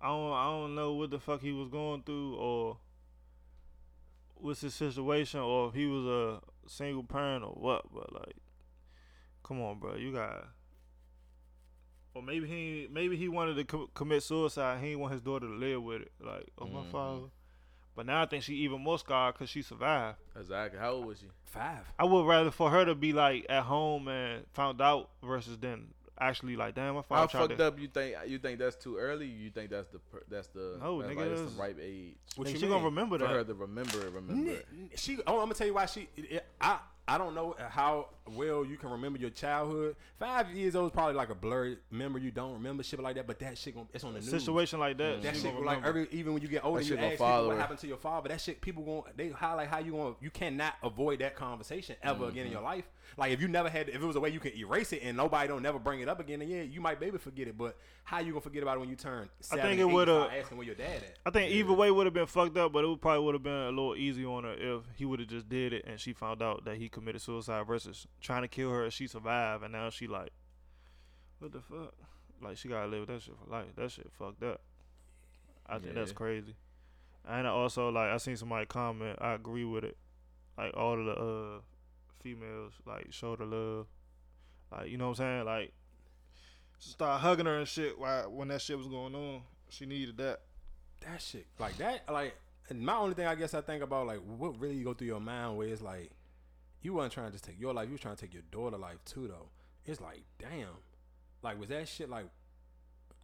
I 0.00 0.08
don't. 0.08 0.32
I 0.32 0.44
don't 0.44 0.74
know 0.74 0.92
what 0.94 1.10
the 1.10 1.18
fuck 1.18 1.40
he 1.40 1.52
was 1.52 1.68
going 1.68 2.02
through, 2.02 2.36
or 2.36 2.76
what's 4.34 4.60
his 4.60 4.74
situation, 4.74 5.40
or 5.40 5.68
if 5.68 5.74
he 5.74 5.86
was 5.86 6.04
a 6.04 6.40
single 6.68 7.02
parent 7.02 7.44
or 7.44 7.50
what. 7.50 7.92
But 7.92 8.12
like, 8.12 8.36
come 9.42 9.60
on, 9.62 9.78
bro, 9.78 9.96
you 9.96 10.12
got. 10.12 10.48
Or 12.16 12.22
maybe 12.22 12.46
he 12.48 12.88
maybe 12.90 13.14
he 13.16 13.28
wanted 13.28 13.56
to 13.56 13.64
co- 13.64 13.90
commit 13.94 14.22
suicide. 14.22 14.80
He 14.80 14.86
didn't 14.86 15.00
want 15.00 15.12
his 15.12 15.20
daughter 15.20 15.46
to 15.46 15.52
live 15.52 15.82
with 15.82 16.00
it. 16.02 16.12
Like, 16.18 16.48
oh 16.58 16.66
my 16.66 16.80
Mhm. 16.80 16.90
father. 16.90 17.26
But 17.94 18.06
now 18.06 18.22
I 18.22 18.26
think 18.26 18.42
she 18.42 18.54
even 18.56 18.80
more 18.80 18.98
scarred 18.98 19.34
because 19.34 19.50
she 19.50 19.60
survived. 19.62 20.16
Exactly. 20.38 20.78
How 20.78 20.92
old 20.92 21.06
was 21.06 21.18
she? 21.18 21.26
Five. 21.44 21.80
I 21.98 22.04
would 22.04 22.26
rather 22.26 22.50
for 22.50 22.70
her 22.70 22.84
to 22.86 22.94
be 22.94 23.12
like 23.12 23.44
at 23.50 23.64
home 23.64 24.08
and 24.08 24.46
found 24.54 24.80
out 24.80 25.10
versus 25.22 25.58
then 25.58 25.88
actually 26.18 26.56
like, 26.56 26.74
damn, 26.74 26.94
my 26.94 27.00
How 27.00 27.02
father 27.02 27.30
tried 27.30 27.40
fucked 27.48 27.58
to. 27.58 27.66
up 27.66 27.78
you 27.80 27.88
think? 27.88 28.16
You 28.26 28.38
think 28.38 28.58
that's 28.58 28.76
too 28.76 28.96
early? 28.96 29.26
You 29.26 29.50
think 29.50 29.68
that's 29.70 29.88
the 29.88 30.00
that's 30.28 30.48
the 30.48 30.78
No, 30.80 31.02
that's 31.02 31.12
nigga, 31.12 31.16
like, 31.16 31.28
that's 31.28 31.40
that's- 31.40 31.54
the 31.54 31.60
right 31.60 31.76
age 31.80 32.16
What 32.36 32.48
Nigga, 32.48 32.52
you 32.52 32.56
she 32.58 32.62
gonna 32.66 32.76
mean? 32.76 32.84
remember 32.86 33.18
for 33.18 33.26
her 33.28 33.38
that. 33.44 33.46
to 33.52 33.54
remember 33.54 34.06
it? 34.06 34.12
Remember. 34.12 34.52
N- 34.72 34.90
She. 34.96 35.18
Oh, 35.26 35.34
I'm 35.34 35.40
gonna 35.40 35.54
tell 35.54 35.66
you 35.66 35.74
why 35.74 35.84
she. 35.86 36.08
It, 36.16 36.46
I. 36.60 36.78
I 37.08 37.18
don't 37.18 37.34
know 37.36 37.54
how 37.70 38.08
well 38.34 38.64
you 38.64 38.76
can 38.76 38.90
remember 38.90 39.18
your 39.18 39.30
childhood. 39.30 39.96
Five 40.18 40.50
years 40.52 40.74
old 40.74 40.90
is 40.90 40.92
probably 40.92 41.14
like 41.14 41.30
a 41.30 41.34
blurred 41.34 41.78
memory. 41.90 42.22
You 42.22 42.30
don't 42.30 42.52
remember 42.54 42.82
shit 42.82 43.00
like 43.00 43.16
that, 43.16 43.26
but 43.26 43.38
that 43.40 43.56
shit 43.58 43.74
gon' 43.74 43.88
it's 43.92 44.04
on 44.04 44.14
the 44.14 44.20
news. 44.20 44.30
Situation 44.30 44.78
like 44.80 44.96
that. 44.98 45.22
That 45.22 45.36
shit 45.36 45.54
like 45.62 45.84
every 45.84 46.08
even 46.10 46.32
when 46.34 46.42
you 46.42 46.48
get 46.48 46.64
older, 46.64 46.80
That 46.80 46.88
you 46.88 46.96
ask 46.98 47.12
people 47.12 47.46
what 47.48 47.56
happened 47.58 47.78
to 47.80 47.86
your 47.86 47.96
father. 47.98 48.28
That 48.28 48.40
shit 48.40 48.60
people 48.60 48.82
going 48.84 49.02
they 49.16 49.28
highlight 49.28 49.68
how 49.68 49.78
you 49.78 49.92
going 49.92 50.16
you 50.20 50.30
cannot 50.30 50.74
avoid 50.82 51.20
that 51.20 51.36
conversation 51.36 51.96
ever 52.02 52.28
again 52.28 52.36
Mm-hmm. 52.36 52.46
in 52.46 52.52
your 52.52 52.62
life. 52.62 52.84
Like 53.16 53.32
if 53.32 53.40
you 53.40 53.48
never 53.48 53.70
had 53.70 53.88
if 53.88 53.94
it 53.96 54.04
was 54.04 54.16
a 54.16 54.20
way 54.20 54.30
you 54.30 54.40
could 54.40 54.56
erase 54.56 54.92
it 54.92 55.00
and 55.02 55.16
nobody 55.16 55.46
don't 55.48 55.62
never 55.62 55.78
bring 55.78 56.00
it 56.00 56.08
up 56.08 56.18
again, 56.20 56.40
then 56.40 56.48
yeah, 56.48 56.62
you 56.62 56.80
might 56.80 57.00
maybe 57.00 57.18
forget 57.18 57.46
it. 57.48 57.56
But 57.56 57.76
how 58.04 58.18
you 58.18 58.32
gonna 58.32 58.40
forget 58.40 58.62
about 58.62 58.76
it 58.76 58.80
when 58.80 58.88
you 58.88 58.96
turn? 58.96 59.28
Seven 59.40 59.64
think 59.64 59.80
it 59.80 59.84
would've- 59.84 60.30
asking 60.38 60.56
where 60.58 60.66
your 60.66 60.74
dad 60.74 61.02
at. 61.04 61.16
I 61.24 61.30
think 61.30 61.52
either 61.52 61.72
way 61.72 61.90
would 61.90 62.06
have 62.06 62.14
been 62.14 62.26
fucked 62.26 62.56
up, 62.56 62.72
but 62.72 62.84
it 62.84 62.88
would 62.88 63.00
probably 63.00 63.24
would 63.24 63.34
have 63.34 63.42
been 63.42 63.52
a 63.52 63.68
little 63.70 63.96
easier 63.96 64.28
on 64.28 64.44
her 64.44 64.54
if 64.54 64.82
he 64.96 65.04
would 65.04 65.20
have 65.20 65.28
just 65.28 65.48
did 65.48 65.72
it 65.72 65.84
and 65.86 65.98
she 66.00 66.12
found 66.12 66.42
out 66.42 66.64
that 66.64 66.76
he 66.76 66.88
committed 66.88 67.20
suicide 67.22 67.66
versus 67.66 68.06
trying 68.20 68.42
to 68.42 68.48
kill 68.48 68.70
her 68.70 68.90
she 68.90 69.06
survived 69.06 69.62
and 69.62 69.72
now 69.72 69.90
she 69.90 70.06
like, 70.06 70.30
what 71.38 71.52
the 71.52 71.60
fuck? 71.60 71.94
Like 72.42 72.56
she 72.56 72.68
gotta 72.68 72.86
live 72.86 73.00
with 73.00 73.08
that 73.08 73.22
shit 73.22 73.34
for 73.42 73.50
life. 73.50 73.66
That 73.76 73.90
shit 73.90 74.10
fucked 74.18 74.42
up. 74.42 74.60
I 75.66 75.78
think 75.78 75.94
that's 75.94 76.12
crazy. 76.12 76.54
And 77.28 77.46
I 77.46 77.50
also 77.50 77.88
like 77.88 78.10
I 78.10 78.16
seen 78.18 78.36
somebody 78.36 78.66
comment. 78.66 79.18
I 79.20 79.32
agree 79.34 79.64
with 79.64 79.84
it. 79.84 79.96
Like 80.56 80.76
all 80.76 80.98
of 80.98 81.04
the 81.04 81.12
uh, 81.12 81.60
females 82.22 82.72
like 82.86 83.06
showed 83.10 83.40
her 83.40 83.46
love, 83.46 83.86
like 84.70 84.90
you 84.90 84.96
know 84.96 85.08
what 85.08 85.20
I'm 85.20 85.44
saying, 85.44 85.44
like 85.44 85.72
start 86.78 87.20
hugging 87.20 87.46
her 87.46 87.58
and 87.58 87.68
shit 87.68 87.98
while 87.98 88.30
when 88.30 88.48
that 88.48 88.60
shit 88.60 88.78
was 88.78 88.86
going 88.86 89.14
on. 89.14 89.42
She 89.68 89.86
needed 89.86 90.16
that. 90.18 90.40
that 91.04 91.20
shit 91.20 91.46
like 91.58 91.76
that 91.78 92.02
like 92.12 92.34
and 92.68 92.80
my 92.80 92.94
only 92.94 93.14
thing 93.14 93.26
I 93.26 93.34
guess 93.34 93.52
I 93.54 93.60
think 93.60 93.82
about 93.82 94.06
like 94.06 94.20
what 94.20 94.58
really 94.60 94.82
go 94.82 94.94
through 94.94 95.08
your 95.08 95.20
mind 95.20 95.56
where 95.56 95.68
it's 95.68 95.82
like 95.82 96.10
you 96.86 96.94
wasn't 96.94 97.12
trying 97.12 97.26
to 97.26 97.32
just 97.32 97.44
take 97.44 97.60
your 97.60 97.74
life, 97.74 97.86
you 97.86 97.92
was 97.92 98.00
trying 98.00 98.14
to 98.14 98.20
take 98.20 98.32
your 98.32 98.44
daughter 98.50 98.78
life 98.78 99.04
too 99.04 99.26
though. 99.26 99.48
It's 99.84 100.00
like 100.00 100.22
damn, 100.38 100.68
like 101.42 101.58
was 101.58 101.68
that 101.68 101.88
shit 101.88 102.08
like 102.08 102.26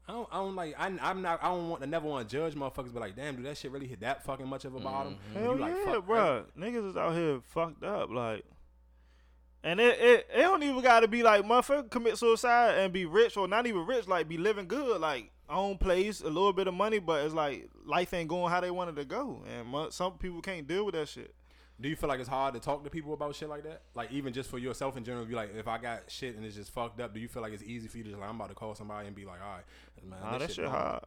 I 0.08 0.12
don't, 0.12 0.28
I 0.32 0.36
don't 0.38 0.56
like 0.56 0.74
I, 0.76 0.92
I'm 1.00 1.22
not 1.22 1.42
I 1.42 1.48
don't 1.48 1.68
want 1.70 1.82
to 1.82 1.86
never 1.88 2.08
want 2.08 2.28
to 2.28 2.36
judge 2.36 2.54
motherfuckers 2.54 2.92
but 2.92 3.00
like 3.00 3.14
damn 3.14 3.36
do 3.36 3.44
that 3.44 3.56
shit 3.56 3.70
really 3.70 3.86
hit 3.86 4.00
that 4.00 4.24
fucking 4.24 4.48
much 4.48 4.64
of 4.64 4.74
a 4.74 4.80
bottom 4.80 5.14
mm-hmm. 5.14 5.34
When 5.34 5.44
Hell 5.44 5.54
you 5.54 5.60
like, 5.60 5.74
yeah, 5.76 5.92
fuck, 5.92 6.06
bro. 6.06 6.44
Niggas 6.58 6.90
is 6.90 6.96
out 6.96 7.14
here 7.14 7.40
fucked 7.48 7.84
up, 7.84 8.10
like. 8.10 8.44
And 9.64 9.80
it, 9.80 10.00
it 10.00 10.26
it 10.34 10.42
don't 10.42 10.64
even 10.64 10.82
gotta 10.82 11.06
be 11.06 11.22
like 11.22 11.44
motherfucker 11.44 11.88
commit 11.88 12.18
suicide 12.18 12.78
and 12.78 12.92
be 12.92 13.06
rich 13.06 13.36
or 13.36 13.46
not 13.46 13.68
even 13.68 13.86
rich, 13.86 14.08
like 14.08 14.28
be 14.28 14.36
living 14.36 14.66
good, 14.66 15.00
like 15.00 15.30
own 15.48 15.78
place, 15.78 16.20
a 16.20 16.26
little 16.26 16.52
bit 16.52 16.66
of 16.66 16.74
money, 16.74 16.98
but 16.98 17.24
it's 17.24 17.34
like 17.34 17.68
life 17.84 18.12
ain't 18.12 18.28
going 18.28 18.50
how 18.50 18.60
they 18.60 18.72
wanted 18.72 18.96
to 18.96 19.04
go, 19.04 19.44
and 19.46 19.92
some 19.92 20.14
people 20.14 20.40
can't 20.42 20.66
deal 20.66 20.84
with 20.84 20.96
that 20.96 21.08
shit. 21.08 21.32
Do 21.82 21.88
you 21.88 21.96
feel 21.96 22.08
like 22.08 22.20
it's 22.20 22.28
hard 22.28 22.54
to 22.54 22.60
talk 22.60 22.84
to 22.84 22.90
people 22.90 23.12
about 23.12 23.34
shit 23.34 23.48
like 23.48 23.64
that? 23.64 23.82
Like 23.94 24.12
even 24.12 24.32
just 24.32 24.48
for 24.48 24.58
yourself 24.58 24.96
in 24.96 25.04
general, 25.04 25.28
you 25.28 25.34
like 25.34 25.54
if 25.56 25.66
I 25.66 25.78
got 25.78 26.02
shit 26.08 26.36
and 26.36 26.44
it's 26.46 26.54
just 26.56 26.70
fucked 26.70 27.00
up, 27.00 27.12
do 27.12 27.20
you 27.20 27.28
feel 27.28 27.42
like 27.42 27.52
it's 27.52 27.62
easy 27.64 27.88
for 27.88 27.98
you 27.98 28.04
to 28.04 28.10
just 28.10 28.20
like 28.20 28.28
I'm 28.30 28.36
about 28.36 28.50
to 28.50 28.54
call 28.54 28.74
somebody 28.74 29.08
and 29.08 29.16
be 29.16 29.24
like, 29.24 29.40
all 29.42 29.56
right, 29.56 30.08
man, 30.08 30.20
Nah, 30.20 30.38
that 30.38 30.52
shit 30.52 30.64
gone." 30.64 30.74
hard. 30.74 31.04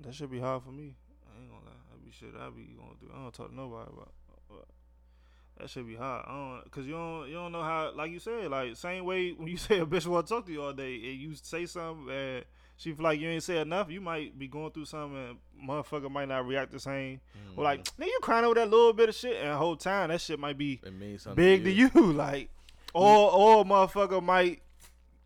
That 0.00 0.14
should 0.14 0.30
be 0.30 0.38
hard 0.40 0.62
for 0.62 0.70
me. 0.70 0.94
I 1.26 1.42
ain't 1.42 1.50
gonna 1.50 1.64
lie. 1.64 1.72
That 1.90 2.04
be 2.04 2.10
shit 2.12 2.28
I 2.40 2.48
be 2.50 2.74
going 2.76 2.96
through. 3.00 3.10
I 3.12 3.22
don't 3.22 3.34
talk 3.34 3.48
to 3.50 3.54
nobody 3.54 3.90
about. 3.92 4.14
That 5.58 5.68
should 5.68 5.86
be 5.86 5.96
hard. 5.96 6.24
I 6.26 6.30
don't, 6.30 6.70
cause 6.70 6.86
you 6.86 6.92
don't 6.92 7.28
you 7.28 7.34
don't 7.34 7.52
know 7.52 7.62
how. 7.62 7.92
Like 7.94 8.10
you 8.10 8.18
said, 8.18 8.50
like 8.50 8.76
same 8.76 9.04
way 9.04 9.32
when 9.32 9.48
you 9.48 9.56
say 9.58 9.78
a 9.78 9.84
bitch 9.86 10.06
want 10.06 10.26
to 10.26 10.34
talk 10.34 10.46
to 10.46 10.52
you 10.52 10.62
all 10.62 10.72
day, 10.72 10.94
and 10.94 11.20
you 11.20 11.34
say 11.34 11.66
something 11.66 12.08
and 12.10 12.44
she 12.80 12.94
feel 12.94 13.04
like 13.04 13.20
you 13.20 13.28
ain't 13.28 13.42
say 13.42 13.58
enough, 13.58 13.90
you 13.90 14.00
might 14.00 14.38
be 14.38 14.48
going 14.48 14.70
through 14.70 14.86
something. 14.86 15.36
and 15.58 15.68
Motherfucker 15.68 16.10
might 16.10 16.28
not 16.28 16.46
react 16.46 16.72
the 16.72 16.80
same. 16.80 17.20
Or 17.54 17.62
like, 17.62 17.84
nigga, 17.98 18.06
you 18.06 18.18
crying 18.22 18.46
over 18.46 18.54
that 18.54 18.70
little 18.70 18.94
bit 18.94 19.10
of 19.10 19.14
shit, 19.14 19.36
and 19.36 19.50
the 19.50 19.56
whole 19.56 19.76
time 19.76 20.08
that 20.08 20.22
shit 20.22 20.38
might 20.38 20.56
be 20.56 20.80
It 20.82 20.94
means 20.98 21.22
something 21.22 21.36
big 21.36 21.64
to 21.64 21.70
you. 21.70 21.90
Like, 22.12 22.48
or 22.94 23.30
or 23.30 23.64
motherfucker 23.66 24.22
might 24.22 24.62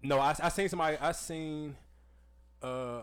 No, 0.02 0.18
I 0.18 0.34
I 0.42 0.48
seen 0.48 0.68
somebody. 0.68 0.96
I 1.00 1.12
seen 1.12 1.76
uh 2.60 3.02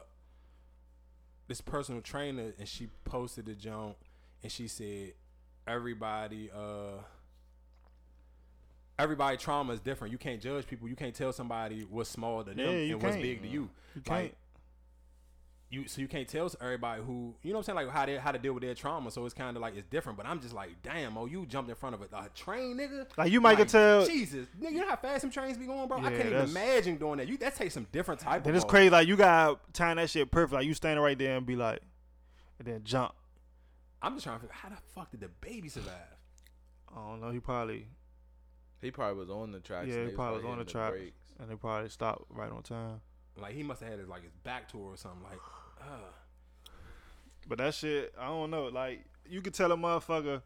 this 1.47 1.61
personal 1.61 2.01
trainer, 2.01 2.51
and 2.59 2.67
she 2.67 2.89
posted 3.05 3.45
the 3.45 3.53
junk, 3.55 3.95
and 4.43 4.51
she 4.51 4.67
said 4.67 5.13
everybody 5.65 6.49
uh 6.53 6.99
everybody 8.99 9.37
trauma 9.37 9.73
is 9.73 9.79
different. 9.79 10.11
You 10.11 10.17
can't 10.17 10.41
judge 10.41 10.67
people. 10.67 10.87
You 10.89 10.95
can't 10.95 11.15
tell 11.15 11.31
somebody 11.33 11.85
what's 11.89 12.09
small 12.09 12.43
to 12.43 12.49
them 12.53 12.59
Yeah, 12.59 12.93
and 12.93 13.01
what's 13.01 13.15
can't. 13.15 13.21
big 13.23 13.41
to 13.43 13.47
you. 13.47 13.69
you 13.95 14.01
Like, 14.05 14.05
can't. 14.05 14.33
You 15.72 15.88
so 15.88 16.02
you 16.02 16.07
can't 16.07 16.27
tell 16.27 16.52
everybody 16.60 17.02
who 17.02 17.34
you 17.41 17.52
know 17.52 17.60
what 17.60 17.69
I'm 17.69 17.77
saying 17.77 17.88
like 17.88 17.95
how 17.95 18.06
they 18.06 18.18
how 18.18 18.31
to 18.31 18.38
deal 18.38 18.53
with 18.53 18.61
their 18.61 18.76
trauma. 18.76 19.10
So 19.10 19.26
it's 19.26 19.34
kind 19.34 19.56
of 19.56 19.61
like 19.61 19.76
it's 19.76 19.88
different. 19.89 20.18
But 20.18 20.26
I'm 20.27 20.41
just 20.41 20.53
like, 20.53 20.69
damn, 20.84 21.18
oh, 21.18 21.26
you 21.26 21.45
jumped 21.45 21.69
in 21.69 21.76
front 21.77 21.95
of 21.95 22.02
a, 22.02 22.06
a 22.15 22.30
train, 22.35 22.77
nigga. 22.77 23.07
Like, 23.18 23.31
you 23.31 23.39
might 23.39 23.56
can 23.57 23.68
tell- 23.68 24.06
Jesus, 24.06 24.48
nigga, 24.61 24.72
you 24.72 24.81
know 24.81 24.89
how 24.89 24.98
fast 24.98 25.22
some 25.22 25.31
trains 25.31 25.57
be 25.57 25.65
going, 25.65 25.88
bro. 25.88 25.99
I 25.99 26.11
can't 26.11 26.26
even 26.26 26.41
imagine 26.49 26.98
doing 26.98 27.18
that. 27.18 27.27
You 27.27 27.38
that 27.38 27.56
takes 27.56 27.73
some 27.73 27.88
different 27.91 28.19
type. 28.19 28.43
Then 28.43 28.52
of 28.52 28.57
it's 28.57 28.65
balls. 28.65 28.72
crazy. 28.72 28.89
Like 28.89 29.07
you 29.07 29.15
got 29.15 29.73
time 29.73 29.95
that 29.95 30.10
shit 30.10 30.30
perfect. 30.30 30.53
Like 30.53 30.65
you 30.65 30.73
standing 30.73 31.02
right 31.02 31.18
there 31.18 31.38
and 31.38 31.45
be 31.45 31.56
like, 31.56 31.80
and 32.60 32.68
then 32.68 32.81
jump. 32.84 33.14
I'm 34.02 34.15
just 34.15 34.26
trying 34.26 34.38
to 34.38 34.41
figure 34.41 34.56
how 34.56 34.69
the 34.69 34.77
fuck 34.93 35.11
did 35.11 35.22
the 35.22 35.30
baby 35.39 35.69
survive? 35.69 35.93
I 36.91 36.95
don't 36.95 37.22
know. 37.22 37.31
He 37.31 37.39
probably 37.39 37.88
He 38.81 38.91
probably 38.91 39.19
was 39.19 39.30
on 39.30 39.52
the 39.52 39.60
tracks. 39.61 39.88
yeah. 39.88 40.02
He 40.02 40.06
they 40.07 40.11
probably 40.11 40.38
was 40.38 40.45
on 40.45 40.52
the 40.57 40.65
hitting 40.65 40.72
track, 40.73 40.91
brakes. 40.91 41.15
and 41.39 41.49
they 41.49 41.56
probably 41.56 41.89
stopped 41.89 42.26
right 42.30 42.52
on 42.52 42.61
time. 42.64 42.99
Like 43.38 43.53
he 43.53 43.64
must 43.64 43.80
have 43.81 43.89
had 43.89 43.99
his 43.99 44.10
like 44.10 44.23
his 44.23 44.34
back 44.43 44.69
to 44.72 44.77
her 44.80 44.93
or 44.93 44.98
something. 44.98 45.23
Like, 45.23 45.39
But 47.47 47.57
that 47.57 47.73
shit, 47.73 48.13
I 48.17 48.27
don't 48.27 48.49
know. 48.51 48.65
Like 48.65 49.03
you 49.29 49.41
could 49.41 49.53
tell 49.53 49.71
a 49.71 49.75
motherfucker, 49.75 50.41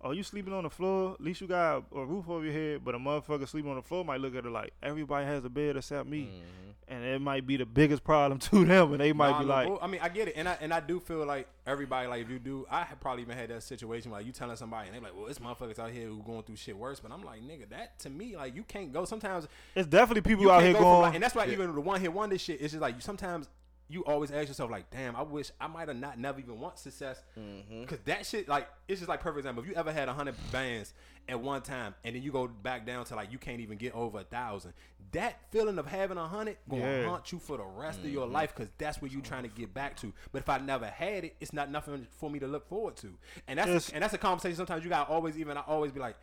"Oh, 0.00 0.12
you 0.12 0.22
sleeping 0.22 0.52
on 0.54 0.62
the 0.64 0.70
floor? 0.70 1.12
At 1.14 1.20
least 1.20 1.40
you 1.40 1.46
got 1.46 1.84
a 1.94 2.04
roof 2.06 2.28
over 2.28 2.44
your 2.44 2.52
head." 2.54 2.84
But 2.84 2.94
a 2.94 2.98
motherfucker 2.98 3.46
sleeping 3.46 3.70
on 3.70 3.76
the 3.76 3.82
floor 3.82 4.04
might 4.04 4.20
look 4.20 4.34
at 4.34 4.46
it 4.46 4.50
like 4.50 4.72
everybody 4.82 5.26
has 5.26 5.44
a 5.44 5.50
bed 5.50 5.76
except 5.76 6.08
me, 6.08 6.30
Mhm. 6.30 6.74
and 6.94 7.04
it 7.04 7.20
might 7.20 7.46
be 7.46 7.56
the 7.58 7.66
biggest 7.66 8.02
problem 8.02 8.38
to 8.50 8.64
them, 8.64 8.92
and 8.92 9.00
they 9.00 9.12
might 9.12 9.32
nah, 9.32 9.38
be 9.40 9.44
like, 9.44 9.78
I 9.82 9.86
mean, 9.88 10.00
I 10.02 10.08
get 10.08 10.28
it, 10.28 10.34
and 10.36 10.48
I 10.48 10.56
and 10.60 10.72
I 10.72 10.80
do 10.80 11.00
feel 11.00 11.26
like 11.26 11.48
everybody 11.66 12.08
like 12.08 12.22
if 12.22 12.30
you 12.30 12.38
do, 12.38 12.64
I 12.70 12.84
have 12.84 12.98
probably 12.98 13.24
even 13.24 13.36
had 13.36 13.50
that 13.50 13.62
situation 13.62 14.10
like 14.10 14.24
you 14.24 14.32
telling 14.32 14.56
somebody 14.56 14.86
and 14.86 14.94
they're 14.94 15.02
like, 15.02 15.14
well, 15.16 15.26
it's 15.26 15.40
motherfuckers 15.40 15.78
out 15.78 15.90
here 15.90 16.06
who 16.06 16.22
going 16.22 16.44
through 16.44 16.56
shit 16.56 16.78
worse. 16.78 16.98
But 17.00 17.12
I'm 17.12 17.22
like, 17.24 17.42
nigga, 17.42 17.68
that 17.70 17.98
to 18.00 18.10
me 18.10 18.36
like 18.36 18.54
you 18.54 18.62
can't 18.62 18.90
go. 18.92 19.04
Sometimes 19.04 19.48
"It's 19.74 19.88
definitely 19.88 20.22
people 20.22 20.50
out 20.50 20.62
here 20.62 20.72
go 20.72 20.80
going." 20.80 21.02
like, 21.02 21.14
and 21.14 21.22
that's 21.22 21.34
why 21.34 21.46
even 21.48 21.74
the 21.74 21.80
one 21.82 22.00
hit 22.00 22.12
wonder 22.12 22.38
shit. 22.38 22.62
It's 22.62 22.72
just 22.72 22.80
like 22.80 22.94
you 22.94 23.02
sometimes 23.02 23.48
you 23.90 24.04
always 24.04 24.30
ask 24.30 24.48
yourself 24.48 24.70
like, 24.70 24.90
damn, 24.90 25.16
I 25.16 25.22
wish 25.22 25.50
I 25.60 25.66
might 25.66 25.88
have 25.88 25.96
not 25.96 26.18
never 26.18 26.38
even 26.40 26.60
want 26.60 26.78
success 26.78 27.22
Mm-hmm. 27.38 27.80
because 27.82 27.98
that 28.04 28.26
shit 28.26 28.46
like 28.48 28.68
it's 28.86 29.00
just 29.00 29.08
like 29.08 29.20
perfect 29.20 29.38
example. 29.38 29.62
If 29.62 29.68
you 29.70 29.74
ever 29.76 29.92
had 29.92 30.08
a 30.08 30.12
hundred 30.12 30.34
bands 30.52 30.92
at 31.28 31.40
one 31.40 31.62
time 31.62 31.94
and 32.04 32.14
then 32.14 32.22
you 32.22 32.30
go 32.32 32.46
back 32.48 32.84
down 32.86 33.04
to 33.06 33.14
like 33.16 33.32
you 33.32 33.38
can't 33.38 33.60
even 33.60 33.78
get 33.78 33.94
over 33.94 34.18
a 34.20 34.24
thousand, 34.24 34.74
that 35.12 35.36
feeling 35.50 35.78
of 35.78 35.86
having 35.86 36.18
a 36.18 36.26
hundred 36.28 36.58
gonna 36.68 36.82
Yeah. 36.82 37.04
haunt 37.06 37.32
you 37.32 37.38
for 37.38 37.56
the 37.56 37.64
rest 37.64 38.00
of 38.00 38.06
your 38.10 38.26
life 38.26 38.54
because 38.54 38.70
that's 38.76 39.00
where 39.00 39.10
you 39.10 39.22
trying 39.22 39.44
to 39.44 39.48
get 39.48 39.72
back 39.72 39.96
to. 40.00 40.12
But 40.32 40.40
if 40.40 40.48
I 40.50 40.58
never 40.58 40.86
had 40.86 41.24
it, 41.24 41.36
it's 41.40 41.52
not 41.54 41.70
nothing 41.70 42.06
for 42.18 42.28
me 42.30 42.38
to 42.40 42.46
look 42.46 42.68
forward 42.68 42.96
to. 42.96 43.14
And 43.46 43.58
that's 43.58 43.68
It's- 43.68 43.90
and 43.90 44.02
that's 44.02 44.12
a 44.14 44.18
conversation. 44.18 44.56
Sometimes 44.56 44.84
you 44.84 44.90
got 44.90 45.06
to 45.06 45.12
always 45.12 45.38
even 45.38 45.56
I 45.56 45.62
always 45.62 45.92
be 45.92 46.00
like 46.00 46.16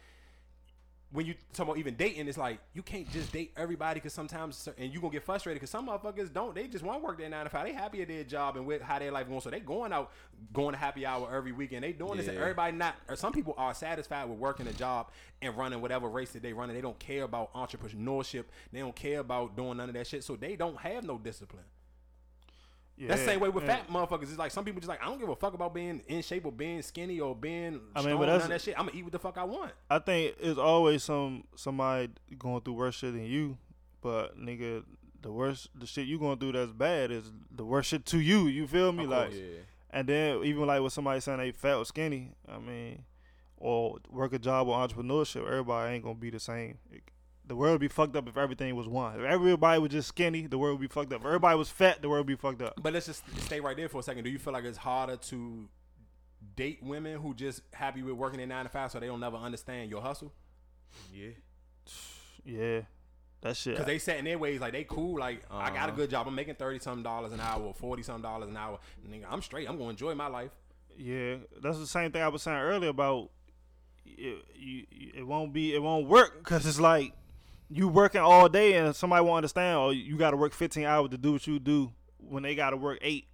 when 1.15 1.25
you 1.25 1.33
talk 1.53 1.65
about 1.65 1.77
even 1.77 1.95
dating, 1.95 2.27
it's 2.27 2.37
like 2.37 2.59
you 2.73 2.81
can't 2.81 3.09
just 3.11 3.31
date 3.31 3.53
everybody 3.55 3.99
because 3.99 4.13
sometimes 4.13 4.67
and 4.77 4.93
you 4.93 4.99
gonna 4.99 5.13
get 5.13 5.23
frustrated 5.23 5.59
because 5.59 5.69
some 5.69 5.87
motherfuckers 5.87 6.31
don't. 6.31 6.53
They 6.53 6.67
just 6.67 6.83
want 6.83 6.99
to 6.99 7.05
work 7.05 7.17
their 7.17 7.29
nine 7.29 7.45
to 7.45 7.49
five. 7.49 7.65
They 7.65 7.73
happy 7.73 8.01
at 8.01 8.07
their 8.07 8.23
job 8.23 8.57
and 8.57 8.65
with 8.65 8.81
how 8.81 8.99
their 8.99 9.11
life 9.11 9.27
going, 9.27 9.41
so 9.41 9.49
they 9.49 9.61
going 9.61 9.93
out, 9.93 10.11
going 10.53 10.73
to 10.73 10.77
happy 10.77 11.05
hour 11.05 11.33
every 11.33 11.53
weekend. 11.53 11.83
They 11.83 11.93
doing 11.93 12.17
this. 12.17 12.27
And 12.27 12.37
everybody 12.37 12.75
not. 12.75 12.95
Or 13.07 13.15
some 13.15 13.31
people 13.31 13.55
are 13.57 13.73
satisfied 13.73 14.29
with 14.29 14.37
working 14.37 14.67
a 14.67 14.73
job 14.73 15.11
and 15.41 15.57
running 15.57 15.81
whatever 15.81 16.09
race 16.09 16.31
that 16.33 16.43
they 16.43 16.53
running. 16.53 16.75
They 16.75 16.81
don't 16.81 16.99
care 16.99 17.23
about 17.23 17.53
entrepreneurship. 17.53 18.45
They 18.71 18.79
don't 18.79 18.95
care 18.95 19.19
about 19.19 19.55
doing 19.55 19.77
none 19.77 19.89
of 19.89 19.95
that 19.95 20.07
shit. 20.07 20.23
So 20.23 20.35
they 20.35 20.55
don't 20.55 20.77
have 20.77 21.03
no 21.03 21.17
discipline. 21.17 21.63
Yeah, 22.97 23.09
That's 23.09 23.21
the 23.21 23.27
same 23.27 23.39
way 23.39 23.49
with 23.49 23.65
yeah. 23.65 23.77
fat 23.77 23.89
motherfuckers. 23.89 24.23
It's 24.23 24.37
like 24.37 24.51
some 24.51 24.63
people 24.63 24.79
just 24.79 24.89
like 24.89 25.01
I 25.01 25.05
don't 25.05 25.19
give 25.19 25.29
a 25.29 25.35
fuck 25.35 25.53
about 25.53 25.73
being 25.73 26.01
in 26.07 26.21
shape 26.21 26.45
or 26.45 26.51
being 26.51 26.81
skinny 26.81 27.19
or 27.19 27.35
being 27.35 27.81
I 27.95 28.01
mean, 28.01 28.17
but 28.17 28.27
that's- 28.27 28.47
that 28.47 28.61
shit. 28.61 28.79
I'm 28.79 28.85
gonna 28.87 28.97
eat 28.97 29.03
what 29.03 29.11
the 29.11 29.19
fuck 29.19 29.37
I 29.37 29.43
want. 29.43 29.71
I 29.89 29.99
think 29.99 30.35
it's 30.39 30.57
always 30.59 31.03
some 31.03 31.43
somebody 31.55 32.09
going 32.37 32.61
through 32.61 32.75
worse 32.75 32.95
shit 32.95 33.13
than 33.13 33.25
you, 33.25 33.57
but 34.01 34.39
nigga, 34.39 34.83
the 35.21 35.31
worst 35.31 35.69
the 35.75 35.85
shit 35.85 36.07
you 36.07 36.19
going 36.19 36.37
through 36.39 36.53
that's 36.53 36.71
bad 36.71 37.11
is 37.11 37.31
the 37.51 37.65
worst 37.65 37.89
shit 37.89 38.05
to 38.07 38.19
you. 38.19 38.47
You 38.47 38.67
feel 38.67 38.91
me? 38.91 39.05
Like. 39.05 39.33
Yeah. 39.33 39.41
and 39.89 40.07
then 40.07 40.43
even 40.43 40.65
like 40.65 40.81
with 40.81 40.93
somebody 40.93 41.19
saying 41.19 41.39
they 41.39 41.51
fat 41.51 41.75
or 41.75 41.85
skinny, 41.85 42.31
I 42.47 42.59
mean, 42.59 43.03
or 43.57 43.97
work 44.09 44.33
a 44.33 44.39
job 44.39 44.67
or 44.67 44.77
entrepreneurship, 44.77 45.45
everybody 45.45 45.95
ain't 45.95 46.03
gonna 46.03 46.15
be 46.15 46.29
the 46.29 46.39
same. 46.39 46.77
It- 46.91 47.03
the 47.47 47.55
world 47.55 47.73
would 47.73 47.81
be 47.81 47.87
fucked 47.87 48.15
up 48.15 48.27
if 48.27 48.37
everything 48.37 48.75
was 48.75 48.87
one. 48.87 49.19
If 49.19 49.25
everybody 49.25 49.79
was 49.79 49.91
just 49.91 50.07
skinny, 50.07 50.47
the 50.47 50.57
world 50.57 50.79
would 50.79 50.89
be 50.89 50.93
fucked 50.93 51.13
up. 51.13 51.21
If 51.21 51.25
everybody 51.27 51.57
was 51.57 51.69
fat, 51.69 52.01
the 52.01 52.09
world 52.09 52.21
would 52.25 52.37
be 52.37 52.41
fucked 52.41 52.61
up. 52.61 52.73
But 52.81 52.93
let's 52.93 53.05
just 53.05 53.23
stay 53.41 53.59
right 53.59 53.77
there 53.77 53.87
for 53.89 53.99
a 53.99 54.03
second. 54.03 54.23
Do 54.23 54.29
you 54.29 54.39
feel 54.39 54.53
like 54.53 54.63
it's 54.65 54.77
harder 54.79 55.17
to 55.17 55.69
date 56.55 56.79
women 56.81 57.19
who 57.19 57.33
just 57.33 57.61
happy 57.73 58.01
with 58.03 58.13
working 58.15 58.39
in 58.39 58.49
nine 58.49 58.65
to 58.65 58.69
five 58.69 58.91
so 58.91 58.99
they 58.99 59.07
don't 59.07 59.19
never 59.19 59.37
understand 59.37 59.89
your 59.91 60.01
hustle? 60.01 60.33
Yeah. 61.13 61.29
Yeah, 62.47 62.81
that 63.41 63.57
shit. 63.57 63.73
Because 63.73 63.87
they 63.87 63.97
set 63.97 64.19
in 64.19 64.25
their 64.25 64.37
ways 64.37 64.61
like 64.61 64.71
they 64.71 64.83
cool. 64.83 65.17
Like 65.19 65.41
I 65.49 65.69
got 65.71 65.75
a 65.75 65.81
Uh-huh. 65.87 65.91
good 65.95 66.11
job. 66.11 66.27
I'm 66.27 66.35
making 66.35 66.53
thirty 66.53 66.77
something 66.77 67.01
dollars 67.01 67.31
an 67.33 67.39
hour 67.39 67.73
forty 67.73 68.03
something 68.03 68.21
dollars 68.21 68.49
an 68.49 68.55
hour. 68.55 68.77
Nigga, 69.09 69.25
I'm 69.27 69.41
straight. 69.41 69.67
I'm 69.67 69.77
gonna 69.79 69.89
enjoy 69.89 70.13
my 70.13 70.27
life. 70.27 70.51
Yeah, 70.95 71.37
that's 71.59 71.79
the 71.79 71.87
same 71.87 72.11
thing 72.11 72.21
I 72.21 72.27
was 72.27 72.43
saying 72.43 72.55
earlier 72.59 72.91
about 72.91 73.31
it. 74.05 74.45
You, 74.55 74.83
you- 74.91 75.11
it 75.15 75.23
won't 75.25 75.53
be, 75.53 75.73
it 75.73 75.81
won't 75.81 76.07
work 76.07 76.37
because 76.37 76.67
it's 76.67 76.79
like 76.79 77.13
you 77.69 77.87
working 77.87 78.21
all 78.21 78.47
day 78.49 78.73
and 78.73 78.95
somebody 78.95 79.23
won't 79.25 79.37
understand. 79.37 79.77
Or 79.77 79.93
you 79.93 80.17
got 80.17 80.31
to 80.31 80.37
work 80.37 80.53
15 80.53 80.85
hours 80.85 81.09
to 81.09 81.17
do 81.17 81.33
what 81.33 81.47
you 81.47 81.59
do 81.59 81.91
when 82.17 82.43
they 82.43 82.55
got 82.55 82.71
to 82.71 82.77
work 82.77 82.99
eight, 83.01 83.27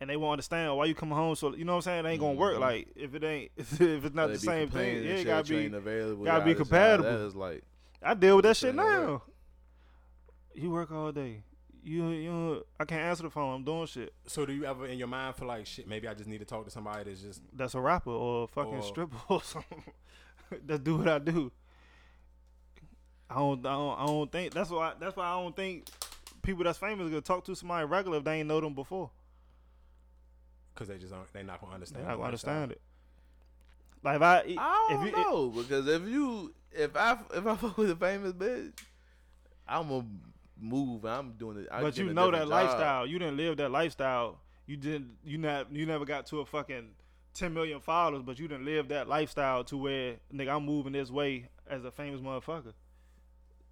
and 0.00 0.08
they 0.10 0.16
won't 0.16 0.32
understand 0.32 0.76
why 0.76 0.84
you 0.86 0.94
come 0.94 1.10
home. 1.10 1.34
So 1.36 1.54
you 1.54 1.64
know 1.64 1.72
what 1.72 1.76
I'm 1.78 1.82
saying? 1.82 2.06
It 2.06 2.08
ain't 2.10 2.20
gonna 2.20 2.34
work. 2.34 2.56
Mhm. 2.56 2.60
Like 2.60 2.88
if 2.96 3.14
it 3.14 3.24
ain't, 3.24 3.50
if 3.56 3.80
it's 3.80 4.14
not 4.14 4.28
They 4.28 4.32
the 4.34 4.38
same 4.38 4.68
thing, 4.68 4.96
yeah, 5.04 5.10
it 5.10 5.16
shit, 5.18 5.26
gotta 5.26 5.48
be. 5.48 5.66
available. 5.66 6.24
gotta 6.24 6.44
be 6.44 6.50
yada, 6.50 6.58
this, 6.64 6.70
yada, 6.70 6.96
compatible. 6.98 7.10
That 7.18 7.24
is 7.26 7.34
like 7.34 7.62
I 8.02 8.14
deal 8.14 8.36
with 8.36 8.44
that 8.44 8.56
shit 8.56 8.68
Shit 8.68 8.74
now. 8.74 9.10
work. 9.12 9.22
You 10.54 10.70
work 10.70 10.90
all 10.92 11.12
day. 11.12 11.42
You 11.82 12.08
you. 12.08 12.64
I 12.80 12.84
can't 12.84 13.02
answer 13.02 13.22
the 13.22 13.30
phone. 13.30 13.54
I'm 13.54 13.64
doing 13.64 13.86
shit. 13.86 14.12
So 14.26 14.44
do 14.44 14.52
you 14.52 14.64
ever 14.64 14.86
in 14.86 14.98
your 14.98 15.08
mind 15.08 15.36
feel 15.36 15.48
like 15.48 15.66
shit? 15.66 15.86
Maybe 15.88 16.08
I 16.08 16.14
just 16.14 16.28
need 16.28 16.38
to 16.38 16.44
talk 16.44 16.64
to 16.64 16.70
somebody 16.70 17.04
that's 17.04 17.20
just 17.22 17.42
that's 17.54 17.74
a 17.74 17.80
rapper 17.80 18.10
or 18.10 18.44
a 18.44 18.46
fucking 18.48 18.76
Or- 18.76 18.82
stripper 18.82 19.16
or 19.28 19.42
something 19.42 19.82
that 20.66 20.82
do 20.84 20.96
what 20.98 21.08
I 21.08 21.18
do. 21.20 21.52
I 23.28 23.36
don't, 23.36 23.64
I 23.66 23.72
don't, 23.72 23.98
I 23.98 24.06
don't 24.06 24.32
think 24.32 24.54
that's 24.54 24.70
why. 24.70 24.92
That's 24.98 25.16
why 25.16 25.26
I 25.26 25.40
don't 25.40 25.54
think 25.56 25.86
people 26.42 26.64
that's 26.64 26.78
famous 26.78 27.08
gonna 27.08 27.20
talk 27.20 27.44
to 27.46 27.56
somebody 27.56 27.84
regular 27.86 28.18
if 28.18 28.24
they 28.24 28.38
ain't 28.40 28.48
know 28.48 28.60
them 28.60 28.74
before. 28.74 29.10
because 30.74 30.88
they 30.88 30.98
just 30.98 31.12
don't, 31.12 31.32
they 31.32 31.42
not 31.42 31.60
gonna 31.60 31.74
understand. 31.74 32.06
They 32.06 32.08
understand. 32.08 32.08
not 32.08 32.14
the 32.14 32.16
gonna 32.16 32.26
understand 32.26 32.72
it. 32.72 32.80
Like 34.02 34.16
if 34.16 34.22
I, 34.22 34.36
I 34.58 34.88
if 34.92 34.96
don't 34.98 35.06
you, 35.06 35.12
know 35.12 35.48
because 35.48 35.88
if 35.88 36.02
you 36.08 36.54
if 36.72 36.96
I 36.96 37.18
if 37.34 37.46
I 37.46 37.56
fuck 37.56 37.76
with 37.76 37.90
a 37.90 37.96
famous 37.96 38.32
bitch, 38.32 38.72
I'm 39.66 39.88
gonna 39.88 40.06
move. 40.60 41.04
I'm 41.04 41.32
doing 41.32 41.58
it. 41.58 41.68
I 41.72 41.80
but 41.82 41.96
you 41.98 42.12
know 42.12 42.30
that 42.30 42.42
job. 42.42 42.48
lifestyle. 42.48 43.06
You 43.06 43.18
didn't 43.18 43.36
live 43.36 43.56
that 43.56 43.70
lifestyle. 43.70 44.38
You 44.66 44.76
didn't. 44.76 45.16
You 45.24 45.38
not. 45.38 45.74
You 45.74 45.86
never 45.86 46.04
got 46.04 46.26
to 46.26 46.40
a 46.40 46.46
fucking 46.46 46.90
ten 47.34 47.52
million 47.54 47.80
followers, 47.80 48.22
but 48.22 48.38
you 48.38 48.46
didn't 48.46 48.64
live 48.64 48.88
that 48.88 49.08
lifestyle 49.08 49.64
to 49.64 49.76
where 49.76 50.16
nigga 50.32 50.54
I'm 50.54 50.64
moving 50.64 50.92
this 50.92 51.10
way 51.10 51.48
as 51.68 51.84
a 51.84 51.90
famous 51.90 52.20
motherfucker. 52.20 52.72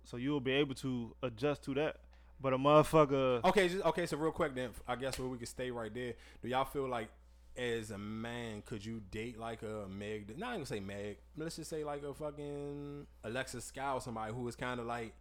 So 0.05 0.17
you'll 0.17 0.41
be 0.41 0.53
able 0.53 0.75
to 0.77 1.15
adjust 1.23 1.63
to 1.65 1.75
that. 1.75 1.97
But 2.41 2.53
a 2.53 2.59
motherfucker. 2.59 3.43
Okay, 3.45 3.69
just, 3.69 3.85
okay. 3.87 4.07
So 4.07 4.17
real 4.17 4.33
quick, 4.33 4.55
then 4.55 4.71
I 4.87 4.97
guess 4.97 5.19
where 5.19 5.29
we 5.29 5.39
can 5.39 5.47
stay 5.47 5.71
right 5.71 5.93
there. 5.93 6.15
Do 6.43 6.49
y'all 6.49 6.65
feel 6.65 6.89
like, 6.89 7.09
as 7.57 7.91
a 7.91 7.99
man, 7.99 8.63
could 8.67 8.85
you 8.85 9.01
date 9.11 9.39
like 9.39 9.63
a 9.63 9.87
Meg? 9.89 10.37
Not 10.37 10.55
even 10.55 10.67
say 10.67 10.81
Meg. 10.81 11.19
Let's 11.37 11.57
just 11.57 11.71
say 11.71 11.85
like 11.85 12.03
a 12.03 12.13
fucking 12.13 13.07
Alexis 13.23 13.71
Skyy, 13.75 14.03
somebody 14.03 14.33
who 14.35 14.47
is 14.49 14.57
kind 14.57 14.81
of 14.81 14.87
like 14.87 15.15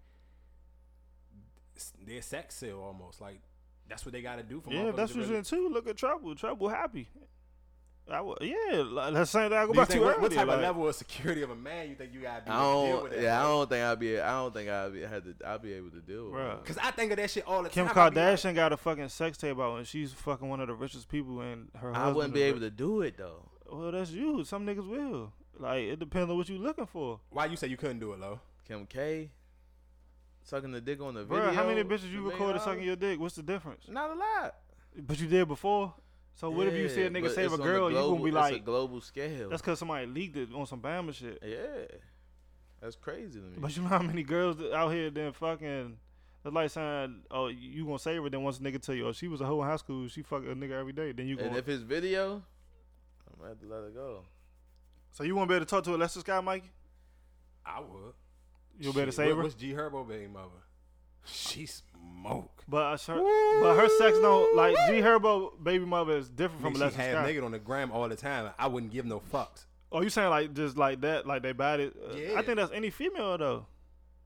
their 2.05 2.21
sex 2.21 2.55
sale 2.55 2.81
almost. 2.81 3.21
Like 3.21 3.39
that's 3.87 4.05
what 4.05 4.13
they 4.13 4.21
got 4.21 4.37
to 4.37 4.43
do 4.43 4.61
for. 4.61 4.71
Yeah, 4.73 4.91
that's 4.91 5.13
what's 5.15 5.27
really- 5.27 5.37
in 5.39 5.43
too. 5.43 5.69
Look 5.69 5.87
at 5.87 5.95
Trouble. 5.95 6.35
Trouble 6.35 6.69
happy. 6.69 7.07
I 8.09 8.17
w- 8.17 8.35
yeah, 8.41 8.81
like, 8.81 9.13
that's 9.13 9.31
the 9.31 9.39
same 9.39 9.49
thing 9.49 9.57
I 9.57 9.65
go 9.65 9.71
Do 9.71 9.79
you 9.79 9.85
back 9.85 9.89
to 9.89 9.99
what, 10.01 10.21
what 10.21 10.31
type 10.33 10.47
like- 10.47 10.57
of 10.57 10.61
level 10.61 10.87
of 10.89 10.95
security 10.95 11.41
of 11.41 11.51
a 11.51 11.55
man 11.55 11.87
you 11.89 11.95
think 11.95 12.13
you 12.13 12.19
gotta 12.21 12.43
be 12.43 12.51
I 12.51 12.53
to 12.53 12.59
deal 12.59 12.93
don't. 12.95 13.03
with 13.03 13.11
that? 13.13 13.21
Yeah, 13.21 13.39
I 13.39 13.43
don't 13.47 13.69
think 13.69 13.83
I'd 13.83 13.99
be. 13.99 14.19
I 14.19 14.31
don't 14.31 14.53
think 14.53 14.69
I'd 14.69 14.93
be 14.93 15.01
had 15.01 15.23
to. 15.23 15.47
I'd 15.47 15.61
be 15.61 15.73
able 15.73 15.89
to 15.91 16.01
deal 16.01 16.25
with. 16.25 16.33
Bruh. 16.33 16.59
it. 16.59 16.65
Cause 16.65 16.77
I 16.83 16.91
think 16.91 17.11
of 17.11 17.17
that 17.17 17.29
shit 17.31 17.47
all 17.47 17.63
the 17.63 17.69
Kim 17.69 17.85
time. 17.87 17.93
Kim 17.95 18.13
be 18.13 18.19
like- 18.19 18.29
Kardashian 18.35 18.55
got 18.55 18.73
a 18.73 18.77
fucking 18.77 19.07
sex 19.09 19.37
tape 19.37 19.57
out, 19.57 19.77
and 19.77 19.87
she's 19.87 20.11
fucking 20.11 20.47
one 20.49 20.59
of 20.59 20.67
the 20.67 20.73
richest 20.73 21.07
people, 21.07 21.39
and 21.39 21.69
her 21.77 21.91
I 21.91 21.99
husband. 21.99 22.15
wouldn't 22.17 22.33
is 22.35 22.39
be 22.39 22.43
rich. 22.43 22.49
able 22.49 22.59
to 22.59 22.69
do 22.71 23.01
it 23.03 23.17
though. 23.17 23.49
Well, 23.71 23.91
that's 23.93 24.11
you. 24.11 24.43
Some 24.43 24.65
niggas 24.65 24.87
will. 24.87 25.31
Like 25.57 25.83
it 25.83 25.99
depends 25.99 26.29
on 26.29 26.35
what 26.37 26.49
you 26.49 26.57
looking 26.57 26.87
for, 26.87 27.19
Why 27.29 27.45
you 27.45 27.55
say 27.55 27.67
you 27.67 27.77
couldn't 27.77 27.99
do 27.99 28.11
it, 28.13 28.19
low? 28.19 28.39
Kim 28.67 28.85
K. 28.85 29.29
Sucking 30.43 30.71
the 30.71 30.81
dick 30.81 30.99
on 31.01 31.13
the 31.13 31.23
video. 31.23 31.53
How 31.53 31.65
many 31.65 31.83
bitches 31.83 32.11
you 32.11 32.29
recorded 32.29 32.61
sucking 32.61 32.81
uh, 32.81 32.85
your 32.85 32.95
dick? 32.97 33.17
What's 33.19 33.35
the 33.35 33.43
difference? 33.43 33.87
Not 33.87 34.09
a 34.11 34.15
lot. 34.15 34.55
But 34.97 35.19
you 35.21 35.27
did 35.27 35.47
before. 35.47 35.93
So 36.35 36.49
what 36.49 36.67
if 36.67 36.73
you 36.73 36.89
see 36.89 37.03
a 37.03 37.09
nigga 37.09 37.29
save 37.33 37.51
a 37.51 37.53
it's 37.53 37.61
on 37.61 37.67
girl? 37.67 37.89
you 37.89 37.95
global- 37.97 38.11
gonna 38.17 38.23
be 38.23 38.29
it's 38.29 38.37
a 38.37 38.53
like, 38.53 38.65
global 38.65 39.01
scale. 39.01 39.49
that's 39.49 39.61
because 39.61 39.79
somebody 39.79 40.07
leaked 40.07 40.35
it 40.37 40.49
on 40.53 40.65
some 40.65 40.81
Bama 40.81 41.13
shit. 41.13 41.39
yeah, 41.45 41.97
that's 42.81 42.95
crazy 42.95 43.39
to 43.39 43.45
me. 43.45 43.57
But 43.57 43.75
you 43.77 43.83
know 43.83 43.89
how 43.89 44.01
many 44.01 44.23
girls 44.23 44.57
out 44.73 44.89
here 44.89 45.09
then 45.09 45.31
fucking. 45.33 45.97
That's 46.43 46.53
like 46.53 46.69
saying, 46.71 47.21
oh, 47.31 47.47
you 47.47 47.85
gonna 47.85 47.99
save 47.99 48.21
her? 48.21 48.29
Then 48.29 48.43
once 48.43 48.57
a 48.59 48.61
nigga 48.61 48.81
tell 48.81 48.95
you, 48.95 49.07
oh, 49.07 49.13
she 49.13 49.29
was 49.29 49.39
a 49.39 49.45
hoe 49.45 49.61
in 49.61 49.67
high 49.67 49.77
school, 49.77 50.07
she 50.09 50.23
fuck 50.23 50.41
a 50.43 50.47
nigga 50.47 50.71
every 50.71 50.91
day. 50.91 51.13
Then 51.13 51.27
you 51.27 51.37
and 51.37 51.47
gonna. 51.47 51.59
if 51.59 51.69
it's 51.69 51.83
video, 51.83 52.33
I'm 52.33 53.37
gonna 53.37 53.49
have 53.49 53.59
to 53.61 53.67
let 53.67 53.83
it 53.87 53.93
go. 53.95 54.25
so 55.11 55.23
you 55.23 55.35
won't 55.35 55.47
be 55.47 55.55
able 55.55 55.65
to 55.65 55.69
talk 55.69 55.83
to 55.85 55.95
Alexis 55.95 56.23
guy, 56.23 56.41
Mike? 56.41 56.65
I 57.65 57.79
would. 57.79 58.13
You'll 58.77 58.91
be 58.91 58.99
able 59.01 59.11
to 59.11 59.15
save 59.15 59.29
what- 59.29 59.37
her. 59.37 59.43
What's 59.43 59.55
G 59.55 59.71
Herbo 59.71 60.05
baby 60.05 60.27
mother? 60.27 60.49
She 61.25 61.65
smoke. 61.65 62.63
But 62.67 62.77
uh, 63.07 63.13
her, 63.13 63.59
but 63.61 63.75
her 63.75 63.89
sex 63.97 64.17
don't 64.19 64.55
like 64.55 64.75
G 64.87 64.93
Herbo 65.01 65.61
baby 65.61 65.85
mother 65.85 66.17
is 66.17 66.29
different 66.29 66.61
From 66.61 66.73
from 66.75 66.89
she 66.91 66.95
half 66.95 67.11
Scott. 67.11 67.25
naked 67.25 67.43
on 67.43 67.51
the 67.51 67.59
gram 67.59 67.91
all 67.91 68.07
the 68.07 68.15
time. 68.15 68.51
I 68.57 68.67
wouldn't 68.67 68.91
give 68.91 69.05
no 69.05 69.21
fucks. 69.31 69.65
Oh, 69.91 70.01
you 70.01 70.09
saying 70.09 70.29
like 70.29 70.53
just 70.53 70.77
like 70.77 71.01
that, 71.01 71.27
like 71.27 71.43
they 71.43 71.51
body? 71.51 71.87
Uh, 72.09 72.15
Yeah. 72.15 72.39
I 72.39 72.41
think 72.41 72.57
that's 72.57 72.71
any 72.71 72.89
female 72.89 73.37
though. 73.37 73.65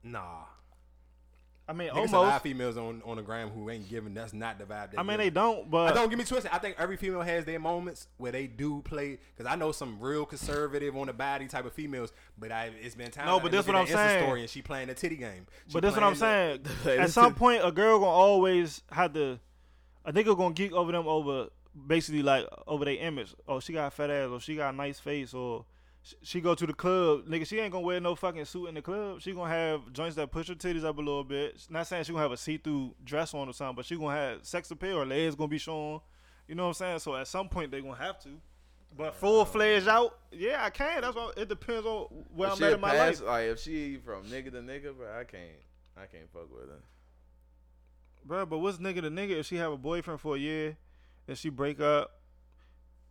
Nah. 0.03 0.43
I 1.69 1.73
mean, 1.73 1.89
Niggas 1.89 2.13
a 2.13 2.19
lot 2.19 2.35
of 2.37 2.41
females 2.41 2.77
on, 2.77 3.01
on 3.05 3.17
the 3.17 3.21
gram 3.21 3.49
who 3.49 3.69
ain't 3.69 3.89
giving. 3.89 4.13
That's 4.13 4.33
not 4.33 4.57
the 4.57 4.63
vibe. 4.63 4.91
They 4.91 4.97
I 4.97 5.03
mean, 5.03 5.17
they 5.17 5.29
don't, 5.29 5.69
But 5.69 5.91
I 5.91 5.93
don't 5.93 6.07
get 6.09 6.17
me 6.17 6.23
twisted. 6.23 6.49
I 6.53 6.59
think 6.59 6.77
every 6.79 6.95
female 6.95 7.21
has 7.21 7.43
their 7.43 7.59
moments 7.59 8.07
where 8.17 8.31
they 8.31 8.47
do 8.47 8.81
play. 8.83 9.19
Because 9.35 9.51
I 9.51 9.55
know 9.57 9.73
some 9.73 9.99
real 9.99 10.25
conservative 10.25 10.95
on 10.95 11.07
the 11.07 11.13
body 11.13 11.47
type 11.47 11.65
of 11.65 11.73
females, 11.73 12.13
but 12.37 12.53
I 12.53 12.71
it's 12.81 12.95
been 12.95 13.11
time. 13.11 13.25
No, 13.25 13.41
but 13.41 13.51
this 13.51 13.67
what 13.67 13.75
I'm 13.75 13.87
saying. 13.87 14.23
Story 14.23 14.41
and 14.41 14.49
she 14.49 14.61
playing 14.61 14.87
the 14.87 14.93
titty 14.93 15.17
game. 15.17 15.45
She 15.67 15.73
but 15.73 15.83
that's 15.83 15.95
what 15.95 16.03
I'm 16.03 16.15
playing 16.15 16.65
saying. 16.85 16.99
At 17.01 17.09
some 17.09 17.35
point, 17.35 17.61
a 17.63 17.71
girl 17.71 17.99
gonna 17.99 18.11
always 18.11 18.81
have 18.91 19.13
to. 19.13 19.39
A 20.05 20.13
nigga 20.13 20.37
gonna 20.37 20.53
geek 20.53 20.71
over 20.71 20.93
them 20.93 21.05
over 21.05 21.49
basically 21.85 22.23
like 22.23 22.45
over 22.65 22.85
their 22.85 22.95
image. 22.95 23.35
Oh, 23.45 23.59
she 23.59 23.73
got 23.73 23.87
a 23.87 23.91
fat 23.91 24.09
ass, 24.09 24.29
or 24.29 24.39
she 24.39 24.55
got 24.55 24.73
a 24.73 24.77
nice 24.77 24.99
face, 24.99 25.33
or 25.33 25.65
she 26.21 26.41
go 26.41 26.55
to 26.55 26.65
the 26.65 26.73
club. 26.73 27.27
Nigga, 27.27 27.45
she 27.47 27.59
ain't 27.59 27.71
gonna 27.71 27.85
wear 27.85 27.99
no 27.99 28.15
fucking 28.15 28.45
suit 28.45 28.67
in 28.67 28.75
the 28.75 28.81
club. 28.81 29.21
She 29.21 29.33
gonna 29.33 29.49
have 29.49 29.91
joints 29.93 30.15
that 30.15 30.31
push 30.31 30.47
her 30.47 30.55
titties 30.55 30.83
up 30.83 30.97
a 30.97 31.01
little 31.01 31.23
bit. 31.23 31.65
Not 31.69 31.87
saying 31.87 32.03
she 32.03 32.11
gonna 32.11 32.23
have 32.23 32.31
a 32.31 32.37
see-through 32.37 32.95
dress 33.03 33.33
on 33.33 33.47
or 33.49 33.53
something, 33.53 33.75
but 33.75 33.85
she 33.85 33.95
gonna 33.95 34.15
have 34.15 34.45
sex 34.45 34.69
appeal. 34.71 34.99
Her 34.99 35.05
legs 35.05 35.35
gonna 35.35 35.47
be 35.47 35.57
showing. 35.57 36.01
You 36.47 36.55
know 36.55 36.63
what 36.63 36.69
I'm 36.69 36.73
saying? 36.75 36.99
So 36.99 37.15
at 37.15 37.27
some 37.27 37.49
point 37.49 37.71
they 37.71 37.81
gonna 37.81 37.95
have 37.95 38.19
to. 38.23 38.29
But 38.97 39.15
full 39.15 39.43
fledged 39.45 39.87
out, 39.87 40.17
yeah, 40.31 40.63
I 40.63 40.69
can. 40.69 41.01
That's 41.01 41.15
what 41.15 41.37
it 41.37 41.49
depends 41.49 41.85
on 41.85 42.07
where 42.33 42.49
If 42.49 42.55
I'm 42.57 42.63
at 42.63 42.73
in 42.73 42.81
my 42.81 42.91
pass- 42.91 43.19
life. 43.19 43.27
Like 43.27 43.45
if 43.45 43.59
she 43.59 43.97
from 43.97 44.23
nigga 44.23 44.51
to 44.51 44.61
nigga, 44.61 44.95
bro, 44.95 45.07
I 45.19 45.23
can't. 45.23 45.43
I 45.97 46.05
can't 46.05 46.31
fuck 46.31 46.49
with 46.51 46.69
her. 46.69 46.79
Bro, 48.25 48.45
but 48.47 48.59
what's 48.59 48.77
nigga 48.77 49.01
to 49.01 49.09
nigga 49.09 49.39
if 49.39 49.45
she 49.45 49.55
have 49.57 49.71
a 49.71 49.77
boyfriend 49.77 50.19
for 50.19 50.35
a 50.35 50.39
year, 50.39 50.77
then 51.25 51.35
she 51.35 51.49
break 51.49 51.79
up, 51.79 52.16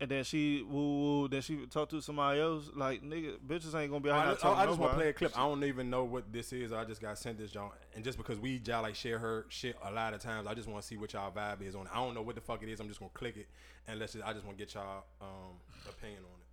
and 0.01 0.11
then 0.11 0.25
she 0.25 0.63
woo 0.63 0.99
woo, 1.23 1.29
then 1.29 1.41
she 1.41 1.67
talk 1.67 1.89
to 1.91 2.01
somebody 2.03 2.41
else? 2.41 2.71
Like 2.75 3.03
nigga, 3.03 3.39
bitches 3.39 3.75
ain't 3.75 3.91
gonna 3.91 4.01
be 4.01 4.11
out 4.11 4.27
I, 4.27 4.33
just- 4.33 4.45
I 4.45 4.67
just 4.67 4.79
want 4.79 4.93
to 4.93 4.97
play 4.99 5.09
a 5.09 5.13
clip. 5.13 5.33
I 5.39 5.43
don't 5.43 5.65
even 5.65 5.89
know 5.91 6.05
what 6.05 6.33
this 6.33 6.53
is. 6.53 6.73
I 6.73 6.85
just 6.85 7.01
got 7.01 7.19
sent 7.19 7.39
this, 7.39 7.51
John. 7.51 7.71
And 7.95 8.05
just 8.05 8.19
because 8.19 8.39
we 8.39 8.61
y'all 8.65 8.83
like 8.83 8.95
share 8.95 9.19
her 9.19 9.47
shit 9.49 9.77
a 9.85 9.91
lot 9.91 10.13
of 10.15 10.21
times, 10.21 10.47
I 10.47 10.55
just 10.55 10.69
want 10.69 10.83
to 10.83 10.87
see 10.87 10.97
what 10.97 11.13
y'all 11.15 11.33
vibe 11.33 11.63
is 11.63 11.75
on. 11.75 11.89
I 11.93 11.97
don't 11.97 12.15
know 12.15 12.23
what 12.23 12.35
the 12.35 12.41
fuck 12.43 12.63
it 12.63 12.69
is. 12.69 12.79
I'm 12.81 12.89
just 12.89 13.01
gonna 13.01 13.11
click 13.15 13.37
it 13.37 13.49
and 13.89 13.99
let's 13.99 14.13
just. 14.13 14.25
I 14.25 14.33
just 14.33 14.45
want 14.45 14.59
to 14.59 14.65
get 14.65 14.75
y'all 14.75 15.05
um, 15.23 15.57
opinion 15.89 16.21
on 16.21 16.37
it. 16.41 16.47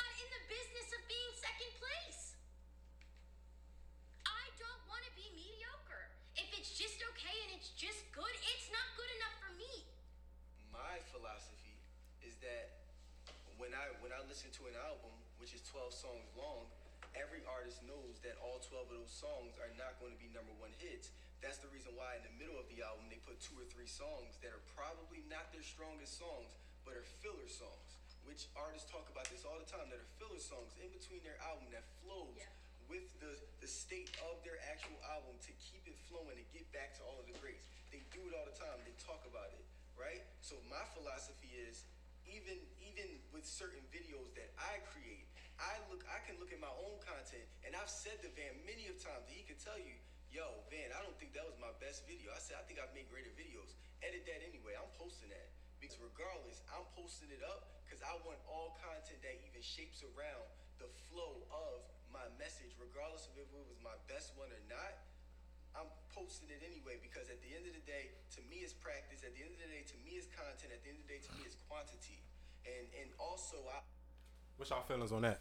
not 0.00 0.14
in 0.18 0.28
the 0.32 0.42
business 0.50 0.88
of 0.90 1.02
being 1.06 1.32
second 1.38 1.70
place. 1.78 2.34
I 4.26 4.48
don't 4.58 4.82
want 4.88 5.04
to 5.06 5.12
be 5.14 5.26
mediocre. 5.36 6.10
If 6.34 6.48
it's 6.58 6.72
just 6.74 6.98
okay 7.14 7.36
and 7.46 7.60
it's 7.60 7.70
just 7.76 8.08
good, 8.16 8.34
it's 8.56 8.68
not 8.72 8.86
good 8.98 9.10
enough 9.20 9.36
for 9.38 9.52
me. 9.54 9.86
my 10.72 10.96
philosophy 11.12 11.76
is 12.24 12.32
that 12.40 12.88
when 13.60 13.76
I 13.76 13.92
when 14.00 14.08
I 14.16 14.24
listen 14.24 14.48
to 14.56 14.62
an 14.72 14.76
album 14.80 15.12
which 15.36 15.52
is 15.52 15.60
12 15.72 15.88
songs 15.88 16.28
long, 16.36 16.68
every 17.16 17.40
artist 17.48 17.80
knows 17.88 18.20
that 18.20 18.36
all 18.44 18.60
12 18.60 18.92
of 18.92 18.92
those 18.92 19.08
songs 19.08 19.56
are 19.56 19.72
not 19.80 19.96
going 19.96 20.12
to 20.12 20.20
be 20.20 20.28
number 20.28 20.52
one 20.60 20.72
hits. 20.76 21.08
That's 21.40 21.58
the 21.64 21.72
reason 21.72 21.96
why 21.96 22.20
in 22.20 22.22
the 22.28 22.36
middle 22.36 22.60
of 22.60 22.68
the 22.68 22.84
album 22.84 23.08
they 23.08 23.18
put 23.24 23.40
two 23.40 23.56
or 23.56 23.64
three 23.72 23.88
songs 23.88 24.36
that 24.44 24.52
are 24.52 24.62
probably 24.76 25.24
not 25.32 25.48
their 25.50 25.64
strongest 25.64 26.20
songs, 26.20 26.52
but 26.84 26.92
are 26.94 27.08
filler 27.24 27.48
songs. 27.48 27.96
Which 28.22 28.46
artists 28.54 28.86
talk 28.86 29.08
about 29.10 29.26
this 29.32 29.42
all 29.48 29.58
the 29.58 29.66
time 29.66 29.88
that 29.90 29.98
are 29.98 30.10
filler 30.20 30.38
songs 30.38 30.76
in 30.78 30.92
between 30.92 31.24
their 31.26 31.40
album 31.42 31.72
that 31.74 31.88
flows 32.04 32.38
with 32.86 33.08
the, 33.18 33.34
the 33.64 33.66
state 33.66 34.12
of 34.28 34.38
their 34.44 34.60
actual 34.68 34.94
album 35.08 35.34
to 35.42 35.52
keep 35.56 35.82
it 35.88 35.96
flowing 36.06 36.36
and 36.36 36.46
get 36.52 36.68
back 36.70 36.92
to 36.94 37.02
all 37.08 37.16
of 37.16 37.26
the 37.26 37.34
greats. 37.40 37.66
They 37.88 38.04
do 38.12 38.20
it 38.28 38.36
all 38.36 38.44
the 38.44 38.54
time. 38.54 38.78
They 38.84 38.94
talk 39.00 39.24
about 39.24 39.50
it, 39.56 39.64
right? 39.96 40.22
So 40.44 40.54
my 40.68 40.84
philosophy 40.94 41.50
is 41.56 41.88
even 42.28 42.60
even 42.78 43.08
with 43.34 43.48
certain 43.48 43.82
videos 43.90 44.30
that 44.36 44.52
I 44.60 44.78
create, 44.92 45.26
I 45.62 45.78
look 45.86 46.02
I 46.10 46.18
can 46.26 46.36
look 46.42 46.50
at 46.50 46.58
my 46.58 46.70
own 46.82 46.98
content 47.06 47.46
and 47.62 47.78
I've 47.78 47.90
said 47.90 48.18
to 48.26 48.28
Van 48.34 48.58
many 48.66 48.90
of 48.90 48.98
times 48.98 49.22
that 49.30 49.34
he 49.34 49.46
can 49.46 49.54
tell 49.62 49.78
you, 49.78 49.94
yo, 50.34 50.66
Van, 50.66 50.90
I 50.90 50.98
don't 51.06 51.14
think 51.22 51.38
that 51.38 51.46
was 51.46 51.54
my 51.62 51.70
best 51.78 52.02
video. 52.10 52.34
I 52.34 52.42
said 52.42 52.58
I 52.58 52.66
think 52.66 52.82
I've 52.82 52.90
made 52.90 53.06
greater 53.06 53.30
videos. 53.38 53.78
Edit 54.02 54.26
that 54.26 54.42
anyway. 54.42 54.74
I'm 54.74 54.90
posting 54.98 55.30
that. 55.30 55.54
Because 55.78 55.98
regardless, 56.02 56.62
I'm 56.70 56.86
posting 56.98 57.30
it 57.30 57.42
up 57.42 57.82
because 57.86 58.02
I 58.02 58.14
want 58.26 58.38
all 58.50 58.78
content 58.82 59.22
that 59.22 59.38
even 59.46 59.62
shapes 59.62 60.02
around 60.02 60.46
the 60.82 60.90
flow 61.10 61.46
of 61.50 61.86
my 62.10 62.26
message, 62.38 62.74
regardless 62.78 63.30
of 63.30 63.34
if 63.38 63.46
it 63.50 63.66
was 63.66 63.78
my 63.82 63.94
best 64.10 64.34
one 64.34 64.50
or 64.50 64.62
not. 64.66 64.94
I'm 65.72 65.88
posting 66.12 66.52
it 66.52 66.60
anyway 66.60 67.00
because 67.00 67.32
at 67.32 67.40
the 67.40 67.48
end 67.48 67.64
of 67.64 67.72
the 67.72 67.84
day, 67.88 68.12
to 68.36 68.40
me 68.50 68.60
it's 68.60 68.76
practice. 68.76 69.24
At 69.24 69.32
the 69.32 69.40
end 69.40 69.56
of 69.56 69.60
the 69.62 69.70
day, 69.72 69.82
to 69.88 69.96
me 70.04 70.20
it's 70.20 70.28
content. 70.28 70.68
At 70.74 70.84
the 70.84 70.92
end 70.92 71.00
of 71.00 71.06
the 71.08 71.12
day, 71.16 71.22
to 71.24 71.32
me 71.38 71.48
it's 71.48 71.56
quantity. 71.64 72.20
And 72.68 72.86
and 73.02 73.08
also 73.16 73.58
I 73.72 73.80
What's 74.62 74.70
y'all 74.70 74.82
feelings 74.82 75.10
on 75.10 75.22
that? 75.22 75.40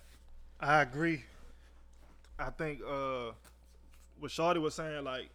I 0.60 0.82
agree. 0.82 1.24
I 2.40 2.50
think 2.50 2.82
uh 2.82 3.34
what 4.20 4.32
Shawty 4.32 4.60
was 4.60 4.74
saying, 4.74 5.04
like, 5.04 5.30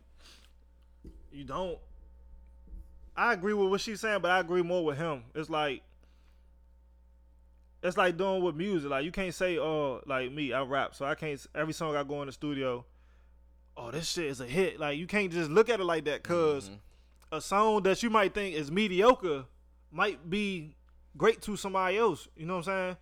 you 1.31 1.45
don't 1.45 1.79
I 3.17 3.33
agree 3.33 3.53
with 3.53 3.71
what 3.71 3.81
she's 3.81 4.01
saying, 4.01 4.23
but 4.23 4.33
I 4.33 4.41
agree 4.41 4.63
more 4.63 4.85
with 4.85 4.99
him. 4.99 5.23
It's 5.37 5.49
like 5.49 5.85
it's 7.81 7.97
like 7.97 8.17
doing 8.17 8.43
with 8.43 8.57
music. 8.57 8.91
Like 8.91 9.05
you 9.05 9.13
can't 9.13 9.33
say, 9.33 9.57
oh, 9.57 10.03
like 10.05 10.33
me, 10.33 10.53
I 10.53 10.63
rap, 10.63 10.97
so 10.97 11.07
I 11.07 11.15
can't 11.15 11.47
every 11.55 11.73
song 11.73 11.95
I 11.95 12.03
go 12.03 12.23
in 12.23 12.27
the 12.27 12.33
studio, 12.33 12.85
oh, 13.77 13.93
this 13.93 14.11
shit 14.11 14.25
is 14.25 14.41
a 14.41 14.47
hit. 14.47 14.81
Like 14.81 14.99
you 14.99 15.07
can't 15.07 15.33
just 15.33 15.49
look 15.49 15.69
at 15.69 15.79
it 15.79 15.85
like 15.85 16.07
that, 16.07 16.25
because 16.25 16.73
a 17.31 17.41
song 17.41 17.85
that 17.85 18.03
you 18.03 18.11
might 18.11 18.35
think 18.35 18.57
is 18.57 18.69
mediocre 18.69 19.45
might 19.93 20.29
be 20.29 20.75
great 21.17 21.41
to 21.43 21.55
somebody 21.55 21.99
else. 21.99 22.27
You 22.37 22.47
know 22.47 22.57
what 22.57 22.67
I'm 22.67 22.87
saying? 22.87 22.97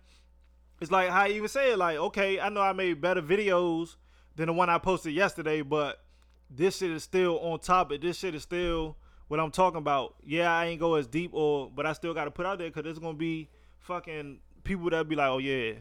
It's 0.81 0.91
like 0.91 1.09
how 1.09 1.21
I 1.21 1.27
even 1.29 1.47
say 1.47 1.71
it, 1.71 1.77
like, 1.77 1.97
okay, 1.97 2.39
I 2.39 2.49
know 2.49 2.61
I 2.61 2.73
made 2.73 2.99
better 3.01 3.21
videos 3.21 3.95
than 4.35 4.47
the 4.47 4.53
one 4.53 4.69
I 4.69 4.77
posted 4.77 5.13
yesterday, 5.13 5.61
but 5.61 6.01
this 6.49 6.77
shit 6.77 6.91
is 6.91 7.03
still 7.03 7.39
on 7.39 7.59
topic. 7.59 8.01
This 8.01 8.17
shit 8.17 8.35
is 8.35 8.43
still 8.43 8.97
what 9.27 9.39
I'm 9.39 9.51
talking 9.51 9.77
about. 9.77 10.15
Yeah, 10.23 10.51
I 10.53 10.65
ain't 10.65 10.79
go 10.79 10.95
as 10.95 11.07
deep 11.07 11.31
or 11.33 11.71
but 11.73 11.85
I 11.85 11.93
still 11.93 12.13
gotta 12.13 12.31
put 12.31 12.45
out 12.45 12.57
there 12.59 12.67
because 12.67 12.83
there's 12.83 12.99
gonna 12.99 13.13
be 13.17 13.49
fucking 13.79 14.39
people 14.63 14.89
that 14.89 15.07
be 15.07 15.15
like, 15.15 15.29
oh 15.29 15.37
yeah. 15.39 15.73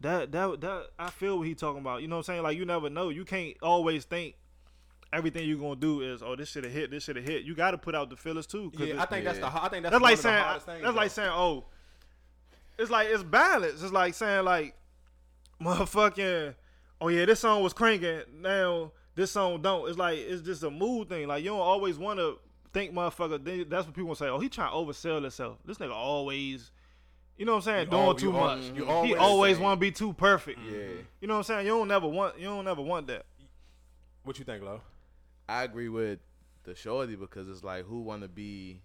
that 0.00 0.32
that 0.32 0.60
that 0.60 0.86
I 0.98 1.10
feel 1.10 1.38
what 1.38 1.46
he 1.46 1.54
talking 1.54 1.80
about. 1.80 2.02
You 2.02 2.08
know 2.08 2.16
what 2.16 2.28
I'm 2.28 2.34
saying? 2.34 2.42
Like 2.42 2.58
you 2.58 2.64
never 2.64 2.90
know. 2.90 3.08
You 3.10 3.24
can't 3.24 3.56
always 3.62 4.04
think 4.04 4.34
everything 5.12 5.48
you're 5.48 5.58
gonna 5.58 5.76
do 5.76 6.00
is 6.00 6.22
oh 6.22 6.34
this 6.34 6.48
should 6.50 6.64
have 6.64 6.72
hit, 6.72 6.90
this 6.90 7.04
should 7.04 7.16
have 7.16 7.24
hit. 7.24 7.44
You 7.44 7.54
got 7.54 7.70
to 7.70 7.78
put 7.78 7.94
out 7.94 8.10
the 8.10 8.16
fillers 8.16 8.46
too. 8.46 8.72
'cause 8.76 8.88
Yeah, 8.88 9.00
I 9.00 9.06
think 9.06 9.24
that's 9.24 9.38
the. 9.38 9.46
I 9.46 9.68
think 9.68 9.84
that's, 9.84 9.92
that's 9.92 9.92
one 9.92 10.02
like 10.02 10.12
of 10.14 10.18
the 10.18 10.22
saying 10.22 10.42
hardest 10.42 10.66
things, 10.66 10.82
that's 10.82 10.96
like 10.96 11.10
saying 11.12 11.30
oh, 11.32 11.64
it's 12.78 12.90
like 12.90 13.08
it's 13.10 13.22
balance. 13.22 13.82
It's 13.82 13.92
like 13.92 14.14
saying 14.14 14.44
like, 14.44 14.74
motherfucking, 15.62 16.54
oh 17.00 17.08
yeah, 17.08 17.24
this 17.24 17.40
song 17.40 17.62
was 17.62 17.72
cranking. 17.72 18.22
Now 18.40 18.92
this 19.14 19.30
song 19.30 19.62
don't. 19.62 19.88
It's 19.88 19.98
like 19.98 20.18
it's 20.18 20.42
just 20.42 20.62
a 20.62 20.70
mood 20.70 21.08
thing. 21.08 21.28
Like 21.28 21.42
you 21.44 21.50
don't 21.50 21.60
always 21.60 21.98
want 21.98 22.18
to 22.18 22.38
think 22.72 22.92
motherfucker. 22.92 23.42
they- 23.42 23.64
That's 23.64 23.86
what 23.86 23.94
people 23.94 24.14
say. 24.14 24.26
Oh, 24.28 24.38
he 24.38 24.48
trying 24.48 24.70
to 24.70 24.76
oversell 24.76 25.22
himself. 25.22 25.58
This 25.64 25.78
nigga 25.78 25.92
always. 25.94 26.70
You 27.36 27.44
know 27.46 27.52
what 27.52 27.58
I'm 27.58 27.62
saying? 27.62 27.84
You 27.86 27.90
Doing 27.90 28.02
al- 28.04 28.14
too 28.14 28.26
you 28.26 28.36
al- 28.36 28.56
much. 28.56 28.64
you 28.66 28.84
he 28.84 28.90
always 28.90 29.14
always 29.16 29.58
want 29.58 29.76
to 29.78 29.80
be 29.80 29.90
too 29.90 30.12
perfect. 30.12 30.60
Yeah. 30.70 30.78
You 31.20 31.26
know 31.26 31.34
what 31.34 31.38
I'm 31.38 31.44
saying? 31.44 31.66
You 31.66 31.72
don't 31.72 31.88
never 31.88 32.06
want. 32.06 32.38
You 32.38 32.44
don't 32.46 32.64
never 32.64 32.82
want 32.82 33.08
that. 33.08 33.26
What 34.22 34.38
you 34.38 34.44
think, 34.44 34.62
Lo? 34.62 34.80
I 35.48 35.64
agree 35.64 35.88
with 35.88 36.20
the 36.62 36.74
shorty 36.74 37.16
because 37.16 37.48
it's 37.48 37.62
like 37.64 37.84
who 37.86 38.00
want 38.02 38.22
to 38.22 38.28
be 38.28 38.80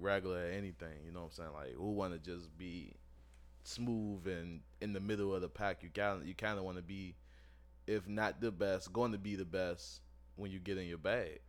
regular 0.00 0.38
at 0.46 0.54
anything. 0.54 1.04
You 1.04 1.12
know 1.12 1.20
what 1.20 1.26
I'm 1.26 1.32
saying? 1.32 1.52
Like 1.54 1.74
who 1.74 1.92
want 1.92 2.12
to 2.12 2.18
just 2.18 2.56
be 2.56 2.92
smooth 3.64 4.26
and 4.26 4.60
in 4.80 4.92
the 4.92 5.00
middle 5.00 5.34
of 5.34 5.42
the 5.42 5.48
pack. 5.48 5.82
You 5.82 5.90
kind 5.90 6.26
you 6.26 6.34
kind 6.34 6.58
of 6.58 6.64
want 6.64 6.76
to 6.76 6.82
be, 6.82 7.14
if 7.86 8.08
not 8.08 8.40
the 8.40 8.50
best, 8.50 8.92
going 8.92 9.12
to 9.12 9.18
be 9.18 9.36
the 9.36 9.44
best 9.44 10.00
when 10.36 10.50
you 10.50 10.58
get 10.58 10.78
in 10.78 10.86
your 10.86 10.98
bag. 10.98 11.40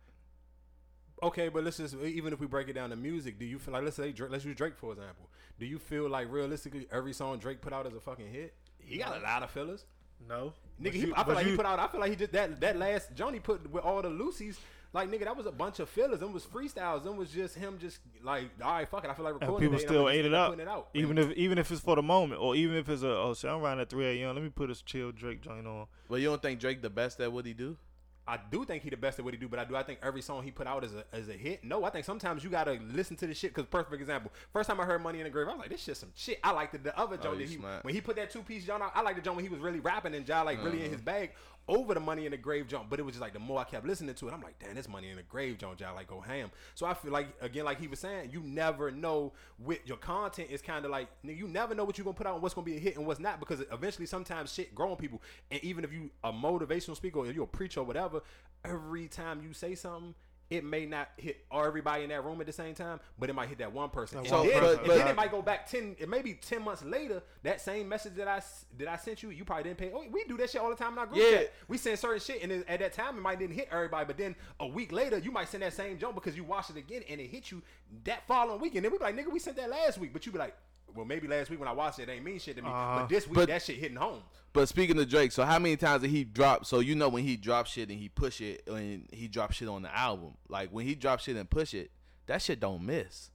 Okay, 1.22 1.48
but 1.48 1.64
let's 1.64 1.76
just 1.76 1.94
even 1.96 2.32
if 2.32 2.40
we 2.40 2.46
break 2.46 2.68
it 2.68 2.72
down 2.74 2.90
to 2.90 2.96
music, 2.96 3.38
do 3.38 3.44
you 3.44 3.58
feel 3.58 3.74
like 3.74 3.84
let's 3.84 3.96
say 3.96 4.12
Drake, 4.12 4.30
let's 4.30 4.44
use 4.44 4.56
Drake 4.56 4.76
for 4.76 4.92
example. 4.92 5.28
Do 5.58 5.66
you 5.66 5.78
feel 5.78 6.08
like 6.08 6.30
realistically 6.30 6.86
every 6.90 7.12
song 7.12 7.38
Drake 7.38 7.60
put 7.60 7.72
out 7.72 7.86
is 7.86 7.94
a 7.94 8.00
fucking 8.00 8.28
hit? 8.30 8.54
He 8.78 8.98
got 8.98 9.16
a 9.16 9.20
lot 9.20 9.42
of 9.42 9.50
fillers. 9.50 9.84
No, 10.28 10.52
Nigga, 10.80 10.92
he, 10.92 11.12
I 11.16 11.24
feel 11.24 11.34
like 11.34 11.46
he 11.46 11.56
put 11.56 11.66
out. 11.66 11.78
I 11.78 11.88
feel 11.88 12.00
like 12.00 12.10
he 12.10 12.16
just 12.16 12.32
that 12.32 12.60
that 12.60 12.76
last 12.76 13.14
Johnny 13.14 13.40
put 13.40 13.70
with 13.70 13.84
all 13.84 14.02
the 14.02 14.08
Lucy's. 14.08 14.58
Like 14.94 15.10
nigga, 15.10 15.24
that 15.24 15.36
was 15.36 15.46
a 15.46 15.52
bunch 15.52 15.80
of 15.80 15.88
fillers. 15.88 16.20
It 16.20 16.30
was 16.30 16.44
freestyles. 16.44 17.06
It 17.06 17.14
was 17.16 17.30
just 17.30 17.54
him, 17.54 17.78
just 17.78 18.00
like 18.22 18.50
all 18.62 18.72
right, 18.72 18.88
fuck 18.88 19.04
it. 19.04 19.10
I 19.10 19.14
feel 19.14 19.24
like 19.24 19.32
and 19.34 19.40
recording. 19.42 19.68
people 19.70 19.78
today, 19.78 19.86
and 19.86 19.90
still 19.90 20.00
I'ma 20.06 20.08
ate 20.18 20.24
it 20.26 20.34
up 20.34 20.52
up, 20.52 20.58
it 20.58 20.68
out. 20.68 20.88
even 20.94 21.16
if 21.18 21.30
even 21.32 21.56
if 21.58 21.70
it's 21.70 21.80
for 21.80 21.96
the 21.96 22.02
moment, 22.02 22.40
or 22.42 22.54
even 22.54 22.76
if 22.76 22.88
it's 22.90 23.02
a 23.02 23.08
oh 23.08 23.32
shit, 23.34 23.50
I'm 23.50 23.60
riding 23.62 23.80
at 23.80 23.88
3 23.88 24.22
a.m. 24.22 24.34
Let 24.34 24.44
me 24.44 24.50
put 24.50 24.68
this 24.68 24.82
chill 24.82 25.10
Drake 25.12 25.40
joint 25.40 25.66
on. 25.66 25.86
But 26.10 26.16
you 26.20 26.28
don't 26.28 26.42
think 26.42 26.60
Drake 26.60 26.82
the 26.82 26.90
best 26.90 27.20
at 27.20 27.32
what 27.32 27.46
he 27.46 27.54
do? 27.54 27.76
I 28.24 28.38
do 28.52 28.64
think 28.64 28.84
he 28.84 28.90
the 28.90 28.96
best 28.96 29.18
at 29.18 29.24
what 29.24 29.34
he 29.34 29.40
do, 29.40 29.48
but 29.48 29.58
I 29.58 29.64
do 29.64 29.74
I 29.74 29.82
think 29.82 29.98
every 30.00 30.22
song 30.22 30.44
he 30.44 30.52
put 30.52 30.68
out 30.68 30.84
is 30.84 30.92
a 30.94 31.04
is 31.16 31.28
a 31.28 31.32
hit. 31.32 31.64
No, 31.64 31.82
I 31.84 31.90
think 31.90 32.04
sometimes 32.04 32.44
you 32.44 32.50
gotta 32.50 32.78
listen 32.92 33.16
to 33.16 33.26
the 33.26 33.34
shit. 33.34 33.52
Cause 33.52 33.66
perfect 33.66 34.00
example, 34.00 34.30
first 34.52 34.70
time 34.70 34.78
I 34.78 34.84
heard 34.84 35.02
Money 35.02 35.18
in 35.18 35.24
the 35.24 35.30
Grave, 35.30 35.48
I 35.48 35.52
was 35.52 35.58
like, 35.58 35.70
this 35.70 35.82
shit 35.82 35.96
some 35.96 36.10
shit. 36.14 36.38
I 36.44 36.52
liked 36.52 36.70
the, 36.72 36.78
the 36.78 36.96
other 36.96 37.16
joint 37.16 37.34
Oh, 37.34 37.38
that 37.38 37.48
he 37.48 37.56
smart. 37.56 37.84
when 37.84 37.92
he 37.94 38.00
put 38.00 38.14
that 38.16 38.30
two 38.30 38.42
piece 38.42 38.64
joint 38.64 38.80
out. 38.80 38.92
I 38.94 39.02
like 39.02 39.16
the 39.16 39.22
joint 39.22 39.34
when 39.38 39.44
he 39.44 39.48
was 39.50 39.58
really 39.58 39.80
rapping 39.80 40.14
and 40.14 40.26
Ja 40.28 40.42
like 40.42 40.58
really 40.62 40.76
Uh-huh. 40.76 40.84
in 40.84 40.92
his 40.92 41.00
bag 41.00 41.30
over 41.68 41.94
the 41.94 42.00
Money 42.00 42.24
in 42.26 42.32
the 42.32 42.36
Grave 42.36 42.68
joint. 42.68 42.90
But 42.90 42.98
it 42.98 43.02
was 43.02 43.14
just 43.14 43.22
like 43.22 43.32
the 43.32 43.38
more 43.38 43.60
I 43.60 43.64
kept 43.64 43.86
listening 43.86 44.14
to 44.14 44.28
it, 44.28 44.32
I'm 44.32 44.42
like, 44.42 44.58
damn, 44.58 44.74
this 44.74 44.88
Money 44.88 45.10
in 45.10 45.16
the 45.16 45.22
Grave 45.22 45.58
joint, 45.58 45.80
Ja 45.80 45.92
like 45.92 46.08
go 46.08 46.20
ham. 46.20 46.50
So 46.74 46.86
I 46.86 46.94
feel 46.94 47.12
like 47.12 47.28
again, 47.40 47.64
like 47.64 47.80
he 47.80 47.88
was 47.88 48.00
saying, 48.00 48.30
you 48.32 48.42
never 48.42 48.90
know 48.90 49.32
with 49.58 49.80
your 49.84 49.96
content 49.96 50.50
is 50.50 50.62
kind 50.62 50.84
of 50.84 50.90
like 50.90 51.08
you 51.22 51.48
never 51.48 51.74
know 51.74 51.84
what 51.84 51.98
you're 51.98 52.04
gonna 52.04 52.16
put 52.16 52.26
out 52.26 52.34
and 52.34 52.42
what's 52.42 52.54
gonna 52.54 52.64
be 52.64 52.76
a 52.76 52.80
hit 52.80 52.96
and 52.96 53.06
what's 53.06 53.20
not 53.20 53.40
because 53.40 53.62
eventually 53.72 54.06
sometimes 54.06 54.52
shit 54.52 54.74
grow 54.74 54.90
on 54.90 54.96
people. 54.96 55.22
And 55.50 55.62
even 55.64 55.84
if 55.84 55.92
you 55.92 56.10
a 56.24 56.32
motivational 56.32 56.96
speaker 56.96 57.20
or 57.20 57.26
you're 57.26 57.44
a 57.44 57.46
preacher 57.46 57.80
or 57.80 57.84
whatever, 57.84 58.22
every 58.64 59.08
time 59.08 59.42
you 59.42 59.52
say 59.52 59.74
something. 59.74 60.14
It 60.52 60.64
may 60.64 60.84
not 60.84 61.08
hit 61.16 61.46
everybody 61.50 62.02
in 62.02 62.10
that 62.10 62.22
room 62.24 62.38
at 62.42 62.46
the 62.46 62.52
same 62.52 62.74
time, 62.74 63.00
but 63.18 63.30
it 63.30 63.32
might 63.32 63.48
hit 63.48 63.56
that 63.58 63.72
one 63.72 63.88
person. 63.88 64.18
And, 64.18 64.26
So, 64.28 64.42
then, 64.42 64.60
but- 64.60 64.78
and 64.80 64.86
but- 64.86 64.96
then 64.98 65.08
it 65.08 65.16
might 65.16 65.30
go 65.30 65.40
back 65.40 65.66
ten, 65.66 65.96
it 65.98 66.10
may 66.10 66.20
be 66.20 66.34
ten 66.34 66.62
months 66.62 66.84
later. 66.84 67.22
That 67.42 67.62
same 67.62 67.88
message 67.88 68.14
that 68.16 68.28
I 68.28 68.42
that 68.76 68.86
I 68.88 68.96
sent 68.96 69.22
you, 69.22 69.30
you 69.30 69.46
probably 69.46 69.62
didn't 69.64 69.78
pay. 69.78 69.90
Oh, 69.94 70.04
we 70.10 70.24
do 70.24 70.36
that 70.36 70.50
shit 70.50 70.60
all 70.60 70.68
the 70.68 70.76
time 70.76 70.92
in 70.92 70.98
our 70.98 71.06
group 71.06 71.18
Yeah. 71.22 71.38
chat. 71.38 71.52
We 71.68 71.78
send 71.78 71.98
certain 71.98 72.20
shit, 72.20 72.42
and 72.42 72.52
at 72.68 72.80
that 72.80 72.92
time 72.92 73.16
it 73.16 73.20
might 73.22 73.38
didn't 73.38 73.54
hit 73.54 73.68
everybody, 73.70 74.04
but 74.04 74.18
then 74.18 74.36
a 74.60 74.66
week 74.66 74.92
later 74.92 75.16
you 75.16 75.30
might 75.30 75.48
send 75.48 75.62
that 75.62 75.72
same 75.72 75.96
joke 75.98 76.14
because 76.14 76.36
you 76.36 76.44
watched 76.44 76.68
it 76.68 76.76
again 76.76 77.02
and 77.08 77.18
it 77.18 77.28
hit 77.28 77.50
you 77.50 77.62
that 78.04 78.26
following 78.26 78.60
week, 78.60 78.74
and 78.74 78.84
then 78.84 78.92
we 78.92 78.98
be 78.98 79.04
like, 79.04 79.16
nigga, 79.16 79.32
we 79.32 79.38
sent 79.38 79.56
that 79.56 79.70
last 79.70 79.96
week, 79.96 80.12
but 80.12 80.26
you 80.26 80.32
be 80.32 80.38
like, 80.38 80.54
well, 80.94 81.04
maybe 81.06 81.26
last 81.28 81.50
week 81.50 81.58
when 81.60 81.68
I 81.68 81.72
watched 81.72 81.98
it, 81.98 82.08
it 82.08 82.12
ain't 82.12 82.24
mean 82.24 82.38
shit 82.38 82.56
to 82.56 82.62
me, 82.62 82.68
Uh-huh. 82.68 83.00
but 83.00 83.08
this 83.08 83.26
week 83.26 83.34
But- 83.34 83.48
that 83.48 83.62
shit 83.62 83.76
hitting 83.78 83.96
home. 83.96 84.22
But 84.52 84.68
speaking 84.68 84.98
of 84.98 85.08
Drake, 85.08 85.32
so 85.32 85.44
how 85.44 85.58
many 85.58 85.76
times 85.76 86.02
did 86.02 86.10
he 86.10 86.24
drop? 86.24 86.66
So 86.66 86.80
you 86.80 86.94
know 86.94 87.08
when 87.08 87.24
he 87.24 87.36
drop 87.36 87.66
shit 87.66 87.88
and 87.88 87.98
he 87.98 88.08
push 88.10 88.40
it, 88.42 88.62
and 88.68 89.08
he 89.10 89.26
drop 89.26 89.52
shit 89.52 89.66
on 89.68 89.80
the 89.82 89.96
album. 89.96 90.34
Like 90.48 90.68
when 90.70 90.86
he 90.86 90.94
drop 90.94 91.20
shit 91.20 91.36
and 91.36 91.48
push 91.48 91.72
it, 91.72 91.90
that 92.26 92.42
shit 92.42 92.60
don't 92.60 92.84
miss. 92.84 93.30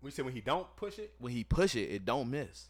We 0.00 0.12
said 0.12 0.24
when 0.24 0.34
he 0.34 0.40
don't 0.40 0.66
push 0.76 0.98
it, 1.00 1.14
When 1.18 1.32
he 1.32 1.42
push 1.42 1.74
it, 1.74 1.90
it 1.90 2.04
don't 2.04 2.30
miss. 2.30 2.68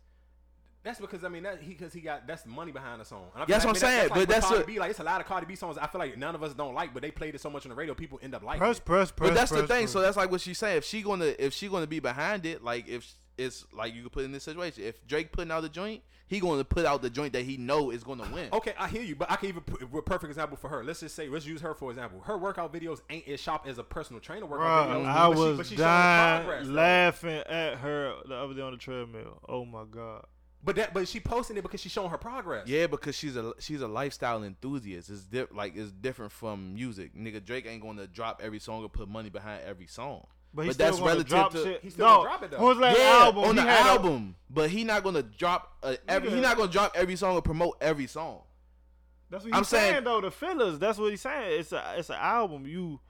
That's 0.84 1.00
because 1.00 1.24
I 1.24 1.28
mean 1.28 1.42
that 1.42 1.60
he 1.60 1.70
because 1.74 1.92
he 1.92 2.00
got 2.00 2.28
that's 2.28 2.42
the 2.42 2.48
money 2.48 2.70
behind 2.70 3.00
the 3.00 3.04
song. 3.04 3.24
And 3.34 3.42
I 3.42 3.46
That's 3.46 3.64
feel 3.64 3.72
what 3.72 3.82
I'm 3.82 3.88
I 3.88 3.90
mean, 3.90 3.98
saying, 3.98 4.02
like 4.04 4.08
but 4.10 4.18
with 4.20 4.28
that's 4.28 4.46
Cardi 4.46 4.58
what- 4.60 4.66
B. 4.68 4.78
Like 4.78 4.90
it's 4.90 5.00
a 5.00 5.04
lot 5.04 5.20
of 5.20 5.26
Cardi 5.26 5.44
B 5.46 5.56
songs. 5.56 5.76
I 5.78 5.86
feel 5.88 5.98
like 5.98 6.16
none 6.16 6.34
of 6.36 6.42
us 6.44 6.54
don't 6.54 6.74
like, 6.74 6.94
but 6.94 7.02
they 7.02 7.10
played 7.10 7.34
it 7.34 7.40
so 7.40 7.50
much 7.50 7.66
on 7.66 7.70
the 7.70 7.74
radio, 7.74 7.92
people 7.92 8.20
end 8.22 8.34
up 8.36 8.44
liking. 8.44 8.60
Press, 8.60 8.78
it. 8.78 8.84
press, 8.84 9.10
press. 9.10 9.30
But 9.30 9.34
that's 9.34 9.50
the 9.50 9.66
thing. 9.66 9.80
press. 9.82 9.90
So 9.90 10.00
that's 10.00 10.16
like 10.16 10.30
what 10.30 10.40
she's 10.40 10.58
saying. 10.58 10.78
If 10.78 10.84
she 10.84 11.02
gonna 11.02 11.34
if 11.40 11.52
she 11.52 11.68
gonna 11.68 11.88
be 11.88 11.98
behind 11.98 12.46
it, 12.46 12.62
like 12.62 12.86
if 12.88 13.12
it's 13.38 13.64
like 13.72 13.94
you 13.94 14.02
could 14.02 14.12
put 14.12 14.24
in 14.24 14.32
this 14.32 14.44
situation. 14.44 14.82
If 14.84 15.06
Drake 15.06 15.32
putting 15.32 15.50
out 15.50 15.60
the 15.62 15.68
joint, 15.68 16.02
he 16.28 16.40
going 16.40 16.58
to 16.58 16.64
put 16.64 16.84
out 16.86 17.02
the 17.02 17.10
joint 17.10 17.32
that 17.34 17.42
he 17.44 17.56
know 17.56 17.90
is 17.90 18.02
going 18.02 18.18
to 18.18 18.28
win. 18.32 18.48
Okay, 18.52 18.74
I 18.78 18.88
hear 18.88 19.02
you, 19.02 19.14
but 19.14 19.30
I 19.30 19.36
can 19.36 19.48
even 19.50 19.62
put 19.62 19.82
a 19.82 20.02
perfect 20.02 20.30
example 20.30 20.56
for 20.56 20.68
her. 20.68 20.82
Let's 20.82 21.00
just 21.00 21.14
say, 21.14 21.28
let's 21.28 21.46
use 21.46 21.60
her 21.60 21.74
for 21.74 21.90
example. 21.90 22.20
Her 22.20 22.36
workout 22.38 22.72
videos 22.72 23.00
ain't 23.10 23.28
as 23.28 23.40
sharp 23.40 23.66
as 23.66 23.78
a 23.78 23.84
personal 23.84 24.20
trainer 24.20 24.46
workout 24.46 24.88
Bro, 24.88 25.00
videos. 25.02 25.06
I 25.06 25.28
but 25.28 25.34
she- 25.34 25.38
was 25.40 25.56
but 25.58 25.66
she 25.66 25.76
dying 25.76 26.44
progress, 26.44 26.66
though. 26.66 26.72
laughing 26.72 27.42
at 27.48 27.74
her 27.78 28.14
the 28.26 28.34
other 28.34 28.54
day 28.54 28.62
on 28.62 28.72
the 28.72 28.78
treadmill. 28.78 29.40
Oh 29.48 29.64
my 29.64 29.84
god. 29.90 30.24
But 30.64 30.74
that, 30.76 30.92
but 30.92 31.06
she 31.06 31.20
posting 31.20 31.56
it 31.58 31.62
because 31.62 31.80
she's 31.80 31.92
showing 31.92 32.10
her 32.10 32.18
progress. 32.18 32.66
Yeah, 32.66 32.88
because 32.88 33.14
she's 33.14 33.36
a 33.36 33.52
she's 33.60 33.82
a 33.82 33.86
lifestyle 33.86 34.42
enthusiast. 34.42 35.10
It's 35.10 35.22
di- 35.22 35.44
like 35.54 35.76
it's 35.76 35.92
different 35.92 36.32
from 36.32 36.74
music. 36.74 37.14
Nigga, 37.14 37.44
Drake 37.44 37.66
ain't 37.68 37.82
going 37.82 37.98
to 37.98 38.08
drop 38.08 38.40
every 38.42 38.58
song 38.58 38.82
or 38.82 38.88
put 38.88 39.08
money 39.08 39.30
behind 39.30 39.62
every 39.64 39.86
song. 39.86 40.26
But 40.56 40.64
he's 40.64 40.76
But 40.76 40.86
still 40.86 40.86
that's 40.86 41.06
relative 41.06 41.28
drop 41.28 41.52
to- 41.52 41.62
shit. 41.62 41.80
He's 41.82 41.92
still 41.92 42.06
no, 42.06 42.14
gonna 42.16 42.28
drop 42.30 42.42
it, 42.44 42.50
though. 42.50 42.56
Who's 42.56 42.78
that 42.78 42.96
yeah, 42.98 43.04
album? 43.24 43.44
on 43.44 43.50
He 43.50 43.62
the 43.62 43.68
had 43.68 43.86
a- 43.86 43.90
album, 43.90 44.36
but 44.48 44.70
he 44.70 44.84
not 44.84 45.04
gonna 45.04 45.22
drop 45.22 45.76
uh, 45.82 45.96
every. 46.08 46.30
He 46.30 46.36
Nigga. 46.36 46.40
not 46.42 46.56
gonna 46.56 46.72
drop 46.72 46.92
every 46.96 47.14
song 47.16 47.36
or 47.36 47.42
promote 47.42 47.76
every 47.82 48.06
song. 48.06 48.40
That's 49.28 49.44
what 49.44 49.52
he's 49.52 49.58
I'm 49.58 49.64
saying, 49.64 49.92
saying- 49.92 50.04
though. 50.04 50.20
The 50.22 50.30
fillers. 50.30 50.78
That's 50.78 50.98
what 50.98 51.10
he's 51.10 51.20
saying. 51.20 51.60
It's 51.60 51.72
a 51.72 51.94
it's 51.98 52.08
an 52.08 52.16
album. 52.18 52.66
You 52.66 53.00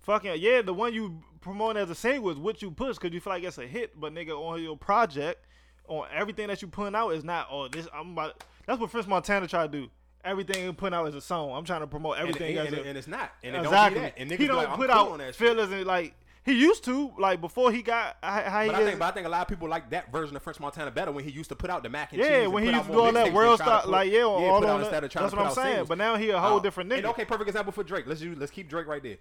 fucking 0.00 0.40
yeah. 0.40 0.62
The 0.62 0.72
one 0.72 0.94
you 0.94 1.22
promoting 1.42 1.82
as 1.82 1.90
a 1.90 1.94
single 1.94 2.30
is 2.30 2.38
what 2.38 2.62
you 2.62 2.70
push 2.70 2.96
because 2.96 3.12
you 3.12 3.20
feel 3.20 3.34
like 3.34 3.42
it's 3.44 3.58
a 3.58 3.66
hit. 3.66 4.00
But 4.00 4.14
nigga, 4.14 4.30
on 4.30 4.62
your 4.62 4.78
project, 4.78 5.44
on 5.86 6.06
everything 6.10 6.46
that 6.48 6.62
you 6.62 6.68
putting 6.68 6.94
out 6.94 7.10
is 7.10 7.22
not. 7.22 7.48
Oh, 7.50 7.68
this 7.68 7.86
I'm 7.94 8.12
about. 8.12 8.42
That's 8.66 8.80
what 8.80 8.90
Chris 8.90 9.06
Montana 9.06 9.46
tried 9.46 9.72
to 9.72 9.78
do. 9.82 9.90
Everything 10.24 10.64
he 10.66 10.72
putting 10.72 10.94
out 10.94 11.06
is 11.08 11.14
a 11.14 11.20
song. 11.20 11.50
I'm 11.52 11.64
trying 11.66 11.82
to 11.82 11.86
promote 11.86 12.16
everything 12.16 12.56
and, 12.56 12.66
as 12.66 12.72
and, 12.72 12.82
a, 12.82 12.88
and 12.88 12.96
it's 12.96 13.06
not. 13.06 13.30
And 13.42 13.54
it 13.54 13.58
exactly. 13.58 14.00
don't 14.00 14.04
be 14.04 14.10
that. 14.10 14.14
And 14.22 14.30
niggas 14.30 14.32
he 14.32 14.38
be 14.38 14.46
don't 14.46 14.56
like, 14.56 14.68
put 14.68 14.88
cool 14.88 14.96
out 14.98 15.10
on 15.10 15.18
that 15.18 15.34
fillers 15.34 15.70
and 15.70 15.84
like 15.84 16.14
he 16.44 16.52
used 16.52 16.84
to 16.84 17.12
like 17.18 17.40
before 17.40 17.72
he 17.72 17.82
got 17.82 18.16
how, 18.22 18.62
he 18.62 18.66
But 18.68 18.74
I 18.76 18.84
think, 18.84 18.98
but 18.98 19.04
I 19.06 19.10
think 19.12 19.26
a 19.26 19.30
lot 19.30 19.42
of 19.42 19.48
people 19.48 19.68
like 19.68 19.90
that 19.90 20.12
version 20.12 20.36
of 20.36 20.42
French 20.42 20.60
Montana 20.60 20.90
better 20.90 21.10
when 21.10 21.24
he 21.24 21.30
used 21.30 21.48
to 21.48 21.56
put 21.56 21.70
out 21.70 21.82
the 21.82 21.88
mac 21.88 22.12
and 22.12 22.20
cheese. 22.20 22.30
Yeah, 22.30 22.46
when 22.46 22.64
he 22.64 22.70
used 22.70 22.86
to 22.86 22.92
do 22.92 23.00
all 23.00 23.12
that 23.12 23.32
world 23.32 23.60
stuff, 23.60 23.86
like, 23.86 24.10
yeah, 24.12 24.22
all 24.22 24.60
put 24.60 24.68
out 24.68 24.78
that- 24.78 24.84
instead 24.84 25.04
of 25.04 25.10
trying 25.10 25.22
that's 25.24 25.32
to 25.32 25.38
what 25.38 25.46
I'm 25.48 25.54
saying, 25.54 25.68
singles. 25.68 25.88
but 25.88 25.98
now 25.98 26.16
he 26.16 26.30
a 26.30 26.38
whole 26.38 26.58
oh, 26.58 26.60
different 26.60 26.90
nigga. 26.90 26.98
And 26.98 27.06
okay, 27.06 27.24
perfect 27.24 27.48
example 27.48 27.72
for 27.72 27.82
Drake. 27.82 28.06
Let's 28.06 28.20
use, 28.20 28.36
let's 28.38 28.52
keep 28.52 28.68
Drake 28.68 28.86
right 28.86 29.02
there. 29.02 29.16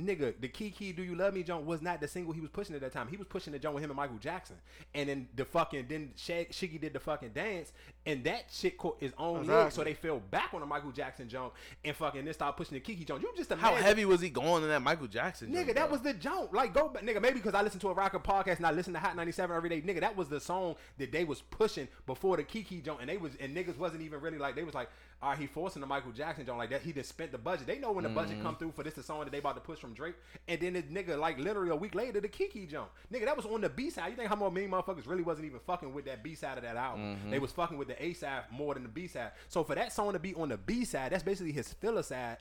Nigga, 0.00 0.34
the 0.40 0.48
Kiki 0.48 0.92
Do 0.92 1.04
You 1.04 1.14
Love 1.14 1.34
Me 1.34 1.44
Joint 1.44 1.64
was 1.64 1.80
not 1.80 2.00
the 2.00 2.08
single 2.08 2.32
he 2.32 2.40
was 2.40 2.50
pushing 2.50 2.74
at 2.74 2.80
that 2.80 2.92
time. 2.92 3.06
He 3.06 3.16
was 3.16 3.28
pushing 3.28 3.52
the 3.52 3.60
joint 3.60 3.76
with 3.76 3.84
him 3.84 3.90
and 3.90 3.96
Michael 3.96 4.18
Jackson. 4.18 4.56
And 4.92 5.08
then 5.08 5.28
the 5.36 5.44
fucking 5.44 5.86
then 5.88 6.10
Shag, 6.16 6.50
Shiggy 6.50 6.80
did 6.80 6.92
the 6.94 6.98
fucking 6.98 7.30
dance, 7.30 7.72
and 8.06 8.24
that 8.24 8.44
shit 8.50 8.76
caught 8.76 8.96
his 9.00 9.12
own 9.18 9.46
leg, 9.46 9.72
so 9.72 9.82
they 9.82 9.94
fell 9.94 10.20
back 10.30 10.50
on 10.52 10.60
the 10.60 10.66
Michael 10.66 10.90
Jackson 10.90 11.28
jump 11.28 11.54
and 11.84 11.96
fucking 11.96 12.24
then 12.24 12.34
started 12.34 12.56
pushing 12.56 12.74
the 12.74 12.80
Kiki 12.80 13.04
joint. 13.04 13.22
You 13.22 13.32
just 13.36 13.52
How 13.52 13.74
heavy 13.74 14.04
was 14.04 14.20
he 14.20 14.28
going 14.28 14.62
in 14.62 14.68
that 14.68 14.82
Michael 14.82 15.06
Jackson? 15.06 15.48
Nigga, 15.48 15.54
joint, 15.54 15.74
that 15.74 15.86
though? 15.86 15.92
was 15.92 16.00
the 16.02 16.12
jump. 16.12 16.52
Like, 16.52 16.74
go 16.74 16.88
back, 16.88 17.02
nigga. 17.02 17.22
Maybe 17.22 17.34
because 17.34 17.54
I 17.54 17.62
listen 17.62 17.80
to 17.80 17.88
a 17.88 17.94
rocker 17.94 18.18
podcast 18.18 18.58
and 18.58 18.66
I 18.66 18.72
listen 18.72 18.92
to 18.92 18.98
Hot 18.98 19.16
97 19.16 19.56
every 19.56 19.70
day. 19.70 19.80
Nigga, 19.80 20.00
that 20.00 20.16
was 20.16 20.28
the 20.28 20.40
song 20.40 20.76
that 20.98 21.12
they 21.12 21.24
was 21.24 21.40
pushing 21.40 21.88
before 22.06 22.36
the 22.36 22.42
Kiki 22.42 22.80
jump, 22.80 23.00
and 23.00 23.08
they 23.08 23.16
was 23.16 23.32
and 23.40 23.56
niggas 23.56 23.78
wasn't 23.78 24.02
even 24.02 24.20
really 24.20 24.38
like 24.38 24.54
they 24.54 24.64
was 24.64 24.74
like, 24.74 24.90
all 25.24 25.30
right, 25.30 25.38
he 25.38 25.46
forcing 25.46 25.80
the 25.80 25.86
Michael 25.86 26.12
Jackson 26.12 26.44
joint 26.44 26.58
like 26.58 26.68
that. 26.68 26.82
He 26.82 26.92
just 26.92 27.08
spent 27.08 27.32
the 27.32 27.38
budget. 27.38 27.66
They 27.66 27.78
know 27.78 27.92
when 27.92 28.04
the 28.04 28.10
budget 28.10 28.34
mm-hmm. 28.34 28.42
come 28.42 28.56
through 28.56 28.72
for 28.72 28.82
this 28.82 28.92
the 28.92 29.02
song 29.02 29.20
that 29.20 29.32
they 29.32 29.38
about 29.38 29.54
to 29.54 29.60
push 29.62 29.78
from 29.78 29.94
Drake, 29.94 30.16
and 30.46 30.60
then 30.60 30.74
this 30.74 30.84
nigga 30.84 31.18
like 31.18 31.38
literally 31.38 31.70
a 31.70 31.76
week 31.76 31.94
later 31.94 32.20
the 32.20 32.28
Kiki 32.28 32.66
jump. 32.66 32.90
Nigga, 33.10 33.24
that 33.24 33.36
was 33.36 33.46
on 33.46 33.62
the 33.62 33.70
B 33.70 33.88
side. 33.88 34.10
You 34.10 34.16
think 34.16 34.28
how 34.28 34.50
many 34.50 34.66
motherfuckers 34.66 35.08
really 35.08 35.22
wasn't 35.22 35.46
even 35.46 35.60
fucking 35.60 35.94
with 35.94 36.04
that 36.04 36.22
B 36.22 36.34
side 36.34 36.58
of 36.58 36.64
that 36.64 36.76
album? 36.76 37.16
Mm-hmm. 37.16 37.30
They 37.30 37.38
was 37.38 37.52
fucking 37.52 37.78
with 37.78 37.88
the 37.88 38.04
A 38.04 38.12
side 38.12 38.42
more 38.50 38.74
than 38.74 38.82
the 38.82 38.88
B 38.90 39.06
side. 39.06 39.30
So 39.48 39.64
for 39.64 39.74
that 39.74 39.94
song 39.94 40.12
to 40.12 40.18
be 40.18 40.34
on 40.34 40.50
the 40.50 40.58
B 40.58 40.84
side, 40.84 41.12
that's 41.12 41.22
basically 41.22 41.52
his 41.52 41.72
filler 41.72 42.02
side 42.02 42.36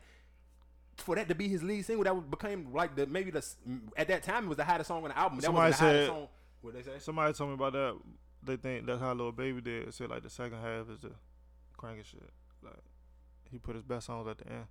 for 0.98 1.16
that 1.16 1.30
to 1.30 1.36
be 1.36 1.48
his 1.48 1.64
lead 1.64 1.86
single, 1.86 2.04
that 2.04 2.30
became 2.30 2.74
like 2.74 2.98
the 2.98 3.08
maybe 3.08 3.32
the 3.32 3.46
at 3.96 4.10
that 4.10 4.24
time 4.24 4.44
it 4.46 4.48
was 4.48 4.58
the 4.58 4.66
hottest 4.66 4.90
song 4.90 5.04
on 5.04 5.10
the 5.10 5.18
album. 5.18 5.40
That 5.40 5.46
Somebody 5.46 5.70
was 5.70 5.80
the 5.80 5.86
said- 5.86 6.08
song. 6.08 6.28
What 6.62 6.74
they 6.74 6.82
say? 6.82 7.00
Somebody 7.00 7.34
told 7.34 7.50
me 7.50 7.54
about 7.56 7.74
that. 7.74 7.98
They 8.46 8.58
think 8.58 8.86
that's 8.86 9.00
how 9.00 9.12
little 9.12 9.32
baby 9.32 9.62
did. 9.62 9.88
It 9.88 9.94
said 9.94 10.10
like 10.10 10.24
the 10.24 10.30
second 10.30 10.60
half 10.60 10.90
is 10.90 11.00
the 11.00 11.12
cranking 11.78 12.04
shit. 12.04 12.30
Like 12.64 12.84
he 13.50 13.60
put 13.60 13.76
his 13.76 13.84
best 13.84 14.08
songs 14.08 14.28
at 14.28 14.38
the 14.40 14.48
end. 14.52 14.66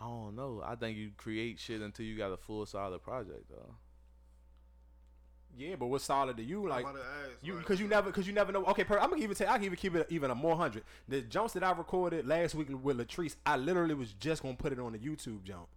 I 0.00 0.04
don't 0.06 0.34
know. 0.34 0.62
I 0.64 0.74
think 0.74 0.98
you 0.98 1.12
create 1.16 1.58
shit 1.60 1.80
until 1.80 2.04
you 2.04 2.16
got 2.16 2.32
a 2.32 2.36
full 2.36 2.66
solid 2.66 3.02
project 3.02 3.48
though. 3.50 3.74
Yeah, 5.56 5.76
but 5.76 5.86
what's 5.86 6.04
solid 6.04 6.36
to 6.38 6.42
you? 6.42 6.68
Like 6.68 6.84
ask, 6.84 6.98
you 7.42 7.54
like- 7.54 7.62
because 7.62 7.78
you 7.78 7.86
never 7.86 8.10
because 8.10 8.26
you 8.26 8.32
never 8.32 8.50
know. 8.50 8.64
Okay, 8.66 8.82
per, 8.82 8.98
I'm 8.98 9.10
gonna 9.10 9.22
even 9.22 9.36
say 9.36 9.46
I 9.46 9.54
can 9.54 9.64
even 9.64 9.76
keep 9.76 9.94
it 9.94 10.06
even 10.10 10.30
a 10.30 10.34
more 10.34 10.56
hundred. 10.56 10.82
The 11.08 11.20
jumps 11.20 11.52
that 11.52 11.62
I 11.62 11.70
recorded 11.72 12.26
last 12.26 12.54
week 12.56 12.68
with 12.82 12.98
Latrice, 12.98 13.36
I 13.46 13.56
literally 13.56 13.94
was 13.94 14.12
just 14.14 14.42
gonna 14.42 14.56
put 14.56 14.72
it 14.72 14.80
on 14.80 14.92
the 14.92 14.98
YouTube 14.98 15.44
jump, 15.44 15.68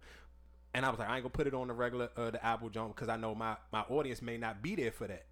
and 0.74 0.84
I 0.84 0.90
was 0.90 0.98
like, 0.98 1.08
I 1.08 1.14
ain't 1.14 1.22
gonna 1.22 1.30
put 1.30 1.46
it 1.46 1.54
on 1.54 1.68
the 1.68 1.74
regular 1.74 2.08
uh, 2.16 2.30
the 2.32 2.44
Apple 2.44 2.70
jump 2.70 2.96
because 2.96 3.08
I 3.08 3.16
know 3.16 3.36
my 3.36 3.56
my 3.72 3.82
audience 3.82 4.20
may 4.20 4.36
not 4.36 4.62
be 4.62 4.74
there 4.74 4.90
for 4.90 5.06
that. 5.06 5.26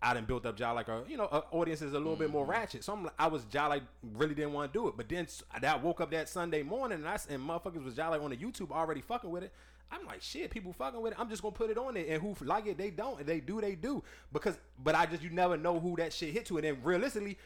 I 0.00 0.14
didn't 0.14 0.28
built 0.28 0.46
up 0.46 0.56
Jai 0.56 0.70
like 0.70 0.88
a 0.88 1.02
you 1.08 1.16
know 1.16 1.24
a 1.24 1.42
audience 1.50 1.82
is 1.82 1.92
a 1.92 1.98
little 1.98 2.16
bit 2.16 2.30
more 2.30 2.42
mm-hmm. 2.42 2.52
ratchet. 2.52 2.84
So 2.84 2.92
I'm 2.92 3.04
like, 3.04 3.14
I 3.18 3.26
was 3.26 3.44
Jai 3.44 3.66
like 3.66 3.82
really 4.14 4.34
didn't 4.34 4.52
want 4.52 4.72
to 4.72 4.78
do 4.78 4.88
it, 4.88 4.94
but 4.96 5.08
then 5.08 5.26
I 5.62 5.76
woke 5.76 6.00
up 6.00 6.10
that 6.12 6.28
Sunday 6.28 6.62
morning 6.62 6.98
and 6.98 7.08
I 7.08 7.18
and 7.28 7.42
motherfuckers 7.42 7.84
was 7.84 7.94
Jai 7.94 8.08
like 8.08 8.22
on 8.22 8.30
the 8.30 8.36
YouTube 8.36 8.70
already 8.70 9.00
fucking 9.00 9.30
with 9.30 9.42
it. 9.42 9.52
I'm 9.90 10.04
like 10.06 10.22
shit, 10.22 10.50
people 10.50 10.72
fucking 10.72 11.00
with 11.00 11.12
it. 11.12 11.20
I'm 11.20 11.28
just 11.28 11.42
gonna 11.42 11.52
put 11.52 11.70
it 11.70 11.78
on 11.78 11.94
there, 11.94 12.04
and 12.08 12.22
who 12.22 12.36
like 12.44 12.66
it, 12.66 12.78
they 12.78 12.90
don't, 12.90 13.20
and 13.20 13.28
they 13.28 13.40
do, 13.40 13.60
they 13.60 13.74
do. 13.74 14.02
Because, 14.32 14.58
but 14.82 14.94
I 14.94 15.06
just 15.06 15.22
you 15.22 15.30
never 15.30 15.56
know 15.56 15.80
who 15.80 15.96
that 15.96 16.12
shit 16.12 16.32
hit 16.32 16.46
to, 16.46 16.58
and 16.58 16.64
then 16.64 16.78
realistically, 16.82 17.38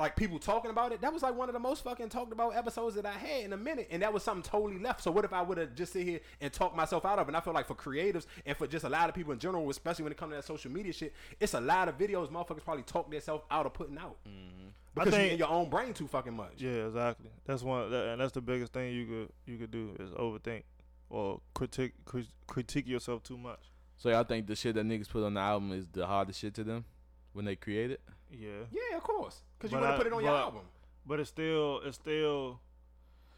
like 0.00 0.16
people 0.16 0.38
talking 0.38 0.70
about 0.70 0.92
it, 0.92 1.00
that 1.02 1.12
was 1.12 1.22
like 1.22 1.36
one 1.36 1.48
of 1.48 1.52
the 1.52 1.60
most 1.60 1.84
fucking 1.84 2.08
talked 2.08 2.32
about 2.32 2.56
episodes 2.56 2.96
that 2.96 3.04
I 3.04 3.12
had 3.12 3.44
in 3.44 3.52
a 3.52 3.56
minute, 3.56 3.88
and 3.90 4.02
that 4.02 4.12
was 4.12 4.22
something 4.22 4.42
totally 4.42 4.78
left. 4.78 5.02
So 5.02 5.10
what 5.10 5.24
if 5.24 5.32
I 5.32 5.42
would 5.42 5.58
have 5.58 5.74
just 5.74 5.92
sit 5.92 6.06
here 6.06 6.20
and 6.40 6.52
talk 6.52 6.74
myself 6.74 7.04
out 7.04 7.18
of 7.18 7.28
it? 7.28 7.30
And 7.30 7.36
I 7.36 7.40
feel 7.40 7.52
like 7.52 7.66
for 7.66 7.74
creatives 7.74 8.26
and 8.46 8.56
for 8.56 8.66
just 8.66 8.84
a 8.84 8.88
lot 8.88 9.08
of 9.08 9.14
people 9.14 9.32
in 9.32 9.38
general, 9.38 9.68
especially 9.68 10.04
when 10.04 10.12
it 10.12 10.18
comes 10.18 10.32
to 10.32 10.36
that 10.36 10.44
social 10.44 10.70
media 10.70 10.92
shit, 10.92 11.12
it's 11.38 11.54
a 11.54 11.60
lot 11.60 11.88
of 11.88 11.98
videos 11.98 12.30
motherfuckers 12.30 12.64
probably 12.64 12.82
talk 12.82 13.10
themselves 13.10 13.44
out 13.50 13.66
of 13.66 13.74
putting 13.74 13.98
out 13.98 14.16
mm-hmm. 14.26 14.68
because 14.94 15.10
think- 15.12 15.24
you're 15.24 15.32
in 15.32 15.38
your 15.38 15.50
own 15.50 15.68
brain 15.68 15.92
too 15.92 16.08
fucking 16.08 16.34
much. 16.34 16.54
Yeah, 16.56 16.86
exactly. 16.86 17.30
That's 17.44 17.62
one, 17.62 17.90
that, 17.90 18.08
and 18.08 18.20
that's 18.20 18.32
the 18.32 18.40
biggest 18.40 18.72
thing 18.72 18.94
you 18.94 19.06
could 19.06 19.28
you 19.44 19.58
could 19.58 19.70
do 19.70 19.94
is 20.00 20.10
overthink 20.12 20.62
or 21.10 21.40
critique 21.52 21.92
crit- 22.06 22.32
critique 22.46 22.88
yourself 22.88 23.22
too 23.22 23.36
much. 23.36 23.60
So 23.98 24.08
y'all 24.08 24.24
think 24.24 24.46
the 24.46 24.56
shit 24.56 24.76
that 24.76 24.86
niggas 24.86 25.10
put 25.10 25.22
on 25.24 25.34
the 25.34 25.40
album 25.40 25.72
is 25.72 25.86
the 25.92 26.06
hardest 26.06 26.40
shit 26.40 26.54
to 26.54 26.64
them 26.64 26.86
when 27.32 27.44
they 27.44 27.56
create 27.56 27.90
it? 27.90 28.00
Yeah, 28.30 28.50
Yeah, 28.70 28.96
of 28.96 29.02
course, 29.02 29.42
because 29.58 29.72
you 29.72 29.78
But 29.78 29.84
want 29.84 29.94
to 29.94 29.98
put 29.98 30.06
it 30.06 30.12
on 30.12 30.22
your 30.22 30.32
but- 30.32 30.38
album. 30.40 30.62
but 31.06 31.20
it's 31.20 31.30
still 31.30 31.80
it's 31.84 31.96
still. 31.96 32.60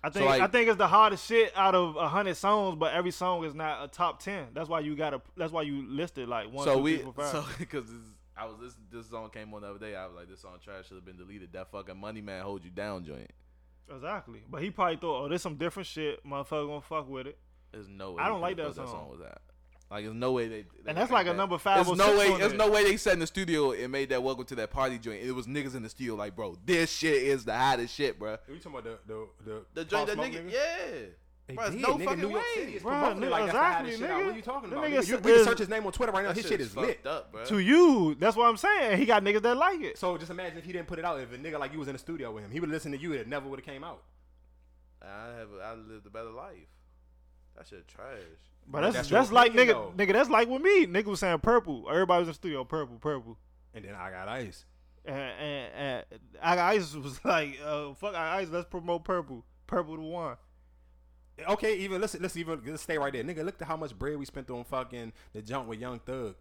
I 0.04 0.10
So, 0.10 0.18
think 0.18 0.30
I 0.42 0.46
think 0.48 0.68
it's 0.68 0.78
the 0.78 0.88
hardest 0.88 1.26
shit 1.28 1.52
out 1.56 1.74
of 1.76 1.94
a 1.96 2.08
hundred 2.08 2.34
songs, 2.36 2.76
but 2.76 2.92
every 2.92 3.12
song 3.12 3.44
is 3.44 3.54
not 3.54 3.84
a 3.84 3.88
top 3.88 4.20
ten. 4.20 4.48
That's 4.52 4.68
why 4.68 4.80
you 4.80 4.96
gotta. 4.96 5.22
That's 5.36 5.52
why 5.52 5.62
you 5.62 5.86
listed 5.88 6.28
like 6.28 6.52
one. 6.52 6.64
so 6.64 6.76
two, 6.76 6.82
we 6.82 6.94
three, 6.96 7.04
four, 7.04 7.12
five. 7.12 7.26
so 7.32 7.44
because 7.58 7.88
I 8.36 8.46
was 8.46 8.56
this 8.60 8.74
this 8.90 9.08
song 9.10 9.30
came 9.30 9.54
on 9.54 9.62
the 9.62 9.68
other 9.68 9.78
day. 9.78 9.94
I 9.94 10.06
was 10.06 10.16
like, 10.16 10.28
this 10.28 10.40
song 10.40 10.58
trash 10.62 10.88
should 10.88 10.96
have 10.96 11.04
been 11.04 11.16
deleted. 11.18 11.52
That 11.52 11.70
fucking 11.70 11.96
Money 11.96 12.20
Man 12.20 12.42
hold 12.42 12.64
you 12.64 12.70
down 12.70 13.04
joint. 13.04 13.30
exactly, 13.88 14.42
but 14.50 14.60
he 14.62 14.70
probably 14.70 14.96
thought, 14.96 15.24
oh, 15.24 15.28
there's 15.28 15.42
some 15.42 15.56
different 15.56 15.86
shit. 15.86 16.24
Motherfucker 16.26 16.66
gonna 16.66 16.80
fuck 16.80 17.08
with 17.08 17.28
it. 17.28 17.38
There's 17.70 17.88
no 17.88 18.12
way. 18.12 18.22
I 18.24 18.28
don't 18.28 18.40
like 18.40 18.56
could've 18.56 18.74
that 18.74 18.86
song. 18.88 19.08
was 19.08 19.20
at. 19.20 19.40
Like, 19.92 20.04
there's 20.04 20.14
no 20.16 20.32
way 20.32 20.48
they. 20.48 20.62
they 20.62 20.88
And 20.88 20.96
that's 20.96 21.10
made 21.10 21.16
like 21.16 21.26
a 21.26 21.34
number 21.34 21.58
five 21.58 21.84
There's 21.86 21.98
no 21.98 22.16
way. 22.16 22.36
There's 22.38 22.54
no 22.54 22.70
way 22.70 22.82
they 22.84 22.96
sat 22.96 23.12
in 23.12 23.18
the 23.20 23.26
studio 23.26 23.72
and 23.72 23.92
made 23.92 24.08
that 24.08 24.22
"Welcome 24.22 24.46
to 24.46 24.54
that 24.56 24.70
Party" 24.70 24.98
joint. 24.98 25.22
It 25.22 25.32
was 25.32 25.46
niggas 25.46 25.74
in 25.74 25.82
the 25.82 25.88
studio 25.90 26.14
like, 26.14 26.34
bro, 26.34 26.56
this 26.64 26.90
shit 26.90 27.22
is 27.22 27.44
the 27.44 27.54
hottest 27.54 27.94
shit, 27.94 28.18
bro. 28.18 28.32
Are 28.32 28.38
you 28.48 28.56
talking 28.58 28.78
about 28.78 28.84
the 28.84 28.98
the 29.06 29.28
the, 29.44 29.64
The 29.74 29.84
joint 29.84 30.06
that 30.06 30.14
Smoke 30.14 30.26
nigga, 30.26 30.46
nigga? 30.46 30.52
yeah. 30.52 31.00
They 31.48 31.54
Bro, 31.54 31.64
there's 31.64 31.74
did, 31.74 31.82
no 31.82 31.96
nigga, 31.96 32.04
fucking 32.04 32.20
New 32.20 32.30
York 32.30 32.42
way. 32.42 32.60
City 32.62 32.72
is 32.76 32.82
Bruh, 32.82 32.88
promoting 33.00 33.22
it 33.24 33.30
like 33.30 33.40
that's 33.46 33.52
the 33.52 33.58
exactly, 33.58 33.90
hottest 33.90 34.00
shit 34.00 34.10
out. 34.10 34.24
What 34.24 34.32
are 34.32 34.36
you 34.36 34.42
talking 34.42 34.70
Them 34.70 34.78
about? 34.78 34.90
niggas 34.90 34.92
Nigga, 35.02 35.08
you, 35.08 35.16
is- 35.16 35.22
we 35.24 35.32
can 35.34 35.44
search 35.44 35.58
his 35.58 35.68
name 35.68 35.86
on 35.86 35.92
Twitter 35.92 36.12
right 36.12 36.22
now. 36.22 36.28
That 36.28 36.36
His 36.36 36.44
shit 36.44 36.52
shit 36.52 36.60
is 36.62 36.66
is 36.68 36.76
lit. 36.76 37.06
up, 37.06 37.32
bro. 37.32 37.44
To 37.44 37.58
you, 37.58 38.16
that's 38.18 38.36
what 38.36 38.46
I'm 38.48 38.56
saying. 38.56 38.98
He 38.98 39.04
got 39.06 39.24
niggas 39.24 39.42
that 39.42 39.56
like 39.56 39.80
it. 39.82 39.98
So 39.98 40.16
just 40.16 40.30
imagine 40.30 40.56
if 40.56 40.64
he 40.64 40.72
didn't 40.72 40.86
put 40.88 40.98
it 41.00 41.04
out. 41.04 41.20
If 41.20 41.32
a 41.32 41.36
nigga 41.36 41.58
like 41.58 41.72
you 41.72 41.80
was 41.80 41.88
in 41.88 41.94
the 41.94 41.98
studio 41.98 42.30
with 42.32 42.44
him, 42.44 42.50
he 42.52 42.60
would 42.60 42.70
listen 42.70 42.92
to 42.92 42.98
you. 42.98 43.12
It 43.12 43.28
never 43.28 43.46
would 43.48 43.58
have 43.58 43.66
came 43.66 43.84
out. 43.84 44.02
I 45.02 45.34
have 45.36 45.48
I 45.62 45.74
lived 45.74 46.06
a 46.06 46.10
better 46.10 46.30
life. 46.30 46.54
That 47.56 47.66
shit 47.68 47.86
trash. 47.88 48.18
But 48.66 48.82
that's 48.82 48.94
that's 48.94 49.08
that's, 49.08 49.32
like 49.32 49.52
nigga, 49.52 49.68
though. 49.68 49.92
nigga. 49.96 50.12
That's 50.12 50.30
like 50.30 50.48
with 50.48 50.62
me. 50.62 50.86
Nigga 50.86 51.06
was 51.06 51.20
saying 51.20 51.40
purple. 51.40 51.86
Everybody 51.90 52.20
was 52.20 52.28
in 52.28 52.30
the 52.30 52.34
studio. 52.34 52.64
Purple, 52.64 52.96
purple. 52.96 53.38
And 53.74 53.84
then 53.84 53.94
I 53.94 54.10
got 54.10 54.28
ice. 54.28 54.64
And, 55.04 55.16
and, 55.16 55.72
and 55.74 56.04
I 56.40 56.56
got 56.56 56.68
ice 56.74 56.94
was 56.94 57.24
like, 57.24 57.58
uh, 57.64 57.92
fuck 57.94 58.10
I 58.10 58.12
got 58.12 58.38
ice. 58.38 58.48
Let's 58.50 58.68
promote 58.68 59.04
purple. 59.04 59.44
Purple 59.66 59.96
to 59.96 60.02
one. 60.02 60.36
Okay, 61.48 61.78
even 61.78 62.00
let's 62.00 62.18
let's 62.20 62.36
even 62.36 62.60
let's 62.66 62.82
stay 62.82 62.98
right 62.98 63.12
there, 63.12 63.24
nigga. 63.24 63.44
Look 63.44 63.60
at 63.60 63.66
how 63.66 63.76
much 63.76 63.98
bread 63.98 64.16
we 64.16 64.26
spent 64.26 64.50
on 64.50 64.64
fucking 64.64 65.12
the 65.32 65.42
jump 65.42 65.66
with 65.66 65.80
Young 65.80 65.98
Thug, 65.98 66.34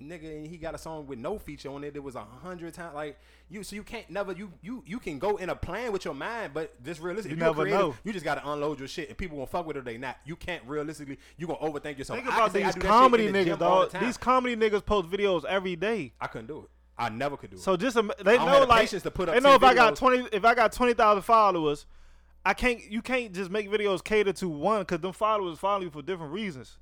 nigga. 0.00 0.36
And 0.36 0.46
he 0.46 0.56
got 0.56 0.74
a 0.74 0.78
song 0.78 1.06
with 1.06 1.18
no 1.18 1.38
feature 1.38 1.70
on 1.70 1.84
it. 1.84 1.96
It 1.96 2.02
was 2.02 2.14
a 2.14 2.24
hundred 2.24 2.74
times 2.74 2.94
like 2.94 3.18
you. 3.48 3.62
So 3.62 3.76
you 3.76 3.82
can't 3.82 4.08
never 4.10 4.32
you 4.32 4.52
you 4.62 4.82
you 4.86 4.98
can 4.98 5.18
go 5.18 5.36
in 5.36 5.50
a 5.50 5.56
plan 5.56 5.92
with 5.92 6.04
your 6.04 6.14
mind, 6.14 6.52
but 6.54 6.82
just 6.82 7.00
realistic. 7.00 7.32
You 7.32 7.36
never 7.36 7.62
creative, 7.62 7.80
know. 7.80 7.94
You 8.04 8.12
just 8.12 8.24
gotta 8.24 8.48
unload 8.48 8.78
your 8.78 8.88
shit, 8.88 9.08
and 9.08 9.18
people 9.18 9.36
gonna 9.36 9.46
fuck 9.46 9.66
with 9.66 9.76
it 9.76 9.80
or 9.80 9.82
they 9.82 9.98
not. 9.98 10.18
You 10.24 10.36
can't 10.36 10.62
realistically. 10.66 11.18
You 11.36 11.46
gonna 11.46 11.58
overthink 11.58 11.98
yourself. 11.98 12.18
Think 12.18 12.28
about 12.28 12.52
can 12.52 12.52
say 12.52 12.62
I 12.62 12.66
these 12.66 12.74
do 12.74 12.80
that 12.80 12.86
shit 12.86 12.90
comedy 12.90 13.26
the 13.28 13.38
niggas, 13.38 13.60
all 13.60 13.86
the 13.86 13.90
dog. 13.90 14.02
These 14.02 14.16
comedy 14.16 14.56
niggas 14.56 14.84
post 14.84 15.08
videos 15.08 15.44
every 15.44 15.76
day. 15.76 16.12
I 16.20 16.26
couldn't 16.26 16.48
do 16.48 16.60
it. 16.60 16.70
I 16.96 17.08
never 17.08 17.36
could 17.36 17.50
do 17.50 17.56
it. 17.56 17.62
So 17.62 17.76
just 17.76 17.96
they 17.96 18.38
know 18.38 18.60
the 18.60 18.66
like 18.66 18.88
to 18.88 19.10
put 19.10 19.28
up 19.28 19.34
they 19.34 19.40
know 19.40 19.50
10 19.50 19.56
if 19.56 19.64
I 19.64 19.74
got 19.74 19.96
twenty 19.96 20.28
if 20.32 20.44
I 20.44 20.54
got 20.54 20.72
twenty 20.72 20.94
thousand 20.94 21.22
followers, 21.22 21.86
I 22.44 22.54
can't. 22.54 22.80
You 22.90 23.02
can't 23.02 23.32
just 23.32 23.50
make 23.50 23.68
videos 23.68 24.02
cater 24.02 24.32
to 24.34 24.48
one 24.48 24.80
because 24.80 25.00
them 25.00 25.12
followers 25.12 25.58
follow 25.58 25.82
you 25.82 25.90
for 25.90 26.02
different 26.02 26.32
reasons. 26.32 26.78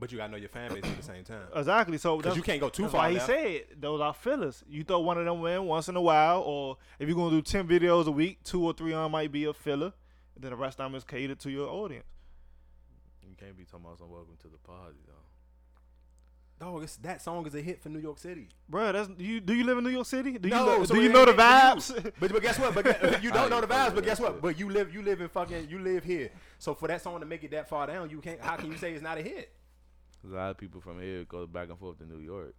But 0.00 0.10
you 0.10 0.18
gotta 0.18 0.32
know 0.32 0.38
your 0.38 0.48
fan 0.48 0.72
base 0.72 0.82
at 0.84 0.96
the 0.96 1.02
same 1.02 1.22
time. 1.22 1.42
Exactly. 1.54 1.98
So 1.98 2.16
Because 2.16 2.36
you 2.36 2.42
can't 2.42 2.60
go 2.60 2.68
too 2.70 2.82
that's 2.82 2.92
far 2.92 3.02
Why 3.02 3.10
he 3.10 3.14
left. 3.16 3.26
said 3.26 3.60
those 3.78 4.00
are 4.00 4.14
fillers. 4.14 4.64
You 4.68 4.82
throw 4.82 5.00
one 5.00 5.18
of 5.18 5.24
them 5.26 5.44
in 5.46 5.64
once 5.66 5.88
in 5.88 5.94
a 5.96 6.00
while, 6.00 6.40
or 6.40 6.78
if 6.98 7.06
you're 7.06 7.16
gonna 7.16 7.30
do 7.30 7.42
ten 7.42 7.68
videos 7.68 8.06
a 8.06 8.10
week, 8.10 8.42
two 8.42 8.64
or 8.64 8.72
three 8.72 8.92
on 8.94 9.10
might 9.12 9.30
be 9.30 9.44
a 9.44 9.52
filler. 9.52 9.92
And 10.34 10.42
then 10.44 10.50
the 10.50 10.56
rest 10.56 10.80
of 10.80 10.86
them 10.90 10.94
is 10.96 11.04
catered 11.04 11.38
to 11.40 11.50
your 11.50 11.68
audience. 11.68 12.06
You 13.22 13.36
can't 13.38 13.56
be 13.56 13.64
talking 13.64 13.84
about 13.86 13.98
some 13.98 14.10
welcome 14.10 14.36
to 14.42 14.48
the 14.48 14.58
party 14.58 14.96
though. 15.06 15.14
Dog, 16.66 16.82
it's, 16.82 16.96
that 16.96 17.22
song 17.22 17.46
is 17.46 17.54
a 17.54 17.60
hit 17.62 17.80
for 17.82 17.88
New 17.88 18.00
York 18.00 18.18
City. 18.18 18.48
Bruh, 18.70 18.92
that's 18.92 19.08
you. 19.18 19.40
Do 19.40 19.54
you 19.54 19.64
live 19.64 19.78
in 19.78 19.84
New 19.84 19.90
York 19.90 20.04
City? 20.06 20.36
Do 20.36 20.46
you 20.48 20.54
No, 20.54 20.66
know, 20.66 20.84
so 20.84 20.94
do 20.94 21.00
you 21.00 21.08
know 21.08 21.24
the 21.24 21.30
ain't 21.30 21.40
hit 21.40 21.82
for 21.82 22.00
vibes? 22.02 22.12
But 22.20 22.32
but 22.32 22.42
guess 22.42 22.58
what? 22.58 22.74
But 22.74 22.84
gu- 22.84 23.16
you 23.22 23.30
don't 23.32 23.42
ain't 23.44 23.50
know 23.50 23.60
the 23.62 23.66
vibes. 23.66 23.94
But 23.94 24.04
guess 24.04 24.20
what? 24.20 24.42
But 24.42 24.58
you 24.58 24.68
live 24.68 24.92
you 24.92 25.00
live 25.02 25.22
in 25.22 25.28
fucking 25.28 25.68
you 25.70 25.78
live 25.78 26.04
here. 26.04 26.30
So 26.58 26.74
for 26.74 26.86
that 26.88 27.00
song 27.00 27.18
to 27.20 27.24
make 27.26 27.44
it 27.44 27.50
that 27.52 27.66
far 27.68 27.86
down, 27.86 28.10
you 28.10 28.20
can't. 28.20 28.40
How 28.42 28.56
can 28.56 28.70
you 28.70 28.76
say 28.76 28.92
it's 28.92 29.02
not 29.02 29.16
a 29.16 29.22
hit? 29.22 29.50
A 30.24 30.34
lot 30.34 30.50
of 30.50 30.58
people 30.58 30.80
from 30.80 31.00
here 31.00 31.24
go 31.24 31.46
back 31.46 31.68
and 31.68 31.78
forth 31.78 31.98
to 31.98 32.06
New 32.06 32.18
York. 32.18 32.54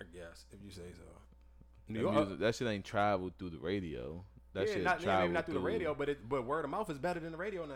I 0.00 0.04
guess 0.12 0.44
if 0.52 0.58
you 0.64 0.70
say 0.70 0.92
so. 0.96 1.02
New 1.88 1.98
That, 1.98 2.02
York, 2.02 2.14
music, 2.14 2.34
uh, 2.34 2.36
that 2.44 2.54
shit 2.54 2.68
ain't 2.68 2.84
traveled 2.84 3.32
through 3.38 3.50
the 3.50 3.58
radio. 3.58 4.24
That 4.52 4.68
yeah, 4.68 4.74
shit 4.74 4.84
not, 4.84 4.96
maybe 4.98 5.04
traveled 5.04 5.32
not 5.32 5.44
through 5.46 5.54
the 5.54 5.60
radio, 5.60 5.94
but 5.94 6.08
it, 6.08 6.28
but 6.28 6.44
word 6.44 6.64
of 6.64 6.70
mouth 6.70 6.90
is 6.90 6.98
better 6.98 7.20
than 7.20 7.32
the 7.32 7.38
radio 7.38 7.66
now. 7.66 7.74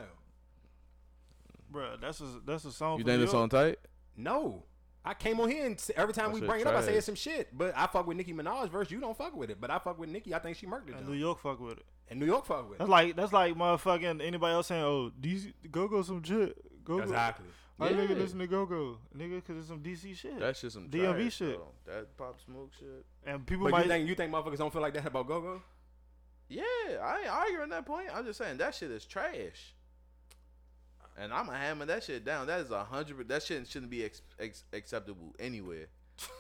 Bruh, 1.73 2.01
that's 2.01 2.21
a 2.21 2.41
that's 2.45 2.65
a 2.65 2.73
song. 2.73 2.99
You 2.99 3.05
for 3.05 3.11
think 3.11 3.19
New 3.19 3.25
this 3.25 3.31
song 3.31 3.49
tight? 3.49 3.79
No, 4.17 4.65
I 5.05 5.15
came 5.15 5.41
on 5.41 5.51
here 5.51 5.67
and 5.67 5.83
every 5.97 6.15
time 6.15 6.33
That 6.33 6.41
we 6.41 6.47
bring 6.47 6.61
it 6.61 6.67
up, 6.67 6.75
I 6.75 6.83
say 6.83 6.95
it's 6.95 7.07
some 7.07 7.15
shit. 7.15 7.57
But 7.57 7.77
I 7.77 7.87
fuck 7.87 8.07
with 8.07 8.17
Nicki 8.17 8.33
Minaj 8.33 8.71
verse. 8.71 8.91
You 8.91 9.01
don't 9.01 9.17
fuck 9.17 9.35
with 9.35 9.51
it, 9.51 9.61
but 9.61 9.71
I 9.71 9.79
fuck 9.79 9.99
with 9.99 10.09
Nicki. 10.09 10.35
I 10.35 10.39
think 10.39 10.57
she 10.57 10.67
murked 10.67 10.89
it. 10.89 10.95
And 10.97 11.09
New 11.09 11.15
York 11.15 11.41
fuck 11.41 11.61
with 11.61 11.79
it. 11.79 11.85
And 12.09 12.21
New 12.21 12.27
York 12.27 12.47
fuck 12.47 12.69
with 12.69 12.75
it. 12.75 12.79
That's 12.79 12.91
like 12.91 13.17
that's 13.17 13.33
like 13.33 13.55
motherfucking 13.55 14.23
anybody 14.23 14.53
else 14.53 14.69
saying, 14.69 14.85
"Oh, 14.85 15.11
DC, 15.21 15.53
go 15.71 15.89
go 15.89 16.03
some 16.03 16.23
shit, 16.23 16.85
go 16.85 16.99
go." 16.99 17.13
Exactly. 17.85 17.97
Why 17.97 18.03
Yeah. 18.03 18.15
nigga 18.15 18.19
listen 18.19 18.39
to 18.39 18.47
go 18.47 18.67
go, 18.67 18.99
nigga? 19.17 19.37
Because 19.37 19.59
it's 19.59 19.69
some 19.69 19.83
DC 19.83 20.15
shit. 20.17 20.39
That 20.41 20.57
shit 20.57 20.73
some 20.73 20.89
DMV 20.89 21.15
trash, 21.23 21.35
shit. 21.35 21.59
though. 21.59 21.73
That 21.93 22.17
pop 22.17 22.41
smoke 22.41 22.71
shit. 22.79 23.05
and 23.25 23.47
people 23.47 23.65
But 23.67 23.73
might 23.73 23.83
you 23.85 23.89
think 23.91 24.09
you 24.09 24.15
think 24.15 24.33
motherfuckers 24.33 24.59
don't 24.59 24.73
feel 24.73 24.83
like 24.83 24.95
that 24.95 25.07
about 25.07 25.27
Go 25.29 25.41
Go? 25.41 25.63
Yeah, 26.49 26.63
I 27.03 27.21
ain't 27.21 27.29
arguing 27.31 27.69
that 27.71 27.87
point. 27.87 28.09
I'm 28.15 28.25
just 28.27 28.39
saying 28.39 28.59
that 28.59 28.75
shit 28.75 28.91
is 28.91 29.07
trash. 29.07 29.75
And 31.17 31.33
I'm 31.33 31.47
gonna 31.47 31.59
hammer 31.59 31.85
that 31.87 32.05
shit 32.05 32.25
down. 32.25 32.47
That 32.47 32.61
is 32.61 32.71
a 32.71 32.85
hundred. 32.85 33.29
That 33.29 33.43
shit 33.43 33.67
shouldn't 33.69 33.91
be 33.91 34.05
ex- 34.05 34.23
ex- 34.39 34.65
acceptable 34.73 35.35
anywhere. 35.39 35.87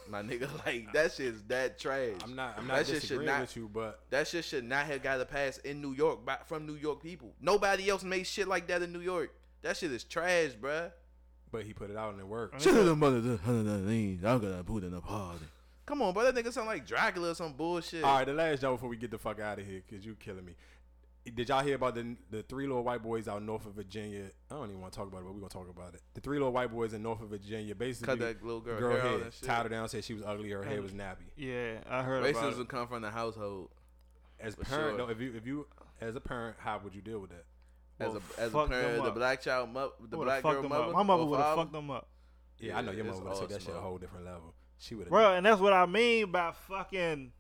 My 0.08 0.22
nigga, 0.22 0.48
like 0.66 0.92
that 0.92 1.12
shit's 1.12 1.42
that 1.44 1.78
trash. 1.78 2.16
I'm 2.24 2.34
not. 2.34 2.56
I'm 2.58 2.66
not 2.66 2.78
That 2.78 2.86
shit 2.86 2.94
should 2.96 3.00
disagreeing 3.02 3.26
not- 3.26 3.40
with 3.42 3.56
you, 3.56 3.68
but 3.72 4.00
That 4.10 4.28
shit 4.28 4.44
should 4.44 4.64
not 4.64 4.86
have 4.86 5.02
got 5.02 5.20
a 5.20 5.26
pass 5.26 5.58
in 5.58 5.80
New 5.82 5.92
York 5.92 6.24
by, 6.24 6.38
from 6.46 6.66
New 6.66 6.74
York 6.76 7.02
people. 7.02 7.34
Nobody 7.40 7.88
else 7.90 8.02
made 8.02 8.24
shit 8.26 8.48
like 8.48 8.66
that 8.68 8.80
in 8.82 8.92
New 8.92 9.00
York. 9.00 9.34
That 9.62 9.76
shit 9.76 9.92
is 9.92 10.04
trash, 10.04 10.52
bruh. 10.60 10.90
But 11.52 11.64
he 11.64 11.72
put 11.74 11.90
it 11.90 11.96
out 11.96 12.12
and 12.12 12.20
it 12.20 12.26
worked. 12.26 12.60
Shut 12.62 12.74
up, 12.74 12.98
mother. 12.98 13.38
I'm 13.46 13.64
gonna 13.64 14.64
put 14.64 14.82
in 14.82 14.94
a 14.94 15.00
party. 15.00 15.44
Come 15.84 16.02
on, 16.02 16.14
bro. 16.14 16.30
That 16.30 16.34
nigga 16.34 16.52
sound 16.52 16.66
like 16.66 16.86
Dracula 16.86 17.30
or 17.30 17.34
some 17.34 17.52
bullshit. 17.52 18.02
All 18.02 18.16
right, 18.16 18.24
the 18.24 18.32
last 18.32 18.62
joke 18.62 18.76
before 18.76 18.88
we 18.88 18.96
get 18.96 19.10
the 19.10 19.18
fuck 19.18 19.38
out 19.40 19.58
of 19.58 19.66
here, 19.66 19.82
cause 19.88 20.04
you 20.04 20.14
killing 20.14 20.44
me. 20.44 20.56
Did 21.34 21.50
y'all 21.50 21.62
hear 21.62 21.76
about 21.76 21.94
the 21.94 22.16
the 22.30 22.42
three 22.42 22.66
little 22.66 22.82
white 22.82 23.02
boys 23.02 23.28
out 23.28 23.42
north 23.42 23.66
of 23.66 23.74
Virginia? 23.74 24.24
I 24.50 24.54
don't 24.54 24.68
even 24.70 24.80
want 24.80 24.92
to 24.92 24.98
talk 24.98 25.06
about 25.06 25.20
it, 25.20 25.24
but 25.24 25.34
we're 25.34 25.40
gonna 25.40 25.50
talk 25.50 25.68
about 25.68 25.94
it. 25.94 26.00
The 26.14 26.20
three 26.20 26.38
little 26.38 26.52
white 26.52 26.72
boys 26.72 26.94
in 26.94 27.02
north 27.02 27.20
of 27.20 27.28
Virginia 27.28 27.74
basically 27.74 28.06
Cut 28.06 28.18
that 28.20 28.44
little 28.44 28.60
girl, 28.60 28.80
girl 28.80 28.96
hair 28.96 29.14
out 29.14 29.22
head, 29.22 29.32
tied 29.42 29.62
her 29.64 29.68
down, 29.68 29.88
said 29.88 30.02
she 30.02 30.14
was 30.14 30.22
ugly, 30.24 30.50
her 30.50 30.64
hair 30.64 30.82
was 30.82 30.92
nappy. 30.92 31.30
Yeah, 31.36 31.78
I 31.88 32.02
heard 32.02 32.24
about 32.24 32.42
Racism 32.42 32.62
it. 32.62 32.68
come 32.68 32.88
from 32.88 33.02
the 33.02 33.10
household. 33.10 33.70
As 34.40 34.56
parent, 34.56 34.96
sure. 34.96 35.06
no, 35.06 35.12
if 35.12 35.20
you 35.20 35.34
if 35.36 35.46
you 35.46 35.66
as 36.00 36.16
a 36.16 36.20
parent, 36.20 36.56
how 36.58 36.80
would 36.82 36.94
you 36.94 37.02
deal 37.02 37.20
with 37.20 37.30
that? 37.30 37.44
As 38.02 38.14
a 38.14 38.20
as 38.40 38.54
a 38.54 38.66
parent, 38.66 39.04
the 39.04 39.10
black 39.10 39.40
child, 39.42 39.70
mo- 39.72 39.92
the 40.00 40.16
Would've 40.18 40.42
black 40.42 40.42
girl 40.42 40.62
them 40.62 40.68
mother. 40.70 40.84
up. 40.84 40.92
My 40.92 41.02
mother 41.02 41.24
would 41.24 41.40
have 41.40 41.56
fucked 41.56 41.72
them 41.72 41.90
up, 41.90 42.08
Yeah, 42.58 42.78
I 42.78 42.80
know 42.82 42.92
your 42.92 43.06
it's 43.06 43.14
mother 43.18 43.22
would 43.24 43.30
have 43.30 43.40
took 43.40 43.48
that 43.50 43.62
shit 43.62 43.74
a 43.76 43.80
whole 43.80 43.98
different 43.98 44.24
level. 44.24 44.54
She 44.78 44.94
would 44.94 45.04
have. 45.04 45.10
bro. 45.10 45.34
And 45.34 45.46
that's 45.46 45.60
what 45.60 45.72
I 45.72 45.86
mean 45.86 46.30
by 46.32 46.52
fucking 46.68 47.32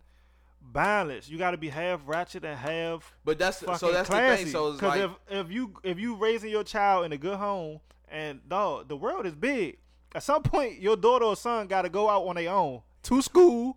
balance. 0.60 1.28
You 1.28 1.38
got 1.38 1.52
to 1.52 1.56
be 1.56 1.68
half 1.68 2.00
ratchet 2.06 2.44
and 2.44 2.58
half 2.58 3.14
But 3.24 3.38
that's 3.38 3.60
fucking 3.60 3.78
so 3.78 3.92
that's 3.92 4.08
classy. 4.08 4.44
the 4.44 4.44
thing. 4.44 4.52
So 4.52 4.68
it's 4.68 4.76
Because 4.80 4.98
like 4.98 5.10
if 5.30 5.46
if 5.46 5.50
you 5.52 5.74
if 5.82 5.98
you 5.98 6.14
raising 6.16 6.50
your 6.50 6.64
child 6.64 7.04
in 7.04 7.12
a 7.12 7.18
good 7.18 7.36
home 7.36 7.80
and 8.08 8.40
dog, 8.48 8.88
the 8.88 8.96
world 8.96 9.26
is 9.26 9.34
big. 9.34 9.78
At 10.14 10.22
some 10.22 10.42
point, 10.42 10.78
your 10.80 10.96
daughter 10.96 11.24
or 11.24 11.36
son 11.36 11.66
got 11.66 11.82
to 11.82 11.88
go 11.88 12.08
out 12.08 12.26
on 12.26 12.36
their 12.36 12.50
own 12.52 12.82
to 13.04 13.22
school. 13.22 13.76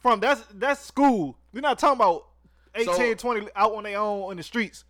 From 0.00 0.20
that's 0.20 0.42
that's 0.54 0.80
school. 0.80 1.38
We're 1.52 1.60
not 1.60 1.78
talking 1.78 1.96
about 1.98 2.24
18, 2.74 2.94
So- 2.94 3.14
20 3.32 3.48
out 3.54 3.74
on 3.74 3.84
their 3.84 3.98
own 3.98 4.30
on 4.30 4.36
the 4.36 4.42
streets. 4.42 4.84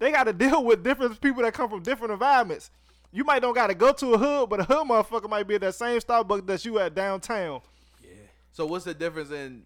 They 0.00 0.10
got 0.10 0.24
to 0.24 0.32
deal 0.44 0.64
with 0.64 0.82
different 0.82 1.20
people 1.20 1.42
that 1.44 1.54
come 1.54 1.70
from 1.70 1.82
different 1.84 2.12
environments. 2.12 2.72
You 3.12 3.22
might 3.24 3.40
don't 3.42 3.54
got 3.54 3.68
to 3.68 3.74
go 3.74 3.92
to 3.92 4.14
a 4.14 4.18
hood, 4.18 4.48
but 4.50 4.60
a 4.60 4.64
hood 4.64 4.86
motherfucker 4.88 5.28
might 5.30 5.46
be 5.46 5.54
at 5.56 5.60
that 5.60 5.74
same 5.76 6.00
Starbucks 6.00 6.46
that 6.46 6.64
you 6.64 6.78
at 6.80 6.94
downtown. 6.94 7.60
Yeah. 8.02 8.10
So 8.52 8.66
what's 8.66 8.84
the 8.84 8.94
difference 8.94 9.30
in? 9.30 9.62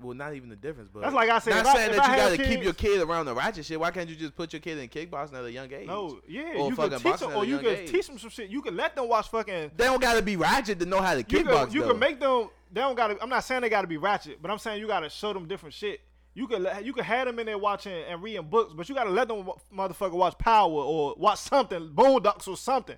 Well, 0.00 0.16
not 0.16 0.34
even 0.34 0.48
the 0.48 0.56
difference, 0.56 0.90
but 0.92 1.02
That's 1.02 1.14
like 1.14 1.30
I 1.30 1.38
said, 1.38 1.54
Not 1.62 1.66
I- 1.66 1.74
saying 1.74 1.92
that 1.92 2.00
I 2.08 2.10
you 2.10 2.36
gotta 2.36 2.50
keep 2.50 2.64
your 2.64 2.72
kid 2.72 3.00
around 3.02 3.26
the 3.26 3.34
ratchet 3.34 3.64
shit. 3.64 3.78
Why 3.78 3.92
can't 3.92 4.08
you 4.10 4.16
just 4.16 4.34
put 4.34 4.52
your 4.52 4.58
kid 4.58 4.78
in 4.78 4.88
kickboxing 4.88 5.34
at 5.34 5.44
a 5.44 5.52
young 5.52 5.72
age? 5.72 5.86
No, 5.86 6.18
yeah, 6.26 6.54
Or 6.56 6.70
you 6.70 6.74
can 6.76 6.90
teach 6.98 7.18
them, 7.18 7.36
or 7.36 7.44
you 7.44 7.58
can 7.58 7.66
age. 7.68 7.90
teach 7.90 8.06
them 8.08 8.18
some 8.18 8.30
shit. 8.30 8.50
You 8.50 8.62
can 8.62 8.76
let 8.76 8.96
them 8.96 9.08
watch 9.08 9.28
fucking. 9.28 9.70
They 9.76 9.84
don't 9.84 10.00
gotta 10.02 10.20
be 10.22 10.34
ratchet 10.36 10.80
to 10.80 10.86
know 10.86 11.00
how 11.00 11.12
to 11.12 11.18
You 11.20 11.24
kickbox. 11.24 11.66
can, 11.66 11.74
you 11.74 11.82
though. 11.82 11.90
can 11.90 11.98
make 12.00 12.18
them. 12.18 12.48
They 12.72 12.80
don't 12.80 12.96
got 12.96 13.08
to. 13.08 13.22
I'm 13.22 13.28
not 13.28 13.44
saying 13.44 13.60
they 13.60 13.68
got 13.68 13.82
to 13.82 13.86
be 13.86 13.96
ratchet, 13.98 14.42
but 14.42 14.50
I'm 14.50 14.58
saying 14.58 14.80
you 14.80 14.88
got 14.88 15.00
to 15.00 15.08
show 15.10 15.32
them 15.32 15.46
different 15.46 15.74
shit. 15.74 16.00
You 16.34 16.46
can 16.46 16.62
let- 16.62 16.84
you 16.84 16.92
can 16.92 17.04
have 17.04 17.26
them 17.26 17.38
in 17.38 17.46
there 17.46 17.58
watching 17.58 17.92
and 17.92 18.22
reading 18.22 18.46
books, 18.48 18.72
but 18.74 18.88
you 18.88 18.94
got 18.94 19.04
to 19.04 19.10
let 19.10 19.28
them 19.28 19.46
motherfucker 19.74 20.12
watch 20.12 20.38
Power 20.38 20.70
or 20.72 21.14
watch 21.18 21.38
something, 21.38 21.90
Boondocks 21.90 22.48
or 22.48 22.56
something. 22.56 22.96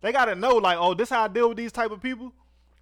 They 0.00 0.12
got 0.12 0.26
to 0.26 0.34
know 0.34 0.56
like, 0.56 0.78
oh, 0.78 0.94
this 0.94 1.10
how 1.10 1.24
I 1.24 1.28
deal 1.28 1.48
with 1.48 1.58
these 1.58 1.72
type 1.72 1.90
of 1.90 2.00
people. 2.00 2.32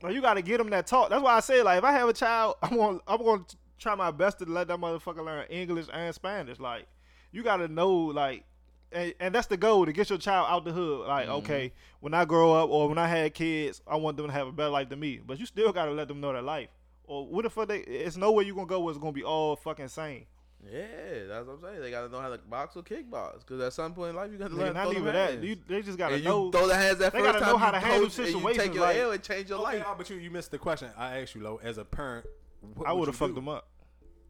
Like 0.03 0.15
you 0.15 0.21
got 0.21 0.35
to 0.35 0.43
get 0.43 0.59
them 0.59 0.71
that 0.71 0.87
talk. 0.87 1.11
That's 1.11 1.23
why 1.23 1.35
I 1.37 1.41
say 1.41 1.63
like, 1.63 1.79
if 1.79 1.85
I 1.85 1.93
have 1.93 2.09
a 2.09 2.13
child, 2.13 2.57
I'm 2.63 2.77
gonna 2.77 2.99
I'm 3.09 3.19
to 3.19 3.57
try 3.79 3.95
my 3.95 4.11
best 4.11 4.39
to 4.41 4.45
let 4.45 4.69
that 4.69 4.79
motherfucker 4.79 5.25
learn 5.25 5.47
English 5.47 5.87
and 5.93 6.15
Spanish. 6.15 6.61
Like 6.61 6.87
you 7.33 7.43
got 7.43 7.57
to 7.59 7.69
know 7.69 7.91
like. 7.95 8.45
And, 8.91 9.13
and 9.21 9.35
that's 9.35 9.49
the 9.49 9.59
goal 9.59 9.85
to 9.85 9.93
get 9.93 10.09
your 10.09 10.19
child 10.19 10.47
out 10.49 10.65
the 10.65 10.73
hood. 10.73 11.07
Like, 11.09 11.27
Mm-hmm. 11.27 11.37
okay, 11.45 11.73
when 12.01 12.15
I 12.15 12.25
grow 12.25 12.55
up 12.55 12.71
or 12.71 12.89
when 12.89 12.97
I 12.97 13.07
had 13.07 13.35
kids, 13.35 13.83
I 13.87 13.97
want 13.97 14.17
them 14.17 14.29
to 14.29 14.33
have 14.33 14.47
a 14.47 14.53
better 14.53 14.71
life 14.71 14.89
than 14.89 14.99
me. 14.99 15.21
But 15.23 15.39
you 15.39 15.45
still 15.45 15.75
gotta 15.75 15.91
let 15.91 16.09
them 16.09 16.23
know 16.23 16.33
their 16.33 16.41
life. 16.41 16.69
Or 17.09 17.27
what 17.27 17.43
the 17.43 17.51
fuck 17.51 17.69
they? 17.69 17.79
It's 17.79 18.17
nowhere 18.17 18.45
you 18.45 18.55
gonna 18.55 18.67
go 18.67 18.81
where 18.81 18.93
it's 18.93 19.01
gonna 19.01 19.13
be 19.13 19.25
all 19.25 19.57
fucking 19.57 19.89
same. 19.89 20.27
Yeah, 20.71 20.83
that's 21.29 21.47
what 21.47 21.55
I'm 21.55 21.61
saying. 21.63 21.81
They 21.81 21.91
gotta 21.91 22.09
know 22.11 22.21
how 22.21 22.29
to 22.31 22.39
box 22.39 22.77
or 22.77 22.83
kickbox. 22.83 23.39
Because 23.41 23.61
at 23.63 23.73
some 23.73 23.95
point 23.95 24.11
in 24.11 24.17
life, 24.17 24.31
you 24.31 24.37
got 24.39 24.49
to 24.51 24.55
Nigga, 24.55 24.59
learn. 24.59 24.75
not 24.75 24.83
throw 24.85 24.93
even 24.93 25.05
them 25.05 25.15
that. 25.41 25.43
You, 25.43 25.57
they 25.69 25.83
just 25.83 25.97
gotta 25.97 26.17
and 26.17 26.25
know. 26.25 26.47
you 26.47 26.53
throw 26.53 26.67
the 26.67 26.75
hands 26.77 26.99
that 26.99 27.13
they 27.13 27.21
first 27.21 27.33
gotta 27.33 27.39
time 27.45 27.53
know 27.53 27.59
how 27.59 27.71
to 27.71 27.79
handle 27.79 28.09
coach 28.09 28.19
and 28.19 28.27
you 28.27 28.33
situations, 28.35 28.63
take 28.65 28.75
your 28.75 28.83
like- 28.83 28.97
L 28.97 29.13
and 29.13 29.23
change 29.23 29.49
your 29.49 29.59
Okay, 29.67 29.79
life. 29.79 29.87
but 29.97 30.11
you, 30.11 30.17
you 30.17 30.31
missed 30.31 30.51
the 30.51 30.59
question. 30.59 30.91
I 30.99 31.21
asked 31.21 31.35
you, 31.35 31.43
Lo, 31.43 31.59
as 31.63 31.79
a 31.79 31.85
parent, 31.85 32.27
what 32.75 32.87
I 32.89 32.93
would 32.93 33.03
you 33.03 33.07
have 33.07 33.17
fucked 33.17 33.31
do? 33.31 33.35
them 33.37 33.49
up. 33.49 33.69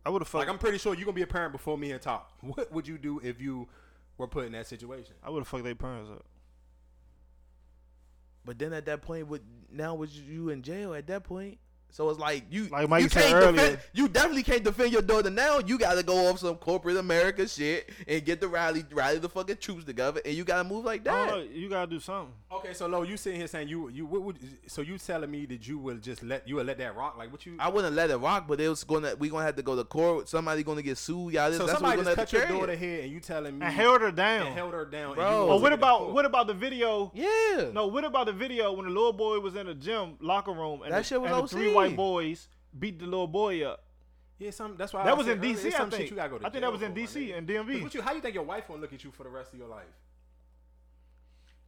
I 0.06 0.10
would 0.10 0.20
have 0.22 0.28
fucked. 0.28 0.40
Like, 0.46 0.48
I'm 0.50 0.58
pretty 0.58 0.78
sure 0.78 0.94
you're 0.94 1.04
gonna 1.06 1.14
be 1.14 1.22
a 1.22 1.26
parent 1.26 1.50
before 1.52 1.76
me 1.76 1.90
and 1.92 2.00
talk. 2.00 2.30
What 2.42 2.70
would 2.72 2.86
you 2.86 2.98
do 2.98 3.20
if 3.24 3.40
you 3.40 3.66
were 4.18 4.28
put 4.28 4.44
in 4.46 4.52
that 4.52 4.66
situation? 4.68 5.14
I 5.24 5.30
would 5.30 5.40
have 5.40 5.48
fucked 5.48 5.64
their 5.64 5.74
parents 5.74 6.10
up. 6.10 6.24
But 8.44 8.58
then 8.58 8.72
at 8.72 8.86
that 8.86 9.02
point, 9.02 9.26
with 9.28 9.42
now 9.70 9.94
with 9.94 10.14
you 10.14 10.50
in 10.50 10.62
jail 10.62 10.94
at 10.94 11.06
that 11.08 11.24
point, 11.24 11.58
so 11.90 12.10
it's 12.10 12.18
like 12.18 12.44
you 12.50 12.66
Like 12.68 12.88
Mike 12.88 13.02
you 13.02 13.08
said 13.08 13.22
can't 13.22 13.34
earlier. 13.34 13.52
defend. 13.52 13.78
You 13.92 14.08
definitely 14.08 14.42
can't 14.42 14.62
defend 14.62 14.92
your 14.92 15.02
daughter 15.02 15.30
now. 15.30 15.58
You 15.64 15.78
got 15.78 15.94
to 15.94 16.02
go 16.02 16.28
off 16.28 16.38
some 16.38 16.56
corporate 16.56 16.96
America 16.96 17.48
shit 17.48 17.90
and 18.06 18.24
get 18.24 18.40
the 18.40 18.48
rally 18.48 18.84
rally 18.92 19.18
the 19.18 19.28
fucking 19.28 19.56
troops 19.56 19.84
together, 19.84 20.20
and 20.24 20.34
you 20.34 20.44
got 20.44 20.58
to 20.58 20.64
move 20.64 20.84
like 20.84 21.04
that. 21.04 21.28
know, 21.28 21.38
you 21.40 21.68
gotta 21.68 21.90
do 21.90 22.00
something. 22.00 22.32
Okay, 22.50 22.72
so 22.72 22.86
Lo, 22.86 23.02
you 23.02 23.16
sitting 23.16 23.38
here 23.38 23.48
saying 23.48 23.68
you 23.68 23.88
you 23.90 24.06
what 24.06 24.22
would 24.22 24.38
so 24.66 24.80
you 24.80 24.96
telling 24.98 25.30
me 25.30 25.44
that 25.46 25.66
you 25.68 25.78
would 25.78 26.02
just 26.02 26.22
let 26.22 26.46
you 26.48 26.56
would 26.56 26.66
let 26.66 26.78
that 26.78 26.96
rock? 26.96 27.16
Like 27.18 27.30
what 27.30 27.44
you? 27.44 27.56
I 27.58 27.68
wouldn't 27.68 27.94
let 27.94 28.10
it 28.10 28.16
rock, 28.16 28.46
but 28.48 28.60
it 28.60 28.68
was 28.68 28.84
gonna 28.84 29.14
we 29.18 29.28
gonna 29.28 29.44
have 29.44 29.56
to 29.56 29.62
go 29.62 29.76
to 29.76 29.84
court. 29.84 30.28
Somebody 30.28 30.62
gonna 30.62 30.82
get 30.82 30.98
sued. 30.98 31.34
Y'all, 31.34 31.50
this, 31.50 31.58
so 31.58 31.66
that's 31.66 31.80
what 31.80 31.90
somebody 31.90 32.02
just 32.04 32.16
cut 32.16 32.32
your 32.32 32.46
daughter 32.46 32.76
here, 32.76 33.02
and 33.02 33.12
you 33.12 33.20
telling 33.20 33.58
me 33.58 33.66
And 33.66 33.74
held 33.74 34.00
her 34.00 34.10
down. 34.10 34.46
and 34.46 34.54
held 34.54 34.72
her 34.72 34.84
down, 34.84 35.14
Bro. 35.14 35.24
And 35.24 35.34
you 35.34 35.40
oh, 35.40 35.46
Or 35.46 35.52
Or 35.54 35.60
what 35.60 35.70
take 35.70 35.78
it 35.78 35.80
to 35.80 35.86
about 35.86 36.12
what 36.12 36.24
about 36.24 36.46
the 36.46 36.54
video? 36.54 37.12
Yeah. 37.14 37.70
No, 37.72 37.86
what 37.86 38.04
about 38.04 38.26
the 38.26 38.32
video 38.32 38.72
when 38.72 38.86
the 38.86 38.92
little 38.92 39.12
boy 39.12 39.40
was 39.40 39.54
in 39.56 39.66
the 39.66 39.74
gym 39.74 40.16
locker 40.20 40.52
room 40.52 40.82
and, 40.82 40.92
That 40.92 40.98
the, 40.98 41.04
shit 41.04 41.20
was 41.20 41.30
and 41.30 41.38
the 41.38 41.42
OC. 41.42 41.74
Three 41.80 41.88
white 41.88 41.96
boys 41.96 42.48
beat 42.78 42.98
the 42.98 43.04
little 43.06 43.26
boy 43.26 43.64
up? 43.66 43.84
Yeah, 44.38 44.50
some 44.52 44.76
that's 44.76 44.92
why 44.92 45.00
I 45.02 45.04
That 45.06 45.18
was 45.18 45.26
in 45.26 45.40
DC, 45.40 45.66
I 45.66 45.70
some 45.70 45.90
shit 45.90 45.98
think. 45.98 46.10
You 46.10 46.16
gotta 46.16 46.28
go 46.30 46.38
to 46.38 46.46
I 46.46 46.50
think 46.50 46.62
that 46.62 46.72
was 46.72 46.82
in 46.82 46.94
DC 46.94 47.36
and 47.36 47.46
DMV. 47.48 47.82
What 47.82 47.94
you, 47.94 48.02
how 48.02 48.12
you 48.14 48.20
think 48.20 48.34
your 48.34 48.44
wife 48.44 48.68
gonna 48.68 48.80
look 48.80 48.92
at 48.92 49.02
you 49.02 49.10
for 49.10 49.24
the 49.24 49.30
rest 49.30 49.52
of 49.52 49.58
your 49.58 49.68
life? 49.68 49.84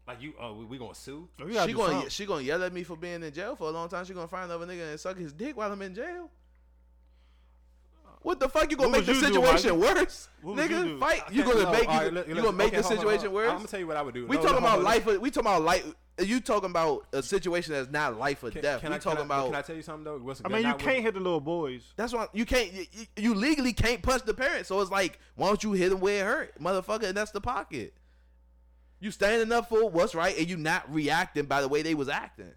Like 0.06 0.22
you, 0.22 0.32
oh, 0.40 0.54
we, 0.54 0.64
we 0.64 0.78
gonna 0.78 0.94
sue? 0.94 1.28
Oh, 1.40 1.48
She 1.48 1.72
gonna 1.72 1.92
something. 1.92 2.08
she 2.10 2.26
gonna 2.26 2.42
yell 2.42 2.62
at 2.62 2.72
me 2.72 2.82
for 2.82 2.96
being 2.96 3.22
in 3.22 3.32
jail 3.32 3.54
for 3.56 3.68
a 3.68 3.70
long 3.70 3.88
time. 3.88 4.04
She 4.04 4.12
gonna 4.14 4.28
find 4.28 4.50
another 4.50 4.66
nigga 4.66 4.90
and 4.90 5.00
suck 5.00 5.16
his 5.16 5.32
dick 5.32 5.56
while 5.56 5.70
I'm 5.72 5.82
in 5.82 5.94
jail. 5.94 6.30
What 8.22 8.38
the 8.38 8.48
fuck? 8.48 8.70
You 8.70 8.76
gonna 8.76 8.90
What 8.90 8.98
make 8.98 9.06
the 9.06 9.12
would 9.12 9.20
do, 9.20 9.26
situation 9.26 9.78
Mikey? 9.80 9.94
worse, 10.00 10.28
What 10.42 10.56
would 10.56 10.70
you 10.70 10.76
nigga? 10.76 11.00
Fight. 11.00 11.22
You 11.32 11.42
gonna 11.44 11.62
no, 11.62 11.72
make 11.72 11.88
all 11.88 11.94
right, 11.96 12.04
you, 12.06 12.10
look, 12.12 12.28
you 12.28 12.34
gonna 12.34 12.52
make 12.52 12.70
the 12.72 12.82
hold 12.82 12.84
on, 12.92 12.98
hold 12.98 12.98
situation 13.10 13.26
on. 13.28 13.32
worse? 13.34 13.50
I'm 13.50 13.56
gonna 13.56 13.68
tell 13.68 13.80
you 13.80 13.86
what 13.86 13.96
I 13.96 14.02
would 14.02 14.14
do. 14.14 14.26
We 14.26 14.36
No, 14.36 14.42
talking 14.42 14.52
no, 14.56 14.58
about 14.58 14.70
hold 14.72 14.84
life. 14.84 15.06
Or, 15.06 15.18
we 15.20 15.30
talking 15.30 15.46
about 15.50 15.62
life. 15.62 15.86
You 16.20 16.40
talking 16.40 16.70
about 16.70 17.06
a 17.12 17.22
situation 17.22 17.72
that's 17.72 17.90
not 17.90 18.18
life 18.18 18.42
or 18.44 18.50
Can, 18.50 18.62
death. 18.62 18.80
can 18.80 18.90
we 18.90 18.96
I, 18.96 18.98
talking 18.98 19.18
can 19.18 19.30
I, 19.30 19.34
about. 19.34 19.46
Can 19.46 19.54
I 19.56 19.62
tell 19.62 19.76
you 19.76 19.82
something 19.82 20.04
though? 20.04 20.18
What's, 20.18 20.42
I 20.44 20.48
mean, 20.48 20.66
you 20.66 20.74
can't 20.74 21.02
hit 21.02 21.14
the 21.14 21.20
little 21.20 21.40
boys. 21.40 21.82
that's 21.96 22.12
why 22.12 22.26
you 22.32 22.44
can't. 22.44 22.72
You, 22.72 22.84
you- 22.92 23.06
you 23.16 23.34
legally 23.34 23.72
can't 23.72 24.02
punch 24.02 24.22
the 24.24 24.34
parents. 24.34 24.68
So 24.68 24.80
it's 24.80 24.90
like, 24.90 25.18
why 25.36 25.46
don't 25.48 25.62
you 25.64 25.72
hit 25.72 25.90
them 25.90 26.00
where 26.00 26.20
it 26.24 26.26
hurt, 26.26 26.60
motherfucker? 26.62 27.04
And 27.04 27.16
that's 27.16 27.30
the 27.32 27.40
pocket. 27.40 27.94
You 29.00 29.10
standing 29.10 29.50
up 29.52 29.68
for 29.68 29.88
what's 29.88 30.14
right, 30.14 30.36
and 30.38 30.48
you 30.48 30.56
not 30.58 30.92
reacting 30.92 31.46
by 31.46 31.60
the 31.62 31.68
way 31.68 31.82
they 31.82 31.94
was 31.94 32.08
acting. 32.08 32.52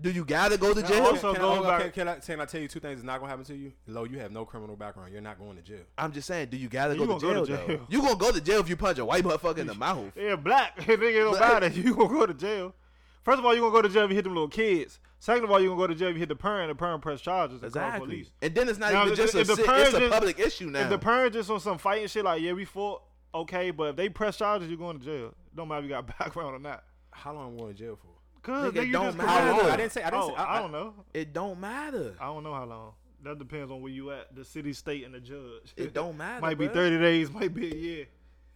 Do 0.00 0.10
you 0.10 0.24
gotta 0.24 0.56
go 0.56 0.72
to 0.72 0.82
jail? 0.82 1.04
also- 1.04 1.32
can, 1.32 1.42
go 1.42 1.52
I, 1.52 1.58
okay, 1.76 1.84
back- 1.84 1.94
can, 1.94 2.08
I, 2.08 2.14
can 2.16 2.40
I 2.40 2.44
tell 2.46 2.60
you 2.60 2.68
two 2.68 2.80
things 2.80 2.96
that's 2.98 3.06
not 3.06 3.18
gonna 3.20 3.30
happen 3.30 3.44
to 3.46 3.54
you? 3.54 3.72
Lo, 3.86 4.04
you 4.04 4.18
have 4.18 4.32
no 4.32 4.44
criminal 4.44 4.76
background. 4.76 5.12
You're 5.12 5.20
not 5.20 5.38
going 5.38 5.56
to 5.56 5.62
jail. 5.62 5.82
I'm 5.98 6.12
just 6.12 6.26
saying, 6.28 6.48
do 6.48 6.56
you 6.56 6.68
gotta 6.68 6.94
You 6.94 7.06
go, 7.06 7.18
to 7.18 7.26
gonna 7.26 7.46
jail, 7.46 7.56
go 7.56 7.66
to 7.66 7.76
though? 7.78 7.86
You 7.90 8.00
gonna 8.02 8.16
go 8.16 8.32
to 8.32 8.40
jail 8.40 8.60
if 8.60 8.68
you 8.68 8.76
punch 8.76 8.98
a 8.98 9.04
white 9.04 9.24
motherfucker 9.24 9.58
in 9.58 9.66
the 9.66 9.74
mouth. 9.74 10.12
Yeah, 10.16 10.36
black. 10.36 10.78
Nigga, 10.80 11.12
don't 11.24 11.36
Black. 11.38 11.62
matter. 11.62 11.68
You 11.80 11.94
gonna 11.94 12.08
go 12.08 12.26
to 12.26 12.34
jail. 12.34 12.74
First 13.22 13.38
of 13.38 13.44
all, 13.44 13.54
you 13.54 13.60
gonna 13.60 13.72
go 13.72 13.82
to 13.82 13.88
jail 13.88 14.04
if 14.04 14.10
you 14.10 14.16
hit 14.16 14.24
them 14.24 14.34
little 14.34 14.48
kids. 14.48 14.98
Second 15.18 15.44
of 15.44 15.50
all, 15.50 15.60
you 15.60 15.68
gonna 15.68 15.78
go 15.80 15.86
to 15.86 15.94
jail 15.94 16.08
if 16.08 16.14
you 16.14 16.20
hit 16.20 16.30
the 16.30 16.36
parent. 16.36 16.70
The 16.70 16.74
parent 16.74 17.02
press 17.02 17.20
charges 17.20 17.62
and 17.62 17.72
call 17.72 17.82
Exactly. 17.82 18.06
police. 18.08 18.30
And 18.40 18.54
then 18.54 18.68
it's 18.70 18.78
not 18.78 18.92
Now, 18.94 19.02
even 19.02 19.12
if- 19.12 19.18
just 19.18 19.34
a 19.34 19.40
if 19.40 19.46
the 19.48 19.56
sit, 19.56 19.66
parent 19.66 19.88
it's 19.88 19.94
a 19.96 20.00
just- 20.00 20.12
public 20.12 20.38
issue 20.38 20.70
now. 20.70 20.80
If 20.80 20.88
the 20.90 20.98
parent 20.98 21.34
just 21.34 21.50
on 21.50 21.60
some 21.60 21.76
fighting 21.76 22.06
shit 22.08 22.24
like, 22.24 22.40
yeah, 22.40 22.52
we 22.54 22.64
fought, 22.64 23.02
okay, 23.34 23.70
but 23.70 23.90
if 23.90 23.96
they 23.96 24.08
press 24.08 24.38
charges, 24.38 24.68
you're 24.70 24.78
going 24.78 24.98
to 24.98 25.04
jail. 25.04 25.34
Don't 25.54 25.68
matter 25.68 25.80
if 25.80 25.84
you 25.84 25.90
got 25.90 26.06
background 26.18 26.54
or 26.56 26.58
not. 26.58 26.84
How 27.10 27.34
long 27.34 27.48
am 27.48 27.54
I 27.56 27.58
going 27.60 27.72
to 27.74 27.78
jail 27.78 27.98
for? 28.00 28.08
Cause 28.42 28.72
Nigga, 28.72 28.76
nigga, 28.78 28.86
you 28.86 28.92
don't 28.92 29.04
just 29.06 29.18
matter. 29.18 29.28
How 29.30 29.58
long? 29.62 29.70
I 29.70 29.76
didn't 29.76 29.92
say- 29.92 30.02
I 30.02 30.10
didn't 30.10 30.22
oh, 30.22 30.28
say- 30.28 30.34
I- 30.36 30.44
I, 30.44 30.56
I- 30.56 30.62
don't 30.62 30.72
know. 30.72 30.94
it 31.12 31.32
don't 31.32 31.60
matter. 31.60 32.14
I 32.20 32.26
don't 32.26 32.42
know 32.42 32.54
how 32.54 32.64
long. 32.64 32.92
That 33.22 33.38
depends 33.38 33.70
on 33.70 33.82
where 33.82 33.92
you 33.92 34.10
at, 34.12 34.34
the 34.34 34.44
city, 34.46 34.72
state, 34.72 35.04
and 35.04 35.14
the 35.14 35.20
judge. 35.20 35.74
It 35.76 35.92
don't 35.92 36.16
matter. 36.18 36.40
might 36.40 36.56
be 36.58 36.68
bruh. 36.68 36.72
30 36.72 36.98
days, 37.00 37.30
might 37.30 37.52
be 37.52 37.70
a 37.70 37.76
year. 37.76 38.06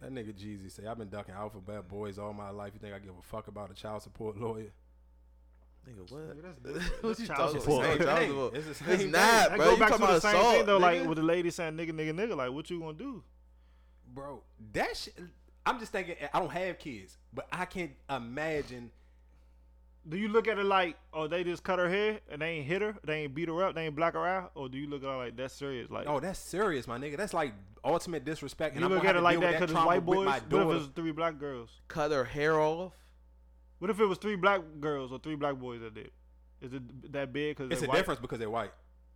That 0.01 0.11
nigga 0.11 0.33
Jeezy 0.33 0.71
say, 0.71 0.87
I've 0.87 0.97
been 0.97 1.09
ducking 1.09 1.35
alphabet 1.35 1.87
boys 1.87 2.17
all 2.17 2.33
my 2.33 2.49
life. 2.49 2.71
You 2.73 2.79
think 2.79 2.93
I 2.95 2.99
give 2.99 3.13
a 3.17 3.21
fuck 3.21 3.47
about 3.47 3.69
a 3.71 3.75
child 3.75 4.01
support 4.01 4.37
lawyer? 4.37 4.71
Nigga, 5.87 6.11
what? 6.11 6.35
Nigga, 6.35 6.41
that's 6.43 6.59
different. 6.83 7.03
what 7.03 7.19
you 7.19 7.27
child 7.27 7.39
talking 7.39 7.61
support. 7.61 7.85
about? 7.85 7.95
It's 7.95 7.99
the 7.99 8.05
Child 8.05 8.75
same 8.75 8.85
thing. 8.87 8.93
It's 8.95 9.03
It's 9.03 9.11
not, 9.11 9.11
That 9.11 9.57
bro. 9.57 9.65
go 9.65 9.71
You 9.73 9.77
back 9.79 9.89
talking 9.91 10.07
to 10.07 10.13
the 10.13 10.19
same 10.19 10.35
assault, 10.35 10.55
thing 10.55 10.65
though, 10.65 10.77
like 10.77 11.05
with 11.07 11.17
the 11.17 11.23
lady 11.23 11.49
saying 11.51 11.73
nigga, 11.75 11.91
nigga, 11.91 12.11
nigga. 12.13 12.35
Like, 12.35 12.51
what 12.51 12.69
you 12.71 12.79
gonna 12.79 12.93
do? 12.93 13.23
Bro, 14.13 14.41
that 14.73 14.97
shit, 14.97 15.13
I'm 15.65 15.79
just 15.79 15.91
thinking, 15.91 16.15
I 16.33 16.39
don't 16.39 16.51
have 16.51 16.79
kids, 16.79 17.17
but 17.33 17.47
I 17.51 17.65
can't 17.65 17.91
imagine. 18.09 18.89
Do 20.07 20.17
you 20.17 20.27
look 20.27 20.47
at 20.47 20.59
it 20.59 20.65
like, 20.65 20.97
oh, 21.13 21.27
they 21.27 21.43
just 21.43 21.63
cut 21.63 21.79
her 21.79 21.89
hair 21.89 22.19
and 22.29 22.41
they 22.41 22.49
ain't 22.49 22.67
hit 22.67 22.81
her, 22.81 22.95
they 23.03 23.23
ain't 23.23 23.33
beat 23.33 23.47
her 23.49 23.63
up, 23.63 23.73
they 23.73 23.85
ain't 23.85 23.95
black 23.95 24.13
her 24.13 24.25
out, 24.25 24.51
or 24.53 24.69
do 24.69 24.77
you 24.77 24.87
look 24.87 25.03
at 25.03 25.09
it 25.09 25.15
like 25.17 25.35
that's 25.35 25.53
serious? 25.55 25.89
Like, 25.89 26.05
Oh, 26.07 26.19
that's 26.19 26.37
serious, 26.39 26.87
my 26.87 26.97
nigga. 26.99 27.17
That's 27.17 27.33
like 27.33 27.53
ultimate 27.83 28.23
disrespect. 28.23 28.75
And 28.75 28.81
you 28.81 28.85
I'm 28.85 28.91
look 28.91 28.99
gonna 29.01 29.09
at 29.09 29.15
have 29.15 29.23
it 29.23 29.25
like 29.25 29.39
that 29.39 29.59
because 29.59 29.71
it's 29.75 29.85
white 29.85 30.05
boys. 30.05 30.25
my 30.25 30.31
What 30.33 30.43
if 30.43 30.49
daughter. 30.49 30.77
it's 30.77 30.87
three 30.95 31.11
black 31.11 31.39
girls? 31.39 31.69
Cut 31.87 32.11
her 32.11 32.23
hair 32.23 32.59
off. 32.59 32.93
What 33.79 33.89
if 33.89 33.99
it 33.99 34.05
was 34.05 34.17
three 34.19 34.35
black 34.35 34.61
girls 34.79 35.11
or 35.11 35.19
three 35.19 35.35
black 35.35 35.55
boys 35.55 35.81
that 35.81 35.93
did? 35.93 36.11
Is 36.61 36.73
it 36.73 37.11
that 37.11 37.33
big? 37.33 37.57
Because 37.57 37.71
It's 37.71 37.81
a 37.87 37.91
difference 37.91 38.19
because 38.19 38.39
they're 38.39 38.49
white. 38.49 38.71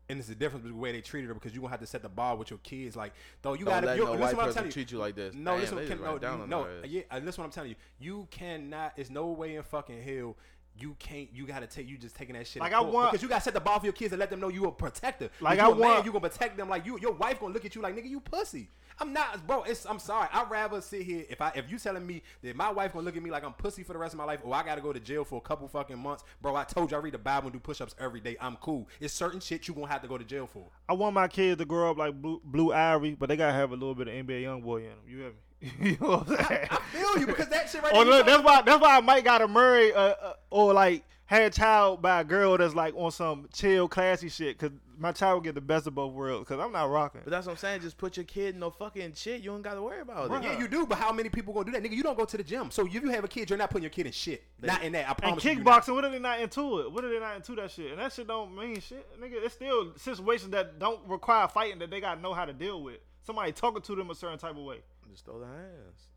And 0.10 0.18
it's 0.20 0.30
a 0.30 0.36
difference 0.36 0.64
with 0.64 0.74
the 0.74 0.80
way 0.80 0.92
they 0.92 1.02
treated 1.02 1.28
her 1.28 1.36
because 1.36 1.54
you 1.54 1.62
gonna 1.62 1.70
have 1.70 1.80
to 1.82 1.86
set 1.86 2.02
the 2.02 2.10
bar 2.10 2.36
with 2.36 2.50
your 2.50 2.58
kids. 2.64 2.96
Like, 2.96 3.14
though 3.44 3.54
you 3.54 3.64
Don't 3.64 3.76
gotta 3.76 3.86
let 3.88 3.98
you, 3.98 4.06
no 4.06 4.12
listen 4.14 4.22
white 4.26 4.38
what 4.38 4.48
I'm 4.48 4.54
telling 4.54 4.68
you. 4.70 4.74
treat 4.74 4.92
you 4.92 4.98
like 4.98 5.16
this. 5.16 5.36
No, 5.36 5.52
Damn, 5.52 5.60
listen, 5.62 5.78
can, 5.78 5.88
just 5.88 6.02
no, 6.02 6.18
down 6.18 6.42
on 6.42 6.50
no, 6.50 6.64
her 6.64 6.80
ass. 6.84 6.90
yeah, 6.90 7.02
uh, 7.12 7.20
listen 7.24 7.42
what 7.44 7.46
I'm 7.46 7.52
telling 7.52 7.70
you. 7.70 7.76
You 8.00 8.28
cannot. 8.32 8.94
It's 8.98 9.12
no 9.12 9.28
way 9.28 9.56
in 9.56 9.62
fucking 9.62 10.02
hell. 10.02 10.36
You 10.80 10.96
can't. 11.00 11.30
You 11.34 11.46
gotta 11.46 11.68
take. 11.68 11.88
You 11.90 11.98
just 11.98 12.16
taking 12.16 12.36
that 12.36 12.48
shit. 12.48 12.62
Like, 12.62 12.74
I 12.74 12.80
want- 12.82 13.12
because 13.12 13.22
you 13.24 13.30
gotta 13.30 13.42
set 13.42 13.54
the 13.54 13.60
bar 13.60 13.80
for 13.80 13.86
your 13.86 13.94
kids 13.94 14.14
and 14.14 14.20
let 14.20 14.30
them 14.30 14.40
know 14.40 14.48
you 14.50 14.66
a 14.66 14.72
protector. 14.72 15.30
Like, 15.42 15.60
you 15.60 15.66
I 15.66 15.70
man, 15.70 15.78
want- 15.80 16.06
you 16.06 16.12
gonna 16.12 16.30
protect 16.30 16.58
them. 16.58 16.70
Like 16.70 16.86
you, 16.86 16.98
your 17.00 17.14
wife 17.14 17.40
gonna 17.40 17.54
look 17.54 17.66
at 17.66 17.76
you 17.76 17.82
like 17.82 17.96
nigga, 17.96 18.10
you 18.10 18.20
pussy. 18.20 18.70
I'm 19.02 19.14
not, 19.14 19.48
bro. 19.48 19.64
It's. 19.64 19.86
I'm 19.86 19.98
sorry. 20.00 20.28
I'd 20.34 20.50
rather 20.52 20.82
sit 20.82 21.04
here 21.04 21.24
if 21.30 21.40
I 21.42 21.52
if 21.56 21.72
you 21.72 21.80
telling 21.80 22.06
me 22.06 22.22
that 22.44 22.54
my 22.56 22.70
wife 22.70 22.92
gonna 22.92 23.06
look 23.06 23.16
at 23.16 23.24
me 23.24 23.30
like 23.32 23.46
I'm 23.46 23.54
pussy 23.54 23.82
for 23.84 23.94
the 23.94 24.00
rest 24.00 24.14
of 24.14 24.18
my 24.18 24.26
life, 24.26 24.42
or 24.44 24.54
I 24.54 24.62
gotta 24.64 24.82
go 24.82 24.92
to 24.92 25.00
jail 25.00 25.24
for 25.24 25.38
a 25.38 25.42
couple 25.42 25.68
fucking 25.70 25.98
months, 25.98 26.26
bro. 26.42 26.56
I 26.56 26.66
told 26.66 26.92
you 26.92 26.98
I 26.98 27.00
read 27.00 27.14
the 27.14 27.18
Bible 27.18 27.48
and 27.48 27.54
do 27.54 27.60
push-ups 27.60 27.96
every 27.98 28.20
day. 28.20 28.36
I'm 28.42 28.58
cool. 28.58 28.90
It's 29.00 29.14
certain 29.14 29.40
shit 29.40 29.68
you 29.70 29.74
gonna 29.74 29.88
have 29.88 30.02
to 30.02 30.08
go 30.10 30.18
to 30.18 30.26
jail 30.26 30.48
for. 30.48 30.66
I 30.90 30.94
want 30.94 31.14
my 31.14 31.30
kids 31.30 31.60
to 31.60 31.66
grow 31.66 31.92
up 31.92 31.98
like 31.98 32.22
Blue, 32.22 32.42
Blue 32.44 32.74
Ivy, 32.74 33.16
but 33.16 33.30
they 33.30 33.38
gotta 33.38 33.54
have 33.54 33.72
a 33.72 33.76
little 33.76 33.96
bit 33.96 34.10
of 34.10 34.14
NBA 34.14 34.44
YoungBoy 34.44 34.80
in 34.82 34.90
them. 34.90 34.98
You 35.08 35.18
hear 35.20 35.28
me? 35.30 35.36
you 35.82 35.98
know 36.00 36.08
what 36.18 36.30
I'm 36.40 36.46
saying? 36.48 36.68
I 36.72 36.80
feel 36.94 37.20
you 37.20 37.28
because 37.28 37.48
that 37.50 37.70
shit 37.70 37.82
right 37.84 37.92
Oh, 37.96 38.04
there. 38.04 38.14
look, 38.14 38.26
that's 38.26 38.44
why 38.44 38.62
that's 38.62 38.82
why 38.82 38.98
I 38.98 39.02
might 39.02 39.24
got 39.24 39.42
a 39.42 39.48
Murray 39.48 39.94
uh, 39.94 40.00
uh, 40.00 40.34
or 40.50 40.74
like 40.74 41.04
had 41.26 41.44
a 41.44 41.50
child 41.50 42.02
by 42.02 42.22
a 42.22 42.24
girl 42.24 42.58
that's 42.58 42.74
like 42.74 42.94
on 42.96 43.12
some 43.12 43.48
chill, 43.54 43.88
classy 43.88 44.30
shit. 44.30 44.58
Cause 44.58 44.72
my 44.98 45.12
child 45.14 45.36
will 45.36 45.42
get 45.42 45.56
the 45.56 45.62
best 45.62 45.86
of 45.88 45.96
both 45.96 46.12
worlds. 46.14 46.48
Cause 46.48 46.60
I'm 46.60 46.72
not 46.72 46.90
rocking. 46.90 47.22
But 47.24 47.32
that's 47.32 47.46
what 47.46 47.54
I'm 47.54 47.58
saying. 47.58 47.82
Just 47.82 47.98
put 47.98 48.18
your 48.18 48.24
kid 48.26 48.56
in 48.56 48.60
no 48.60 48.70
fucking 48.70 49.14
shit. 49.16 49.42
You 49.42 49.52
don't 49.52 49.62
gotta 49.62 49.82
worry 49.82 50.02
about 50.02 50.30
Bruh. 50.30 50.40
it. 50.40 50.44
Yeah, 50.46 50.60
you 50.60 50.68
do, 50.68 50.86
but 50.86 50.98
how 50.98 51.12
many 51.14 51.30
people 51.30 51.54
gonna 51.54 51.66
do 51.66 51.72
that, 51.74 51.84
nigga? 51.84 51.96
You 51.96 52.04
don't 52.04 52.18
go 52.18 52.26
to 52.26 52.38
the 52.38 52.44
gym, 52.44 52.72
so 52.72 52.86
if 52.86 52.94
you 52.94 53.10
have 53.10 53.24
a 53.24 53.28
kid, 53.28 53.50
you're 53.50 53.60
not 53.60 53.70
putting 53.70 53.84
your 53.84 53.90
kid 53.92 54.06
in 54.08 54.12
shit. 54.12 54.44
Not 54.62 54.82
in 54.84 54.94
that. 54.94 55.06
I 55.06 55.10
And 55.10 55.18
promise 55.18 55.44
you. 55.44 55.52
you're 55.52 55.60
kickboxing, 55.62 55.94
what 55.94 56.04
are 56.06 56.10
they 56.12 56.20
not 56.20 56.40
into 56.40 56.80
it? 56.80 56.92
What 56.92 57.04
are 57.06 57.10
they 57.10 57.20
not 57.20 57.36
into 57.36 57.56
that 57.56 57.72
shit? 57.72 57.92
And 57.92 58.00
that 58.00 58.12
shit 58.14 58.28
don't 58.28 58.56
mean 58.56 58.80
shit, 58.82 59.06
nigga. 59.22 59.44
It's 59.44 59.54
still 59.54 59.94
situations 59.98 60.52
that 60.52 60.80
don't 60.80 61.00
require 61.08 61.48
fighting 61.48 61.80
that 61.80 61.90
they 61.92 62.00
gotta 62.02 62.20
know 62.22 62.34
how 62.34 62.46
to 62.46 62.54
deal 62.54 62.82
with. 62.82 62.98
Somebody 63.24 63.52
talking 63.52 63.82
to 63.84 63.96
them 63.96 64.10
a 64.10 64.16
certain 64.16 64.40
type 64.40 64.52
of 64.52 64.64
way. 64.64 64.78
Just 65.10 65.26
throw 65.26 65.40
the 65.40 65.48
hands. 65.48 66.10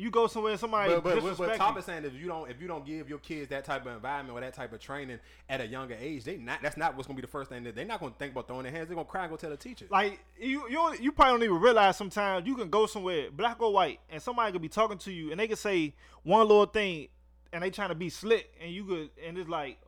You 0.00 0.12
go 0.12 0.28
somewhere, 0.28 0.56
somebody 0.56 0.94
But, 0.94 1.02
but, 1.02 1.10
but, 1.10 1.14
disrespect 1.16 1.38
but 1.38 1.52
you. 1.54 1.58
Top 1.58 1.78
is 1.78 1.84
saying 1.84 2.04
if 2.04 2.14
you 2.14 2.28
don't 2.28 2.48
if 2.48 2.60
you 2.60 2.68
don't 2.68 2.86
give 2.86 3.08
your 3.08 3.18
kids 3.18 3.48
that 3.48 3.64
type 3.64 3.84
of 3.84 3.92
environment 3.92 4.38
or 4.38 4.40
that 4.40 4.54
type 4.54 4.72
of 4.72 4.78
training 4.78 5.18
at 5.48 5.60
a 5.60 5.66
younger 5.66 5.96
age, 5.98 6.22
they 6.22 6.36
not 6.36 6.62
that's 6.62 6.76
not 6.76 6.94
what's 6.94 7.08
gonna 7.08 7.16
be 7.16 7.22
the 7.22 7.26
first 7.26 7.50
thing 7.50 7.64
that 7.64 7.74
they're 7.74 7.84
not 7.84 7.98
gonna 7.98 8.14
think 8.16 8.30
about 8.30 8.46
throwing 8.46 8.62
their 8.62 8.70
hands. 8.70 8.86
They're 8.88 8.94
gonna 8.94 9.08
cry 9.08 9.22
and 9.22 9.30
go 9.30 9.36
tell 9.36 9.50
the 9.50 9.56
teacher. 9.56 9.86
Like 9.90 10.20
you, 10.38 10.70
you, 10.70 10.94
you 11.00 11.10
probably 11.10 11.32
don't 11.32 11.42
even 11.42 11.60
realize 11.60 11.96
sometimes 11.96 12.46
you 12.46 12.54
can 12.54 12.70
go 12.70 12.86
somewhere, 12.86 13.28
black 13.32 13.60
or 13.60 13.72
white, 13.72 13.98
and 14.08 14.22
somebody 14.22 14.52
could 14.52 14.62
be 14.62 14.68
talking 14.68 14.98
to 14.98 15.10
you, 15.10 15.32
and 15.32 15.40
they 15.40 15.48
could 15.48 15.58
say 15.58 15.94
one 16.22 16.46
little 16.46 16.66
thing, 16.66 17.08
and 17.52 17.64
they 17.64 17.70
trying 17.70 17.88
to 17.88 17.96
be 17.96 18.08
slick, 18.08 18.54
and 18.62 18.72
you 18.72 18.84
could, 18.84 19.10
and 19.26 19.36
it's 19.36 19.48
like, 19.48 19.78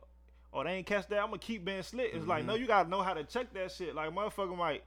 oh, 0.53 0.65
they 0.65 0.71
ain't 0.71 0.87
catch 0.87 1.07
that. 1.07 1.19
I'm 1.19 1.27
gonna 1.27 1.37
keep 1.37 1.63
being 1.63 1.83
slick. 1.83 2.11
It's 2.13 2.27
like, 2.27 2.39
mm-hmm. 2.39 2.49
no, 2.49 2.55
you 2.55 2.67
gotta 2.67 2.89
know 2.89 3.01
how 3.01 3.13
to 3.13 3.23
check 3.23 3.53
that 3.53 3.71
shit. 3.71 3.95
Like 3.95 4.13
motherfucker, 4.13 4.57
might, 4.57 4.83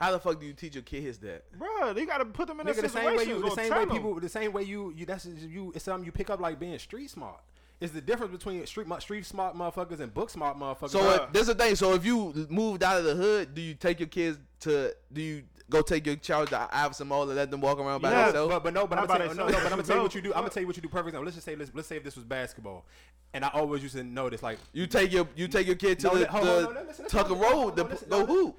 How 0.00 0.12
the 0.12 0.18
fuck 0.18 0.40
do 0.40 0.46
you 0.46 0.54
teach 0.54 0.74
your 0.74 0.82
kids 0.82 1.18
that? 1.18 1.44
bro, 1.58 1.92
they 1.92 2.06
gotta 2.06 2.24
put 2.24 2.48
them 2.48 2.58
in 2.60 2.66
Nigga, 2.66 2.78
a 2.78 2.82
the 2.82 2.88
same 2.88 3.16
way 3.16 3.24
you, 3.24 3.42
the 3.42 3.50
same 3.50 3.70
way 3.70 3.84
people, 3.84 4.18
the 4.18 4.28
same 4.30 4.52
way 4.52 4.62
you, 4.62 4.94
you 4.96 5.04
that's 5.04 5.26
you. 5.26 5.72
It's 5.74 5.84
something 5.84 6.06
you 6.06 6.10
pick 6.10 6.30
up 6.30 6.40
like 6.40 6.58
being 6.58 6.78
street 6.78 7.10
smart. 7.10 7.38
It's 7.80 7.92
the 7.92 8.00
difference 8.00 8.32
between 8.32 8.64
street 8.66 8.86
street 9.00 9.26
smart 9.26 9.54
motherfuckers 9.56 10.00
and 10.00 10.12
book 10.12 10.30
smart 10.30 10.58
motherfuckers. 10.58 10.90
So 10.90 11.00
Bruh. 11.00 11.26
if, 11.26 11.32
this 11.34 11.46
the 11.48 11.54
thing. 11.54 11.76
So 11.76 11.92
if 11.92 12.04
you 12.06 12.46
moved 12.48 12.82
out 12.82 12.96
of 12.96 13.04
the 13.04 13.14
hood, 13.14 13.54
do 13.54 13.60
you 13.60 13.74
take 13.74 14.00
your 14.00 14.08
kids 14.08 14.38
to? 14.60 14.94
Do 15.12 15.20
you 15.20 15.42
go 15.68 15.82
take 15.82 16.06
your 16.06 16.16
child 16.16 16.48
to 16.48 16.68
Iverson 16.72 17.08
Mall 17.08 17.24
and 17.24 17.36
let 17.36 17.50
them 17.50 17.60
walk 17.60 17.78
around 17.78 18.00
by 18.00 18.10
Yeah, 18.10 18.24
themselves? 18.24 18.54
But, 18.54 18.64
but 18.64 18.74
no, 18.74 18.86
but 18.86 18.98
I'm 18.98 19.06
by 19.06 19.18
gonna 19.18 19.34
tell, 19.34 19.46
no, 19.46 19.46
no, 19.48 19.52
but 19.52 19.64
I'm 19.64 19.70
gonna 19.70 19.82
tell 19.84 19.96
you 19.96 20.02
what 20.02 20.14
you 20.14 20.22
do. 20.22 20.28
I'm 20.32 20.40
gonna 20.40 20.48
tell 20.50 20.62
you 20.62 20.66
what 20.66 20.76
you 20.76 20.82
do. 20.82 20.88
Perfect 20.88 21.08
example. 21.08 21.24
Let's 21.26 21.36
just 21.36 21.44
say 21.44 21.56
let's, 21.56 21.70
let's 21.74 21.88
say 21.88 21.96
if 21.96 22.04
this 22.04 22.16
was 22.16 22.24
basketball, 22.24 22.86
and 23.34 23.44
I 23.44 23.48
always 23.48 23.82
used 23.82 23.96
to 23.96 24.02
notice 24.02 24.42
like 24.42 24.58
you 24.72 24.86
take 24.86 25.12
your 25.12 25.28
you 25.36 25.46
take 25.46 25.66
your 25.66 25.76
kid 25.76 25.98
to 26.00 26.06
No, 26.08 26.14
the, 26.14 26.20
li- 26.20 26.26
hold 26.26 26.48
on, 26.48 26.54
the 26.54 26.62
no, 26.62 26.70
no, 26.72 26.80
listen, 26.86 27.04
listen, 27.04 27.06
Tucker 27.06 27.34
Road 27.34 27.52
hold 27.52 27.76
to 27.76 27.84
listen, 27.84 28.08
go 28.08 28.20
no, 28.20 28.26
hoop. 28.26 28.56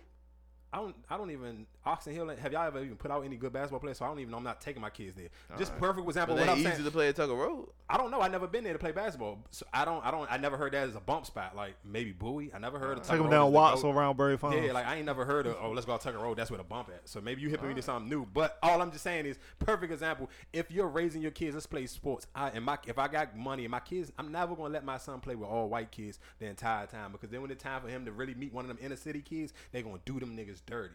I 0.74 0.78
don't 0.78 0.96
I 1.10 1.18
don't 1.18 1.32
even 1.32 1.66
Oxon 1.86 2.14
Hill. 2.14 2.28
Have 2.30 2.52
y'all 2.54 2.68
ever 2.68 2.84
even 2.84 2.96
put 2.96 3.10
out 3.12 3.24
any 3.26 3.36
good 3.38 3.52
basketball 3.54 3.80
players? 3.80 3.98
So 3.98 4.06
I 4.06 4.08
don't 4.10 4.20
even 4.20 4.32
know. 4.32 4.38
I'm 4.38 4.44
not 4.44 4.62
taking 4.62 4.82
my 4.82 4.90
kids 4.90 5.16
there. 5.16 5.30
Just 5.58 5.78
perfect 5.80 6.08
example. 6.08 6.36
But 6.36 6.42
What 6.42 6.50
I'm 6.50 6.58
easy 6.60 6.70
saying. 6.72 6.84
to 6.84 6.92
play 6.92 7.10
at 7.10 7.16
Tucker 7.16 7.34
Road. 7.34 7.70
I 7.90 7.98
don't 7.98 8.12
know. 8.12 8.22
I 8.22 8.28
never 8.28 8.48
been 8.48 8.64
there 8.64 8.74
to 8.74 8.80
play 8.80 8.92
basketball. 8.92 9.40
So 9.52 9.66
I 9.74 9.84
don't. 9.86 10.06
I 10.06 10.12
don't. 10.12 10.32
I 10.32 10.38
never 10.38 10.58
heard 10.58 10.74
that 10.74 10.88
as 10.88 10.96
a 10.96 11.00
bump 11.00 11.26
spot. 11.26 11.56
Like 11.56 11.76
maybe 11.84 12.12
Bowie. 12.12 12.52
I 12.54 12.60
never 12.60 12.78
heard 12.80 12.98
of 12.98 13.04
take 13.04 13.10
Tucker 13.12 13.24
them 13.24 13.32
down 13.32 13.48
as 13.48 13.52
the 13.52 13.56
Watts 13.56 13.82
go- 13.82 13.92
around 13.92 14.18
Barry 14.18 14.38
Farm. 14.38 14.54
Yeah, 14.64 14.72
like 14.74 14.86
I 14.86 14.96
ain't 14.98 15.06
never 15.06 15.26
heard 15.26 15.48
of. 15.48 15.58
Oh, 15.62 15.72
let's 15.72 15.86
go 15.86 15.94
out 15.94 16.02
Tucker 16.02 16.20
Road. 16.20 16.38
That's 16.38 16.52
where 16.52 16.58
the 16.60 16.64
bump 16.64 16.90
at. 16.90 17.08
So 17.10 17.20
maybe 17.20 17.42
you 17.42 17.50
hit 17.50 17.64
me 17.64 17.74
to 17.74 17.82
something 17.82 18.10
new. 18.10 18.26
But 18.26 18.58
all 18.62 18.82
I'm 18.82 18.92
just 18.92 19.04
saying 19.04 19.26
is, 19.26 19.38
perfect 19.60 19.92
example. 19.92 20.30
If 20.54 20.72
you're 20.72 20.88
raising 20.88 21.22
your 21.22 21.32
kids, 21.32 21.54
let's 21.56 21.66
play 21.66 21.86
sports. 21.88 22.28
I 22.36 22.50
and 22.50 22.64
my 22.64 22.78
if 22.86 23.00
I 23.00 23.08
got 23.08 23.36
money 23.36 23.66
and 23.66 23.72
my 23.72 23.80
kids, 23.80 24.12
I'm 24.18 24.32
never 24.32 24.56
gonna 24.56 24.74
let 24.74 24.86
my 24.86 24.98
son 24.98 25.20
play 25.20 25.36
with 25.36 25.50
all 25.50 25.68
white 25.68 25.92
kids 25.92 26.20
the 26.40 26.46
entire 26.46 26.86
time 26.86 27.12
because 27.12 27.30
then 27.30 27.42
when 27.42 27.50
it's 27.52 27.64
time 27.64 27.82
for 27.82 27.88
him 27.90 28.06
to 28.06 28.12
really 28.12 28.36
meet 28.36 28.54
one 28.54 28.64
of 28.66 28.70
them 28.70 28.78
inner 28.82 28.96
city 28.96 29.22
kids, 29.22 29.52
they 29.72 29.82
gonna 29.82 30.00
do 30.06 30.20
them 30.20 30.38
niggas 30.38 30.62
dirty. 30.66 30.94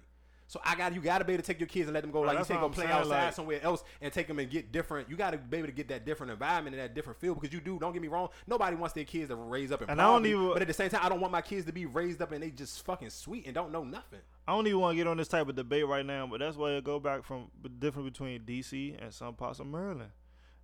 So 0.49 0.61
I 0.65 0.77
got 0.77 0.95
you 0.95 1.01
got 1.01 1.19
to 1.19 1.25
be 1.25 1.33
able 1.33 1.43
to 1.43 1.47
take 1.47 1.59
your 1.59 1.67
kids 1.67 1.89
and 1.89 1.95
let 1.95 2.03
them 2.03 2.13
go 2.13 2.21
like 2.21 2.33
you 2.35 2.39
that's 2.39 2.51
what 2.51 2.61
go 2.61 2.69
play 2.69 2.85
saying, 2.85 2.97
outside 2.97 3.25
like- 3.27 3.35
somewhere 3.35 3.61
else 3.63 3.83
and 4.01 4.13
take 4.13 4.29
them 4.29 4.39
and 4.39 4.49
get 4.49 4.71
different. 4.71 5.11
You 5.11 5.17
got 5.17 5.33
to 5.33 5.39
be 5.39 5.57
able 5.57 5.67
to 5.67 5.73
get 5.73 5.89
that 5.89 6.07
different 6.07 6.31
environment 6.33 6.77
and 6.77 6.83
that 6.85 6.95
different 6.95 7.19
feel 7.19 7.35
because 7.35 7.53
you 7.53 7.61
do. 7.61 7.79
Don't 7.81 7.93
get 7.93 8.01
me 8.01 8.09
wrong. 8.09 8.29
Nobody 8.47 8.77
wants 8.77 8.95
their 8.95 9.05
kids 9.05 9.29
to 9.31 9.37
raise 9.37 9.73
up 9.73 9.83
in 9.83 9.91
And 9.91 10.01
I 10.01 10.05
don't 10.05 10.25
even- 10.27 10.49
But 10.53 10.63
at 10.63 10.69
the 10.69 10.75
same 10.75 10.91
time, 10.91 11.01
I 11.03 11.09
don't 11.09 11.21
want 11.21 11.33
my 11.33 11.43
kids 11.43 11.67
to 11.67 11.73
be 11.73 11.87
raised 11.87 12.23
up 12.23 12.31
and 12.31 12.43
they 12.43 12.51
just 12.51 12.85
fucking 12.85 13.11
sweet 13.11 13.47
and 13.47 13.55
don't 13.55 13.73
know 13.73 13.83
nothing. 13.83 14.21
I 14.47 14.53
don't 14.55 14.67
even 14.69 14.79
want 14.79 14.93
to 14.93 14.97
get 14.97 15.09
on 15.09 15.17
this 15.17 15.27
type 15.29 15.49
of 15.49 15.57
debate 15.57 15.87
right 15.87 16.07
now, 16.07 16.29
but 16.29 16.39
that's 16.39 16.57
why 16.57 16.71
it 16.73 16.85
go 16.85 17.01
back 17.01 17.25
from 17.25 17.51
the 17.61 17.69
difference 17.69 18.09
between 18.11 18.43
DC 18.45 18.97
and 19.03 19.13
some 19.13 19.35
parts 19.35 19.59
of 19.59 19.67
Maryland. 19.67 20.13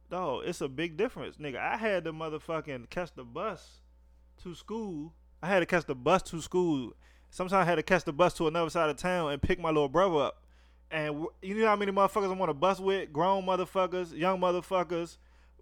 Dog, 0.08 0.44
it's 0.46 0.60
a 0.60 0.68
big 0.68 0.96
difference, 0.96 1.38
nigga. 1.38 1.56
I 1.56 1.76
had 1.76 2.04
to 2.04 2.12
motherfucking 2.12 2.90
catch 2.90 3.12
the 3.14 3.24
bus 3.24 3.80
to 4.42 4.54
school. 4.54 5.14
I 5.42 5.48
had 5.48 5.60
to 5.60 5.66
catch 5.66 5.86
the 5.86 5.96
bus 5.96 6.22
to 6.24 6.40
school. 6.40 6.92
Sometimes 7.32 7.62
I 7.62 7.64
had 7.64 7.76
to 7.76 7.82
catch 7.82 8.04
the 8.04 8.12
bus 8.12 8.34
to 8.34 8.46
another 8.46 8.68
side 8.68 8.90
of 8.90 8.96
town 8.98 9.32
and 9.32 9.40
pick 9.40 9.58
my 9.58 9.70
little 9.70 9.88
brother 9.88 10.18
up. 10.18 10.42
And 10.90 11.24
you 11.40 11.54
know 11.54 11.66
how 11.66 11.76
many 11.76 11.90
motherfuckers 11.90 12.30
I'm 12.30 12.42
on 12.42 12.50
a 12.50 12.54
bus 12.54 12.78
with? 12.78 13.10
Grown 13.10 13.46
motherfuckers, 13.46 14.14
young 14.14 14.38
motherfuckers, 14.38 15.16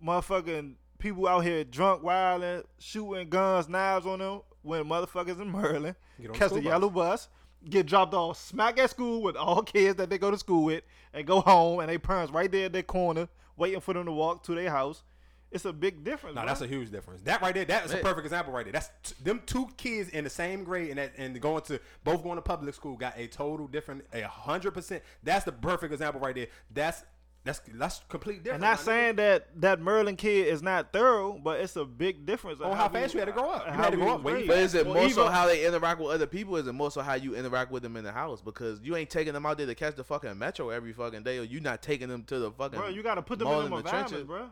motherfucking 0.05 0.75
people 0.99 1.29
out 1.29 1.45
here 1.45 1.63
drunk, 1.63 2.03
wilding, 2.03 2.65
shooting 2.81 3.29
guns, 3.29 3.69
knives 3.69 4.05
on 4.05 4.19
them. 4.19 4.41
When 4.63 4.85
motherfuckers 4.85 5.41
in 5.41 5.53
Maryland 5.53 5.95
Get 6.21 6.33
the 6.33 6.39
catch 6.39 6.51
the 6.51 6.61
yellow 6.61 6.91
bus, 6.91 7.29
get 7.69 7.87
dropped 7.87 8.15
off 8.15 8.37
smack 8.37 8.77
at 8.81 8.91
school 8.91 9.23
with 9.23 9.37
all 9.37 9.63
kids 9.63 9.95
that 9.99 10.11
they 10.11 10.19
go 10.19 10.33
to 10.33 10.39
school 10.39 10.65
with, 10.65 10.83
and 11.15 11.25
go 11.25 11.41
home, 11.41 11.79
and 11.79 11.89
they 11.89 11.99
parents 11.99 12.33
right 12.33 12.51
there 12.51 12.67
at 12.67 12.73
their 12.73 12.83
corner 12.83 13.29
waiting 13.57 13.81
for 13.81 13.95
them 13.95 14.07
to 14.07 14.13
walk 14.13 14.43
to 14.43 14.57
their 14.57 14.71
house. 14.71 15.05
It's 15.51 15.65
a 15.65 15.73
big 15.73 16.05
difference. 16.05 16.37
No, 16.37 16.43
bro. 16.43 16.49
that's 16.49 16.61
a 16.61 16.67
huge 16.67 16.91
difference. 16.91 17.23
That 17.23 17.43
right 17.43 17.55
there, 17.55 17.65
that's 17.65 17.93
a 17.93 17.97
perfect 17.99 18.25
example 18.25 18.53
right 18.53 18.65
there. 18.65 18.73
That's 18.73 18.91
t- 19.03 19.15
them 19.23 19.43
two 19.47 19.69
kids 19.77 20.11
in 20.11 20.25
the 20.25 20.31
same 20.31 20.63
grade 20.63 20.91
and 20.91 20.99
that, 20.99 21.13
and 21.17 21.41
going 21.41 21.63
to 21.63 21.81
both 22.05 22.23
going 22.23 22.37
to 22.37 22.43
public 22.43 22.75
school 22.75 22.97
got 22.97 23.19
a 23.19 23.27
total 23.27 23.67
different, 23.67 24.05
a 24.13 24.23
hundred 24.23 24.73
percent. 24.73 25.03
That's 25.25 25.45
the 25.45 25.53
perfect 25.53 25.93
example 25.93 26.21
right 26.21 26.35
there. 26.35 26.47
That's 26.73 27.03
that's 27.43 27.61
that's 27.75 28.03
complete 28.09 28.45
different. 28.45 28.63
And 28.63 28.71
not 28.71 28.81
saying 28.81 29.17
that 29.17 29.49
that 29.63 29.81
Merlin 29.81 30.17
kid 30.17 30.47
is 30.49 30.63
not 30.63 30.93
thorough, 30.93 31.41
but 31.43 31.61
it's 31.61 31.75
a 31.77 31.87
big 31.87 32.27
difference. 32.27 32.61
On 32.61 32.77
how 32.77 32.89
fast 32.89 33.15
you 33.15 33.21
had 33.21 33.27
to 33.27 33.33
grow 33.33 33.51
up. 33.51 33.67
You 33.67 33.73
how 33.73 33.85
had 33.85 33.91
to 33.93 33.97
grow 33.97 34.15
up 34.17 34.23
way. 34.23 34.47
But 34.47 34.59
is 34.59 34.75
it 34.75 34.85
Well, 34.85 34.95
more 34.97 35.11
so 35.11 35.27
how 35.27 35.47
they 35.47 35.67
interact 35.67 36.01
with 36.01 36.11
other 36.11 36.27
people? 36.27 36.57
Is 36.57 36.67
it 36.67 36.73
more 36.73 36.91
so 36.91 37.01
how 37.01 37.15
you 37.15 37.35
interact 37.35 37.71
with 37.71 37.83
them 37.83 37.97
in 37.97 38.05
the 38.05 38.13
house? 38.13 38.43
Because 38.43 38.81
you 38.83 38.95
ain't 38.95 39.09
taking 39.09 39.33
them 39.33 39.47
out 39.47 39.57
there 39.57 39.67
to 39.67 39.75
catch 39.75 39.97
the 39.97 40.05
fucking 40.05 40.39
metro 40.39 40.69
every 40.69 40.93
fucking 40.93 41.23
day, 41.23 41.39
or 41.39 41.45
you 41.45 41.61
not 41.61 41.83
taking 41.83 42.09
them 42.09 42.25
to 42.25 42.39
the 42.39 42.51
fucking. 42.51 42.79
bro? 42.79 42.89
You 42.89 43.03
got 43.03 43.15
to 43.15 43.23
put 43.23 43.39
them 43.39 43.49
mall 43.49 43.63
in 43.63 43.71
the 43.71 43.77
environments, 43.79 44.11
trenches. 44.11 44.27
bro. 44.27 44.51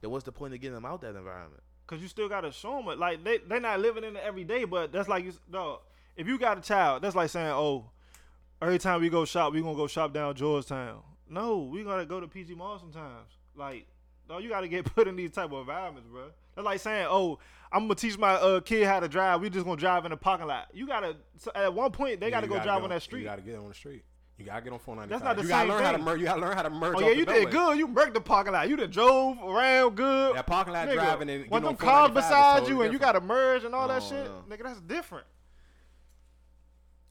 Then 0.00 0.10
what's 0.10 0.24
the 0.24 0.32
point 0.32 0.54
of 0.54 0.60
getting 0.60 0.74
them 0.74 0.84
out 0.84 1.00
that 1.02 1.16
environment? 1.16 1.62
Cause 1.86 2.00
you 2.00 2.06
still 2.08 2.28
gotta 2.28 2.52
show 2.52 2.76
them 2.76 2.88
it. 2.88 2.98
Like 2.98 3.24
they 3.24 3.38
they 3.38 3.58
not 3.58 3.80
living 3.80 4.04
in 4.04 4.14
it 4.16 4.22
every 4.24 4.44
day, 4.44 4.64
but 4.64 4.92
that's 4.92 5.08
like 5.08 5.24
you 5.24 5.32
dog. 5.50 5.80
If 6.16 6.28
you 6.28 6.38
got 6.38 6.58
a 6.58 6.60
child, 6.60 7.02
that's 7.02 7.16
like 7.16 7.30
saying, 7.30 7.48
oh, 7.48 7.90
every 8.62 8.78
time 8.78 9.00
we 9.00 9.08
go 9.08 9.24
shop, 9.24 9.52
we 9.52 9.60
gonna 9.60 9.74
go 9.74 9.86
shop 9.88 10.12
down 10.12 10.34
Georgetown. 10.34 11.02
No, 11.28 11.58
we 11.58 11.82
gotta 11.82 12.06
go 12.06 12.20
to 12.20 12.28
PG 12.28 12.54
Mall 12.54 12.78
sometimes. 12.78 13.28
Like, 13.56 13.86
dog, 14.28 14.42
you 14.42 14.48
gotta 14.48 14.68
get 14.68 14.84
put 14.94 15.08
in 15.08 15.16
these 15.16 15.32
type 15.32 15.52
of 15.52 15.60
environments, 15.60 16.08
bro. 16.08 16.30
That's 16.54 16.64
like 16.64 16.80
saying, 16.80 17.06
oh, 17.10 17.38
I'm 17.72 17.82
gonna 17.84 17.94
teach 17.96 18.18
my 18.18 18.34
uh, 18.34 18.60
kid 18.60 18.86
how 18.86 19.00
to 19.00 19.08
drive. 19.08 19.40
We 19.40 19.50
just 19.50 19.64
gonna 19.64 19.76
drive 19.80 20.04
in 20.04 20.10
the 20.10 20.16
parking 20.16 20.46
lot. 20.46 20.68
You 20.72 20.86
gotta 20.86 21.16
so 21.38 21.50
at 21.54 21.72
one 21.74 21.90
point 21.90 22.20
they 22.20 22.26
Yeah, 22.26 22.30
gotta 22.40 22.46
you 22.46 22.52
go 22.52 22.56
drive 22.56 22.78
get 22.78 22.84
on 22.84 22.90
that 22.90 23.02
street. 23.02 23.20
You 23.20 23.26
gotta 23.26 23.42
get 23.42 23.56
on 23.56 23.68
the 23.68 23.74
street. 23.74 24.04
You 24.40 24.46
gotta 24.46 24.62
get 24.62 24.72
on 24.72 24.78
495. 24.78 25.08
That's 25.10 25.24
not 25.24 25.36
the 25.36 25.42
you 25.42 25.48
gotta 25.48 25.62
same 25.62 25.68
learn 25.70 25.84
how 25.84 25.92
to 25.92 25.96
thing. 25.98 26.04
merge. 26.04 26.20
You 26.20 26.26
gotta 26.26 26.40
learn 26.40 26.56
how 26.56 26.62
to 26.62 26.70
merge. 26.70 26.94
Oh 26.94 26.96
off 26.96 27.02
yeah, 27.02 27.08
the 27.10 27.16
you 27.16 27.24
did 27.26 27.48
beltway. 27.48 27.50
good. 27.50 27.78
You 27.78 27.88
murked 27.88 28.14
the 28.14 28.20
parking 28.20 28.52
lot. 28.54 28.68
You 28.68 28.76
done 28.76 28.90
drove 28.90 29.38
around 29.42 29.96
good. 29.96 30.36
That 30.36 30.46
parking 30.46 30.72
lot 30.72 30.88
Nigga, 30.88 30.94
driving 30.94 31.28
and 31.30 31.50
when 31.50 31.62
getting 31.62 31.76
them 31.76 31.76
cars 31.76 32.10
beside 32.10 32.60
totally 32.60 32.72
you 32.72 32.82
and 32.82 32.92
you 32.92 32.98
got 32.98 33.12
to 33.12 33.20
merge 33.20 33.64
and 33.64 33.74
all 33.74 33.86
that 33.88 34.02
shit, 34.02 34.24
no. 34.24 34.44
nigga, 34.48 34.62
that's 34.64 34.80
different. 34.80 35.26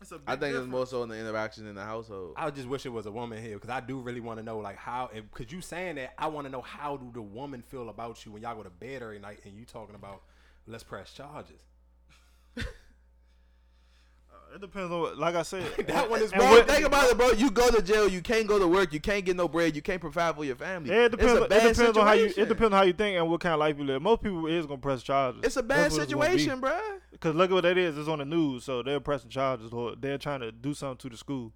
It's 0.01 0.11
a 0.11 0.17
big 0.17 0.23
I 0.27 0.35
think 0.37 0.55
it's 0.55 0.65
more 0.65 0.85
so 0.87 1.03
in 1.03 1.09
the 1.09 1.19
interaction 1.19 1.67
in 1.67 1.75
the 1.75 1.83
household. 1.83 2.33
I 2.37 2.49
just 2.51 2.67
wish 2.67 2.85
it 2.85 2.89
was 2.89 3.05
a 3.05 3.11
woman 3.11 3.43
here 3.43 3.55
because 3.55 3.69
I 3.69 3.81
do 3.81 3.99
really 3.99 4.21
want 4.21 4.39
to 4.39 4.43
know 4.43 4.57
like 4.59 4.77
how 4.77 5.09
because 5.13 5.51
you 5.51 5.61
saying 5.61 5.95
that 5.95 6.13
I 6.17 6.27
want 6.27 6.47
to 6.47 6.51
know 6.51 6.61
how 6.61 6.97
do 6.97 7.11
the 7.13 7.21
woman 7.21 7.61
feel 7.61 7.89
about 7.89 8.25
you 8.25 8.31
when 8.31 8.41
y'all 8.41 8.55
go 8.55 8.63
to 8.63 8.69
bed 8.69 9.01
every 9.03 9.19
night 9.19 9.41
and 9.43 9.55
you 9.57 9.65
talking 9.65 9.95
about 9.95 10.23
let's 10.67 10.83
press 10.83 11.11
charges. 11.11 11.61
It 14.55 14.61
depends 14.61 14.91
on, 14.91 14.99
what, 15.01 15.17
like 15.17 15.35
I 15.35 15.43
said, 15.43 15.63
That 15.87 16.09
one 16.09 16.21
is 16.21 16.31
wrong. 16.31 16.39
Bro, 16.41 16.49
what- 16.51 16.67
think 16.67 16.85
about 16.85 17.09
it, 17.09 17.17
bro. 17.17 17.31
You 17.31 17.51
go 17.51 17.69
to 17.69 17.81
jail, 17.81 18.07
you 18.09 18.21
can't 18.21 18.47
go 18.47 18.57
to 18.59 18.67
work, 18.67 18.91
you 18.93 18.99
can't 18.99 19.23
get 19.23 19.35
no 19.35 19.47
bread, 19.47 19.75
you 19.75 19.81
can't 19.81 20.01
provide 20.01 20.35
for 20.35 20.43
your 20.43 20.55
family. 20.55 20.89
Yeah, 20.89 21.05
it 21.05 21.11
depends. 21.11 21.33
It's 21.33 21.41
a 21.41 21.43
It 21.45 21.49
bad 21.49 21.75
depends 21.75 21.97
on 21.97 22.05
how 22.07 22.13
you. 22.13 22.25
It 22.25 22.35
depends 22.49 22.61
on 22.63 22.71
how 22.71 22.81
you 22.83 22.93
think 22.93 23.17
and 23.17 23.29
what 23.29 23.39
kind 23.41 23.53
of 23.53 23.59
life 23.59 23.77
you 23.77 23.83
live. 23.85 24.01
Most 24.01 24.21
people 24.23 24.47
is 24.47 24.65
gonna 24.65 24.79
press 24.79 25.03
charges. 25.03 25.41
It's 25.43 25.57
a 25.57 25.63
bad 25.63 25.91
situation, 25.91 26.39
situation, 26.39 26.59
bro. 26.61 26.79
Because 27.11 27.35
look 27.35 27.51
at 27.51 27.53
what 27.53 27.61
that 27.61 27.77
is. 27.77 27.97
It's 27.97 28.07
on 28.07 28.19
the 28.19 28.25
news, 28.25 28.63
so 28.63 28.81
they're 28.83 28.99
pressing 28.99 29.29
charges 29.29 29.71
or 29.73 29.95
they're 29.95 30.17
trying 30.17 30.39
to 30.41 30.51
do 30.51 30.73
something 30.73 30.97
to 30.97 31.09
the 31.09 31.17
school. 31.17 31.53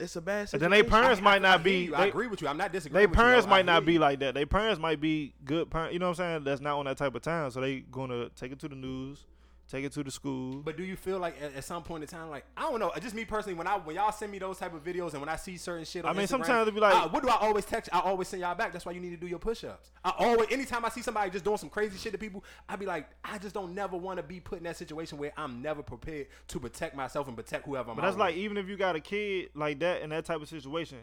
It's 0.00 0.16
a 0.16 0.20
bad 0.20 0.48
And 0.52 0.60
then 0.60 0.70
they 0.72 0.82
parents 0.82 1.20
I- 1.20 1.24
might 1.24 1.36
I 1.36 1.38
not 1.38 1.58
hear 1.60 1.64
be. 1.64 1.84
you. 1.86 1.94
I 1.94 2.06
agree 2.06 2.26
with 2.26 2.42
you. 2.42 2.48
I'm 2.48 2.56
not 2.56 2.72
disagreeing. 2.72 3.02
they 3.02 3.06
with 3.06 3.16
you, 3.16 3.22
parents 3.22 3.46
might 3.46 3.64
not 3.66 3.84
be 3.84 3.98
like 4.00 4.18
that. 4.20 4.34
Their 4.34 4.46
parents 4.46 4.80
might 4.80 5.00
be 5.00 5.34
good 5.44 5.70
parents. 5.70 5.92
You 5.92 6.00
know 6.00 6.06
what 6.10 6.18
I'm 6.20 6.32
saying? 6.32 6.44
That's 6.44 6.60
not 6.60 6.76
on 6.78 6.86
that 6.86 6.96
type 6.96 7.14
of 7.14 7.22
time. 7.22 7.50
So 7.52 7.60
they 7.60 7.80
gonna 7.80 8.28
take 8.30 8.50
it 8.50 8.58
to 8.60 8.68
the 8.68 8.74
news, 8.74 9.24
take 9.68 9.84
it 9.84 9.92
to 9.92 10.02
the 10.02 10.10
school. 10.10 10.62
But 10.62 10.76
do 10.76 10.82
you 10.82 10.96
feel 10.96 11.18
like 11.18 11.40
at, 11.40 11.54
at 11.54 11.64
some 11.64 11.82
point 11.82 12.02
in 12.02 12.08
time, 12.08 12.30
like 12.30 12.44
I 12.56 12.62
don't 12.62 12.80
know, 12.80 12.92
just 13.00 13.14
me 13.14 13.24
personally, 13.24 13.54
when 13.54 13.66
I 13.66 13.76
when 13.78 13.96
y'all 13.96 14.12
send 14.12 14.32
me 14.32 14.38
those 14.38 14.58
type 14.58 14.74
of 14.74 14.84
videos 14.84 15.12
and 15.12 15.20
when 15.20 15.28
I 15.28 15.36
see 15.36 15.56
certain 15.56 15.84
shit, 15.84 16.04
on 16.04 16.10
I 16.10 16.18
mean, 16.18 16.26
Instagram, 16.26 16.28
sometimes 16.28 16.68
it 16.68 16.74
be 16.74 16.80
like- 16.80 16.94
uh, 16.94 17.08
what 17.08 17.22
do 17.22 17.28
I 17.28 17.36
always 17.36 17.64
text? 17.64 17.90
I 17.92 18.00
always 18.00 18.28
send 18.28 18.42
y'all 18.42 18.54
back. 18.54 18.72
That's 18.72 18.84
why 18.84 18.92
you 18.92 19.00
need 19.00 19.10
to 19.10 19.16
do 19.16 19.26
your 19.26 19.38
push-ups. 19.38 19.90
I 20.04 20.12
always, 20.18 20.48
anytime 20.50 20.84
I 20.84 20.88
see 20.90 21.02
somebody 21.02 21.30
just 21.30 21.44
doing 21.44 21.58
some 21.58 21.68
crazy 21.70 21.96
shit 21.98 22.12
to 22.12 22.18
people, 22.18 22.44
I 22.68 22.76
be 22.76 22.86
like, 22.86 23.08
I 23.24 23.38
just 23.38 23.54
don't 23.54 23.74
never 23.74 23.96
want 23.96 24.18
to 24.18 24.22
be 24.22 24.40
put 24.40 24.58
in 24.58 24.64
that 24.64 24.76
situation 24.76 25.18
where 25.18 25.32
I'm 25.36 25.62
never 25.62 25.82
prepared 25.82 26.26
to 26.48 26.60
protect 26.60 26.94
myself 26.94 27.28
and 27.28 27.36
protect 27.36 27.66
whoever 27.66 27.90
I'm. 27.90 27.96
But 27.96 28.02
that's 28.02 28.16
like 28.16 28.34
with. 28.34 28.44
even 28.44 28.56
if 28.56 28.68
you 28.68 28.76
got 28.76 28.96
a 28.96 29.00
kid 29.00 29.50
like 29.54 29.78
that 29.80 30.02
in 30.02 30.10
that 30.10 30.24
type 30.24 30.42
of 30.42 30.48
situation, 30.48 30.98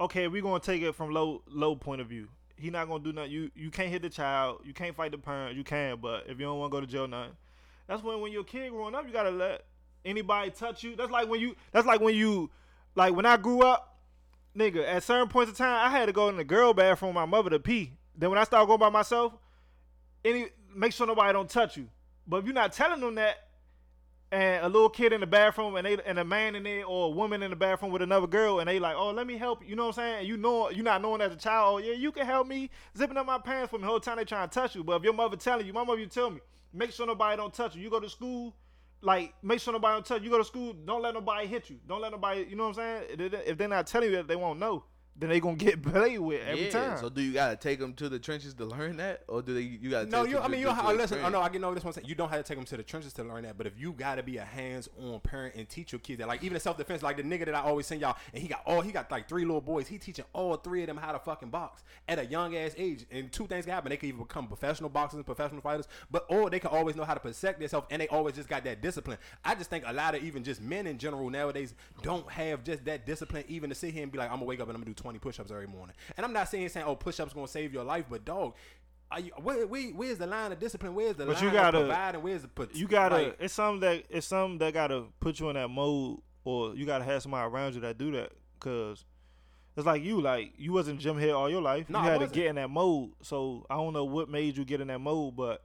okay, 0.00 0.28
we 0.28 0.40
gonna 0.40 0.60
take 0.60 0.82
it 0.82 0.94
from 0.94 1.10
low 1.10 1.42
low 1.48 1.76
point 1.76 2.00
of 2.00 2.06
view. 2.08 2.28
he 2.56 2.70
not 2.70 2.88
gonna 2.88 3.02
do 3.02 3.12
nothing. 3.12 3.30
You 3.30 3.50
you 3.54 3.70
can't 3.70 3.90
hit 3.90 4.02
the 4.02 4.10
child. 4.10 4.62
You 4.64 4.74
can't 4.74 4.94
fight 4.96 5.12
the 5.12 5.18
parent. 5.18 5.56
You 5.56 5.62
can, 5.64 5.98
but 6.00 6.24
if 6.26 6.38
you 6.38 6.46
don't 6.46 6.58
want 6.58 6.72
to 6.72 6.76
go 6.76 6.80
to 6.80 6.86
jail, 6.86 7.06
nothing. 7.06 7.34
That's 7.88 8.02
when 8.02 8.20
when 8.20 8.30
you're 8.30 8.42
a 8.42 8.44
kid 8.44 8.70
growing 8.70 8.94
up, 8.94 9.06
you 9.06 9.12
gotta 9.12 9.30
let 9.30 9.64
anybody 10.04 10.50
touch 10.50 10.84
you. 10.84 10.94
That's 10.94 11.10
like 11.10 11.28
when 11.28 11.40
you. 11.40 11.56
That's 11.72 11.86
like 11.86 12.00
when 12.00 12.14
you, 12.14 12.50
like 12.94 13.14
when 13.14 13.26
I 13.26 13.36
grew 13.36 13.62
up, 13.62 13.98
nigga. 14.56 14.86
At 14.86 15.02
certain 15.02 15.28
points 15.28 15.50
of 15.50 15.56
time, 15.56 15.86
I 15.86 15.90
had 15.90 16.06
to 16.06 16.12
go 16.12 16.28
in 16.28 16.36
the 16.36 16.44
girl 16.44 16.74
bathroom 16.74 17.10
with 17.10 17.14
my 17.16 17.24
mother 17.24 17.50
to 17.50 17.58
pee. 17.58 17.94
Then 18.16 18.30
when 18.30 18.38
I 18.38 18.44
started 18.44 18.66
going 18.66 18.80
by 18.80 18.90
myself, 18.90 19.32
any 20.24 20.46
make 20.74 20.92
sure 20.92 21.06
nobody 21.06 21.32
don't 21.32 21.48
touch 21.48 21.76
you. 21.76 21.88
But 22.26 22.38
if 22.38 22.44
you're 22.44 22.54
not 22.54 22.72
telling 22.72 23.00
them 23.00 23.14
that, 23.14 23.48
and 24.30 24.64
a 24.64 24.68
little 24.68 24.90
kid 24.90 25.12
in 25.14 25.20
the 25.20 25.26
bathroom 25.26 25.76
and 25.76 25.86
they 25.86 25.96
and 26.04 26.18
a 26.18 26.24
man 26.24 26.54
in 26.54 26.62
there 26.62 26.84
or 26.84 27.06
a 27.06 27.10
woman 27.10 27.42
in 27.42 27.48
the 27.48 27.56
bathroom 27.56 27.90
with 27.90 28.02
another 28.02 28.26
girl 28.26 28.60
and 28.60 28.68
they 28.68 28.78
like, 28.78 28.94
oh, 28.94 29.10
let 29.10 29.26
me 29.26 29.38
help 29.38 29.62
you. 29.62 29.70
You 29.70 29.76
know 29.76 29.86
what 29.86 29.98
I'm 29.98 30.04
saying? 30.04 30.18
And 30.18 30.28
you 30.28 30.36
know 30.36 30.68
you 30.70 30.82
not 30.82 31.00
knowing 31.00 31.22
as 31.22 31.32
a 31.32 31.36
child, 31.36 31.76
oh 31.76 31.78
yeah, 31.78 31.94
you 31.94 32.12
can 32.12 32.26
help 32.26 32.46
me 32.46 32.68
zipping 32.96 33.16
up 33.16 33.24
my 33.24 33.38
pants 33.38 33.70
from 33.70 33.80
the 33.80 33.86
whole 33.86 34.00
time 34.00 34.16
they 34.18 34.24
trying 34.24 34.46
to 34.46 34.52
touch 34.52 34.74
you. 34.74 34.84
But 34.84 34.96
if 34.96 35.04
your 35.04 35.14
mother 35.14 35.36
telling 35.36 35.66
you, 35.66 35.72
my 35.72 35.82
mother 35.82 36.00
you 36.00 36.06
tell 36.06 36.30
me, 36.30 36.40
make 36.72 36.92
sure 36.92 37.06
nobody 37.06 37.36
don't 37.36 37.52
touch 37.52 37.74
you. 37.76 37.82
You 37.82 37.90
go 37.90 38.00
to 38.00 38.08
school, 38.08 38.54
like 39.00 39.34
make 39.42 39.60
sure 39.60 39.72
nobody 39.72 39.94
don't 39.96 40.06
touch 40.06 40.20
you. 40.20 40.24
You 40.26 40.30
go 40.30 40.38
to 40.38 40.44
school, 40.44 40.72
don't 40.72 41.02
let 41.02 41.14
nobody 41.14 41.46
hit 41.46 41.70
you. 41.70 41.78
Don't 41.86 42.00
let 42.00 42.12
nobody, 42.12 42.46
you 42.48 42.56
know 42.56 42.68
what 42.68 42.78
I'm 42.78 43.06
saying? 43.08 43.20
If 43.20 43.30
they- 43.32 43.46
If 43.46 43.58
they're 43.58 43.68
not 43.68 43.86
telling 43.86 44.10
you 44.10 44.16
that, 44.16 44.28
they 44.28 44.36
won't 44.36 44.58
know. 44.58 44.84
Then 45.18 45.30
they 45.30 45.40
gonna 45.40 45.56
get 45.56 45.82
played 45.92 46.20
with 46.20 46.46
every 46.46 46.66
yeah. 46.66 46.70
time. 46.70 46.98
So 46.98 47.08
do 47.08 47.20
you 47.20 47.32
gotta 47.32 47.56
take 47.56 47.80
them 47.80 47.92
to 47.94 48.08
the 48.08 48.18
trenches 48.18 48.54
to 48.54 48.64
learn 48.64 48.98
that, 48.98 49.24
or 49.26 49.42
do 49.42 49.52
they 49.52 49.62
you 49.62 49.90
gotta? 49.90 50.06
No, 50.06 50.22
take 50.22 50.32
you. 50.32 50.38
I 50.38 50.46
mean, 50.46 50.60
you. 50.60 50.68
I 50.68 50.92
listen. 50.92 51.18
Oh 51.24 51.28
no, 51.28 51.40
I 51.40 51.48
get 51.48 51.60
know 51.60 51.74
this 51.74 51.82
one. 51.82 51.94
You 52.04 52.14
don't 52.14 52.28
have 52.28 52.38
to 52.38 52.46
take 52.46 52.56
them 52.56 52.64
to 52.66 52.76
the 52.76 52.84
trenches 52.84 53.12
to 53.14 53.24
learn 53.24 53.42
that, 53.42 53.58
but 53.58 53.66
if 53.66 53.72
you 53.76 53.92
gotta 53.92 54.22
be 54.22 54.36
a 54.36 54.44
hands-on 54.44 55.18
parent 55.20 55.56
and 55.56 55.68
teach 55.68 55.92
your 55.92 55.98
kids 55.98 56.20
that, 56.20 56.28
like 56.28 56.44
even 56.44 56.54
in 56.54 56.60
self-defense, 56.60 57.02
like 57.02 57.16
the 57.16 57.24
nigga 57.24 57.46
that 57.46 57.54
I 57.54 57.60
always 57.60 57.86
send 57.86 58.00
y'all, 58.00 58.16
and 58.32 58.40
he 58.40 58.48
got 58.48 58.62
all 58.64 58.80
he 58.80 58.92
got 58.92 59.10
like 59.10 59.28
three 59.28 59.44
little 59.44 59.60
boys. 59.60 59.88
He 59.88 59.98
teaching 59.98 60.24
all 60.32 60.56
three 60.56 60.82
of 60.82 60.86
them 60.86 60.96
how 60.96 61.10
to 61.10 61.18
fucking 61.18 61.50
box 61.50 61.82
at 62.08 62.18
a 62.18 62.24
young 62.24 62.56
ass 62.56 62.74
age. 62.76 63.04
And 63.10 63.32
two 63.32 63.46
things 63.48 63.64
can 63.64 63.74
happen: 63.74 63.90
they 63.90 63.96
can 63.96 64.10
either 64.10 64.18
become 64.18 64.46
professional 64.46 64.88
boxers 64.88 65.16
and 65.16 65.26
professional 65.26 65.62
fighters, 65.62 65.88
but 66.10 66.26
or 66.28 66.48
they 66.48 66.60
can 66.60 66.70
always 66.70 66.94
know 66.94 67.04
how 67.04 67.14
to 67.14 67.20
protect 67.20 67.58
themselves, 67.58 67.88
and 67.90 68.00
they 68.00 68.08
always 68.08 68.36
just 68.36 68.48
got 68.48 68.62
that 68.64 68.82
discipline. 68.82 69.18
I 69.44 69.56
just 69.56 69.68
think 69.68 69.82
a 69.86 69.92
lot 69.92 70.14
of 70.14 70.22
even 70.22 70.44
just 70.44 70.62
men 70.62 70.86
in 70.86 70.96
general 70.98 71.28
nowadays 71.28 71.74
don't 72.02 72.30
have 72.30 72.62
just 72.62 72.84
that 72.84 73.04
discipline, 73.04 73.44
even 73.48 73.70
to 73.70 73.74
sit 73.74 73.92
here 73.92 74.02
and 74.02 74.12
be 74.12 74.18
like, 74.18 74.30
I'm 74.30 74.36
gonna 74.36 74.46
wake 74.46 74.60
up 74.60 74.68
and 74.68 74.76
I'm 74.76 74.82
gonna 74.82 74.94
do 74.94 75.02
20 75.02 75.07
push-ups 75.16 75.50
every 75.50 75.66
morning. 75.66 75.96
And 76.16 76.26
I'm 76.26 76.34
not 76.34 76.50
saying 76.50 76.68
saying, 76.68 76.84
oh, 76.86 76.94
push-ups 76.96 77.32
gonna 77.32 77.48
save 77.48 77.72
your 77.72 77.84
life, 77.84 78.04
but 78.10 78.26
dog. 78.26 78.54
Are 79.10 79.20
you, 79.20 79.30
where, 79.40 79.66
where, 79.66 79.88
where's 79.92 80.18
the 80.18 80.26
line 80.26 80.52
of 80.52 80.58
discipline? 80.58 80.94
Where's 80.94 81.16
the 81.16 81.24
But 81.24 81.36
line 81.36 81.42
you 81.44 81.48
of 81.48 81.54
gotta- 81.54 81.78
providing? 81.78 82.20
Where's 82.22 82.42
the 82.42 82.48
put? 82.48 82.74
you 82.74 82.86
gotta 82.86 83.14
like, 83.14 83.36
it's 83.40 83.54
something 83.54 83.80
that 83.80 84.04
it's 84.10 84.26
something 84.26 84.58
that 84.58 84.74
gotta 84.74 85.04
put 85.18 85.40
you 85.40 85.48
in 85.48 85.54
that 85.54 85.68
mode 85.70 86.18
or 86.44 86.74
you 86.74 86.84
gotta 86.84 87.04
have 87.04 87.22
somebody 87.22 87.50
around 87.50 87.74
you 87.74 87.80
that 87.80 87.96
do 87.96 88.10
that 88.12 88.32
because 88.60 89.06
it's 89.78 89.86
like 89.86 90.02
you 90.02 90.20
like 90.20 90.52
you 90.58 90.72
wasn't 90.74 91.00
gym 91.00 91.16
head 91.18 91.30
all 91.30 91.48
your 91.48 91.62
life 91.62 91.88
No, 91.88 92.00
you 92.02 92.04
had 92.10 92.20
to 92.20 92.26
get 92.26 92.46
in 92.46 92.56
that 92.56 92.68
mode 92.68 93.12
so 93.22 93.64
i 93.70 93.76
don't 93.76 93.92
know 93.92 94.04
what 94.04 94.28
made 94.28 94.56
you 94.56 94.64
get 94.64 94.80
in 94.80 94.88
that 94.88 94.98
mode 95.00 95.36
but 95.36 95.62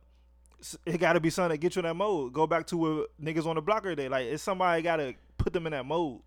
it 0.85 0.99
gotta 0.99 1.19
be 1.19 1.29
something 1.29 1.49
that 1.51 1.57
get 1.57 1.75
you 1.75 1.79
in 1.81 1.85
that 1.85 1.95
mode 1.95 2.31
go 2.33 2.45
back 2.47 2.67
to 2.67 2.77
where 2.77 3.05
niggas 3.21 3.45
on 3.45 3.55
the 3.55 3.61
blocker 3.61 3.95
day 3.95 4.07
like 4.09 4.25
it's 4.27 4.43
somebody 4.43 4.81
gotta 4.81 5.15
put 5.37 5.51
them 5.53 5.65
in 5.65 5.71
that 5.71 5.85
mode 5.85 6.19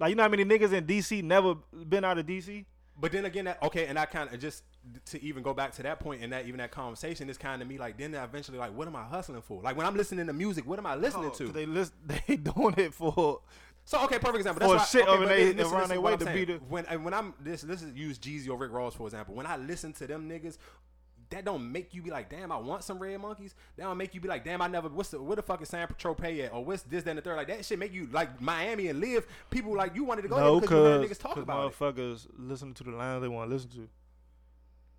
like 0.00 0.10
you 0.10 0.16
know 0.16 0.24
how 0.24 0.28
many 0.28 0.44
niggas 0.44 0.72
in 0.72 0.84
dc 0.86 1.22
never 1.22 1.54
been 1.88 2.04
out 2.04 2.18
of 2.18 2.26
dc 2.26 2.64
But 2.98 3.12
then 3.12 3.24
again, 3.24 3.44
that 3.46 3.62
okay, 3.62 3.86
and 3.86 3.98
I 3.98 4.04
kind 4.06 4.32
of 4.32 4.40
just 4.40 4.64
to 5.06 5.22
even 5.22 5.42
go 5.42 5.54
back 5.54 5.72
to 5.76 5.82
that 5.84 6.00
point 6.00 6.22
and 6.22 6.32
that 6.32 6.46
even 6.46 6.58
that 6.58 6.70
conversation 6.70 7.30
is 7.30 7.38
kind 7.38 7.62
of 7.62 7.68
me 7.68 7.78
like 7.78 7.96
then 7.96 8.14
eventually 8.14 8.58
like 8.58 8.74
what 8.76 8.86
am 8.88 8.96
I 8.96 9.04
hustling 9.04 9.40
for? 9.42 9.62
Like 9.62 9.76
when 9.76 9.86
I'm 9.86 9.96
listening 9.96 10.26
to 10.26 10.32
music, 10.32 10.66
what 10.66 10.78
am 10.78 10.86
I 10.86 10.96
listening 10.96 11.30
Oh, 11.32 11.38
to? 11.46 11.48
they 11.52 11.66
list 11.66 11.92
they 12.26 12.36
doing 12.36 12.74
it 12.76 12.92
for 12.92 13.40
So 13.84 14.02
okay, 14.04 14.18
perfect 14.18 14.36
example. 14.38 14.66
For 14.66 14.74
That's 14.76 14.94
why, 14.94 15.00
shit 15.00 15.08
okay, 15.08 15.16
over 15.16 15.26
they- 15.26 15.36
listen, 15.44 15.56
they 15.56 15.62
listen, 15.62 15.72
run 15.72 15.80
listen 15.82 15.88
their 15.94 16.00
way 16.00 16.16
to 16.16 16.24
beat 16.26 16.50
it. 16.50 16.62
When 16.68 16.84
when 17.04 17.14
I'm 17.14 17.32
this 17.40 17.62
this 17.62 17.82
is 17.82 17.92
use 17.94 18.18
Jeezy 18.18 18.48
or 18.50 18.56
Rick 18.58 18.72
Ross 18.72 18.94
for 18.94 19.06
example. 19.06 19.34
When 19.34 19.46
I 19.46 19.56
listen 19.56 19.92
to 19.94 20.06
them 20.06 20.28
niggas, 20.28 20.58
that 21.30 21.44
don't 21.44 21.70
make 21.70 21.94
you 21.94 22.02
be 22.02 22.10
like, 22.10 22.28
damn, 22.28 22.50
I 22.52 22.56
want 22.56 22.82
some 22.84 22.98
red 22.98 23.20
monkeys. 23.20 23.54
That 23.76 23.84
don't 23.84 23.96
make 23.96 24.14
you 24.14 24.20
be 24.20 24.28
like, 24.28 24.44
damn, 24.44 24.60
I 24.60 24.66
never. 24.66 24.88
What's 24.88 25.10
the 25.10 25.22
what 25.22 25.36
the 25.36 25.42
fuck 25.42 25.62
is 25.62 25.68
San 25.68 25.86
Tropez 25.98 26.44
at? 26.44 26.52
Or 26.52 26.64
what's 26.64 26.82
this, 26.82 27.04
that, 27.04 27.10
and 27.10 27.18
the 27.18 27.22
third? 27.22 27.36
Like 27.36 27.48
that 27.48 27.64
shit 27.64 27.78
make 27.78 27.92
you 27.92 28.08
like 28.12 28.40
Miami 28.40 28.88
and 28.88 29.00
live. 29.00 29.26
People 29.50 29.74
like 29.76 29.94
you 29.94 30.04
wanted 30.04 30.22
to 30.22 30.28
go 30.28 30.36
no 30.38 30.52
there 30.52 30.60
because 30.62 30.70
you 30.76 30.84
heard 30.84 31.00
because 31.02 31.18
niggas 31.18 31.20
talk 31.22 31.36
about 31.36 31.66
it. 31.72 31.78
motherfuckers 31.78 32.26
listen 32.36 32.74
to 32.74 32.84
the 32.84 32.90
lines 32.90 33.22
they 33.22 33.28
want 33.28 33.48
to 33.48 33.54
listen 33.54 33.70
to 33.70 33.88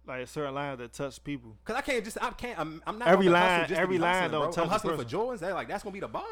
like 0.08 0.24
a 0.24 0.28
certain 0.28 0.56
lines 0.56 0.80
that 0.80 0.92
touch 0.94 1.24
people 1.24 1.56
Cause 1.64 1.76
I 1.76 1.82
can't 1.82 2.04
just 2.04 2.18
I 2.20 2.32
can't 2.32 2.58
I'm, 2.60 2.82
I'm 2.88 2.98
not 2.98 3.08
Every 3.08 3.28
on 3.28 3.34
the 3.34 3.40
hustle 3.40 3.76
line- 3.76 3.84
every 3.84 3.98
line 4.00 4.14
hustling, 4.14 4.32
don't 4.32 4.42
bro. 4.42 4.52
touch 4.52 4.64
I'm 4.64 4.70
hustling 4.70 4.98
for. 4.98 5.04
Jordans. 5.06 5.40
That 5.40 5.54
like 5.54 5.68
that's 5.68 5.84
gonna 5.84 5.94
be 5.94 6.00
the 6.00 6.08
bar. 6.08 6.24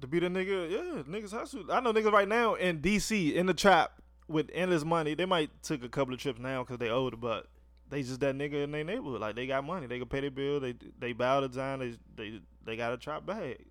to 0.00 0.06
be 0.06 0.20
the 0.20 0.28
nigga. 0.28 0.70
Yeah, 0.70 1.02
niggas 1.02 1.32
hustle. 1.32 1.64
I 1.72 1.80
know 1.80 1.92
niggas 1.92 2.12
right 2.12 2.28
now 2.28 2.54
in 2.54 2.80
DC 2.80 3.32
in 3.34 3.46
the 3.46 3.54
trap 3.54 3.92
with 4.28 4.50
endless 4.52 4.84
money. 4.84 5.14
They 5.14 5.24
might 5.24 5.62
took 5.62 5.82
a 5.82 5.88
couple 5.88 6.12
of 6.14 6.20
trips 6.20 6.38
now 6.38 6.62
because 6.62 6.78
they 6.78 6.88
older, 6.90 7.16
but 7.16 7.48
they 7.90 8.02
just 8.02 8.20
that 8.20 8.34
nigga 8.36 8.64
in 8.64 8.70
their 8.72 8.84
neighborhood. 8.84 9.20
Like 9.20 9.36
they 9.36 9.46
got 9.46 9.64
money, 9.64 9.86
they 9.86 9.98
can 9.98 10.08
pay 10.08 10.20
their 10.20 10.30
bill. 10.30 10.60
They 10.60 10.74
they 10.98 11.12
bow 11.12 11.40
the 11.40 11.48
design. 11.48 11.78
They 11.78 11.94
they 12.16 12.40
they 12.64 12.76
got 12.76 12.92
a 12.92 12.96
trap 12.96 13.24
bag. 13.26 13.64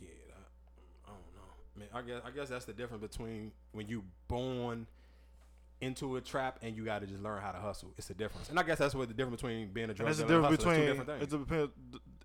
Yeah, 0.00 0.08
that, 0.28 0.48
I 1.06 1.10
don't 1.10 1.34
know. 1.34 1.44
Man, 1.76 1.88
I 1.92 2.02
guess 2.02 2.22
I 2.26 2.30
guess 2.30 2.48
that's 2.48 2.64
the 2.64 2.72
difference 2.72 3.02
between 3.02 3.52
when 3.72 3.88
you 3.88 4.04
born 4.28 4.86
into 5.80 6.16
a 6.16 6.20
trap 6.20 6.58
and 6.62 6.76
you 6.76 6.84
got 6.84 7.00
to 7.00 7.06
just 7.06 7.22
learn 7.22 7.42
how 7.42 7.52
to 7.52 7.58
hustle. 7.58 7.92
It's 7.98 8.08
the 8.08 8.14
difference, 8.14 8.48
and 8.48 8.58
I 8.58 8.62
guess 8.62 8.78
that's 8.78 8.94
what 8.94 9.08
the 9.08 9.14
difference 9.14 9.42
between 9.42 9.68
being 9.72 9.86
a 9.86 9.88
And 9.90 9.96
drug 9.96 10.10
it's 10.10 10.20
a 10.20 10.26
dealer 10.26 10.46
and 10.46 10.56
difference 10.56 10.64
hustler. 10.64 10.84
It's 10.84 10.88
two 10.88 10.94
between 10.94 11.04
different 11.04 11.08
things. 11.08 11.22
it's 11.22 11.34
a 11.34 11.38
depend, 11.38 11.70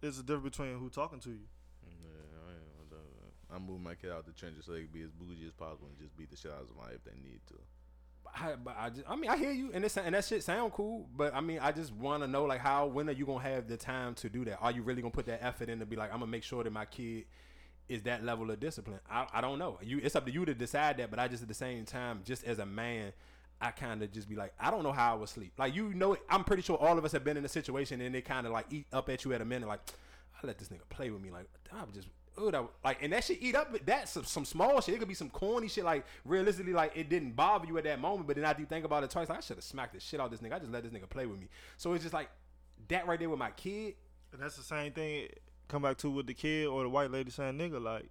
it's 0.01 0.19
a 0.19 0.23
difference 0.23 0.57
between 0.57 0.79
who 0.79 0.89
talking 0.89 1.19
to 1.19 1.29
you. 1.29 1.45
Yeah, 1.83 2.47
I 2.47 2.51
ain't 2.55 2.89
gonna 2.89 2.89
do 2.89 2.95
that. 2.95 3.55
I'm 3.55 3.65
moving 3.65 3.83
my 3.83 3.95
kid 3.95 4.11
out 4.11 4.25
the 4.25 4.31
trenches 4.31 4.65
so 4.65 4.71
they 4.71 4.87
can 4.87 4.93
be 4.93 5.01
as 5.01 5.11
bougie 5.11 5.47
as 5.47 5.53
possible 5.53 5.87
and 5.89 5.97
just 5.99 6.15
beat 6.15 6.29
the 6.29 6.37
shit 6.37 6.51
out 6.51 6.61
of 6.61 6.67
somebody 6.69 6.95
if 6.95 7.03
they 7.03 7.17
need 7.19 7.41
to. 7.47 7.55
I, 8.35 8.55
but 8.55 8.75
I, 8.77 8.89
just, 8.89 9.09
I 9.09 9.15
mean, 9.15 9.29
I 9.29 9.37
hear 9.37 9.51
you, 9.51 9.71
and 9.73 9.83
this 9.83 9.97
and 9.97 10.15
that 10.15 10.25
shit 10.25 10.43
sound 10.43 10.73
cool, 10.73 11.07
but 11.15 11.33
I 11.33 11.41
mean, 11.41 11.59
I 11.61 11.71
just 11.71 11.93
want 11.93 12.23
to 12.23 12.27
know 12.27 12.45
like 12.45 12.59
how 12.59 12.87
when 12.87 13.09
are 13.09 13.13
you 13.13 13.25
gonna 13.25 13.43
have 13.43 13.67
the 13.67 13.77
time 13.77 14.15
to 14.15 14.29
do 14.29 14.45
that? 14.45 14.57
Are 14.61 14.71
you 14.71 14.81
really 14.81 15.01
gonna 15.01 15.11
put 15.11 15.25
that 15.27 15.43
effort 15.43 15.69
in 15.69 15.79
to 15.79 15.85
be 15.85 15.95
like, 15.95 16.11
I'm 16.11 16.19
gonna 16.19 16.31
make 16.31 16.43
sure 16.43 16.63
that 16.63 16.71
my 16.71 16.85
kid 16.85 17.25
is 17.87 18.03
that 18.03 18.23
level 18.23 18.49
of 18.51 18.59
discipline? 18.59 18.99
I, 19.09 19.27
I 19.33 19.41
don't 19.41 19.59
know. 19.59 19.79
You, 19.81 19.99
it's 20.03 20.15
up 20.15 20.25
to 20.25 20.31
you 20.31 20.45
to 20.45 20.53
decide 20.53 20.97
that, 20.97 21.09
but 21.09 21.19
I 21.19 21.27
just 21.27 21.41
at 21.41 21.47
the 21.47 21.53
same 21.53 21.85
time, 21.85 22.21
just 22.25 22.43
as 22.45 22.59
a 22.59 22.65
man. 22.65 23.13
I 23.61 23.71
kind 23.71 24.01
of 24.01 24.13
just 24.13 24.29
be 24.29 24.37
like, 24.37 24.53
I 24.57 24.71
don't 24.71 24.83
know 24.83 24.93
how 24.93 25.11
I 25.11 25.17
would 25.17 25.27
sleep. 25.27 25.51
Like 25.57 25.75
you 25.75 25.93
know, 25.93 26.15
I'm 26.29 26.45
pretty 26.45 26.61
sure 26.63 26.77
all 26.77 26.97
of 26.97 27.03
us 27.03 27.11
have 27.11 27.25
been 27.25 27.35
in 27.35 27.43
a 27.43 27.49
situation 27.49 27.99
and 27.99 28.15
they 28.15 28.21
kind 28.21 28.47
of 28.47 28.53
like 28.53 28.67
eat 28.69 28.87
up 28.93 29.09
at 29.09 29.25
you 29.25 29.33
at 29.33 29.41
a 29.41 29.45
minute. 29.45 29.67
Like, 29.67 29.81
I 30.41 30.47
let 30.47 30.57
this 30.57 30.69
nigga 30.69 30.87
play 30.87 31.09
with 31.09 31.21
me. 31.21 31.29
Like, 31.29 31.47
I 31.73 31.83
would 31.83 31.93
just, 31.93 32.07
oh, 32.39 32.51
that, 32.51 32.65
like, 32.83 33.03
and 33.03 33.13
that 33.13 33.23
shit 33.23 33.37
eat 33.41 33.55
up. 33.55 33.75
That's 33.85 34.11
some, 34.11 34.23
some 34.23 34.45
small 34.45 34.81
shit. 34.81 34.95
It 34.95 34.99
could 34.99 35.07
be 35.07 35.13
some 35.13 35.29
corny 35.29 35.67
shit. 35.67 35.83
Like, 35.83 36.05
realistically, 36.25 36.73
like 36.73 36.95
it 36.95 37.09
didn't 37.09 37.35
bother 37.35 37.67
you 37.67 37.77
at 37.77 37.83
that 37.83 37.99
moment, 37.99 38.27
but 38.27 38.35
then 38.35 38.45
after 38.45 38.61
you 38.61 38.65
think 38.67 38.85
about 38.85 39.03
it 39.03 39.09
twice, 39.11 39.29
like 39.29 39.37
I 39.37 39.41
should 39.41 39.57
have 39.57 39.63
smacked 39.63 39.93
the 39.93 39.99
shit 39.99 40.19
out 40.19 40.25
of 40.25 40.31
this 40.31 40.41
nigga. 40.41 40.55
I 40.55 40.59
just 40.59 40.71
let 40.71 40.83
this 40.83 40.91
nigga 40.91 41.09
play 41.09 41.25
with 41.25 41.39
me. 41.39 41.47
So 41.77 41.93
it's 41.93 42.03
just 42.03 42.13
like 42.13 42.29
that 42.87 43.07
right 43.07 43.19
there 43.19 43.29
with 43.29 43.39
my 43.39 43.51
kid. 43.51 43.95
And 44.33 44.41
that's 44.41 44.55
the 44.55 44.63
same 44.63 44.91
thing. 44.91 45.27
Come 45.67 45.81
back 45.83 45.97
to 45.99 46.09
with 46.09 46.27
the 46.27 46.33
kid 46.33 46.67
or 46.67 46.83
the 46.83 46.89
white 46.89 47.11
lady 47.11 47.31
saying 47.31 47.57
nigga. 47.57 47.81
Like 47.81 48.09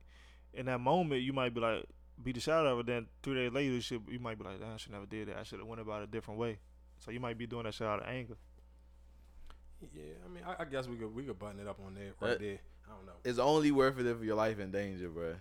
in 0.54 0.66
that 0.66 0.80
moment, 0.80 1.22
you 1.22 1.32
might 1.32 1.54
be 1.54 1.60
like 1.60 1.84
beat 2.22 2.34
the 2.34 2.40
shit 2.40 2.54
out 2.54 2.66
of 2.66 2.76
her. 2.78 2.82
Then 2.82 3.06
three 3.22 3.34
days 3.34 3.52
later, 3.52 3.72
you 3.74 3.80
should 3.80 4.02
you 4.08 4.18
might 4.18 4.38
be 4.38 4.44
like, 4.44 4.62
I 4.62 4.76
should 4.76 4.92
never 4.92 5.06
did 5.06 5.28
that. 5.28 5.38
I 5.38 5.42
should 5.42 5.58
have 5.58 5.68
went 5.68 5.80
about 5.80 6.02
it 6.02 6.08
a 6.08 6.12
different 6.12 6.38
way. 6.38 6.58
So 6.98 7.10
you 7.10 7.20
might 7.20 7.38
be 7.38 7.46
doing 7.46 7.64
that 7.64 7.74
shit 7.74 7.86
out 7.86 8.00
of 8.02 8.08
anger. 8.08 8.34
Yeah, 9.94 10.02
I 10.24 10.28
mean, 10.28 10.42
I, 10.44 10.62
I 10.62 10.64
guess 10.64 10.88
we 10.88 10.96
could 10.96 11.14
we 11.14 11.22
could 11.22 11.38
button 11.38 11.60
it 11.60 11.68
up 11.68 11.78
on 11.84 11.94
there 11.94 12.12
right 12.20 12.30
That- 12.30 12.40
there. 12.40 12.58
I 12.88 12.94
don't 12.94 13.06
know. 13.06 13.12
It's 13.24 13.38
only 13.38 13.70
worth 13.70 13.98
it 13.98 14.06
if 14.06 14.22
your 14.22 14.36
life 14.36 14.58
in 14.58 14.70
danger, 14.70 15.08
bro. 15.08 15.34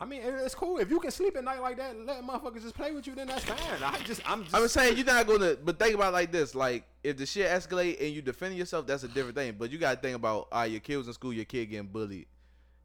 I 0.00 0.04
mean, 0.04 0.22
it's 0.22 0.54
cool 0.54 0.78
if 0.78 0.90
you 0.90 1.00
can 1.00 1.10
sleep 1.10 1.36
at 1.36 1.42
night 1.42 1.60
like 1.60 1.76
that. 1.78 1.98
Let 1.98 2.22
motherfuckers 2.22 2.62
just 2.62 2.76
play 2.76 2.92
with 2.92 3.06
you. 3.08 3.16
Then 3.16 3.26
that's 3.26 3.44
fine. 3.44 3.82
I 3.82 3.98
just 4.04 4.20
I'm 4.30 4.44
just. 4.44 4.54
I'm 4.54 4.68
saying 4.68 4.96
you're 4.96 5.04
not 5.04 5.26
gonna, 5.26 5.56
but 5.56 5.78
think 5.78 5.94
about 5.96 6.10
it 6.10 6.12
like 6.12 6.30
this: 6.30 6.54
like 6.54 6.84
if 7.02 7.16
the 7.16 7.26
shit 7.26 7.50
escalate 7.50 8.00
and 8.00 8.14
you 8.14 8.22
defending 8.22 8.58
yourself, 8.58 8.86
that's 8.86 9.02
a 9.02 9.08
different 9.08 9.34
thing. 9.34 9.56
But 9.58 9.70
you 9.70 9.78
gotta 9.78 10.00
think 10.00 10.14
about, 10.14 10.48
all 10.52 10.60
right, 10.60 10.70
your 10.70 10.80
kid 10.80 10.98
was 10.98 11.08
in 11.08 11.14
school, 11.14 11.32
your 11.32 11.46
kid 11.46 11.66
getting 11.66 11.88
bullied, 11.88 12.26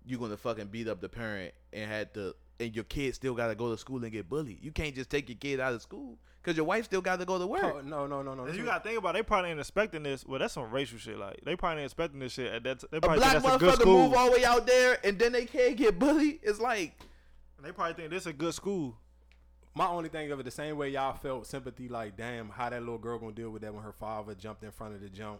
you 0.06 0.18
gonna 0.18 0.38
fucking 0.38 0.68
beat 0.68 0.88
up 0.88 1.02
the 1.02 1.10
parent 1.10 1.54
and 1.72 1.90
had 1.90 2.16
to, 2.16 2.36
and 2.60 2.76
your 2.76 2.84
kid 2.86 3.16
still 3.16 3.34
gotta 3.34 3.56
go 3.56 3.72
to 3.72 3.78
school 3.78 4.04
and 4.04 4.12
get 4.12 4.30
bullied. 4.30 4.60
You 4.62 4.72
can't 4.72 4.96
just 4.96 5.10
take 5.10 5.30
your 5.30 5.38
kid 5.38 5.60
out 5.60 5.74
of 5.74 5.82
school 5.82 6.18
because 6.42 6.58
your 6.58 6.66
wife 6.66 6.86
still 6.86 7.02
got 7.02 7.20
to 7.20 7.26
go 7.26 7.40
to 7.40 7.48
work. 7.48 7.64
Oh, 7.64 7.82
no, 7.82 8.06
no, 8.06 8.22
no, 8.22 8.34
no. 8.36 8.48
You 8.48 8.66
gotta 8.66 8.84
think 8.84 8.98
about, 8.98 9.16
it, 9.16 9.20
they 9.20 9.24
probably 9.24 9.52
ain't 9.52 9.60
expecting 9.60 10.04
this. 10.04 10.26
Well, 10.26 10.40
that's 10.40 10.54
some 10.54 10.70
racial 10.72 10.98
shit. 10.98 11.18
Like 11.18 11.42
they 11.44 11.56
probably 11.56 11.82
ain't 11.84 11.92
expecting 11.92 12.20
this 12.20 12.34
shit 12.34 12.52
at 12.52 12.64
that. 12.64 12.80
T- 12.82 12.88
they 12.92 12.98
a 12.98 13.02
probably 13.02 13.20
black 13.20 13.32
think 13.34 13.44
that's 13.44 13.56
a 13.56 13.60
good 13.60 13.74
motherfucker 13.76 13.82
school. 13.82 14.04
move 14.10 14.14
all 14.14 14.26
the 14.28 14.32
way 14.34 14.46
out 14.46 14.68
there 14.68 14.98
and 15.04 15.18
then 15.18 15.32
they 15.32 15.46
can't 15.46 15.78
get 15.78 15.98
bullied. 15.98 16.40
It's 16.44 16.60
like 16.60 17.00
And 17.58 17.66
they 17.66 17.72
probably 17.72 17.94
think 17.94 18.10
this 18.10 18.26
a 18.26 18.34
good 18.34 18.54
school. 18.54 18.98
My 19.76 19.88
only 19.88 20.10
thing 20.10 20.32
of 20.32 20.40
it, 20.40 20.44
the 20.44 20.52
same 20.52 20.78
way 20.78 20.90
y'all 20.90 21.14
felt 21.14 21.48
sympathy, 21.48 21.88
like 21.88 22.16
damn, 22.16 22.50
how 22.50 22.70
that 22.70 22.82
little 22.82 23.00
girl 23.00 23.18
gonna 23.18 23.32
deal 23.32 23.50
with 23.50 23.64
that 23.64 23.74
when 23.74 23.84
her 23.84 23.94
father 23.94 24.36
jumped 24.36 24.64
in 24.64 24.72
front 24.72 24.94
of 24.96 25.02
the 25.02 25.10
jump. 25.10 25.40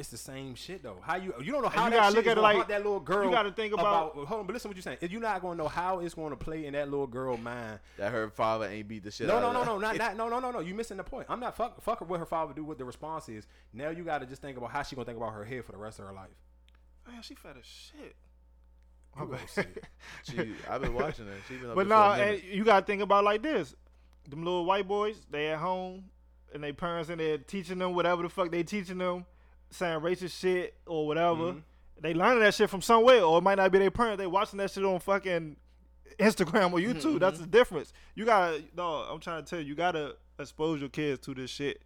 It's 0.00 0.08
the 0.08 0.16
same 0.16 0.54
shit 0.54 0.82
though. 0.82 0.96
How 1.02 1.16
you 1.16 1.34
you 1.42 1.52
don't 1.52 1.60
know 1.62 1.68
how 1.68 1.84
you 1.84 1.90
that 1.90 1.96
gotta 1.98 2.14
shit 2.16 2.24
look 2.24 2.32
at 2.32 2.38
it 2.38 2.40
like- 2.40 2.68
that 2.68 2.78
little 2.82 3.00
girl. 3.00 3.26
you 3.26 3.30
gotta 3.30 3.52
think 3.52 3.74
about- 3.74 4.14
hold 4.14 4.40
on, 4.40 4.46
but 4.46 4.54
listen 4.54 4.62
to 4.62 4.68
what 4.68 4.76
you're 4.76 4.82
saying. 4.82 4.96
If 5.02 5.12
you're 5.12 5.20
not 5.20 5.42
gonna 5.42 5.56
know 5.56 5.68
how 5.68 6.00
it's 6.00 6.14
gonna 6.14 6.36
play 6.36 6.64
in 6.64 6.72
that 6.72 6.88
little 6.90 7.06
girl 7.06 7.36
mind. 7.36 7.80
that 7.98 8.10
her 8.10 8.30
father 8.30 8.64
ain't 8.66 8.88
beat 8.88 9.02
the 9.04 9.10
shit 9.10 9.26
No, 9.28 9.36
out 9.36 9.40
no, 9.42 9.48
of 9.60 9.66
no, 9.66 9.74
no, 9.74 9.78
not, 9.78 9.96
not 9.98 10.16
no, 10.16 10.28
no, 10.30 10.40
no, 10.40 10.50
no. 10.50 10.60
You 10.60 10.74
missing 10.74 10.96
the 10.96 11.04
point. 11.04 11.26
I'm 11.28 11.38
not 11.38 11.54
fuck 11.54 11.82
fuck 11.82 11.98
her 11.98 12.06
what 12.06 12.18
her 12.18 12.24
father 12.24 12.54
do. 12.54 12.64
What 12.64 12.78
the 12.78 12.84
response 12.86 13.28
is. 13.28 13.46
Now 13.74 13.90
you 13.90 14.02
gotta 14.02 14.24
just 14.24 14.40
think 14.40 14.56
about 14.56 14.70
how 14.70 14.82
she 14.82 14.96
gonna 14.96 15.04
think 15.04 15.18
about 15.18 15.34
her 15.34 15.44
head 15.44 15.66
for 15.66 15.72
the 15.72 15.78
rest 15.78 15.98
of 15.98 16.06
her 16.06 16.12
life. 16.14 16.30
Man, 17.06 17.20
she 17.20 17.34
fat 17.34 17.56
as 17.58 17.66
shit. 17.66 18.16
You 19.18 19.26
My 19.26 19.36
gonna 19.36 19.38
bad. 19.54 19.66
it. 19.76 19.84
She, 20.22 20.52
I've 20.68 20.80
been 20.80 20.94
watching 20.94 21.26
her. 21.26 21.34
She 21.46 21.56
been 21.56 21.70
up 21.70 21.74
But 21.76 21.88
there 21.88 21.96
for 21.98 22.02
a 22.04 22.08
nah, 22.08 22.16
minute. 22.16 22.44
and 22.44 22.54
you 22.54 22.64
gotta 22.64 22.86
think 22.86 23.02
about 23.02 23.20
it 23.22 23.26
like 23.26 23.42
this: 23.42 23.74
them 24.26 24.44
little 24.44 24.64
white 24.64 24.88
boys, 24.88 25.26
they 25.30 25.48
at 25.48 25.58
home, 25.58 26.04
and 26.54 26.64
they 26.64 26.72
parents 26.72 27.10
in 27.10 27.18
there 27.18 27.36
teaching 27.36 27.78
them 27.78 27.94
whatever 27.94 28.22
the 28.22 28.28
fuck 28.30 28.50
they 28.50 28.62
teaching 28.62 28.98
them, 28.98 29.26
saying 29.70 30.00
racist 30.00 30.38
shit 30.38 30.74
or 30.86 31.06
whatever. 31.06 31.52
Mm-hmm. 31.52 31.58
They 32.02 32.14
learning 32.14 32.40
that 32.40 32.54
shit 32.54 32.70
from 32.70 32.82
somewhere, 32.82 33.22
or 33.22 33.38
it 33.38 33.42
might 33.42 33.56
not 33.56 33.70
be 33.70 33.78
their 33.78 33.90
parent. 33.90 34.18
They 34.18 34.26
watching 34.26 34.58
that 34.58 34.70
shit 34.70 34.84
on 34.84 35.00
fucking 35.00 35.56
Instagram 36.18 36.72
or 36.72 36.78
YouTube. 36.78 37.02
Mm-hmm. 37.02 37.18
That's 37.18 37.38
the 37.38 37.46
difference. 37.46 37.92
You 38.14 38.24
gotta, 38.24 38.62
no, 38.76 38.84
I'm 38.84 39.20
trying 39.20 39.44
to 39.44 39.48
tell 39.48 39.60
you, 39.60 39.66
you 39.66 39.74
gotta 39.74 40.16
expose 40.38 40.80
your 40.80 40.88
kids 40.88 41.20
to 41.26 41.34
this 41.34 41.50
shit. 41.50 41.82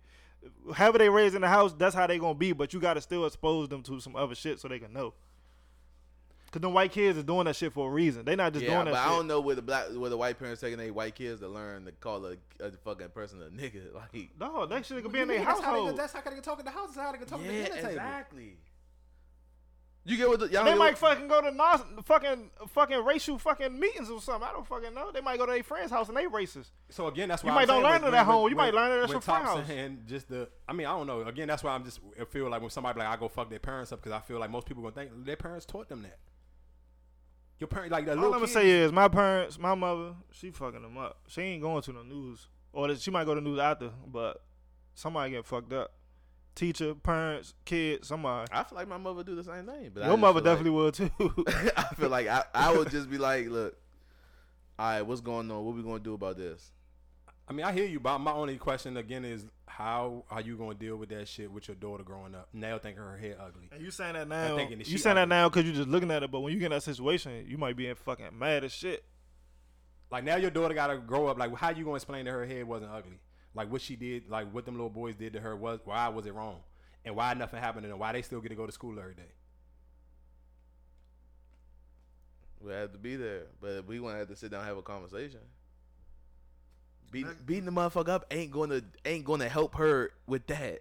However 0.74 0.98
they 0.98 1.09
raised 1.09 1.35
in 1.35 1.40
the 1.40 1.48
house, 1.48 1.73
that's 1.73 1.94
how 1.94 2.06
they 2.06 2.19
gonna 2.19 2.35
be. 2.35 2.52
But 2.52 2.73
you 2.73 2.81
gotta 2.81 3.01
still 3.01 3.27
expose 3.27 3.69
them 3.69 3.82
to 3.85 4.01
some 4.01 4.15
other 4.15 4.35
shit 4.35 4.61
so 4.61 4.69
they 4.69 4.78
can 4.78 4.93
know. 4.93 5.15
Cause 6.55 6.60
them 6.60 6.72
white 6.72 6.93
kids 6.93 7.18
is 7.18 7.24
doing 7.24 7.47
that 7.47 7.56
shit 7.56 7.72
for 7.72 7.89
a 7.89 7.93
reason. 7.93 8.24
They 8.24 8.36
not 8.36 8.52
just 8.52 8.64
yeah, 8.64 8.74
doing 8.74 8.85
that. 8.85 8.93
but 8.93 9.02
that 9.02 9.09
I 9.09 9.16
don't 9.16 9.26
know 9.26 9.40
where 9.40 9.56
the 9.56 9.62
black, 9.62 9.86
where 9.89 10.09
the 10.09 10.16
white 10.16 10.39
parents 10.39 10.60
taking 10.60 10.78
their 10.78 10.93
white 10.93 11.16
kids 11.16 11.40
to 11.40 11.48
learn 11.48 11.85
to 11.86 11.90
call 11.90 12.24
a, 12.26 12.36
a 12.60 12.70
fucking 12.85 13.09
person 13.09 13.43
a 13.43 13.47
nigga. 13.47 13.93
Like, 13.93 14.31
No, 14.39 14.64
that 14.64 14.86
shit 14.86 15.02
could 15.02 15.10
be 15.10 15.18
in 15.18 15.26
their 15.26 15.39
mean 15.39 15.44
how 15.47 15.56
they- 15.59 15.64
household. 15.64 15.97
That's 15.97 16.12
how 16.12 16.20
they 16.20 16.31
can 16.31 16.43
talk 16.43 16.60
at 16.60 16.64
the 16.64 16.70
house. 16.70 16.94
That's 16.94 16.98
how 16.98 17.10
they 17.10 17.18
can 17.18 17.26
talk 17.26 17.40
at 17.40 17.47
the 17.48 17.52
yeah, 17.52 17.62
dinner 17.64 17.74
table. 17.74 17.89
exactly. 17.89 18.56
You 20.06 20.16
get 20.18 20.28
what 20.28 20.39
the, 20.39 20.48
y'all 20.48 20.64
They 20.64 20.74
might 20.76 21.01
what- 21.01 21.16
fucking 21.16 21.26
go 21.26 21.40
to 21.40 21.51
Nas, 21.51 21.81
fucking 22.05 22.51
fucking 22.68 23.05
racial 23.05 23.36
fucking 23.39 23.76
meetings 23.76 24.09
or 24.09 24.20
something. 24.20 24.48
I 24.48 24.52
don't 24.52 24.66
fucking 24.66 24.94
know. 24.94 25.10
They 25.10 25.22
might 25.22 25.39
go 25.39 25.47
to 25.47 25.52
their 25.52 25.64
friend's 25.64 25.90
house 25.90 26.06
and 26.09 26.16
they 26.16 26.26
racist. 26.26 26.66
So 26.90 27.09
again, 27.09 27.31
that's 27.31 27.43
You 27.43 27.48
why 27.48 27.55
might 27.56 27.60
I'm 27.62 27.82
don't 27.82 27.82
learn 27.82 28.05
it 28.05 28.16
at 28.16 28.26
home. 28.26 28.48
You 28.48 28.55
might 28.55 28.72
learn 28.74 28.93
it 28.93 28.97
at 28.97 29.01
with 29.02 29.10
your 29.12 29.20
friend's 29.22 29.48
house. 29.48 29.68
And 29.68 30.06
just 30.06 30.28
the, 30.28 30.48
I 30.68 30.72
mean, 30.72 30.86
I 30.86 30.90
don't 30.90 31.09
know. 31.09 31.22
Again, 31.22 31.48
that's 31.48 31.64
why 31.64 31.72
I'm 31.72 31.82
just 31.85 31.98
I 32.20 32.24
feel 32.26 32.48
like 32.48 32.60
when 32.60 32.70
somebody 32.70 33.01
like 33.01 33.09
I 33.09 33.16
go 33.16 33.26
fuck 33.26 33.51
their 33.51 33.59
parents 33.59 33.90
up 33.90 34.01
because 34.02 34.12
I 34.12 34.20
feel 34.20 34.39
like 34.39 34.51
most 34.51 34.66
people 34.68 34.82
gonna 34.85 34.94
think 34.94 35.10
their 35.24 35.35
parents 35.35 35.66
taught 35.66 35.89
them 35.89 36.02
that. 36.02 36.18
Your 37.65 37.69
parents 37.69 37.93
like 37.93 38.05
the 38.05 38.11
All 38.11 38.16
little 38.16 38.35
I'm 38.35 38.41
gonna 38.41 38.47
kids- 38.47 38.53
say 38.53 38.70
is 38.70 38.93
my 38.93 39.09
parents, 39.09 39.59
my 39.59 39.74
mother, 39.74 40.15
she 40.32 40.51
fucking 40.51 40.82
them 40.82 40.99
up. 40.99 41.16
She 41.28 41.41
ain't 41.41 41.62
going 41.62 41.81
to 41.81 41.93
the 41.93 42.05
news, 42.05 42.47
or 42.74 42.95
she 42.97 43.11
might 43.11 43.24
go 43.24 43.35
to 43.35 43.41
the 43.41 43.49
news 43.49 43.59
after, 43.59 43.89
but 44.07 44.43
somebody 44.95 45.31
get 45.31 45.47
fucked 45.47 45.73
up. 45.73 45.91
Teacher, 46.55 46.95
parents, 46.95 47.55
kids, 47.65 48.09
somebody. 48.09 48.51
I 48.53 48.65
feel 48.65 48.77
like 48.77 48.86
my 48.86 48.99
mother 48.99 49.24
do 49.24 49.35
the 49.35 49.43
same 49.45 49.65
thing. 49.65 49.93
But 49.95 50.01
Your 50.05 50.11
just 50.12 50.19
mother 50.20 50.41
feel 50.43 50.53
like- 50.53 50.59
definitely 50.59 50.70
would 50.73 50.95
too. 50.95 51.45
I 51.78 51.95
feel 51.95 52.11
like 52.11 52.27
I, 52.28 52.45
I 52.55 52.77
would 52.77 52.91
just 52.91 53.09
be 53.11 53.16
like, 53.16 53.49
look, 53.49 53.78
all 54.78 54.86
right, 54.91 55.03
what's 55.03 55.23
going 55.23 55.51
on? 55.51 55.65
What 55.65 55.74
we 55.74 55.82
gonna 55.82 56.01
do 56.01 56.12
about 56.12 56.36
this? 56.36 56.70
I 57.46 57.52
mean, 57.52 57.66
I 57.66 57.72
hear 57.72 57.84
you, 57.84 58.00
but 58.00 58.18
my 58.18 58.32
only 58.32 58.56
question 58.56 58.96
again 58.96 59.24
is 59.24 59.44
how 59.66 60.24
are 60.30 60.40
you 60.40 60.56
gonna 60.56 60.74
deal 60.74 60.96
with 60.96 61.10
that 61.10 61.28
shit 61.28 61.50
with 61.50 61.68
your 61.68 61.74
daughter 61.74 62.02
growing 62.02 62.34
up? 62.34 62.48
Now 62.52 62.78
thinking 62.78 63.02
her 63.02 63.18
hair 63.18 63.36
ugly. 63.38 63.68
And 63.70 63.82
you 63.82 63.90
saying 63.90 64.14
that 64.14 64.28
now? 64.28 64.56
thinking 64.56 64.78
that 64.78 64.86
You 64.86 64.92
she 64.92 64.98
saying 64.98 65.16
that 65.16 65.28
now 65.28 65.48
because 65.48 65.64
you're 65.64 65.74
just 65.74 65.88
looking 65.88 66.10
at 66.10 66.22
it, 66.22 66.30
but 66.30 66.40
when 66.40 66.52
you 66.52 66.58
get 66.58 66.66
in 66.66 66.72
that 66.72 66.82
situation, 66.82 67.44
you 67.46 67.58
might 67.58 67.76
be 67.76 67.86
in 67.86 67.96
fucking 67.96 68.38
mad 68.38 68.64
as 68.64 68.72
shit. 68.72 69.04
Like 70.10 70.24
now 70.24 70.36
your 70.36 70.50
daughter 70.50 70.74
gotta 70.74 70.96
grow 70.96 71.26
up. 71.26 71.38
Like 71.38 71.54
how 71.56 71.70
you 71.70 71.84
gonna 71.84 71.96
explain 71.96 72.24
that 72.24 72.30
her 72.30 72.46
hair 72.46 72.64
wasn't 72.64 72.92
ugly? 72.92 73.18
Like 73.54 73.70
what 73.70 73.82
she 73.82 73.94
did, 73.94 74.30
like 74.30 74.50
what 74.52 74.64
them 74.64 74.74
little 74.74 74.88
boys 74.88 75.14
did 75.14 75.34
to 75.34 75.40
her 75.40 75.54
was 75.54 75.80
why 75.84 76.08
was 76.08 76.24
it 76.26 76.34
wrong? 76.34 76.60
And 77.04 77.14
why 77.14 77.34
nothing 77.34 77.60
happened 77.60 77.84
and 77.84 77.98
why 77.98 78.12
they 78.12 78.22
still 78.22 78.40
get 78.40 78.48
to 78.48 78.54
go 78.54 78.64
to 78.64 78.72
school 78.72 78.98
every 78.98 79.14
day? 79.14 79.32
We 82.60 82.72
have 82.72 82.92
to 82.92 82.98
be 82.98 83.16
there, 83.16 83.42
but 83.60 83.86
we 83.86 83.98
gonna 83.98 84.16
have 84.16 84.28
to 84.28 84.36
sit 84.36 84.50
down 84.50 84.60
and 84.60 84.68
have 84.68 84.78
a 84.78 84.82
conversation. 84.82 85.40
Beating, 87.15 87.36
beating 87.47 87.65
the 87.65 87.73
motherfucker 87.73 88.09
up 88.11 88.27
ain't 88.31 88.51
gonna 88.51 88.82
ain't 89.05 89.24
gonna 89.24 89.49
help 89.49 89.77
her 89.77 90.12
with 90.27 90.47
that. 90.49 90.81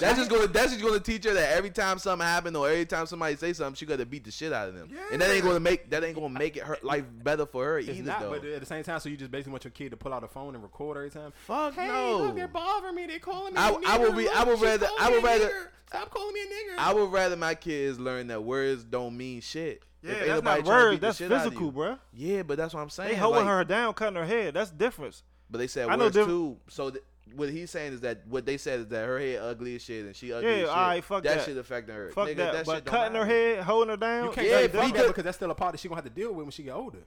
That's 0.00 0.18
just 0.18 0.28
gonna 0.28 0.48
that's 0.48 0.72
just 0.72 0.84
gonna 0.84 0.98
teach 0.98 1.24
her 1.26 1.34
that 1.34 1.52
every 1.56 1.70
time 1.70 2.00
something 2.00 2.26
happen 2.26 2.56
or 2.56 2.68
every 2.68 2.86
time 2.86 3.06
somebody 3.06 3.36
say 3.36 3.52
something, 3.52 3.76
she 3.76 3.86
gotta 3.86 4.04
beat 4.04 4.24
the 4.24 4.32
shit 4.32 4.52
out 4.52 4.68
of 4.68 4.74
them, 4.74 4.90
and 5.12 5.22
that 5.22 5.30
ain't 5.30 5.44
gonna 5.44 5.60
make 5.60 5.88
that 5.90 6.02
ain't 6.02 6.16
gonna 6.16 6.28
make 6.28 6.56
it 6.56 6.64
her 6.64 6.76
life 6.82 7.04
better 7.22 7.46
for 7.46 7.64
her 7.64 7.78
It's 7.78 7.90
either. 7.90 8.02
not, 8.02 8.20
though. 8.22 8.30
but 8.30 8.44
at 8.44 8.58
the 8.58 8.66
same 8.66 8.82
time, 8.82 8.98
so 8.98 9.08
you 9.08 9.16
just 9.16 9.30
basically 9.30 9.52
want 9.52 9.62
your 9.62 9.70
kid 9.70 9.90
to 9.90 9.96
pull 9.96 10.12
out 10.12 10.24
a 10.24 10.28
phone 10.28 10.54
and 10.56 10.62
record 10.64 10.96
every 10.96 11.10
time. 11.10 11.32
Fuck 11.46 11.74
hey, 11.74 11.86
no. 11.86 12.18
look, 12.24 12.34
they're 12.34 12.48
bothering 12.48 12.96
me. 12.96 13.06
They 13.06 13.20
calling 13.20 13.54
me. 13.54 13.60
I- 13.60 13.68
a 13.68 13.74
I 13.86 13.98
would 13.98 14.10
nigger. 14.10 14.16
be- 14.16 14.28
I 14.28 14.42
would 14.42 14.60
rather- 14.60 14.88
I 14.98 15.10
would 15.10 15.22
rather- 15.22 15.44
nigger. 15.46 15.68
Stop 15.88 16.10
calling 16.10 16.34
me 16.34 16.40
a 16.40 16.46
nigger. 16.46 16.78
I 16.78 16.92
would 16.92 17.12
rather 17.12 17.36
my 17.36 17.54
kids 17.54 18.00
learn 18.00 18.26
that 18.26 18.42
words 18.42 18.82
don't 18.82 19.16
mean 19.16 19.40
shit. 19.40 19.84
Yeah, 20.02 20.12
If 20.14 20.26
that's 20.26 20.42
not 20.42 20.64
words. 20.64 21.00
That's 21.00 21.18
shit 21.18 21.30
out 21.30 21.36
of 21.36 21.42
physical, 21.52 21.66
you. 21.66 21.72
bruh. 21.72 21.98
Yeah, 22.12 22.42
but 22.42 22.56
that's 22.56 22.74
what 22.74 22.80
I'm 22.80 22.90
saying. 22.90 23.10
They 23.10 23.14
holding 23.14 23.44
like- 23.46 23.48
her 23.54 23.62
down, 23.64 23.94
cutting 23.94 24.16
her 24.16 24.26
head. 24.26 24.54
That's 24.54 24.70
difference. 24.72 25.22
But 25.50 25.58
they 25.58 25.66
said 25.66 25.88
I 25.88 25.96
know 25.96 26.04
words 26.04 26.16
diff- 26.16 26.26
too. 26.26 26.56
So 26.68 26.90
th- 26.90 27.04
what 27.34 27.48
he's 27.50 27.70
saying 27.70 27.92
is 27.92 28.00
that 28.02 28.26
what 28.28 28.46
they 28.46 28.56
said 28.56 28.80
is 28.80 28.86
that 28.88 29.04
her 29.06 29.18
hair 29.18 29.42
ugly 29.42 29.74
as 29.76 29.82
shit 29.82 30.04
and 30.06 30.14
she 30.14 30.32
ugly 30.32 30.46
Yeah, 30.48 30.54
as 30.54 30.58
shit. 30.60 30.66
Yeah, 30.68 30.72
alright, 30.72 31.04
fuck 31.04 31.22
that. 31.24 31.38
That 31.38 31.44
shit 31.46 31.56
affecting 31.56 31.94
her. 31.94 32.10
Fuck 32.10 32.28
Nigga, 32.28 32.36
that. 32.36 32.54
shit 32.56 32.66
But 32.66 32.84
don't 32.84 32.94
cutting 32.94 33.14
her 33.16 33.24
matter. 33.26 33.54
head, 33.56 33.64
holding 33.64 33.90
her 33.90 33.96
down. 33.96 34.24
you 34.26 34.30
can't 34.30 34.46
Yeah, 34.46 34.60
yeah, 34.60 34.66
fuck 34.68 34.72
because- 34.72 34.92
that 34.92 35.06
because 35.08 35.24
that's 35.24 35.36
still 35.36 35.50
a 35.50 35.54
part 35.54 35.72
that 35.72 35.78
she 35.80 35.88
gonna 35.88 36.00
have 36.00 36.04
to 36.04 36.10
deal 36.20 36.32
with 36.32 36.44
when 36.44 36.50
she 36.52 36.62
get 36.62 36.72
older. 36.74 37.02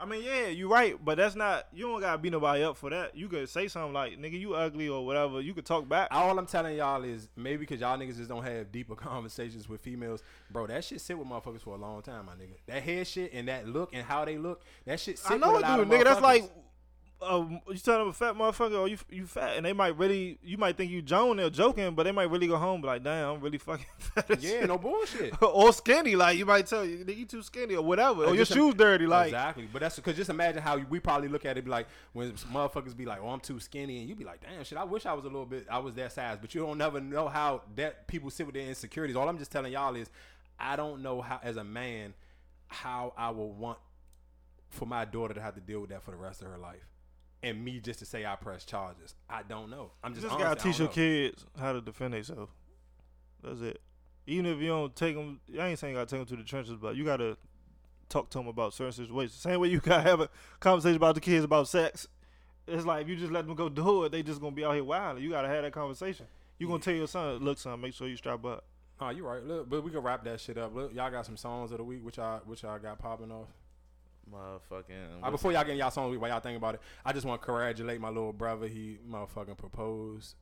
I 0.00 0.04
mean, 0.04 0.24
yeah, 0.24 0.48
you're 0.48 0.68
right, 0.68 0.96
but 1.04 1.16
that's 1.16 1.36
not. 1.36 1.68
You 1.72 1.86
don't 1.86 2.00
gotta 2.00 2.18
beat 2.18 2.32
nobody 2.32 2.64
up 2.64 2.76
for 2.76 2.90
that. 2.90 3.16
You 3.16 3.28
could 3.28 3.48
say 3.48 3.68
something 3.68 3.92
like, 3.92 4.18
"Nigga, 4.18 4.32
you 4.40 4.52
ugly" 4.52 4.88
or 4.88 5.06
whatever. 5.06 5.40
You 5.40 5.54
could 5.54 5.64
talk 5.64 5.88
back. 5.88 6.08
All 6.10 6.36
I'm 6.36 6.46
telling 6.46 6.76
y'all 6.76 7.04
is 7.04 7.28
maybe 7.36 7.58
because 7.58 7.78
y'all 7.80 7.96
niggas 7.96 8.16
just 8.16 8.28
don't 8.28 8.42
have 8.42 8.72
deeper 8.72 8.94
conversations 8.96 9.68
with 9.68 9.80
females, 9.80 10.24
bro. 10.50 10.66
That 10.66 10.82
shit 10.82 11.00
sit 11.00 11.16
with 11.16 11.28
motherfuckers 11.28 11.60
for 11.60 11.76
a 11.76 11.78
long 11.78 12.02
time, 12.02 12.26
my 12.26 12.32
nigga. 12.32 12.54
That 12.66 12.82
head 12.82 13.06
shit 13.06 13.32
and 13.32 13.46
that 13.46 13.68
look 13.68 13.90
and 13.92 14.02
how 14.02 14.24
they 14.24 14.38
look, 14.38 14.62
that 14.86 14.98
shit 14.98 15.20
sit 15.20 15.30
I 15.30 15.36
know 15.36 15.52
with 15.52 15.62
it, 15.62 15.66
a 15.66 15.68
lot 15.68 15.76
dude. 15.76 15.92
of 15.92 16.00
Nigga, 16.00 16.04
that's 16.04 16.20
like, 16.20 16.50
um, 17.22 17.60
you 17.68 17.76
tell 17.76 17.98
them 17.98 18.08
a 18.08 18.12
fat 18.12 18.34
motherfucker, 18.34 18.78
or 18.78 18.88
you 18.88 18.98
you 19.10 19.26
fat, 19.26 19.56
and 19.56 19.64
they 19.64 19.72
might 19.72 19.96
really, 19.96 20.38
you 20.42 20.58
might 20.58 20.76
think 20.76 20.90
you 20.90 21.02
Joan, 21.02 21.36
they're 21.36 21.50
joking, 21.50 21.94
but 21.94 22.04
they 22.04 22.12
might 22.12 22.30
really 22.30 22.46
go 22.46 22.56
home 22.56 22.80
be 22.80 22.86
like, 22.86 23.02
damn, 23.02 23.36
I'm 23.36 23.40
really 23.40 23.58
fucking 23.58 23.86
fat. 23.98 24.26
yeah, 24.40 24.50
shit." 24.50 24.68
no 24.68 24.78
bullshit. 24.78 25.34
or 25.42 25.72
skinny, 25.72 26.16
like 26.16 26.38
you 26.38 26.46
might 26.46 26.66
tell 26.66 26.84
you, 26.84 27.04
you 27.06 27.24
too 27.24 27.42
skinny 27.42 27.74
or 27.74 27.82
whatever, 27.82 28.24
or 28.24 28.34
your 28.34 28.44
shoes 28.44 28.74
dirty, 28.74 29.06
like. 29.06 29.28
exactly. 29.28 29.68
But 29.72 29.80
that's 29.80 29.96
because 29.96 30.16
just 30.16 30.30
imagine 30.30 30.62
how 30.62 30.78
we 30.78 31.00
probably 31.00 31.28
look 31.28 31.44
at 31.44 31.56
it, 31.56 31.64
be 31.64 31.70
like 31.70 31.86
when 32.12 32.32
motherfuckers 32.32 32.96
be 32.96 33.06
like, 33.06 33.20
"Oh, 33.22 33.28
I'm 33.28 33.40
too 33.40 33.60
skinny," 33.60 34.00
and 34.00 34.08
you 34.08 34.14
be 34.14 34.24
like, 34.24 34.40
"Damn, 34.40 34.64
shit, 34.64 34.78
I 34.78 34.84
wish 34.84 35.06
I 35.06 35.12
was 35.12 35.24
a 35.24 35.28
little 35.28 35.46
bit, 35.46 35.66
I 35.70 35.78
was 35.78 35.94
that 35.94 36.12
size." 36.12 36.38
But 36.40 36.54
you 36.54 36.62
don't 36.62 36.78
never 36.78 37.00
know 37.00 37.28
how 37.28 37.62
that 37.76 38.06
people 38.08 38.30
sit 38.30 38.46
with 38.46 38.54
their 38.54 38.66
insecurities. 38.66 39.16
All 39.16 39.28
I'm 39.28 39.38
just 39.38 39.52
telling 39.52 39.72
y'all 39.72 39.94
is, 39.96 40.10
I 40.58 40.76
don't 40.76 41.02
know 41.02 41.20
how, 41.20 41.40
as 41.42 41.56
a 41.56 41.64
man, 41.64 42.14
how 42.68 43.12
I 43.16 43.30
will 43.30 43.52
want 43.52 43.78
for 44.70 44.86
my 44.86 45.04
daughter 45.04 45.34
to 45.34 45.40
have 45.40 45.54
to 45.54 45.60
deal 45.60 45.80
with 45.80 45.90
that 45.90 46.02
for 46.02 46.10
the 46.10 46.16
rest 46.16 46.42
of 46.42 46.48
her 46.48 46.58
life, 46.58 46.88
and 47.42 47.64
me 47.64 47.80
just 47.80 47.98
to 48.00 48.06
say 48.06 48.24
I 48.24 48.36
press 48.36 48.64
charges. 48.64 49.14
I 49.28 49.42
don't 49.42 49.70
know. 49.70 49.90
I'm 50.02 50.12
You 50.12 50.20
just, 50.20 50.26
just 50.26 50.34
honest, 50.34 50.48
gotta 50.48 50.62
teach 50.62 50.78
your 50.78 50.88
know. 50.88 50.94
kids 50.94 51.46
how 51.58 51.72
to 51.72 51.80
defend 51.80 52.14
themselves. 52.14 52.52
That's 53.42 53.60
it. 53.60 53.80
Even 54.26 54.46
if 54.46 54.60
you 54.60 54.68
don't 54.68 54.94
take 54.94 55.16
them, 55.16 55.40
I 55.58 55.68
ain't 55.68 55.78
saying 55.78 55.94
you 55.94 55.98
gotta 55.98 56.10
take 56.10 56.20
them 56.20 56.36
to 56.36 56.42
the 56.42 56.48
trenches, 56.48 56.76
but 56.80 56.94
you 56.94 57.04
gotta 57.04 57.36
talk 58.08 58.30
to 58.30 58.38
them 58.38 58.46
about 58.46 58.72
certain 58.74 58.92
situations. 58.92 59.40
Same 59.40 59.58
way 59.60 59.68
you 59.68 59.80
gotta 59.80 60.02
have 60.02 60.20
a 60.20 60.28
conversation 60.60 60.96
about 60.96 61.14
the 61.16 61.20
kids 61.20 61.44
about 61.44 61.66
sex. 61.68 62.06
It's 62.68 62.86
like 62.86 63.02
if 63.02 63.08
you 63.08 63.16
just 63.16 63.32
let 63.32 63.46
them 63.46 63.56
go 63.56 63.68
do 63.68 64.04
it, 64.04 64.12
they 64.12 64.22
just 64.22 64.40
gonna 64.40 64.54
be 64.54 64.64
out 64.64 64.74
here 64.74 64.84
wild. 64.84 65.20
You 65.20 65.30
gotta 65.30 65.48
have 65.48 65.64
that 65.64 65.72
conversation. 65.72 66.26
You 66.58 66.68
gonna 66.68 66.78
tell 66.78 66.94
your 66.94 67.08
son, 67.08 67.38
look, 67.38 67.58
son, 67.58 67.80
make 67.80 67.94
sure 67.94 68.06
you 68.06 68.16
strap 68.16 68.44
up. 68.44 68.64
Oh, 69.00 69.10
you 69.10 69.26
right. 69.26 69.42
Look, 69.42 69.68
but 69.68 69.82
we 69.82 69.90
can 69.90 70.00
wrap 70.00 70.22
that 70.24 70.38
shit 70.40 70.56
up. 70.56 70.72
Look, 70.72 70.94
y'all 70.94 71.10
got 71.10 71.26
some 71.26 71.36
songs 71.36 71.72
of 71.72 71.78
the 71.78 71.84
week, 71.84 72.04
which 72.04 72.18
y'all, 72.18 72.40
which 72.44 72.62
y'all 72.62 72.78
got 72.78 73.00
popping 73.00 73.32
off. 73.32 73.48
Motherfucking. 74.30 75.22
Uh, 75.22 75.30
before 75.30 75.52
y'all 75.52 75.64
get 75.64 75.76
y'all 75.76 75.90
songs, 75.90 76.14
of 76.14 76.20
while 76.20 76.30
y'all 76.30 76.40
think 76.40 76.56
about 76.56 76.74
it, 76.74 76.80
I 77.04 77.12
just 77.12 77.26
want 77.26 77.40
to 77.40 77.44
congratulate 77.44 78.00
my 78.00 78.08
little 78.08 78.32
brother. 78.32 78.66
He 78.66 78.98
motherfucking 79.08 79.56
proposed, 79.56 80.36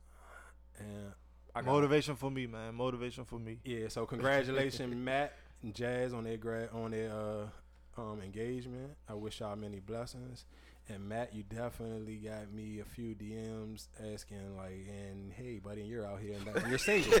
and 0.77 1.13
I 1.55 1.61
got 1.61 1.71
Motivation 1.71 2.15
for 2.15 2.31
me, 2.31 2.47
man. 2.47 2.75
Motivation 2.75 3.25
for 3.25 3.39
me. 3.39 3.59
Yeah, 3.63 3.87
so 3.89 4.05
congratulations, 4.05 4.95
Matt 4.97 5.33
and 5.61 5.73
Jazz, 5.73 6.13
on 6.13 6.23
their 6.23 6.37
grad 6.37 6.69
on 6.73 6.91
their 6.91 7.11
uh, 7.11 8.01
um, 8.01 8.21
engagement. 8.21 8.91
I 9.09 9.13
wish 9.13 9.39
y'all 9.39 9.55
many 9.55 9.79
blessings. 9.79 10.45
And 10.89 11.07
Matt, 11.07 11.33
you 11.33 11.43
definitely 11.43 12.17
got 12.17 12.51
me 12.51 12.79
a 12.79 12.83
few 12.83 13.15
DMs 13.15 13.87
asking 14.13 14.57
like, 14.57 14.87
and 14.89 15.31
hey, 15.31 15.59
buddy, 15.59 15.83
you're 15.83 16.05
out 16.05 16.19
here 16.19 16.33
and 16.33 16.69
you're 16.69 16.77
single. 16.77 17.11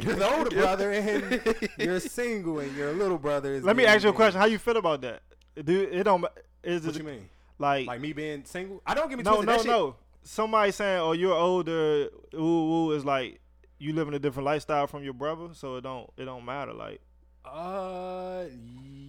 you're 0.00 0.14
the 0.14 0.30
older 0.32 0.50
brother, 0.50 0.92
and 0.92 1.68
you're 1.76 2.00
single, 2.00 2.60
and 2.60 2.74
your 2.76 2.92
little 2.92 3.18
brother 3.18 3.54
is. 3.54 3.64
Let 3.64 3.76
me 3.76 3.84
ask 3.84 4.04
you 4.04 4.10
a 4.10 4.12
question. 4.12 4.40
How 4.40 4.46
you 4.46 4.58
feel 4.58 4.76
about 4.76 5.00
that? 5.02 5.22
Dude, 5.62 5.92
it 5.94 6.02
don't. 6.04 6.24
Is 6.62 6.84
What 6.86 6.96
it 6.96 6.98
you 6.98 7.04
mean? 7.04 7.28
like 7.58 7.86
Like 7.86 8.00
me 8.00 8.12
being 8.12 8.44
single? 8.44 8.82
I 8.86 8.94
don't 8.94 9.08
give 9.08 9.18
me 9.18 9.24
no, 9.24 9.36
twisted. 9.42 9.46
no, 9.46 9.52
that 9.52 9.60
shit- 9.62 9.70
no. 9.70 9.96
Somebody 10.22 10.72
saying, 10.72 11.00
"Oh, 11.00 11.12
you're 11.12 11.34
older." 11.34 12.08
Ooh, 12.34 12.38
ooh, 12.38 12.92
is 12.92 13.04
like 13.04 13.40
you 13.78 13.92
living 13.92 14.14
a 14.14 14.18
different 14.18 14.44
lifestyle 14.44 14.86
from 14.86 15.04
your 15.04 15.12
brother, 15.12 15.48
so 15.52 15.76
it 15.76 15.82
don't 15.82 16.10
it 16.16 16.24
don't 16.24 16.44
matter. 16.44 16.72
Like, 16.72 17.00
Uh, 17.44 18.46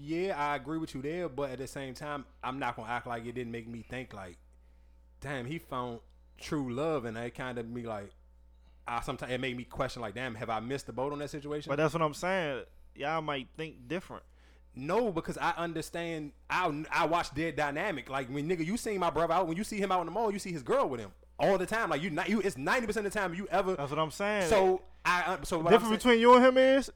yeah, 0.03 0.35
I 0.37 0.55
agree 0.55 0.77
with 0.77 0.93
you 0.93 1.01
there, 1.01 1.27
but 1.27 1.49
at 1.51 1.57
the 1.57 1.67
same 1.67 1.93
time, 1.93 2.25
I'm 2.43 2.59
not 2.59 2.75
gonna 2.75 2.89
act 2.91 3.07
like 3.07 3.25
it 3.25 3.33
didn't 3.33 3.51
make 3.51 3.67
me 3.67 3.81
think 3.89 4.13
like, 4.13 4.37
damn, 5.21 5.45
he 5.45 5.57
found 5.57 5.99
true 6.37 6.71
love, 6.73 7.05
and 7.05 7.17
it 7.17 7.33
kind 7.35 7.57
of 7.57 7.67
me 7.67 7.83
like, 7.83 8.11
I 8.87 9.01
sometimes 9.01 9.31
it 9.31 9.41
made 9.41 9.57
me 9.57 9.63
question 9.63 10.01
like, 10.03 10.13
damn, 10.13 10.35
have 10.35 10.49
I 10.51 10.59
missed 10.59 10.85
the 10.85 10.93
boat 10.93 11.11
on 11.13 11.19
that 11.19 11.29
situation? 11.31 11.69
but 11.69 11.77
that's 11.77 11.93
what 11.93 12.01
I'm 12.03 12.13
saying. 12.13 12.63
Y'all 12.95 13.21
might 13.21 13.47
think 13.57 13.87
different. 13.87 14.23
No, 14.77 15.11
because 15.11 15.37
I 15.37 15.51
understand. 15.57 16.31
I 16.49 16.83
I 16.91 17.05
watch 17.05 17.31
their 17.33 17.51
dynamic. 17.51 18.09
Like 18.09 18.29
when 18.29 18.47
nigga, 18.47 18.65
you 18.65 18.77
seen 18.77 18.99
my 18.99 19.09
brother 19.09 19.33
out 19.33 19.47
when 19.47 19.57
you 19.57 19.63
see 19.63 19.77
him 19.77 19.91
out 19.91 19.99
in 20.01 20.05
the 20.05 20.11
mall, 20.11 20.31
you 20.31 20.39
see 20.39 20.51
his 20.51 20.63
girl 20.63 20.87
with 20.87 20.99
him 20.99 21.11
all 21.39 21.57
the 21.57 21.65
time. 21.65 21.89
Like 21.89 22.01
you, 22.01 22.09
not 22.09 22.29
you. 22.29 22.39
It's 22.41 22.57
ninety 22.57 22.87
percent 22.87 23.05
of 23.05 23.13
the 23.13 23.19
time 23.19 23.33
you 23.33 23.47
ever. 23.51 23.75
That's 23.75 23.89
what 23.91 23.99
I'm 23.99 24.11
saying. 24.11 24.49
So 24.49 24.81
I 25.05 25.37
so 25.43 25.61
the 25.61 25.69
difference 25.69 25.95
between 26.03 26.19
you 26.19 26.33
and 26.35 26.45
him 26.45 26.57
is, 26.57 26.91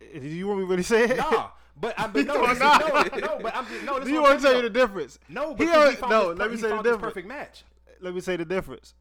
do 0.00 0.20
you 0.26 0.46
want 0.48 0.60
me 0.60 0.64
to 0.66 0.70
really 0.70 0.82
say 0.82 1.04
it? 1.04 1.16
Nah, 1.16 1.48
but 1.76 1.94
I'm 1.98 2.10
but 2.12 2.26
no, 2.26 2.34
You 2.34 2.54
no, 2.58 3.02
no, 3.18 3.38
but 3.42 3.54
I'm 3.56 3.66
just, 3.66 3.84
no. 3.84 3.98
This 3.98 4.08
Do 4.08 4.14
you 4.14 4.22
want 4.22 4.40
to 4.40 4.44
tell 4.44 4.56
you 4.56 4.62
the 4.62 4.70
difference? 4.70 5.18
No, 5.28 5.54
He 5.54 5.66
already- 5.68 5.90
he 5.90 5.96
found 5.96 6.10
no, 6.10 6.28
this, 6.30 6.38
let 6.38 6.50
me 6.50 6.56
say 6.56 6.68
the 6.68 6.74
this 6.76 6.82
difference. 6.82 7.02
perfect 7.02 7.28
match. 7.28 7.64
let 8.00 8.14
me 8.14 8.20
say 8.20 8.36
the 8.36 8.44
difference. 8.44 8.94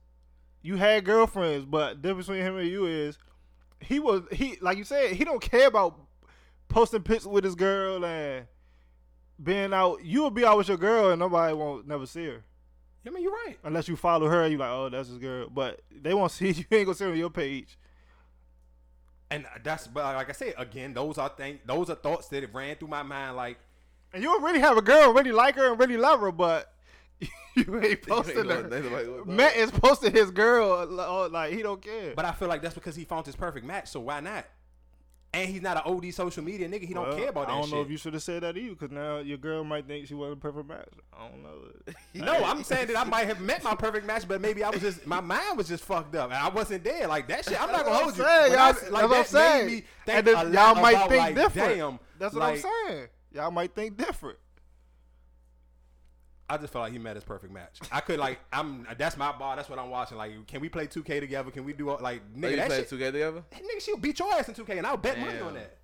You 0.64 0.76
had 0.76 1.06
girlfriends, 1.06 1.66
but 1.66 2.02
the 2.02 2.08
difference 2.10 2.28
between 2.28 2.44
him 2.44 2.58
and 2.58 2.68
you 2.68 2.86
is 2.88 3.18
he 3.80 4.00
was 4.00 4.24
he 4.32 4.58
like 4.60 4.78
you 4.78 4.84
said 4.84 5.12
he 5.12 5.24
don't 5.24 5.40
care 5.42 5.68
about 5.68 6.00
posting 6.70 7.02
pics 7.04 7.26
with 7.26 7.44
his 7.44 7.56
girl 7.56 8.04
and 8.06 8.46
being 9.42 9.74
out. 9.74 10.04
You 10.04 10.22
will 10.24 10.32
be 10.32 10.46
out 10.46 10.58
with 10.58 10.68
your 10.68 10.78
girl 10.78 11.10
and 11.12 11.20
nobody 11.20 11.54
won't 11.54 11.88
never 11.88 12.06
see 12.06 12.26
her 12.26 12.44
I 13.06 13.10
mean, 13.10 13.24
you're 13.24 13.32
right. 13.32 13.58
unless 13.64 13.88
you 13.88 13.96
follow 13.96 14.28
her. 14.28 14.46
You 14.48 14.58
like, 14.58 14.70
oh, 14.70 14.90
that's 14.90 15.08
his 15.08 15.18
girl, 15.18 15.48
but 15.50 15.80
they 15.92 16.14
won't 16.14 16.32
see 16.34 16.48
you. 16.50 16.66
You 16.70 16.78
ain't 16.78 16.86
gonna 16.88 16.96
see 16.96 17.06
her 17.06 17.12
on 17.12 17.18
your 17.18 17.30
page. 17.30 17.78
And 19.30 19.46
that's 19.64 19.88
but 19.88 20.04
like 20.16 20.30
I 20.30 20.34
said 20.34 20.54
again, 20.58 20.94
those 20.94 21.18
are 21.18 21.30
things, 21.30 21.60
those 21.66 21.90
are 21.90 21.96
thoughts 21.96 22.28
that 22.30 22.44
it 22.44 22.54
ran 22.54 22.76
through 22.78 22.88
my 22.90 23.04
mind. 23.04 23.36
Like, 23.36 23.58
And 24.14 24.24
you 24.24 24.30
don't 24.30 24.44
really 24.44 24.60
have 24.60 24.78
a 24.78 24.82
girl, 24.82 25.14
really 25.14 25.32
like 25.34 25.56
her 25.56 25.72
and 25.72 25.80
really 25.80 25.98
love 25.98 26.22
her, 26.22 26.32
but 26.32 26.74
you 27.56 27.82
ain't 27.82 28.02
posting 28.04 28.36
gonna- 28.48 28.56
her. 28.76 29.16
like, 29.18 29.26
Matt 29.28 29.56
is 29.58 29.72
posting 29.72 30.14
his 30.14 30.32
girl 30.32 30.86
like 31.30 31.54
he 31.54 31.62
don't 31.62 31.82
care. 31.82 32.14
but 32.16 32.26
I 32.26 32.32
feel 32.32 32.48
like 32.48 32.62
that's 32.62 32.76
because 32.76 32.96
he 32.96 33.04
found 33.06 33.26
his 33.26 33.36
perfect 33.36 33.66
match. 33.66 33.88
So 33.90 34.00
why 34.00 34.20
not? 34.22 34.46
And 35.38 35.50
he's 35.50 35.62
not 35.62 35.78
an 35.78 35.84
OD 35.94 36.14
social 36.14 36.44
media 36.44 36.68
nigga. 36.68 36.84
He 36.86 36.94
don't 36.94 37.16
care 37.18 37.30
about 37.30 37.48
that 37.48 37.54
I 37.54 37.56
don't 37.58 37.66
shit. 37.66 37.74
know 37.76 37.82
if 37.82 37.90
you 37.92 37.98
should 37.98 38.14
have 38.14 38.24
said 38.24 38.44
that 38.44 38.56
to 38.56 38.62
you, 38.62 38.72
because 38.72 38.92
now 38.92 39.20
your 39.20 39.38
girl 39.38 39.64
might 39.64 39.86
think 39.88 40.08
she 40.08 40.14
wasn't 40.14 40.38
a 40.38 40.42
perfect 40.42 40.68
match. 40.68 40.88
I 41.14 41.28
don't 41.28 41.44
know. 41.44 41.94
No, 42.14 42.34
I'm 42.44 42.64
saying 42.64 42.88
that 42.88 42.98
I 42.98 43.04
might 43.04 43.28
have 43.28 43.40
met 43.40 43.64
my 43.64 43.76
perfect 43.76 44.06
match, 44.08 44.28
but 44.28 44.42
maybe 44.42 44.64
I 44.64 44.70
was 44.70 44.82
just 44.82 45.06
my 45.06 45.22
mind 45.22 45.56
was 45.58 45.68
just 45.68 45.84
fucked 45.84 46.16
up, 46.16 46.32
and 46.32 46.40
I 46.40 46.50
wasn't 46.50 46.84
there. 46.84 47.08
Like 47.08 47.28
that 47.28 47.46
shit, 47.46 47.62
I'm 47.62 47.72
not 47.72 47.86
gonna 47.86 47.98
hold 47.98 48.14
I'm 48.14 48.18
you. 48.20 48.24
saying, 48.26 48.50
When 48.52 48.60
I 48.60 48.66
y'all- 48.66 48.74
that's 48.74 48.92
what 48.92 49.04
I'm 49.20 49.26
saying. 49.26 49.66
made 49.68 49.74
me 49.74 49.84
think 50.06 50.18
And 50.18 50.28
then 50.28 50.54
y'all 50.54 50.76
might 50.76 51.10
think 51.10 51.22
like, 51.24 51.36
different. 51.36 51.78
Damn, 51.78 52.00
That's 52.20 52.34
what 52.34 52.40
like, 52.42 52.66
I'm 52.66 52.72
saying. 52.90 53.08
Y'all 53.34 53.52
might 53.52 53.76
think 53.76 53.98
different. 53.98 54.40
I 56.50 56.58
just 56.58 56.72
felt 56.72 56.84
like 56.84 56.94
he 56.94 57.00
met 57.00 57.16
his 57.16 57.26
perfect 57.26 57.52
match. 57.52 57.78
I 57.92 58.00
could 58.00 58.20
like 58.20 58.40
I'm 58.54 58.88
that's 58.98 59.18
my 59.18 59.32
bar. 59.34 59.56
That's 59.58 59.70
what 59.70 59.80
I'm 59.80 59.90
watching. 59.90 60.18
Like, 60.18 60.48
can 60.48 60.62
we 60.62 60.70
play 60.70 60.88
2K 60.88 61.20
together? 61.20 61.52
Can 61.52 61.66
we 61.66 61.74
do 61.74 61.90
all- 61.90 62.00
like 62.02 62.22
Oh, 62.36 62.40
nigga 62.40 62.52
you 62.52 62.56
that 62.58 62.68
played 62.68 62.88
shit? 62.88 63.00
2K 63.00 63.12
together? 63.12 63.44
Nigga, 63.52 63.82
she'll 63.82 63.98
beat 63.98 64.18
your 64.20 64.34
ass 64.34 64.48
in 64.48 64.56
2K, 64.56 64.78
and 64.78 64.88
I'll 64.88 64.96
bet 64.98 65.20
money 65.20 65.40
on 65.42 65.54
that. 65.56 65.78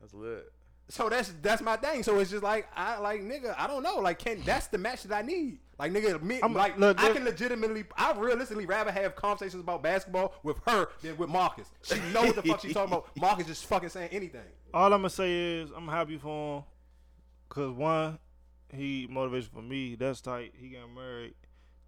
That's 0.00 0.12
lit. 0.12 0.52
So 0.88 1.08
that's 1.08 1.32
that's 1.42 1.62
my 1.62 1.76
thing. 1.76 2.02
So 2.04 2.18
it's 2.20 2.30
just 2.30 2.42
like 2.44 2.68
I 2.76 2.98
like 2.98 3.20
nigga. 3.20 3.54
I 3.58 3.66
don't 3.66 3.82
know. 3.82 3.96
Like 3.98 4.18
can 4.20 4.40
that's 4.44 4.66
the 4.68 4.78
match 4.78 5.02
that 5.04 5.16
I 5.16 5.22
need. 5.22 5.58
Like 5.78 5.92
nigga, 5.92 6.22
me 6.22 6.40
I'm- 6.40 6.54
like 6.54 6.78
look, 6.78 7.00
I 7.02 7.12
can 7.12 7.24
legitimately. 7.24 7.84
I 7.96 8.12
realistically 8.12 8.66
rather 8.66 8.90
have 8.92 9.14
conversations 9.16 9.60
about 9.60 9.82
basketball 9.82 10.34
with 10.42 10.56
her 10.66 10.88
than 11.02 11.16
with 11.16 11.28
Marcus. 11.28 11.68
She 11.82 11.98
know 12.12 12.22
what 12.24 12.36
the 12.36 12.42
fuck 12.42 12.60
she's 12.60 12.72
talking 12.74 12.92
about. 12.92 13.08
Marcus 13.16 13.46
just 13.46 13.64
fucking 13.66 13.88
saying 13.88 14.10
anything. 14.12 14.42
All 14.74 14.86
I'm 14.92 15.00
gonna 15.00 15.10
say 15.10 15.58
is 15.60 15.70
I'm 15.76 15.88
happy 15.88 16.18
for 16.18 16.58
him, 16.58 16.64
cause 17.48 17.70
one, 17.72 18.18
he 18.72 19.06
motivation 19.10 19.50
for 19.52 19.62
me. 19.62 19.94
That's 19.96 20.20
tight. 20.20 20.54
He 20.56 20.70
got 20.70 20.90
married. 20.94 21.34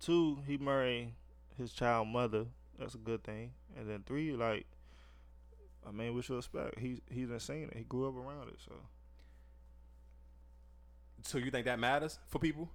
Two, 0.01 0.39
he 0.47 0.57
married 0.59 1.15
his 1.57 1.73
child 1.73 2.09
mother. 2.09 2.47
That's 2.79 2.95
a 2.95 2.99
good 2.99 3.25
thing. 3.25 3.53
And 3.77 3.89
then 3.89 4.05
three, 4.07 4.33
like, 4.33 4.67
I 5.87 5.91
mean, 5.91 6.15
what 6.15 6.29
you 6.29 6.37
expect? 6.39 6.79
He's 6.79 7.01
he's 7.11 7.31
insane. 7.31 7.71
He 7.75 7.85
grew 7.85 8.09
up 8.09 8.17
around 8.17 8.49
it, 8.49 8.59
so 8.65 8.75
So 11.23 11.39
you 11.39 11.51
think 11.51 11.67
that 11.67 11.79
matters 11.79 12.19
for 12.29 12.39
people? 12.39 12.69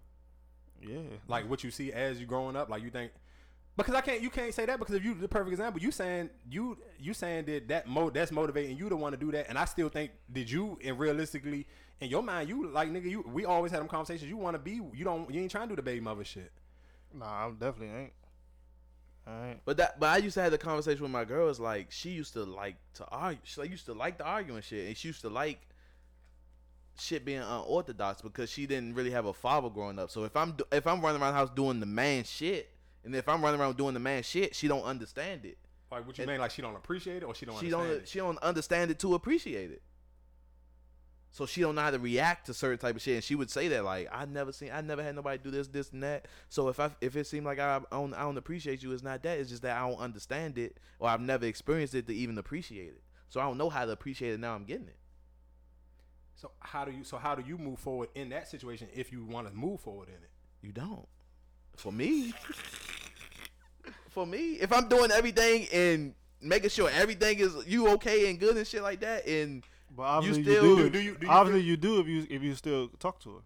yeah. 0.82 1.00
Like 1.28 1.50
what 1.50 1.64
you 1.64 1.72
see 1.72 1.92
as 1.94 2.20
you 2.20 2.26
growing 2.26 2.56
up? 2.56 2.70
Like 2.70 2.84
you 2.84 2.90
think? 2.90 3.12
Because 3.78 3.96
I 3.96 4.02
can't. 4.02 4.22
You 4.22 4.30
can't 4.30 4.54
say 4.54 4.66
that 4.66 4.80
because 4.80 4.96
if 4.96 5.04
you 5.04 5.16
the 5.16 5.28
perfect 5.28 5.52
example, 5.52 5.82
you 5.82 5.92
saying 5.92 6.30
you 6.50 6.78
you 7.00 7.14
saying 7.14 7.46
that 7.46 7.68
that 7.70 7.88
mo 7.88 8.10
that's 8.10 8.32
motivating 8.32 8.78
you 8.78 8.90
to 8.90 8.96
want 8.96 9.14
to 9.14 9.18
do 9.26 9.32
that, 9.32 9.48
and 9.50 9.58
I 9.58 9.66
still 9.66 9.90
think 9.90 10.12
did 10.32 10.50
you 10.50 10.78
and 10.84 11.00
realistically 11.00 11.68
in 12.02 12.10
your 12.10 12.22
mind 12.24 12.50
you 12.50 12.68
like 12.68 12.90
nigga 12.90 13.10
you 13.10 13.24
we 13.28 13.46
always 13.46 13.72
had 13.72 13.80
them 13.82 13.88
conversations. 13.88 14.30
You 14.30 14.38
want 14.38 14.56
to 14.56 14.60
be 14.60 14.82
you 14.94 15.04
don't 15.04 15.32
you 15.34 15.42
ain't 15.42 15.52
trying 15.52 15.68
to 15.68 15.70
do 15.70 15.76
the 15.76 15.82
baby 15.82 16.00
mother 16.02 16.24
shit. 16.24 16.52
Nah, 17.14 17.48
I 17.48 17.50
definitely 17.52 17.96
ain't. 17.96 18.14
I 19.26 19.50
ain't. 19.50 19.60
But 19.64 19.78
that, 19.78 20.00
but 20.00 20.10
I 20.10 20.18
used 20.18 20.34
to 20.34 20.42
have 20.42 20.52
the 20.52 20.58
conversation 20.58 21.02
with 21.02 21.12
my 21.12 21.24
girls. 21.26 21.60
Like 21.60 21.92
she 21.92 22.10
used 22.10 22.34
to 22.34 22.44
like 22.44 22.76
to 22.96 23.06
argue. 23.08 23.40
She 23.44 23.62
like, 23.62 23.70
used 23.70 23.86
to 23.86 23.94
like 23.94 24.18
the 24.18 24.26
arguing 24.26 24.62
shit, 24.62 24.88
and 24.88 24.98
she 24.98 25.08
used 25.10 25.22
to 25.22 25.30
like 25.30 25.60
shit 27.00 27.26
being 27.26 27.40
unorthodox 27.40 28.22
because 28.22 28.50
she 28.50 28.66
didn't 28.66 28.96
really 28.96 29.12
have 29.12 29.26
a 29.26 29.34
father 29.34 29.70
growing 29.70 29.98
up. 30.00 30.10
So 30.12 30.26
if 30.26 30.36
I'm 30.36 30.52
do- 30.54 30.66
if 30.72 30.86
I'm 30.88 31.02
running 31.02 31.22
around 31.22 31.34
the 31.34 31.38
house 31.40 31.50
doing 31.56 31.80
the 31.80 31.86
man 31.86 32.24
shit, 32.24 32.70
and 33.06 33.16
if 33.16 33.30
I'm 33.30 33.42
running 33.42 33.60
around 33.62 33.78
doing 33.78 33.94
the 33.94 34.00
man 34.00 34.24
shit, 34.24 34.56
she 34.56 34.68
don't 34.68 34.84
understand 34.84 35.46
it. 35.46 35.58
Like 35.92 36.06
what 36.06 36.18
you 36.18 36.24
And- 36.24 36.32
mean? 36.32 36.40
Like 36.42 36.52
she 36.52 36.62
don't 36.62 36.76
appreciate 36.76 37.18
it 37.18 37.24
or 37.24 37.36
she 37.36 37.46
don't 37.46 37.60
she 37.60 37.68
understand 37.68 37.90
don't 37.90 38.02
it? 38.02 38.08
she 38.10 38.20
don't 38.20 38.38
understand 38.40 38.92
it 38.92 39.00
to 39.00 39.14
appreciate 39.16 39.72
it. 39.72 39.82
So 41.34 41.48
she 41.48 41.62
don't 41.62 41.74
know 41.74 41.82
how 41.82 41.90
to 41.90 41.98
react 41.98 42.46
to 42.46 42.54
certain 42.54 42.78
type 42.78 42.96
of 42.96 43.02
shit, 43.02 43.16
and 43.16 43.24
she 43.24 43.34
would 43.34 43.50
say 43.50 43.68
that 43.70 43.84
like 43.84 44.08
I 44.12 44.26
never 44.26 44.52
seen, 44.52 44.70
I 44.72 44.82
never 44.82 45.02
had 45.02 45.16
nobody 45.16 45.40
do 45.40 45.50
this, 45.50 45.68
this, 45.68 45.92
and 45.92 46.04
that. 46.04 46.28
So 46.48 46.70
if 46.70 46.80
I 46.80 46.92
if 47.02 47.16
it 47.16 47.26
seemed 47.26 47.48
like 47.48 47.58
I, 47.58 47.78
I 47.78 47.82
don't 47.90 48.14
I 48.14 48.22
don't 48.22 48.38
appreciate 48.38 48.84
you, 48.84 48.92
it's 48.92 49.02
not 49.02 49.24
that. 49.24 49.40
It's 49.40 49.50
just 49.50 49.64
that 49.64 49.76
I 49.76 49.90
don't 49.90 50.00
understand 50.00 50.60
it, 50.60 50.78
or 51.00 51.10
I've 51.10 51.22
never 51.22 51.48
experienced 51.48 51.96
it 51.96 52.06
to 52.06 52.14
even 52.14 52.38
appreciate 52.38 52.90
it. 52.90 53.02
So 53.30 53.42
I 53.42 53.46
don't 53.46 53.58
know 53.58 53.72
how 53.72 53.84
to 53.84 53.92
appreciate 53.92 54.34
it. 54.34 54.40
Now 54.40 54.54
I'm 54.54 54.64
getting 54.64 54.88
it. 54.88 54.98
So 56.36 56.52
how 56.60 56.86
do 56.86 56.92
you? 56.92 57.04
So 57.04 57.18
how 57.18 57.34
do 57.34 57.44
you 57.44 57.58
move 57.58 57.80
forward 57.80 58.10
in 58.14 58.30
that 58.30 58.48
situation 58.48 58.88
if 58.94 59.12
you 59.12 59.26
want 59.26 59.48
to 59.48 59.54
move 59.56 59.82
forward 59.82 60.10
in 60.10 60.16
it? 60.16 60.30
You 60.62 60.72
don't. 60.72 61.08
For 61.78 61.92
me, 61.92 62.32
for 64.12 64.28
me, 64.28 64.54
if 64.62 64.72
I'm 64.72 64.88
doing 64.88 65.10
everything 65.10 65.68
and 65.74 66.14
making 66.40 66.70
sure 66.70 66.92
everything 66.92 67.40
is 67.40 67.56
you 67.66 67.88
okay 67.94 68.30
and 68.30 68.40
good 68.40 68.56
and 68.56 68.68
shit 68.68 68.84
like 68.84 69.00
that, 69.00 69.26
and 69.26 69.64
But 69.96 70.04
obviously 70.04 70.44
still- 70.44 70.64
you 70.66 70.76
do- 70.76 70.84
do. 70.84 70.90
do 70.90 71.00
you- 71.00 71.18
do 71.18 71.26
you 71.28 71.32
obviously 71.32 71.62
you 71.64 71.78
do 71.78 72.00
if 72.00 72.08
you 72.08 72.26
if 72.30 72.42
you 72.42 72.56
still 72.56 72.90
talk 73.00 73.20
to 73.22 73.36
her. 73.36 73.42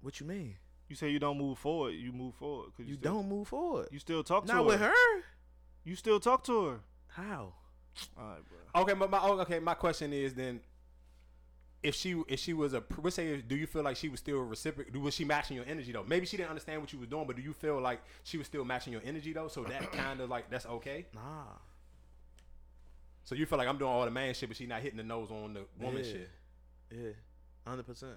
what 0.00 0.20
you 0.20 0.26
mean? 0.26 0.56
You 0.88 0.94
say 0.96 1.10
you 1.10 1.18
don't 1.18 1.38
move 1.38 1.58
forward. 1.58 1.90
You 1.94 2.12
move 2.12 2.34
forward 2.36 2.66
because 2.72 2.86
You, 2.86 2.94
you, 2.94 3.00
still, 3.00 3.14
don't 3.14 3.28
move 3.28 3.48
forward. 3.48 3.88
You 3.90 3.98
still 3.98 4.22
talk 4.22 4.44
to 4.46 4.48
Not 4.48 4.54
her. 4.58 4.60
Not 4.62 4.66
with 4.68 4.80
her. 4.80 5.22
You 5.84 5.96
still 5.96 6.20
talk 6.20 6.44
to 6.44 6.64
her. 6.66 6.80
How? 7.08 7.54
All 8.16 8.24
right, 8.28 8.38
bro. 8.48 8.82
Okay, 8.82 8.94
but 8.94 9.10
my 9.10 9.18
oh, 9.22 9.38
okay, 9.40 9.58
my 9.58 9.74
question 9.74 10.12
is 10.12 10.34
then, 10.34 10.60
if 11.82 11.94
she 11.94 12.20
if 12.28 12.38
she 12.40 12.52
was 12.52 12.74
a 12.74 12.82
let's 13.02 13.16
say, 13.16 13.40
do 13.40 13.56
you 13.56 13.66
feel 13.66 13.82
like 13.82 13.96
she 13.96 14.08
was 14.08 14.20
still 14.20 14.38
reciprocal? 14.40 15.00
Was 15.00 15.14
she 15.14 15.24
matching 15.24 15.56
your 15.56 15.66
energy 15.66 15.92
though? 15.92 16.04
Maybe 16.06 16.26
she 16.26 16.36
didn't 16.36 16.50
understand 16.50 16.80
what 16.82 16.92
you 16.92 16.98
was 16.98 17.08
doing, 17.08 17.26
but 17.26 17.36
do 17.36 17.42
you 17.42 17.52
feel 17.52 17.80
like 17.80 18.00
she 18.24 18.36
was 18.38 18.46
still 18.46 18.64
matching 18.64 18.92
your 18.92 19.02
energy 19.04 19.32
though? 19.32 19.48
So 19.48 19.64
that 19.64 19.90
kind 20.04 20.20
of 20.20 20.28
like 20.30 20.50
that's 20.50 20.66
okay. 20.66 21.06
Nah. 21.14 21.44
So 23.26 23.34
you 23.34 23.44
feel 23.44 23.58
like 23.58 23.66
I'm 23.68 23.76
doing 23.76 23.90
all 23.90 24.04
the 24.04 24.10
man 24.10 24.32
shit, 24.34 24.48
but 24.48 24.56
she 24.56 24.66
not 24.66 24.80
hitting 24.80 24.96
the 24.96 25.02
nose 25.02 25.30
on 25.30 25.52
the 25.52 25.66
woman 25.78 26.02
Yeah. 26.04 26.10
shit. 26.12 26.30
Yeah. 26.90 27.10
Hundred 27.66 27.84
percent. 27.86 28.14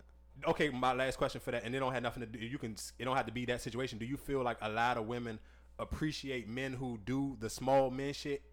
Okay, 0.48 0.70
my 0.70 0.94
last 0.94 1.18
question 1.18 1.42
for 1.42 1.52
that, 1.52 1.64
and 1.66 1.76
it 1.76 1.80
don't 1.80 1.92
have 1.92 2.04
nothing 2.04 2.22
to 2.22 2.28
do. 2.28 2.40
You 2.40 2.58
can 2.60 2.76
it 2.98 3.04
don't 3.06 3.18
have 3.18 3.26
to 3.26 3.32
be 3.34 3.44
that 3.46 3.60
situation. 3.62 3.98
Do 3.98 4.06
you 4.06 4.16
feel 4.16 4.44
like 4.44 4.58
a 4.62 4.70
lot 4.70 4.98
of 4.98 5.08
women 5.08 5.40
appreciate 5.80 6.48
men 6.48 6.74
who 6.74 7.00
do 7.06 7.36
the 7.40 7.50
small 7.50 7.90
men 7.90 8.14
shit? 8.14 8.44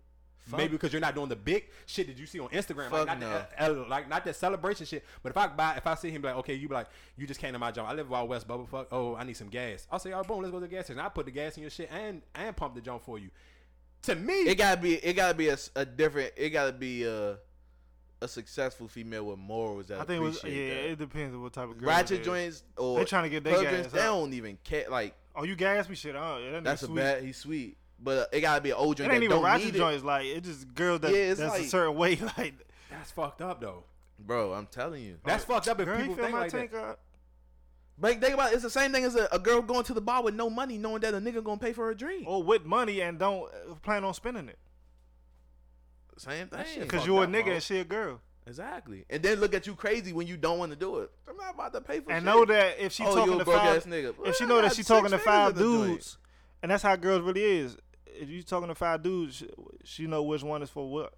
Fuck. 0.46 0.58
Maybe 0.58 0.72
because 0.72 0.92
you're 0.92 1.00
not 1.00 1.14
doing 1.16 1.28
the 1.28 1.36
big 1.36 1.64
shit 1.86 2.06
that 2.06 2.16
you 2.16 2.24
see 2.24 2.38
on 2.38 2.48
Instagram, 2.50 2.88
Fuck 2.88 3.08
like 3.08 3.18
not, 3.18 3.20
no. 3.20 3.74
the, 3.74 3.82
uh, 3.82 3.88
like 3.88 4.08
not 4.08 4.24
that 4.24 4.36
celebration 4.36 4.86
shit. 4.86 5.04
But 5.22 5.30
if 5.30 5.36
I 5.36 5.48
buy, 5.48 5.74
if 5.76 5.86
I 5.86 5.94
see 5.96 6.10
him 6.10 6.22
be 6.22 6.28
like, 6.28 6.36
okay, 6.38 6.54
you 6.54 6.68
be 6.68 6.74
like, 6.74 6.86
you 7.16 7.26
just 7.26 7.40
came 7.40 7.52
to 7.52 7.58
my 7.58 7.72
job. 7.72 7.86
I 7.90 7.94
live 7.94 8.12
out 8.14 8.28
west, 8.28 8.46
bubble 8.46 8.64
fuck. 8.66 8.86
Oh, 8.92 9.16
I 9.16 9.24
need 9.24 9.36
some 9.36 9.48
gas. 9.48 9.86
I'll 9.90 9.98
say, 9.98 10.12
oh, 10.12 10.22
boom, 10.22 10.40
let's 10.42 10.52
go 10.52 10.60
to 10.60 10.66
the 10.66 10.70
gas 10.70 10.84
station. 10.86 11.00
I 11.00 11.08
put 11.08 11.26
the 11.26 11.32
gas 11.32 11.56
in 11.56 11.62
your 11.62 11.70
shit 11.70 11.90
and 11.92 12.22
and 12.34 12.56
pump 12.56 12.74
the 12.76 12.80
jump 12.80 13.02
for 13.02 13.18
you. 13.18 13.28
To 14.06 14.14
me, 14.16 14.42
It 14.42 14.56
gotta 14.56 14.80
be. 14.80 14.94
It 14.94 15.14
gotta 15.14 15.34
be 15.34 15.48
a 15.48 15.84
different. 15.84 16.32
It 16.36 16.50
gotta 16.50 16.72
be 16.72 17.04
a 17.04 17.38
a 18.22 18.28
successful 18.28 18.88
female 18.88 19.24
with 19.26 19.38
morals 19.38 19.88
that 19.88 20.00
I 20.00 20.04
think 20.04 20.22
it 20.22 20.24
was 20.24 20.42
yeah. 20.42 20.50
that. 20.50 20.90
It 20.92 20.98
depends 20.98 21.34
on 21.34 21.42
what 21.42 21.52
type 21.52 21.68
of 21.68 21.76
girl. 21.78 21.88
Ratchet 21.88 22.12
it 22.12 22.20
is. 22.20 22.26
joints 22.26 22.62
or 22.76 22.98
They 22.98 23.04
trying 23.04 23.24
to 23.24 23.28
get 23.28 23.44
their 23.44 23.62
gas 23.62 23.72
joints, 23.72 23.92
They 23.92 24.00
don't 24.00 24.32
even 24.32 24.58
care. 24.64 24.86
Like 24.88 25.14
Oh, 25.34 25.44
you 25.44 25.54
gas 25.54 25.86
me 25.88 25.94
shit. 25.96 26.14
Oh, 26.16 26.38
yeah, 26.42 26.52
that 26.52 26.64
that's 26.64 26.82
a 26.82 26.86
sweet. 26.86 26.96
bad. 26.96 27.22
He's 27.22 27.36
sweet, 27.36 27.76
but 28.02 28.18
uh, 28.18 28.26
it 28.32 28.40
gotta 28.40 28.62
be 28.62 28.70
an 28.70 28.76
old 28.76 28.94
It 28.98 29.02
joint 29.02 29.12
ain't 29.12 29.20
that 29.20 29.24
even 29.24 29.36
don't 29.36 29.44
ratchet 29.44 29.66
need 29.66 29.74
it. 29.74 29.78
joints. 29.78 30.02
Like 30.02 30.24
it 30.24 30.44
just 30.44 30.72
girls 30.74 31.00
that 31.00 31.10
Yeah, 31.12 31.18
it's 31.18 31.40
that's 31.40 31.58
a 31.60 31.64
certain 31.64 31.94
way. 31.96 32.16
Like 32.38 32.54
that's 32.90 33.10
fucked 33.10 33.42
up 33.42 33.60
though. 33.60 33.84
Bro, 34.18 34.54
I'm 34.54 34.66
telling 34.66 35.02
you. 35.02 35.18
That's 35.24 35.44
fucked 35.44 35.68
up 35.68 35.78
if 35.80 35.84
girl, 35.84 35.98
people 35.98 36.14
think 36.16 36.30
my 36.32 36.40
like 36.42 36.50
tank 36.52 36.72
that. 36.72 36.82
up. 36.82 37.00
But 37.98 38.20
think 38.20 38.34
about 38.34 38.52
it, 38.52 38.54
it's 38.54 38.62
the 38.62 38.70
same 38.70 38.92
thing 38.92 39.04
as 39.04 39.16
a, 39.16 39.26
a 39.32 39.38
girl 39.38 39.62
going 39.62 39.84
to 39.84 39.94
the 39.94 40.00
bar 40.02 40.22
with 40.22 40.34
no 40.34 40.50
money, 40.50 40.76
knowing 40.76 41.00
that 41.00 41.14
a 41.14 41.18
nigga 41.18 41.42
gonna 41.42 41.58
pay 41.58 41.72
for 41.72 41.86
her 41.86 41.94
drink. 41.94 42.26
Or 42.28 42.42
with 42.42 42.64
money 42.64 43.00
and 43.00 43.18
don't 43.18 43.44
uh, 43.70 43.74
plan 43.76 44.04
on 44.04 44.12
spending 44.12 44.48
it. 44.48 44.58
Same 46.18 46.48
thing. 46.48 46.64
Because 46.80 47.00
Fuck 47.00 47.06
you 47.06 47.18
a 47.20 47.26
nigga 47.26 47.44
bro. 47.44 47.52
and 47.54 47.62
she 47.62 47.78
a 47.78 47.84
girl. 47.84 48.20
Exactly. 48.46 49.04
And 49.10 49.22
then 49.22 49.40
look 49.40 49.54
at 49.54 49.66
you 49.66 49.74
crazy 49.74 50.12
when 50.12 50.26
you 50.26 50.36
don't 50.36 50.58
want 50.58 50.72
to 50.72 50.78
do 50.78 50.98
it. 50.98 51.10
I'm 51.28 51.36
not 51.36 51.54
about 51.54 51.72
to 51.72 51.80
pay 51.80 52.00
for 52.00 52.12
And 52.12 52.24
shit. 52.24 52.24
know 52.24 52.44
that 52.44 52.78
if 52.78 52.92
she 52.92 53.02
Oh, 53.04 53.14
talking 53.14 53.32
you 53.32 53.36
a 53.36 53.38
to 53.40 53.44
broke 53.44 53.56
five, 53.56 53.76
ass 53.78 53.86
nigga. 53.86 54.14
if 54.24 54.36
she 54.36 54.46
know 54.46 54.62
that 54.62 54.74
she 54.74 54.82
talking 54.82 55.10
to 55.10 55.18
five 55.18 55.50
in 55.50 55.56
the 55.56 55.62
joint. 55.62 55.88
dudes, 55.88 56.18
and 56.62 56.70
that's 56.70 56.82
how 56.82 56.94
girls 56.96 57.22
really 57.22 57.42
is. 57.42 57.76
If 58.06 58.28
you 58.30 58.42
talking 58.42 58.68
to 58.68 58.74
five 58.74 59.02
dudes, 59.02 59.36
she, 59.36 59.48
she 59.84 60.06
know 60.06 60.22
which 60.22 60.42
one 60.42 60.62
is 60.62 60.70
for 60.70 60.88
what. 60.90 61.12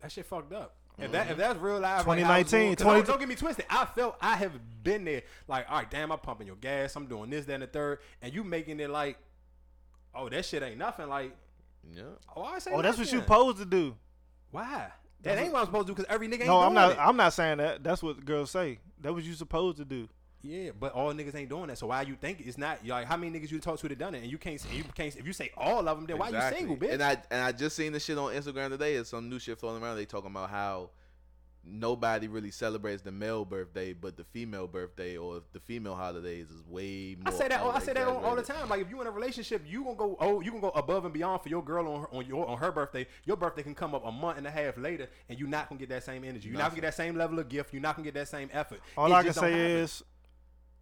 That 0.00 0.10
shit 0.10 0.26
fucked 0.26 0.52
up. 0.52 0.74
If 1.00 1.12
that 1.12 1.30
if 1.30 1.36
that's 1.36 1.58
real 1.58 1.78
life, 1.80 2.00
2019, 2.02 2.76
20, 2.76 2.76
20 2.76 2.98
don't, 2.98 3.06
don't 3.06 3.18
get 3.18 3.28
me 3.28 3.34
twisted. 3.34 3.64
I 3.70 3.84
felt 3.86 4.16
I 4.20 4.36
have 4.36 4.52
been 4.82 5.04
there. 5.04 5.22
Like, 5.48 5.66
all 5.70 5.78
right, 5.78 5.90
damn, 5.90 6.12
I'm 6.12 6.18
pumping 6.18 6.46
your 6.46 6.56
gas. 6.56 6.94
I'm 6.96 7.06
doing 7.06 7.30
this, 7.30 7.46
that, 7.46 7.54
and 7.54 7.62
the 7.62 7.66
third, 7.66 7.98
and 8.22 8.32
you 8.34 8.44
making 8.44 8.80
it 8.80 8.90
like, 8.90 9.16
oh, 10.14 10.28
that 10.28 10.44
shit 10.44 10.62
ain't 10.62 10.78
nothing. 10.78 11.08
Like, 11.08 11.34
Yeah. 11.94 12.02
oh, 12.36 12.42
I 12.42 12.58
say, 12.58 12.72
Oh, 12.74 12.82
that's 12.82 12.98
what 12.98 13.10
you 13.10 13.20
supposed 13.20 13.58
to 13.58 13.64
do. 13.64 13.96
Why? 14.50 14.88
That 15.22 15.38
ain't 15.38 15.52
what 15.52 15.60
I'm 15.60 15.66
supposed 15.66 15.86
to 15.86 15.92
do 15.92 15.96
because 15.96 16.12
every 16.12 16.28
nigga 16.28 16.40
ain't 16.40 16.46
No, 16.46 16.58
I'm 16.60 16.72
doing 16.72 16.74
not. 16.74 16.92
it. 16.92 16.98
I'm 16.98 17.16
not 17.16 17.32
saying 17.34 17.58
that. 17.58 17.84
That's 17.84 18.02
what 18.02 18.24
girls 18.24 18.50
say. 18.50 18.78
That 19.00 19.12
what 19.12 19.22
you 19.22 19.34
supposed 19.34 19.76
to 19.78 19.84
do. 19.84 20.08
Yeah, 20.42 20.70
but 20.78 20.92
all 20.92 21.12
niggas 21.12 21.34
ain't 21.34 21.50
doing 21.50 21.66
that. 21.66 21.76
So 21.78 21.88
why 21.88 22.00
you 22.02 22.14
think 22.14 22.40
it's 22.40 22.56
not? 22.56 22.86
Like, 22.86 23.06
how 23.06 23.16
many 23.18 23.38
niggas 23.38 23.50
you 23.50 23.58
talk 23.60 23.78
to 23.80 23.88
that 23.88 23.98
done 23.98 24.14
it? 24.14 24.22
And 24.22 24.32
you 24.32 24.38
can't, 24.38 24.64
you 24.72 24.84
can't. 24.94 25.14
If 25.14 25.26
you 25.26 25.34
say 25.34 25.50
all 25.56 25.86
of 25.86 25.98
them, 25.98 26.06
then 26.06 26.16
why 26.18 26.30
you 26.30 26.56
single, 26.56 26.76
bitch? 26.76 26.92
And 26.92 27.02
I 27.02 27.18
and 27.30 27.42
I 27.42 27.52
just 27.52 27.76
seen 27.76 27.92
the 27.92 28.00
shit 28.00 28.16
on 28.16 28.32
Instagram 28.32 28.70
today. 28.70 28.94
It's 28.94 29.10
some 29.10 29.28
new 29.28 29.38
shit 29.38 29.58
floating 29.58 29.82
around. 29.82 29.96
They 29.96 30.06
talking 30.06 30.30
about 30.30 30.48
how 30.48 30.90
nobody 31.62 32.26
really 32.26 32.50
celebrates 32.50 33.02
the 33.02 33.12
male 33.12 33.44
birthday, 33.44 33.92
but 33.92 34.16
the 34.16 34.24
female 34.24 34.66
birthday 34.66 35.18
or 35.18 35.42
the 35.52 35.60
female 35.60 35.94
holidays 35.94 36.48
is 36.50 36.62
way 36.66 37.16
more. 37.22 37.34
I 37.34 37.36
say 37.36 37.48
that. 37.48 37.60
all- 37.60 37.70
I 37.72 37.78
say 37.80 37.92
that 37.92 38.08
all, 38.08 38.16
all 38.24 38.34
the 38.34 38.42
time. 38.42 38.66
Like 38.70 38.80
if 38.80 38.88
you 38.88 38.98
in 39.02 39.06
a 39.06 39.10
relationship, 39.10 39.62
you 39.68 39.84
gonna 39.84 39.94
go. 39.96 40.16
Oh, 40.20 40.40
you 40.40 40.50
gonna 40.52 40.62
go 40.62 40.70
above 40.70 41.04
and 41.04 41.12
beyond 41.12 41.42
for 41.42 41.50
your 41.50 41.62
girl 41.62 41.86
on 41.86 42.00
her, 42.00 42.08
on 42.14 42.26
your 42.26 42.48
on 42.48 42.56
her 42.56 42.72
birthday. 42.72 43.06
Your 43.26 43.36
birthday 43.36 43.62
can 43.62 43.74
come 43.74 43.94
up 43.94 44.06
a 44.06 44.10
month 44.12 44.38
and 44.38 44.46
a 44.46 44.50
half 44.50 44.78
later, 44.78 45.08
and 45.28 45.38
you're 45.38 45.48
not 45.48 45.68
gonna 45.68 45.78
get 45.78 45.90
that 45.90 46.02
same 46.04 46.24
energy. 46.24 46.48
You're 46.48 46.56
not 46.58 46.70
gonna 46.70 46.80
get 46.80 46.86
that 46.88 46.94
same 46.94 47.14
level 47.16 47.38
of 47.38 47.48
gift. 47.50 47.74
You're 47.74 47.82
not 47.82 47.94
gonna 47.96 48.06
get 48.06 48.14
that 48.14 48.28
same 48.28 48.48
effort. 48.54 48.80
All 48.96 49.12
It 49.12 49.14
I 49.16 49.22
can 49.22 49.34
say 49.34 49.50
happen. 49.52 49.66
is, 49.66 50.02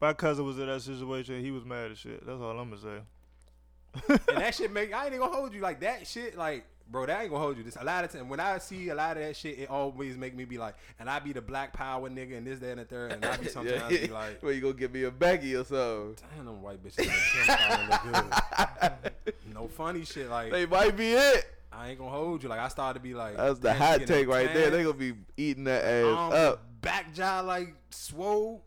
my 0.00 0.12
cousin 0.12 0.44
was 0.44 0.58
in 0.58 0.66
that 0.66 0.82
situation. 0.82 1.40
He 1.42 1.50
was 1.50 1.64
mad 1.64 1.90
as 1.92 1.98
shit. 1.98 2.24
That's 2.26 2.40
all 2.40 2.58
I'm 2.58 2.70
gonna 2.70 2.80
say. 2.80 4.18
and 4.28 4.38
that 4.38 4.54
shit 4.54 4.72
make. 4.72 4.92
I 4.94 5.06
ain't 5.06 5.18
gonna 5.18 5.34
hold 5.34 5.54
you 5.54 5.60
like 5.60 5.80
that 5.80 6.06
shit. 6.06 6.36
Like, 6.36 6.66
bro, 6.90 7.06
that 7.06 7.20
ain't 7.22 7.30
gonna 7.30 7.42
hold 7.42 7.56
you. 7.56 7.62
This 7.62 7.76
a 7.76 7.84
lot 7.84 8.04
of 8.04 8.12
time 8.12 8.28
when 8.28 8.40
I 8.40 8.58
see 8.58 8.88
a 8.90 8.94
lot 8.94 9.16
of 9.16 9.22
that 9.22 9.36
shit, 9.36 9.58
it 9.58 9.70
always 9.70 10.16
make 10.16 10.34
me 10.34 10.44
be 10.44 10.58
like, 10.58 10.74
and 10.98 11.08
I 11.08 11.18
be 11.18 11.32
the 11.32 11.40
black 11.40 11.72
power 11.72 12.08
nigga 12.08 12.36
and 12.36 12.46
this, 12.46 12.58
that, 12.60 12.70
and 12.70 12.80
the 12.80 12.84
third, 12.84 13.12
and 13.12 13.24
I 13.24 13.36
be 13.36 13.48
sometimes 13.48 13.92
Yeah. 13.92 14.06
be 14.06 14.12
like. 14.12 14.42
Well, 14.42 14.52
you 14.52 14.60
gonna 14.60 14.74
give 14.74 14.92
me 14.92 15.04
a 15.04 15.10
Becky 15.10 15.56
or 15.56 15.64
something? 15.64 16.16
Damn, 16.36 16.46
them 16.46 16.62
white 16.62 16.82
bitches. 16.82 17.06
Like, 17.48 18.04
look 18.04 19.04
good. 19.24 19.34
no 19.54 19.68
funny 19.68 20.04
shit. 20.04 20.28
Like 20.28 20.52
They 20.52 20.66
might 20.66 20.96
be 20.96 21.12
it. 21.12 21.46
I 21.72 21.90
ain't 21.90 21.98
gonna 21.98 22.10
hold 22.10 22.42
you. 22.42 22.48
Like 22.48 22.60
I 22.60 22.68
started 22.68 22.98
to 22.98 23.02
be 23.02 23.14
like, 23.14 23.36
That's 23.36 23.58
the 23.58 23.72
hot 23.72 24.00
take 24.00 24.26
them 24.26 24.28
right 24.30 24.52
there. 24.52 24.70
They 24.70 24.82
gonna 24.82 24.94
be 24.94 25.14
eating 25.36 25.64
that 25.64 25.84
ass 25.84 26.04
um, 26.06 26.32
up. 26.32 26.80
Back 26.80 27.14
jaw 27.14 27.40
like 27.40 27.74
swole. 27.90 28.64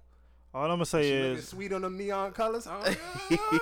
All 0.53 0.65
I'm 0.65 0.71
gonna 0.71 0.85
say 0.85 1.03
She 1.03 1.13
is, 1.13 1.47
sweet 1.47 1.71
on 1.71 1.81
them 1.81 1.97
neon 1.97 2.33
colors. 2.33 2.67
Oh, 2.69 2.95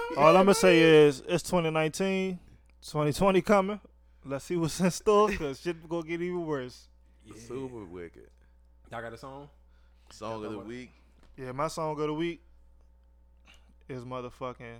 all 0.18 0.36
I'm 0.36 0.46
gonna 0.46 0.56
say 0.56 0.80
is, 0.80 1.22
it's 1.28 1.44
2019, 1.44 2.40
2020 2.82 3.42
coming. 3.42 3.80
Let's 4.26 4.46
see 4.46 4.56
what's 4.58 4.80
in 4.80 4.90
store, 4.90 5.32
cause 5.32 5.62
shit 5.62 5.88
gonna 5.88 6.04
get 6.04 6.22
even 6.22 6.46
worse. 6.46 6.88
yeah. 7.26 7.34
Super 7.48 7.86
wicked. 7.86 8.30
Y'all 8.92 9.02
got 9.02 9.14
a 9.14 9.18
song? 9.18 9.50
Song 10.12 10.44
of 10.44 10.52
the 10.52 10.58
what? 10.58 10.66
week. 10.66 10.92
Yeah, 11.38 11.52
my 11.52 11.68
song 11.68 11.92
of 11.92 12.08
the 12.08 12.14
week 12.14 12.42
is 13.88 14.04
motherfucking 14.04 14.80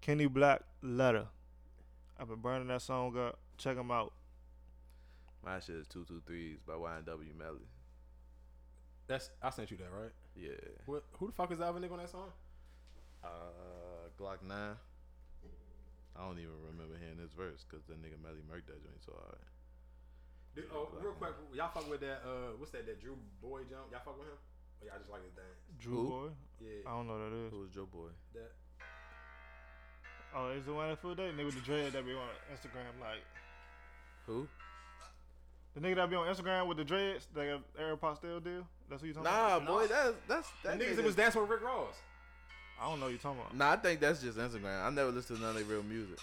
Kenny 0.00 0.26
Black 0.26 0.62
Letter. 0.82 1.26
I've 2.18 2.28
been 2.28 2.40
burning 2.40 2.66
that 2.68 2.82
song 2.82 3.16
up. 3.16 3.38
Check 3.58 3.76
them 3.76 3.92
out. 3.92 4.12
My 5.44 5.60
shit 5.60 5.76
is 5.76 5.86
two 5.86 6.04
two 6.04 6.20
threes 6.26 6.58
by 6.66 6.72
YNW 6.74 7.36
Melly. 7.38 7.68
That's 9.06 9.30
I 9.40 9.50
sent 9.50 9.70
you 9.70 9.76
that 9.76 9.90
right. 9.92 10.10
Yeah. 10.38 10.50
What? 10.86 11.04
Who 11.18 11.26
the 11.26 11.32
fuck 11.32 11.50
is 11.50 11.58
the 11.58 11.66
other 11.66 11.80
nigga 11.80 11.92
on 11.92 11.98
that 11.98 12.10
song? 12.10 12.30
Uh, 13.24 13.58
9lokknine. 14.28 14.76
I 16.16 16.26
don't 16.26 16.38
even 16.38 16.58
remember 16.66 16.98
hearing 16.98 17.18
this 17.18 17.30
verse 17.30 17.62
because 17.62 17.86
the 17.86 17.94
nigga 17.94 18.18
Melly 18.18 18.42
murked 18.50 18.66
that 18.66 18.82
joint 18.82 18.98
so 19.06 19.14
hard. 19.14 19.38
Dude, 20.56 20.66
oh, 20.74 20.90
real 20.98 21.14
quick, 21.14 21.30
y'all 21.54 21.70
fuck 21.70 21.86
with 21.88 22.00
that? 22.00 22.26
Uh, 22.26 22.58
what's 22.58 22.72
that? 22.72 22.86
That 22.86 22.98
Drew 22.98 23.14
Boy 23.38 23.62
jump? 23.70 23.86
Y'all 23.94 24.02
fuck 24.02 24.18
with 24.18 24.26
him? 24.26 24.40
Or 24.82 24.84
y'all 24.90 24.98
just 24.98 25.10
like 25.10 25.22
his 25.22 25.34
dance? 25.38 25.62
Drew 25.78 25.94
Who? 25.94 26.10
Boy. 26.10 26.28
Yeah. 26.58 26.90
I 26.90 26.90
don't 26.98 27.06
know 27.06 27.14
what 27.14 27.30
that 27.30 27.36
is. 27.46 27.50
Who's 27.54 27.70
was 27.70 27.74
Joe 27.74 27.86
Boy? 27.86 28.10
That. 28.34 28.50
Oh, 30.34 30.50
is 30.50 30.66
the 30.66 30.74
one 30.74 30.90
that 30.90 30.98
food 30.98 31.16
day? 31.16 31.30
Nigga 31.30 31.46
with 31.46 31.62
the 31.62 31.66
dread 31.66 31.92
that 31.94 32.02
be 32.02 32.12
on 32.12 32.26
Instagram, 32.50 32.90
like 32.98 33.22
Who? 34.26 34.50
The 35.80 35.86
nigga 35.88 35.96
that 35.96 36.10
be 36.10 36.16
on 36.16 36.26
Instagram 36.26 36.66
with 36.66 36.78
the 36.78 36.84
dreads, 36.84 37.26
that 37.34 37.46
got 37.46 37.60
Eric 37.82 38.00
Postel 38.00 38.40
deal. 38.40 38.66
That's 38.90 39.02
who 39.02 39.08
you 39.08 39.14
talking 39.14 39.24
Nah, 39.30 39.56
about? 39.58 39.64
Nah, 39.64 39.70
boy, 39.70 39.86
that's 39.86 40.12
that's 40.26 40.48
The 40.62 40.68
that 40.70 40.78
niggas 40.78 40.90
nigga- 40.92 40.96
that 40.96 41.04
was 41.04 41.14
dancing 41.16 41.40
with 41.42 41.50
Rick 41.50 41.62
Ross. 41.62 41.94
I 42.80 42.88
don't 42.88 43.00
know 43.00 43.06
what 43.06 43.12
you 43.12 43.18
talking 43.18 43.40
about. 43.40 43.54
Nah, 43.56 43.72
I 43.72 43.76
think 43.76 44.00
that's 44.00 44.22
just 44.22 44.38
Instagram. 44.38 44.84
I 44.84 44.90
never 44.90 45.10
listen 45.10 45.36
to 45.36 45.42
none 45.42 45.50
of 45.50 45.56
their 45.56 45.64
real 45.64 45.82
music. 45.82 46.18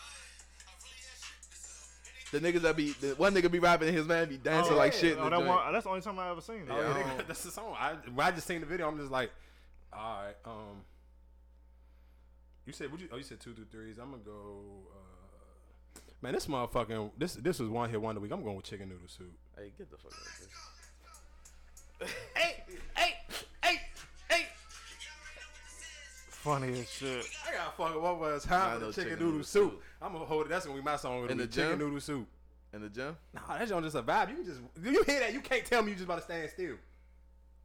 The 2.31 2.39
niggas 2.39 2.61
that 2.61 2.75
be 2.75 2.91
the 2.93 3.09
one 3.15 3.33
nigga 3.33 3.49
be 3.51 3.59
rapping 3.59 3.87
and 3.87 3.95
his 3.95 4.07
man 4.07 4.27
be 4.27 4.37
dancing 4.37 4.73
Oh, 4.73 4.77
like 4.77 4.93
yeah. 4.93 4.99
shit. 4.99 5.13
In 5.13 5.19
Oh, 5.19 5.23
the 5.25 5.29
that 5.39 5.45
one, 5.45 5.71
that's 5.73 5.83
the 5.83 5.89
only 5.89 6.01
time 6.01 6.19
I 6.19 6.31
ever 6.31 6.41
seen. 6.41 6.65
Oh 6.69 6.75
it. 6.75 6.81
yeah, 6.81 6.89
I 6.89 6.93
they 6.93 6.99
don't- 7.01 7.17
got, 7.17 7.27
that's 7.27 7.43
the 7.43 7.51
song. 7.51 7.75
I 7.79 7.93
when 8.13 8.25
I 8.25 8.31
just 8.31 8.47
seen 8.47 8.59
the 8.61 8.65
video, 8.65 8.87
I'm 8.87 8.97
just 8.97 9.11
like, 9.11 9.31
all 9.93 10.23
right. 10.25 10.35
Um, 10.43 10.81
you 12.65 12.73
said 12.73 12.91
would 12.91 12.99
you? 12.99 13.07
Oh, 13.11 13.17
you 13.17 13.23
said 13.23 13.39
two 13.39 13.53
through 13.53 13.65
threes. 13.71 13.97
I'm 13.99 14.11
gonna 14.11 14.23
go. 14.23 14.87
Uh, 14.91 15.04
man, 16.25 16.33
this 16.33 16.47
motherfucking 16.47 17.11
this 17.17 17.35
this 17.35 17.59
was 17.59 17.69
one 17.69 17.89
hit 17.89 18.01
wonder 18.01 18.19
week. 18.19 18.31
I'm 18.31 18.43
going 18.43 18.55
with 18.55 18.65
chicken 18.65 18.89
noodle 18.89 19.07
soup. 19.07 19.31
Hey, 19.55 19.71
get 19.77 19.91
the 19.91 19.97
fuck 19.97 20.11
out 20.11 20.21
of 20.21 20.37
here. 20.39 22.07
Hey, 22.35 22.63
hey, 22.93 23.13
hey, 23.63 23.81
hey! 24.29 24.45
Funny 26.27 26.81
as 26.81 26.91
shit. 26.91 27.25
I 27.47 27.53
got 27.53 27.77
fucking 27.77 28.01
what 28.01 28.19
was 28.19 28.45
I 28.47 28.49
time 28.49 28.73
know 28.73 28.79
for 28.79 28.85
the 28.87 28.91
chicken, 28.91 29.03
chicken 29.03 29.19
noodle, 29.19 29.27
noodle 29.27 29.43
soup. 29.45 29.71
soup. 29.71 29.83
I'm 30.01 30.11
gonna 30.11 30.25
hold 30.25 30.45
it. 30.47 30.49
That's 30.49 30.65
gonna 30.65 30.77
be 30.77 30.83
my 30.83 30.97
song. 30.97 31.29
In 31.29 31.37
the 31.37 31.47
chicken 31.47 31.71
gym? 31.71 31.79
noodle 31.79 32.01
soup. 32.01 32.27
In 32.73 32.81
the 32.81 32.89
gym? 32.89 33.15
Nah, 33.33 33.57
that's 33.57 33.69
joint 33.69 33.85
just 33.85 33.95
a 33.95 34.03
vibe. 34.03 34.29
You 34.31 34.35
can 34.35 34.45
just 34.45 34.83
do 34.83 34.91
you 34.91 35.03
hear 35.03 35.19
that? 35.21 35.31
You 35.31 35.39
can't 35.39 35.63
tell 35.63 35.83
me 35.83 35.91
you 35.91 35.95
just 35.95 36.05
about 36.05 36.17
to 36.17 36.23
stand 36.23 36.49
still. 36.49 36.75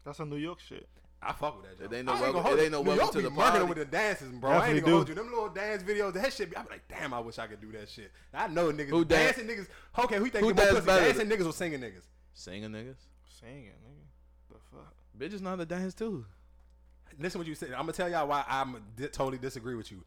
That's 0.04 0.18
some 0.18 0.30
New 0.30 0.36
York 0.36 0.60
shit. 0.60 0.86
I 1.22 1.32
fuck 1.32 1.60
with 1.60 1.66
that. 1.70 1.78
Joint. 1.78 1.92
It 1.92 1.96
ain't 1.98 2.06
no 2.06 2.12
I 2.12 2.14
welcome- 2.20 2.32
gonna 2.32 2.48
hold 2.48 2.58
it 2.58 2.62
ain't 2.62 2.72
no 2.72 2.82
New 2.82 2.88
welcome 2.88 3.02
York 3.04 3.12
to 3.12 3.18
be 3.18 3.24
the 3.24 3.30
marketing 3.30 3.66
party. 3.66 3.80
with 3.80 3.90
the 3.90 3.96
dances, 3.96 4.28
bro. 4.32 4.50
I 4.52 4.68
ain't 4.70 4.80
gonna 4.84 4.96
hold 4.96 5.06
do. 5.06 5.12
you. 5.12 5.16
Them 5.16 5.26
little 5.30 5.48
dance 5.50 5.82
videos, 5.82 6.12
that 6.14 6.32
shit. 6.32 6.50
Be, 6.50 6.56
I 6.56 6.62
be 6.62 6.70
like, 6.70 6.88
damn, 6.88 7.12
I 7.12 7.20
wish 7.20 7.38
I 7.38 7.46
could 7.46 7.60
do 7.60 7.70
that 7.72 7.88
shit. 7.90 8.10
I 8.32 8.48
know 8.48 8.72
niggas 8.72 8.88
Who 8.88 9.04
dan- 9.04 9.26
dancing 9.26 9.46
niggas. 9.46 9.68
Okay, 9.98 10.16
who 10.16 10.24
you 10.24 10.30
think 10.30 10.44
who 10.44 10.54
get 10.54 10.56
more 10.56 10.64
dance 10.64 10.74
pussy, 10.76 10.86
better 10.86 11.12
dancing 11.12 11.28
niggas 11.28 11.46
or 11.48 11.52
singing 11.52 11.80
niggas? 11.80 12.04
Singing 12.32 12.70
niggas? 12.70 12.96
Singing, 13.38 13.72
nigga. 13.84 14.50
The 14.50 14.56
fuck? 14.72 14.94
Bitches 15.18 15.42
know 15.42 15.50
how 15.50 15.56
to 15.56 15.66
dance 15.66 15.92
too. 15.94 16.24
Listen 17.18 17.38
what 17.38 17.46
you 17.48 17.54
said. 17.54 17.72
I'm 17.72 17.80
gonna 17.80 17.92
tell 17.92 18.08
y'all 18.08 18.26
why 18.26 18.42
I'm 18.48 18.76
di- 18.96 19.08
totally 19.08 19.36
disagree 19.38 19.74
with 19.74 19.90
you. 19.92 20.02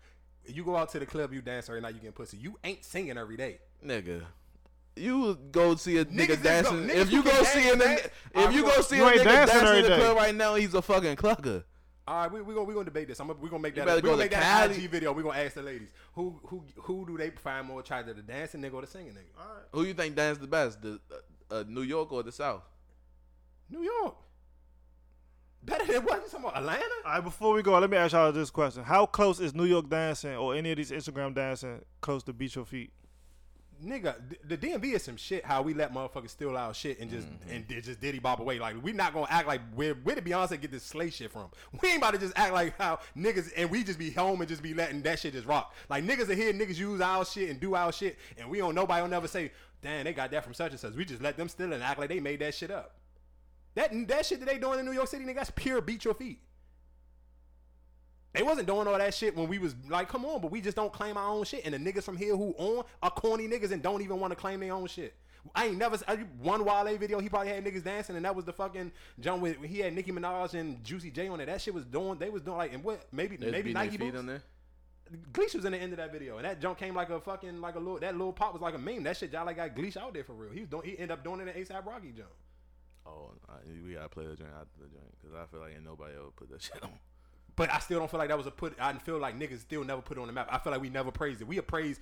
You 0.47 0.63
go 0.63 0.75
out 0.75 0.89
to 0.93 0.99
the 0.99 1.05
club, 1.05 1.31
you 1.31 1.41
dance 1.41 1.69
every 1.69 1.79
night, 1.81 1.93
you 1.93 1.99
getting 1.99 2.13
pussy. 2.13 2.37
You 2.37 2.57
ain't 2.63 2.83
singing 2.83 3.17
every 3.19 3.37
day. 3.37 3.59
Nigga. 3.85 4.23
You 4.95 5.19
would 5.21 5.51
go 5.51 5.75
see 5.75 5.97
a 5.97 6.05
nigga 6.05 6.39
that 6.43 6.65
go- 6.65 6.71
dancing. 6.71 6.87
niggas 6.87 6.95
if 7.01 7.11
you 7.11 7.23
go 7.23 7.43
see 7.43 7.69
a 7.69 7.75
nigga, 7.75 8.09
if 8.35 8.53
you 8.53 8.61
go 8.63 8.81
see 8.81 8.97
You 8.97 9.05
a 9.05 9.11
ain't 9.11 9.21
nigga 9.21 9.23
dancing 9.23 9.59
dancing 9.59 9.59
in 9.59 9.67
every 9.67 9.81
the 9.81 9.87
day. 9.89 9.97
club 9.99 10.17
right 10.17 10.35
now, 10.35 10.55
he's 10.55 10.73
a 10.73 10.81
fucking 10.81 11.15
clucker. 11.15 11.63
All 12.05 12.15
right, 12.23 12.31
we 12.31 12.41
we 12.41 12.53
gonna 12.53 12.65
we 12.65 12.73
gonna 12.73 12.85
debate 12.85 13.07
this. 13.07 13.19
I'm 13.19 13.27
gonna, 13.27 13.39
we 13.39 13.49
gonna 13.49 13.61
make 13.61 13.75
that. 13.75 13.85
better 13.85 13.95
We 13.97 14.01
go 14.01 14.09
gonna 14.09 14.17
to 14.17 14.23
make 14.25 14.31
that 14.31 14.67
Cali. 14.69 14.83
IG 14.83 14.91
video. 14.91 15.13
We 15.13 15.23
gonna 15.23 15.39
ask 15.39 15.53
the 15.55 15.61
ladies 15.63 15.89
who 16.13 16.37
who 16.47 16.63
who 16.75 17.05
do 17.07 17.17
they 17.17 17.29
find 17.29 17.65
more 17.65 17.79
attractive, 17.79 18.17
the 18.17 18.21
dancing 18.21 18.61
nigga 18.61 18.73
or 18.73 18.81
the 18.81 18.87
singing 18.87 19.13
nigga? 19.13 19.39
All 19.39 19.45
right. 19.55 19.63
Who 19.71 19.83
you 19.83 19.93
think 19.93 20.15
dance 20.15 20.37
the 20.37 20.47
best, 20.47 20.81
the 20.81 20.99
uh, 21.49 21.55
uh, 21.55 21.63
New 21.67 21.81
York 21.83 22.11
or 22.11 22.21
the 22.21 22.31
South? 22.31 22.61
New 23.69 23.81
York. 23.81 24.15
Better 25.63 25.85
than 25.91 26.01
what? 26.03 26.17
You 26.23 26.29
talking 26.29 26.39
about 26.45 26.57
Atlanta? 26.57 26.83
All 27.05 27.11
right, 27.13 27.23
before 27.23 27.53
we 27.53 27.61
go, 27.63 27.79
let 27.79 27.89
me 27.89 27.95
ask 27.95 28.11
y'all 28.11 28.31
this 28.33 28.49
question: 28.49 28.83
How 28.83 29.05
close 29.05 29.39
is 29.39 29.55
New 29.55 29.63
York 29.63 29.89
dancing 29.89 30.35
or 30.35 30.55
any 30.55 30.71
of 30.71 30.77
these 30.77 30.91
Instagram 30.91 31.33
dancing 31.33 31.81
close 32.01 32.21
to 32.23 32.33
beat 32.33 32.53
your 32.55 32.65
feet? 32.65 32.91
Nigga, 33.83 34.15
the 34.47 34.57
DMV 34.57 34.93
is 34.93 35.03
some 35.03 35.17
shit. 35.17 35.45
How 35.45 35.61
we 35.61 35.73
let 35.73 35.93
motherfuckers 35.93 36.29
steal 36.29 36.55
our 36.55 36.73
shit 36.73 36.99
and 36.99 37.09
just 37.09 37.27
mm-hmm. 37.27 37.51
and 37.51 37.67
di- 37.67 37.81
just 37.81 37.99
diddy 37.99 38.19
bob 38.19 38.39
away. 38.39 38.59
Like 38.59 38.81
we 38.83 38.93
not 38.93 39.13
gonna 39.13 39.27
act 39.29 39.47
like 39.47 39.61
where 39.75 39.93
where 39.95 40.15
did 40.15 40.23
Beyonce 40.25 40.59
get 40.59 40.71
this 40.71 40.83
slay 40.83 41.09
shit 41.09 41.31
from? 41.31 41.49
We 41.81 41.89
ain't 41.89 41.97
about 41.97 42.13
to 42.13 42.19
just 42.19 42.33
act 42.37 42.53
like 42.53 42.77
how 42.77 42.99
niggas 43.17 43.51
and 43.57 43.69
we 43.69 43.83
just 43.83 43.99
be 43.99 44.11
home 44.11 44.41
and 44.41 44.47
just 44.47 44.63
be 44.63 44.73
letting 44.73 45.01
that 45.01 45.19
shit 45.19 45.33
just 45.33 45.45
rock. 45.45 45.75
Like 45.89 46.03
niggas 46.05 46.29
are 46.29 46.35
here, 46.35 46.53
niggas 46.53 46.77
use 46.77 47.01
our 47.01 47.25
shit 47.25 47.49
and 47.49 47.59
do 47.59 47.75
our 47.75 47.91
shit, 47.91 48.17
and 48.37 48.49
we 48.49 48.59
don't 48.59 48.75
nobody 48.75 49.01
will 49.01 49.09
never 49.09 49.27
say, 49.27 49.51
damn, 49.81 50.05
they 50.05 50.13
got 50.13 50.31
that 50.31 50.43
from 50.43 50.53
such 50.53 50.71
and 50.71 50.79
such. 50.79 50.93
We 50.93 51.05
just 51.05 51.21
let 51.21 51.35
them 51.35 51.49
steal 51.49 51.71
it 51.71 51.75
and 51.75 51.83
act 51.83 51.99
like 51.99 52.09
they 52.09 52.19
made 52.19 52.39
that 52.39 52.53
shit 52.53 52.71
up. 52.71 52.95
That 53.75 53.91
that 54.07 54.25
shit 54.25 54.39
that 54.39 54.45
they 54.47 54.59
doing 54.59 54.79
in 54.79 54.85
New 54.85 54.93
York 54.93 55.07
City, 55.07 55.25
nigga, 55.25 55.35
that's 55.35 55.51
pure 55.51 55.81
beat 55.81 56.05
your 56.05 56.13
feet. 56.13 56.39
They 58.33 58.41
wasn't 58.41 58.67
doing 58.67 58.87
all 58.87 58.97
that 58.97 59.13
shit 59.13 59.35
when 59.35 59.47
we 59.47 59.59
was 59.59 59.75
like, 59.87 60.09
come 60.09 60.25
on, 60.25 60.41
but 60.41 60.49
we 60.51 60.59
just 60.59 60.75
don't 60.75 60.91
claim 60.91 61.17
our 61.17 61.29
own 61.29 61.43
shit. 61.43 61.65
And 61.65 61.73
the 61.73 61.77
niggas 61.77 62.03
from 62.03 62.17
here 62.17 62.35
who 62.35 62.53
on 62.57 62.83
are 63.01 63.11
corny 63.11 63.47
niggas 63.47 63.71
and 63.71 63.81
don't 63.81 64.01
even 64.01 64.19
want 64.19 64.31
to 64.31 64.35
claim 64.35 64.59
their 64.59 64.73
own 64.73 64.87
shit. 64.87 65.13
I 65.53 65.67
ain't 65.67 65.77
never 65.77 65.97
I, 66.07 66.15
one 66.39 66.63
Wale 66.63 66.97
video. 66.97 67.19
He 67.19 67.29
probably 67.29 67.49
had 67.49 67.63
niggas 67.63 67.83
dancing, 67.83 68.15
and 68.15 68.23
that 68.25 68.35
was 68.35 68.45
the 68.45 68.53
fucking 68.53 68.91
John 69.19 69.41
with 69.41 69.61
he 69.63 69.79
had 69.79 69.93
Nicki 69.93 70.11
Minaj 70.11 70.53
and 70.53 70.83
Juicy 70.83 71.11
J 71.11 71.27
on 71.27 71.41
it. 71.41 71.47
That 71.47 71.61
shit 71.61 71.73
was 71.73 71.85
doing. 71.85 72.17
They 72.17 72.29
was 72.29 72.41
doing 72.41 72.57
like 72.57 72.73
and 72.73 72.83
what 72.83 73.05
maybe 73.11 73.35
They 73.35 73.47
was 73.47 73.51
maybe 73.51 73.73
Nike 73.73 73.97
boots. 73.97 74.17
on 74.17 74.25
there. 74.25 74.41
Gleesh 75.31 75.53
was 75.53 75.65
in 75.65 75.73
the 75.73 75.77
end 75.77 75.91
of 75.93 75.97
that 75.97 76.11
video, 76.11 76.37
and 76.37 76.45
that 76.45 76.61
jump 76.61 76.79
came 76.79 76.95
like 76.95 77.09
a 77.09 77.19
fucking 77.19 77.59
like 77.61 77.75
a 77.75 77.79
little 77.79 77.99
that 77.99 78.13
little 78.13 78.33
pop 78.33 78.53
was 78.53 78.61
like 78.61 78.73
a 78.73 78.79
meme. 78.79 79.03
That 79.03 79.17
shit 79.17 79.31
Jolly 79.31 79.53
got 79.53 79.75
Gleesh 79.75 79.97
out 79.97 80.13
there 80.13 80.23
for 80.23 80.33
real. 80.33 80.51
He 80.51 80.61
was 80.61 80.69
doing 80.69 80.83
he 80.85 80.93
ended 80.93 81.11
up 81.11 81.23
doing 81.23 81.41
it 81.41 81.55
in 81.55 81.61
ASAP 81.63 81.85
Rocky 81.85 82.13
jump. 82.15 82.29
Oh, 83.05 83.31
I, 83.49 83.55
we 83.85 83.93
gotta 83.93 84.07
play 84.09 84.25
the 84.25 84.35
joint 84.35 84.51
after 84.55 84.79
the 84.79 84.87
joint 84.87 85.13
because 85.21 85.35
I 85.35 85.45
feel 85.51 85.59
like 85.59 85.73
ain't 85.75 85.83
nobody 85.83 86.13
ever 86.15 86.31
put 86.35 86.49
that 86.51 86.61
shit 86.63 86.81
on. 86.81 86.97
But 87.55 87.71
I 87.71 87.79
still 87.79 87.99
don't 87.99 88.09
feel 88.09 88.19
like 88.19 88.29
that 88.29 88.37
was 88.37 88.47
a 88.47 88.51
put. 88.51 88.75
I 88.79 88.93
feel 88.93 89.19
like 89.19 89.37
niggas 89.37 89.59
still 89.59 89.83
never 89.83 90.01
put 90.01 90.17
it 90.17 90.21
on 90.21 90.27
the 90.27 90.33
map. 90.33 90.47
I 90.51 90.57
feel 90.57 90.71
like 90.71 90.81
we 90.81 90.89
never 90.89 91.11
praised 91.11 91.41
it. 91.41 91.47
We 91.47 91.57
appraised 91.57 92.01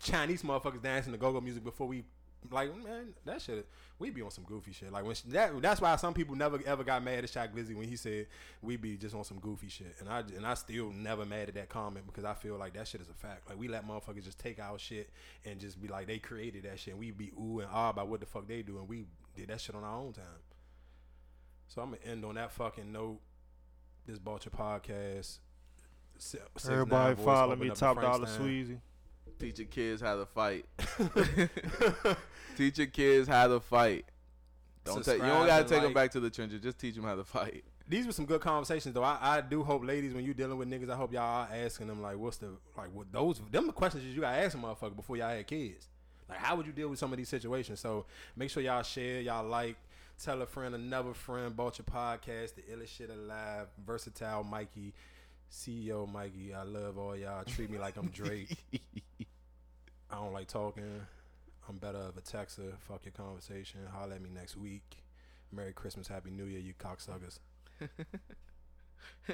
Chinese 0.00 0.42
motherfuckers 0.42 0.82
dancing 0.82 1.12
the 1.12 1.18
go-go 1.18 1.40
music 1.40 1.64
before 1.64 1.86
we 1.86 2.04
like 2.50 2.74
man 2.84 3.14
that 3.24 3.42
shit. 3.42 3.66
We 3.98 4.10
be 4.10 4.22
on 4.22 4.30
some 4.30 4.44
goofy 4.44 4.72
shit. 4.72 4.92
Like 4.92 5.04
when 5.04 5.14
sh- 5.14 5.22
that. 5.28 5.60
That's 5.60 5.80
why 5.80 5.96
some 5.96 6.14
people 6.14 6.36
never 6.36 6.60
ever 6.66 6.84
got 6.84 7.02
mad 7.02 7.24
at 7.24 7.30
Shy 7.30 7.46
Glizzy 7.48 7.74
when 7.74 7.88
he 7.88 7.96
said 7.96 8.26
we 8.62 8.76
be 8.76 8.96
just 8.96 9.14
on 9.14 9.24
some 9.24 9.38
goofy 9.38 9.68
shit. 9.68 9.96
And 10.00 10.08
I 10.08 10.20
and 10.20 10.46
I 10.46 10.54
still 10.54 10.92
never 10.92 11.24
mad 11.24 11.48
at 11.48 11.54
that 11.54 11.68
comment 11.68 12.06
because 12.06 12.24
I 12.24 12.34
feel 12.34 12.56
like 12.56 12.74
that 12.74 12.86
shit 12.88 13.00
is 13.00 13.08
a 13.08 13.14
fact. 13.14 13.48
Like 13.48 13.58
we 13.58 13.68
let 13.68 13.86
motherfuckers 13.86 14.24
just 14.24 14.38
take 14.38 14.60
our 14.60 14.78
shit 14.78 15.10
and 15.44 15.58
just 15.58 15.80
be 15.80 15.88
like 15.88 16.06
they 16.06 16.18
created 16.18 16.64
that 16.64 16.78
shit. 16.78 16.92
and 16.92 17.00
We 17.00 17.10
be 17.10 17.32
ooh 17.40 17.60
and 17.60 17.68
ah 17.72 17.90
about 17.90 18.08
what 18.08 18.20
the 18.20 18.26
fuck 18.26 18.46
they 18.46 18.62
do 18.62 18.78
and 18.78 18.88
we 18.88 19.06
did 19.34 19.48
that 19.48 19.60
shit 19.60 19.74
on 19.74 19.82
our 19.84 19.98
own 19.98 20.12
time. 20.12 20.24
So 21.68 21.82
I'm 21.82 21.90
gonna 21.90 22.02
end 22.04 22.24
on 22.24 22.36
that 22.36 22.52
fucking 22.52 22.92
note. 22.92 23.18
This 24.06 24.18
Vulture 24.18 24.50
podcast. 24.50 25.38
Six 26.18 26.68
Everybody 26.68 27.14
Voice 27.14 27.24
follow 27.24 27.56
me, 27.56 27.66
up 27.66 27.74
in 27.74 27.78
Top 27.78 28.00
Dollar 28.00 28.26
Sweezy. 28.26 28.78
Teach 29.38 29.58
your 29.58 29.68
kids 29.68 30.00
how 30.00 30.16
to 30.16 30.24
fight. 30.24 30.64
teach 32.56 32.78
your 32.78 32.86
kids 32.86 33.28
how 33.28 33.48
to 33.48 33.60
fight. 33.60 34.06
Don't 34.84 35.04
take. 35.04 35.18
You 35.18 35.26
don't 35.26 35.46
gotta 35.46 35.60
and 35.60 35.68
take 35.68 35.82
them 35.82 35.92
back 35.92 36.10
to 36.12 36.20
the 36.20 36.30
trenches. 36.30 36.62
Just 36.62 36.78
teach 36.78 36.94
them 36.94 37.04
how 37.04 37.16
to 37.16 37.24
fight. 37.24 37.64
These 37.88 38.06
were 38.06 38.12
some 38.12 38.24
good 38.24 38.40
conversations 38.40 38.94
though. 38.94 39.02
I, 39.02 39.18
I 39.20 39.40
do 39.40 39.62
hope 39.62 39.84
ladies 39.84 40.14
when 40.14 40.24
you 40.24 40.32
dealing 40.32 40.56
with 40.56 40.70
niggas, 40.70 40.90
I 40.90 40.96
hope 40.96 41.12
y'all 41.12 41.22
are 41.22 41.48
asking 41.52 41.88
them 41.88 42.00
like 42.00 42.16
what's 42.16 42.38
the 42.38 42.52
like 42.76 42.92
what 42.92 43.12
those 43.12 43.40
them 43.50 43.66
the 43.66 43.72
questions 43.72 44.04
you 44.04 44.20
gotta 44.20 44.38
ask 44.38 44.56
a 44.56 44.60
motherfucker 44.60 44.96
before 44.96 45.16
y'all 45.16 45.30
had 45.30 45.46
kids. 45.46 45.88
Like 46.28 46.38
how 46.38 46.56
would 46.56 46.66
you 46.66 46.72
deal 46.72 46.88
with 46.88 46.98
some 46.98 47.12
of 47.12 47.18
these 47.18 47.28
situations? 47.28 47.80
So 47.80 48.06
make 48.36 48.50
sure 48.50 48.62
y'all 48.62 48.82
share, 48.82 49.20
y'all 49.20 49.46
like, 49.46 49.76
tell 50.22 50.42
a 50.42 50.46
friend, 50.46 50.74
another 50.74 51.14
friend 51.14 51.46
about 51.48 51.78
your 51.78 51.84
podcast, 51.84 52.54
the 52.54 52.62
illest 52.62 52.88
shit 52.88 53.10
alive, 53.10 53.68
versatile 53.84 54.44
Mikey, 54.44 54.94
CEO 55.50 56.10
Mikey. 56.10 56.54
I 56.54 56.62
love 56.62 56.98
all 56.98 57.16
y'all. 57.16 57.44
Treat 57.44 57.70
me 57.70 57.78
like 57.78 57.96
I'm 57.96 58.08
Drake. 58.08 58.56
I 60.10 60.16
don't 60.16 60.32
like 60.32 60.48
talking. 60.48 61.00
I'm 61.68 61.76
better 61.76 61.98
of 61.98 62.16
a 62.16 62.20
texter. 62.20 62.78
Fuck 62.88 63.04
your 63.04 63.12
conversation. 63.12 63.80
Holler 63.92 64.14
at 64.14 64.22
me 64.22 64.30
next 64.32 64.56
week. 64.56 65.02
Merry 65.52 65.72
Christmas, 65.72 66.08
Happy 66.08 66.30
New 66.30 66.44
Year, 66.44 66.60
you 66.60 66.74
cocksuckers. 66.74 67.38